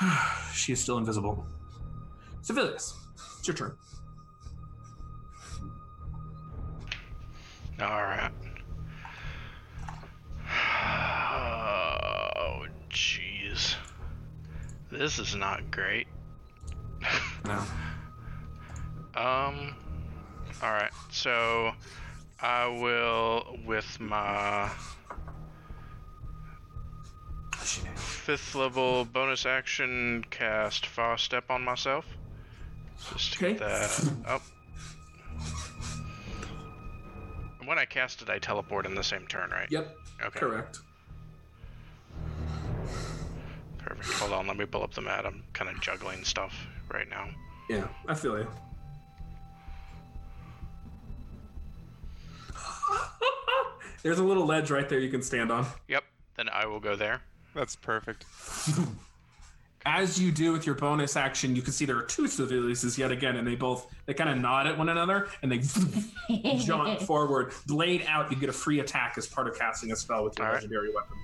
she 0.54 0.72
is 0.72 0.80
still 0.80 0.98
invisible. 0.98 1.46
Civilius, 2.42 2.94
it's 3.38 3.48
your 3.48 3.56
turn. 3.56 3.76
All 7.80 8.02
right. 8.02 8.30
Oh, 11.32 12.66
jeez. 12.90 13.74
This 14.90 15.18
is 15.18 15.34
not 15.34 15.70
great. 15.70 16.06
No. 17.44 17.62
Um. 19.14 19.74
All 20.62 20.70
right. 20.70 20.92
So, 21.10 21.72
I 22.40 22.68
will 22.68 23.58
with 23.66 23.98
my 23.98 24.70
fifth 27.96 28.54
level 28.54 29.04
bonus 29.04 29.46
action 29.46 30.24
cast 30.30 30.86
far 30.86 31.18
step 31.18 31.50
on 31.50 31.62
myself. 31.62 32.06
Just 33.12 33.32
to 33.34 33.38
Okay. 33.46 33.52
get 33.54 33.60
that 33.68 34.12
up. 34.26 34.42
When 37.70 37.78
I 37.78 37.84
cast 37.84 38.20
it, 38.20 38.28
I 38.28 38.40
teleport 38.40 38.84
in 38.84 38.96
the 38.96 39.04
same 39.04 39.28
turn, 39.28 39.50
right? 39.50 39.70
Yep. 39.70 39.96
Okay. 40.24 40.40
Correct. 40.40 40.80
Perfect. 43.78 44.12
Hold 44.18 44.32
on, 44.32 44.48
let 44.48 44.56
me 44.56 44.66
pull 44.66 44.82
up 44.82 44.92
the 44.92 45.02
mat. 45.02 45.24
I'm 45.24 45.44
kind 45.52 45.70
of 45.70 45.80
juggling 45.80 46.24
stuff 46.24 46.66
right 46.92 47.08
now. 47.08 47.28
Yeah, 47.68 47.86
I 48.08 48.14
feel 48.14 48.40
you. 48.40 48.48
There's 54.02 54.18
a 54.18 54.24
little 54.24 54.46
ledge 54.46 54.72
right 54.72 54.88
there 54.88 54.98
you 54.98 55.08
can 55.08 55.22
stand 55.22 55.52
on. 55.52 55.64
Yep. 55.86 56.02
Then 56.34 56.48
I 56.48 56.66
will 56.66 56.80
go 56.80 56.96
there. 56.96 57.22
That's 57.54 57.76
perfect. 57.76 58.26
As 59.86 60.20
you 60.20 60.30
do 60.30 60.52
with 60.52 60.66
your 60.66 60.74
bonus 60.74 61.16
action, 61.16 61.56
you 61.56 61.62
can 61.62 61.72
see 61.72 61.86
there 61.86 61.96
are 61.96 62.02
two 62.02 62.28
civilians 62.28 62.98
yet 62.98 63.10
again, 63.10 63.36
and 63.36 63.46
they 63.46 63.54
both 63.54 63.86
they 64.06 64.12
kind 64.12 64.28
of 64.28 64.36
nod 64.38 64.66
at 64.66 64.76
one 64.76 64.90
another 64.90 65.28
and 65.42 65.50
they 65.50 65.58
jaunt 66.58 67.00
forward, 67.06 67.52
blade 67.66 68.04
out. 68.06 68.30
You 68.30 68.36
get 68.36 68.50
a 68.50 68.52
free 68.52 68.80
attack 68.80 69.14
as 69.16 69.26
part 69.26 69.48
of 69.48 69.58
casting 69.58 69.90
a 69.92 69.96
spell 69.96 70.22
with 70.24 70.36
your 70.38 70.46
All 70.46 70.52
right. 70.52 70.60
legendary 70.62 70.92
weapon. 70.94 71.16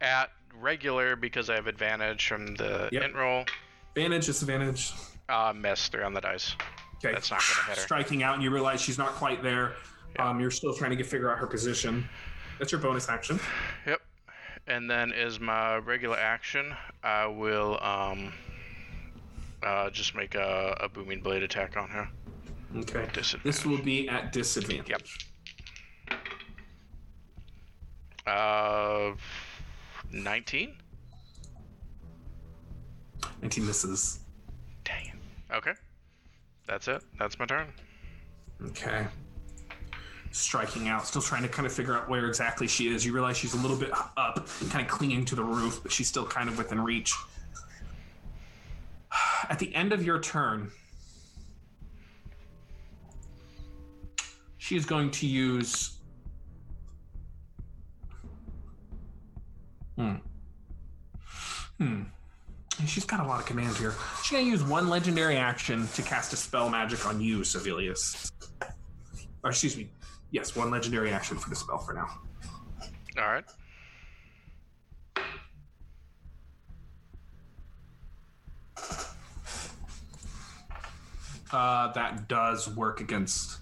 At 0.00 0.30
regular, 0.58 1.16
because 1.16 1.50
I 1.50 1.54
have 1.56 1.66
advantage 1.66 2.26
from 2.26 2.54
the 2.56 2.88
Yep. 2.92 3.02
int 3.02 3.14
roll, 3.14 3.44
Advantage, 3.94 4.26
disadvantage. 4.26 4.92
uh, 5.28 5.52
miss 5.54 5.88
three 5.88 6.02
on 6.02 6.14
the 6.14 6.20
dice. 6.20 6.54
Okay, 7.04 7.12
That's 7.12 7.30
not 7.30 7.40
gonna 7.40 7.68
hit 7.68 7.76
her. 7.76 7.82
Striking 7.82 8.22
out, 8.22 8.34
and 8.34 8.42
you 8.42 8.50
realize 8.50 8.80
she's 8.80 8.98
not 8.98 9.10
quite 9.16 9.42
there. 9.42 9.74
Yeah. 10.16 10.28
Um, 10.30 10.40
you're 10.40 10.50
still 10.50 10.72
trying 10.72 10.90
to 10.90 10.96
get 10.96 11.06
figure 11.06 11.30
out 11.30 11.38
her 11.38 11.46
position. 11.46 12.08
That's 12.58 12.72
your 12.72 12.80
bonus 12.80 13.08
action. 13.08 13.38
Yep. 13.86 14.00
And 14.68 14.88
then 14.88 15.12
as 15.12 15.40
my 15.40 15.76
regular 15.78 16.16
action. 16.16 16.74
I 17.02 17.26
will 17.26 17.78
um 17.82 18.32
uh 19.62 19.90
just 19.90 20.14
make 20.14 20.34
a, 20.34 20.76
a 20.80 20.88
booming 20.88 21.20
blade 21.20 21.42
attack 21.42 21.76
on 21.76 21.88
her. 21.88 22.08
Okay. 22.76 23.08
This 23.44 23.64
will 23.64 23.78
be 23.78 24.08
at 24.08 24.32
disadvantage. 24.32 24.90
Yep. 24.90 25.02
Uh, 28.26 29.12
nineteen. 30.12 30.76
19 33.40 33.66
misses. 33.66 34.20
Dang 34.84 35.06
it. 35.06 35.54
Okay. 35.54 35.72
That's 36.66 36.88
it. 36.88 37.02
That's 37.18 37.38
my 37.38 37.46
turn. 37.46 37.68
Okay. 38.66 39.06
Striking 40.30 40.88
out, 40.88 41.06
still 41.06 41.22
trying 41.22 41.42
to 41.42 41.48
kind 41.48 41.66
of 41.66 41.72
figure 41.72 41.96
out 41.96 42.08
where 42.08 42.26
exactly 42.26 42.66
she 42.66 42.88
is. 42.88 43.04
You 43.04 43.12
realize 43.12 43.36
she's 43.36 43.54
a 43.54 43.58
little 43.58 43.76
bit 43.76 43.90
up, 44.16 44.46
kind 44.70 44.84
of 44.84 44.90
clinging 44.90 45.24
to 45.26 45.34
the 45.34 45.42
roof, 45.42 45.80
but 45.82 45.90
she's 45.90 46.08
still 46.08 46.26
kind 46.26 46.48
of 46.48 46.58
within 46.58 46.80
reach. 46.80 47.14
At 49.48 49.58
the 49.58 49.74
end 49.74 49.92
of 49.92 50.04
your 50.04 50.20
turn, 50.20 50.70
she 54.58 54.76
is 54.76 54.84
going 54.84 55.10
to 55.12 55.26
use. 55.26 55.98
Hmm. 59.96 60.16
Hmm. 61.78 62.02
She's 62.86 63.04
got 63.04 63.20
a 63.20 63.26
lot 63.26 63.40
of 63.40 63.46
command 63.46 63.76
here. 63.76 63.94
She's 64.22 64.32
going 64.32 64.44
to 64.44 64.50
use 64.50 64.62
one 64.62 64.88
legendary 64.88 65.36
action 65.36 65.88
to 65.94 66.02
cast 66.02 66.30
Dispel 66.30 66.68
Magic 66.68 67.06
on 67.06 67.20
you, 67.20 67.44
Civilius. 67.44 68.30
Or 69.42 69.50
excuse 69.50 69.76
me. 69.76 69.88
Yes, 70.30 70.54
one 70.54 70.70
legendary 70.70 71.10
action 71.10 71.38
for 71.38 71.48
the 71.48 71.56
spell 71.56 71.78
for 71.78 71.94
now. 71.94 72.08
All 73.18 73.24
right. 73.24 73.44
Uh, 81.50 81.90
that 81.92 82.28
does 82.28 82.68
work 82.76 83.00
against 83.00 83.58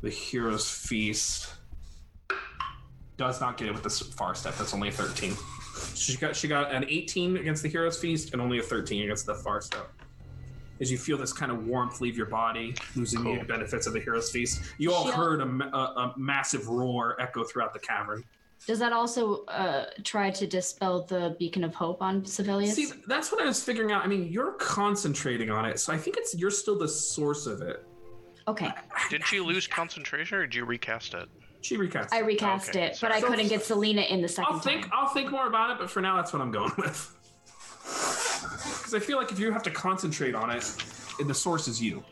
the 0.00 0.10
Hero's 0.10 0.70
Feast. 0.70 1.54
Does 3.16 3.40
not 3.40 3.56
get 3.56 3.68
it 3.68 3.72
with 3.72 3.82
the 3.82 3.90
far 3.90 4.34
step. 4.34 4.56
That's 4.56 4.72
only 4.72 4.88
a 4.88 4.92
13. 4.92 5.34
She 5.94 6.16
got 6.16 6.36
she 6.36 6.48
got 6.48 6.72
an 6.72 6.84
18 6.88 7.36
against 7.36 7.62
the 7.62 7.68
Hero's 7.68 7.98
Feast 7.98 8.32
and 8.32 8.40
only 8.40 8.58
a 8.58 8.62
13 8.62 9.02
against 9.02 9.26
the 9.26 9.34
far 9.34 9.60
step. 9.60 9.90
As 10.80 10.90
you 10.90 10.96
feel 10.96 11.18
this 11.18 11.32
kind 11.32 11.52
of 11.52 11.66
warmth 11.66 12.00
leave 12.00 12.16
your 12.16 12.26
body, 12.26 12.74
losing 12.96 13.22
the 13.22 13.44
benefits 13.44 13.86
of 13.86 13.92
the 13.92 14.00
Hero's 14.00 14.30
Feast, 14.30 14.62
you 14.78 14.92
all 14.94 15.04
Shield. 15.04 15.14
heard 15.14 15.40
a, 15.42 15.44
a, 15.44 15.78
a 15.78 16.14
massive 16.16 16.68
roar 16.68 17.20
echo 17.20 17.44
throughout 17.44 17.74
the 17.74 17.78
cavern. 17.80 18.24
Does 18.66 18.78
that 18.78 18.92
also 18.92 19.44
uh, 19.46 19.86
try 20.04 20.30
to 20.30 20.46
dispel 20.46 21.02
the 21.04 21.36
beacon 21.38 21.64
of 21.64 21.74
hope 21.74 22.00
on 22.02 22.24
civilians? 22.24 22.74
See, 22.74 22.88
that's 23.06 23.30
what 23.30 23.42
I 23.42 23.46
was 23.46 23.62
figuring 23.62 23.92
out. 23.92 24.04
I 24.04 24.06
mean, 24.06 24.28
you're 24.32 24.52
concentrating 24.52 25.50
on 25.50 25.64
it, 25.66 25.78
so 25.80 25.92
I 25.92 25.98
think 25.98 26.16
it's 26.16 26.34
you're 26.34 26.50
still 26.50 26.78
the 26.78 26.88
source 26.88 27.46
of 27.46 27.60
it. 27.62 27.84
okay, 28.48 28.70
Didn't 29.10 29.30
you 29.32 29.44
lose 29.44 29.66
concentration, 29.66 30.38
or 30.38 30.46
did 30.46 30.54
you 30.54 30.64
recast 30.64 31.12
it? 31.14 31.28
She 31.62 31.76
recast. 31.76 32.12
I 32.14 32.20
it. 32.20 32.24
recast 32.26 32.70
Okay, 32.70 32.86
it, 32.86 32.98
but 33.02 33.12
I 33.12 33.20
sorry. 33.20 33.30
couldn't 33.32 33.48
get 33.48 33.62
Selena 33.64 34.00
in 34.02 34.22
the 34.22 34.28
2nd 34.28 34.44
I'll 34.46 34.58
think. 34.60 34.82
time. 34.82 34.90
I'll 34.94 35.08
think 35.08 35.30
more 35.30 35.46
about 35.46 35.70
it, 35.72 35.78
but 35.78 35.90
for 35.90 36.00
now, 36.00 36.16
that's 36.16 36.32
what 36.32 36.40
I'm 36.40 36.50
going 36.50 36.72
with. 36.78 37.16
Because 38.42 38.94
I 38.94 38.98
feel 38.98 39.18
like 39.18 39.32
if 39.32 39.38
you 39.38 39.52
have 39.52 39.62
to 39.64 39.70
concentrate 39.70 40.34
on 40.34 40.50
it, 40.50 40.64
the 41.24 41.34
source 41.34 41.68
is 41.68 41.82
you. 41.82 42.02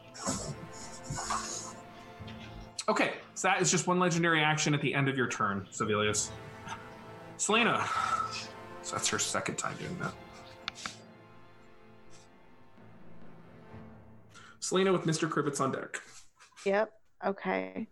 Okay, 2.88 3.12
So 3.34 3.48
that 3.48 3.60
is 3.60 3.70
just 3.70 3.86
one 3.86 3.98
legendary 3.98 4.42
action 4.42 4.72
at 4.72 4.80
the 4.80 4.94
end 4.94 5.08
of 5.08 5.16
your 5.16 5.28
turn, 5.28 5.66
Sevilius. 5.70 6.30
Selena. 7.36 7.86
So 8.82 8.96
that's 8.96 9.08
her 9.08 9.18
second 9.18 9.56
time 9.56 9.76
doing 9.76 9.98
that. 9.98 10.14
Selena 14.60 14.92
with 14.92 15.02
Mr. 15.02 15.28
Kribbits 15.28 15.60
on 15.60 15.72
deck. 15.72 16.00
Yep. 16.64 16.92
Okay. 17.26 17.88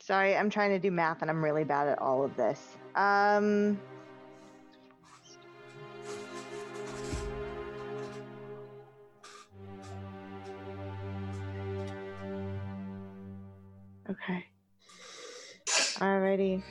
Sorry, 0.00 0.36
I'm 0.36 0.50
trying 0.50 0.70
to 0.70 0.78
do 0.78 0.90
math 0.90 1.22
and 1.22 1.30
I'm 1.30 1.42
really 1.42 1.64
bad 1.64 1.88
at 1.88 1.98
all 1.98 2.24
of 2.24 2.36
this. 2.36 2.76
Um. 2.94 3.78
Okay. 14.08 14.44
Alrighty. 16.00 16.62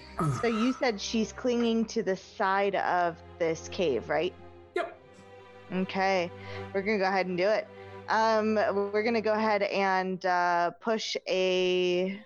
So 0.42 0.48
you 0.48 0.74
said 0.74 1.00
she's 1.00 1.32
clinging 1.32 1.86
to 1.86 2.04
the 2.04 2.16
side 2.16 2.76
of 2.76 3.16
this 3.38 3.70
cave, 3.70 4.10
right? 4.10 4.34
Yep. 4.76 4.98
Okay, 5.72 6.32
we're 6.74 6.82
gonna 6.82 6.98
go 6.98 7.06
ahead 7.06 7.28
and 7.28 7.38
do 7.38 7.48
it. 7.48 7.68
Um, 8.10 8.56
we're 8.56 9.04
gonna 9.04 9.22
go 9.22 9.34
ahead 9.34 9.62
and 9.62 10.26
uh, 10.26 10.72
push 10.82 11.16
a 11.28 12.20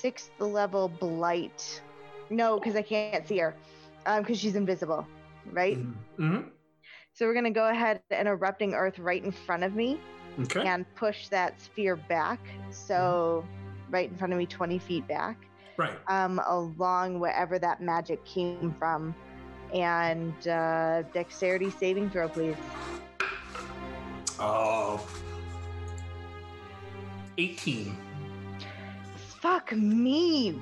sixth 0.00 0.30
level 0.38 0.88
blight. 0.88 1.82
No, 2.30 2.58
because 2.58 2.76
I 2.76 2.82
can't 2.82 3.26
see 3.26 3.38
her. 3.38 3.54
Um, 4.06 4.22
because 4.22 4.38
she's 4.38 4.56
invisible, 4.56 5.06
right? 5.52 5.78
Mm-hmm. 5.78 6.48
So 7.12 7.26
we're 7.26 7.34
gonna 7.34 7.50
go 7.50 7.68
ahead 7.68 8.00
and 8.10 8.28
erupting 8.28 8.74
earth 8.74 8.98
right 8.98 9.22
in 9.22 9.30
front 9.32 9.62
of 9.64 9.74
me 9.74 10.00
Okay. 10.40 10.64
and 10.66 10.86
push 10.94 11.28
that 11.28 11.60
sphere 11.60 11.96
back. 11.96 12.38
So 12.70 13.44
right 13.90 14.08
in 14.10 14.16
front 14.16 14.32
of 14.32 14.38
me, 14.38 14.46
twenty 14.46 14.78
feet 14.78 15.06
back 15.08 15.36
Right. 15.76 15.98
um, 16.08 16.40
along 16.46 17.20
wherever 17.20 17.58
that 17.58 17.80
magic 17.82 18.24
came 18.24 18.74
from. 18.78 19.14
And 19.74 20.48
uh, 20.48 21.02
dexterity 21.12 21.70
saving 21.70 22.10
throw, 22.10 22.28
please. 22.28 22.56
Oh. 24.38 25.06
18. 27.38 27.96
Fuck 29.40 29.72
me. 29.72 30.58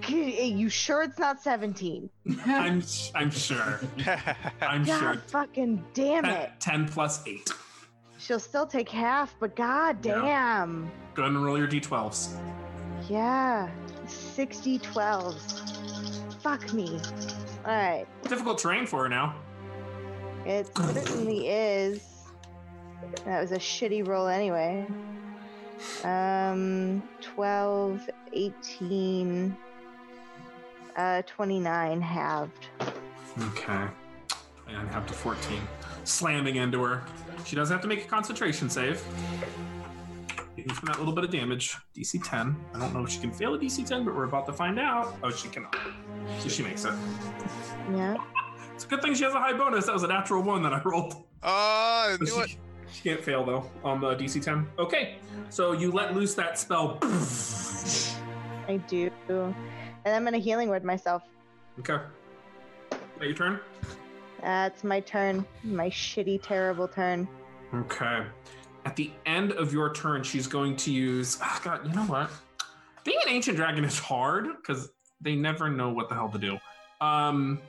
G- 0.00 0.38
eh, 0.38 0.44
You 0.44 0.68
sure 0.68 1.02
it's 1.02 1.18
not 1.18 1.40
17? 1.42 2.08
I'm 2.46 2.82
I'm 3.14 3.30
sure. 3.30 3.80
I'm 4.60 4.84
sure. 4.84 4.98
God 5.00 5.00
sure. 5.00 5.14
fucking 5.26 5.84
damn 5.94 6.24
10, 6.24 6.32
it. 6.34 6.50
10 6.60 6.88
plus 6.88 7.26
8. 7.26 7.50
She'll 8.18 8.40
still 8.40 8.66
take 8.66 8.88
half, 8.88 9.34
but 9.40 9.54
god 9.56 10.04
Yeah. 10.04 10.20
damn. 10.22 10.90
Go 11.14 11.22
ahead 11.22 11.34
and 11.34 11.44
roll 11.44 11.58
your 11.58 11.68
d12s. 11.68 12.36
Yeah. 13.08 13.68
60 14.06 14.78
12s. 14.78 16.42
Fuck 16.42 16.72
me. 16.72 17.00
Alright. 17.66 18.06
Difficult 18.22 18.58
terrain 18.58 18.86
for 18.86 19.02
her 19.02 19.08
now. 19.08 19.34
It 20.46 20.70
certainly 20.76 21.48
is. 21.48 22.02
That 23.24 23.40
was 23.42 23.52
a 23.52 23.58
shitty 23.58 24.06
roll 24.06 24.28
anyway. 24.28 24.86
Um, 26.04 27.02
12, 27.20 28.08
18, 28.32 29.56
uh, 30.96 31.22
29 31.22 32.00
halved. 32.00 32.66
Okay. 32.80 33.86
And 34.68 34.88
have 34.90 35.06
to 35.06 35.14
14. 35.14 35.60
Slamming 36.04 36.56
into 36.56 36.82
her. 36.82 37.02
She 37.44 37.56
does 37.56 37.68
have 37.70 37.80
to 37.82 37.88
make 37.88 38.04
a 38.04 38.08
concentration 38.08 38.68
save. 38.68 39.02
Even 40.56 40.74
from 40.74 40.86
that 40.86 40.98
little 40.98 41.14
bit 41.14 41.24
of 41.24 41.30
damage. 41.30 41.76
DC 41.96 42.20
10. 42.24 42.56
I 42.74 42.78
don't 42.80 42.92
know 42.92 43.04
if 43.04 43.10
she 43.10 43.20
can 43.20 43.32
fail 43.32 43.54
a 43.54 43.58
DC 43.58 43.86
10, 43.86 44.04
but 44.04 44.14
we're 44.14 44.24
about 44.24 44.46
to 44.46 44.52
find 44.52 44.78
out. 44.78 45.16
Oh, 45.22 45.30
she 45.30 45.48
cannot. 45.48 45.76
So 46.40 46.48
she 46.48 46.62
makes 46.62 46.84
it. 46.84 46.92
Yeah. 47.94 48.16
It's 48.74 48.84
a 48.84 48.88
good 48.88 49.02
thing 49.02 49.12
she 49.14 49.24
has 49.24 49.34
a 49.34 49.40
high 49.40 49.54
bonus. 49.54 49.86
That 49.86 49.94
was 49.94 50.04
a 50.04 50.06
natural 50.06 50.40
one 50.40 50.62
that 50.62 50.72
I 50.72 50.80
rolled. 50.84 51.24
Ah, 51.42 52.10
I 52.10 52.16
So 52.16 52.24
knew 52.24 52.42
it. 52.42 52.56
She, 52.92 53.02
can't 53.02 53.20
fail 53.20 53.44
though 53.44 53.70
on 53.84 54.00
the 54.00 54.14
DC 54.16 54.42
10. 54.42 54.66
Okay, 54.78 55.16
so 55.50 55.72
you 55.72 55.90
let 55.90 56.14
loose 56.14 56.34
that 56.34 56.58
spell. 56.58 56.98
I 58.68 58.76
do. 58.88 59.10
And 59.28 59.54
I'm 60.06 60.24
gonna 60.24 60.38
healing 60.38 60.68
word 60.68 60.84
myself. 60.84 61.22
Okay. 61.80 61.98
That 62.90 63.00
your 63.20 63.34
turn? 63.34 63.60
That's 64.42 64.84
my 64.84 65.00
turn. 65.00 65.44
My 65.64 65.90
shitty, 65.90 66.42
terrible 66.42 66.88
turn. 66.88 67.28
Okay. 67.74 68.24
At 68.84 68.96
the 68.96 69.10
end 69.26 69.52
of 69.52 69.72
your 69.72 69.92
turn, 69.92 70.22
she's 70.22 70.46
going 70.46 70.76
to 70.76 70.92
use. 70.92 71.38
Oh 71.42 71.60
God, 71.62 71.86
you 71.86 71.92
know 71.92 72.04
what? 72.04 72.30
Being 73.04 73.18
an 73.26 73.28
ancient 73.32 73.56
dragon 73.56 73.84
is 73.84 73.98
hard 73.98 74.48
because 74.56 74.90
they 75.20 75.34
never 75.34 75.68
know 75.68 75.90
what 75.90 76.08
the 76.08 76.14
hell 76.14 76.28
to 76.28 76.38
do. 76.38 76.58
Um, 77.00 77.60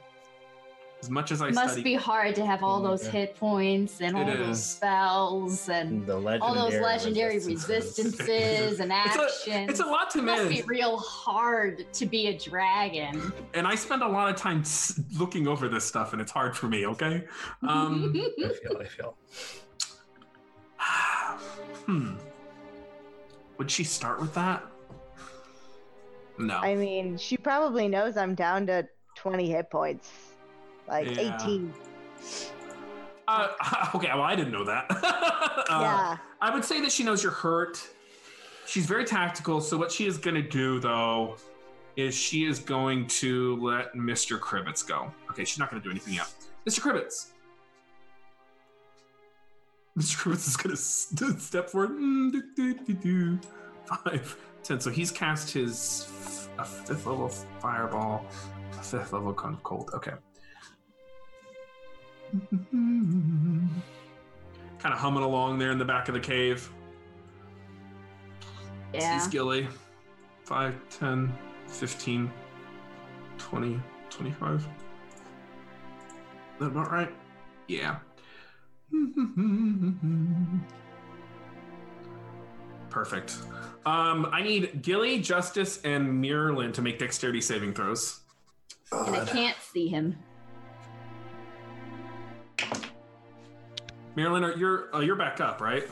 as 1.01 1.09
much 1.09 1.31
as 1.31 1.41
I 1.41 1.47
It 1.47 1.53
must 1.55 1.69
study, 1.73 1.83
be 1.83 1.95
hard 1.95 2.35
to 2.35 2.45
have 2.45 2.61
all 2.61 2.81
those 2.81 3.05
Yeah. 3.05 3.11
hit 3.11 3.35
points 3.37 4.01
and 4.01 4.17
It 4.17 4.19
all 4.19 4.45
those 4.45 4.63
spells 4.63 5.69
and 5.69 6.05
The 6.05 6.15
all 6.41 6.53
those 6.53 6.73
legendary 6.81 7.35
resistances. 7.35 7.69
resistances 8.27 8.79
and 8.81 8.91
It's 8.91 9.15
a- 9.15 9.21
actions. 9.21 9.69
it's 9.71 9.79
a 9.79 9.85
lot 9.85 10.09
to 10.11 10.21
manage. 10.21 10.41
It 10.41 10.49
must 10.57 10.67
be 10.67 10.73
real 10.75 10.97
hard 10.97 11.91
to 11.93 12.05
be 12.05 12.27
a 12.27 12.37
dragon. 12.37 13.31
and 13.53 13.65
I 13.65 13.75
spend 13.75 14.03
a 14.03 14.07
lot 14.07 14.29
of 14.29 14.35
time 14.35 14.63
looking 15.17 15.47
over 15.47 15.69
this 15.69 15.85
stuff, 15.85 16.11
and 16.13 16.21
it's 16.21 16.31
hard 16.31 16.55
for 16.57 16.67
me. 16.67 16.85
Okay. 16.87 17.23
Um, 17.67 18.13
I 18.43 18.49
feel, 18.49 18.77
I 18.77 18.85
feel. 18.85 19.15
hmm. 21.85 22.15
Would 23.57 23.71
she 23.71 23.83
start 23.83 24.19
with 24.19 24.33
that? 24.33 24.63
No. 26.37 26.55
I 26.57 26.75
mean, 26.75 27.17
she 27.17 27.35
probably 27.37 27.87
knows 27.87 28.15
I'm 28.17 28.33
down 28.35 28.65
to 28.67 28.87
20 29.15 29.49
hit 29.49 29.69
points. 29.69 30.09
Like 30.89 31.15
Yeah. 31.15 31.37
18. 31.41 31.73
Uh, 33.27 33.47
okay, 33.95 34.09
well, 34.13 34.23
I 34.23 34.35
didn't 34.35 34.51
know 34.51 34.65
that. 34.65 34.85
uh, 34.89 35.63
yeah. 35.69 36.17
I 36.41 36.53
would 36.53 36.65
say 36.65 36.81
that 36.81 36.91
she 36.91 37.03
knows 37.03 37.21
you're 37.23 37.31
hurt. 37.31 37.87
She's 38.65 38.85
very 38.85 39.05
tactical. 39.05 39.61
So, 39.61 39.77
what 39.77 39.91
she 39.91 40.05
is 40.05 40.17
going 40.17 40.35
to 40.35 40.41
do, 40.47 40.79
though, 40.79 41.37
is 41.95 42.15
she 42.15 42.45
is 42.45 42.59
going 42.59 43.07
to 43.07 43.55
let 43.57 43.93
Mr. 43.93 44.39
Kribbits 44.39 44.87
go. 44.87 45.11
Okay, 45.31 45.43
she's 45.45 45.59
not 45.59 45.69
going 45.69 45.81
to 45.81 45.85
do 45.87 45.91
anything 45.91 46.13
yet. 46.15 46.31
Mr. 46.67 46.79
Kribbits. 46.81 47.27
Mr. 49.97 50.17
Kribbits 50.17 50.47
is 50.47 50.55
going 50.57 50.75
to 51.35 51.39
step 51.39 51.69
forward. 51.69 51.91
Mm, 51.91 52.31
do, 52.55 52.73
do, 52.73 52.93
do. 52.93 53.39
Five, 53.85 54.37
ten. 54.63 54.79
So 54.79 54.89
he's 54.91 55.11
cast 55.11 55.51
his 55.51 56.05
f- 56.09 56.49
a 56.59 56.65
fifth 56.65 57.05
level 57.05 57.27
fireball, 57.59 58.25
a 58.79 58.83
fifth 58.83 59.13
level 59.13 59.33
con- 59.33 59.57
cold. 59.63 59.89
Okay. 59.93 60.13
kind 62.71 63.69
of 64.93 64.99
humming 64.99 65.23
along 65.23 65.59
there 65.59 65.71
in 65.71 65.77
the 65.77 65.85
back 65.85 66.07
of 66.07 66.13
the 66.13 66.19
cave. 66.19 66.69
Yeah. 68.93 69.19
Sees 69.19 69.29
Gilly. 69.29 69.67
5, 70.43 70.75
10, 70.89 71.33
15, 71.67 72.31
20, 73.37 73.79
25. 74.09 74.55
Is 74.55 74.65
that 76.59 76.65
about 76.65 76.91
right? 76.91 77.13
Yeah. 77.67 77.97
Perfect. 82.89 83.37
Um, 83.85 84.27
I 84.31 84.41
need 84.41 84.81
Gilly, 84.81 85.19
Justice, 85.19 85.79
and 85.83 86.23
Mirlin 86.23 86.73
to 86.73 86.81
make 86.81 86.99
dexterity 86.99 87.41
saving 87.41 87.73
throws. 87.73 88.21
And 88.91 89.15
I 89.15 89.25
can't 89.25 89.57
see 89.61 89.87
him. 89.87 90.17
Mirlin, 94.15 94.43
are- 94.43 94.57
you're 94.57 94.93
uh, 94.95 94.99
you're 94.99 95.15
back 95.15 95.39
up, 95.41 95.61
right? 95.61 95.83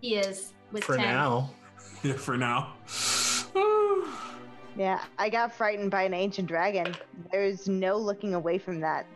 He 0.00 0.16
is 0.16 0.52
with 0.72 0.84
For 0.84 0.96
10. 0.96 1.04
now, 1.04 1.50
Yeah, 2.02 2.14
for 2.14 2.36
now. 2.36 2.74
Yeah. 4.76 5.00
I 5.18 5.28
got 5.28 5.52
frightened 5.52 5.90
by 5.90 6.02
an 6.04 6.14
ancient 6.14 6.46
dragon. 6.46 6.94
There's 7.32 7.68
no 7.68 7.96
looking 7.96 8.34
away 8.34 8.58
from 8.58 8.78
that. 8.80 9.06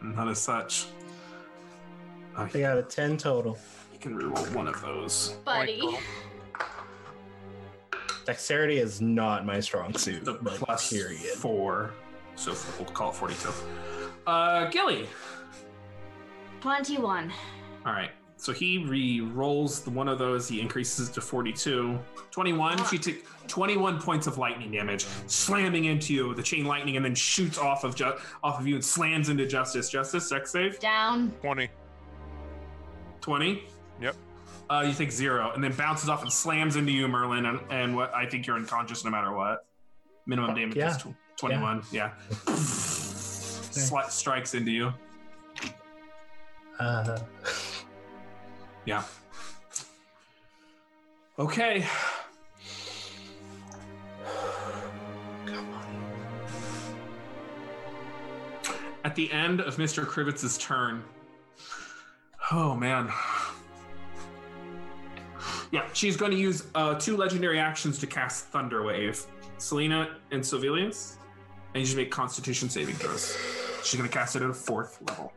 Not 0.00 0.26
as 0.28 0.40
such. 0.40 0.86
I 2.34 2.48
got 2.48 2.78
a 2.78 2.82
10 2.82 3.18
total. 3.18 3.58
you 3.92 3.98
can 3.98 4.18
reroll 4.18 4.54
one 4.54 4.66
of 4.66 4.80
those. 4.80 5.36
Buddy. 5.44 5.82
Dexterity 8.24 8.78
is 8.78 9.02
not 9.02 9.44
my 9.44 9.60
strong 9.60 9.92
suit. 9.94 10.24
The 10.24 10.34
but 10.40 10.54
plus 10.54 10.90
period. 10.90 11.20
four. 11.20 11.92
So 12.36 12.54
we'll 12.78 12.88
call 12.88 13.10
it 13.10 13.16
42. 13.16 13.50
Uh, 14.26 14.70
Gilly. 14.70 15.06
21. 16.62 17.30
All 17.86 17.92
right. 17.92 18.10
So 18.38 18.52
he 18.52 18.78
re-rolls 18.78 19.80
the 19.80 19.88
one 19.90 20.08
of 20.08 20.18
those. 20.18 20.46
He 20.46 20.60
increases 20.60 21.08
it 21.08 21.12
to 21.14 21.22
42. 21.22 21.98
21. 22.30 22.84
She 22.86 22.98
took 22.98 23.14
21 23.48 23.98
points 24.00 24.26
of 24.26 24.36
lightning 24.36 24.70
damage, 24.70 25.06
slamming 25.26 25.86
into 25.86 26.12
you. 26.12 26.34
The 26.34 26.42
chain 26.42 26.66
lightning, 26.66 26.96
and 26.96 27.04
then 27.04 27.14
shoots 27.14 27.56
off 27.56 27.82
of 27.84 27.94
ju- 27.94 28.12
off 28.44 28.60
of 28.60 28.66
you 28.66 28.74
and 28.74 28.84
slams 28.84 29.30
into 29.30 29.46
Justice. 29.46 29.88
Justice, 29.88 30.28
sex 30.28 30.50
save. 30.52 30.78
Down. 30.80 31.30
20. 31.40 31.68
20? 33.22 33.62
Yep. 34.02 34.16
Uh, 34.68 34.84
you 34.86 34.92
take 34.92 35.12
zero, 35.12 35.52
and 35.54 35.64
then 35.64 35.72
bounces 35.72 36.08
off 36.10 36.22
and 36.22 36.30
slams 36.32 36.76
into 36.76 36.92
you, 36.92 37.08
Merlin, 37.08 37.46
and, 37.46 37.60
and 37.70 37.96
what 37.96 38.12
I 38.14 38.26
think 38.26 38.46
you're 38.46 38.56
unconscious 38.56 39.04
no 39.04 39.10
matter 39.10 39.32
what. 39.32 39.64
Minimum 40.26 40.54
damage 40.56 40.76
Yeah. 40.76 40.90
is 40.90 40.96
tw- 40.98 41.14
21. 41.38 41.82
Yeah. 41.92 42.10
Sli- 42.46 44.10
strikes 44.10 44.54
into 44.54 44.72
you. 44.72 44.92
Uh, 46.78 47.18
Yeah. 48.86 49.02
Okay. 51.38 51.84
Come 55.44 55.68
on. 55.74 55.84
At 59.04 59.14
the 59.14 59.30
end 59.32 59.60
of 59.60 59.76
Mr. 59.76 60.06
Kribbit's 60.06 60.56
turn. 60.56 61.04
Oh 62.50 62.74
man. 62.74 63.10
Yeah, 65.72 65.84
she's 65.92 66.16
going 66.16 66.30
to 66.30 66.38
use 66.38 66.64
uh, 66.76 66.94
two 66.94 67.16
legendary 67.16 67.58
actions 67.58 67.98
to 67.98 68.06
cast 68.06 68.46
Thunder 68.46 68.84
Wave. 68.84 69.26
Selena 69.58 70.16
and 70.30 70.42
Sylvilius. 70.42 71.16
And 71.74 71.80
you 71.80 71.84
just 71.84 71.96
make 71.96 72.10
Constitution 72.10 72.70
saving 72.70 72.94
throws. 72.94 73.36
She's 73.82 73.98
going 73.98 74.08
to 74.08 74.16
cast 74.16 74.36
it 74.36 74.42
at 74.42 74.50
a 74.50 74.54
fourth 74.54 75.02
level. 75.08 75.32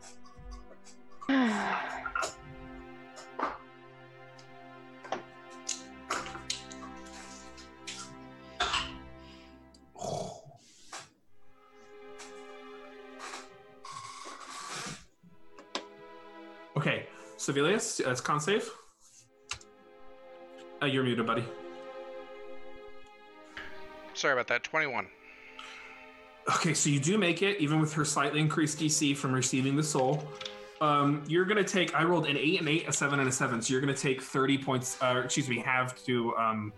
Okay, 17.49 17.57
Sibelius, 17.59 17.97
that's 17.97 18.21
con 18.21 18.39
save. 18.39 18.69
Uh, 20.81 20.85
you're 20.85 21.03
muted, 21.03 21.25
buddy. 21.25 21.43
Sorry 24.13 24.33
about 24.33 24.47
that. 24.47 24.63
21. 24.63 25.07
Okay, 26.55 26.75
so 26.75 26.91
you 26.91 26.99
do 26.99 27.17
make 27.17 27.41
it, 27.41 27.59
even 27.59 27.79
with 27.79 27.91
her 27.93 28.05
slightly 28.05 28.39
increased 28.39 28.77
DC 28.79 29.17
from 29.17 29.33
receiving 29.33 29.75
the 29.75 29.81
soul. 29.81 30.23
Um, 30.79 31.23
you're 31.27 31.45
gonna 31.45 31.63
take. 31.63 31.95
I 31.95 32.03
rolled 32.03 32.27
an 32.27 32.37
eight, 32.37 32.59
and 32.59 32.69
eight, 32.69 32.87
a 32.87 32.93
seven, 32.93 33.19
and 33.19 33.27
a 33.27 33.31
seven. 33.31 33.61
So 33.63 33.71
you're 33.73 33.81
gonna 33.81 33.93
take 33.95 34.21
thirty 34.21 34.57
points. 34.57 34.97
Uh, 35.01 35.21
excuse 35.25 35.49
me, 35.49 35.59
half 35.59 36.01
to 36.05 36.35
um, 36.37 36.71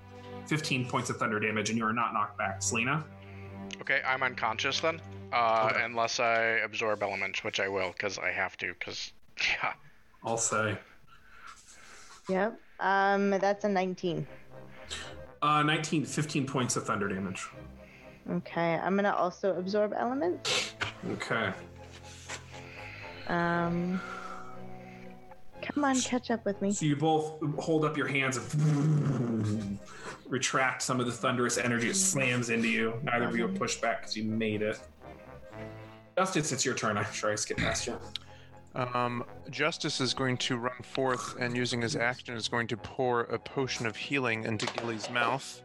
fifteen 0.48 0.88
points 0.88 1.10
of 1.10 1.18
thunder 1.18 1.40
damage, 1.40 1.70
and 1.70 1.78
you 1.78 1.86
are 1.86 1.94
not 1.94 2.14
knocked 2.14 2.38
back. 2.38 2.64
Selena. 2.64 3.06
Okay, 3.82 4.02
I'm 4.08 4.24
unconscious 4.24 4.80
then. 4.80 5.02
Uh, 5.34 5.70
Okay. 5.72 5.84
Unless 5.84 6.20
I 6.22 6.42
absorb 6.64 7.04
elements, 7.04 7.44
which 7.44 7.60
I 7.60 7.68
will, 7.68 7.92
because 7.92 8.18
I 8.18 8.32
have 8.32 8.58
to, 8.58 8.74
because, 8.74 9.12
yeah. 9.40 9.74
I'll 10.24 10.38
say. 10.38 10.78
Yep. 12.30 12.60
Um, 12.80 13.32
that's 13.32 13.64
a 13.64 13.70
19. 13.70 14.26
Uh, 15.42 15.64
19, 15.64 16.06
15 16.06 16.46
points 16.46 16.76
of 16.76 16.86
thunder 16.86 17.08
damage. 17.08 17.48
Okay, 18.30 18.76
I'm 18.76 18.96
gonna 18.96 19.14
also 19.14 19.56
absorb 19.58 19.94
elements. 19.96 20.74
Okay. 21.14 21.52
Um, 23.28 24.00
come 25.62 25.84
on, 25.84 26.00
catch 26.02 26.30
up 26.30 26.46
with 26.46 26.62
me. 26.62 26.72
So 26.72 26.86
you 26.86 26.96
both 26.96 27.40
hold 27.58 27.84
up 27.86 27.98
your 27.98 28.08
hands 28.08 28.38
and 28.38 29.80
retract 30.28 30.84
some 30.84 31.00
of 31.00 31.08
the 31.08 31.12
thunderous 31.12 31.58
energy. 31.58 31.90
It 31.90 31.96
slams 31.96 32.50
into 32.52 32.68
you. 32.68 33.00
Neither 33.04 33.26
of 33.26 33.36
you 33.36 33.46
are 33.46 33.50
pushed 33.50 33.82
back 33.82 34.02
because 34.02 34.16
you 34.16 34.24
made 34.24 34.62
it. 34.62 34.80
Justice, 36.18 36.52
it's 36.52 36.64
your 36.64 36.76
turn. 36.76 36.98
I'm 36.98 37.12
sure 37.12 37.32
I 37.32 37.36
skipped 37.36 37.62
past 37.62 37.88
you. 37.88 37.98
Um, 38.76 39.26
Justice 39.50 40.00
is 40.00 40.14
going 40.14 40.38
to 40.38 40.58
run 40.58 40.82
forth 40.84 41.36
and 41.40 41.56
using 41.58 41.82
his 41.82 41.96
action 41.96 42.36
is 42.36 42.48
going 42.48 42.68
to 42.68 42.78
pour 42.78 43.22
a 43.22 43.38
potion 43.38 43.86
of 43.86 43.96
healing 43.98 44.46
into 44.46 44.66
Gilly's 44.78 45.10
mouth. 45.10 45.62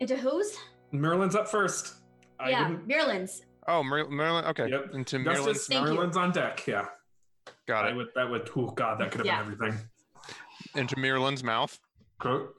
Into 0.00 0.16
whose? 0.16 0.56
Merlin's 0.92 1.34
up 1.36 1.46
first. 1.48 1.96
I 2.38 2.50
yeah, 2.50 2.68
wouldn't- 2.68 2.88
Merlin's. 2.88 3.42
Oh, 3.68 3.82
Mer- 3.82 4.08
Merlin. 4.08 4.46
Okay. 4.46 4.68
Yep. 4.70 4.94
Into 4.94 5.22
Justice, 5.22 5.38
Merlin's. 5.44 5.66
Thank 5.66 5.86
you. 5.88 5.94
Merlin's 5.94 6.16
on 6.16 6.32
deck. 6.32 6.66
Yeah. 6.66 6.86
Got 7.66 7.84
I 7.84 7.90
it. 7.90 7.96
would. 7.96 8.08
That 8.14 8.30
would. 8.30 8.48
Oh 8.56 8.70
God, 8.70 8.98
that 9.00 9.10
could 9.10 9.18
have 9.18 9.26
Yeah. 9.26 9.42
been 9.42 9.52
everything. 9.52 9.78
Into 10.74 10.98
Merlin's 10.98 11.44
mouth, 11.44 11.78
Quote. 12.18 12.54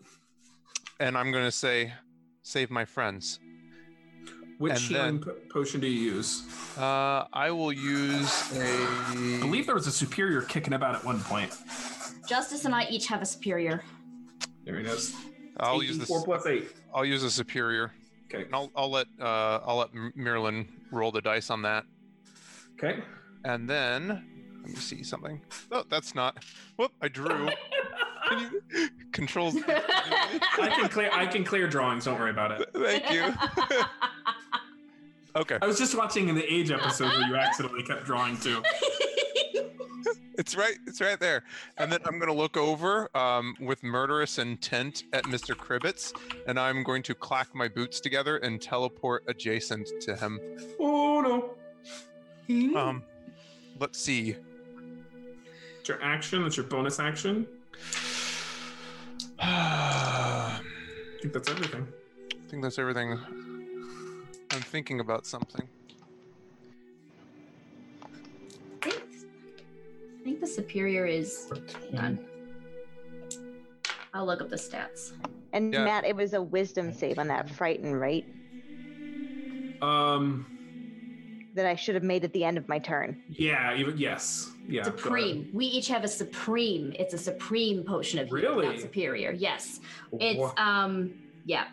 and 0.99 1.17
I'm 1.17 1.31
going 1.31 1.43
to 1.45 1.51
say, 1.51 1.93
"Save 2.43 2.69
my 2.69 2.85
friends." 2.85 3.39
Which 4.61 4.73
And 4.73 4.81
healing 4.81 5.19
then- 5.21 5.23
po- 5.23 5.35
potion 5.49 5.81
do 5.81 5.87
you 5.87 6.13
use? 6.13 6.43
Uh, 6.77 7.25
I 7.33 7.49
will 7.49 7.73
use 7.73 8.31
I 8.53 9.07
a. 9.15 9.39
believe 9.39 9.65
there 9.65 9.73
was 9.73 9.87
a 9.87 9.91
superior 9.91 10.43
kicking 10.43 10.73
about 10.73 10.93
at 10.93 11.03
one 11.03 11.19
point. 11.21 11.51
Justice 12.27 12.65
and 12.65 12.75
I 12.75 12.85
each 12.87 13.07
have 13.07 13.23
a 13.23 13.25
superior. 13.25 13.83
There 14.63 14.75
it 14.79 14.85
is. 14.85 15.15
I'll 15.59 15.81
use 15.81 15.97
the 15.97 16.05
Four 16.05 16.23
plus 16.23 16.45
eight. 16.45 16.69
I'll 16.93 17.03
use 17.03 17.23
a 17.23 17.31
superior. 17.31 17.91
Okay. 18.31 18.43
And 18.45 18.53
I'll, 18.53 18.71
I'll 18.75 18.91
let 18.91 19.07
uh, 19.19 19.61
I'll 19.65 19.77
let 19.77 19.89
M- 19.95 20.13
Merlin 20.15 20.67
roll 20.91 21.11
the 21.11 21.21
dice 21.21 21.49
on 21.49 21.63
that, 21.63 21.83
Okay. 22.77 22.99
and 23.43 23.67
then 23.67 24.07
let 24.61 24.69
me 24.69 24.75
see 24.75 25.01
something. 25.03 25.41
Oh, 25.71 25.83
that's 25.89 26.13
not. 26.13 26.43
Whoop! 26.77 26.91
I 27.01 27.07
drew. 27.07 27.49
Can 28.29 28.39
you 28.39 28.89
controls? 29.11 29.55
I 29.67 30.69
can 30.73 30.87
clear. 30.87 31.09
I 31.11 31.25
can 31.25 31.43
clear 31.43 31.67
drawings. 31.67 32.05
Don't 32.05 32.17
worry 32.17 32.29
about 32.29 32.51
it. 32.51 32.69
Thank 32.73 33.11
you. 33.11 33.33
Okay, 35.35 35.57
I 35.61 35.67
was 35.67 35.77
just 35.77 35.95
watching 35.95 36.27
in 36.27 36.35
the 36.35 36.53
age 36.53 36.71
episode 36.71 37.09
where 37.09 37.27
you 37.27 37.35
accidentally 37.35 37.83
kept 37.83 38.05
drawing 38.05 38.37
too. 38.37 38.61
it's 40.37 40.55
right. 40.55 40.75
It's 40.87 40.99
right 40.99 41.19
there. 41.19 41.43
And 41.77 41.91
then 41.91 41.99
I'm 42.05 42.19
gonna 42.19 42.33
look 42.33 42.57
over 42.57 43.15
um, 43.15 43.55
with 43.61 43.81
murderous 43.83 44.39
intent 44.39 45.03
at 45.13 45.23
Mr. 45.25 45.55
Kribbits, 45.55 46.13
and 46.47 46.59
I'm 46.59 46.83
going 46.83 47.03
to 47.03 47.15
clack 47.15 47.55
my 47.55 47.67
boots 47.69 48.01
together 48.01 48.37
and 48.37 48.61
teleport 48.61 49.23
adjacent 49.27 49.89
to 50.01 50.15
him. 50.15 50.39
Oh 50.79 51.21
no. 51.21 52.77
Um, 52.77 53.03
let's 53.79 53.99
see. 53.99 54.35
It's 55.79 55.87
your 55.87 56.03
action. 56.03 56.43
That's 56.43 56.57
your 56.57 56.65
bonus 56.65 56.99
action. 56.99 57.47
I 59.39 60.59
I 60.61 61.21
think 61.21 61.33
that's 61.33 61.49
everything. 61.49 61.87
I 62.31 62.49
think 62.49 62.63
that's 62.63 62.79
everything. 62.79 63.19
I'm 64.51 64.61
thinking 64.61 64.99
about 64.99 65.25
something. 65.25 65.67
I 68.03 68.89
think, 68.89 69.03
I 70.19 70.23
think 70.23 70.39
the 70.41 70.47
superior 70.47 71.05
is 71.05 71.51
done. 71.93 72.19
I'll 74.13 74.25
look 74.25 74.41
up 74.41 74.49
the 74.49 74.57
stats. 74.57 75.13
And 75.53 75.73
Yeah. 75.73 75.85
Matt, 75.85 76.05
it 76.05 76.15
was 76.15 76.33
a 76.33 76.41
wisdom 76.41 76.91
save 76.91 77.17
on 77.17 77.27
that 77.29 77.49
frighten, 77.49 77.95
right? 77.95 78.25
Um. 79.81 80.45
That 81.53 81.65
I 81.65 81.75
should 81.75 81.95
have 81.95 82.03
made 82.03 82.23
at 82.23 82.31
the 82.31 82.45
end 82.45 82.57
of 82.57 82.69
my 82.69 82.79
turn. 82.79 83.21
Yeah. 83.29 83.75
Even 83.75 83.97
yes. 83.97 84.51
Yeah. 84.69 84.83
Supreme. 84.83 85.49
We 85.53 85.65
each 85.65 85.89
have 85.89 86.05
a 86.05 86.07
supreme. 86.07 86.93
It's 86.97 87.13
a 87.13 87.17
supreme 87.17 87.83
potion 87.83 88.19
of 88.19 88.27
healing, 88.27 88.43
Really? 88.43 88.65
not 88.67 88.79
superior. 88.79 89.31
Yes. 89.31 89.81
It's 90.13 90.53
um 90.57 91.13
yeah. 91.45 91.65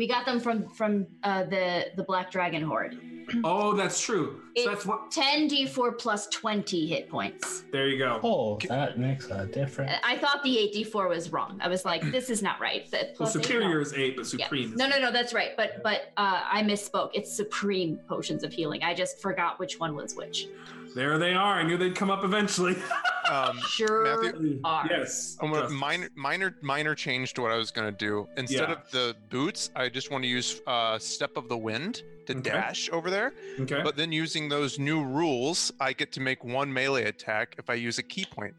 We 0.00 0.06
got 0.06 0.24
them 0.24 0.40
from 0.40 0.66
from 0.70 1.06
uh, 1.24 1.44
the 1.44 1.90
the 1.94 2.02
Black 2.02 2.30
Dragon 2.30 2.62
Hoard. 2.62 2.96
Oh, 3.44 3.74
that's 3.76 4.00
true. 4.00 4.40
So 4.56 4.70
that's 4.70 4.84
what. 4.84 5.12
10d4 5.12 5.96
plus 6.00 6.26
20 6.28 6.84
hit 6.88 7.08
points. 7.08 7.62
There 7.70 7.86
you 7.86 7.96
go. 7.96 8.18
oh, 8.24 8.58
that 8.68 8.98
makes 8.98 9.26
a 9.30 9.46
difference. 9.46 9.92
I 10.02 10.18
thought 10.18 10.42
the 10.42 10.56
8d4 10.74 11.08
was 11.08 11.30
wrong. 11.30 11.60
I 11.62 11.68
was 11.68 11.84
like, 11.84 12.02
this 12.10 12.28
is 12.28 12.42
not 12.42 12.58
right. 12.60 12.90
The 12.90 12.96
Well, 12.96 13.06
plus 13.18 13.36
eight, 13.36 13.44
superior 13.44 13.76
no. 13.76 13.80
is 13.82 13.92
eight, 13.92 14.16
but 14.16 14.26
Yeah. 14.32 14.46
supreme. 14.46 14.74
No, 14.74 14.88
no, 14.88 14.98
no, 14.98 15.12
that's 15.12 15.32
right. 15.32 15.50
But 15.56 15.80
but 15.84 16.12
uh, 16.16 16.42
I 16.50 16.64
misspoke. 16.64 17.10
It's 17.14 17.32
supreme 17.32 18.00
potions 18.08 18.42
of 18.42 18.52
healing. 18.52 18.82
I 18.82 18.94
just 18.94 19.22
forgot 19.22 19.60
which 19.60 19.78
one 19.78 19.94
was 19.94 20.16
which. 20.16 20.48
There 20.94 21.18
they 21.18 21.34
are. 21.34 21.54
I 21.54 21.62
knew 21.62 21.76
they'd 21.76 21.94
come 21.94 22.10
up 22.10 22.24
eventually. 22.24 22.76
Um, 23.30 23.60
Sure 23.68 24.02
Matthew? 24.02 24.60
are. 24.64 24.84
yes. 24.90 25.36
I'm 25.40 25.52
gonna 25.52 25.68
minor, 25.68 26.08
minor, 26.16 26.56
minor 26.62 26.96
change 26.96 27.32
to 27.34 27.42
what 27.42 27.52
I 27.52 27.56
was 27.58 27.70
gonna 27.70 27.92
do. 27.92 28.26
Instead 28.36 28.68
Yeah. 28.70 28.74
of 28.74 28.90
the 28.90 29.14
boots, 29.28 29.70
I 29.76 29.88
just 29.88 30.10
want 30.10 30.24
to 30.24 30.28
use 30.28 30.60
uh, 30.66 30.98
Step 30.98 31.36
of 31.36 31.48
the 31.48 31.56
Wind 31.56 32.02
to 32.26 32.32
Okay. 32.32 32.50
dash 32.50 32.90
over 32.90 33.08
there. 33.08 33.32
Okay. 33.60 33.82
But 33.84 33.94
then 33.96 34.10
using 34.10 34.48
those 34.48 34.80
new 34.80 35.04
rules, 35.04 35.70
I 35.78 35.92
get 35.92 36.10
to 36.12 36.20
make 36.20 36.42
one 36.42 36.72
melee 36.72 37.04
attack 37.04 37.54
if 37.56 37.70
I 37.70 37.74
use 37.74 37.98
a 37.98 38.02
ki 38.02 38.24
point. 38.28 38.54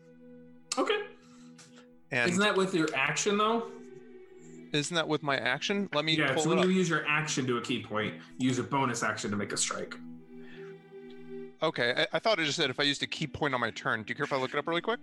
okay. 0.77 1.01
And 2.11 2.29
Isn't 2.31 2.41
that 2.41 2.55
with 2.55 2.73
your 2.73 2.87
action 2.95 3.37
though? 3.37 3.67
isn't 4.71 4.95
that 4.95 5.05
with 5.07 5.21
my 5.21 5.35
action? 5.35 5.89
Let 5.93 6.05
me 6.05 6.15
Yeah. 6.15 6.31
pull 6.33 6.43
So 6.43 6.51
it 6.51 6.55
when 6.55 6.59
up. 6.59 6.65
you 6.65 6.71
use 6.71 6.87
your 6.87 7.05
action 7.09 7.45
to 7.47 7.57
a 7.57 7.61
ki 7.61 7.83
point, 7.83 8.13
you 8.37 8.47
use 8.47 8.57
a 8.59 8.63
bonus 8.63 9.03
action 9.03 9.31
to 9.31 9.35
make 9.35 9.51
a 9.51 9.57
strike. 9.57 9.95
Okay, 11.63 11.93
I, 11.95 12.07
I 12.13 12.19
thought 12.19 12.39
it 12.39 12.45
just 12.45 12.57
said 12.57 12.69
if 12.69 12.79
I 12.79 12.83
used 12.83 13.03
a 13.03 13.07
ki 13.07 13.27
point 13.27 13.53
on 13.53 13.59
my 13.61 13.69
turn. 13.71 14.03
Do 14.03 14.11
you 14.11 14.15
care 14.15 14.23
if 14.23 14.33
I 14.33 14.37
look 14.37 14.53
it 14.53 14.57
up 14.57 14.67
really 14.67 14.81
quick? 14.81 14.99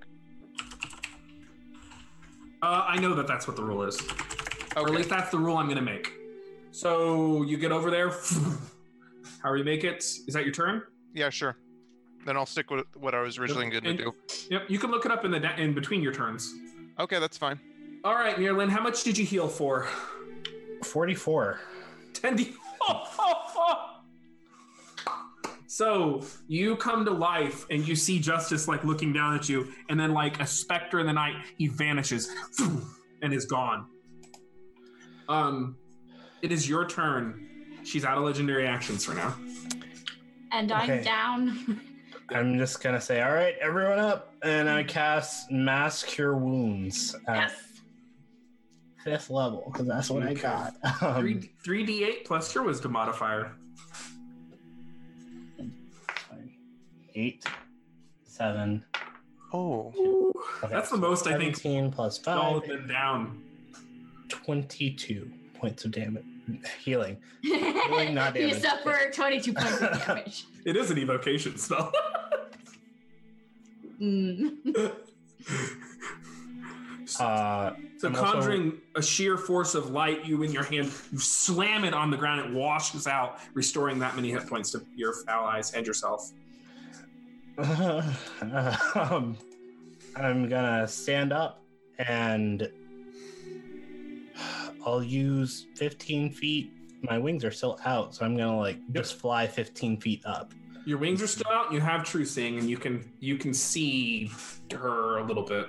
Uh, 2.61 2.85
I 2.89 2.99
know 2.99 3.15
that 3.15 3.28
that's 3.28 3.47
what 3.47 3.57
the 3.57 3.62
rule 3.62 3.85
is. 3.85 4.01
Or 4.77 4.83
at 4.89 4.91
least 4.91 5.09
that's 5.09 5.31
the 5.31 5.39
rule 5.39 5.57
I'm 5.57 5.67
going 5.67 5.77
to 5.77 5.83
make. 5.83 6.12
So 6.73 7.43
you 7.45 7.57
get 7.57 7.70
over 7.70 7.91
there. 7.91 8.11
How 9.43 9.53
do 9.53 9.59
you 9.59 9.65
make 9.65 9.85
it? 9.85 9.99
Is 9.99 10.35
that 10.35 10.45
your 10.45 10.53
turn? 10.53 10.83
Yeah, 11.15 11.31
sure. 11.31 11.57
then 12.27 12.37
I'll 12.37 12.47
stick 12.47 12.70
with 12.70 12.85
what 12.97 13.15
I 13.15 13.20
was 13.20 13.39
originally 13.39 13.70
going 13.70 13.85
to 13.85 13.95
do. 13.95 14.15
Yep, 14.51 14.65
you 14.69 14.78
can 14.78 14.91
look 14.91 15.07
it 15.07 15.12
up 15.12 15.25
in 15.25 15.31
the 15.31 15.39
da- 15.41 15.57
in 15.57 15.73
between 15.75 16.03
your 16.03 16.12
turns. 16.12 16.53
Okay, 16.99 17.20
that's 17.20 17.39
fine. 17.39 17.61
All 18.05 18.15
right, 18.15 18.37
Mirlin, 18.37 18.69
how 18.69 18.83
much 18.83 19.05
did 19.05 19.17
you 19.17 19.25
heal 19.25 19.47
for? 19.49 19.87
44. 20.85 21.61
10d. 22.15 22.55
So 25.69 26.25
you 26.49 26.77
come 26.77 27.05
to 27.05 27.11
life 27.11 27.67
and 27.71 27.87
you 27.87 27.95
see 27.95 28.19
Justice 28.19 28.67
like 28.69 28.85
looking 28.85 29.13
down 29.13 29.35
at 29.37 29.49
you, 29.51 29.69
and 29.91 30.01
then 30.01 30.13
like 30.15 30.41
a 30.41 30.47
specter 30.47 30.99
in 30.99 31.07
the 31.07 31.13
night, 31.13 31.37
he 31.59 31.67
vanishes 31.69 32.31
and 33.23 33.35
is 33.35 33.45
gone. 33.45 33.87
Um, 35.29 35.77
it 36.41 36.53
is 36.53 36.67
your 36.67 36.87
turn. 36.87 37.47
She's 37.85 38.05
out 38.05 38.17
of 38.17 38.25
legendary 38.25 38.67
actions 38.67 39.05
for 39.05 39.13
now. 39.15 39.35
And 40.53 40.73
I'm 40.73 40.91
Okay. 40.91 41.05
down. 41.05 41.83
I'm 42.31 42.59
just 42.59 42.83
gonna 42.83 43.01
say, 43.01 43.21
all 43.21 43.33
right, 43.35 43.55
everyone 43.61 43.99
up, 43.99 44.35
and 44.43 44.69
I 44.71 44.83
cast 44.85 45.51
Mass 45.51 46.03
Cure 46.03 46.37
Wounds 46.37 47.15
at 47.27 47.37
yes. 47.37 47.55
fifth 49.05 49.29
level 49.31 49.69
because 49.71 49.87
that's 49.87 50.09
what 50.11 50.23
I 50.23 50.33
got. 50.33 50.73
Um, 51.03 51.21
Three 51.21 51.51
three 51.63 51.85
d 51.85 52.05
eight 52.05 52.25
plus 52.25 52.55
your 52.55 52.65
wisdom 52.65 52.93
modifier. 52.93 53.53
Eight, 57.19 57.45
seven. 58.25 58.85
Oh, 59.53 59.93
Okay, 60.63 60.73
That's 60.75 60.91
the 60.91 60.97
most 60.97 61.27
I 61.27 61.37
think 61.37 61.57
17 61.57 61.91
plus 61.93 62.21
all 62.27 62.61
five, 62.61 62.63
of 62.63 62.69
them 62.79 62.89
down. 62.89 63.43
22 64.29 65.31
points 65.55 65.85
of 65.85 65.91
damage. 65.93 66.25
Healing. 66.85 67.17
Healing, 67.43 68.15
not 68.15 68.37
you 68.37 68.55
suffer 68.55 69.11
22 69.13 69.53
points 69.53 69.81
of 69.81 70.07
damage. 70.07 70.45
It 70.65 70.77
is 70.77 70.91
an 70.91 70.99
evocation 70.99 71.57
spell. 71.57 71.93
Mm. 74.01 74.93
Uh, 77.19 77.73
So 77.97 78.09
I'm 78.09 78.15
also- 78.15 78.33
conjuring 78.33 78.81
a 78.95 79.03
sheer 79.03 79.37
force 79.39 79.75
of 79.75 79.91
light, 79.91 80.25
you 80.27 80.43
in 80.43 80.53
your 80.53 80.63
hand, 80.65 80.93
you 81.11 81.19
slam 81.19 81.85
it 81.85 81.95
on 81.95 82.11
the 82.11 82.17
ground, 82.17 82.41
it 82.41 82.53
washes 82.53 83.07
out, 83.07 83.39
restoring 83.55 83.99
that 84.01 84.15
many 84.15 84.31
hit 84.31 84.47
points 84.47 84.71
to 84.73 84.85
your 84.95 85.15
allies 85.27 85.73
and 85.73 85.87
yourself. 85.87 86.31
um, 88.95 89.37
I'm 90.17 90.49
gonna 90.49 90.87
stand 90.87 91.33
up 91.33 91.62
and 91.99 92.70
I'll 94.87 95.03
use 95.03 95.67
15 95.75 96.31
feet. 96.33 96.73
My 97.03 97.19
wings 97.19 97.45
are 97.45 97.51
still 97.51 97.78
out, 97.85 98.15
so 98.15 98.25
I'm 98.25 98.37
gonna 98.37 98.57
like 98.57 98.78
just 98.93 99.15
fly 99.17 99.47
15 99.47 100.01
feet 100.01 100.25
up. 100.25 100.53
Your 100.87 100.99
wings 100.99 101.20
are 101.20 101.27
still 101.27 101.51
out, 101.51 101.73
you 101.73 101.81
have 101.81 102.05
true 102.05 102.25
seeing, 102.25 102.59
and 102.59 102.70
you 102.70 102.77
can 102.77 103.11
you 103.19 103.37
can 103.37 103.53
see 103.53 104.31
her 104.73 105.19
a 105.19 105.25
little 105.25 105.43
bit. 105.43 105.67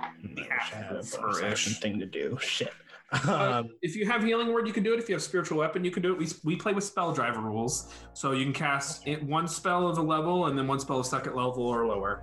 I 0.00 0.44
had 0.62 0.92
a 0.92 1.04
Her-ish. 1.20 1.78
thing 1.80 1.98
to 1.98 2.06
do. 2.06 2.38
Shit. 2.40 2.72
Uh, 3.12 3.60
Um, 3.60 3.68
if 3.82 3.96
you 3.96 4.06
have 4.06 4.22
healing 4.22 4.52
word, 4.52 4.66
you 4.66 4.72
can 4.72 4.82
do 4.84 4.92
it. 4.94 4.98
If 5.00 5.08
you 5.08 5.14
have 5.16 5.22
spiritual 5.22 5.58
weapon, 5.58 5.84
you 5.84 5.90
can 5.90 6.02
do 6.02 6.12
it. 6.12 6.18
We, 6.18 6.28
we 6.44 6.56
play 6.56 6.72
with 6.72 6.84
spell 6.84 7.12
driver 7.12 7.40
rules, 7.40 7.92
so 8.14 8.32
you 8.32 8.44
can 8.44 8.52
cast 8.52 9.06
it, 9.06 9.22
one 9.22 9.48
spell 9.48 9.88
of 9.88 9.98
a 9.98 10.02
level, 10.02 10.46
and 10.46 10.56
then 10.56 10.66
one 10.68 10.78
spell 10.78 11.00
of 11.00 11.06
second 11.06 11.34
level 11.34 11.62
or 11.66 11.86
lower. 11.86 12.22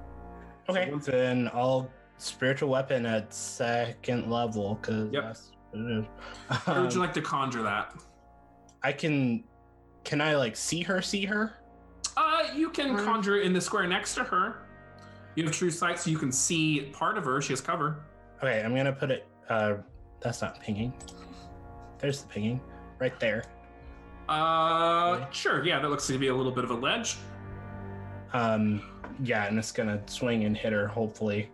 okay, 0.69 0.91
So 1.01 1.11
then 1.11 1.49
I'll 1.53 1.89
spiritual 2.17 2.69
weapon 2.69 3.05
at 3.05 3.33
second 3.33 4.29
level 4.29 4.75
because 4.75 5.11
Yep. 5.11 5.23
that's 5.23 5.51
what 5.71 5.81
it 5.81 5.99
is. 5.99 6.05
How 6.49 6.81
would 6.81 6.93
you 6.93 6.99
Um, 7.01 7.05
like 7.05 7.13
to 7.15 7.21
conjure 7.21 7.63
that? 7.63 7.93
I 8.83 8.91
can. 8.93 9.43
Can 10.05 10.21
I 10.21 10.35
like 10.37 10.55
see 10.55 10.81
her? 10.83 11.01
See 11.01 11.25
her? 11.25 11.53
Uh, 12.15 12.43
you 12.55 12.69
can 12.69 12.95
Mhm. 12.95 13.03
conjure 13.03 13.39
in 13.41 13.51
the 13.51 13.59
square 13.61 13.85
next 13.87 14.15
to 14.15 14.23
her. 14.23 14.65
You 15.35 15.43
have 15.43 15.51
true 15.53 15.69
sight, 15.69 15.99
so 15.99 16.09
you 16.09 16.17
can 16.17 16.31
see 16.31 16.89
part 16.93 17.17
of 17.17 17.25
her. 17.25 17.41
She 17.41 17.51
has 17.53 17.59
cover. 17.61 18.05
Okay, 18.41 18.61
I'm 18.63 18.73
gonna 18.75 18.93
put 18.93 19.11
it. 19.11 19.27
Uh, 19.49 19.75
that's 20.27 20.41
not 20.41 20.59
pinging. 20.59 20.93
There's 21.99 22.21
the 22.21 22.27
pinging 22.27 22.59
right 22.99 23.17
there. 23.17 23.45
Uh, 24.27 25.25
sure. 25.31 25.63
Yeah, 25.63 25.79
that 25.79 25.87
looks 25.89 26.05
to 26.07 26.17
be 26.17 26.27
a 26.27 26.35
little 26.35 26.51
bit 26.51 26.65
of 26.65 26.71
a 26.71 26.73
ledge. 26.73 27.15
Um, 28.33 28.81
yeah, 29.23 29.45
and 29.47 29.57
it's 29.57 29.71
gonna 29.71 30.01
swing 30.07 30.43
and 30.43 30.55
hit 30.57 30.73
her. 30.73 30.85
Hopefully, 30.85 31.49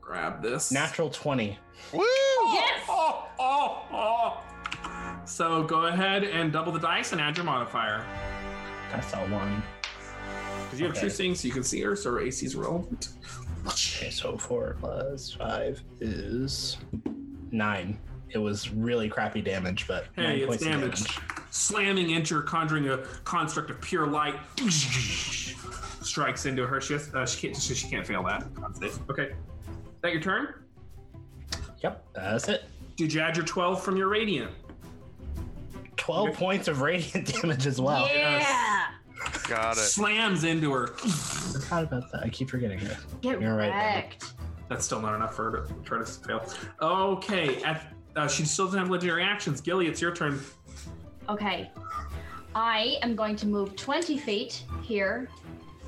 Grab 0.00 0.42
this. 0.42 0.72
natural 0.72 1.10
twenty. 1.10 1.58
woo! 1.92 2.00
Yes! 2.54 2.82
Oh, 2.88 3.28
oh, 3.38 3.82
oh. 3.92 4.42
So 5.26 5.62
go 5.64 5.86
ahead 5.88 6.24
and 6.24 6.50
double 6.50 6.72
the 6.72 6.78
dice 6.80 7.12
and 7.12 7.20
add 7.20 7.36
your 7.36 7.44
modifier. 7.44 8.02
That's 8.90 9.12
a 9.12 9.18
one. 9.28 9.62
Because 10.64 10.80
you 10.80 10.86
have 10.86 10.92
Okay. 10.92 11.00
true 11.02 11.10
seeing, 11.10 11.34
so 11.34 11.46
you 11.46 11.52
can 11.52 11.62
see 11.62 11.82
her, 11.82 11.94
so 11.94 12.10
her 12.12 12.20
AC's 12.20 12.56
relevant. 12.56 13.10
Okay, 13.66 14.08
so 14.08 14.38
four 14.38 14.78
plus 14.80 15.32
five 15.34 15.82
is 16.00 16.78
nine. 17.52 17.98
It 18.30 18.38
was 18.38 18.70
really 18.70 19.08
crappy 19.08 19.40
damage, 19.40 19.86
but 19.88 20.06
Hey, 20.14 20.22
nine 20.22 20.36
it's 20.38 20.46
points 20.46 20.62
of 20.64 20.68
damage. 20.68 21.18
Slamming 21.50 22.10
into 22.10 22.34
her, 22.36 22.42
conjuring 22.42 22.88
a 22.90 22.98
construct 23.24 23.70
of 23.70 23.80
pure 23.80 24.06
light. 24.06 24.34
Strikes 26.02 26.46
into 26.46 26.66
her. 26.66 26.80
She, 26.80 26.92
has, 26.94 27.12
uh, 27.14 27.26
she, 27.26 27.48
can't, 27.48 27.60
she, 27.60 27.74
she 27.74 27.88
can't 27.88 28.06
fail 28.06 28.22
that. 28.24 28.44
Con 28.54 28.74
save. 28.74 28.98
Okay. 29.10 29.32
That 30.02 30.12
your 30.12 30.20
turn? 30.20 30.54
Yep, 31.82 32.04
that's 32.14 32.48
it. 32.48 32.64
Did 32.96 33.12
you 33.12 33.20
add 33.20 33.36
your 33.36 33.46
12 33.46 33.82
from 33.82 33.96
your 33.96 34.08
radiant? 34.08 34.50
Twelve 35.96 36.28
Okay. 36.30 36.38
points 36.38 36.68
of 36.68 36.80
radiant 36.80 37.26
damage 37.42 37.66
as 37.66 37.80
well. 37.80 38.08
yeah. 38.14 38.86
Got 39.48 39.72
it. 39.76 39.80
Slams 39.80 40.44
into 40.44 40.72
her. 40.72 40.94
I 40.94 41.08
forgot 41.08 41.82
about 41.84 42.12
that. 42.12 42.22
I 42.24 42.28
keep 42.28 42.48
forgetting 42.50 42.78
that. 42.84 42.98
Get 43.20 43.40
You're 43.40 43.56
right, 43.56 43.68
wrecked. 43.70 44.32
That's 44.68 44.84
still 44.84 45.00
not 45.00 45.14
enough 45.14 45.34
for 45.34 45.50
her 45.50 45.66
to 45.66 45.74
try 45.84 45.98
to 45.98 46.04
fail. 46.04 46.44
Okay. 46.80 47.62
At, 47.62 47.92
uh, 48.16 48.28
she 48.28 48.44
still 48.44 48.66
doesn't 48.66 48.78
have 48.78 48.90
legendary 48.90 49.22
actions. 49.22 49.60
Gilly, 49.60 49.86
it's 49.86 50.00
your 50.00 50.14
turn. 50.14 50.40
Okay. 51.28 51.70
I 52.54 52.96
am 53.02 53.14
going 53.14 53.36
to 53.36 53.46
move 53.46 53.76
20 53.76 54.18
feet 54.18 54.64
here, 54.82 55.28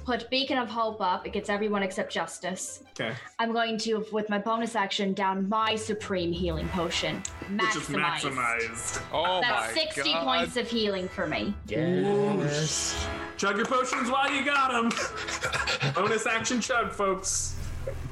put 0.05 0.29
Beacon 0.31 0.57
of 0.59 0.69
Hope 0.69 1.01
up. 1.01 1.27
It 1.27 1.33
gets 1.33 1.49
everyone 1.49 1.83
except 1.83 2.13
Justice. 2.13 2.85
Okay. 2.99 3.13
I'm 3.39 3.53
going 3.53 3.77
to, 3.79 4.07
with 4.13 4.29
my 4.29 4.39
bonus 4.39 4.77
action, 4.77 5.13
down 5.15 5.49
my 5.49 5.75
Supreme 5.75 6.33
Healing 6.33 6.69
Potion. 6.69 7.17
Which 7.51 7.77
is 7.77 7.83
Maximized. 7.89 8.31
maximized. 8.33 9.03
Oh 9.13 9.41
That's 9.41 9.75
my 9.75 9.81
60 9.83 10.13
god. 10.13 10.25
points 10.25 10.57
of 10.57 10.69
healing 10.69 11.09
for 11.09 11.27
me. 11.27 11.55
Yes. 11.67 13.07
Chug 13.37 13.57
your 13.57 13.67
potions 13.67 14.11
while 14.11 14.31
you 14.33 14.45
got 14.45 14.71
them. 14.71 15.93
Bonus 15.95 16.27
action 16.27 16.61
chug, 16.61 16.93
folks. 16.93 17.57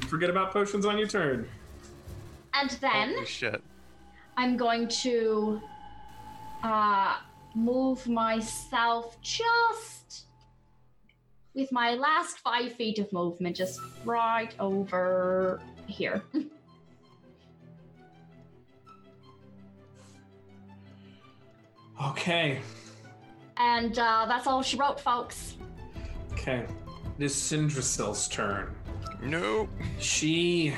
Forget 0.07 0.29
about 0.29 0.51
potions 0.51 0.85
on 0.85 0.97
your 0.97 1.07
turn. 1.07 1.47
And 2.53 2.69
then 2.81 3.13
Holy 3.13 3.25
shit. 3.25 3.61
I'm 4.37 4.57
going 4.57 4.87
to 4.87 5.61
uh, 6.63 7.17
move 7.55 8.07
myself 8.07 9.21
just 9.21 10.25
with 11.53 11.71
my 11.71 11.93
last 11.95 12.39
five 12.39 12.73
feet 12.73 12.99
of 12.99 13.11
movement, 13.11 13.55
just 13.55 13.79
right 14.05 14.53
over 14.59 15.61
here. 15.87 16.23
Okay. 22.01 22.59
And 23.57 23.97
uh, 23.99 24.25
that's 24.27 24.47
all 24.47 24.61
she 24.61 24.77
wrote, 24.77 24.99
folks. 24.99 25.55
Okay. 26.31 26.65
It 27.17 27.25
is 27.25 27.35
Sindrasil's 27.35 28.27
turn. 28.29 28.73
Nope. 29.21 29.69
She. 29.99 30.73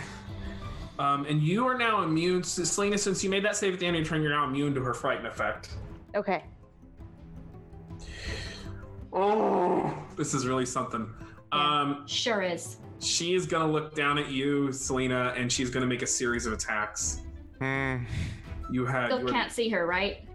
Um, 1.00 1.26
and 1.26 1.42
you 1.42 1.66
are 1.68 1.78
now 1.78 2.03
immune. 2.03 2.42
To 2.44 2.66
Selena, 2.66 2.98
since 2.98 3.24
you 3.24 3.30
made 3.30 3.44
that 3.45 3.56
save 3.56 3.74
at 3.74 3.80
the 3.80 3.86
end 3.86 3.95
of 3.95 4.02
your 4.02 4.10
turn, 4.10 4.22
you're 4.22 4.32
now 4.32 4.45
immune 4.45 4.74
to 4.76 4.82
her 4.84 4.94
frighten 4.94 5.26
effect. 5.26 5.70
Okay. 6.16 6.44
Oh, 9.14 9.94
this 10.16 10.34
is 10.34 10.45
really 10.48 10.66
something. 10.66 11.11
Um, 11.52 12.03
Sure 12.08 12.42
is. 12.42 12.78
she 13.00 13.34
is 13.34 13.45
gonna 13.45 13.70
look 13.70 13.94
down 13.94 14.18
at 14.18 14.30
you, 14.30 14.72
Selena, 14.72 15.34
and 15.36 15.52
she's 15.52 15.70
gonna 15.70 15.86
make 15.86 16.02
a 16.02 16.08
series 16.08 16.45
of 16.45 16.53
attacks. 16.53 17.22
Hmm. 17.60 17.98
You 18.72 18.86
had. 18.86 19.08
Still 19.08 19.20
you 19.20 19.26
were- 19.26 19.32
can't 19.32 19.52
see 19.52 19.70
her, 19.70 19.86
right? 19.86 20.28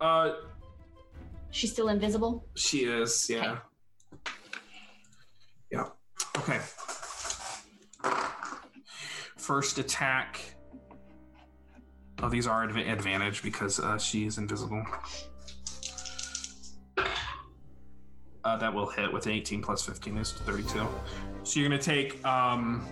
uh, 0.00 0.34
She's 1.50 1.72
still 1.72 1.88
invisible. 1.88 2.46
she 2.54 2.84
is. 2.84 3.28
Yeah. 3.30 3.58
Yeah. 5.70 5.88
Okay. 6.38 6.60
First 9.36 9.78
attack. 9.78 10.40
Oh, 12.22 12.28
these 12.28 12.46
are 12.46 12.66
adva- 12.66 12.90
advantage 12.90 13.42
because 13.42 13.78
uh, 13.78 13.98
she 13.98 14.26
is 14.26 14.38
invisible. 14.38 14.84
Uh, 18.44 18.56
that 18.56 18.72
will 18.72 18.88
hit 18.88 19.12
with 19.12 19.26
an 19.26 19.32
18 19.32 19.60
plus 19.60 19.82
15 19.82 20.18
is 20.18 20.32
32. 20.32 20.86
So 21.42 21.60
you're 21.60 21.68
going 21.68 21.80
to 21.80 21.84
take 21.84 22.24
um, 22.24 22.86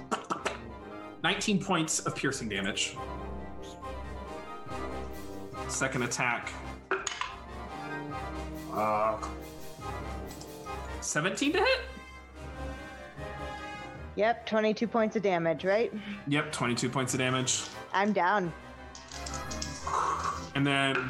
19 1.23 1.63
points 1.63 2.01
of 2.01 2.15
piercing 2.17 2.49
damage. 2.49 2.97
Second 5.69 6.03
attack. 6.03 6.53
Uh, 8.73 9.17
17 11.01 11.53
to 11.53 11.59
hit? 11.59 11.81
Yep, 14.17 14.47
22 14.47 14.87
points 14.87 15.17
of 15.17 15.23
damage, 15.23 15.65
right? 15.65 15.93
Yep, 16.29 16.53
22 16.53 16.89
points 16.89 17.15
of 17.15 17.19
damage. 17.19 17.65
I'm 17.93 18.13
down. 18.13 18.53
And 20.55 20.65
then 20.67 21.09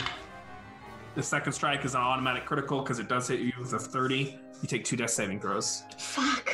the 1.15 1.23
second 1.23 1.53
strike 1.53 1.85
is 1.85 1.95
an 1.95 2.01
automatic 2.01 2.47
critical 2.47 2.81
because 2.81 2.99
it 2.99 3.09
does 3.09 3.29
hit 3.29 3.41
you 3.41 3.53
with 3.59 3.73
a 3.75 3.79
30. 3.79 4.39
You 4.63 4.69
take 4.69 4.85
two 4.85 4.97
death 4.97 5.11
saving 5.11 5.41
throws. 5.41 5.83
Fuck. 5.99 6.51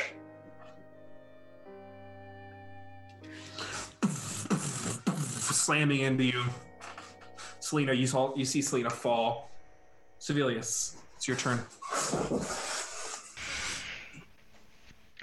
Slamming 5.23 6.01
into 6.01 6.25
you. 6.25 6.43
Selena, 7.59 7.93
you, 7.93 8.07
saw, 8.07 8.35
you 8.35 8.43
see 8.43 8.61
Selena 8.61 8.89
fall. 8.89 9.49
Civilius, 10.19 10.97
it's 11.15 11.27
your 11.27 11.37
turn. 11.37 11.59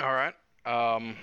All 0.01 0.15
right. 0.15 0.35
Um, 0.69 1.17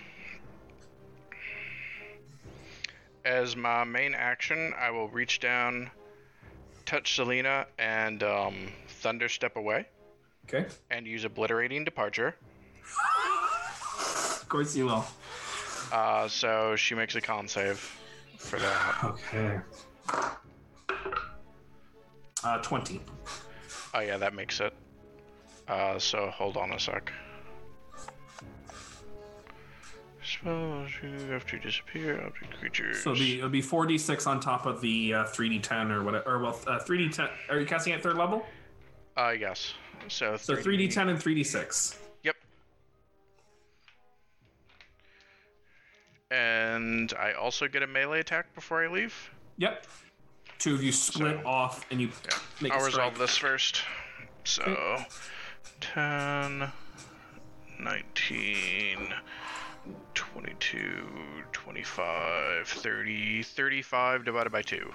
as 3.24 3.56
my 3.56 3.84
main 3.84 4.16
action, 4.16 4.74
I 4.76 4.90
will 4.90 5.08
reach 5.08 5.40
down, 5.40 5.92
touch 6.88 7.16
Selena, 7.16 7.68
and 7.78 8.24
um, 8.24 8.56
thunder 8.88 9.30
step 9.30 9.56
away, 9.56 9.86
Okay. 10.48 10.66
and 10.90 11.06
use 11.06 11.26
obliterating 11.26 11.86
departure. 11.86 12.36
Of 14.42 14.46
course 14.50 14.76
you 14.76 14.86
will. 14.86 15.06
Uh, 15.92 16.28
so 16.28 16.76
she 16.76 16.96
makes 16.96 17.16
a 17.16 17.22
con 17.22 17.48
save 17.48 17.78
for 18.38 18.58
that. 18.58 19.04
Okay. 19.04 19.60
Uh, 22.44 22.58
20. 22.64 23.00
Oh 23.94 24.00
yeah, 24.00 24.18
that 24.18 24.34
makes 24.34 24.60
it. 24.60 24.74
Uh, 25.68 26.00
so 26.00 26.32
hold 26.32 26.58
on 26.58 26.72
a 26.74 26.80
sec. 26.80 27.12
Spells 30.46 30.92
you 31.02 31.32
have 31.32 31.48
to 31.48 31.58
disappear. 31.58 32.22
Object 32.22 32.60
creatures. 32.60 33.02
So 33.02 33.14
it'll 33.14 33.20
be, 33.20 33.38
it'll 33.40 33.50
be 33.50 33.64
4d6 33.64 34.28
on 34.28 34.40
top 34.40 34.68
of 34.68 34.80
the 34.80 35.12
uh, 35.16 35.24
3d10 35.26 35.90
or 35.90 36.04
whatever. 36.04 36.36
Or, 36.36 36.40
well, 36.40 36.60
uh, 36.68 36.78
3d10. 36.78 37.32
Are 37.50 37.60
you 37.60 37.66
casting 37.66 37.94
at 37.94 38.04
third 38.04 38.16
level? 38.16 38.46
Uh, 39.18 39.34
yes. 39.38 39.74
So, 40.08 40.38
So 40.38 40.56
3D 40.56 40.94
3d10 40.94 41.10
and 41.10 41.20
3d6. 41.20 41.98
Yep. 42.22 42.36
And 46.30 47.12
I 47.20 47.34
also 47.34 47.68
get 47.68 47.82
a 47.82 47.88
melee 47.88 48.20
attack 48.20 48.54
before 48.54 48.84
I 48.86 48.88
leave. 48.88 49.32
Yep. 49.58 49.88
Two 50.60 50.76
of 50.76 50.84
you 50.84 50.92
split 50.92 51.40
So- 51.42 51.48
off 51.48 51.88
and 51.90 52.00
you 52.00 52.12
make 52.62 52.72
I'll 52.72 52.86
resolve 52.86 53.18
this 53.18 53.36
first. 53.36 53.82
So, 54.44 55.04
10, 55.82 56.72
19, 57.80 59.14
22, 60.14 61.08
25, 61.52 62.68
30, 62.68 63.44
35 63.44 64.26
divided 64.26 64.52
by 64.52 64.62
2. 64.62 64.92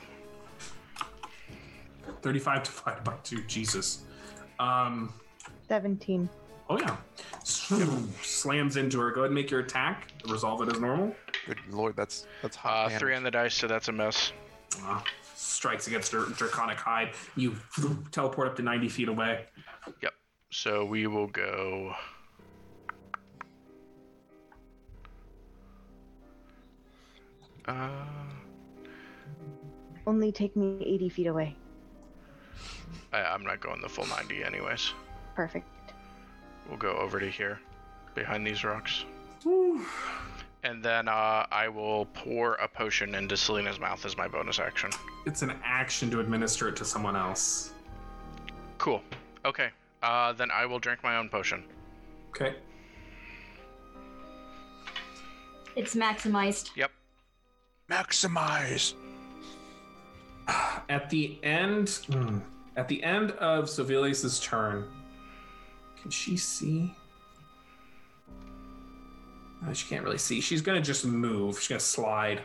35 2.23 2.63
divided 2.65 3.05
by 3.05 3.15
2. 3.25 3.43
Jesus. 3.45 4.03
Um, 4.59 5.13
17. 5.69 6.29
oh, 6.69 6.79
yeah. 6.79 6.97
Slams 7.45 8.77
into 8.77 8.99
her. 9.01 9.11
Go 9.11 9.21
ahead 9.21 9.27
and 9.27 9.35
make 9.35 9.51
your 9.51 9.61
attack. 9.61 10.13
Resolve 10.29 10.63
it 10.63 10.75
as 10.75 10.81
normal. 10.81 11.15
Good 11.47 11.59
lord, 11.71 11.97
that's 11.97 12.27
that's 12.43 12.57
Uh, 12.59 12.61
hot. 12.61 12.93
3 12.93 13.15
on 13.15 13.23
the 13.23 13.31
dice, 13.31 13.55
so 13.55 13.67
that's 13.67 13.89
a 13.89 13.93
mess. 13.93 14.33
Uh, 14.85 15.01
strikes 15.35 15.87
against 15.87 16.13
her 16.13 16.27
draconic 16.37 16.79
hide. 16.79 17.13
You 17.37 17.57
teleport 18.13 18.49
up 18.49 18.57
to 18.57 18.63
90 18.63 18.89
feet 18.89 19.09
away. 19.09 19.47
Yep. 20.03 20.13
So 20.51 20.85
we 20.85 21.07
will 21.07 21.27
go. 21.29 21.95
Uh, 27.71 27.89
Only 30.07 30.33
take 30.33 30.57
me 30.57 30.83
80 30.85 31.09
feet 31.09 31.27
away. 31.29 31.55
I, 33.13 33.23
I'm 33.23 33.45
not 33.45 33.61
going 33.61 33.81
the 33.81 33.89
full 33.89 34.07
90 34.07 34.43
anyways. 34.43 34.93
Perfect. 35.37 35.69
We'll 36.69 36.79
go 36.79 36.95
over 36.97 37.21
to 37.21 37.31
here, 37.31 37.61
behind 38.15 38.45
these 38.45 38.65
rocks. 38.65 39.05
Whew. 39.45 39.85
And 40.65 40.83
then 40.83 41.09
uh, 41.09 41.47
I 41.51 41.69
will 41.69 42.07
pour 42.07 42.55
a 42.55 42.67
potion 42.67 43.15
into 43.15 43.37
Selena's 43.37 43.79
mouth 43.79 44.05
as 44.05 44.17
my 44.17 44.27
bonus 44.27 44.59
action. 44.59 44.91
It's 45.25 45.43
an 45.43 45.53
action 45.65 46.11
to 46.11 46.21
administer 46.21 46.69
it 46.69 46.77
to 46.77 46.85
someone 46.85 47.15
else. 47.17 47.73
Cool. 48.79 49.01
Okay. 49.45 49.69
Uh, 50.03 50.33
then 50.33 50.51
I 50.51 50.67
will 50.67 50.81
drink 50.81 51.03
my 51.05 51.17
own 51.17 51.29
potion. 51.29 51.63
Okay. 52.31 52.57
It's 55.77 55.95
maximized. 55.95 56.71
Yep. 56.77 56.91
Maximize. 57.91 58.95
At 60.89 61.11
the 61.11 61.39
end, 61.43 62.01
at 62.77 62.89
the 62.89 63.03
end 63.03 63.33
of 63.33 63.67
Sovelius's 63.67 64.41
turn, 64.41 64.85
can 66.01 66.11
she 66.11 66.37
see? 66.37 66.95
Uh, 69.67 69.73
she 69.73 69.87
can't 69.89 70.03
really 70.03 70.19
see. 70.19 70.41
She's 70.41 70.63
gonna 70.63 70.81
just 70.81 71.05
move. 71.05 71.59
She's 71.59 71.69
gonna 71.69 71.81
slide. 71.81 72.43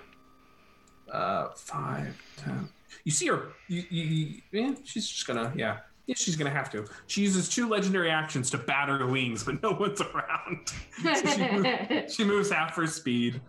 Uh, 1.12 1.50
five, 1.56 2.22
ten. 2.38 2.68
You 3.04 3.12
see 3.12 3.28
her? 3.28 3.50
You, 3.68 3.84
you, 3.90 4.04
you, 4.04 4.42
yeah, 4.52 4.74
she's 4.84 5.08
just 5.08 5.26
gonna. 5.26 5.54
Yeah, 5.56 5.78
yeah, 6.08 6.16
she's 6.16 6.36
gonna 6.36 6.50
have 6.50 6.70
to. 6.72 6.86
She 7.08 7.22
uses 7.22 7.48
two 7.48 7.70
legendary 7.70 8.12
actions 8.12 8.50
to 8.52 8.58
batter 8.58 8.98
the 8.98 9.08
wings, 9.08 9.44
but 9.44 9.62
no 9.64 9.72
one's 9.72 10.02
around. 10.14 10.72
So 11.02 11.30
she, 11.30 11.52
moves, 11.52 12.14
she 12.16 12.24
moves 12.24 12.52
half 12.52 12.76
her 12.76 12.88
speed, 12.88 13.42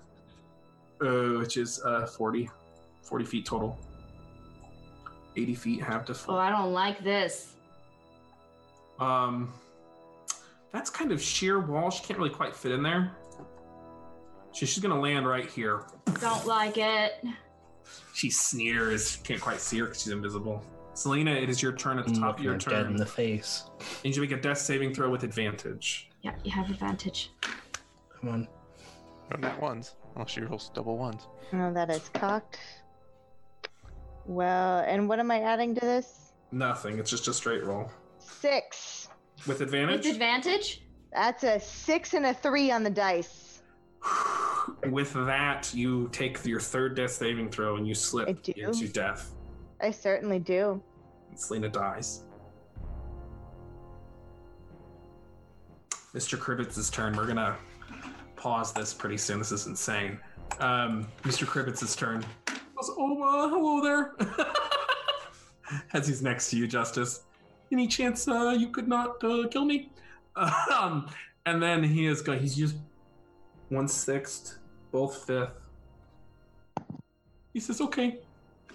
uh, 1.00 1.38
which 1.38 1.56
is 1.56 1.80
uh 1.84 2.06
40, 2.06 2.48
40 3.02 3.24
feet 3.24 3.46
total. 3.46 3.78
80 5.36 5.54
feet, 5.54 5.82
half 5.82 6.04
to 6.06 6.14
full. 6.14 6.34
oh. 6.34 6.38
I 6.38 6.50
don't 6.50 6.72
like 6.72 7.04
this. 7.04 7.54
Um, 8.98 9.52
that's 10.72 10.88
kind 10.88 11.12
of 11.12 11.20
sheer 11.20 11.60
wall. 11.60 11.90
She 11.90 12.02
can't 12.04 12.18
really 12.18 12.30
quite 12.30 12.56
fit 12.56 12.72
in 12.72 12.82
there. 12.82 13.12
So 14.52 14.64
she's 14.64 14.78
gonna 14.78 14.98
land 14.98 15.26
right 15.28 15.48
here. 15.48 15.82
Don't 16.20 16.46
like 16.46 16.78
it. 16.78 17.22
She 18.14 18.30
sneers. 18.30 19.16
Can't 19.16 19.40
quite 19.40 19.60
see 19.60 19.78
her 19.80 19.84
because 19.84 20.02
she's 20.02 20.12
invisible. 20.12 20.64
Selena, 20.94 21.30
it 21.32 21.50
is 21.50 21.60
your 21.60 21.72
turn 21.72 21.98
at 21.98 22.06
the 22.06 22.14
top 22.14 22.38
of 22.38 22.44
your 22.44 22.56
turn. 22.56 22.72
dead 22.72 22.86
in 22.86 22.96
the 22.96 23.04
face. 23.04 23.64
And 24.02 24.16
you 24.16 24.22
make 24.22 24.30
a 24.32 24.36
death 24.40 24.56
saving 24.56 24.94
throw 24.94 25.10
with 25.10 25.24
advantage. 25.24 26.08
Yeah, 26.22 26.32
you 26.42 26.50
have 26.52 26.70
advantage. 26.70 27.30
Come 28.18 28.30
on. 28.30 28.48
No 29.30 29.36
nat 29.36 29.60
ones. 29.60 29.94
Oh, 30.16 30.24
she 30.26 30.40
rolls 30.40 30.70
double 30.74 30.96
ones. 30.96 31.26
No, 31.52 31.72
that 31.72 31.90
is 31.90 32.08
cocked. 32.14 32.58
Well, 34.24 34.80
and 34.80 35.08
what 35.08 35.20
am 35.20 35.30
I 35.30 35.40
adding 35.42 35.74
to 35.74 35.80
this? 35.80 36.32
Nothing. 36.52 36.98
It's 36.98 37.10
just 37.10 37.28
a 37.28 37.34
straight 37.34 37.64
roll 37.64 37.90
Six. 38.18 39.08
with 39.46 39.60
advantage. 39.60 40.04
With 40.04 40.14
advantage? 40.14 40.82
That's 41.12 41.44
a 41.44 41.60
six 41.60 42.14
and 42.14 42.26
a 42.26 42.34
three 42.34 42.70
on 42.70 42.82
the 42.82 42.90
dice. 42.90 43.62
with 44.86 45.12
that, 45.12 45.72
you 45.74 46.08
take 46.12 46.44
your 46.44 46.60
third 46.60 46.96
death 46.96 47.12
saving 47.12 47.50
throw 47.50 47.76
and 47.76 47.86
you 47.86 47.94
slip 47.94 48.28
I 48.28 48.32
do? 48.32 48.52
into 48.56 48.88
death. 48.88 49.32
I 49.80 49.90
certainly 49.90 50.38
do. 50.38 50.82
And 51.30 51.38
Selena 51.38 51.68
dies. 51.68 52.22
Mr. 56.14 56.38
Kribbits's 56.38 56.88
turn. 56.90 57.14
We're 57.16 57.26
gonna 57.26 57.56
pause 58.46 58.72
this 58.72 58.94
pretty 58.94 59.16
soon. 59.16 59.40
This 59.40 59.50
is 59.50 59.66
insane. 59.66 60.20
Um, 60.60 61.08
Mr. 61.24 61.44
Kribbits's 61.44 61.96
turn. 61.96 62.24
Goes, 62.46 62.92
oh, 62.96 63.20
uh, 63.20 63.48
hello 63.48 63.82
there. 63.82 64.14
As 65.92 66.06
he's 66.06 66.22
next 66.22 66.50
to 66.50 66.56
you, 66.56 66.68
Justice. 66.68 67.24
Any 67.72 67.88
chance 67.88 68.28
uh, 68.28 68.54
you 68.56 68.68
could 68.68 68.86
not 68.86 69.22
uh, 69.24 69.48
kill 69.48 69.64
me? 69.64 69.90
Um, 70.70 71.08
and 71.46 71.62
then 71.62 71.82
he 71.82 72.06
is 72.06 72.20
going. 72.20 72.38
He's 72.38 72.58
used 72.58 72.76
one 73.70 73.88
sixth, 73.88 74.58
both 74.92 75.24
fifth. 75.26 75.54
He 77.54 77.58
says, 77.58 77.80
"Okay, 77.80 78.18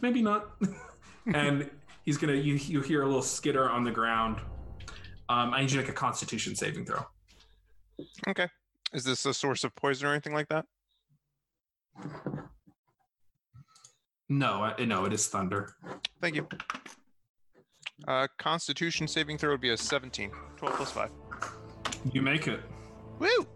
maybe 0.01 0.23
not." 0.23 0.49
and 1.35 1.69
he's 2.03 2.17
gonna. 2.17 2.33
You 2.33 2.55
you 2.55 2.81
hear 2.81 3.03
a 3.03 3.05
little 3.05 3.21
skitter 3.21 3.69
on 3.69 3.83
the 3.83 3.91
ground. 3.91 4.37
Um, 5.29 5.53
I 5.53 5.61
need 5.61 5.69
you 5.71 5.77
to 5.77 5.83
make 5.83 5.89
a 5.89 5.93
Constitution 5.93 6.55
saving 6.55 6.87
throw. 6.87 7.05
Okay. 8.27 8.47
Is 8.93 9.03
this 9.03 9.25
a 9.25 9.33
source 9.33 9.63
of 9.63 9.75
poison 9.75 10.07
or 10.07 10.11
anything 10.11 10.33
like 10.33 10.49
that? 10.49 10.65
No, 14.27 14.63
I, 14.63 14.83
no, 14.85 15.05
it 15.05 15.13
is 15.13 15.27
thunder. 15.27 15.75
Thank 16.21 16.35
you. 16.35 16.47
Uh, 18.07 18.27
Constitution 18.37 19.07
saving 19.07 19.37
throw 19.37 19.51
would 19.51 19.61
be 19.61 19.69
a 19.69 19.77
17. 19.77 20.31
12 20.57 20.75
plus 20.75 20.91
5. 20.91 21.09
You 22.11 22.21
make 22.21 22.47
it. 22.47 22.61
Woo! 23.19 23.47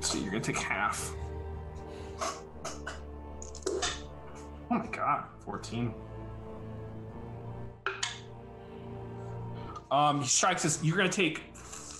So 0.00 0.18
you're 0.18 0.30
gonna 0.30 0.44
take 0.44 0.58
half. 0.58 1.12
Oh 4.70 4.78
my 4.78 4.86
god, 4.88 5.24
14. 5.44 5.94
Um, 9.90 10.20
he 10.20 10.26
strikes 10.26 10.64
us. 10.64 10.82
You're 10.82 10.96
gonna 10.96 11.08
take 11.08 11.53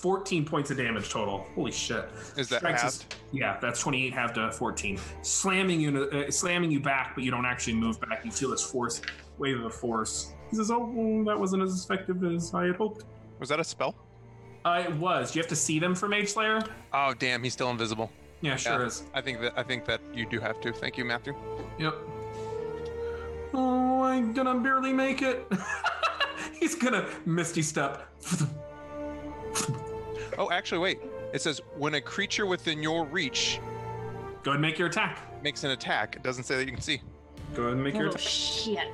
14 0.05 0.45
points 0.45 0.69
of 0.69 0.77
damage 0.77 1.09
total. 1.09 1.47
Holy 1.55 1.71
shit! 1.71 2.07
Is 2.37 2.47
that 2.49 2.59
Strikes 2.59 2.83
halved? 2.83 2.93
us- 2.93 3.05
yeah, 3.31 3.57
that's 3.59 3.79
28 3.79 4.13
half 4.13 4.33
to 4.33 4.51
14. 4.51 4.99
Slamming 5.23 5.81
you, 5.81 6.03
uh, 6.03 6.29
slamming 6.29 6.69
you 6.69 6.79
back, 6.79 7.15
but 7.15 7.23
you 7.23 7.31
don't 7.31 7.43
actually 7.47 7.73
move 7.73 7.99
back. 7.99 8.23
You 8.23 8.29
feel 8.31 8.51
this 8.51 8.61
force, 8.63 9.01
wave 9.39 9.57
of 9.57 9.63
the 9.63 9.69
force. 9.71 10.31
He 10.51 10.57
says, 10.57 10.69
"Oh, 10.69 11.23
that 11.25 11.39
wasn't 11.39 11.63
as 11.63 11.83
effective 11.83 12.23
as 12.23 12.53
I 12.53 12.65
had 12.65 12.75
hoped." 12.75 13.03
Was 13.39 13.49
that 13.49 13.59
a 13.59 13.63
spell? 13.63 13.95
Uh, 14.63 14.83
it 14.87 14.93
was. 14.97 15.35
You 15.35 15.41
have 15.41 15.49
to 15.49 15.55
see 15.55 15.79
them 15.79 15.95
for 15.95 16.07
Mage 16.07 16.27
Slayer. 16.29 16.61
Oh 16.93 17.15
damn, 17.17 17.41
he's 17.43 17.53
still 17.53 17.71
invisible. 17.71 18.11
Yeah, 18.41 18.57
sure 18.57 18.81
Yeah. 18.81 18.85
is. 18.85 19.05
I 19.15 19.21
think 19.21 19.41
that 19.41 19.53
I 19.57 19.63
think 19.63 19.85
that 19.85 20.01
you 20.13 20.27
do 20.27 20.39
have 20.39 20.61
to. 20.61 20.71
Thank 20.71 20.99
you, 20.99 21.05
Matthew. 21.05 21.33
Yep. 21.79 21.95
Oh, 23.55 24.03
I'm 24.03 24.33
gonna 24.33 24.59
barely 24.59 24.93
make 24.93 25.23
it. 25.23 25.51
He's 26.59 26.75
gonna 26.75 27.09
misty 27.25 27.63
step. 27.63 28.07
Oh, 30.37 30.51
actually, 30.51 30.79
wait. 30.79 30.99
It 31.33 31.41
says 31.41 31.61
when 31.77 31.95
a 31.95 32.01
creature 32.01 32.45
within 32.45 32.81
your 32.83 33.05
reach 33.05 33.59
Go 34.43 34.51
ahead 34.51 34.55
and 34.55 34.61
make 34.61 34.77
your 34.77 34.87
attack. 34.87 35.41
makes 35.43 35.63
an 35.63 35.71
attack. 35.71 36.15
It 36.15 36.23
doesn't 36.23 36.43
say 36.43 36.55
that 36.57 36.65
you 36.65 36.71
can 36.71 36.81
see. 36.81 37.01
Go 37.55 37.63
ahead 37.63 37.73
and 37.73 37.83
make 37.83 37.95
your 37.95 38.07
Oh 38.07 38.09
attack. 38.09 38.21
shit! 38.21 38.87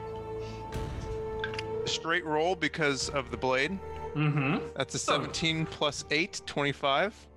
Straight 1.86 2.26
roll 2.26 2.56
because 2.56 3.10
of 3.10 3.32
the 3.32 3.38
blade. 3.38 3.78
Mm-hmm. 4.16 4.58
That's 4.76 4.96
a 4.96 5.00
17 5.00 5.66
plus 5.66 6.06
8, 6.12 6.42
25. 6.46 7.28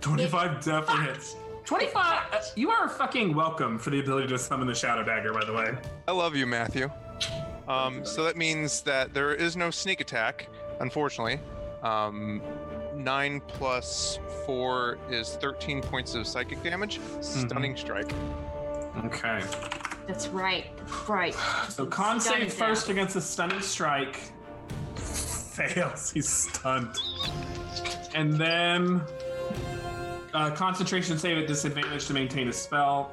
25 0.00 0.64
definitely 0.64 1.04
hits. 1.06 1.36
25. 1.64 2.22
uh, 2.32 2.40
you 2.56 2.70
are 2.70 2.88
fucking 2.88 3.34
welcome 3.34 3.78
for 3.78 3.90
the 3.90 4.00
ability 4.00 4.28
to 4.28 4.38
summon 4.38 4.66
the 4.66 4.74
Shadow 4.74 5.02
Dagger, 5.02 5.32
by 5.32 5.44
the 5.44 5.52
way. 5.52 5.74
I 6.06 6.12
love 6.12 6.36
you, 6.36 6.46
Matthew. 6.46 6.90
Um, 7.66 8.04
so 8.04 8.22
that 8.24 8.36
means 8.36 8.82
that 8.82 9.14
there 9.14 9.34
is 9.34 9.56
no 9.56 9.70
sneak 9.70 10.00
attack, 10.00 10.48
unfortunately. 10.80 11.40
Um, 11.82 12.42
9 13.04 13.40
plus 13.46 14.18
4 14.46 14.98
is 15.10 15.36
13 15.36 15.82
points 15.82 16.14
of 16.14 16.26
psychic 16.26 16.62
damage. 16.62 16.98
Stunning 17.20 17.76
strike. 17.76 18.12
Okay. 19.04 19.42
That's 20.06 20.28
right. 20.28 20.66
Right. 21.08 21.34
So 21.68 21.86
con 21.86 22.20
Stunning 22.20 22.48
save 22.48 22.58
first 22.58 22.86
down. 22.86 22.96
against 22.96 23.16
a 23.16 23.20
stunning 23.20 23.60
strike. 23.60 24.16
Fails. 24.96 26.10
He's 26.14 26.28
stunned. 26.28 26.96
And 28.14 28.34
then 28.34 29.02
uh, 30.32 30.50
concentration 30.52 31.18
save 31.18 31.38
at 31.38 31.46
disadvantage 31.46 32.06
to 32.06 32.14
maintain 32.14 32.48
a 32.48 32.52
spell. 32.52 33.12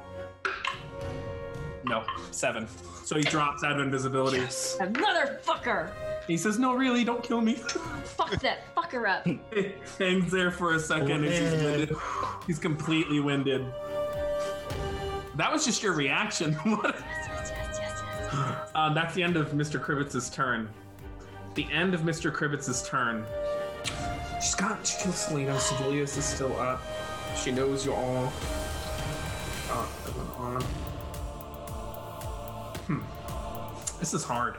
No, 1.84 2.04
seven. 2.30 2.66
So 3.04 3.16
he 3.16 3.22
drops 3.22 3.64
out 3.64 3.72
of 3.72 3.80
invisibility. 3.80 4.38
Another 4.80 5.40
fucker. 5.44 5.90
He 6.26 6.36
says, 6.36 6.58
"No, 6.58 6.74
really, 6.74 7.04
don't 7.04 7.22
kill 7.22 7.40
me." 7.40 7.54
Fuck 7.54 8.30
that 8.40 8.74
fucker 8.76 9.08
up. 9.08 9.26
He 9.26 9.72
hangs 9.98 10.30
there 10.30 10.50
for 10.50 10.74
a 10.74 10.78
second. 10.80 11.24
as 11.24 11.38
he's, 11.38 11.62
winded. 11.62 11.96
he's 12.46 12.58
completely 12.58 13.20
winded. 13.20 13.66
That 15.36 15.50
was 15.52 15.64
just 15.64 15.82
your 15.82 15.94
reaction. 15.94 16.54
What- 16.64 16.96
uh, 18.74 18.94
that's 18.94 19.14
the 19.14 19.22
end 19.22 19.36
of 19.36 19.50
Mr. 19.50 19.78
Kribbits's 19.82 20.30
turn. 20.30 20.68
The 21.54 21.66
end 21.70 21.92
of 21.92 22.00
Mr. 22.00 22.32
Kribbits's 22.32 22.88
turn. 22.88 23.26
She's 24.40 24.54
got. 24.54 24.86
She 24.86 25.02
kills 25.02 25.16
Selena. 25.18 25.52
Sevilius 25.56 26.16
is 26.16 26.24
still 26.24 26.58
up. 26.58 26.80
She 27.36 27.50
knows 27.50 27.84
you 27.84 27.92
all. 27.92 28.32
Oh, 29.68 29.88
that 30.06 30.40
on. 30.40 30.64
This 34.02 34.14
is 34.14 34.24
hard. 34.24 34.56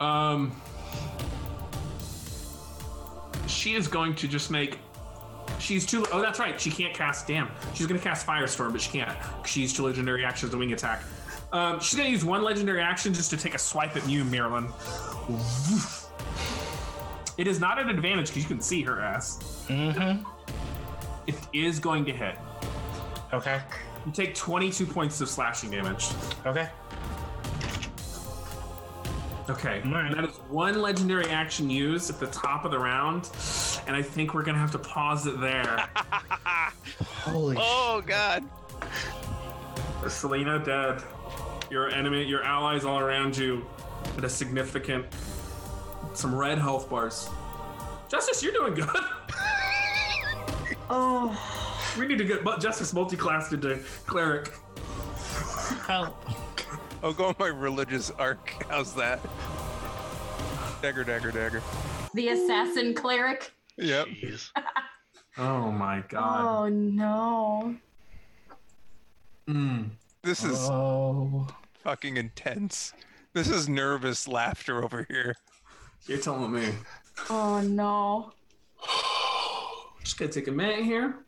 Um. 0.00 0.60
She 3.46 3.76
is 3.76 3.86
going 3.86 4.16
to 4.16 4.26
just 4.26 4.50
make. 4.50 4.80
She's 5.60 5.86
too. 5.86 6.04
Oh, 6.12 6.20
that's 6.20 6.40
right. 6.40 6.60
She 6.60 6.68
can't 6.68 6.92
cast. 6.92 7.28
Damn. 7.28 7.48
She's 7.74 7.86
going 7.86 7.96
to 7.96 8.02
cast 8.02 8.26
Firestorm, 8.26 8.72
but 8.72 8.80
she 8.80 8.90
can't. 8.90 9.16
She's 9.46 9.72
two 9.72 9.84
legendary 9.84 10.24
actions, 10.24 10.50
the 10.50 10.58
wing 10.58 10.72
attack. 10.72 11.04
Um, 11.52 11.78
she's 11.78 11.94
going 11.94 12.08
to 12.08 12.12
use 12.12 12.24
one 12.24 12.42
legendary 12.42 12.80
action 12.80 13.14
just 13.14 13.30
to 13.30 13.36
take 13.36 13.54
a 13.54 13.58
swipe 13.58 13.96
at 13.96 14.08
you, 14.08 14.24
Marilyn. 14.24 14.66
It 17.36 17.46
is 17.46 17.60
not 17.60 17.78
an 17.78 17.88
advantage 17.88 18.30
because 18.30 18.42
you 18.42 18.48
can 18.48 18.60
see 18.60 18.82
her 18.82 19.00
ass. 19.00 19.64
Mm-hmm. 19.68 20.24
It 21.28 21.36
is 21.54 21.78
going 21.78 22.04
to 22.06 22.12
hit. 22.12 22.34
Okay. 23.32 23.60
You 24.04 24.10
take 24.10 24.34
22 24.34 24.86
points 24.86 25.20
of 25.20 25.28
slashing 25.28 25.70
damage. 25.70 26.08
Okay. 26.44 26.68
Okay. 29.48 29.82
Alright. 29.86 30.14
That 30.14 30.24
is 30.24 30.36
one 30.50 30.80
legendary 30.80 31.26
action 31.26 31.70
used 31.70 32.10
at 32.10 32.20
the 32.20 32.26
top 32.26 32.64
of 32.64 32.70
the 32.70 32.78
round, 32.78 33.30
and 33.86 33.96
I 33.96 34.02
think 34.02 34.34
we're 34.34 34.42
gonna 34.42 34.58
have 34.58 34.72
to 34.72 34.78
pause 34.78 35.26
it 35.26 35.40
there. 35.40 35.88
Holy. 37.04 37.56
Oh, 37.58 38.02
God. 38.06 38.44
Selena 40.06 40.58
dead. 40.58 41.02
Your 41.70 41.90
enemy, 41.90 42.24
your 42.24 42.42
allies 42.42 42.84
all 42.84 42.98
around 42.98 43.36
you, 43.36 43.66
at 44.16 44.24
a 44.24 44.28
significant, 44.28 45.06
some 46.14 46.34
red 46.34 46.58
health 46.58 46.88
bars. 46.88 47.28
Justice, 48.08 48.42
you're 48.42 48.52
doing 48.52 48.74
good. 48.74 48.88
Oh, 50.90 51.94
we 51.98 52.06
need 52.06 52.18
to 52.18 52.24
get 52.24 52.42
Justice 52.60 52.92
multi-classed 52.92 53.52
into 53.52 53.78
cleric. 54.06 54.50
Help. 55.86 56.16
I'll 57.02 57.12
go 57.12 57.26
on 57.26 57.34
my 57.38 57.48
religious 57.48 58.10
arc. 58.12 58.50
How's 58.68 58.94
that? 58.94 59.20
Dagger, 60.82 61.04
dagger, 61.04 61.30
dagger. 61.30 61.62
the 62.14 62.28
assassin 62.28 62.94
cleric. 62.94 63.52
Yep. 63.76 64.06
Jeez. 64.08 64.50
Oh 65.40 65.70
my 65.70 66.02
god. 66.08 66.64
Oh 66.64 66.68
no. 66.68 67.76
Mm. 69.48 69.90
This 70.24 70.42
is 70.42 70.58
Oh. 70.68 71.46
fucking 71.84 72.16
intense. 72.16 72.92
This 73.34 73.48
is 73.48 73.68
nervous 73.68 74.26
laughter 74.26 74.82
over 74.82 75.06
here. 75.08 75.36
You're 76.08 76.18
telling 76.18 76.50
me. 76.50 76.70
Oh 77.30 77.60
no. 77.60 78.32
Just 80.02 80.18
gonna 80.18 80.32
take 80.32 80.48
a 80.48 80.50
minute 80.50 80.84
here. 80.84 81.18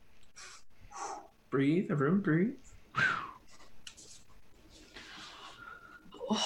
Breathe, 1.51 1.93
everyone, 1.93 2.19
breathe. 2.19 2.55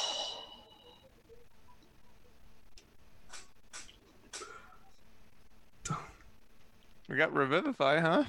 We 7.08 7.16
got 7.16 7.34
Revivify, 7.34 8.00
huh? 8.00 8.24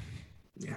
Yeah. 0.58 0.76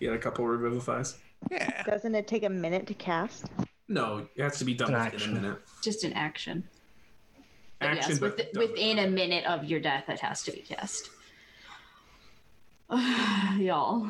You 0.00 0.08
got 0.08 0.14
a 0.16 0.18
couple 0.18 0.44
revivifies. 0.44 1.16
Yeah. 1.50 1.82
Doesn't 1.84 2.14
it 2.14 2.28
take 2.28 2.44
a 2.44 2.48
minute 2.48 2.86
to 2.86 2.94
cast? 2.94 3.46
No, 3.88 4.28
it 4.36 4.42
has 4.42 4.58
to 4.58 4.64
be 4.64 4.74
done 4.74 4.94
An 4.94 5.04
within 5.04 5.14
action. 5.14 5.36
a 5.36 5.40
minute. 5.40 5.58
Just 5.82 6.04
an 6.04 6.12
action. 6.12 6.64
But 7.80 7.90
Action, 7.90 8.12
yes, 8.12 8.20
with, 8.20 8.36
done. 8.36 8.46
within 8.56 8.98
a 9.00 9.08
minute 9.08 9.44
of 9.46 9.64
your 9.64 9.80
death, 9.80 10.08
it 10.08 10.20
has 10.20 10.42
to 10.44 10.52
be 10.52 10.60
cast. 10.60 11.10
Y'all. 13.58 14.08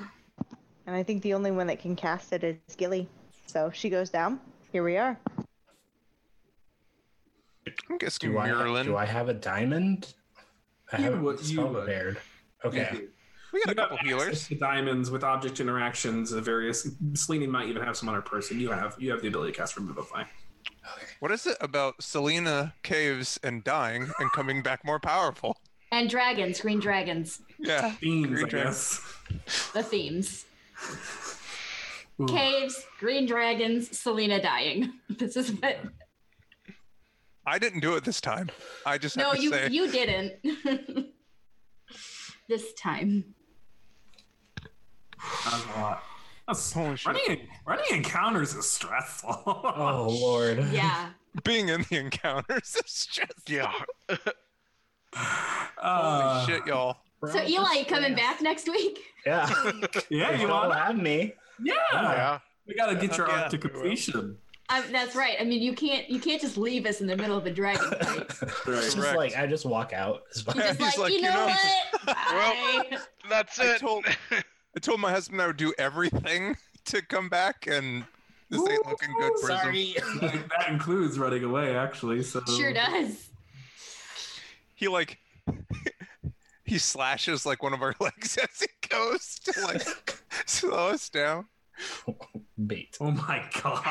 And 0.86 0.96
I 0.96 1.02
think 1.02 1.22
the 1.22 1.34
only 1.34 1.50
one 1.50 1.66
that 1.66 1.80
can 1.80 1.96
cast 1.96 2.32
it 2.32 2.44
is 2.44 2.76
Gilly. 2.76 3.08
So 3.46 3.70
she 3.72 3.90
goes 3.90 4.10
down. 4.10 4.40
Here 4.72 4.82
we 4.82 4.96
are. 4.96 5.18
I'm 7.90 7.98
guessing 7.98 8.32
Do 8.32 8.38
I, 8.38 8.46
Marilyn. 8.46 8.86
do 8.86 8.96
I 8.96 9.04
have 9.04 9.28
a 9.28 9.34
diamond? 9.34 10.14
I 10.92 10.98
You 10.98 11.04
haven't 11.04 11.22
would- 11.22 11.38
you 11.40 11.44
spell 11.44 11.68
would. 11.68 11.84
prepared. 11.84 12.18
Okay. 12.64 12.88
You. 12.92 13.08
We 13.52 13.62
got 13.64 13.70
a 13.70 13.74
You 13.74 13.80
have 13.80 13.88
couple 13.90 13.96
healers. 14.06 14.48
diamonds 14.48 15.10
with 15.10 15.24
object 15.24 15.58
interactions 15.60 16.32
of 16.32 16.44
various. 16.44 16.86
Selene 17.14 17.50
might 17.50 17.68
even 17.68 17.82
have 17.82 17.96
some 17.96 18.08
other 18.08 18.20
person. 18.20 18.60
You 18.60 18.70
have 18.70 18.94
you 18.98 19.10
have 19.10 19.22
the 19.22 19.28
ability 19.28 19.52
to 19.52 19.58
cast 19.58 19.76
Revivify. 19.76 20.24
What 21.20 21.30
is 21.32 21.46
it 21.46 21.56
about 21.60 22.02
Selena 22.02 22.74
caves 22.82 23.38
and 23.42 23.64
dying 23.64 24.10
and 24.18 24.32
coming 24.32 24.62
back 24.62 24.84
more 24.84 24.98
powerful? 25.00 25.56
And 25.92 26.10
dragons, 26.10 26.60
green 26.60 26.78
dragons. 26.80 27.40
Yeah. 27.58 27.92
Themes, 27.92 28.26
Green 28.26 28.44
I 28.44 28.48
dragon. 28.48 28.66
guess. 28.68 29.00
The 29.72 29.82
themes. 29.82 30.44
Ooh. 32.20 32.26
Caves, 32.26 32.84
green 32.98 33.26
dragons, 33.26 33.96
Selena 33.98 34.42
dying. 34.42 34.92
This 35.08 35.36
is 35.36 35.52
what 35.52 35.78
I 37.48 37.58
didn't 37.58 37.80
do 37.80 37.96
it 37.96 38.04
this 38.04 38.20
time. 38.20 38.50
I 38.84 38.98
just 38.98 39.16
No, 39.16 39.30
have 39.30 39.36
to 39.36 39.42
you 39.42 39.50
say. 39.50 39.68
you 39.70 39.90
didn't. 39.90 40.34
this 42.48 42.72
time. 42.74 43.24
That's 45.44 45.64
a 45.64 45.80
lot. 45.80 46.02
That's, 46.46 46.72
Holy 46.72 46.96
shit. 46.96 47.06
running, 47.06 47.48
running 47.66 47.84
encounters 47.90 48.54
is 48.54 48.68
stressful. 48.70 49.42
Oh 49.46 50.06
lord. 50.22 50.64
Yeah. 50.72 51.10
Being 51.44 51.68
in 51.70 51.84
the 51.90 51.96
encounters 51.98 52.76
is 52.84 53.06
just. 53.10 53.48
Yeah. 53.48 53.72
Uh, 55.80 56.40
Holy 56.44 56.46
shit, 56.46 56.66
y'all. 56.66 56.98
So 57.32 57.42
Eli 57.46 57.82
coming 57.84 58.14
back 58.14 58.40
next 58.42 58.68
week? 58.68 58.98
Yeah. 59.26 59.48
Yeah, 60.08 60.40
you 60.40 60.50
all 60.50 60.68
want? 60.68 60.78
have 60.80 60.96
me. 60.98 61.34
Yeah. 61.62 61.74
Yeah. 61.92 62.38
We 62.66 62.74
gotta 62.74 62.94
get 62.96 63.16
your 63.16 63.26
Yeah. 63.28 63.42
arc 63.42 63.50
to 63.50 63.58
completion. 63.58 64.36
Um, 64.70 64.84
that's 64.92 65.16
right. 65.16 65.36
I 65.40 65.44
mean, 65.44 65.62
you 65.62 65.72
can't 65.74 66.08
you 66.10 66.20
can't 66.20 66.40
just 66.42 66.56
leave 66.58 66.84
us 66.86 67.00
in 67.00 67.06
the 67.06 67.16
middle 67.16 67.36
of 67.38 67.46
a 67.46 67.50
dragon 67.50 67.90
fight. 67.90 68.32
Right. 68.66 68.82
Just 68.82 68.96
Correct. 68.98 69.16
like 69.16 69.36
I 69.36 69.46
just 69.46 69.64
walk 69.64 69.92
out. 69.94 70.24
It's 70.30 70.42
fine. 70.42 70.56
You're 70.56 70.66
just 70.66 70.78
He's 70.80 70.88
like, 70.88 70.98
like, 70.98 71.10
you 71.12 71.16
you 71.18 71.22
know, 71.22 71.46
know- 71.46 71.46
what? 72.04 72.16
Well, 72.32 72.54
Bye." 72.90 72.98
That's 73.30 73.58
I 73.58 73.74
it. 73.74 73.78
told- 73.80 74.04
I 74.76 74.80
told 74.80 75.00
my 75.00 75.10
husband 75.10 75.40
I 75.40 75.46
would 75.46 75.56
do 75.56 75.72
everything 75.78 76.56
to 76.86 77.02
come 77.02 77.28
back, 77.30 77.66
and 77.66 78.04
this 78.50 78.60
ain't 78.68 78.86
looking 78.86 79.12
good 79.18 79.32
for 79.40 79.48
him. 79.50 79.58
Sorry. 79.58 79.94
that, 80.20 80.48
that 80.58 80.68
includes 80.68 81.18
running 81.18 81.42
away, 81.44 81.74
actually. 81.76 82.22
So 82.22 82.42
sure 82.46 82.72
does. 82.72 83.30
He 84.74 84.86
like 84.88 85.18
he 86.64 86.78
slashes 86.78 87.46
like 87.46 87.62
one 87.62 87.72
of 87.72 87.80
our 87.82 87.94
legs 88.00 88.36
as 88.36 88.60
he 88.60 88.88
goes 88.88 89.38
to 89.44 89.60
like 89.62 89.86
slow 90.46 90.88
us 90.90 91.08
down. 91.08 91.46
Bait. 92.66 92.96
Oh 93.00 93.10
my 93.10 93.44
god. 93.62 93.84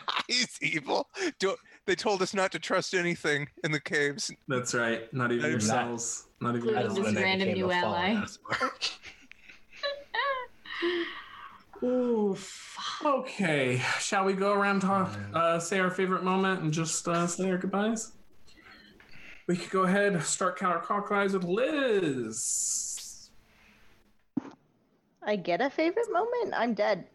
He's 0.28 0.58
evil. 0.60 1.08
Do, 1.38 1.54
they 1.86 1.94
told 1.94 2.22
us 2.22 2.34
not 2.34 2.52
to 2.52 2.58
trust 2.58 2.94
anything 2.94 3.48
in 3.64 3.72
the 3.72 3.80
caves. 3.80 4.30
That's 4.48 4.74
right. 4.74 5.12
Not 5.12 5.30
even 5.32 5.42
Not 5.42 5.48
even 5.48 5.50
yourselves. 5.50 6.26
Not 6.40 6.56
even 6.56 6.68
Including 6.68 6.88
this 6.88 6.94
when 6.94 7.14
yourselves. 7.14 7.16
they 7.16 7.22
random 7.22 7.52
new 7.52 7.70
ally. 7.70 8.14
Aasimar. 8.14 8.98
Oof. 11.84 12.76
Okay. 13.04 13.80
Shall 14.00 14.24
we 14.24 14.32
go 14.32 14.52
around 14.52 14.80
talk 14.80 15.16
uh, 15.32 15.58
say 15.60 15.78
our 15.78 15.90
favorite 15.90 16.24
moment 16.24 16.62
and 16.62 16.72
just 16.72 17.06
uh, 17.06 17.26
say 17.26 17.50
our 17.50 17.58
goodbyes? 17.58 18.12
We 19.46 19.56
could 19.56 19.70
go 19.70 19.84
ahead, 19.84 20.20
start 20.24 20.58
counterclockwise 20.58 21.32
with 21.32 21.44
Liz. 21.44 23.30
I 25.22 25.36
get 25.36 25.60
a 25.60 25.70
favorite 25.70 26.12
moment. 26.12 26.52
I'm 26.54 26.74
dead. 26.74 27.06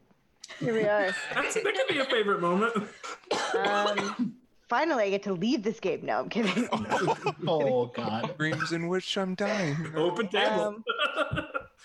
Here 0.59 0.73
we 0.73 0.83
are. 0.83 1.13
That's 1.33 1.55
that 1.55 1.63
could 1.63 1.87
be 1.87 1.99
a 1.99 2.05
favorite 2.05 2.41
moment. 2.41 2.73
Um, 3.57 4.35
finally, 4.67 5.05
I 5.05 5.09
get 5.09 5.23
to 5.23 5.33
leave 5.33 5.63
this 5.63 5.79
game. 5.79 6.05
No, 6.05 6.19
I'm 6.19 6.29
kidding. 6.29 6.67
Oh 7.47 7.87
God. 7.87 8.35
Dreams 8.37 8.71
in 8.71 8.87
which 8.87 9.17
I'm 9.17 9.35
dying. 9.35 9.75
Open 9.95 10.27
table. 10.27 10.61
Um, 10.61 10.83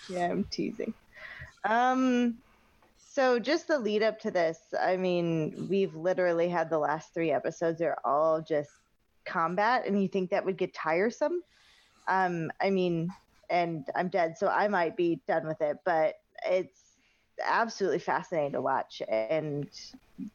yeah, 0.09 0.29
I'm 0.29 0.45
teasing. 0.45 0.93
Um, 1.65 2.37
so 2.97 3.39
just 3.39 3.67
the 3.67 3.77
lead 3.77 4.03
up 4.03 4.19
to 4.21 4.31
this, 4.31 4.59
I 4.79 4.95
mean, 4.95 5.67
we've 5.69 5.93
literally 5.95 6.47
had 6.47 6.69
the 6.69 6.77
last 6.77 7.13
three 7.13 7.31
episodes 7.31 7.79
They're 7.79 7.97
all 8.07 8.41
just 8.41 8.69
combat, 9.25 9.85
and 9.85 10.01
you 10.01 10.07
think 10.07 10.29
that 10.29 10.45
would 10.45 10.57
get 10.57 10.73
tiresome? 10.73 11.41
Um, 12.07 12.51
I 12.61 12.69
mean, 12.69 13.09
and 13.49 13.85
I'm 13.95 14.09
dead, 14.09 14.37
so 14.37 14.47
I 14.47 14.67
might 14.67 14.95
be 14.95 15.19
done 15.27 15.47
with 15.47 15.61
it, 15.61 15.77
but 15.85 16.15
it's 16.45 16.79
absolutely 17.43 17.99
fascinating 17.99 18.53
to 18.53 18.61
watch, 18.61 19.01
and 19.07 19.69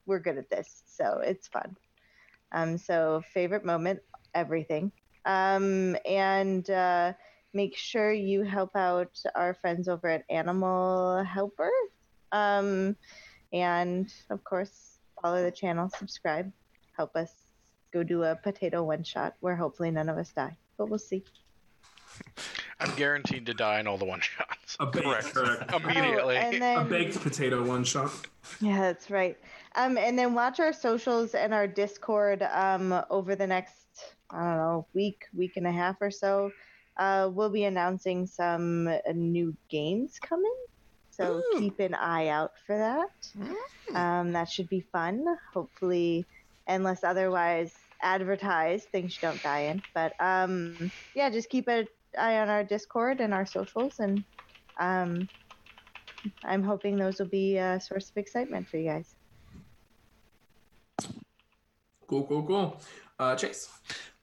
we're 0.06 0.18
good 0.18 0.38
at 0.38 0.50
this, 0.50 0.82
so 0.86 1.20
it's 1.22 1.48
fun. 1.48 1.76
Um, 2.52 2.78
so 2.78 3.22
favorite 3.32 3.64
moment, 3.64 4.00
everything. 4.34 4.92
Um, 5.26 5.96
and 6.06 6.68
uh, 6.70 7.12
make 7.52 7.76
sure 7.76 8.12
you 8.12 8.42
help 8.42 8.76
out 8.76 9.18
our 9.34 9.54
friends 9.54 9.88
over 9.88 10.08
at 10.08 10.24
Animal 10.30 11.24
Helper. 11.24 11.70
Um, 12.32 12.96
and 13.52 14.12
of 14.30 14.42
course, 14.44 14.98
follow 15.22 15.42
the 15.42 15.50
channel, 15.50 15.90
subscribe, 15.98 16.52
help 16.96 17.16
us 17.16 17.32
go 17.92 18.02
do 18.02 18.24
a 18.24 18.34
potato 18.34 18.82
one 18.82 19.04
shot 19.04 19.34
where 19.40 19.56
hopefully 19.56 19.90
none 19.90 20.08
of 20.08 20.18
us 20.18 20.32
die, 20.32 20.56
but 20.76 20.88
we'll 20.88 20.98
see. 20.98 21.24
I'm 22.84 22.94
guaranteed 22.96 23.46
to 23.46 23.54
die 23.54 23.80
in 23.80 23.86
all 23.86 23.96
the 23.96 24.04
one 24.04 24.20
shots. 24.20 24.76
A 24.78 24.86
baked, 24.86 25.06
Correct. 25.06 25.34
correct. 25.34 25.72
Immediately. 25.84 26.36
Oh, 26.36 26.40
and 26.40 26.62
A 26.62 26.84
baked 26.84 27.20
potato 27.20 27.64
one 27.64 27.84
shot. 27.84 28.12
Yeah, 28.60 28.80
that's 28.80 29.10
right. 29.10 29.38
Um, 29.74 29.96
and 29.96 30.18
then 30.18 30.34
watch 30.34 30.60
our 30.60 30.72
socials 30.72 31.34
and 31.34 31.54
our 31.54 31.66
Discord 31.66 32.42
um, 32.42 33.02
over 33.10 33.34
the 33.34 33.46
next, 33.46 34.14
I 34.30 34.38
don't 34.42 34.56
know, 34.56 34.86
week, 34.92 35.24
week 35.34 35.56
and 35.56 35.66
a 35.66 35.72
half 35.72 35.96
or 36.00 36.10
so. 36.10 36.52
Uh, 36.96 37.30
we'll 37.32 37.50
be 37.50 37.64
announcing 37.64 38.26
some 38.26 38.86
uh, 38.86 38.98
new 39.14 39.56
games 39.68 40.18
coming. 40.20 40.54
So 41.10 41.38
Ooh. 41.54 41.58
keep 41.58 41.78
an 41.80 41.94
eye 41.94 42.28
out 42.28 42.52
for 42.66 42.76
that. 42.76 43.96
Um, 43.96 44.32
that 44.32 44.50
should 44.50 44.68
be 44.68 44.80
fun. 44.80 45.24
Hopefully, 45.52 46.26
unless 46.66 47.04
otherwise 47.04 47.72
advertised, 48.02 48.88
things 48.88 49.16
you 49.16 49.28
don't 49.28 49.42
die 49.42 49.60
in. 49.60 49.82
But 49.94 50.14
um, 50.20 50.90
yeah, 51.14 51.30
just 51.30 51.48
keep 51.48 51.68
an 51.68 51.86
eye 52.18 52.38
on 52.38 52.48
our 52.48 52.64
Discord 52.64 53.20
and 53.20 53.34
our 53.34 53.46
socials. 53.46 54.00
And 54.00 54.24
um, 54.78 55.28
I'm 56.44 56.62
hoping 56.62 56.96
those 56.96 57.18
will 57.18 57.26
be 57.26 57.58
a 57.58 57.80
source 57.80 58.10
of 58.10 58.16
excitement 58.16 58.68
for 58.68 58.76
you 58.76 58.90
guys. 58.90 59.14
Cool, 62.06 62.24
cool, 62.24 62.42
cool. 62.42 62.80
Uh, 63.18 63.34
Chase. 63.34 63.68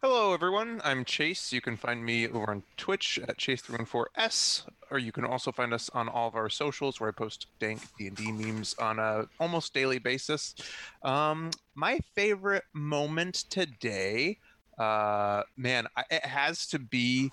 Hello, 0.02 0.34
everyone. 0.34 0.82
I'm 0.84 1.06
Chase. 1.06 1.54
You 1.54 1.62
can 1.62 1.78
find 1.78 2.04
me 2.04 2.28
over 2.28 2.50
on 2.50 2.64
Twitch 2.76 3.20
at 3.28 3.38
Chase314S, 3.38 4.66
or 4.90 4.98
you 4.98 5.12
can 5.12 5.26
also 5.26 5.52
find 5.52 5.74
us 5.74 5.90
on 5.94 6.10
all 6.10 6.28
of 6.28 6.36
our 6.36 6.50
socials 6.50 7.00
where 7.00 7.10
I 7.10 7.12
post 7.12 7.46
dank 7.60 7.82
D&D 8.00 8.32
memes 8.32 8.76
on 8.80 8.98
a 8.98 9.28
almost 9.40 9.76
daily 9.76 10.00
basis. 10.00 10.56
Um, 11.04 11.52
my 11.76 12.00
favorite 12.16 12.64
moment 12.74 13.46
today, 13.52 14.40
uh, 14.80 15.44
man, 15.56 15.86
I, 15.96 16.04
it 16.10 16.26
has 16.26 16.66
to 16.70 16.80
be 16.80 17.32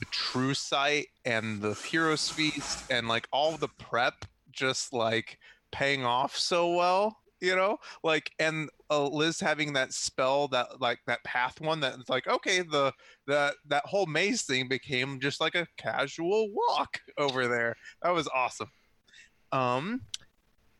the 0.00 0.06
True 0.10 0.54
Sight 0.54 1.08
and 1.24 1.60
the 1.60 1.74
Heroes 1.74 2.28
Feast 2.28 2.90
and 2.90 3.08
like 3.08 3.28
all 3.32 3.56
the 3.56 3.68
prep 3.68 4.24
just 4.50 4.92
like 4.92 5.38
paying 5.70 6.04
off 6.04 6.36
so 6.36 6.74
well 6.74 7.16
you 7.42 7.56
know? 7.56 7.76
Like 8.02 8.30
and 8.38 8.70
uh, 8.88 9.08
liz 9.08 9.40
having 9.40 9.74
that 9.74 9.92
spell 9.92 10.48
that 10.48 10.80
like 10.80 11.00
that 11.06 11.22
path 11.24 11.60
one 11.60 11.80
that's 11.80 12.08
like 12.08 12.26
okay 12.26 12.62
the 12.62 12.92
that 13.26 13.54
that 13.68 13.84
whole 13.84 14.06
maze 14.06 14.42
thing 14.42 14.68
became 14.68 15.20
just 15.20 15.40
like 15.40 15.56
a 15.56 15.66
casual 15.76 16.48
walk 16.54 17.00
over 17.18 17.48
there. 17.48 17.74
That 18.02 18.14
was 18.14 18.28
awesome. 18.34 18.70
Um 19.50 20.02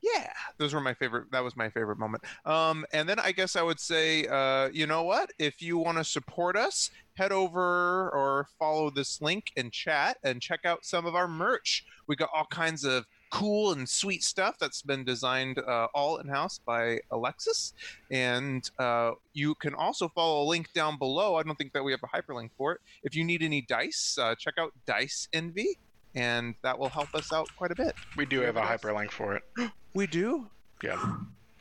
yeah 0.02 0.32
those 0.58 0.74
were 0.74 0.80
my 0.80 0.94
favorite 0.94 1.30
that 1.30 1.42
was 1.42 1.56
my 1.56 1.70
favorite 1.70 1.98
moment 1.98 2.22
um 2.44 2.84
and 2.92 3.08
then 3.08 3.18
i 3.18 3.32
guess 3.32 3.56
i 3.56 3.62
would 3.62 3.80
say 3.80 4.26
uh 4.26 4.68
you 4.72 4.86
know 4.86 5.02
what 5.04 5.30
if 5.38 5.62
you 5.62 5.78
want 5.78 5.96
to 5.98 6.04
support 6.04 6.56
us 6.56 6.90
head 7.14 7.32
over 7.32 8.10
or 8.10 8.48
follow 8.58 8.90
this 8.90 9.20
link 9.20 9.52
and 9.56 9.72
chat 9.72 10.16
and 10.24 10.40
check 10.40 10.60
out 10.64 10.84
some 10.84 11.06
of 11.06 11.14
our 11.14 11.28
merch 11.28 11.84
we 12.06 12.16
got 12.16 12.28
all 12.34 12.46
kinds 12.46 12.84
of 12.84 13.06
cool 13.32 13.72
and 13.72 13.88
sweet 13.88 14.22
stuff 14.22 14.56
that's 14.60 14.82
been 14.82 15.04
designed 15.04 15.58
uh, 15.58 15.88
all 15.94 16.18
in 16.18 16.28
house 16.28 16.60
by 16.64 17.00
Alexis. 17.10 17.72
And 18.10 18.70
uh, 18.78 19.12
you 19.32 19.54
can 19.54 19.74
also 19.74 20.08
follow 20.10 20.42
a 20.42 20.46
link 20.46 20.72
down 20.74 20.98
below. 20.98 21.36
I 21.36 21.42
don't 21.42 21.56
think 21.56 21.72
that 21.72 21.82
we 21.82 21.92
have 21.92 22.00
a 22.02 22.06
hyperlink 22.14 22.50
for 22.58 22.72
it. 22.72 22.80
If 23.02 23.16
you 23.16 23.24
need 23.24 23.42
any 23.42 23.62
dice, 23.62 24.18
uh, 24.20 24.34
check 24.34 24.54
out 24.58 24.72
Dice 24.86 25.28
Envy, 25.32 25.78
and 26.14 26.54
that 26.62 26.78
will 26.78 26.88
help 26.88 27.14
us 27.14 27.32
out 27.32 27.48
quite 27.56 27.70
a 27.70 27.74
bit. 27.74 27.94
We 28.16 28.26
do 28.26 28.40
have 28.40 28.56
a 28.56 28.62
hyperlink 28.62 29.10
for 29.10 29.34
it. 29.36 29.42
We 29.94 30.06
do. 30.06 30.46
Yeah, 30.82 31.16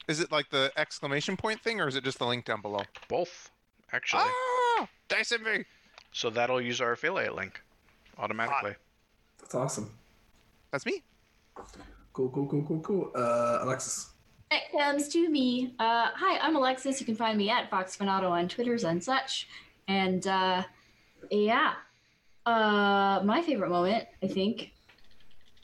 Is 0.07 0.21
it 0.21 0.31
like 0.31 0.49
the 0.49 0.71
exclamation 0.77 1.35
point 1.35 1.61
thing, 1.61 1.81
or 1.81 1.88
is 1.89 1.97
it 1.97 2.03
just 2.05 2.17
the 2.17 2.25
link 2.25 2.45
down 2.45 2.61
below? 2.61 2.83
both 3.09 3.49
actually. 3.91 4.23
Ah, 4.25 4.88
Dice 5.09 5.33
Envy. 5.33 5.65
So 6.13 6.30
that'll 6.30 6.61
use 6.61 6.80
our 6.80 6.93
affiliate 6.93 7.35
link 7.35 7.61
automatically. 8.17 8.75
That's 9.39 9.53
awesome. 9.53 9.91
That's 10.71 10.85
me. 10.85 11.03
Cool, 12.13 12.30
cool, 12.30 12.47
cool, 12.47 12.63
cool, 12.67 12.80
cool. 12.80 13.11
Uh, 13.15 13.59
Alexis. 13.63 14.11
It 14.49 14.63
comes 14.71 15.07
to 15.09 15.30
me. 15.30 15.73
Uh, 15.80 16.09
hi, 16.15 16.38
I'm 16.39 16.55
Alexis. 16.55 16.99
You 16.99 17.05
can 17.05 17.15
find 17.15 17.38
me 17.38 17.49
at 17.49 17.69
Fox 17.69 17.95
Fanato 17.97 18.30
on 18.30 18.47
Twitters 18.47 18.83
and 18.85 19.03
such. 19.03 19.47
And 19.88 20.25
uh, 20.27 20.63
yeah, 21.30 21.73
uh, 22.45 23.21
my 23.23 23.41
favorite 23.41 23.69
moment, 23.69 24.07
I 24.23 24.27
think. 24.27 24.71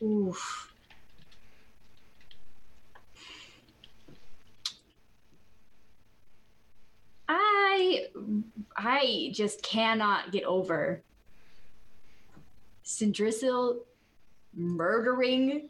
Oof. 0.02 0.74
I 7.30 8.08
I 8.76 9.32
just 9.34 9.62
cannot 9.64 10.32
get 10.32 10.44
over 10.44 11.02
Sindrasil 12.86 13.80
murdering 14.54 15.70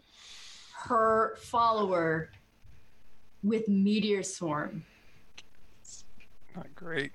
her 0.84 1.36
follower 1.38 2.30
with 3.44 3.68
Meteor 3.68 4.24
Swarm. 4.24 4.84
Not 6.56 6.74
great. 6.76 7.12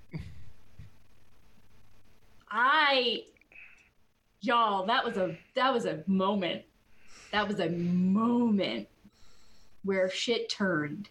I 2.50 3.24
y'all, 4.42 4.86
that 4.86 5.04
was 5.04 5.16
a 5.16 5.36
that 5.54 5.72
was 5.72 5.86
a 5.86 6.02
moment. 6.06 6.62
That 7.32 7.48
was 7.48 7.60
a 7.60 7.70
moment 7.70 8.88
where 9.84 10.10
shit 10.10 10.50
turned. 10.50 11.08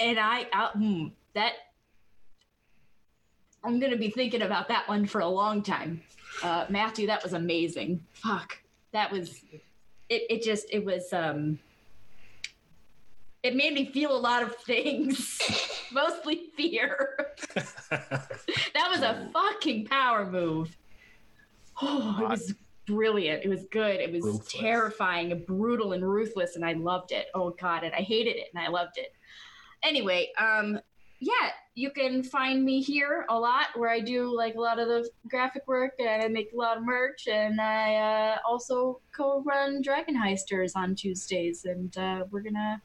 And 0.00 0.18
I, 0.18 0.48
I 0.52 0.70
mm, 0.76 1.12
that 1.34 1.52
I'm 3.62 3.78
gonna 3.78 3.96
be 3.96 4.10
thinking 4.10 4.42
about 4.42 4.68
that 4.68 4.88
one 4.88 5.06
for 5.06 5.20
a 5.20 5.28
long 5.28 5.62
time. 5.62 6.02
Uh, 6.42 6.66
Matthew, 6.68 7.06
that 7.06 7.22
was 7.22 7.32
amazing. 7.32 8.04
Fuck, 8.12 8.58
that 8.92 9.12
was 9.12 9.40
it. 10.08 10.22
It 10.28 10.42
just 10.42 10.66
it 10.70 10.84
was 10.84 11.12
um 11.12 11.58
it 13.44 13.54
made 13.54 13.74
me 13.74 13.84
feel 13.84 14.16
a 14.16 14.18
lot 14.18 14.42
of 14.42 14.56
things, 14.56 15.38
mostly 15.92 16.50
fear. 16.56 17.28
that 17.54 18.88
was 18.90 19.02
a 19.02 19.28
fucking 19.32 19.84
power 19.86 20.24
move. 20.28 20.74
Oh, 21.80 22.18
it 22.22 22.28
was 22.28 22.54
brilliant. 22.86 23.44
It 23.44 23.48
was 23.48 23.66
good. 23.70 24.00
It 24.00 24.10
was 24.10 24.24
Ruthless. 24.24 24.50
terrifying 24.50 25.30
and 25.30 25.44
brutal 25.44 25.92
and 25.92 26.02
ruthless, 26.08 26.56
and 26.56 26.64
I 26.64 26.72
loved 26.72 27.12
it. 27.12 27.26
Oh 27.34 27.50
god, 27.50 27.84
and 27.84 27.92
I 27.94 28.00
hated 28.00 28.36
it, 28.36 28.48
and 28.54 28.64
I 28.64 28.68
loved 28.68 28.96
it. 28.96 29.12
Anyway, 29.82 30.30
um, 30.40 30.80
yeah, 31.20 31.50
you 31.74 31.90
can 31.90 32.22
find 32.22 32.64
me 32.64 32.80
here 32.80 33.26
a 33.28 33.38
lot, 33.38 33.66
where 33.74 33.90
I 33.90 34.00
do 34.00 34.34
like 34.34 34.54
a 34.54 34.60
lot 34.60 34.78
of 34.78 34.88
the 34.88 35.06
graphic 35.28 35.66
work, 35.66 35.92
and 35.98 36.22
I 36.22 36.28
make 36.28 36.50
a 36.54 36.56
lot 36.56 36.78
of 36.78 36.84
merch, 36.84 37.28
and 37.30 37.60
I 37.60 37.96
uh, 37.96 38.36
also 38.48 39.00
co-run 39.14 39.82
Dragon 39.82 40.16
Heisters 40.16 40.72
on 40.74 40.94
Tuesdays, 40.94 41.66
and 41.66 41.94
uh, 41.98 42.24
we're 42.30 42.40
gonna, 42.40 42.80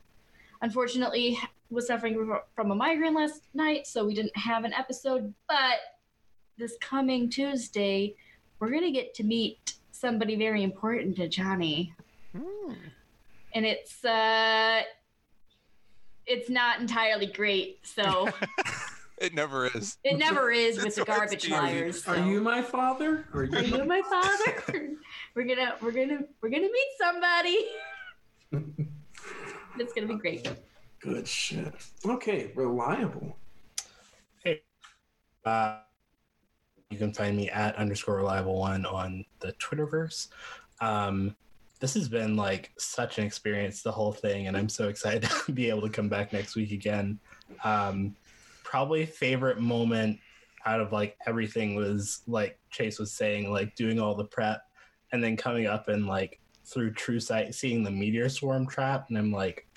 unfortunately, 0.62 1.38
was 1.70 1.88
suffering 1.88 2.40
from 2.56 2.72
a 2.72 2.76
migraine 2.76 3.14
last 3.14 3.44
night, 3.54 3.86
so 3.88 4.06
we 4.06 4.14
didn't 4.14 4.36
have 4.36 4.64
an 4.64 4.74
episode, 4.74 5.34
but 5.48 5.78
this 6.58 6.76
coming 6.82 7.30
Tuesday, 7.30 8.16
we're 8.60 8.70
gonna 8.72 8.92
get 8.92 9.14
to 9.16 9.24
meet 9.24 9.76
somebody 9.92 10.36
very 10.36 10.64
important 10.64 11.16
to 11.18 11.28
Johnny, 11.30 11.94
and 12.34 13.66
it's 13.66 14.04
uh, 14.04 14.82
it's 16.26 16.50
not 16.50 16.80
entirely 16.80 17.28
great. 17.28 17.80
So 17.86 18.30
It 19.22 19.34
never 19.34 19.68
is. 19.68 19.98
it 20.06 20.18
never 20.18 20.50
is 20.50 20.82
with 20.82 20.96
the 20.96 21.04
garbage 21.06 21.42
to 21.44 21.48
hear. 21.50 21.58
liars. 21.62 22.08
Are 22.08 22.18
you 22.26 22.40
my 22.40 22.62
father? 22.62 23.26
Are 23.34 23.44
you, 23.44 23.58
Are 23.58 23.62
you 23.64 23.84
my 23.84 24.02
father? 24.10 24.92
we're 25.36 25.44
gonna 25.44 25.76
we're 25.82 25.92
gonna 25.92 26.20
we're 26.42 26.50
gonna 26.50 26.70
meet 26.72 26.92
somebody. 26.98 27.68
It's 29.80 29.94
gonna 29.94 30.08
be 30.08 30.16
great. 30.16 30.50
Good 31.00 31.28
shit. 31.28 31.74
Okay, 32.06 32.52
reliable. 32.56 33.38
Uh, 35.46 35.78
you 36.90 36.98
can 36.98 37.14
find 37.14 37.38
me 37.38 37.50
at 37.50 37.76
underscore 37.76 38.18
reliable 38.18 38.60
one 38.60 38.86
on 38.86 39.24
the 39.40 39.54
Twitterverse. 39.54 40.28
Um, 40.82 41.36
this 41.80 41.94
has 41.94 42.10
been 42.10 42.36
like 42.36 42.72
such 42.78 43.18
an 43.20 43.26
experience, 43.26 43.82
the 43.82 43.92
whole 43.92 44.12
thing, 44.12 44.48
and 44.48 44.58
I'm 44.58 44.70
so 44.70 44.90
excited 44.90 45.24
to 45.46 45.52
be 45.52 45.70
able 45.70 45.82
to 45.82 45.90
come 45.90 46.10
back 46.10 46.34
next 46.34 46.56
week 46.56 46.72
again. 46.72 47.20
Um, 47.64 48.16
probably 48.64 49.06
favorite 49.06 49.60
moment 49.60 50.20
out 50.66 50.82
of 50.82 50.92
like 50.92 51.18
everything 51.26 51.76
was 51.76 52.22
like 52.28 52.60
Chase 52.70 53.00
was 53.00 53.14
saying, 53.14 53.52
like 53.52 53.76
doing 53.76 54.00
all 54.00 54.14
the 54.14 54.26
prep 54.26 54.62
and 55.12 55.24
then 55.24 55.38
coming 55.38 55.68
up 55.68 55.88
and 55.88 56.06
like 56.06 56.40
through 56.66 56.94
True 56.94 57.20
Sight 57.20 57.56
seeing 57.56 57.84
the 57.84 57.92
meteor 57.92 58.30
swarm 58.30 58.68
trap, 58.68 59.06
and 59.10 59.18
I'm 59.18 59.32
like, 59.32 59.68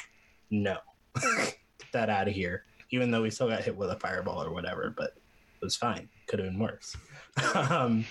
no, 0.52 0.76
get 1.20 1.56
that 1.92 2.08
out 2.08 2.28
of 2.28 2.34
here. 2.34 2.64
Even 2.90 3.10
though 3.10 3.22
we 3.22 3.30
still 3.30 3.48
got 3.48 3.64
hit 3.64 3.76
with 3.76 3.90
a 3.90 3.98
fireball 3.98 4.44
or 4.44 4.52
whatever, 4.52 4.94
but 4.96 5.14
it 5.16 5.64
was 5.64 5.74
fine. 5.74 6.08
Could 6.28 6.38
have 6.38 6.48
been 6.48 6.58
worse. 6.58 6.96
um, 7.54 8.04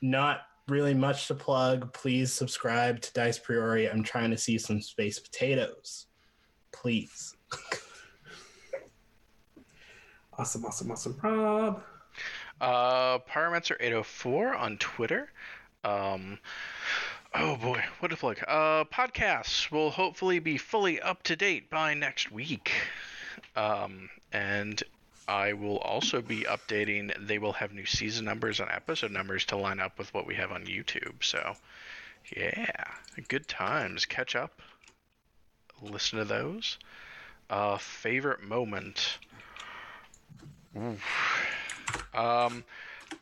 not 0.00 0.40
really 0.66 0.94
much 0.94 1.28
to 1.28 1.34
plug. 1.34 1.92
Please 1.92 2.32
subscribe 2.32 3.00
to 3.02 3.12
Dice 3.12 3.38
Priori. 3.38 3.88
I'm 3.88 4.02
trying 4.02 4.30
to 4.30 4.38
see 4.38 4.58
some 4.58 4.80
space 4.80 5.18
potatoes. 5.18 6.06
Please. 6.72 7.36
Awesome, 10.38 10.64
awesome, 10.66 10.92
awesome. 10.92 11.18
Rob. 11.20 11.82
Uh, 12.60 13.18
Pyromancer804 13.18 14.56
on 14.56 14.78
Twitter. 14.78 15.32
Um, 15.82 16.38
oh 17.34 17.56
boy, 17.56 17.82
what 18.00 18.12
a 18.12 18.16
plug. 18.16 18.38
Uh, 18.46 18.84
podcasts 18.84 19.70
will 19.70 19.90
hopefully 19.90 20.38
be 20.38 20.58
fully 20.58 21.00
up 21.00 21.22
to 21.24 21.36
date 21.36 21.70
by 21.70 21.94
next 21.94 22.30
week. 22.30 22.72
Um, 23.56 24.10
and 24.32 24.82
I 25.26 25.52
will 25.52 25.78
also 25.78 26.22
be 26.22 26.44
updating, 26.44 27.12
they 27.26 27.38
will 27.38 27.52
have 27.52 27.72
new 27.72 27.86
season 27.86 28.24
numbers 28.24 28.60
and 28.60 28.70
episode 28.70 29.10
numbers 29.10 29.44
to 29.46 29.56
line 29.56 29.80
up 29.80 29.98
with 29.98 30.12
what 30.14 30.26
we 30.26 30.34
have 30.36 30.52
on 30.52 30.64
YouTube. 30.64 31.22
So, 31.22 31.54
yeah, 32.34 32.84
good 33.28 33.46
times. 33.46 34.06
Catch 34.06 34.36
up, 34.36 34.60
listen 35.82 36.18
to 36.18 36.24
those. 36.24 36.78
Uh, 37.50 37.78
favorite 37.78 38.42
moment. 38.42 39.18
Oof. 40.76 41.02
Um, 42.14 42.64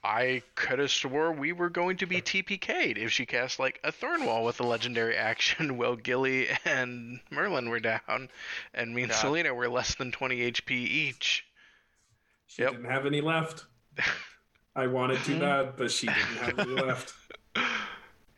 I 0.03 0.43
could 0.55 0.79
have 0.79 0.91
swore 0.91 1.33
we 1.33 1.53
were 1.53 1.69
going 1.69 1.97
to 1.99 2.07
be 2.07 2.21
TPK'd 2.21 2.99
if 2.99 3.13
she 3.13 3.27
cast 3.27 3.59
like 3.59 3.81
a 3.85 3.93
Thornwall 3.93 4.45
with 4.45 4.61
a 4.61 4.67
legendary 4.67 5.17
action 5.17 5.77
while 5.79 5.97
Gilly 5.97 6.49
and 6.65 7.21
Merlin 7.31 7.69
were 7.69 7.81
down, 7.81 8.29
and 8.75 8.95
me 8.95 9.03
and 9.03 9.11
God. 9.11 9.19
Selena 9.19 9.55
were 9.55 9.69
less 9.69 9.95
than 9.95 10.13
20 10.13 10.53
HP 10.53 10.71
each. 10.71 11.47
She 12.47 12.63
Yep. 12.63 12.73
didn't 12.73 12.91
have 12.91 13.07
any 13.07 13.21
left. 13.21 13.65
I 14.77 14.87
wanted 14.87 15.19
too 15.25 15.33
mm-hmm. 15.33 15.41
bad, 15.41 15.77
but 15.77 15.91
she 15.91 16.07
didn't 16.07 16.37
have 16.39 16.59
any 16.59 16.75
left. 16.75 17.13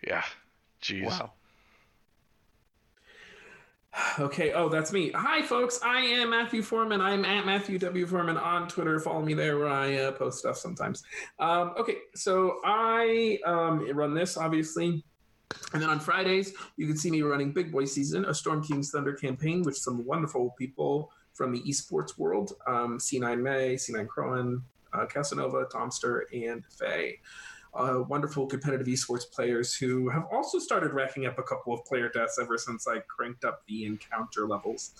Yeah. 0.06 0.22
Jeez. 0.80 1.06
Wow. 1.06 1.32
Okay, 4.18 4.52
oh, 4.52 4.68
that's 4.68 4.92
me. 4.92 5.10
Hi, 5.12 5.42
folks. 5.42 5.80
I 5.82 6.00
am 6.00 6.30
Matthew 6.30 6.62
Foreman. 6.62 7.00
I'm 7.00 7.24
at 7.24 7.46
Matthew 7.46 7.78
W. 7.78 8.06
Foreman 8.06 8.36
on 8.36 8.68
Twitter. 8.68 8.98
Follow 8.98 9.22
me 9.22 9.34
there 9.34 9.58
where 9.58 9.68
I 9.68 9.96
uh, 9.96 10.12
post 10.12 10.40
stuff 10.40 10.56
sometimes. 10.56 11.04
Um, 11.38 11.74
okay, 11.78 11.98
so 12.14 12.60
I 12.64 13.38
um, 13.44 13.88
run 13.96 14.14
this, 14.14 14.36
obviously. 14.36 15.04
And 15.72 15.80
then 15.80 15.88
on 15.88 16.00
Fridays, 16.00 16.52
you 16.76 16.86
can 16.86 16.96
see 16.96 17.10
me 17.10 17.22
running 17.22 17.52
Big 17.52 17.72
Boy 17.72 17.84
Season, 17.84 18.24
a 18.24 18.34
Storm 18.34 18.62
King's 18.62 18.90
Thunder 18.90 19.12
campaign 19.12 19.62
with 19.62 19.76
some 19.76 20.04
wonderful 20.04 20.54
people 20.58 21.10
from 21.32 21.52
the 21.52 21.62
esports 21.62 22.18
world 22.18 22.52
um, 22.66 22.98
C9 22.98 23.40
May, 23.40 23.74
C9 23.76 24.06
Crowan, 24.06 24.62
uh, 24.92 25.06
Casanova, 25.06 25.66
Tomster, 25.72 26.22
and 26.32 26.64
Faye 26.66 27.20
uh, 27.74 28.02
wonderful 28.08 28.46
competitive 28.46 28.86
esports 28.86 29.30
players 29.30 29.74
who 29.74 30.08
have 30.08 30.24
also 30.32 30.58
started 30.58 30.92
racking 30.92 31.26
up 31.26 31.38
a 31.38 31.42
couple 31.42 31.72
of 31.72 31.84
player 31.84 32.08
deaths 32.08 32.38
ever 32.40 32.58
since 32.58 32.86
I 32.88 32.98
cranked 33.00 33.44
up 33.44 33.62
the 33.66 33.84
encounter 33.84 34.46
levels 34.46 34.92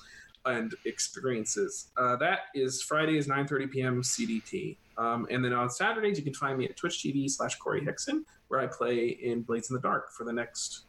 and 0.45 0.75
experiences. 0.85 1.91
Uh, 1.97 2.17
that 2.17 2.41
is 2.55 2.83
Fridays 2.83 3.27
9:30 3.27 3.71
p.m. 3.71 4.03
CDT, 4.03 4.77
um, 4.97 5.27
and 5.31 5.45
then 5.45 5.53
on 5.53 5.71
Saturdays 5.71 6.19
you 6.19 6.25
can 6.25 6.35
find 6.35 6.59
me 6.59 6.65
at 6.67 6.77
Twitch 6.77 7.03
TV 7.05 7.31
slash 7.31 7.57
Corey 7.57 7.85
Hickson, 7.85 8.25
where 8.49 8.61
I 8.61 8.67
play 8.67 9.09
in 9.09 9.43
Blades 9.43 9.71
in 9.71 9.75
the 9.75 9.83
Dark 9.83 10.13
for 10.13 10.25
the 10.25 10.33
next 10.33 10.85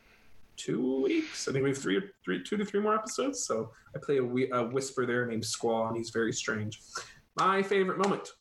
two 0.55 1.03
weeks. 1.03 1.47
I 1.47 1.53
think 1.53 1.63
we 1.63 1.69
have 1.69 1.77
three, 1.77 2.01
three, 2.23 2.43
two 2.43 2.57
to 2.57 2.65
three 2.65 2.81
more 2.81 2.93
episodes. 2.93 3.43
So 3.43 3.71
I 3.95 3.99
play 3.99 4.17
a, 4.17 4.57
a 4.57 4.67
whisper 4.67 5.05
there 5.05 5.25
named 5.25 5.45
Squall, 5.45 5.87
and 5.87 5.97
he's 5.97 6.09
very 6.09 6.33
strange. 6.33 6.81
My 7.35 7.63
favorite 7.63 7.97
moment 7.97 8.33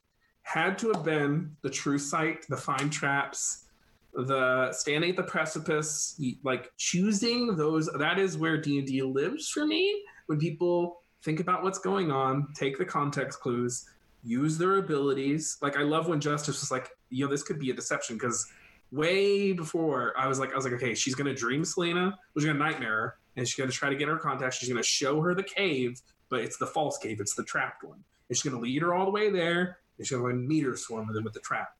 had 0.49 0.78
to 0.78 0.89
have 0.89 1.05
been 1.05 1.55
the 1.60 1.68
true 1.68 1.99
sight, 1.99 2.47
the 2.49 2.57
find 2.57 2.91
traps, 2.91 3.67
the 4.15 4.73
standing 4.73 5.10
at 5.10 5.17
the 5.17 5.23
precipice, 5.23 6.18
like 6.43 6.73
choosing 6.78 7.55
those. 7.55 7.86
That 7.99 8.18
is 8.18 8.39
where 8.39 8.59
D 8.59 8.78
and 8.78 8.86
D 8.86 9.02
lives 9.02 9.51
for 9.51 9.67
me. 9.67 10.02
When 10.25 10.39
people 10.39 11.02
think 11.23 11.41
about 11.41 11.62
what's 11.65 11.78
going 11.78 12.10
on, 12.10 12.49
take 12.55 12.78
the 12.78 12.85
context 12.86 13.41
clues, 13.41 13.91
use 14.25 14.57
their 14.57 14.78
abilities. 14.78 15.59
Like 15.60 15.77
I 15.77 15.83
love 15.83 16.09
when 16.09 16.18
Justice 16.18 16.62
was 16.62 16.70
like, 16.70 16.89
you 17.10 17.27
know, 17.27 17.31
this 17.31 17.43
could 17.43 17.59
be 17.59 17.68
a 17.68 17.75
deception 17.75 18.17
because 18.17 18.51
way 18.91 19.52
before 19.52 20.15
I 20.17 20.28
was 20.28 20.39
like, 20.39 20.52
I 20.52 20.57
was 20.57 20.65
like, 20.65 20.75
okay, 20.75 20.94
she's 20.94 21.15
gonna 21.15 21.35
dream 21.35 21.62
Selena, 21.62 22.18
she's 22.35 22.47
gonna 22.47 22.59
nightmare 22.59 23.17
and 23.36 23.47
she's 23.47 23.59
gonna 23.59 23.70
try 23.70 23.91
to 23.91 23.97
get 23.97 24.09
her 24.09 24.17
contact. 24.17 24.55
She's 24.55 24.70
gonna 24.70 24.83
show 24.83 25.20
her 25.20 25.35
the 25.35 25.43
cave, 25.43 26.01
but 26.31 26.41
it's 26.41 26.57
the 26.57 26.67
false 26.67 26.97
cave, 26.97 27.20
it's 27.20 27.35
the 27.35 27.44
trapped 27.44 27.85
one. 27.85 28.02
And 28.31 28.36
she's 28.36 28.51
gonna 28.51 28.62
lead 28.62 28.81
her 28.81 28.94
all 28.94 29.05
the 29.05 29.10
way 29.10 29.28
there, 29.31 29.81
and 29.99 30.07
she's 30.07 30.17
gonna 30.17 30.35
meteor 30.35 30.77
swarm 30.77 31.07
with 31.07 31.17
them 31.17 31.25
with 31.25 31.35
the 31.35 31.41
trap. 31.41 31.77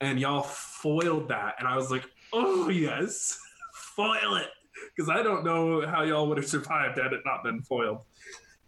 And 0.00 0.20
y'all 0.20 0.42
foiled 0.42 1.28
that, 1.28 1.56
and 1.58 1.66
I 1.66 1.76
was 1.76 1.90
like, 1.90 2.04
oh 2.32 2.68
yes, 2.68 3.38
foil 3.74 4.36
it, 4.36 4.48
because 4.94 5.08
I 5.08 5.22
don't 5.22 5.44
know 5.44 5.86
how 5.86 6.02
y'all 6.02 6.28
would 6.28 6.36
have 6.36 6.46
survived 6.46 6.98
had 6.98 7.12
it 7.12 7.20
not 7.24 7.42
been 7.42 7.62
foiled. 7.62 8.02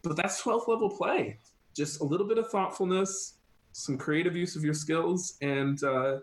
But 0.03 0.17
that's 0.17 0.41
12th 0.43 0.69
level 0.69 0.89
play. 0.89 1.39
Just 1.75 2.01
a 2.01 2.05
little 2.05 2.27
bit 2.27 2.39
of 2.39 2.49
thoughtfulness, 2.49 3.35
some 3.73 3.99
creative 3.99 4.37
use 4.37 4.57
of 4.57 4.65
your 4.65 4.75
skills, 4.75 5.37
and 5.43 5.83
uh, 5.83 6.19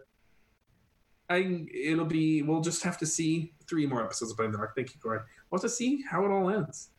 I 1.30 1.66
it'll 1.74 2.06
be 2.06 2.42
we'll 2.42 2.62
just 2.62 2.84
have 2.84 2.98
to 3.00 3.06
see 3.06 3.54
three 3.68 3.86
more 3.86 4.04
episodes 4.04 4.32
of 4.32 4.38
Blade 4.38 4.52
the 4.52 4.58
Dark. 4.58 4.76
Thank 4.76 4.94
you, 4.94 5.00
Corey. 5.00 5.20
We'll 5.50 5.60
have 5.60 5.70
to 5.70 5.76
see 5.76 6.04
how 6.10 6.26
it 6.26 6.32
all 6.32 6.50
ends. 6.50 6.90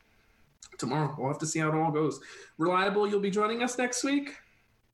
Tomorrow, 0.77 1.15
we'll 1.17 1.29
have 1.29 1.39
to 1.39 1.45
see 1.45 1.59
how 1.59 1.69
it 1.69 1.75
all 1.75 1.91
goes. 1.91 2.19
Reliable, 2.57 3.07
you'll 3.07 3.19
be 3.19 3.29
joining 3.29 3.63
us 3.63 3.77
next 3.77 4.03
week. 4.03 4.35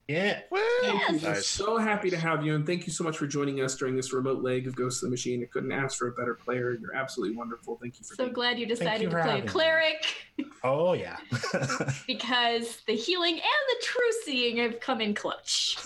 Yeah. 0.08 0.40
Thank 0.82 1.22
you. 1.22 1.28
Nice. 1.28 1.46
so 1.46 1.78
happy 1.78 2.10
to 2.10 2.16
have 2.18 2.44
you, 2.44 2.54
and 2.54 2.66
thank 2.66 2.86
you 2.86 2.92
so 2.92 3.04
much 3.04 3.16
for 3.16 3.26
joining 3.26 3.60
us 3.62 3.76
during 3.76 3.94
this 3.96 4.12
remote 4.12 4.42
leg 4.42 4.66
of 4.66 4.74
Ghost 4.74 5.02
of 5.02 5.06
the 5.06 5.10
Machine. 5.10 5.42
I 5.42 5.46
couldn't 5.46 5.72
ask 5.72 5.96
for 5.96 6.08
a 6.08 6.12
better 6.12 6.34
player. 6.34 6.76
You're 6.80 6.94
absolutely 6.94 7.36
wonderful. 7.36 7.78
Thank 7.80 7.98
you 7.98 8.04
for 8.04 8.14
So 8.16 8.24
being 8.24 8.34
glad 8.34 8.58
you 8.58 8.66
decided 8.66 9.02
you 9.02 9.08
to 9.08 9.14
play 9.14 9.20
a 9.22 9.24
having 9.26 9.42
me. 9.44 9.48
cleric 9.48 10.04
Oh 10.64 10.92
yeah. 10.94 11.16
because 12.06 12.82
the 12.86 12.94
healing 12.94 13.34
and 13.34 13.40
the 13.42 13.76
true 13.84 14.12
seeing 14.24 14.56
have 14.58 14.80
come 14.80 15.00
in 15.00 15.14
clutch. 15.14 15.78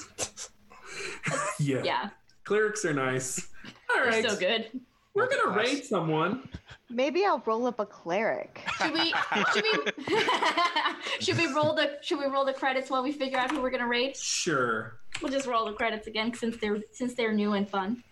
yeah. 1.60 1.82
Yeah, 1.84 2.08
Clerics 2.44 2.84
are 2.84 2.94
nice. 2.94 3.48
All 3.94 4.02
right. 4.04 4.22
they're 4.22 4.30
so 4.30 4.36
good. 4.38 4.80
We're 5.16 5.28
gonna 5.28 5.46
Multi-class. 5.46 5.74
raid 5.74 5.84
someone. 5.84 6.48
Maybe 6.90 7.24
I'll 7.24 7.42
roll 7.46 7.66
up 7.66 7.80
a 7.80 7.86
cleric. 7.86 8.62
Should 8.78 8.92
we 8.92 9.14
should 9.54 9.64
we 9.64 10.20
should 11.20 11.36
we 11.38 11.46
roll 11.54 11.74
the 11.74 11.96
should 12.02 12.18
we 12.18 12.26
roll 12.26 12.44
the 12.44 12.52
credits 12.52 12.90
while 12.90 13.02
we 13.02 13.12
figure 13.12 13.38
out 13.38 13.50
who 13.50 13.60
we're 13.62 13.70
gonna 13.70 13.88
raid? 13.88 14.14
Sure. 14.16 15.00
We'll 15.22 15.32
just 15.32 15.46
roll 15.46 15.64
the 15.64 15.72
credits 15.72 16.06
again 16.06 16.34
since 16.34 16.58
they're 16.58 16.78
since 16.92 17.14
they're 17.14 17.32
new 17.32 17.54
and 17.54 17.68
fun. 17.68 18.02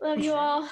Love 0.00 0.18
you 0.18 0.32
all. 0.34 0.68